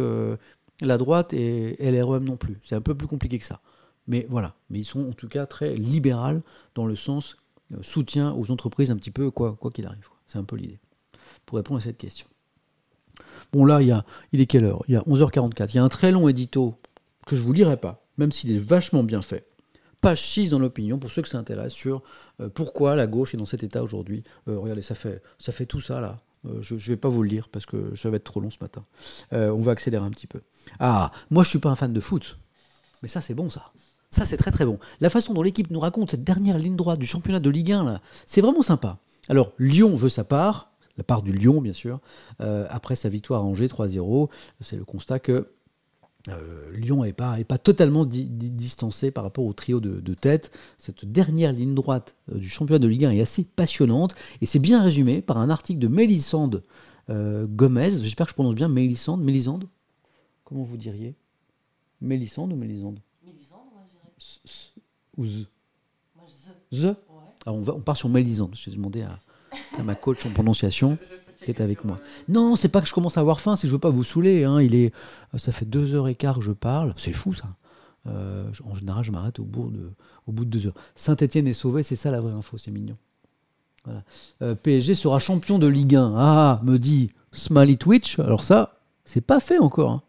la 0.81 0.97
droite 0.97 1.33
et, 1.33 1.81
et 1.83 1.91
LREM 1.91 2.25
non 2.25 2.35
plus. 2.37 2.59
C'est 2.63 2.75
un 2.75 2.81
peu 2.81 2.93
plus 2.93 3.07
compliqué 3.07 3.39
que 3.39 3.45
ça. 3.45 3.61
Mais 4.07 4.27
voilà. 4.29 4.53
Mais 4.69 4.79
ils 4.79 4.85
sont 4.85 5.09
en 5.09 5.13
tout 5.13 5.27
cas 5.29 5.45
très 5.45 5.75
libérales 5.75 6.41
dans 6.75 6.85
le 6.85 6.95
sens 6.95 7.37
soutien 7.81 8.33
aux 8.33 8.51
entreprises 8.51 8.91
un 8.91 8.97
petit 8.97 9.11
peu, 9.11 9.31
quoi 9.31 9.57
qu'il 9.73 9.85
arrive. 9.85 10.07
quoi. 10.07 10.17
C'est 10.27 10.37
un 10.37 10.43
peu 10.43 10.55
l'idée. 10.57 10.79
Pour 11.45 11.57
répondre 11.57 11.79
à 11.79 11.81
cette 11.83 11.97
question. 11.97 12.27
Bon, 13.53 13.65
là, 13.65 13.81
il, 13.81 13.87
y 13.87 13.91
a, 13.91 14.05
est 14.33 14.45
quelle 14.45 14.65
heure? 14.65 14.83
Il 14.87 14.93
y 14.93 14.97
a 14.97 15.01
11h44. 15.01 15.69
Il 15.69 15.75
y 15.75 15.79
a 15.79 15.83
un 15.83 15.89
très 15.89 16.11
long 16.11 16.27
édito 16.27 16.75
que 17.25 17.35
je 17.35 17.41
ne 17.41 17.47
vous 17.47 17.53
lirai 17.53 17.77
pas, 17.77 18.03
même 18.17 18.31
s'il 18.31 18.51
est 18.51 18.59
vachement 18.59 19.03
bien 19.03 19.21
fait. 19.21 19.47
Page 20.01 20.21
6 20.21 20.51
dans 20.51 20.59
l'opinion, 20.59 20.99
pour 20.99 21.11
ceux 21.11 21.21
que 21.21 21.29
ça 21.29 21.39
intéresse, 21.39 21.73
sur 21.73 22.03
euh, 22.39 22.49
pourquoi 22.49 22.95
la 22.95 23.07
gauche 23.07 23.33
est 23.33 23.37
dans 23.37 23.45
cet 23.45 23.63
état 23.63 23.81
aujourd'hui. 23.81 24.23
Euh, 24.47 24.59
regardez, 24.59 24.81
ça 24.81 24.95
fait, 24.95 25.65
tout 25.65 25.79
ça 25.79 25.99
là. 25.99 26.17
Euh, 26.45 26.61
je 26.61 26.75
ne 26.75 26.79
vais 26.79 26.97
pas 26.97 27.09
vous 27.09 27.23
le 27.23 27.29
lire 27.29 27.49
parce 27.49 27.65
que 27.65 27.95
ça 27.95 28.09
va 28.09 28.17
être 28.17 28.23
trop 28.23 28.39
long 28.39 28.51
ce 28.51 28.57
matin. 28.61 28.85
On 29.31 29.61
va 29.61 29.71
accélérer 29.71 30.05
un 30.05 30.11
petit 30.11 30.27
peu. 30.27 30.41
Ah, 30.79 31.11
moi 31.31 31.43
je 31.43 31.49
suis 31.49 31.59
pas 31.59 31.69
un 31.69 31.75
fan 31.75 31.93
de 31.93 31.99
foot. 31.99 32.37
Mais 33.01 33.07
ça, 33.07 33.21
c'est 33.21 33.33
bon, 33.33 33.49
ça. 33.49 33.71
Ça, 34.09 34.25
c'est 34.25 34.37
très 34.37 34.51
très 34.51 34.65
bon. 34.65 34.79
La 35.01 35.09
façon 35.09 35.33
dont 35.33 35.41
l'équipe 35.41 35.69
nous 35.69 35.79
raconte 35.79 36.11
cette 36.11 36.23
dernière 36.23 36.57
ligne 36.57 36.75
droite 36.75 36.99
du 36.99 37.05
championnat 37.05 37.39
de 37.39 37.49
Ligue 37.49 37.73
1, 37.73 37.83
là, 37.83 38.01
c'est 38.25 38.41
vraiment 38.41 38.61
sympa. 38.61 38.99
Alors, 39.29 39.51
Lyon 39.59 39.95
veut 39.95 40.09
sa 40.09 40.23
part, 40.23 40.71
la 40.97 41.03
part 41.03 41.21
du 41.21 41.31
Lyon, 41.33 41.61
bien 41.61 41.73
sûr. 41.73 41.99
Euh, 42.41 42.65
après 42.69 42.95
sa 42.95 43.09
victoire 43.09 43.41
à 43.41 43.45
Angers 43.45 43.67
3-0, 43.67 44.29
c'est 44.61 44.75
le 44.77 44.85
constat 44.85 45.19
que 45.19 45.47
euh, 46.29 46.71
Lyon 46.73 47.03
n'est 47.03 47.13
pas, 47.13 47.39
est 47.39 47.45
pas 47.45 47.57
totalement 47.57 48.03
di- 48.05 48.25
di- 48.25 48.49
distancé 48.51 49.11
par 49.11 49.23
rapport 49.23 49.45
au 49.45 49.53
trio 49.53 49.79
de, 49.79 49.99
de 50.01 50.13
tête. 50.13 50.51
Cette 50.77 51.05
dernière 51.05 51.53
ligne 51.53 51.73
droite 51.73 52.15
euh, 52.33 52.37
du 52.37 52.49
championnat 52.49 52.79
de 52.79 52.87
Ligue 52.87 53.05
1 53.05 53.11
est 53.11 53.21
assez 53.21 53.45
passionnante 53.45 54.13
et 54.41 54.45
c'est 54.45 54.59
bien 54.59 54.83
résumé 54.83 55.21
par 55.21 55.37
un 55.37 55.49
article 55.49 55.79
de 55.79 55.87
Mélisande 55.87 56.63
euh, 57.09 57.47
Gomez. 57.47 57.91
J'espère 58.01 58.25
que 58.25 58.31
je 58.31 58.35
prononce 58.35 58.55
bien 58.55 58.67
Mélisande. 58.67 59.23
Mélisande 59.23 59.67
Comment 60.43 60.63
vous 60.63 60.77
diriez? 60.77 61.15
Mélisande 62.01 62.51
ou 62.53 62.55
Mélisande? 62.57 62.99
Mélisande, 63.25 63.59
moi, 63.71 63.81
je 63.85 63.91
dirais. 63.91 64.13
S- 64.19 64.39
s- 64.45 64.71
Ou 65.17 65.25
Z 65.25 65.45
Moi, 66.15 66.25
je... 66.71 66.77
Z 66.77 66.83
Ouais. 66.85 66.93
Ah, 67.45 67.53
on, 67.53 67.61
va, 67.61 67.73
on 67.73 67.81
part 67.81 67.95
sur 67.95 68.09
Mélisande. 68.09 68.51
J'ai 68.55 68.71
demandé 68.71 69.01
à, 69.03 69.17
à 69.79 69.83
ma 69.83 69.95
coach 69.95 70.25
en 70.25 70.29
prononciation 70.31 70.97
qui 71.43 71.51
est 71.51 71.61
avec 71.61 71.83
moi. 71.83 71.97
euh, 71.99 72.23
Non, 72.33 72.55
c'est 72.55 72.67
pas 72.69 72.81
que 72.81 72.87
je 72.87 72.93
commence 72.93 73.17
à 73.17 73.21
avoir 73.21 73.39
faim, 73.39 73.55
que 73.55 73.67
je 73.67 73.71
veux 73.71 73.79
pas 73.79 73.89
vous 73.89 74.03
saouler. 74.03 74.43
hein. 74.43 74.59
Il 74.61 74.73
est, 74.75 74.91
ça 75.37 75.51
fait 75.51 75.65
deux 75.65 75.93
heures 75.93 76.07
et 76.07 76.15
quart 76.15 76.35
que 76.39 76.43
je 76.43 76.51
parle. 76.51 76.93
C'est 76.97 77.13
fou 77.13 77.33
ça. 77.33 77.45
Euh, 78.07 78.49
en 78.63 78.75
général, 78.75 79.03
je 79.03 79.11
m'arrête 79.11 79.39
au 79.39 79.43
bout 79.43 79.69
de, 79.69 79.91
au 80.25 80.31
bout 80.31 80.45
de 80.45 80.49
deux 80.49 80.67
heures. 80.67 80.73
Saint-Etienne 80.95 81.47
est 81.47 81.53
sauvé, 81.53 81.83
c'est 81.83 81.95
ça 81.95 82.09
la 82.11 82.21
vraie 82.21 82.33
info, 82.33 82.57
c'est 82.57 82.71
mignon. 82.71 82.97
Euh, 84.41 84.55
PSG 84.55 84.95
sera 84.95 85.19
champion 85.19 85.59
de 85.59 85.67
Ligue 85.67 85.95
1. 85.95 86.13
Ah, 86.17 86.59
me 86.63 86.77
dit 86.77 87.11
Smiley 87.31 87.75
Twitch. 87.77 88.19
Alors 88.19 88.43
ça, 88.43 88.79
c'est 89.05 89.21
pas 89.21 89.39
fait 89.39 89.59
encore. 89.59 89.91
hein. 89.91 90.01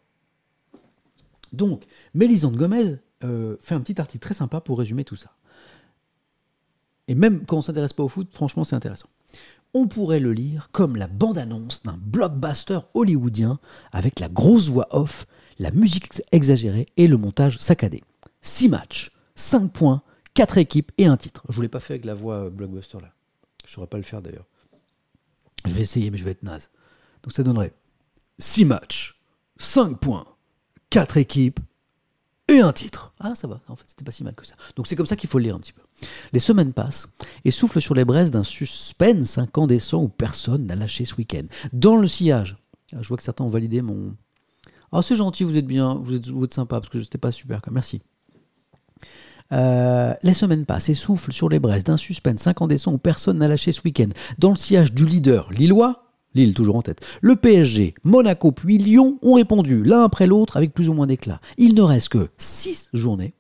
Donc, 1.53 1.85
Mélisande 2.15 2.57
Gomez 2.57 2.97
euh, 3.24 3.57
fait 3.61 3.74
un 3.74 3.81
petit 3.81 4.01
article 4.01 4.23
très 4.23 4.35
sympa 4.35 4.61
pour 4.61 4.78
résumer 4.78 5.05
tout 5.05 5.16
ça. 5.16 5.31
Et 7.07 7.15
même 7.15 7.45
quand 7.47 7.59
on 7.59 7.62
s'intéresse 7.62 7.93
pas 7.93 8.03
au 8.03 8.09
foot, 8.09 8.28
franchement, 8.32 8.65
c'est 8.65 8.77
intéressant 8.77 9.09
on 9.74 9.86
pourrait 9.86 10.20
le 10.20 10.32
lire 10.32 10.70
comme 10.73 10.97
la 10.97 11.07
bande-annonce 11.07 11.82
d'un 11.82 11.99
blockbuster 12.01 12.81
hollywoodien 12.95 13.59
avec 13.93 14.19
la 14.20 14.28
grosse 14.28 14.69
voix 14.69 14.89
off, 14.90 15.27
la 15.59 15.70
musique 15.70 16.07
ex- 16.07 16.23
exagérée 16.32 16.86
et 16.97 17.07
le 17.07 17.16
montage 17.16 17.59
saccadé. 17.59 18.03
6 18.40 18.69
matchs, 18.69 19.11
5 19.35 19.73
points, 19.73 20.03
4 20.35 20.59
équipes 20.59 20.93
et 20.99 21.07
un 21.07 21.16
titre. 21.16 21.43
Je 21.49 21.59
ne 21.59 21.62
l'ai 21.62 21.69
pas 21.69 21.81
fait 21.81 21.95
avec 21.95 22.05
la 22.05 22.15
voix 22.15 22.45
euh, 22.45 22.51
blockbuster 22.51 22.99
là. 23.01 23.12
Je 23.65 23.70
ne 23.70 23.74
saurais 23.74 23.86
pas 23.86 23.97
le 23.99 24.03
faire 24.05 24.23
d'ailleurs. 24.23 24.47
Je 25.66 25.73
vais 25.74 25.82
essayer 25.82 26.11
mais 26.11 26.16
je 26.19 26.24
vais 26.24 26.31
être 26.31 26.43
naze. 26.43 26.70
Donc 27.23 27.32
ça 27.32 27.43
donnerait 27.43 27.74
6 28.39 28.65
matchs, 28.65 29.16
5 29.59 29.99
points, 29.99 30.27
4 30.90 31.16
équipes 31.19 31.61
et 32.49 32.61
un 32.61 32.73
titre. 32.73 33.12
Ah 33.20 33.35
ça 33.35 33.47
va, 33.47 33.61
en 33.69 33.77
fait 33.77 33.85
c'était 33.87 34.05
pas 34.05 34.11
si 34.11 34.25
mal 34.25 34.35
que 34.35 34.47
ça. 34.47 34.55
Donc 34.77 34.87
c'est 34.87 34.97
comme 34.97 35.07
ça 35.07 35.16
qu'il 35.16 35.29
faut 35.29 35.39
le 35.39 35.45
lire 35.45 35.57
un 35.57 35.61
petit 35.61 35.73
peu. 35.73 35.83
Les 36.33 36.41
semaines 36.41 36.73
passent 36.73 37.09
et 37.45 37.51
soufflent 37.51 37.81
sur 37.81 37.95
les 37.95 38.05
braises 38.05 38.31
d'un 38.31 38.43
suspense 38.43 39.39
incandescent 39.39 40.03
où 40.03 40.09
personne 40.09 40.66
n'a 40.66 40.75
lâché 40.75 41.05
ce 41.05 41.15
week-end. 41.16 41.45
Dans 41.73 41.97
le 41.97 42.07
sillage, 42.07 42.57
ah, 42.95 43.03
je 43.03 43.09
vois 43.09 43.16
que 43.16 43.23
certains 43.23 43.45
ont 43.45 43.51
validé 43.51 43.83
mon. 43.83 44.15
Ah, 44.93 45.03
c'est 45.03 45.16
gentil, 45.16 45.45
vous 45.45 45.57
êtes 45.57 45.66
bien, 45.66 45.95
vous 45.95 46.15
êtes, 46.15 46.29
vous 46.29 46.45
êtes 46.45 46.55
sympa 46.55 46.81
parce 46.81 46.89
que 46.89 47.01
j'étais 47.01 47.19
pas 47.19 47.31
super. 47.31 47.61
quoi. 47.61 47.73
Merci. 47.73 48.01
Euh, 49.53 50.15
les 50.23 50.35
semaines 50.35 50.66
passent 50.66 50.89
et 50.89 50.95
soufflent 50.95 51.33
sur 51.33 51.49
les 51.49 51.59
braises 51.59 51.85
d'un 51.85 51.97
suspense 51.97 52.47
incandescent 52.47 52.93
où 52.93 52.99
personne 52.99 53.39
n'a 53.39 53.49
lâché 53.49 53.73
ce 53.73 53.83
week-end. 53.85 54.09
Dans 54.39 54.51
le 54.51 54.57
sillage 54.57 54.93
du 54.93 55.07
leader 55.07 55.51
lillois, 55.51 56.07
Lille 56.39 56.55
toujours 56.55 56.77
en 56.77 56.82
tête, 56.82 57.05
le 57.20 57.36
PSG, 57.36 57.94
Monaco 58.05 58.52
puis 58.52 58.78
Lyon 58.78 59.19
ont 59.23 59.35
répondu 59.35 59.82
l'un 59.82 60.05
après 60.05 60.27
l'autre 60.27 60.56
avec 60.56 60.73
plus 60.73 60.89
ou 60.89 60.94
moins 60.94 61.06
d'éclat. 61.06 61.40
Il 61.56 61.74
ne 61.74 61.82
reste 61.82 62.10
que 62.10 62.28
6 62.36 62.90
journées 62.93 63.35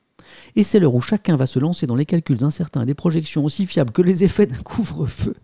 et 0.56 0.62
c'est 0.62 0.80
l'heure 0.80 0.94
où 0.94 1.00
chacun 1.00 1.36
va 1.36 1.46
se 1.46 1.58
lancer 1.58 1.86
dans 1.86 1.94
les 1.94 2.06
calculs 2.06 2.42
incertains 2.42 2.82
et 2.82 2.86
des 2.86 2.94
projections 2.94 3.44
aussi 3.44 3.66
fiables 3.66 3.92
que 3.92 4.02
les 4.02 4.24
effets 4.24 4.46
d'un 4.46 4.56
couvre-feu 4.64 5.34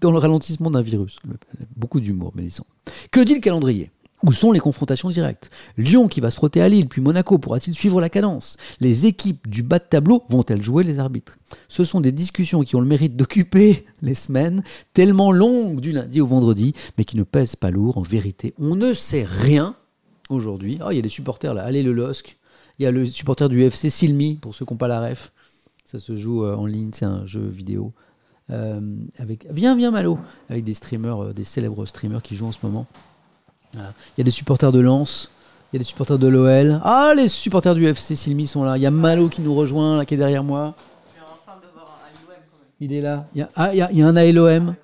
dans 0.00 0.10
le 0.10 0.18
ralentissement 0.18 0.70
d'un 0.70 0.82
virus. 0.82 1.18
Beaucoup 1.76 2.00
d'humour, 2.00 2.32
Mélissande. 2.34 2.66
Que 3.10 3.20
dit 3.20 3.34
le 3.34 3.40
calendrier? 3.40 3.90
Où 4.22 4.32
sont 4.32 4.52
les 4.52 4.60
confrontations 4.60 5.08
directes 5.08 5.50
Lyon 5.78 6.08
qui 6.08 6.20
va 6.20 6.30
se 6.30 6.36
frotter 6.36 6.60
à 6.60 6.68
Lille, 6.68 6.88
puis 6.88 7.00
Monaco 7.00 7.38
pourra-t-il 7.38 7.74
suivre 7.74 8.00
la 8.00 8.10
cadence 8.10 8.56
Les 8.80 9.06
équipes 9.06 9.48
du 9.48 9.62
bas 9.62 9.78
de 9.78 9.84
tableau 9.84 10.24
vont-elles 10.28 10.62
jouer 10.62 10.84
les 10.84 10.98
arbitres 10.98 11.38
Ce 11.68 11.84
sont 11.84 12.00
des 12.00 12.12
discussions 12.12 12.62
qui 12.62 12.76
ont 12.76 12.80
le 12.80 12.86
mérite 12.86 13.16
d'occuper 13.16 13.86
les 14.02 14.14
semaines 14.14 14.62
tellement 14.92 15.32
longues 15.32 15.80
du 15.80 15.92
lundi 15.92 16.20
au 16.20 16.26
vendredi, 16.26 16.74
mais 16.98 17.04
qui 17.04 17.16
ne 17.16 17.22
pèsent 17.22 17.56
pas 17.56 17.70
lourd. 17.70 17.98
En 17.98 18.02
vérité, 18.02 18.54
on 18.58 18.76
ne 18.76 18.92
sait 18.92 19.24
rien 19.24 19.74
aujourd'hui. 20.28 20.78
Ah, 20.80 20.92
il 20.92 20.96
y 20.96 20.98
a 20.98 21.02
des 21.02 21.08
supporters 21.08 21.54
là, 21.54 21.64
allez 21.64 21.82
le 21.82 21.92
LOSC. 21.92 22.36
Il 22.78 22.84
y 22.84 22.86
a 22.86 22.90
le 22.90 23.04
supporter 23.06 23.48
du 23.48 23.62
FC 23.62 23.90
Silmi, 23.90 24.36
pour 24.36 24.54
ceux 24.54 24.64
qui 24.64 24.72
n'ont 24.72 24.78
pas 24.78 24.88
la 24.88 25.00
ref. 25.00 25.32
Ça 25.84 25.98
se 25.98 26.16
joue 26.16 26.44
euh, 26.44 26.54
en 26.54 26.66
ligne, 26.66 26.90
c'est 26.92 27.04
un 27.04 27.26
jeu 27.26 27.46
vidéo. 27.46 27.92
Euh, 28.50 28.80
avec... 29.18 29.46
Viens, 29.50 29.76
viens 29.76 29.90
Malo, 29.90 30.18
avec 30.48 30.64
des 30.64 30.74
streamers, 30.74 31.24
euh, 31.24 31.32
des 31.32 31.44
célèbres 31.44 31.84
streamers 31.86 32.22
qui 32.22 32.36
jouent 32.36 32.46
en 32.46 32.52
ce 32.52 32.58
moment. 32.62 32.86
Voilà. 33.74 33.92
Il 34.16 34.20
y 34.20 34.22
a 34.22 34.24
des 34.24 34.30
supporters 34.30 34.72
de 34.72 34.80
Lens, 34.80 35.30
il 35.72 35.76
y 35.76 35.78
a 35.78 35.80
des 35.80 35.84
supporters 35.84 36.18
de 36.18 36.26
l'OL. 36.26 36.80
Ah, 36.84 37.12
les 37.16 37.28
supporters 37.28 37.74
du 37.74 37.86
FC 37.86 38.16
Silmi 38.16 38.46
sont 38.46 38.64
là. 38.64 38.76
Il 38.76 38.82
y 38.82 38.86
a 38.86 38.90
Malo 38.90 39.28
qui 39.28 39.40
nous 39.40 39.54
rejoint, 39.54 39.96
là, 39.96 40.04
qui 40.04 40.14
est 40.14 40.16
derrière 40.16 40.42
moi. 40.42 40.74
Je 41.14 41.20
de 41.20 41.72
voir 41.72 42.00
un 42.04 42.26
quand 42.26 42.32
même. 42.32 42.40
Il 42.80 42.92
est 42.92 43.00
là. 43.00 43.26
Il 43.34 43.38
y 43.38 43.42
a... 43.42 43.50
Ah, 43.54 43.70
il 43.72 43.78
y 43.78 43.82
a, 43.82 43.90
il 43.92 43.98
y 43.98 44.02
a 44.02 44.06
un 44.06 44.16
ALOM. 44.16 44.48
Même. 44.48 44.74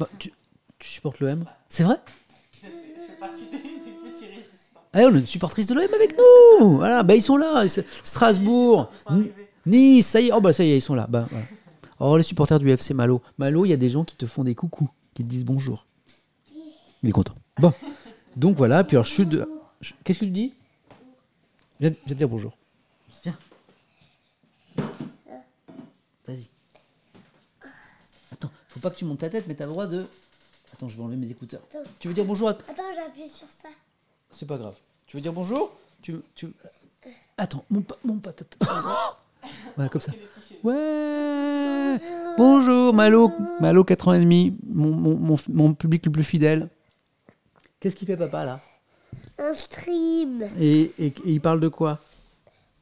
Bah, 0.00 0.08
tu, 0.18 0.32
tu 0.78 0.88
supportes 0.88 1.20
l'OM 1.20 1.44
C'est 1.68 1.84
vrai? 1.84 1.96
Je, 2.52 2.58
sais, 2.58 2.66
je 2.96 3.12
fais 3.12 3.20
partie 3.20 3.44
des, 3.44 3.58
des 3.58 4.10
petits 4.10 4.26
résistants. 4.26 4.80
Ah, 4.92 5.00
on 5.02 5.14
a 5.14 5.18
une 5.18 5.26
supportrice 5.26 5.68
de 5.68 5.74
l'OM 5.74 5.94
avec 5.94 6.16
nous 6.18 6.76
Voilà, 6.78 7.04
bah, 7.04 7.14
ils 7.14 7.22
sont 7.22 7.36
là. 7.36 7.66
Strasbourg, 7.68 8.90
Ils 8.92 9.02
sont 9.02 9.10
arrivés. 9.10 9.48
Nice, 9.66 10.06
ça 10.06 10.20
y 10.20 10.28
est. 10.28 10.32
Oh, 10.32 10.40
bah 10.40 10.52
ça 10.52 10.64
y 10.64 10.72
est, 10.72 10.78
ils 10.78 10.82
sont 10.82 10.94
là. 10.96 11.06
Bah, 11.08 11.26
voilà. 11.30 11.44
Oh, 12.00 12.16
les 12.16 12.22
supporters 12.24 12.58
du 12.58 12.68
FC 12.70 12.94
Malo. 12.94 13.22
Malo, 13.38 13.64
il 13.66 13.68
y 13.68 13.74
a 13.74 13.76
des 13.76 13.90
gens 13.90 14.04
qui 14.04 14.16
te 14.16 14.26
font 14.26 14.42
des 14.42 14.54
coucous, 14.54 14.88
qui 15.14 15.22
te 15.22 15.28
disent 15.28 15.44
bonjour. 15.44 15.86
Il 17.02 17.10
est 17.10 17.12
content. 17.12 17.34
Bon. 17.58 17.72
Donc 18.36 18.56
voilà, 18.56 18.84
puis 18.84 18.96
alors 18.96 19.04
je 19.04 19.10
suis 19.12 19.26
de... 19.26 19.48
je- 19.80 19.92
Qu'est-ce 20.04 20.18
que 20.20 20.24
tu 20.24 20.30
dis? 20.30 20.54
Viens, 21.80 21.90
viens 22.06 22.16
dire 22.16 22.28
bonjour. 22.28 22.56
Viens. 23.24 23.36
Vas-y. 26.26 26.48
Attends, 28.32 28.50
faut 28.68 28.80
pas 28.80 28.90
que 28.90 28.96
tu 28.96 29.04
montes 29.04 29.18
ta 29.20 29.28
tête, 29.30 29.46
mais 29.48 29.54
t'as 29.54 29.66
le 29.66 29.72
droit 29.72 29.86
de... 29.86 30.06
Attends, 30.72 30.88
je 30.88 30.96
vais 30.96 31.02
enlever 31.02 31.16
mes 31.16 31.30
écouteurs. 31.30 31.60
Attends. 31.70 31.82
Tu 31.98 32.08
veux 32.08 32.14
dire 32.14 32.24
bonjour 32.24 32.48
à... 32.48 32.52
Attends, 32.52 32.92
j'appuie 32.94 33.28
sur 33.28 33.48
ça. 33.48 33.68
C'est 34.30 34.46
pas 34.46 34.56
grave. 34.58 34.74
Tu 35.06 35.16
veux 35.16 35.20
dire 35.20 35.32
bonjour? 35.32 35.72
Tu, 36.02 36.14
tu... 36.34 36.48
Attends, 37.36 37.64
mon, 37.70 37.82
pa- 37.82 37.96
mon 38.04 38.18
patate. 38.18 38.56
voilà, 39.76 39.88
comme 39.90 40.00
ça. 40.00 40.12
Ouais 40.62 41.96
Bonjour, 42.36 42.94
Malo, 42.94 43.32
Malo 43.60 43.82
4 43.84 44.08
ans 44.08 44.12
et 44.12 44.20
demi, 44.20 44.56
mon, 44.68 44.94
mon, 44.94 45.16
mon, 45.16 45.36
mon 45.48 45.74
public 45.74 46.06
le 46.06 46.12
plus 46.12 46.22
fidèle. 46.24 46.68
Qu'est-ce 47.80 47.96
qu'il 47.96 48.06
fait 48.06 48.16
papa 48.16 48.44
là? 48.44 48.60
Un 49.38 49.54
stream 49.54 50.46
et, 50.60 50.92
et, 50.98 51.06
et 51.06 51.12
il 51.24 51.40
parle 51.40 51.60
de 51.60 51.68
quoi? 51.68 51.98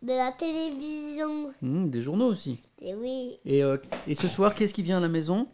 De 0.03 0.13
la 0.13 0.33
télévision. 0.33 1.53
Hmm, 1.63 1.89
Des 1.89 2.03
journaux 2.03 2.27
aussi. 2.27 2.61
Et 2.81 2.95
oui, 2.95 3.37
Et, 3.45 3.63
euh, 3.65 3.77
et 4.07 4.15
ce 4.15 4.29
soir, 4.29 4.55
qu'est-ce 4.55 4.75
qui 4.75 4.83
vient 4.83 4.99
à 4.99 5.01
la 5.01 5.09
maison? 5.09 5.49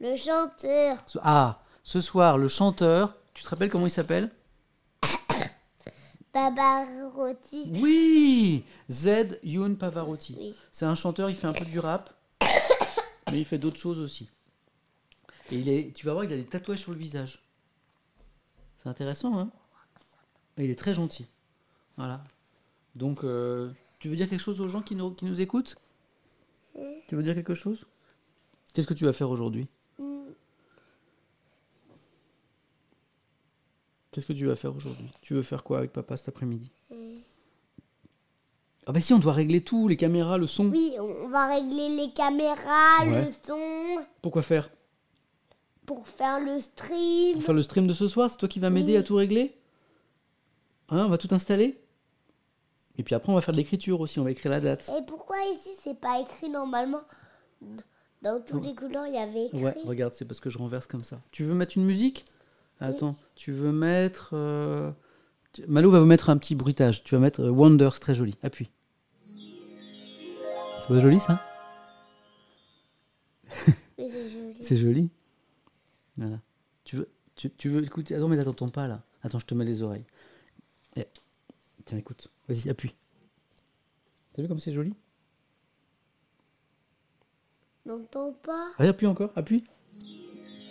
Le 0.00 0.14
chanteur 0.16 0.96
Ah, 1.22 1.60
ce 1.82 2.00
soir, 2.00 2.38
le 2.38 2.48
chanteur, 2.48 3.14
tu 3.34 3.42
te 3.44 3.48
rappelles 3.48 3.70
comment 3.70 3.86
il 3.86 3.90
s'appelle? 3.90 4.30
Babarotti. 6.34 7.70
Oui 7.72 8.64
Z 8.90 9.38
Youn 9.42 9.76
Pavarotti. 9.76 10.36
Oui. 10.38 10.54
C'est 10.72 10.84
un 10.86 10.94
chanteur, 10.94 11.28
il 11.30 11.36
fait 11.36 11.46
un 11.48 11.52
peu 11.52 11.64
du 11.64 11.78
rap, 11.80 12.10
mais 13.32 13.40
il 13.40 13.44
fait 13.44 13.58
d'autres 13.58 13.80
choses 13.80 13.98
aussi. 13.98 14.28
Et 15.50 15.56
il 15.56 15.68
est, 15.68 15.92
tu 15.94 16.06
vas 16.06 16.12
voir, 16.12 16.24
il 16.24 16.32
a 16.32 16.36
des 16.36 16.44
tatouages 16.44 16.78
sur 16.78 16.92
le 16.92 16.98
visage. 16.98 17.42
C'est 18.82 18.88
intéressant, 18.88 19.38
hein. 19.38 19.50
Et 20.56 20.64
il 20.64 20.70
est 20.70 20.78
très 20.78 20.94
gentil. 20.94 21.26
Voilà. 21.96 22.22
Donc, 22.94 23.24
euh, 23.24 23.70
tu 23.98 24.08
veux 24.08 24.16
dire 24.16 24.28
quelque 24.28 24.40
chose 24.40 24.60
aux 24.60 24.68
gens 24.68 24.82
qui 24.82 24.94
nous, 24.94 25.10
qui 25.12 25.24
nous 25.26 25.40
écoutent? 25.40 25.76
Tu 27.08 27.14
veux 27.16 27.22
dire 27.22 27.34
quelque 27.34 27.54
chose? 27.54 27.84
Qu'est-ce 28.72 28.86
que 28.86 28.94
tu 28.94 29.04
vas 29.04 29.12
faire 29.12 29.30
aujourd'hui? 29.30 29.66
Hmm, 29.98 30.28
Qu'est-ce 34.10 34.26
que 34.26 34.32
tu 34.32 34.46
vas 34.46 34.56
faire 34.56 34.74
aujourd'hui? 34.74 35.08
Tu 35.20 35.34
veux 35.34 35.42
faire 35.42 35.62
quoi 35.62 35.78
avec 35.78 35.92
papa 35.92 36.16
cet 36.16 36.28
après-midi? 36.28 36.70
Euh, 36.90 37.18
Ah 38.86 38.92
bah 38.92 39.00
si, 39.00 39.12
on 39.12 39.18
doit 39.18 39.32
régler 39.32 39.60
tout, 39.62 39.86
les 39.88 39.96
caméras, 39.96 40.36
le 40.38 40.46
son. 40.46 40.68
Oui, 40.70 40.94
on 40.98 41.28
va 41.28 41.46
régler 41.48 41.96
les 41.96 42.12
caméras, 42.12 43.04
Ouais. 43.06 43.26
le 43.26 43.32
son, 43.46 44.04
Pourquoi 44.22 44.42
faire? 44.42 44.70
Pour 45.90 46.06
faire 46.06 46.38
le 46.38 46.60
stream. 46.60 47.32
Pour 47.34 47.42
faire 47.42 47.54
le 47.54 47.62
stream 47.62 47.88
de 47.88 47.92
ce 47.92 48.06
soir, 48.06 48.30
c'est 48.30 48.36
toi 48.36 48.48
qui 48.48 48.60
vas 48.60 48.70
m'aider 48.70 48.92
Oui. 48.92 48.96
à 48.98 49.02
tout 49.02 49.16
régler 49.16 49.56
Hein, 50.88 51.06
on 51.06 51.08
va 51.08 51.18
tout 51.18 51.26
installer 51.32 51.80
Et 52.96 53.02
puis 53.02 53.16
après, 53.16 53.32
on 53.32 53.34
va 53.34 53.40
faire 53.40 53.50
de 53.50 53.56
l'écriture 53.56 54.00
aussi, 54.00 54.20
on 54.20 54.22
va 54.22 54.30
écrire 54.30 54.52
la 54.52 54.60
date. 54.60 54.88
Et 54.96 55.04
pourquoi 55.04 55.36
ici 55.52 55.70
c'est 55.82 55.98
pas 55.98 56.20
écrit 56.20 56.48
normalement 56.48 57.00
Dans 58.22 58.40
tous 58.40 58.60
les 58.60 58.72
couleurs 58.76 59.08
il 59.08 59.14
y 59.14 59.18
avait 59.18 59.46
écrit. 59.46 59.64
Ouais, 59.64 59.74
regarde, 59.84 60.12
c'est 60.14 60.24
parce 60.26 60.38
que 60.38 60.48
je 60.48 60.58
renverse 60.58 60.86
comme 60.86 61.02
ça. 61.02 61.20
Tu 61.32 61.42
veux 61.42 61.54
mettre 61.54 61.76
une 61.76 61.84
musique 61.84 62.24
Attends, 62.78 63.16
tu 63.34 63.50
veux 63.50 63.72
mettre... 63.72 64.30
euh, 64.34 64.92
Malo 65.66 65.90
va 65.90 65.98
vous 65.98 66.06
mettre 66.06 66.30
un 66.30 66.36
petit 66.36 66.54
bruitage. 66.54 67.02
Tu 67.02 67.16
vas 67.16 67.20
mettre 67.20 67.40
euh, 67.40 67.50
Wonder, 67.50 67.90
c'est 67.94 67.98
très 68.00 68.14
joli. 68.14 68.36
Appuie. 68.44 68.70
C'est 70.86 71.00
joli 71.00 71.18
ça 71.18 71.40
c'est 74.60 74.76
joli. 74.76 75.10
Voilà. 76.16 76.38
Tu 76.84 76.96
veux, 76.96 77.08
tu, 77.36 77.50
tu 77.50 77.68
veux 77.68 77.82
écouter 77.84 78.14
Attends, 78.14 78.28
mais 78.28 78.42
t'entends 78.42 78.68
pas 78.68 78.86
là. 78.86 79.02
Attends, 79.22 79.38
je 79.38 79.46
te 79.46 79.54
mets 79.54 79.64
les 79.64 79.82
oreilles. 79.82 80.04
Eh. 80.96 81.06
Tiens, 81.84 81.98
écoute. 81.98 82.28
Vas-y, 82.48 82.68
appuie. 82.70 82.94
T'as 84.34 84.42
vu 84.42 84.48
comme 84.48 84.60
c'est 84.60 84.72
joli? 84.72 84.94
N'entends 87.86 88.32
pas? 88.44 88.68
Allez, 88.78 88.88
appuie 88.90 89.06
encore, 89.06 89.30
appuie. 89.36 89.64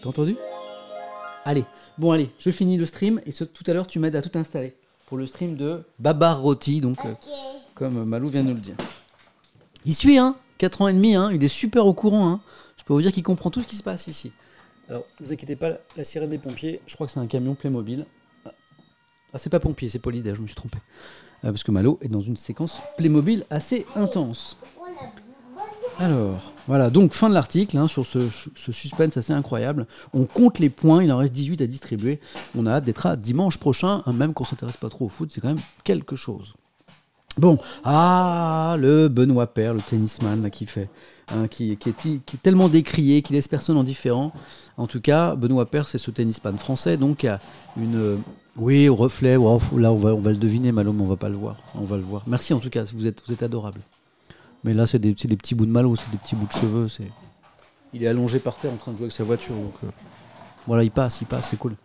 T'as 0.02 0.10
entendu? 0.10 0.36
Allez, 1.46 1.64
bon 1.98 2.12
allez, 2.12 2.30
je 2.40 2.52
finis 2.52 2.78
le 2.78 2.86
stream 2.86 3.22
et 3.26 3.32
ce- 3.32 3.44
tout 3.44 3.64
à 3.68 3.74
l'heure 3.74 3.88
tu 3.88 3.98
m'aides 4.00 4.16
à 4.16 4.22
tout 4.22 4.38
installer 4.38 4.76
pour 5.08 5.18
le 5.18 5.26
stream 5.26 5.56
de 5.56 5.84
Babar 5.98 6.42
Roti, 6.42 6.82
donc 6.82 7.04
euh, 7.06 7.14
comme 7.74 8.04
Malou 8.04 8.30
vient 8.30 8.44
de 8.44 8.50
nous 8.50 8.56
le 8.56 8.62
dire. 8.62 8.76
Il 9.86 9.96
suit, 9.96 10.18
hein 10.18 10.36
4 10.58 10.82
ans 10.82 10.88
et 10.88 10.94
demi, 10.94 11.16
hein 11.16 11.32
il 11.34 11.44
est 11.44 11.48
super 11.48 11.86
au 11.88 11.94
courant, 11.94 12.30
hein 12.30 12.42
Je 12.78 12.84
peux 12.84 12.94
vous 12.94 13.02
dire 13.02 13.12
qu'il 13.12 13.24
comprend 13.24 13.50
tout 13.50 13.62
ce 13.62 13.68
qui 13.68 13.76
se 13.76 13.84
passe 13.84 14.08
ici. 14.08 14.32
Alors, 14.90 15.06
ne 15.20 15.26
vous 15.26 15.32
inquiétez 15.32 15.56
pas, 15.56 15.78
la 15.96 16.04
sirène 16.04 16.32
des 16.32 16.40
pompiers, 16.40 16.82
je 16.88 16.96
crois 16.96 17.06
que 17.06 17.14
c'est 17.14 17.20
un 17.20 17.28
camion 17.28 17.54
Playmobil. 17.54 18.06
Ah, 19.32 19.38
c'est 19.38 19.52
pas 19.52 19.60
pompier, 19.60 19.88
c'est 19.88 20.00
Polydare, 20.00 20.36
je 20.36 20.42
me 20.42 20.48
suis 20.48 20.56
trompé. 20.56 20.80
Euh, 21.44 21.52
parce 21.52 21.64
que 21.64 21.72
Malo 21.72 22.00
est 22.02 22.08
dans 22.08 22.22
une 22.22 22.36
séquence 22.36 22.82
Playmobil 22.98 23.46
assez 23.52 23.86
intense. 23.96 24.58
Alors, 26.00 26.54
voilà, 26.66 26.90
donc 26.90 27.14
fin 27.14 27.30
de 27.30 27.36
l'article 27.36 27.78
hein, 27.78 27.88
sur 27.88 28.06
ce, 28.06 28.20
suspense 28.72 29.18
assez 29.18 29.34
incroyable. 29.34 29.86
On 30.14 30.26
compte 30.26 30.58
les 30.58 30.70
points, 30.70 31.04
il 31.04 31.12
en 31.12 31.18
reste 31.18 31.34
18 31.34 31.62
à 31.62 31.68
distribuer. 31.68 32.20
On 32.58 32.66
a 32.66 32.72
hâte 32.72 32.86
d'être 32.86 33.06
à 33.06 33.16
dimanche 33.16 33.58
prochain, 33.58 34.02
hein, 34.06 34.14
même 34.14 34.34
qu'on 34.34 34.46
s'intéresse 34.46 34.78
pas 34.78 34.90
trop 34.90 35.06
au 35.06 35.10
foot, 35.10 35.30
c'est 35.32 35.42
quand 35.42 35.50
même 35.50 35.62
quelque 35.84 36.16
chose. 36.16 36.54
Bon, 37.38 37.60
ah, 37.84 38.76
le 38.80 39.08
Benoît 39.08 39.48
Père, 39.54 39.74
le 39.74 39.82
tennisman 39.82 40.42
là, 40.42 40.50
qui 40.50 40.66
fait, 40.66 40.90
hein, 41.36 41.48
qui, 41.48 41.72
est, 41.72 42.42
tellement 42.42 42.70
décrié, 42.70 43.22
qui 43.22 43.34
laisse 43.34 43.48
personne 43.48 43.78
indifférent. 43.78 44.32
En 44.78 44.88
tout 44.88 45.02
cas, 45.02 45.36
Benoît 45.36 45.66
Père, 45.66 45.88
c'est 45.88 45.98
ce 45.98 46.12
tennisman 46.12 46.58
français, 46.58 46.98
donc 46.98 47.26
a 47.26 47.40
une, 47.78 47.96
euh, 47.96 48.18
oui, 48.56 48.90
au 48.90 48.96
reflet. 48.96 49.36
wow, 49.38 49.60
là, 49.78 49.92
on 49.92 49.98
va, 49.98 50.32
le 50.32 50.38
deviner, 50.38 50.72
Malo, 50.72 50.94
mais 50.94 51.02
on 51.02 51.08
va 51.08 51.16
pas 51.16 51.30
le 51.30 51.36
voir. 51.36 51.58
On 51.76 51.84
va 51.84 51.98
le 51.98 52.04
voir. 52.04 52.24
Merci 52.28 52.54
en 52.54 52.60
tout 52.60 52.70
cas, 52.70 52.84
vous 52.94 53.08
êtes, 53.08 53.24
vous 53.28 53.34
êtes 53.34 53.44
adorable. 53.44 53.82
Mais 54.64 54.74
là, 54.74 54.86
c'est 54.88 55.00
des, 55.00 55.14
petits 55.14 55.56
bouts 55.56 55.66
de 55.66 55.72
Malo, 55.72 55.96
c'est 55.96 56.12
des 56.12 56.18
petits 56.18 56.36
bouts 56.36 56.48
de 56.48 56.60
cheveux. 56.60 56.88
Il 57.94 58.04
est 58.04 58.08
allongé 58.08 58.40
par 58.40 58.56
terre 58.56 58.72
en 58.72 58.76
train 58.76 58.92
de 58.92 58.98
jouer 58.98 59.06
avec 59.06 59.16
sa 59.16 59.24
voiture, 59.24 59.56
donc 59.56 59.74
euh, 59.84 59.88
voilà, 60.68 60.84
il 60.84 60.92
passe, 60.92 61.22
il 61.22 61.28
passe, 61.28 61.50
c'est 61.50 61.58
cool. 61.58 61.76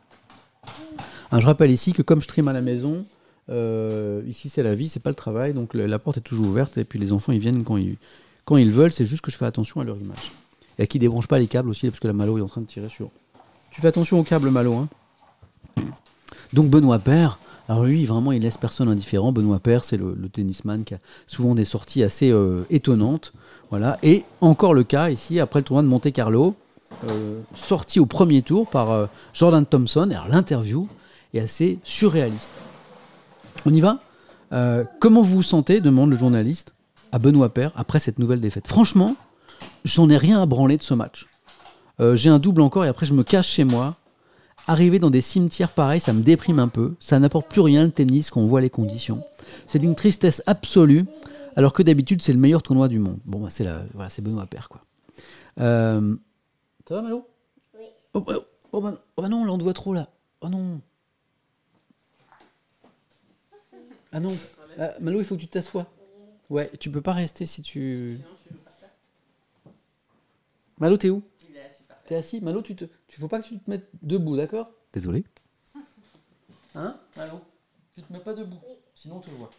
Hein, 1.33 1.41
je 1.41 1.47
rappelle 1.47 1.71
ici 1.71 1.93
que 1.93 2.03
comme 2.03 2.21
je 2.21 2.25
stream 2.25 2.49
à 2.49 2.53
la 2.53 2.61
maison, 2.61 3.07
euh, 3.51 4.23
ici 4.27 4.49
c'est 4.49 4.63
la 4.63 4.75
vie, 4.75 4.89
c'est 4.89 5.01
pas 5.01 5.11
le 5.11 5.15
travail, 5.15 5.55
donc 5.55 5.75
la 5.75 5.99
porte 5.99 6.19
est 6.19 6.23
toujours 6.23 6.47
ouverte 6.47 6.77
et 6.79 6.85
puis 6.85 6.99
les 6.99 7.13
enfants 7.13 7.33
ils 7.33 7.39
viennent 7.39 7.65
quand 7.65 7.77
ils, 7.77 7.97
quand 8.45 8.57
ils 8.57 8.73
veulent, 8.73 8.93
c'est 8.93 9.07
juste 9.07 9.23
que 9.23 9.31
je 9.31 9.37
fais 9.37 9.47
attention 9.47 9.81
à 9.81 9.85
leur 9.85 9.97
image. 9.97 10.33
Et 10.79 10.87
qui 10.87 10.99
débranche 10.99 11.29
pas 11.29 11.39
les 11.39 11.47
câbles 11.47 11.71
aussi, 11.71 11.89
parce 11.89 12.01
que 12.01 12.07
la 12.07 12.13
Malo 12.13 12.39
est 12.39 12.43
en 12.43 12.49
train 12.49 12.61
de 12.61 12.67
tirer 12.67 12.89
sur. 12.89 13.11
Tu 13.71 13.81
fais 13.81 13.89
attention 13.89 14.19
au 14.19 14.23
câble 14.23 14.51
Malo, 14.51 14.75
hein. 14.75 14.89
Donc 16.53 16.69
Benoît 16.69 17.01
Père, 17.01 17.39
alors 17.69 17.85
lui 17.85 18.07
vraiment 18.07 18.31
il 18.31 18.43
laisse 18.43 18.57
personne 18.57 18.89
indifférent. 18.89 19.33
Benoît 19.33 19.59
Père 19.59 19.83
c'est 19.83 19.97
le, 19.97 20.17
tennisman 20.33 20.85
qui 20.85 20.95
a 20.95 20.99
souvent 21.27 21.55
des 21.57 21.65
sorties 21.65 22.03
assez 22.05 22.31
euh, 22.31 22.65
étonnantes, 22.71 23.33
voilà. 23.71 23.99
Et 24.03 24.25
encore 24.41 24.75
le 24.75 24.85
cas 24.85 25.11
ici 25.11 25.41
après 25.41 25.61
le 25.61 25.65
tournoi 25.65 25.83
de 25.83 25.89
Monte 25.89 26.13
Carlo, 26.13 26.55
euh, 27.09 27.41
sorti 27.55 27.99
au 27.99 28.07
premier 28.07 28.43
tour 28.43 28.69
par 28.69 28.93
euh, 28.93 29.07
Jordan 29.33 29.67
Thompson. 29.67 30.09
Alors 30.11 30.29
l'interview 30.29 30.87
est 31.33 31.41
assez 31.41 31.79
surréaliste. 31.83 32.53
On 33.67 33.75
y 33.75 33.81
va? 33.81 34.01
Comment 35.01 35.23
vous 35.23 35.37
vous 35.37 35.43
sentez? 35.43 35.81
demande 35.81 36.11
le 36.11 36.17
journaliste 36.17 36.74
à 37.15 37.21
Benoît 37.21 37.55
Père 37.55 37.71
après 37.77 38.01
cette 38.01 38.19
nouvelle 38.19 38.41
défaite. 38.41 38.67
Franchement, 38.67 39.15
j'en 39.85 40.11
ai 40.11 40.17
rien 40.17 40.43
à 40.43 40.47
branler 40.47 40.77
de 40.77 40.83
ce 40.83 40.95
match. 40.95 41.27
Euh, 42.01 42.17
J'ai 42.17 42.29
un 42.29 42.41
double 42.41 42.61
encore 42.61 42.85
et 42.85 42.89
après 42.89 43.07
je 43.07 43.15
me 43.15 43.23
cache 43.23 43.47
chez 43.49 43.63
moi. 43.63 43.95
Arriver 44.67 44.99
dans 44.99 45.11
des 45.11 45.21
cimetières 45.21 45.71
pareils, 45.71 46.01
ça 46.01 46.13
me 46.13 46.23
déprime 46.23 46.59
un 46.59 46.67
peu. 46.67 46.97
Ça 46.99 47.21
n'apporte 47.21 47.49
plus 47.49 47.61
rien 47.61 47.85
le 47.85 47.93
tennis 47.93 48.31
quand 48.31 48.41
on 48.41 48.47
voit 48.47 48.61
les 48.61 48.71
conditions. 48.71 49.23
C'est 49.67 49.79
d'une 49.79 49.95
tristesse 49.95 50.43
absolue, 50.47 51.05
alors 51.55 51.73
que 51.73 51.85
d'habitude 51.85 52.21
c'est 52.21 52.33
le 52.33 52.39
meilleur 52.41 52.65
tournoi 52.65 52.89
du 52.89 52.99
monde. 52.99 53.19
Bon, 53.27 53.39
bah, 53.39 53.49
c'est 53.49 53.65
voilà, 53.93 54.09
Benoît 54.21 54.47
Père 54.47 54.69
quoi. 54.69 54.81
Euh, 55.61 56.17
Ça 56.89 56.97
va 56.97 57.03
Malo? 57.03 57.29
Oui. 57.79 57.85
Oh, 58.15 58.21
bah, 58.23 58.35
oh, 58.73 58.81
bah, 58.81 58.95
oh, 59.17 59.23
bah 59.23 59.29
non, 59.29 59.45
là 59.45 59.53
on 59.53 59.59
te 59.59 59.63
voit 59.63 59.73
trop 59.73 59.95
là. 59.95 60.09
Oh 60.41 60.49
non. 60.49 60.81
Ah 64.11 64.19
non. 64.19 64.37
Ah, 64.81 64.91
Malo, 65.01 65.21
il 65.21 65.25
faut 65.25 65.37
que 65.37 65.41
tu 65.43 65.47
t'assoies. 65.47 65.87
Ouais, 66.51 66.71
tu 66.79 66.91
peux 66.91 67.01
pas 67.01 67.13
rester 67.13 67.47
si 67.47 67.63
tu. 67.63 68.19
Malo, 70.79 70.97
t'es 70.97 71.11
où 71.11 71.23
T'es 72.07 72.17
assis 72.17 72.41
Malo, 72.41 72.61
tu 72.63 72.77
te. 72.77 72.85
Tu 73.09 73.19
faut 73.19 73.29
pas 73.29 73.41
que 73.41 73.49
tu 73.49 73.59
te 73.59 73.71
mettes 73.71 73.89
debout, 74.03 74.37
d'accord? 74.37 74.71
Désolé. 74.93 75.25
Hein 76.75 76.97
Malo? 77.17 77.41
Tu 77.95 78.03
te 78.03 78.13
mets 78.13 78.19
pas 78.19 78.35
debout, 78.35 78.61
sinon 78.95 79.17
on 79.17 79.21
te 79.21 79.31
voit. 79.31 79.51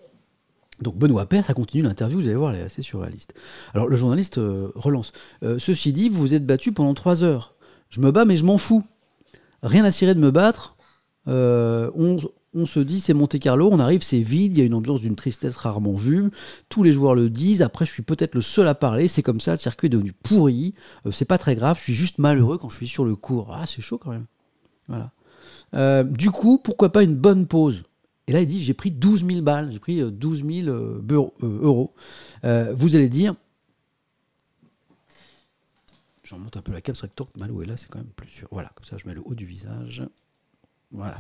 Donc 0.82 0.98
Benoît 0.98 1.26
Père, 1.26 1.46
ça 1.46 1.54
continue 1.54 1.84
l'interview, 1.84 2.20
vous 2.20 2.26
allez 2.26 2.36
voir, 2.36 2.54
elle 2.54 2.60
est 2.62 2.66
assez 2.66 2.82
surréaliste. 2.82 3.34
Alors 3.74 3.88
le 3.88 3.96
journaliste 3.96 4.38
euh, 4.38 4.72
relance. 4.76 5.14
Euh, 5.44 5.58
ceci 5.58 5.94
dit, 5.94 6.10
vous 6.10 6.20
vous 6.20 6.34
êtes 6.34 6.46
battu 6.46 6.74
pendant 6.74 6.94
trois 6.94 7.24
heures. 7.24 7.56
Je 7.90 8.02
me 8.02 8.12
bats, 8.12 8.26
mais 8.26 8.36
je 8.36 8.44
m'en 8.44 8.58
fous. 8.58 8.84
Rien 9.64 9.86
à 9.86 9.92
cirer 9.92 10.14
de 10.14 10.20
me 10.20 10.32
battre. 10.32 10.76
Euh, 11.28 11.90
on, 11.96 12.18
on 12.56 12.66
se 12.66 12.80
dit, 12.80 13.00
c'est 13.02 13.14
Monte 13.14 13.38
Carlo, 13.40 13.70
on 13.72 13.80
arrive, 13.80 14.02
c'est 14.02 14.20
vide, 14.20 14.54
il 14.54 14.60
y 14.60 14.62
a 14.62 14.66
une 14.66 14.74
ambiance 14.74 15.02
d'une 15.02 15.16
tristesse 15.16 15.56
rarement 15.58 15.94
vue. 15.94 16.32
Tous 16.70 16.84
les 16.84 16.94
joueurs 16.94 17.14
le 17.14 17.30
disent. 17.30 17.62
Après, 17.62 17.86
je 17.86 17.92
suis 17.92 18.04
peut-être 18.04 18.34
le 18.34 18.42
seul 18.42 18.68
à 18.68 18.74
parler. 18.76 19.08
C'est 19.08 19.24
comme 19.24 19.42
ça, 19.42 19.52
le 19.52 19.58
circuit 19.58 19.88
est 19.88 19.90
devenu 19.90 20.14
pourri. 20.14 20.74
Euh, 21.06 21.12
c'est 21.12 21.26
pas 21.26 21.38
très 21.38 21.56
grave, 21.56 21.78
je 21.78 21.84
suis 21.84 21.94
juste 21.94 22.18
malheureux 22.18 22.58
quand 22.58 22.70
je 22.70 22.78
suis 22.78 22.88
sur 22.88 23.04
le 23.06 23.16
cours. 23.16 23.54
Ah, 23.54 23.66
c'est 23.66 23.82
chaud 23.82 23.98
quand 23.98 24.12
même. 24.12 24.26
Voilà. 24.88 25.12
Euh, 25.74 26.04
du 26.04 26.32
coup, 26.32 26.58
pourquoi 26.58 26.92
pas 26.92 27.04
une 27.04 27.16
bonne 27.16 27.46
pause? 27.46 27.84
Et 28.28 28.32
là, 28.32 28.42
il 28.42 28.48
dit, 28.48 28.64
j'ai 28.64 28.74
pris 28.74 28.90
12 28.90 29.26
000 29.26 29.42
balles, 29.42 29.72
j'ai 29.72 29.80
pris 29.80 30.02
euh, 30.02 30.10
12 30.10 30.46
000 30.46 30.68
euh, 30.68 31.00
beurre- 31.02 31.34
euh, 31.44 31.60
euros. 31.62 31.94
Vous 32.44 32.96
allez 32.96 33.10
dire, 33.10 33.36
j'en 36.24 36.40
monte 36.40 36.58
un 36.58 36.62
peu 36.62 36.72
la 36.72 36.82
cam, 36.82 36.96
c'est 36.96 37.08
que 37.08 37.14
tant 37.14 37.26
que 37.26 37.38
Malo 37.38 37.62
est 37.62 37.66
là, 37.66 37.78
c'est 37.78 37.88
quand 37.90 38.00
même 38.00 38.08
plus 38.16 38.30
sûr. 38.30 38.48
Voilà, 38.52 38.72
comme 38.76 38.86
ça, 38.86 38.98
je 38.98 39.08
mets 39.08 39.14
le 39.14 39.22
haut 39.26 39.36
du 39.36 39.46
visage. 39.46 40.04
Voilà. 40.92 41.20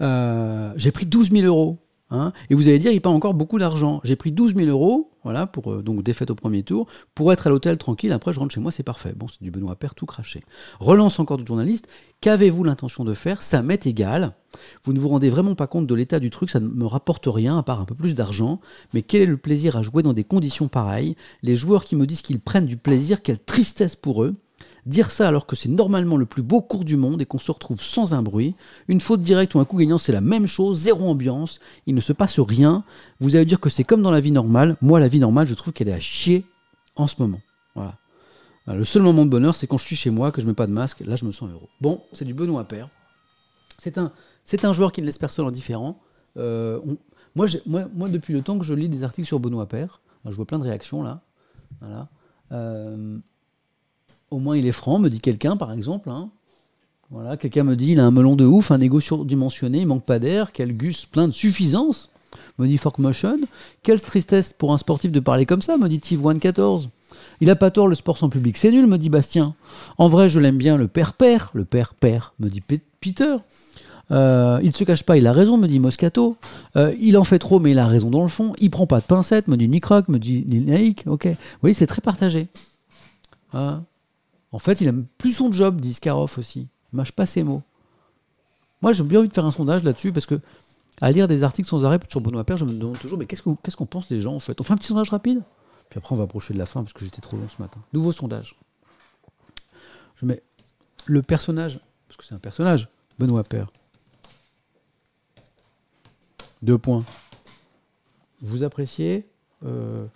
Euh, 0.00 0.72
j'ai 0.76 0.90
pris 0.92 1.06
12 1.06 1.30
000 1.30 1.46
euros. 1.46 1.78
hein, 2.10 2.32
et 2.50 2.54
vous 2.54 2.68
allez 2.68 2.78
dire, 2.78 2.92
il 2.92 3.00
pas 3.00 3.10
encore 3.10 3.34
beaucoup 3.34 3.58
d'argent. 3.58 4.00
J'ai 4.04 4.16
pris 4.16 4.30
12 4.30 4.54
000 4.54 4.68
euros, 4.68 5.10
voilà, 5.24 5.46
pour 5.46 5.72
euh, 5.72 5.82
donc 5.82 6.02
défaite 6.02 6.30
au 6.30 6.34
premier 6.34 6.62
tour, 6.62 6.86
pour 7.14 7.32
être 7.32 7.46
à 7.46 7.50
l'hôtel 7.50 7.76
tranquille. 7.78 8.12
Après, 8.12 8.32
je 8.32 8.38
rentre 8.38 8.54
chez 8.54 8.60
moi, 8.60 8.70
c'est 8.70 8.82
parfait. 8.82 9.14
Bon, 9.16 9.26
c'est 9.26 9.42
du 9.42 9.50
Benoît 9.50 9.76
Père 9.76 9.94
tout 9.94 10.06
craché. 10.06 10.44
Relance 10.80 11.18
encore 11.18 11.38
du 11.38 11.46
journaliste. 11.46 11.88
Qu'avez-vous 12.20 12.62
l'intention 12.64 13.04
de 13.04 13.14
faire? 13.14 13.42
Ça 13.42 13.62
m'est 13.62 13.86
égal. 13.86 14.34
Vous 14.84 14.92
ne 14.92 15.00
vous 15.00 15.08
rendez 15.08 15.30
vraiment 15.30 15.54
pas 15.54 15.66
compte 15.66 15.86
de 15.86 15.94
l'état 15.94 16.20
du 16.20 16.30
truc, 16.30 16.50
ça 16.50 16.60
ne 16.60 16.68
me 16.68 16.86
rapporte 16.86 17.26
rien 17.26 17.58
à 17.58 17.62
part 17.62 17.80
un 17.80 17.84
peu 17.84 17.94
plus 17.94 18.14
d'argent. 18.14 18.60
Mais 18.92 19.02
quel 19.02 19.22
est 19.22 19.26
le 19.26 19.36
plaisir 19.36 19.76
à 19.76 19.82
jouer 19.82 20.02
dans 20.02 20.12
des 20.12 20.24
conditions 20.24 20.68
pareilles? 20.68 21.16
Les 21.42 21.56
joueurs 21.56 21.84
qui 21.84 21.96
me 21.96 22.06
disent 22.06 22.22
qu'ils 22.22 22.40
prennent 22.40 22.66
du 22.66 22.76
plaisir, 22.76 23.22
quelle 23.22 23.42
tristesse 23.42 23.96
pour 23.96 24.22
eux. 24.22 24.36
Dire 24.86 25.10
ça 25.10 25.28
alors 25.28 25.46
que 25.46 25.56
c'est 25.56 25.70
normalement 25.70 26.16
le 26.16 26.26
plus 26.26 26.42
beau 26.42 26.60
cours 26.60 26.84
du 26.84 26.96
monde 26.96 27.22
et 27.22 27.26
qu'on 27.26 27.38
se 27.38 27.50
retrouve 27.50 27.80
sans 27.80 28.12
un 28.12 28.22
bruit. 28.22 28.54
Une 28.88 29.00
faute 29.00 29.22
directe 29.22 29.54
ou 29.54 29.60
un 29.60 29.64
coup 29.64 29.78
gagnant, 29.78 29.96
c'est 29.96 30.12
la 30.12 30.20
même 30.20 30.46
chose, 30.46 30.78
zéro 30.78 31.08
ambiance, 31.08 31.58
il 31.86 31.94
ne 31.94 32.00
se 32.00 32.12
passe 32.12 32.38
rien. 32.38 32.84
Vous 33.20 33.34
allez 33.34 33.46
dire 33.46 33.60
que 33.60 33.70
c'est 33.70 33.84
comme 33.84 34.02
dans 34.02 34.10
la 34.10 34.20
vie 34.20 34.30
normale. 34.30 34.76
Moi, 34.82 35.00
la 35.00 35.08
vie 35.08 35.20
normale, 35.20 35.46
je 35.46 35.54
trouve 35.54 35.72
qu'elle 35.72 35.88
est 35.88 35.94
à 35.94 36.00
chier 36.00 36.44
en 36.96 37.06
ce 37.06 37.16
moment. 37.20 37.40
Voilà. 37.74 37.96
Le 38.66 38.84
seul 38.84 39.02
moment 39.02 39.24
de 39.24 39.30
bonheur, 39.30 39.54
c'est 39.54 39.66
quand 39.66 39.78
je 39.78 39.84
suis 39.84 39.96
chez 39.96 40.10
moi, 40.10 40.32
que 40.32 40.40
je 40.40 40.46
mets 40.46 40.54
pas 40.54 40.66
de 40.66 40.72
masque. 40.72 41.00
Là, 41.00 41.16
je 41.16 41.24
me 41.24 41.32
sens 41.32 41.50
heureux. 41.50 41.68
Bon, 41.80 42.02
c'est 42.12 42.24
du 42.24 42.34
Benoît 42.34 42.64
Père. 42.64 42.88
C'est 43.78 43.98
un, 43.98 44.12
c'est 44.44 44.64
un 44.64 44.72
joueur 44.72 44.92
qui 44.92 45.00
ne 45.00 45.06
laisse 45.06 45.18
personne 45.18 45.46
indifférent. 45.46 46.00
Euh, 46.36 46.80
moi, 47.34 47.46
moi, 47.66 47.88
moi, 47.94 48.08
depuis 48.08 48.32
le 48.32 48.42
temps 48.42 48.58
que 48.58 48.64
je 48.64 48.74
lis 48.74 48.88
des 48.88 49.02
articles 49.02 49.26
sur 49.26 49.40
Benoît 49.40 49.66
Père, 49.66 50.00
je 50.24 50.34
vois 50.34 50.46
plein 50.46 50.58
de 50.58 50.64
réactions 50.64 51.02
là. 51.02 51.20
Voilà. 51.80 52.08
Euh, 52.52 53.18
au 54.30 54.38
moins, 54.38 54.56
il 54.56 54.66
est 54.66 54.72
franc, 54.72 54.98
me 54.98 55.08
dit 55.08 55.20
quelqu'un, 55.20 55.56
par 55.56 55.72
exemple. 55.72 56.10
hein. 56.10 56.30
Voilà, 57.10 57.36
quelqu'un 57.36 57.64
me 57.64 57.76
dit, 57.76 57.92
il 57.92 58.00
a 58.00 58.04
un 58.04 58.10
melon 58.10 58.34
de 58.34 58.44
ouf, 58.44 58.70
un 58.70 58.80
ego 58.80 58.98
surdimensionné, 58.98 59.80
il 59.80 59.86
manque 59.86 60.04
pas 60.04 60.18
d'air, 60.18 60.52
quel 60.52 60.76
gus 60.76 61.06
plein 61.06 61.28
de 61.28 61.32
suffisance, 61.32 62.10
me 62.58 62.66
dit 62.66 62.78
Fork 62.78 62.98
Motion. 62.98 63.36
Quelle 63.82 64.00
tristesse 64.02 64.52
pour 64.52 64.72
un 64.72 64.78
sportif 64.78 65.12
de 65.12 65.20
parler 65.20 65.46
comme 65.46 65.62
ça, 65.62 65.76
me 65.76 65.88
dit 65.88 65.98
Tiv114. 65.98 66.88
Il 67.40 67.50
a 67.50 67.56
pas 67.56 67.70
tort, 67.70 67.86
le 67.88 67.94
sport 67.94 68.18
sans 68.18 68.28
public, 68.28 68.56
c'est 68.56 68.70
nul, 68.70 68.86
me 68.86 68.96
dit 68.98 69.10
Bastien. 69.10 69.54
En 69.98 70.08
vrai, 70.08 70.28
je 70.28 70.40
l'aime 70.40 70.56
bien, 70.56 70.76
le 70.76 70.88
père-père, 70.88 71.50
le 71.54 71.64
père-père, 71.64 72.34
me 72.40 72.48
dit 72.48 72.60
Pe- 72.60 72.80
Peter. 73.00 73.36
Euh, 74.10 74.60
il 74.62 74.74
se 74.74 74.84
cache 74.84 75.02
pas, 75.02 75.16
il 75.16 75.26
a 75.26 75.32
raison, 75.32 75.56
me 75.56 75.66
dit 75.68 75.78
Moscato. 75.78 76.36
Euh, 76.76 76.94
il 77.00 77.16
en 77.16 77.24
fait 77.24 77.38
trop, 77.38 77.58
mais 77.60 77.70
il 77.70 77.78
a 77.78 77.86
raison 77.86 78.10
dans 78.10 78.22
le 78.22 78.28
fond. 78.28 78.54
Il 78.58 78.70
prend 78.70 78.86
pas 78.86 79.00
de 79.00 79.04
pincettes, 79.04 79.48
me 79.48 79.56
dit 79.56 79.68
Nick 79.68 79.84
Rock, 79.86 80.08
me 80.08 80.18
dit 80.18 80.44
Naik. 80.46 81.04
Ok. 81.06 81.28
Oui, 81.62 81.74
c'est 81.74 81.86
très 81.86 82.00
partagé. 82.02 82.48
Hein. 83.52 83.84
En 84.54 84.60
fait, 84.60 84.80
il 84.80 84.86
aime 84.86 85.06
plus 85.18 85.32
son 85.32 85.50
job, 85.50 85.80
dit 85.80 85.94
Scaroff 85.94 86.38
aussi. 86.38 86.68
Il 86.92 86.96
mâche 86.96 87.10
pas 87.10 87.26
ses 87.26 87.42
mots. 87.42 87.62
Moi, 88.82 88.92
j'ai 88.92 89.02
bien 89.02 89.18
envie 89.18 89.28
de 89.28 89.34
faire 89.34 89.44
un 89.44 89.50
sondage 89.50 89.82
là-dessus 89.82 90.12
parce 90.12 90.26
que 90.26 90.40
à 91.00 91.10
lire 91.10 91.26
des 91.26 91.42
articles 91.42 91.68
sans 91.68 91.84
arrêt 91.84 91.98
sur 92.08 92.20
Benoît 92.20 92.44
Père, 92.44 92.56
je 92.56 92.64
me 92.64 92.72
demande 92.72 92.96
toujours, 93.00 93.18
mais 93.18 93.26
qu'est-ce 93.26 93.42
que- 93.42 93.50
qu'est-ce 93.64 93.76
qu'on 93.76 93.86
pense 93.86 94.06
des 94.06 94.20
gens 94.20 94.34
en 94.34 94.38
fait? 94.38 94.60
On 94.60 94.64
fait 94.64 94.72
un 94.72 94.76
petit 94.76 94.86
sondage 94.86 95.10
rapide? 95.10 95.42
Puis 95.90 95.98
après, 95.98 96.14
on 96.14 96.18
va 96.18 96.22
approcher 96.24 96.54
de 96.54 96.58
la 96.60 96.66
fin 96.66 96.82
parce 96.84 96.92
que 96.92 97.04
j'étais 97.04 97.20
trop 97.20 97.36
long 97.36 97.48
ce 97.48 97.60
matin. 97.60 97.80
Nouveau 97.92 98.12
sondage. 98.12 98.56
Je 100.14 100.24
mets 100.26 100.40
le 101.06 101.20
personnage, 101.20 101.80
parce 102.06 102.16
que 102.16 102.24
c'est 102.24 102.34
un 102.36 102.38
personnage, 102.38 102.88
Benoît 103.18 103.42
Père. 103.42 103.72
Deux 106.62 106.78
points. 106.78 107.04
Vous 108.40 108.62
appréciez 108.62 109.26
euh, 109.66 110.06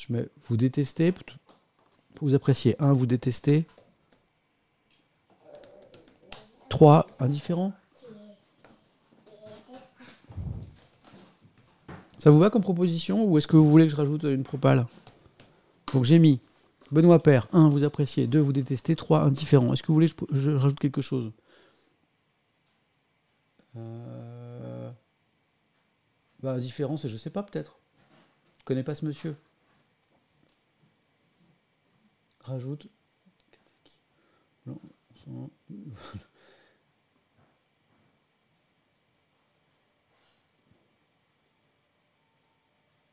Je 0.00 0.12
mets 0.12 0.26
vous 0.48 0.56
détestez. 0.56 1.12
Vous 2.20 2.34
appréciez. 2.34 2.74
Un, 2.82 2.92
vous 2.92 3.06
détestez. 3.06 3.66
Trois, 6.68 7.06
indifférent. 7.18 7.72
Ça 12.18 12.30
vous 12.30 12.38
va 12.38 12.50
comme 12.50 12.62
proposition 12.62 13.24
ou 13.24 13.38
est-ce 13.38 13.46
que 13.46 13.56
vous 13.56 13.68
voulez 13.68 13.86
que 13.86 13.92
je 13.92 13.96
rajoute 13.96 14.24
une 14.24 14.42
propale? 14.42 14.86
Donc 15.92 16.04
j'ai 16.04 16.18
mis 16.18 16.40
Benoît 16.92 17.18
Père, 17.18 17.48
1, 17.52 17.68
vous 17.68 17.84
appréciez, 17.84 18.26
2, 18.26 18.38
vous 18.38 18.52
détestez, 18.52 18.94
3, 18.96 19.20
indifférent. 19.20 19.72
Est-ce 19.72 19.82
que 19.82 19.88
vous 19.88 19.94
voulez 19.94 20.08
que 20.10 20.26
je, 20.32 20.50
je 20.50 20.56
rajoute 20.56 20.78
quelque 20.78 21.00
chose? 21.00 21.32
Euh, 23.76 24.90
Bah, 26.42 26.52
indifférent, 26.52 26.96
c'est 26.96 27.08
je 27.08 27.16
sais 27.16 27.30
pas 27.30 27.42
peut-être. 27.42 27.78
Je 28.58 28.64
connais 28.64 28.84
pas 28.84 28.94
ce 28.94 29.04
monsieur. 29.04 29.34
Rajoute. 32.40 32.88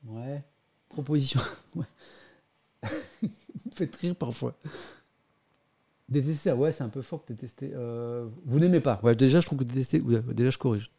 Ouais. 0.05 0.43
Proposition. 0.89 1.39
Ouais. 1.75 1.85
Me 3.23 3.71
faites 3.75 3.95
rire 3.97 4.15
parfois. 4.15 4.55
Détester, 6.09 6.51
ah 6.51 6.55
ouais, 6.55 6.71
c'est 6.71 6.83
un 6.83 6.89
peu 6.89 7.01
fort 7.01 7.23
que 7.25 7.33
détester. 7.33 7.71
Euh, 7.73 8.27
vous 8.45 8.59
n'aimez 8.59 8.79
pas. 8.79 8.99
Ouais, 9.03 9.13
déjà, 9.13 9.39
je 9.41 9.45
trouve 9.45 9.59
que 9.59 9.63
détester. 9.63 9.99
Déjà, 9.99 10.49
je 10.49 10.57
corrige. 10.57 10.89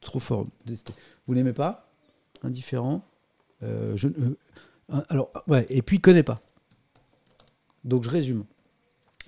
Trop 0.00 0.20
fort, 0.20 0.46
détester. 0.64 0.94
Vous 1.26 1.34
n'aimez 1.34 1.52
pas. 1.52 1.90
Indifférent. 2.42 3.04
Euh, 3.62 3.96
je, 3.96 4.08
euh, 4.08 4.36
alors, 5.08 5.32
ouais, 5.48 5.66
et 5.68 5.82
puis, 5.82 6.00
connaît 6.00 6.22
pas. 6.22 6.38
Donc, 7.84 8.04
je 8.04 8.10
résume. 8.10 8.44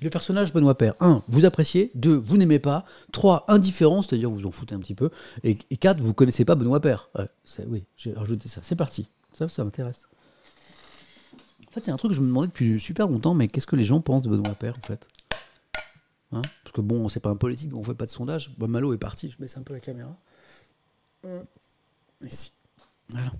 Le 0.00 0.10
personnage 0.10 0.52
Benoît 0.52 0.76
Père, 0.76 0.94
1. 1.00 1.22
Vous 1.28 1.44
appréciez. 1.44 1.90
2. 1.94 2.14
Vous 2.16 2.36
n'aimez 2.36 2.58
pas. 2.58 2.84
3. 3.12 3.44
Indifférent, 3.48 4.02
c'est-à-dire 4.02 4.30
vous 4.30 4.44
en 4.46 4.50
foutez 4.50 4.74
un 4.74 4.80
petit 4.80 4.94
peu. 4.94 5.10
Et, 5.44 5.54
4. 5.54 6.00
Vous 6.00 6.14
connaissez 6.14 6.44
pas 6.44 6.54
Benoît 6.54 6.80
Père. 6.80 7.10
Oui, 7.66 7.84
j'ai 7.96 8.12
rajouté 8.12 8.48
ça. 8.48 8.60
C'est 8.62 8.76
parti. 8.76 9.08
Ça, 9.32 9.48
ça 9.48 9.64
m'intéresse. 9.64 10.08
En 11.68 11.72
fait, 11.72 11.80
c'est 11.80 11.90
un 11.90 11.96
truc 11.96 12.12
que 12.12 12.16
je 12.16 12.20
me 12.20 12.28
demandais 12.28 12.48
depuis 12.48 12.78
super 12.78 13.08
longtemps, 13.08 13.34
mais 13.34 13.48
qu'est-ce 13.48 13.66
que 13.66 13.76
les 13.76 13.84
gens 13.84 14.00
pensent 14.00 14.22
de 14.22 14.28
Benoît 14.28 14.54
Père, 14.54 14.76
en 14.78 14.86
fait? 14.86 15.08
Hein? 16.32 16.42
Parce 16.62 16.72
que 16.72 16.80
bon, 16.80 17.08
c'est 17.08 17.20
pas 17.20 17.30
un 17.30 17.36
politique, 17.36 17.74
on 17.74 17.82
fait 17.82 17.94
pas 17.94 18.06
de 18.06 18.10
sondage. 18.10 18.50
Bon, 18.58 18.68
Malo 18.68 18.92
est 18.92 18.98
parti, 18.98 19.28
je 19.28 19.38
baisse 19.38 19.56
un 19.56 19.62
peu 19.62 19.72
la 19.72 19.80
caméra. 19.80 20.16
Hum. 21.24 21.44
Ici. 22.22 22.52
Voilà. 23.10 23.32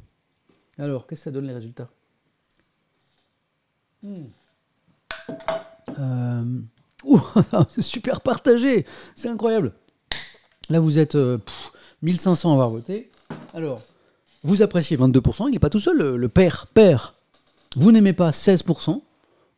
Alors, 0.79 1.07
qu'est-ce 1.07 1.21
que 1.21 1.25
ça 1.25 1.31
donne 1.31 1.47
les 1.47 1.55
résultats? 1.55 1.89
Hmm. 4.03 4.25
Euh, 5.99 6.45
super 7.79 8.21
partagé, 8.21 8.87
c'est 9.15 9.29
incroyable. 9.29 9.73
Là, 10.71 10.81
vous 10.81 10.99
êtes 10.99 11.15
euh, 11.15 11.39
pff, 11.39 11.73
1500 12.03 12.51
à 12.51 12.53
avoir 12.55 12.71
voté. 12.71 13.11
Alors, 13.55 13.81
vous 14.43 14.63
appréciez 14.63 14.97
22%, 14.97 15.47
il 15.49 15.53
n'est 15.53 15.59
pas 15.59 15.71
tout 15.71 15.79
seul, 15.81 16.17
le, 16.17 16.29
père, 16.29 16.67
père. 16.69 17.15
Vous 17.77 17.93
n'aimez 17.93 18.13
pas 18.13 18.31
16%, 18.31 19.01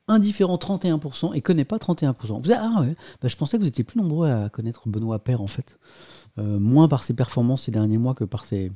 indifférent 0.09 0.57
31% 0.57 1.35
et 1.35 1.41
connaît 1.41 1.65
pas 1.65 1.77
31%. 1.79 2.41
Vous 2.43 2.51
êtes- 2.51 2.59
ah 2.61 2.81
ouais, 2.81 2.97
bah, 3.23 3.29
je 3.29 3.37
pensais 3.37 3.57
que 3.57 3.63
vous 3.63 3.69
étiez 3.69 3.85
plus 3.85 4.01
nombreux 4.01 4.29
à 4.29 4.49
connaître 4.49 4.89
Benoît 4.89 5.19
Père 5.19 5.41
en 5.41 5.47
fait. 5.47 5.79
Euh, 6.39 6.59
moins 6.59 6.89
par 6.89 7.03
ses 7.03 7.15
performances 7.15 7.63
ces 7.63 7.71
derniers 7.71 7.99
mois 7.99 8.15
que 8.15 8.25
par 8.25 8.45
ses. 8.45 8.71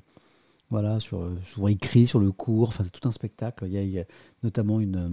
Voilà, 0.71 1.01
sur, 1.01 1.19
euh, 1.21 1.37
souvent 1.53 1.67
écrit 1.69 2.07
sur 2.07 2.21
le 2.21 2.31
cours, 2.33 2.69
enfin 2.69 2.85
c'est 2.85 2.91
tout 2.93 3.07
un 3.09 3.13
spectacle. 3.13 3.65
Il 3.67 3.89
y 3.91 3.99
a, 3.99 4.05
notamment 4.43 4.81
une. 4.81 4.97
euh, 4.97 5.09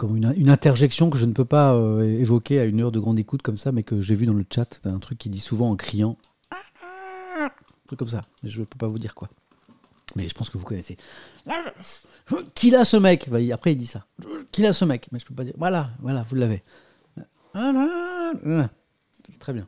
une, 0.00 0.34
une, 0.36 0.50
interjection 0.50 1.10
que 1.10 1.18
je 1.18 1.26
ne 1.26 1.32
peux 1.32 1.44
pas 1.44 1.74
euh, 1.74 2.02
évoquer 2.02 2.60
à 2.60 2.64
une 2.64 2.80
heure 2.80 2.92
de 2.92 3.00
grande 3.00 3.18
écoute 3.18 3.42
comme 3.42 3.56
ça, 3.56 3.72
mais 3.72 3.82
que 3.82 4.00
j'ai 4.00 4.14
vu 4.14 4.26
dans 4.26 4.34
le 4.34 4.44
chat, 4.48 4.80
un 4.84 4.98
truc 4.98 5.18
qui 5.18 5.28
dit 5.28 5.40
souvent 5.40 5.70
en 5.70 5.76
criant. 5.76 6.16
Un 7.38 7.50
truc 7.86 7.98
comme 7.98 8.08
ça, 8.08 8.22
je 8.44 8.60
ne 8.60 8.64
peux 8.64 8.78
pas 8.78 8.88
vous 8.88 8.98
dire 8.98 9.14
quoi. 9.14 9.28
Mais 10.16 10.28
je 10.28 10.34
pense 10.34 10.50
que 10.50 10.58
vous 10.58 10.64
connaissez. 10.64 10.96
Qu'il 12.54 12.76
a 12.76 12.84
ce 12.84 12.96
mec? 12.96 13.28
Bah, 13.30 13.38
Après, 13.52 13.72
il 13.72 13.76
dit 13.76 13.86
ça. 13.86 14.06
Qu'il 14.50 14.66
a 14.66 14.72
ce 14.72 14.84
mec? 14.84 15.08
Mais 15.10 15.18
je 15.18 15.26
peux 15.26 15.34
pas 15.34 15.44
dire. 15.44 15.54
Voilà, 15.56 15.90
voilà, 16.00 16.24
vous 16.28 16.36
l'avez. 16.36 16.62
Très 19.38 19.52
bien. 19.52 19.66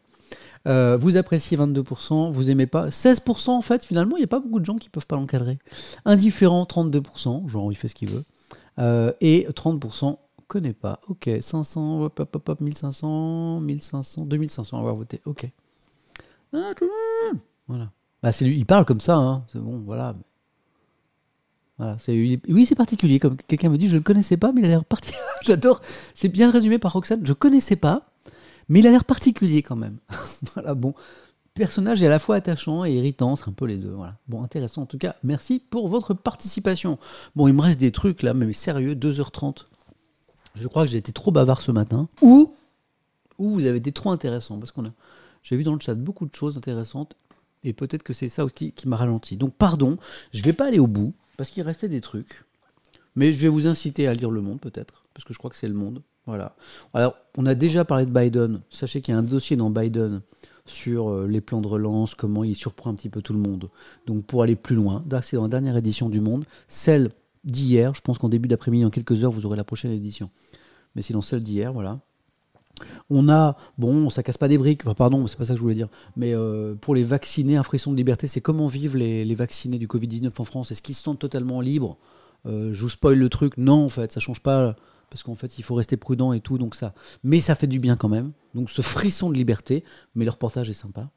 Euh, 0.66 0.96
vous 0.96 1.18
appréciez 1.18 1.58
22%, 1.58 2.30
vous 2.30 2.48
aimez 2.48 2.66
pas 2.66 2.88
16% 2.88 3.50
en 3.50 3.60
fait, 3.60 3.84
finalement, 3.84 4.16
il 4.16 4.20
n'y 4.20 4.24
a 4.24 4.28
pas 4.28 4.40
beaucoup 4.40 4.60
de 4.60 4.64
gens 4.64 4.76
qui 4.76 4.88
peuvent 4.88 5.06
pas 5.06 5.16
l'encadrer. 5.16 5.58
Indifférent, 6.06 6.64
32%, 6.64 7.48
genre 7.48 7.70
il 7.70 7.76
fait 7.76 7.88
ce 7.88 7.94
qu'il 7.94 8.10
veut. 8.10 8.24
Euh, 8.78 9.12
et 9.20 9.46
30% 9.54 10.18
connaît 10.46 10.72
pas. 10.72 11.00
Ok, 11.08 11.30
500, 11.40 12.02
hop, 12.02 12.20
hop, 12.20 12.36
hop, 12.36 12.48
hop, 12.48 12.60
1500, 12.60 13.60
1500, 13.60 14.26
2500 14.26 14.76
à 14.76 14.80
avoir 14.80 14.94
voté. 14.94 15.20
Ok. 15.24 15.48
Ah, 16.52 16.70
Voilà. 17.66 17.90
Bah, 18.22 18.32
c'est 18.32 18.46
il 18.46 18.66
parle 18.66 18.84
comme 18.84 19.00
ça, 19.00 19.16
hein. 19.16 19.44
c'est 19.52 19.58
bon, 19.58 19.82
voilà. 19.84 20.14
Voilà, 21.76 21.98
c'est, 21.98 22.12
oui, 22.48 22.66
c'est 22.66 22.76
particulier. 22.76 23.18
Comme 23.18 23.36
quelqu'un 23.36 23.68
me 23.68 23.76
dit, 23.76 23.88
je 23.88 23.96
ne 23.96 24.02
connaissais 24.02 24.36
pas, 24.36 24.52
mais 24.52 24.60
il 24.60 24.66
a 24.66 24.68
l'air 24.68 24.84
particulier. 24.84 25.20
J'adore. 25.42 25.80
C'est 26.14 26.28
bien 26.28 26.50
résumé 26.50 26.78
par 26.78 26.92
Roxane. 26.92 27.20
Je 27.24 27.32
ne 27.32 27.34
connaissais 27.34 27.76
pas, 27.76 28.06
mais 28.68 28.78
il 28.78 28.86
a 28.86 28.90
l'air 28.90 29.04
particulier 29.04 29.62
quand 29.62 29.76
même. 29.76 29.98
voilà, 30.54 30.74
bon. 30.74 30.94
Personnage 31.54 32.02
est 32.02 32.06
à 32.06 32.10
la 32.10 32.18
fois 32.18 32.34
attachant 32.34 32.84
et 32.84 32.94
irritant, 32.94 33.36
c'est 33.36 33.48
un 33.48 33.52
peu 33.52 33.66
les 33.66 33.76
deux. 33.76 33.92
Voilà. 33.92 34.16
Bon, 34.26 34.42
intéressant 34.42 34.82
en 34.82 34.86
tout 34.86 34.98
cas. 34.98 35.14
Merci 35.22 35.60
pour 35.60 35.86
votre 35.86 36.12
participation. 36.12 36.98
Bon, 37.36 37.46
il 37.46 37.54
me 37.54 37.60
reste 37.60 37.78
des 37.78 37.92
trucs 37.92 38.24
là, 38.24 38.34
mais 38.34 38.52
sérieux, 38.52 38.96
2h30. 38.96 39.66
Je 40.56 40.66
crois 40.66 40.84
que 40.84 40.90
j'ai 40.90 40.98
été 40.98 41.12
trop 41.12 41.30
bavard 41.30 41.60
ce 41.60 41.70
matin. 41.70 42.08
Ou, 42.22 42.52
ou 43.38 43.50
vous 43.50 43.66
avez 43.66 43.78
été 43.78 43.92
trop 43.92 44.10
intéressant, 44.10 44.58
parce 44.58 44.72
qu'on 44.72 44.86
a, 44.86 44.90
j'ai 45.44 45.56
vu 45.56 45.62
dans 45.62 45.74
le 45.74 45.80
chat 45.80 45.94
beaucoup 45.94 46.26
de 46.26 46.34
choses 46.34 46.56
intéressantes, 46.56 47.14
et 47.62 47.72
peut-être 47.72 48.02
que 48.02 48.12
c'est 48.12 48.28
ça 48.28 48.44
aussi 48.44 48.72
qui 48.72 48.88
m'a 48.88 48.96
ralenti. 48.96 49.36
Donc, 49.36 49.54
pardon, 49.54 49.96
je 50.32 50.42
vais 50.42 50.52
pas 50.52 50.66
aller 50.66 50.80
au 50.80 50.88
bout, 50.88 51.14
parce 51.36 51.50
qu'il 51.50 51.62
restait 51.62 51.88
des 51.88 52.00
trucs. 52.00 52.44
Mais 53.14 53.32
je 53.32 53.40
vais 53.40 53.48
vous 53.48 53.68
inciter 53.68 54.08
à 54.08 54.14
lire 54.14 54.32
Le 54.32 54.40
Monde, 54.40 54.60
peut-être, 54.60 55.04
parce 55.14 55.24
que 55.24 55.32
je 55.32 55.38
crois 55.38 55.50
que 55.50 55.56
c'est 55.56 55.68
Le 55.68 55.74
Monde. 55.74 56.02
Voilà. 56.26 56.56
Alors, 56.94 57.14
on 57.36 57.46
a 57.46 57.54
déjà 57.54 57.84
parlé 57.84 58.06
de 58.06 58.10
Biden. 58.10 58.60
Sachez 58.70 59.02
qu'il 59.02 59.12
y 59.12 59.16
a 59.16 59.18
un 59.18 59.22
dossier 59.22 59.56
dans 59.56 59.70
Biden 59.70 60.20
sur 60.66 61.08
euh, 61.08 61.26
les 61.26 61.40
plans 61.40 61.60
de 61.60 61.68
relance, 61.68 62.14
comment 62.14 62.44
il 62.44 62.56
surprend 62.56 62.90
un 62.90 62.94
petit 62.94 63.08
peu 63.08 63.22
tout 63.22 63.32
le 63.32 63.38
monde. 63.38 63.70
Donc, 64.06 64.24
pour 64.24 64.42
aller 64.42 64.56
plus 64.56 64.76
loin, 64.76 65.04
c'est 65.22 65.36
dans 65.36 65.42
la 65.42 65.48
dernière 65.48 65.76
édition 65.76 66.08
du 66.08 66.20
Monde, 66.20 66.44
celle 66.68 67.10
d'hier. 67.44 67.94
Je 67.94 68.00
pense 68.00 68.18
qu'en 68.18 68.28
début 68.28 68.48
d'après-midi, 68.48 68.84
en 68.84 68.90
quelques 68.90 69.22
heures, 69.22 69.32
vous 69.32 69.46
aurez 69.46 69.56
la 69.56 69.64
prochaine 69.64 69.90
édition. 69.90 70.30
Mais 70.94 71.02
dans 71.10 71.22
celle 71.22 71.42
d'hier, 71.42 71.72
voilà. 71.72 72.00
On 73.10 73.28
a, 73.28 73.56
bon, 73.78 74.10
ça 74.10 74.22
casse 74.22 74.38
pas 74.38 74.48
des 74.48 74.58
briques, 74.58 74.82
enfin, 74.84 74.94
pardon, 74.94 75.26
c'est 75.26 75.36
pas 75.36 75.44
ça 75.44 75.52
que 75.52 75.58
je 75.58 75.62
voulais 75.62 75.76
dire, 75.76 75.88
mais 76.16 76.34
euh, 76.34 76.74
pour 76.74 76.96
les 76.96 77.04
vaccinés, 77.04 77.56
un 77.56 77.62
frisson 77.62 77.92
de 77.92 77.96
liberté, 77.96 78.26
c'est 78.26 78.40
comment 78.40 78.66
vivent 78.66 78.96
les, 78.96 79.24
les 79.24 79.34
vaccinés 79.36 79.78
du 79.78 79.86
Covid-19 79.86 80.30
en 80.38 80.44
France? 80.44 80.72
Est-ce 80.72 80.82
qu'ils 80.82 80.96
se 80.96 81.02
sentent 81.02 81.20
totalement 81.20 81.60
libres? 81.60 81.98
Euh, 82.46 82.72
Je 82.72 82.82
vous 82.82 82.88
spoil 82.88 83.18
le 83.18 83.28
truc, 83.28 83.56
non, 83.58 83.84
en 83.84 83.88
fait, 83.88 84.10
ça 84.10 84.18
change 84.18 84.40
pas, 84.40 84.74
parce 85.14 85.22
qu'en 85.22 85.36
fait, 85.36 85.58
il 85.58 85.62
faut 85.62 85.76
rester 85.76 85.96
prudent 85.96 86.32
et 86.32 86.40
tout, 86.40 86.58
donc 86.58 86.74
ça. 86.74 86.92
Mais 87.22 87.40
ça 87.40 87.54
fait 87.54 87.68
du 87.68 87.78
bien 87.78 87.94
quand 87.94 88.08
même. 88.08 88.32
Donc 88.56 88.68
ce 88.68 88.82
frisson 88.82 89.30
de 89.30 89.36
liberté, 89.36 89.84
mais 90.16 90.24
le 90.24 90.32
reportage 90.32 90.68
est 90.68 90.72
sympa. 90.72 91.08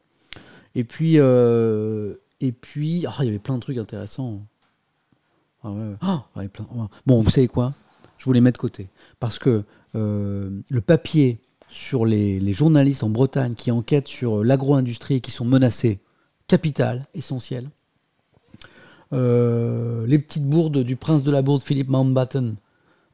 Et 0.75 0.83
puis, 0.83 1.13
euh, 1.17 2.13
et 2.39 2.51
puis, 2.51 3.07
ah, 3.07 3.15
il 3.21 3.25
y 3.25 3.29
avait 3.29 3.39
plein 3.39 3.55
de 3.55 3.59
trucs 3.59 3.79
intéressants. 3.79 4.45
Ah. 5.63 5.73
Ah. 6.01 6.25
Ouais. 6.35 6.47
Bon, 7.07 7.21
vous 7.21 7.31
savez 7.31 7.47
quoi? 7.47 7.73
Je 8.19 8.25
vous 8.25 8.33
les 8.33 8.39
mets 8.39 8.51
de 8.51 8.59
côté. 8.59 8.87
Parce 9.19 9.39
que 9.39 9.63
euh, 9.95 10.51
le 10.69 10.81
papier 10.81 11.39
sur 11.67 12.05
les, 12.05 12.53
journalistes 12.53 13.01
en 13.01 13.09
Bretagne 13.09 13.55
qui 13.55 13.71
enquêtent 13.71 14.07
sur 14.07 14.43
l'agro-industrie 14.43 15.15
et 15.15 15.21
qui 15.21 15.31
sont 15.31 15.45
menacés, 15.45 16.01
capital, 16.45 17.07
essentiel. 17.15 17.71
Euh, 19.11 20.05
les 20.05 20.19
petites 20.19 20.45
bourdes 20.45 20.83
du 20.83 20.95
prince 20.97 21.23
de 21.23 21.31
la 21.31 21.41
bourde, 21.41 21.63
Philippe 21.63 21.89
Mountbatten, 21.89 22.57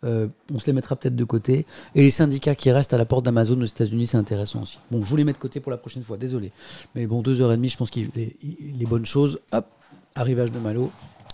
euh, 0.04 0.28
on 0.54 0.60
se 0.60 0.66
les 0.66 0.74
mettra 0.74 0.96
peut-être 0.96 1.16
de 1.16 1.24
côté. 1.24 1.66
Et 1.96 2.02
les 2.02 2.12
syndicats 2.12 2.56
qui 2.56 2.72
restent 2.72 2.94
à 2.94 2.98
la 2.98 3.06
porte 3.06 3.26
d'Amazon 3.26 3.60
aux 3.62 3.66
États-Unis, 3.66 4.08
c'est 4.08 4.18
intéressant 4.18 4.64
aussi. 4.64 4.80
Bon, 4.92 5.04
je 5.04 5.10
vous 5.10 5.16
les 5.16 5.24
mets 5.24 5.34
de 5.34 5.38
côté 5.38 5.60
pour 5.60 5.72
la 5.72 5.78
prochaine 5.78 6.04
fois, 6.04 6.18
désolé. 6.18 6.52
Mais 6.96 7.08
bon, 7.08 7.22
deux 7.22 7.42
heures 7.42 7.52
et 7.52 7.58
demie, 7.58 7.70
je 7.70 7.78
pense 7.78 7.92
que 7.92 8.00
les, 8.16 8.36
les 8.78 8.86
bonnes 8.86 9.06
choses, 9.06 9.40
hop, 9.52 9.66
arrivage 10.16 10.52
de 10.52 10.60
Malo, 10.60 10.92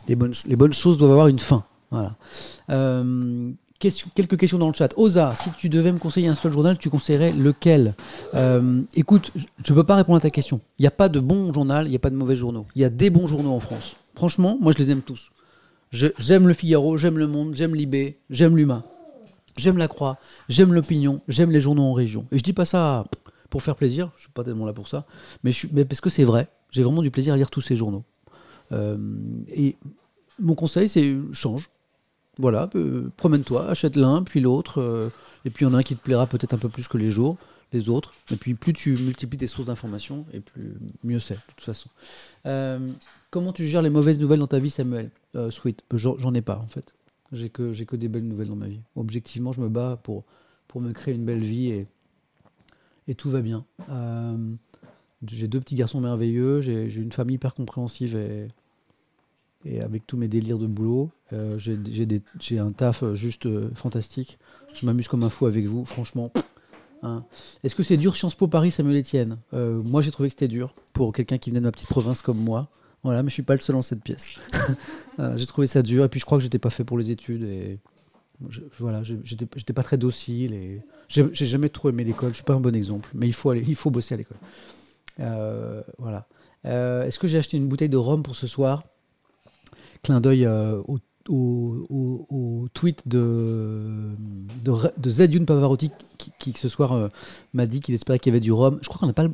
les 0.07 0.15
bonnes, 0.15 0.33
les 0.45 0.55
bonnes 0.55 0.73
choses 0.73 0.97
doivent 0.97 1.11
avoir 1.11 1.27
une 1.27 1.39
fin. 1.39 1.63
Voilà. 1.91 2.15
Euh, 2.69 3.51
quelques 3.79 4.37
questions 4.37 4.57
dans 4.57 4.67
le 4.67 4.73
chat. 4.73 4.93
Oza, 4.97 5.33
si 5.35 5.51
tu 5.51 5.69
devais 5.69 5.91
me 5.91 5.97
conseiller 5.97 6.27
un 6.27 6.35
seul 6.35 6.51
journal, 6.51 6.77
tu 6.77 6.89
conseillerais 6.89 7.31
lequel? 7.31 7.95
Euh, 8.35 8.81
Écoute, 8.93 9.31
je 9.35 9.73
ne 9.73 9.77
peux 9.77 9.83
pas 9.83 9.95
répondre 9.95 10.17
à 10.17 10.21
ta 10.21 10.29
question. 10.29 10.59
Il 10.77 10.83
n'y 10.83 10.87
a 10.87 10.91
pas 10.91 11.09
de 11.09 11.19
bon 11.19 11.53
journal, 11.53 11.87
il 11.87 11.91
n'y 11.91 11.95
a 11.95 11.99
pas 11.99 12.09
de 12.09 12.15
mauvais 12.15 12.35
journaux. 12.35 12.65
Il 12.75 12.81
y 12.81 12.85
a 12.85 12.89
des 12.89 13.09
bons 13.09 13.27
journaux 13.27 13.51
en 13.51 13.59
France. 13.59 13.95
Franchement, 14.15 14.57
moi, 14.59 14.73
je 14.73 14.77
les 14.79 14.91
aime 14.91 15.01
tous. 15.01 15.31
J'aime 15.91 16.47
le 16.47 16.53
Figaro, 16.53 16.97
j'aime 16.97 17.17
le 17.17 17.27
Monde, 17.27 17.55
j'aime 17.55 17.73
Libé, 17.73 18.19
j'aime 18.29 18.55
l'Humain, 18.55 18.83
j'aime 19.57 19.77
la 19.77 19.87
Croix, 19.87 20.19
j'aime 20.47 20.73
l'Opinion, 20.73 21.21
j'aime 21.27 21.49
les 21.49 21.59
journaux 21.59 21.83
en 21.83 21.93
région. 21.93 22.27
Et 22.31 22.37
je 22.37 22.43
dis 22.43 22.53
pas 22.53 22.65
ça 22.65 23.05
pour 23.49 23.63
faire 23.63 23.75
plaisir, 23.75 24.11
je 24.15 24.21
suis 24.21 24.31
pas 24.31 24.43
tellement 24.43 24.67
là 24.67 24.73
pour 24.73 24.87
ça, 24.87 25.05
mais 25.43 25.53
parce 25.85 26.01
que 26.01 26.09
c'est 26.09 26.23
vrai. 26.23 26.47
J'ai 26.71 26.83
vraiment 26.83 27.01
du 27.01 27.09
plaisir 27.09 27.33
à 27.33 27.37
lire 27.37 27.49
tous 27.49 27.61
ces 27.61 27.75
journaux. 27.75 28.03
Euh, 28.71 28.97
et 29.47 29.75
mon 30.37 30.53
conseil, 30.53 30.87
c'est 30.87 31.15
change. 31.33 31.69
Voilà, 32.37 32.69
euh, 32.75 33.11
promène-toi, 33.17 33.67
achète 33.67 33.95
l'un, 33.95 34.23
puis 34.23 34.39
l'autre, 34.39 34.79
euh, 34.79 35.09
et 35.43 35.49
puis 35.49 35.65
il 35.65 35.69
y 35.69 35.71
en 35.71 35.73
a 35.73 35.79
un 35.79 35.83
qui 35.83 35.95
te 35.95 36.03
plaira 36.03 36.27
peut-être 36.27 36.53
un 36.53 36.57
peu 36.57 36.69
plus 36.69 36.87
que 36.87 36.97
les 36.97 37.09
jours, 37.09 37.37
les 37.73 37.89
autres. 37.89 38.13
Et 38.31 38.35
puis 38.35 38.53
plus 38.53 38.73
tu 38.73 38.91
multiplies 38.91 39.39
tes 39.39 39.47
sources 39.47 39.67
d'informations, 39.67 40.25
et 40.31 40.39
plus 40.39 40.75
mieux 41.03 41.19
c'est, 41.19 41.33
de 41.33 41.39
toute 41.55 41.65
façon. 41.65 41.89
Comment 43.31 43.53
tu 43.53 43.67
gères 43.67 43.81
les 43.81 43.89
mauvaises 43.89 44.19
nouvelles 44.19 44.39
dans 44.39 44.47
ta 44.47 44.59
vie, 44.59 44.69
Samuel 44.69 45.11
Euh, 45.35 45.51
Sweet, 45.51 45.83
j'en 45.93 46.33
ai 46.33 46.41
pas 46.41 46.57
en 46.57 46.67
fait. 46.67 46.95
J'ai 47.31 47.49
que, 47.49 47.71
que 47.83 47.95
des 47.95 48.07
belles 48.07 48.27
nouvelles 48.27 48.47
dans 48.47 48.55
ma 48.55 48.67
vie. 48.67 48.81
Objectivement, 48.95 49.51
je 49.51 49.61
me 49.61 49.69
bats 49.69 49.99
pour, 50.01 50.23
pour 50.67 50.81
me 50.81 50.91
créer 50.91 51.13
une 51.13 51.25
belle 51.25 51.43
vie 51.43 51.67
et, 51.67 51.87
et 53.07 53.13
tout 53.13 53.29
va 53.29 53.41
bien. 53.41 53.65
Euh, 53.89 54.35
j'ai 55.27 55.47
deux 55.47 55.59
petits 55.59 55.75
garçons 55.75 56.01
merveilleux, 56.01 56.61
j'ai 56.61 56.85
une 56.95 57.11
famille 57.11 57.35
hyper 57.35 57.53
compréhensive 57.53 58.15
et, 58.15 58.47
et 59.65 59.81
avec 59.81 60.07
tous 60.07 60.17
mes 60.17 60.27
délires 60.27 60.57
de 60.57 60.65
boulot. 60.65 61.11
Euh, 61.33 61.59
j'ai 61.59 62.57
un 62.57 62.71
taf 62.71 63.03
juste 63.13 63.45
euh, 63.45 63.69
fantastique. 63.75 64.39
Je 64.73 64.87
m'amuse 64.87 65.07
comme 65.07 65.21
un 65.23 65.29
fou 65.29 65.45
avec 65.45 65.65
vous, 65.67 65.85
franchement. 65.85 66.31
Hein. 67.03 67.23
Est-ce 67.63 67.75
que 67.75 67.83
c'est 67.83 67.97
dur 67.97 68.15
Sciences 68.15 68.33
Po 68.35 68.47
Paris, 68.47 68.71
Samuel 68.71 68.97
Etienne? 69.01 69.37
Euh, 69.53 69.83
Moi, 69.83 70.01
j'ai 70.01 70.09
trouvé 70.09 70.29
que 70.29 70.33
c'était 70.33 70.47
dur 70.47 70.73
pour 70.93 71.13
quelqu'un 71.13 71.37
qui 71.37 71.51
venait 71.51 71.59
de 71.59 71.65
ma 71.65 71.71
petite 71.71 71.89
province 71.89 72.23
comme 72.23 72.39
moi. 72.39 72.69
Voilà, 73.03 73.23
mais 73.23 73.29
je 73.29 73.33
suis 73.33 73.43
pas 73.43 73.55
le 73.55 73.61
seul 73.61 73.75
en 73.75 73.81
cette 73.81 74.01
pièce. 74.03 74.33
Voilà, 75.17 75.35
j'ai 75.37 75.45
trouvé 75.45 75.67
ça 75.67 75.81
dur 75.81 76.03
et 76.03 76.09
puis 76.09 76.19
je 76.19 76.25
crois 76.25 76.37
que 76.37 76.43
j'étais 76.43 76.59
pas 76.59 76.69
fait 76.69 76.83
pour 76.83 76.97
les 76.97 77.11
études 77.11 77.43
et 77.43 77.79
je- 78.49 78.61
voilà, 78.79 79.01
j'étais 79.03 79.73
pas 79.73 79.83
très 79.83 79.97
docile 79.97 80.53
et 80.53 80.81
j'ai 81.07 81.31
jamais 81.33 81.69
trop 81.69 81.89
aimé 81.89 82.03
l'école. 82.03 82.29
Je 82.31 82.35
suis 82.35 82.43
pas 82.43 82.53
un 82.55 82.59
bon 82.59 82.75
exemple, 82.75 83.09
mais 83.13 83.27
il 83.27 83.33
faut 83.33 83.49
aller, 83.51 83.63
il 83.67 83.75
faut 83.75 83.89
bosser 83.91 84.15
à 84.15 84.17
l'école. 84.17 84.37
Euh, 85.19 85.81
voilà. 85.97 86.27
Euh, 86.65 87.05
Est-ce 87.05 87.19
que 87.19 87.27
j'ai 87.27 87.37
acheté 87.37 87.57
une 87.57 87.67
bouteille 87.67 87.89
de 87.89 87.97
rhum 87.97 88.21
pour 88.23 88.35
ce 88.35 88.47
soir? 88.47 88.83
Clin 90.03 90.21
d'œil 90.21 90.45
euh, 90.45 90.81
au, 90.87 90.99
au- 91.29 91.85
au- 91.89 92.27
au 92.29 92.67
tweet 92.73 93.07
de, 93.07 94.11
de, 94.63 94.73
de 94.97 95.09
Zedune 95.09 95.45
Pavarotti 95.45 95.91
qui, 96.17 96.31
qui, 96.39 96.53
ce 96.53 96.67
soir 96.69 96.93
euh, 96.93 97.07
m'a 97.53 97.65
dit 97.65 97.79
qu'il 97.81 97.93
espérait 97.95 98.19
qu'il 98.19 98.31
y 98.31 98.33
avait 98.33 98.39
du 98.39 98.51
rhum. 98.51 98.79
Je 98.81 98.87
crois 98.87 98.99
qu'on 98.99 99.07
n'a 99.07 99.13
pas 99.13 99.23
le 99.23 99.33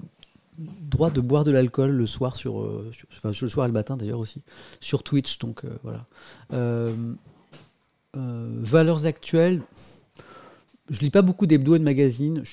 droit 0.57 1.09
de 1.09 1.21
boire 1.21 1.43
de 1.43 1.51
l'alcool 1.51 1.91
le 1.91 2.05
soir 2.05 2.35
sur, 2.35 2.61
euh, 2.61 2.91
enfin 3.11 3.29
le 3.29 3.49
soir 3.49 3.65
et 3.65 3.69
le 3.69 3.73
matin 3.73 3.97
d'ailleurs 3.97 4.19
aussi 4.19 4.41
sur 4.79 5.03
Twitch 5.03 5.39
donc 5.39 5.65
euh, 5.65 5.77
voilà. 5.83 6.05
Euh, 6.53 6.95
valeurs 8.13 9.05
actuelles 9.05 9.61
je 10.89 10.99
lis 10.99 11.09
pas 11.09 11.21
beaucoup 11.21 11.47
d'hebdo 11.47 11.75
et 11.75 11.79
de 11.79 11.83
magazines. 11.83 12.43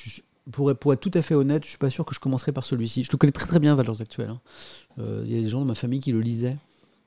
Pour, 0.50 0.74
pour 0.74 0.92
être 0.92 1.00
tout 1.00 1.10
à 1.14 1.22
fait 1.22 1.36
honnête 1.36 1.64
je 1.64 1.68
suis 1.68 1.78
pas 1.78 1.90
sûr 1.90 2.04
que 2.04 2.14
je 2.14 2.20
commencerai 2.20 2.50
par 2.50 2.64
celui-ci. 2.64 3.04
Je 3.04 3.12
le 3.12 3.16
connais 3.16 3.32
très 3.32 3.46
très 3.46 3.60
bien 3.60 3.76
valeurs 3.76 4.00
actuelles 4.00 4.30
hein. 4.30 4.40
Il 4.98 5.32
y 5.32 5.38
a 5.38 5.40
des 5.40 5.48
gens 5.48 5.60
dans 5.60 5.66
ma 5.66 5.76
famille 5.76 6.00
qui 6.00 6.10
le 6.10 6.20
lisaient. 6.20 6.56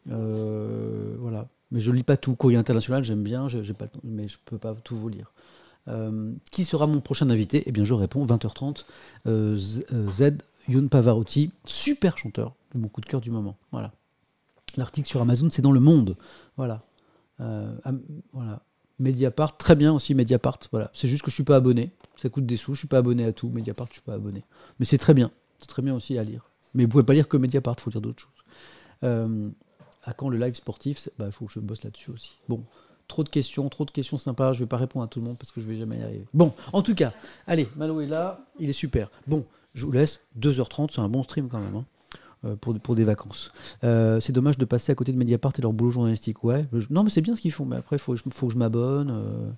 Voilà. 0.05 1.49
Mais 1.71 1.81
je 1.81 1.91
lis 1.91 2.03
pas 2.03 2.15
tout. 2.15 2.35
Courrier 2.35 2.57
international 2.57 3.03
j'aime 3.03 3.23
bien 3.23 3.49
j'ai 3.49 3.73
pas 3.73 3.87
mais 4.03 4.29
je 4.29 4.37
peux 4.45 4.57
pas 4.57 4.73
tout 4.75 4.95
vous 4.95 5.09
lire. 5.09 5.33
Qui 6.51 6.65
sera 6.65 6.87
mon 6.87 6.99
prochain 7.01 7.29
invité? 7.29 7.63
Eh 7.65 7.71
bien, 7.71 7.83
je 7.83 7.93
réponds 7.93 8.25
20h30. 8.25 8.85
euh, 9.27 9.55
Z, 9.57 9.85
euh, 9.93 10.11
Z, 10.11 10.37
Youn 10.67 10.89
Pavarotti, 10.89 11.51
super 11.65 12.17
chanteur, 12.17 12.55
mon 12.73 12.87
coup 12.87 13.01
de 13.01 13.05
cœur 13.05 13.21
du 13.21 13.31
moment. 13.31 13.57
Voilà. 13.71 13.91
L'article 14.77 15.07
sur 15.07 15.21
Amazon, 15.21 15.49
c'est 15.51 15.61
dans 15.61 15.71
le 15.71 15.79
Monde. 15.79 16.15
Voilà. 16.57 16.81
Euh, 17.39 17.73
voilà. 18.33 18.61
Mediapart, 18.99 19.57
très 19.57 19.75
bien 19.75 19.93
aussi 19.93 20.15
Mediapart. 20.15 20.59
Voilà. 20.71 20.89
C'est 20.93 21.07
juste 21.07 21.23
que 21.23 21.29
je 21.29 21.35
suis 21.35 21.43
pas 21.43 21.57
abonné. 21.57 21.91
Ça 22.17 22.29
coûte 22.29 22.45
des 22.45 22.57
sous. 22.57 22.73
Je 22.73 22.79
suis 22.79 22.87
pas 22.87 22.97
abonné 22.97 23.25
à 23.25 23.33
tout. 23.33 23.49
Mediapart, 23.49 23.87
je 23.89 23.93
suis 23.93 24.01
pas 24.01 24.13
abonné. 24.13 24.43
Mais 24.79 24.85
c'est 24.85 24.97
très 24.97 25.13
bien. 25.13 25.31
C'est 25.59 25.67
très 25.67 25.81
bien 25.81 25.93
aussi 25.93 26.17
à 26.17 26.23
lire. 26.23 26.49
Mais 26.73 26.83
vous 26.83 26.89
pouvez 26.89 27.03
pas 27.03 27.13
lire 27.13 27.27
que 27.27 27.37
Mediapart. 27.37 27.79
faut 27.79 27.89
lire 27.89 28.01
d'autres 28.01 28.21
choses. 28.21 28.31
Euh, 29.03 29.49
à 30.03 30.13
quand 30.13 30.29
le 30.29 30.37
live 30.37 30.53
sportif 30.55 31.07
Il 31.07 31.11
bah, 31.17 31.31
faut 31.31 31.45
que 31.45 31.51
je 31.51 31.59
bosse 31.59 31.83
là-dessus 31.83 32.11
aussi. 32.11 32.37
Bon. 32.47 32.63
Trop 33.07 33.23
de 33.23 33.29
questions, 33.29 33.69
trop 33.69 33.85
de 33.85 33.91
questions 33.91 34.17
sympas. 34.17 34.53
Je 34.53 34.59
vais 34.61 34.65
pas 34.65 34.77
répondre 34.77 35.05
à 35.05 35.07
tout 35.07 35.19
le 35.19 35.25
monde 35.25 35.37
parce 35.37 35.51
que 35.51 35.61
je 35.61 35.67
vais 35.67 35.77
jamais 35.77 35.97
y 35.99 36.01
arriver. 36.01 36.25
Bon, 36.33 36.55
en 36.73 36.81
tout 36.81 36.95
cas, 36.95 37.13
allez, 37.45 37.67
Malo 37.75 38.01
est 38.01 38.07
là, 38.07 38.43
il 38.59 38.67
est 38.67 38.73
super. 38.73 39.11
Bon, 39.27 39.45
je 39.75 39.85
vous 39.85 39.91
laisse 39.91 40.21
2h30, 40.39 40.89
c'est 40.91 41.01
un 41.01 41.09
bon 41.09 41.21
stream 41.21 41.47
quand 41.47 41.59
même. 41.59 41.75
hein, 41.75 41.85
euh, 42.45 42.55
pour, 42.55 42.95
des 42.95 43.03
vacances. 43.03 43.51
Euh, 43.83 44.19
c'est 44.19 44.33
dommage 44.33 44.57
de 44.57 44.65
passer 44.65 44.91
à 44.91 44.95
côté 44.95 45.11
de 45.11 45.17
Mediapart 45.17 45.53
et 45.57 45.61
leur 45.61 45.73
boulot 45.73 45.89
journalistique. 45.91 46.37
Non, 46.89 47.03
mais 47.03 47.09
c'est 47.09 47.21
bien 47.21 47.35
ce 47.35 47.41
qu'ils 47.41 47.51
font, 47.51 47.65
mais 47.65 47.77
après, 47.77 47.95
il 47.95 47.99
faut, 47.99 48.13
que 48.13 48.19
je 48.49 48.57
m'abonne. 48.57 49.09
euh. 49.09 49.49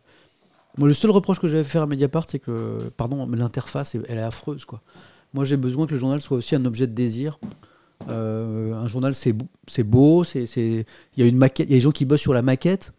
Moi, 0.77 0.87
le 0.87 0.93
seul 0.93 1.11
reproche 1.11 1.39
que 1.39 1.47
j'avais 1.47 1.63
faire 1.63 1.81
à 1.81 1.87
Mediapart, 1.87 2.25
c'est 2.27 2.39
que, 2.39 2.77
pardon, 2.95 3.25
mais 3.25 3.35
l'interface, 3.35 3.95
elle 3.95 4.17
est 4.17 4.21
affreuse. 4.21 4.65
Moi, 5.33 5.43
j'ai 5.43 5.57
besoin 5.57 5.85
que 5.85 5.93
le 5.93 5.97
journal 5.97 6.21
soit 6.21 6.37
aussi 6.37 6.55
un 6.55 6.63
objet 6.65 6.87
de 6.87 6.93
désir. 6.93 7.39
Un 8.07 8.87
journal, 8.87 9.15
c'est 9.15 9.33
beau, 9.83 10.23
il 10.23 10.85
y 11.17 11.23
a 11.23 11.25
une 11.25 11.37
maquette, 11.37 11.67
il 11.67 11.71
y 11.71 11.75
a 11.75 11.77
des 11.77 11.81
gens 11.81 11.91
qui 11.91 12.05
bossent 12.05 12.21
sur 12.21 12.33
la 12.33 12.43
maquette. 12.43 12.93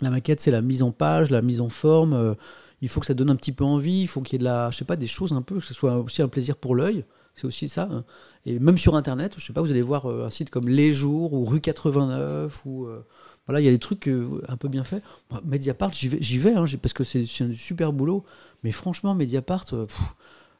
La 0.00 0.08
maquette, 0.08 0.40
c'est 0.40 0.52
la 0.52 0.62
mise 0.62 0.82
en 0.82 0.92
page, 0.92 1.30
la 1.30 1.42
mise 1.42 1.60
en 1.60 1.68
forme. 1.68 2.36
Il 2.82 2.88
faut 2.88 3.00
que 3.00 3.06
ça 3.06 3.14
donne 3.14 3.30
un 3.30 3.36
petit 3.36 3.52
peu 3.52 3.64
envie. 3.64 4.00
Il 4.02 4.06
faut 4.08 4.20
qu'il 4.22 4.34
y 4.34 4.36
ait 4.36 4.38
de 4.40 4.44
la, 4.44 4.70
je 4.70 4.78
sais 4.78 4.84
pas, 4.84 4.96
des 4.96 5.06
choses 5.06 5.32
un 5.32 5.42
peu, 5.42 5.56
que 5.60 5.64
ce 5.64 5.74
soit 5.74 5.96
aussi 5.98 6.22
un 6.22 6.28
plaisir 6.28 6.56
pour 6.56 6.74
l'œil. 6.74 7.04
C'est 7.34 7.46
aussi 7.46 7.68
ça. 7.68 7.88
hein. 7.90 8.04
Et 8.46 8.58
même 8.58 8.78
sur 8.78 8.96
Internet, 8.96 9.34
je 9.38 9.44
sais 9.46 9.52
pas, 9.52 9.60
vous 9.62 9.70
allez 9.70 9.82
voir 9.82 10.06
euh, 10.10 10.24
un 10.26 10.30
site 10.30 10.50
comme 10.50 10.68
Les 10.68 10.92
Jours 10.92 11.32
ou 11.32 11.44
Rue 11.44 11.60
89 11.60 12.62
ou 12.66 12.86
euh, 12.86 13.04
voilà, 13.46 13.60
il 13.60 13.64
y 13.64 13.68
a 13.68 13.72
des 13.72 13.78
trucs 13.78 14.08
euh, 14.08 14.42
un 14.48 14.56
peu 14.56 14.68
bien 14.68 14.82
faits. 14.84 15.02
Moi, 15.30 15.40
Mediapart, 15.44 15.92
j'y 15.92 16.08
vais, 16.08 16.18
j'y 16.20 16.38
vais 16.38 16.54
hein, 16.54 16.64
parce 16.82 16.92
que 16.92 17.04
c'est 17.04 17.24
un 17.42 17.54
super 17.54 17.92
boulot. 17.92 18.24
Mais 18.64 18.72
franchement, 18.72 19.14
Mediapart, 19.14 19.64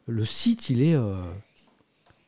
le 0.06 0.24
site, 0.24 0.70
il 0.70 0.82
est, 0.82 0.96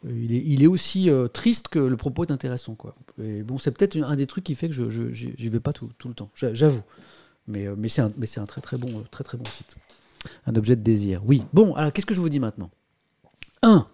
il 0.05 0.63
est, 0.63 0.67
aussi 0.67 1.09
triste 1.33 1.69
que 1.69 1.79
le 1.79 1.97
propos 1.97 2.25
est 2.25 2.33
intéressant, 2.33 2.75
quoi. 2.75 2.95
Bon, 3.19 3.59
c'est 3.59 3.71
peut-être 3.71 3.97
un 4.03 4.17
des 4.17 4.27
trucs 4.27 4.45
qui 4.45 4.55
fait 4.55 4.69
que 4.69 4.75
je, 4.75 5.13
j'y 5.13 5.49
vais 5.49 5.61
pas 5.61 5.73
tout, 5.73 5.89
le 6.07 6.15
temps. 6.15 6.31
j'a- 6.35 6.53
J'avoue. 6.53 6.83
Mais, 7.47 7.67
euh, 7.67 7.75
mais 7.77 7.89
c'est 7.89 8.01
un, 8.03 8.11
un 8.43 8.47
très 8.47 8.61
très 8.61 8.77
bon, 8.77 8.89
euh, 8.89 9.03
très 9.11 9.25
très 9.25 9.39
bon 9.39 9.45
site. 9.45 9.77
Un 10.47 10.55
objet 10.55 10.77
de 10.77 10.83
désir. 10.83 11.23
Oui. 11.25 11.43
Bon, 11.53 11.75
alors 11.75 11.93
qu'est-ce 11.93 12.07
que 12.07 12.15
je 12.15 12.21
vous 12.21 12.29
dis 12.29 12.41
maintenant? 12.41 12.71
1. 13.63 13.87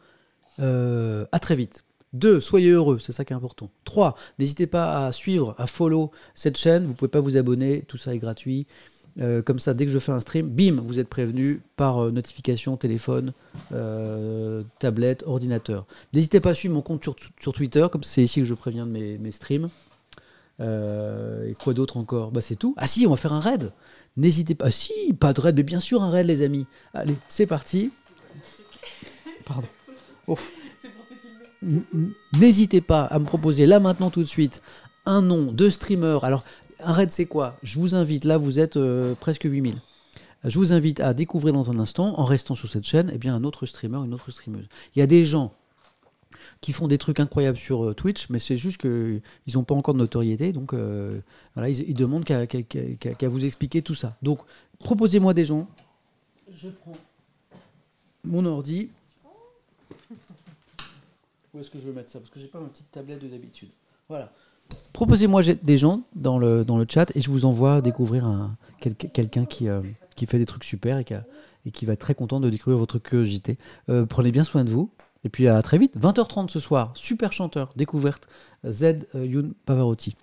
à 1.33 1.39
très 1.39 1.57
vite. 1.57 1.85
2. 2.15 2.41
Soyez 2.41 2.71
heureux, 2.71 2.99
c'est 2.99 3.13
ça 3.13 3.25
qui 3.25 3.33
est 3.33 3.37
important. 3.37 3.71
3. 3.85 4.15
N'hésitez 4.39 4.67
pas 4.67 5.07
à 5.07 5.13
suivre, 5.13 5.55
à 5.59 5.67
follow 5.67 6.11
cette 6.35 6.57
chaîne. 6.57 6.87
Vous 6.87 6.95
pouvez 6.95 7.11
pas 7.11 7.21
vous 7.21 7.37
abonner, 7.37 7.85
tout 7.87 7.99
ça 7.99 8.15
est 8.15 8.19
gratuit. 8.19 8.67
Euh, 9.21 9.43
comme 9.43 9.59
ça, 9.59 9.75
dès 9.75 9.85
que 9.85 9.91
je 9.91 9.99
fais 9.99 10.13
un 10.13 10.21
stream, 10.21 10.49
bim, 10.49 10.81
vous 10.81 11.01
êtes 11.01 11.09
prévenu 11.09 11.61
par 11.77 12.05
euh, 12.05 12.11
notification, 12.11 12.77
téléphone, 12.77 13.33
euh, 13.73 14.63
tablette, 14.79 15.25
ordinateur. 15.27 15.87
N'hésitez 16.13 16.41
pas 16.41 16.51
à 16.51 16.55
suivre 16.55 16.75
mon 16.75 16.83
compte 16.83 17.03
sur, 17.03 17.17
sur 17.41 17.53
Twitter, 17.53 17.87
comme 17.91 18.05
c'est 18.05 18.23
ici 18.23 18.41
que 18.41 18.47
je 18.47 18.55
préviens 18.55 18.87
de 18.87 18.93
mes, 18.93 19.19
mes 19.19 19.33
streams. 19.33 19.69
Euh, 20.61 21.49
et 21.49 21.55
quoi 21.55 21.75
d'autre 21.75 21.97
encore 21.97 22.31
Bah 22.33 22.41
c'est 22.41 22.57
tout. 22.57 22.75
Ah 22.77 22.87
si, 22.87 23.07
on 23.07 23.11
va 23.11 23.17
faire 23.17 23.33
un 23.33 23.41
raid. 23.41 23.73
N'hésitez 24.17 24.55
pas. 24.55 24.67
Ah 24.67 24.71
si, 24.71 25.13
pas 25.19 25.33
de 25.33 25.41
raid, 25.41 25.57
mais 25.57 25.63
bien 25.63 25.81
sûr 25.81 26.03
un 26.03 26.11
raid, 26.11 26.27
les 26.27 26.43
amis. 26.43 26.67
Allez, 26.95 27.15
c'est 27.29 27.47
parti. 27.47 27.91
Pardon. 29.45 29.69
Ouf. 30.27 30.53
N'hésitez 32.39 32.81
pas 32.81 33.03
à 33.03 33.19
me 33.19 33.25
proposer 33.25 33.67
là 33.67 33.81
maintenant 33.81 34.11
tout 34.11 34.21
de 34.21 34.29
suite 34.29 34.63
un 35.07 35.23
nom 35.23 35.53
de 35.53 35.69
streamer. 35.69 36.19
Alors, 36.23 36.45
un 36.81 36.93
raid 36.93 37.11
c'est 37.11 37.27
quoi 37.27 37.57
Je 37.63 37.81
vous 37.81 37.95
invite, 37.95 38.25
là 38.25 38.37
vous 38.37 38.61
êtes 38.61 38.77
euh, 38.77 39.15
presque 39.19 39.45
8000. 39.45 39.75
Je 40.45 40.59
vous 40.59 40.73
invite 40.73 41.01
à 41.01 41.15
découvrir 41.15 41.53
dans 41.53 41.71
un 41.71 41.79
instant, 41.79 42.19
en 42.19 42.25
restant 42.25 42.55
sur 42.55 42.69
cette 42.69 42.85
chaîne, 42.85 43.11
eh 43.13 43.19
bien, 43.19 43.35
un 43.35 43.43
autre 43.43 43.67
streamer, 43.67 43.99
une 44.05 44.15
autre 44.15 44.31
streameuse. 44.31 44.69
Il 44.95 45.01
y 45.01 45.03
a 45.03 45.07
des 45.07 45.25
gens, 45.25 45.53
qui 46.61 46.73
font 46.73 46.89
des 46.89 46.99
trucs 46.99 47.21
incroyables 47.21 47.59
sur 47.59 47.85
euh, 47.85 47.95
Twitch, 47.95 48.29
mais 48.31 48.39
c'est 48.39 48.57
juste 48.57 48.81
qu'ils 48.81 49.23
n'ont 49.55 49.65
pas 49.65 49.75
encore 49.75 49.95
de 49.95 49.99
notoriété, 49.99 50.53
donc 50.53 50.75
euh, 50.75 51.21
voilà, 51.55 51.69
ils, 51.69 51.95
demandent 51.95 52.25
qu'à 52.25 53.29
vous 53.29 53.45
expliquer 53.45 53.83
tout 53.83 53.95
ça. 53.95 54.17
Donc, 54.23 54.41
proposez-moi 54.79 55.35
des 55.35 55.45
gens. 55.45 55.69
Je 56.53 56.69
prends 56.69 56.97
mon 58.25 58.45
ordi. 58.45 58.89
Où 61.55 61.61
est-ce 61.61 61.71
que 61.71 61.79
je 61.79 61.85
veux 61.85 61.93
mettre 61.93 62.11
ça? 62.11 62.19
Parce 62.19 62.31
que 62.31 62.41
j'ai 62.41 62.47
pas 62.47 62.61
ma 62.61 62.69
petite 62.69 62.91
tablette 62.91 63.23
de 63.23 63.29
d'habitude. 63.29 63.69
Voilà. 64.09 64.33
Proposez-moi 64.93 65.43
des 65.43 65.79
gens 65.79 66.03
dans 66.15 66.39
le, 66.39 66.65
dans 66.65 66.77
le 66.77 66.87
chat 66.89 67.15
et 67.17 67.21
je 67.21 67.31
vous 67.31 67.45
envoie 67.45 67.81
découvrir 67.81 68.27
un, 68.27 68.57
quel- 68.81 68.95
quelqu'un 68.95 69.47
qui, 69.47 69.69
euh, 69.69 69.81
qui 70.15 70.27
fait 70.27 70.39
des 70.39 70.47
trucs 70.47 70.65
super 70.65 70.99
et 70.99 71.05
qui, 71.73 71.87
va 71.87 71.93
être 71.95 72.01
très 72.01 72.15
content 72.15 72.41
de 72.41 72.51
découvrir 72.51 72.79
votre 72.79 72.99
curiosité. 72.99 73.57
Prenez 74.09 74.33
bien 74.33 74.45
soin 74.45 74.65
de 74.65 74.71
vous. 74.71 74.91
Et 75.25 75.29
puis 75.29 75.49
à 75.49 75.61
très 75.63 75.79
vite. 75.79 75.99
20h30 75.99 76.49
ce 76.49 76.61
soir. 76.61 76.93
Super 76.95 77.33
chanteur. 77.33 77.73
Découverte. 77.77 78.29
Z 78.69 79.07
euh, 79.15 79.27
Youn 79.27 79.55
Pavarotti. 79.67 80.17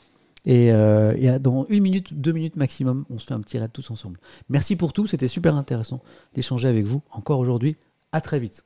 Et, 0.45 0.72
euh, 0.72 1.15
et 1.17 1.40
dans 1.40 1.65
une 1.69 1.82
minute, 1.82 2.14
deux 2.14 2.32
minutes 2.32 2.56
maximum, 2.56 3.06
on 3.09 3.17
se 3.17 3.25
fait 3.25 3.33
un 3.33 3.40
petit 3.40 3.57
raid 3.57 3.72
tous 3.74 3.90
ensemble. 3.90 4.19
Merci 4.49 4.75
pour 4.75 4.93
tout. 4.93 5.07
C'était 5.07 5.27
super 5.27 5.56
intéressant 5.56 6.01
d'échanger 6.33 6.67
avec 6.67 6.85
vous 6.85 7.01
encore 7.11 7.40
aujourd'hui. 7.40 7.77
À 8.11 8.22
très 8.22 8.40
vite. 8.40 8.64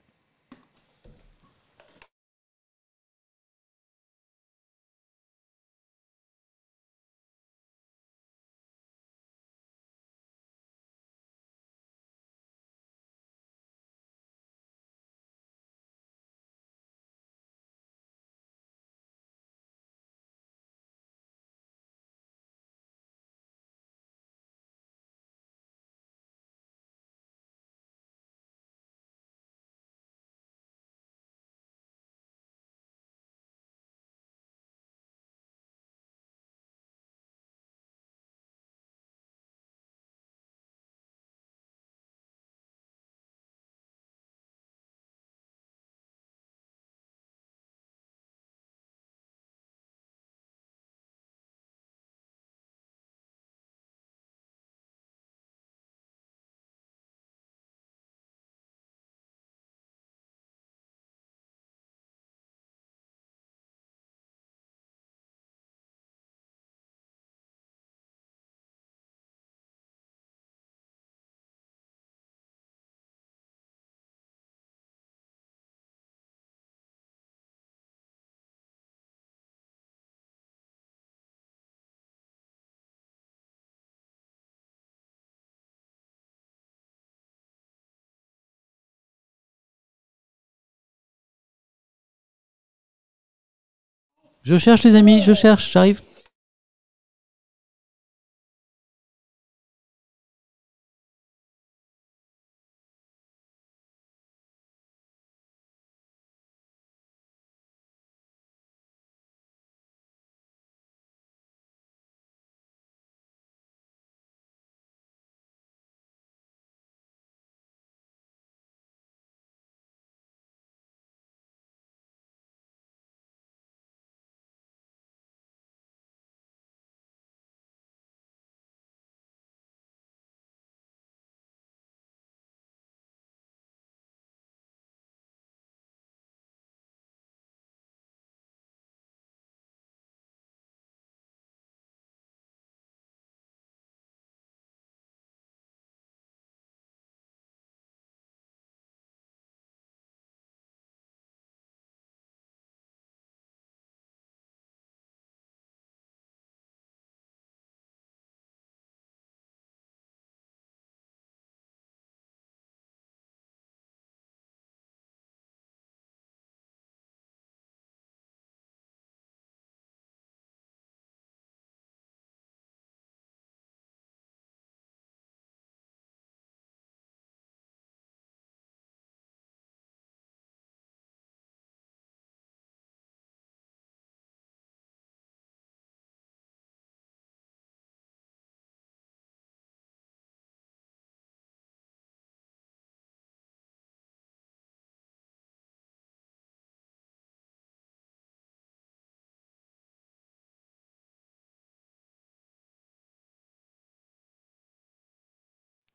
Je 94.44 94.58
cherche 94.58 94.84
les 94.84 94.96
amis, 94.96 95.22
je 95.22 95.34
cherche, 95.34 95.72
j'arrive. 95.72 96.02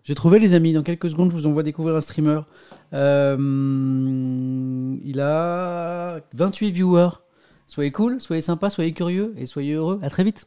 J'ai 0.05 0.15
trouvé 0.15 0.39
les 0.39 0.52
amis, 0.52 0.74
dans 0.74 0.83
quelques 0.83 1.10
secondes 1.10 1.31
je 1.31 1.36
vous 1.36 1.47
envoie 1.47 1.62
découvrir 1.62 1.97
un 1.97 2.02
streamer. 2.02 2.41
Euh, 2.92 3.36
il 5.02 5.20
a 5.20 6.20
28 6.34 6.70
viewers. 6.73 7.08
Soyez 7.66 7.91
cool, 7.91 8.20
soyez 8.20 8.42
sympa, 8.42 8.68
soyez 8.68 8.92
curieux 8.92 9.34
et 9.39 9.47
soyez 9.47 9.73
heureux. 9.73 9.99
À 10.02 10.10
très 10.10 10.23
vite. 10.23 10.47